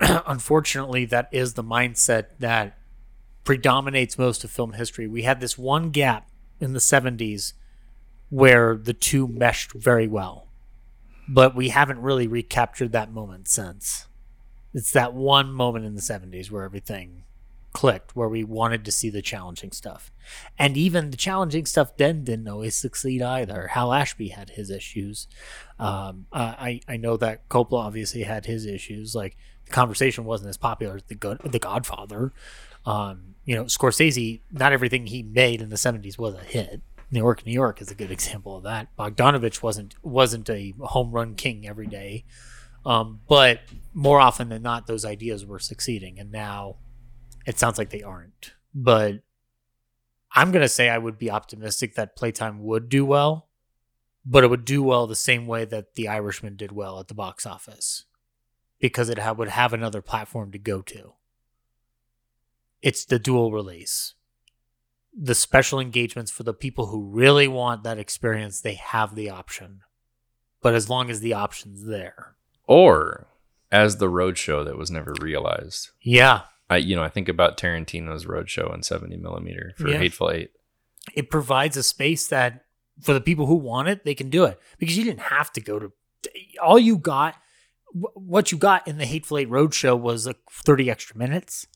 unfortunately 0.00 1.04
that 1.04 1.28
is 1.32 1.54
the 1.54 1.64
mindset 1.64 2.26
that 2.38 2.78
predominates 3.44 4.18
most 4.18 4.42
of 4.42 4.50
film 4.50 4.72
history. 4.72 5.06
We 5.06 5.22
had 5.22 5.40
this 5.40 5.56
one 5.56 5.90
gap 5.90 6.28
in 6.60 6.72
the 6.72 6.78
70s 6.80 7.52
where 8.30 8.74
the 8.74 8.94
two 8.94 9.28
meshed 9.28 9.72
very 9.72 10.08
well 10.08 10.48
but 11.28 11.54
we 11.54 11.70
haven't 11.70 12.00
really 12.00 12.26
recaptured 12.26 12.92
that 12.92 13.10
moment 13.10 13.48
since 13.48 14.06
it's 14.74 14.90
that 14.92 15.14
one 15.14 15.52
moment 15.52 15.84
in 15.84 15.94
the 15.94 16.02
70s 16.02 16.50
where 16.50 16.64
everything 16.64 17.22
clicked 17.74 18.14
where 18.14 18.28
we 18.28 18.44
wanted 18.44 18.84
to 18.84 18.92
see 18.92 19.10
the 19.10 19.20
challenging 19.20 19.72
stuff. 19.72 20.10
And 20.58 20.76
even 20.76 21.10
the 21.10 21.16
challenging 21.16 21.66
stuff 21.66 21.96
then 21.96 22.24
didn't 22.24 22.48
always 22.48 22.76
succeed 22.76 23.20
either. 23.20 23.68
Hal 23.68 23.92
Ashby 23.92 24.28
had 24.28 24.50
his 24.50 24.70
issues. 24.70 25.26
Um, 25.78 26.26
I 26.32 26.80
I 26.88 26.96
know 26.96 27.16
that 27.18 27.48
Coppola 27.48 27.84
obviously 27.84 28.22
had 28.22 28.46
his 28.46 28.64
issues. 28.64 29.14
Like 29.14 29.36
the 29.66 29.72
conversation 29.72 30.24
wasn't 30.24 30.50
as 30.50 30.56
popular 30.56 30.96
as 30.96 31.02
the 31.04 31.14
God, 31.16 31.40
the 31.44 31.58
Godfather. 31.58 32.32
Um, 32.86 33.34
you 33.44 33.54
know, 33.54 33.64
Scorsese. 33.64 34.40
Not 34.52 34.72
everything 34.72 35.06
he 35.06 35.22
made 35.22 35.60
in 35.60 35.68
the 35.68 35.76
'70s 35.76 36.16
was 36.16 36.34
a 36.34 36.38
hit. 36.38 36.80
New 37.10 37.20
York, 37.20 37.44
New 37.44 37.52
York 37.52 37.80
is 37.82 37.90
a 37.90 37.94
good 37.94 38.10
example 38.10 38.56
of 38.56 38.62
that. 38.62 38.88
Bogdanovich 38.96 39.62
wasn't 39.62 39.96
wasn't 40.02 40.48
a 40.48 40.74
home 40.80 41.10
run 41.10 41.34
king 41.34 41.66
every 41.66 41.86
day, 41.86 42.24
um, 42.84 43.20
but 43.28 43.60
more 43.92 44.20
often 44.20 44.48
than 44.48 44.62
not, 44.62 44.86
those 44.86 45.04
ideas 45.04 45.44
were 45.46 45.58
succeeding. 45.58 46.18
And 46.18 46.30
now 46.32 46.76
it 47.46 47.58
sounds 47.58 47.78
like 47.78 47.90
they 47.90 48.02
aren't. 48.02 48.52
But 48.74 49.20
I'm 50.32 50.50
gonna 50.50 50.68
say 50.68 50.88
I 50.88 50.98
would 50.98 51.18
be 51.18 51.30
optimistic 51.30 51.94
that 51.94 52.16
Playtime 52.16 52.62
would 52.64 52.88
do 52.88 53.04
well. 53.04 53.48
but 54.26 54.42
it 54.42 54.48
would 54.48 54.64
do 54.64 54.82
well 54.82 55.06
the 55.06 55.14
same 55.14 55.46
way 55.46 55.66
that 55.66 55.94
The 55.96 56.08
Irishman 56.08 56.56
did 56.56 56.72
well 56.72 56.98
at 56.98 57.08
the 57.08 57.14
box 57.14 57.44
office 57.44 58.06
because 58.80 59.08
it 59.10 59.18
ha- 59.18 59.32
would 59.34 59.48
have 59.48 59.72
another 59.74 60.00
platform 60.00 60.50
to 60.52 60.58
go 60.58 60.80
to. 60.80 61.12
It's 62.82 63.04
the 63.04 63.18
dual 63.18 63.52
release. 63.52 64.14
The 65.16 65.34
special 65.34 65.78
engagements 65.78 66.30
for 66.30 66.42
the 66.42 66.54
people 66.54 66.86
who 66.86 67.04
really 67.04 67.46
want 67.48 67.82
that 67.84 67.98
experience, 67.98 68.60
they 68.60 68.74
have 68.74 69.14
the 69.14 69.28
option. 69.30 69.82
But 70.62 70.74
as 70.74 70.88
long 70.88 71.10
as 71.10 71.20
the 71.20 71.34
option's 71.34 71.84
there. 71.84 72.34
Or 72.66 73.26
as 73.72 73.96
the 73.96 74.08
roadshow 74.10 74.64
that 74.64 74.78
was 74.78 74.90
never 74.90 75.14
realized. 75.20 75.90
Yeah. 76.02 76.42
I 76.70 76.76
you 76.78 76.96
know 76.96 77.02
I 77.02 77.08
think 77.08 77.28
about 77.28 77.58
Tarantino's 77.58 78.24
roadshow 78.26 78.72
in 78.74 78.82
70 78.82 79.16
millimeter 79.18 79.74
for 79.76 79.88
Yeah. 79.88 79.98
Hateful 79.98 80.30
Eight. 80.30 80.50
it 81.14 81.30
provides 81.30 81.76
a 81.76 81.82
space 81.82 82.26
that 82.28 82.64
for 83.00 83.12
the 83.12 83.20
people 83.20 83.46
who 83.46 83.56
want 83.56 83.88
it, 83.88 84.04
they 84.04 84.14
can 84.14 84.30
do 84.30 84.44
it 84.44 84.58
because 84.78 84.96
you 84.96 85.04
didn't 85.04 85.20
have 85.22 85.52
to 85.54 85.60
go 85.60 85.78
to 85.78 85.92
all 86.62 86.78
you 86.78 86.96
got. 86.96 87.36
What 87.92 88.50
you 88.52 88.58
got 88.58 88.88
in 88.88 88.98
the 88.98 89.04
Hateful 89.06 89.38
Eight 89.38 89.48
Roadshow 89.50 89.98
was 89.98 90.26
like 90.26 90.38
30 90.50 90.90
extra 90.90 91.16
minutes. 91.16 91.66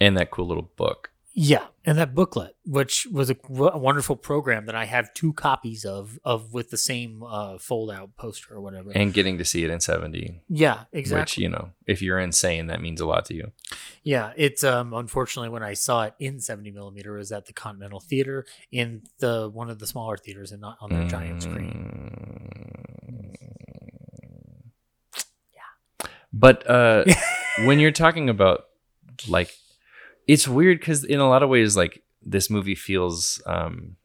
and 0.00 0.16
that 0.16 0.30
cool 0.30 0.46
little 0.46 0.70
book. 0.76 1.10
Yeah, 1.34 1.64
and 1.86 1.96
that 1.96 2.14
booklet, 2.14 2.56
which 2.66 3.06
was 3.10 3.30
a, 3.30 3.34
w- 3.34 3.70
a 3.72 3.78
wonderful 3.78 4.16
program 4.16 4.66
that 4.66 4.74
I 4.74 4.84
have 4.84 5.14
two 5.14 5.32
copies 5.32 5.82
of, 5.86 6.18
of 6.26 6.52
with 6.52 6.68
the 6.68 6.76
same 6.76 7.22
uh, 7.22 7.56
fold-out 7.56 8.16
poster 8.18 8.54
or 8.54 8.60
whatever. 8.60 8.90
And 8.94 9.14
getting 9.14 9.38
to 9.38 9.44
see 9.44 9.64
it 9.64 9.70
in 9.70 9.80
70. 9.80 10.42
yeah, 10.50 10.80
Which, 10.90 11.00
exactly. 11.00 11.42
you 11.42 11.48
know, 11.48 11.70
if 11.86 12.02
you're 12.02 12.18
insane, 12.18 12.66
that 12.66 12.82
means 12.82 13.00
a 13.00 13.06
lot 13.06 13.24
to 13.26 13.34
you. 13.34 13.50
Yeah, 14.02 14.32
it's 14.36 14.62
um 14.62 14.92
unfortunately 14.92 15.48
when 15.48 15.62
I 15.62 15.72
saw 15.72 16.04
it 16.04 16.14
in 16.18 16.38
70 16.38 16.70
millimeter 16.70 17.14
it 17.14 17.18
was 17.20 17.32
at 17.32 17.46
the 17.46 17.52
Continental 17.54 18.00
Theater 18.00 18.44
in 18.70 19.02
the 19.20 19.48
one 19.48 19.70
of 19.70 19.78
the 19.78 19.86
smaller 19.86 20.18
theaters 20.18 20.52
and 20.52 20.60
not 20.60 20.76
on 20.82 20.90
their 20.90 21.08
giant 21.08 21.44
screen. 21.44 23.36
Yeah. 25.54 26.08
But 26.32 26.68
uh, 26.68 27.04
when 27.64 27.78
you're 27.80 27.90
talking 27.90 28.28
about 28.28 28.64
like, 29.28 29.50
it's 30.26 30.46
weird 30.48 30.78
because 30.80 31.04
in 31.04 31.20
a 31.20 31.28
lot 31.28 31.42
of 31.42 31.48
ways, 31.48 31.76
like 31.76 32.02
this 32.22 32.48
movie 32.50 32.74
feels 32.74 33.42
um, 33.46 33.96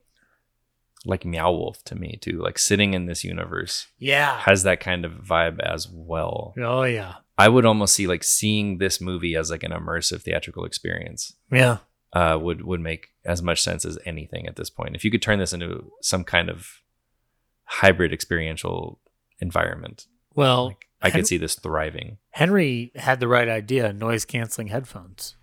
like 1.06 1.26
Meow 1.26 1.52
Wolf 1.52 1.84
to 1.86 1.96
me 1.96 2.18
too. 2.22 2.42
Like 2.42 2.58
sitting 2.58 2.94
in 2.94 3.06
this 3.06 3.24
universe 3.24 3.88
Yeah. 4.00 4.40
has 4.40 4.64
that 4.64 4.80
kind 4.80 5.06
of 5.06 5.12
vibe 5.14 5.60
as 5.60 5.88
well. 5.90 6.54
Oh 6.62 6.84
yeah. 6.84 7.16
I 7.38 7.50
would 7.50 7.66
almost 7.66 7.94
see 7.94 8.08
like 8.08 8.24
seeing 8.24 8.80
this 8.80 9.00
movie 9.00 9.36
as 9.36 9.52
like 9.52 9.62
an 9.64 9.72
immersive 9.72 10.24
theatrical 10.24 10.66
experience 10.66 11.34
Yeah. 11.52 11.78
uh, 12.14 12.38
would 12.42 12.64
would 12.66 12.82
make 12.82 13.10
as 13.24 13.44
much 13.44 13.62
sense 13.62 13.86
as 13.86 14.00
anything 14.06 14.48
at 14.48 14.56
this 14.56 14.70
point. 14.72 14.96
If 14.96 15.06
you 15.06 15.12
could 15.12 15.22
turn 15.22 15.38
this 15.40 15.54
into 15.54 15.92
some 16.02 16.24
kind 16.24 16.50
of 16.50 16.82
hybrid 17.66 18.12
experiential 18.14 19.00
environment, 19.40 20.08
Well, 20.34 20.68
like, 20.68 20.88
I 21.02 21.10
Hen- 21.10 21.20
could 21.20 21.28
see 21.28 21.38
this 21.38 21.56
thriving. 21.56 22.18
Henry 22.32 22.92
had 22.96 23.20
the 23.20 23.28
right 23.28 23.48
idea 23.48 23.94
noise 23.94 24.26
canceling 24.26 24.68
headphones 24.70 25.36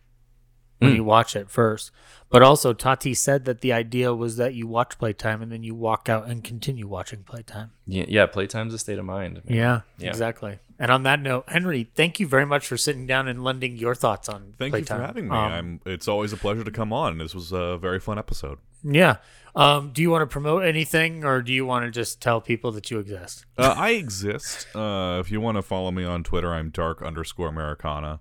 when 0.85 0.93
Mm. 0.93 0.97
you 0.97 1.05
watch 1.05 1.35
it 1.37 1.51
first. 1.51 1.91
But 2.31 2.43
also, 2.43 2.73
Tati 2.73 3.15
said 3.15 3.45
that 3.45 3.61
the 3.61 3.73
idea 3.73 4.13
was 4.13 4.37
that 4.39 4.55
you 4.55 4.67
watch 4.67 4.99
playtime 4.99 5.41
and 5.43 5.53
then 5.53 5.63
you 5.63 5.75
walk 5.75 6.09
out 6.09 6.27
and 6.27 6.43
continue 6.43 6.87
watching 6.89 7.23
playtime. 7.23 7.71
Yeah, 7.87 8.07
yeah 8.09 8.27
playtime's 8.27 8.75
a 8.75 8.79
state 8.79 8.99
of 8.99 9.05
mind. 9.05 9.43
Yeah, 9.47 9.83
Yeah. 9.99 10.09
exactly. 10.09 10.59
And 10.77 10.91
on 10.91 11.05
that 11.05 11.21
note, 11.21 11.45
Henry, 11.49 11.89
thank 11.95 12.19
you 12.19 12.27
very 12.27 12.45
much 12.45 12.67
for 12.67 12.77
sitting 12.77 13.07
down 13.07 13.29
and 13.29 13.45
lending 13.45 13.77
your 13.77 13.95
thoughts 13.95 14.29
on 14.29 14.55
Thank 14.59 14.73
playtime. 14.73 14.97
you 14.99 15.03
for 15.03 15.07
having 15.07 15.29
me. 15.29 15.37
Um, 15.37 15.53
I'm. 15.53 15.81
It's 15.87 16.09
always 16.09 16.33
a 16.33 16.37
pleasure 16.37 16.65
to 16.65 16.73
come 16.73 16.93
on. 16.93 17.19
This 17.19 17.33
was 17.35 17.53
a 17.53 17.77
very 17.79 18.01
fun 18.01 18.19
episode. 18.19 18.59
yeah. 18.83 19.17
Um, 19.57 19.91
do 19.93 20.03
you 20.03 20.11
want 20.11 20.23
to 20.23 20.27
promote 20.27 20.65
anything 20.65 21.23
or 21.25 21.41
do 21.41 21.53
you 21.53 21.65
want 21.65 21.85
to 21.85 21.91
just 21.93 22.21
tell 22.21 22.41
people 22.41 22.73
that 22.73 22.91
you 22.91 22.99
exist? 22.99 23.47
Uh, 23.57 23.73
I 23.79 23.91
exist. 23.91 24.67
Uh, 24.75 25.19
if 25.21 25.31
you 25.31 25.41
want 25.41 25.57
to 25.59 25.63
follow 25.63 25.93
me 25.93 26.03
on 26.03 26.25
Twitter, 26.25 26.53
I'm 26.53 26.71
dark 26.71 27.01
underscore 27.01 27.47
Americana. 27.47 28.19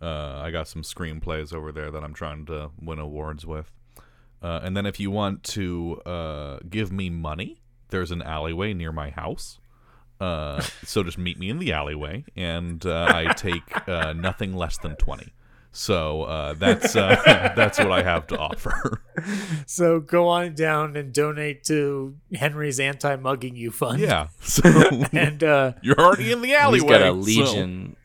Uh, 0.00 0.40
I 0.44 0.50
got 0.50 0.68
some 0.68 0.82
screenplays 0.82 1.52
over 1.52 1.72
there 1.72 1.90
that 1.90 2.04
I'm 2.04 2.14
trying 2.14 2.46
to 2.46 2.70
win 2.80 2.98
awards 2.98 3.44
with. 3.44 3.70
Uh, 4.40 4.60
and 4.62 4.76
then 4.76 4.86
if 4.86 5.00
you 5.00 5.10
want 5.10 5.42
to 5.42 6.00
uh, 6.06 6.58
give 6.68 6.92
me 6.92 7.10
money, 7.10 7.60
there's 7.88 8.10
an 8.12 8.22
alleyway 8.22 8.72
near 8.74 8.92
my 8.92 9.10
house. 9.10 9.58
Uh, 10.20 10.60
so 10.84 11.02
just 11.02 11.18
meet 11.18 11.38
me 11.38 11.48
in 11.48 11.58
the 11.58 11.72
alleyway, 11.72 12.24
and 12.36 12.84
uh, 12.86 13.06
I 13.12 13.32
take 13.34 13.88
uh, 13.88 14.12
nothing 14.12 14.52
less 14.52 14.76
than 14.78 14.96
twenty. 14.96 15.32
So 15.70 16.22
uh, 16.24 16.54
that's 16.54 16.96
uh, 16.96 17.52
that's 17.56 17.78
what 17.78 17.92
I 17.92 18.02
have 18.02 18.26
to 18.28 18.38
offer. 18.38 19.02
So 19.66 19.98
go 19.98 20.28
on 20.28 20.54
down 20.54 20.96
and 20.96 21.12
donate 21.12 21.64
to 21.64 22.14
Henry's 22.32 22.78
anti 22.78 23.16
mugging 23.16 23.56
you 23.56 23.72
fund. 23.72 23.98
yeah. 23.98 24.28
So 24.40 24.62
And 25.12 25.42
uh, 25.42 25.72
you're 25.82 25.98
already 26.00 26.30
in 26.30 26.40
the 26.40 26.54
alleyway. 26.54 26.78
He's 26.78 26.88
got 26.88 27.02
a 27.02 27.06
so- 27.06 27.12
legion. 27.14 27.96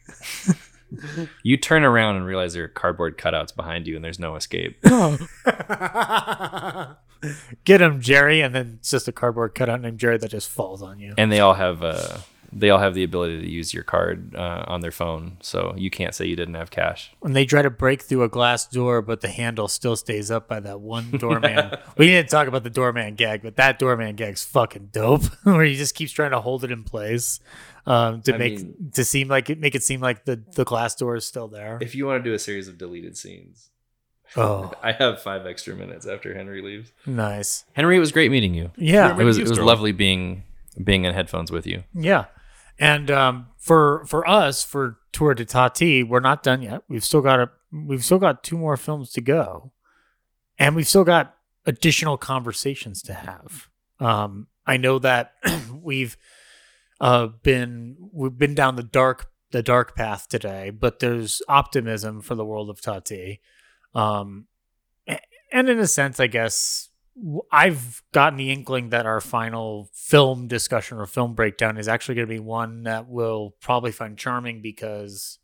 you 1.43 1.57
turn 1.57 1.83
around 1.83 2.17
and 2.17 2.25
realize 2.25 2.53
there 2.53 2.63
are 2.63 2.69
cardboard 2.69 3.17
cutouts 3.17 3.55
behind 3.55 3.87
you, 3.87 3.95
and 3.95 4.03
there's 4.03 4.19
no 4.19 4.35
escape. 4.35 4.81
get 7.63 7.81
him, 7.81 8.01
Jerry, 8.01 8.41
and 8.41 8.53
then 8.53 8.77
it's 8.79 8.91
just 8.91 9.07
a 9.07 9.11
cardboard 9.11 9.55
cutout 9.55 9.81
named 9.81 9.99
Jerry 9.99 10.17
that 10.17 10.29
just 10.29 10.49
falls 10.49 10.81
on 10.81 10.99
you. 10.99 11.13
and 11.17 11.31
they 11.31 11.39
all 11.39 11.53
have 11.53 11.83
uh, 11.83 12.17
they 12.55 12.69
all 12.69 12.79
have 12.79 12.93
the 12.93 13.03
ability 13.03 13.41
to 13.41 13.49
use 13.49 13.73
your 13.73 13.83
card 13.83 14.35
uh, 14.35 14.63
on 14.67 14.81
their 14.81 14.91
phone, 14.91 15.37
so 15.41 15.73
you 15.77 15.89
can't 15.89 16.13
say 16.13 16.25
you 16.25 16.35
didn't 16.35 16.53
have 16.55 16.69
cash. 16.71 17.11
When 17.19 17.33
they 17.33 17.45
try 17.45 17.61
to 17.61 17.69
break 17.69 18.01
through 18.01 18.23
a 18.23 18.29
glass 18.29 18.65
door, 18.67 19.01
but 19.01 19.21
the 19.21 19.27
handle 19.27 19.67
still 19.67 19.95
stays 19.95 20.29
up 20.31 20.47
by 20.47 20.59
that 20.59 20.79
one 20.79 21.11
doorman. 21.17 21.75
we 21.97 22.07
didn't 22.07 22.29
talk 22.29 22.47
about 22.47 22.63
the 22.63 22.69
doorman 22.69 23.15
gag, 23.15 23.41
but 23.43 23.55
that 23.57 23.79
doorman 23.79 24.15
gag's 24.15 24.43
fucking 24.43 24.89
dope. 24.91 25.23
Where 25.43 25.63
he 25.63 25.75
just 25.75 25.95
keeps 25.95 26.11
trying 26.11 26.31
to 26.31 26.41
hold 26.41 26.63
it 26.63 26.71
in 26.71 26.83
place 26.83 27.39
um, 27.85 28.21
to 28.23 28.35
I 28.35 28.37
make 28.37 28.57
mean- 28.57 28.91
to 28.93 29.03
seem 29.03 29.27
like 29.27 29.49
it 29.49 29.59
make 29.59 29.75
it 29.75 29.83
seem 29.83 29.99
like 30.01 30.25
the 30.25 30.41
the 30.55 30.63
glass 30.63 30.95
door 30.95 31.15
is 31.15 31.25
still 31.27 31.47
there. 31.47 31.79
If 31.81 31.95
you 31.95 32.05
want 32.05 32.23
to 32.23 32.29
do 32.29 32.33
a 32.33 32.39
series 32.39 32.67
of 32.67 32.77
deleted 32.77 33.17
scenes, 33.17 33.69
Oh, 34.35 34.71
I 34.81 34.93
have 34.93 35.21
five 35.21 35.45
extra 35.45 35.75
minutes 35.75 36.07
after 36.07 36.33
Henry 36.33 36.61
leaves. 36.61 36.91
nice. 37.05 37.65
Henry, 37.73 37.97
it 37.97 37.99
was 37.99 38.11
great 38.11 38.31
meeting 38.31 38.53
you. 38.53 38.71
Yeah, 38.77 39.17
It 39.19 39.23
was 39.23 39.37
it 39.37 39.47
was 39.49 39.59
lovely 39.59 39.91
being 39.91 40.43
being 40.83 41.05
in 41.05 41.13
headphones 41.13 41.51
with 41.51 41.67
you. 41.67 41.83
Yeah. 41.93 42.25
And 42.79 43.11
um, 43.11 43.47
for 43.57 44.03
for 44.05 44.27
us 44.27 44.63
for 44.63 44.97
Tour 45.11 45.33
de 45.33 45.45
Tati, 45.45 46.03
we're 46.03 46.19
not 46.19 46.43
done 46.43 46.61
yet. 46.61 46.83
We've 46.87 47.03
still 47.03 47.21
got 47.21 47.39
a 47.39 47.49
we've 47.71 48.03
still 48.03 48.19
got 48.19 48.43
two 48.43 48.57
more 48.57 48.77
films 48.77 49.11
to 49.13 49.21
go, 49.21 49.71
and 50.57 50.75
we've 50.75 50.87
still 50.87 51.03
got 51.03 51.35
additional 51.65 52.17
conversations 52.17 53.01
to 53.03 53.13
have. 53.13 53.69
Um, 53.99 54.47
I 54.65 54.77
know 54.77 54.99
that 54.99 55.33
we've 55.81 56.17
uh, 56.99 57.27
been 57.27 57.95
we've 58.11 58.37
been 58.37 58.55
down 58.55 58.75
the 58.75 58.83
dark 58.83 59.29
the 59.51 59.63
dark 59.63 59.95
path 59.95 60.27
today, 60.27 60.71
but 60.71 60.99
there's 60.99 61.41
optimism 61.47 62.21
for 62.21 62.35
the 62.35 62.45
world 62.45 62.69
of 62.69 62.81
Tati. 62.81 63.39
Um, 63.93 64.47
and 65.51 65.69
in 65.69 65.77
a 65.77 65.87
sense, 65.87 66.19
I 66.19 66.25
guess 66.27 66.89
I've 67.51 68.01
gotten 68.11 68.37
the 68.37 68.51
inkling 68.51 68.89
that 68.89 69.05
our 69.05 69.21
final 69.21 69.89
film 69.93 70.47
discussion 70.47 70.97
or 70.97 71.05
film 71.05 71.35
breakdown 71.35 71.77
is 71.77 71.87
actually 71.87 72.15
going 72.15 72.27
to 72.27 72.33
be 72.33 72.39
one 72.39 72.83
that 72.83 73.07
we'll 73.07 73.55
probably 73.61 73.91
find 73.91 74.17
charming 74.17 74.61
because 74.61 75.37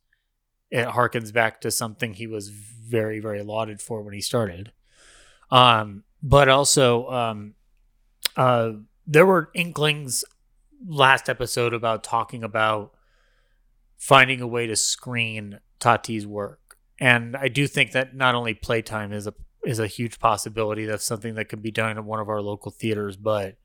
it 0.71 0.87
harkens 0.87 1.31
back 1.31 1.61
to 1.61 1.71
something 1.71 2.13
he 2.13 2.27
was 2.27 2.49
very, 2.49 3.19
very 3.19 3.43
lauded 3.43 3.81
for 3.81 4.01
when 4.01 4.13
he 4.13 4.21
started. 4.21 4.71
Um, 5.51 6.03
but 6.23 6.49
also, 6.49 7.07
um, 7.09 7.53
uh, 8.35 8.71
there 9.05 9.25
were 9.25 9.49
inklings 9.53 10.23
last 10.85 11.29
episode 11.29 11.73
about 11.73 12.03
talking 12.03 12.43
about 12.43 12.93
finding 13.97 14.41
a 14.41 14.47
way 14.47 14.67
to 14.67 14.75
screen 14.75 15.59
Tati's 15.79 16.25
work. 16.25 16.77
And 16.99 17.35
I 17.35 17.47
do 17.47 17.67
think 17.67 17.91
that 17.91 18.15
not 18.15 18.35
only 18.35 18.53
playtime 18.53 19.13
is 19.13 19.27
a 19.27 19.33
is 19.63 19.79
a 19.79 19.87
huge 19.87 20.19
possibility. 20.19 20.85
That's 20.85 21.03
something 21.03 21.35
that 21.35 21.49
could 21.49 21.61
be 21.61 21.71
done 21.71 21.97
at 21.97 22.03
one 22.03 22.19
of 22.19 22.29
our 22.29 22.41
local 22.41 22.71
theaters, 22.71 23.17
but 23.17 23.57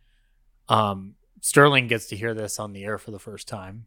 um, 0.68 1.14
Sterling 1.40 1.86
gets 1.86 2.06
to 2.06 2.16
hear 2.16 2.34
this 2.34 2.58
on 2.58 2.73
the 2.73 2.84
air 2.84 2.98
for 2.98 3.10
the 3.10 3.18
first 3.18 3.47
time. 3.48 3.86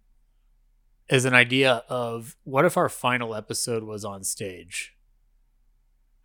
Is 1.10 1.26
an 1.26 1.34
idea 1.34 1.84
of 1.88 2.36
what 2.44 2.66
if 2.66 2.76
our 2.76 2.90
final 2.90 3.34
episode 3.34 3.84
was 3.84 4.03
on 4.03 4.24
stage 4.24 4.95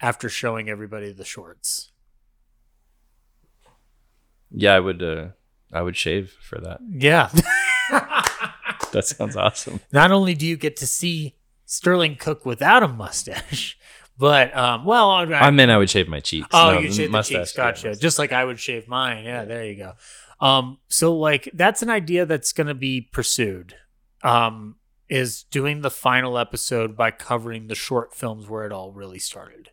after 0.00 0.28
showing 0.28 0.68
everybody 0.68 1.12
the 1.12 1.24
shorts? 1.24 1.92
Yeah, 4.50 4.74
I 4.74 4.80
would 4.80 5.02
uh, 5.02 5.28
I 5.72 5.82
would 5.82 5.96
shave 5.96 6.36
for 6.40 6.58
that. 6.60 6.80
Yeah. 6.90 7.30
That 8.92 9.06
sounds 9.06 9.36
awesome. 9.36 9.80
Not 9.90 10.10
only 10.10 10.34
do 10.34 10.46
you 10.46 10.56
get 10.56 10.76
to 10.76 10.86
see 10.86 11.34
Sterling 11.64 12.16
cook 12.16 12.44
without 12.44 12.82
a 12.82 12.88
mustache, 12.88 13.78
but 14.18 14.56
um, 14.56 14.84
well, 14.84 15.10
I, 15.10 15.22
I 15.24 15.50
meant 15.50 15.70
I 15.70 15.78
would 15.78 15.90
shave 15.90 16.08
my 16.08 16.20
cheeks. 16.20 16.48
Oh, 16.52 16.72
No, 16.74 16.78
you 16.80 16.92
shave 16.92 17.08
the 17.08 17.12
mustache, 17.12 17.38
cheeks, 17.48 17.52
gotcha. 17.56 17.88
mustache. 17.88 18.02
Just 18.02 18.18
like 18.18 18.32
I 18.32 18.44
would 18.44 18.60
shave 18.60 18.88
mine. 18.88 19.24
Yeah, 19.24 19.44
there 19.44 19.64
you 19.64 19.76
go. 19.76 19.92
Um, 20.40 20.78
so 20.88 21.16
like 21.16 21.48
that's 21.54 21.82
an 21.82 21.90
idea 21.90 22.26
that's 22.26 22.52
going 22.52 22.66
to 22.66 22.74
be 22.74 23.00
pursued. 23.00 23.74
Um, 24.22 24.76
is 25.08 25.42
doing 25.42 25.82
the 25.82 25.90
final 25.90 26.38
episode 26.38 26.96
by 26.96 27.10
covering 27.10 27.66
the 27.66 27.74
short 27.74 28.14
films 28.14 28.48
where 28.48 28.64
it 28.64 28.72
all 28.72 28.92
really 28.92 29.18
started, 29.18 29.70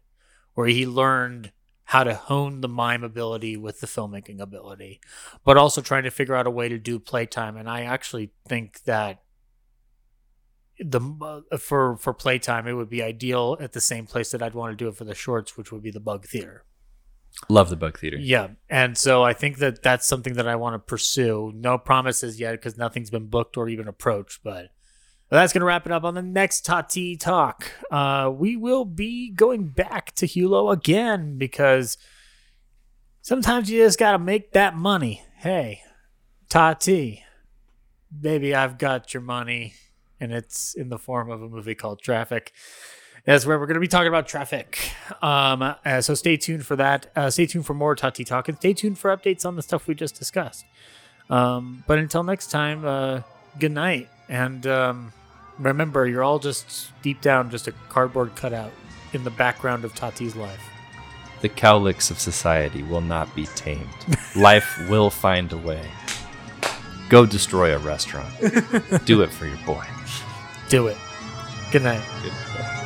where 0.53 0.67
he 0.67 0.85
learned 0.85 1.51
how 1.85 2.03
to 2.03 2.13
hone 2.13 2.59
the 2.61 2.67
mime 2.67 3.03
ability 3.03 3.55
with 3.55 3.79
the 3.79 3.87
filmmaking 3.87 4.39
ability, 4.41 4.99
but 5.45 5.55
also 5.55 5.81
trying 5.81 6.03
to 6.03 6.11
figure 6.11 6.35
out 6.35 6.45
a 6.45 6.51
way 6.51 6.67
to 6.67 6.77
do 6.77 6.99
playtime. 6.99 7.55
And 7.55 7.69
I 7.69 7.83
actually 7.83 8.31
think 8.47 8.83
that 8.83 9.23
the 10.79 11.43
uh, 11.51 11.57
for 11.57 11.97
for 11.97 12.13
playtime 12.13 12.67
it 12.67 12.73
would 12.73 12.89
be 12.89 13.03
ideal 13.03 13.57
at 13.59 13.73
the 13.73 13.81
same 13.81 14.05
place 14.05 14.31
that 14.31 14.41
I'd 14.41 14.53
want 14.53 14.71
to 14.71 14.75
do 14.75 14.87
it 14.87 14.95
for 14.95 15.03
the 15.03 15.15
shorts, 15.15 15.57
which 15.57 15.71
would 15.71 15.83
be 15.83 15.91
the 15.91 15.99
Bug 15.99 16.25
Theater. 16.25 16.63
Love 17.47 17.69
the 17.69 17.75
Bug 17.75 17.99
Theater. 17.99 18.17
Yeah, 18.17 18.49
and 18.69 18.97
so 18.97 19.23
I 19.23 19.33
think 19.33 19.57
that 19.59 19.83
that's 19.83 20.07
something 20.07 20.33
that 20.33 20.47
I 20.47 20.55
want 20.55 20.73
to 20.75 20.79
pursue. 20.79 21.51
No 21.55 21.77
promises 21.77 22.39
yet 22.39 22.53
because 22.53 22.77
nothing's 22.77 23.09
been 23.09 23.27
booked 23.27 23.57
or 23.57 23.69
even 23.69 23.87
approached, 23.87 24.39
but 24.43 24.69
well, 25.29 25.41
that's 25.41 25.53
going 25.53 25.61
to 25.61 25.65
wrap 25.65 25.85
it 25.85 25.91
up 25.91 26.03
on 26.03 26.15
the 26.15 26.23
next 26.23 26.65
Tati 26.65 27.15
talk. 27.15 27.71
Uh, 27.91 28.31
we 28.33 28.55
will 28.55 28.83
be 28.83 29.29
going 29.29 29.67
back 29.67 30.15
to 30.15 30.25
Hulot 30.25 30.73
again 30.73 31.37
because 31.37 31.97
sometimes 33.21 33.69
you 33.69 33.83
just 33.83 33.99
got 33.99 34.13
to 34.13 34.19
make 34.19 34.53
that 34.53 34.75
money. 34.75 35.21
Hey, 35.37 35.81
Tati, 36.49 37.23
baby, 38.19 38.55
I've 38.55 38.79
got 38.79 39.13
your 39.13 39.21
money, 39.21 39.75
and 40.19 40.31
it's 40.31 40.73
in 40.73 40.89
the 40.89 40.97
form 40.97 41.29
of 41.29 41.41
a 41.41 41.47
movie 41.47 41.75
called 41.75 42.01
Traffic. 42.01 42.53
That's 43.25 43.45
where 43.45 43.59
we're 43.59 43.65
going 43.67 43.75
to 43.75 43.81
be 43.81 43.87
talking 43.87 44.07
about 44.07 44.27
traffic. 44.27 44.91
Um, 45.21 45.61
uh, 45.61 46.01
so 46.01 46.13
stay 46.13 46.37
tuned 46.37 46.65
for 46.65 46.75
that. 46.77 47.11
Uh, 47.15 47.29
stay 47.29 47.45
tuned 47.45 47.65
for 47.65 47.73
more 47.73 47.95
Tati 47.95 48.23
talk, 48.23 48.47
and 48.47 48.57
stay 48.57 48.73
tuned 48.73 48.97
for 48.97 49.15
updates 49.15 49.45
on 49.45 49.55
the 49.55 49.61
stuff 49.61 49.87
we 49.87 49.95
just 49.95 50.15
discussed. 50.15 50.65
Um, 51.29 51.83
but 51.85 51.99
until 51.99 52.23
next 52.23 52.49
time, 52.49 52.85
uh, 52.85 53.21
good 53.59 53.71
night. 53.71 54.09
And 54.29 54.65
um, 54.65 55.13
remember, 55.57 56.07
you're 56.07 56.23
all 56.23 56.39
just 56.39 56.91
deep 57.01 57.21
down 57.21 57.49
just 57.49 57.67
a 57.67 57.71
cardboard 57.89 58.35
cutout 58.35 58.71
in 59.13 59.23
the 59.23 59.31
background 59.31 59.85
of 59.85 59.93
Tati's 59.95 60.35
life. 60.35 60.61
The 61.41 61.49
cowlicks 61.49 62.11
of 62.11 62.19
society 62.19 62.83
will 62.83 63.01
not 63.01 63.33
be 63.35 63.45
tamed. 63.47 63.87
Life 64.35 64.79
will 64.89 65.09
find 65.09 65.51
a 65.53 65.57
way. 65.57 65.85
Go 67.09 67.25
destroy 67.25 67.75
a 67.75 67.79
restaurant. 67.79 68.33
Do 69.05 69.21
it 69.21 69.31
for 69.31 69.45
your 69.45 69.57
boy. 69.65 69.85
Do 70.69 70.87
it. 70.87 70.97
Good 71.71 71.83
night. 71.83 72.03
Good. 72.21 72.78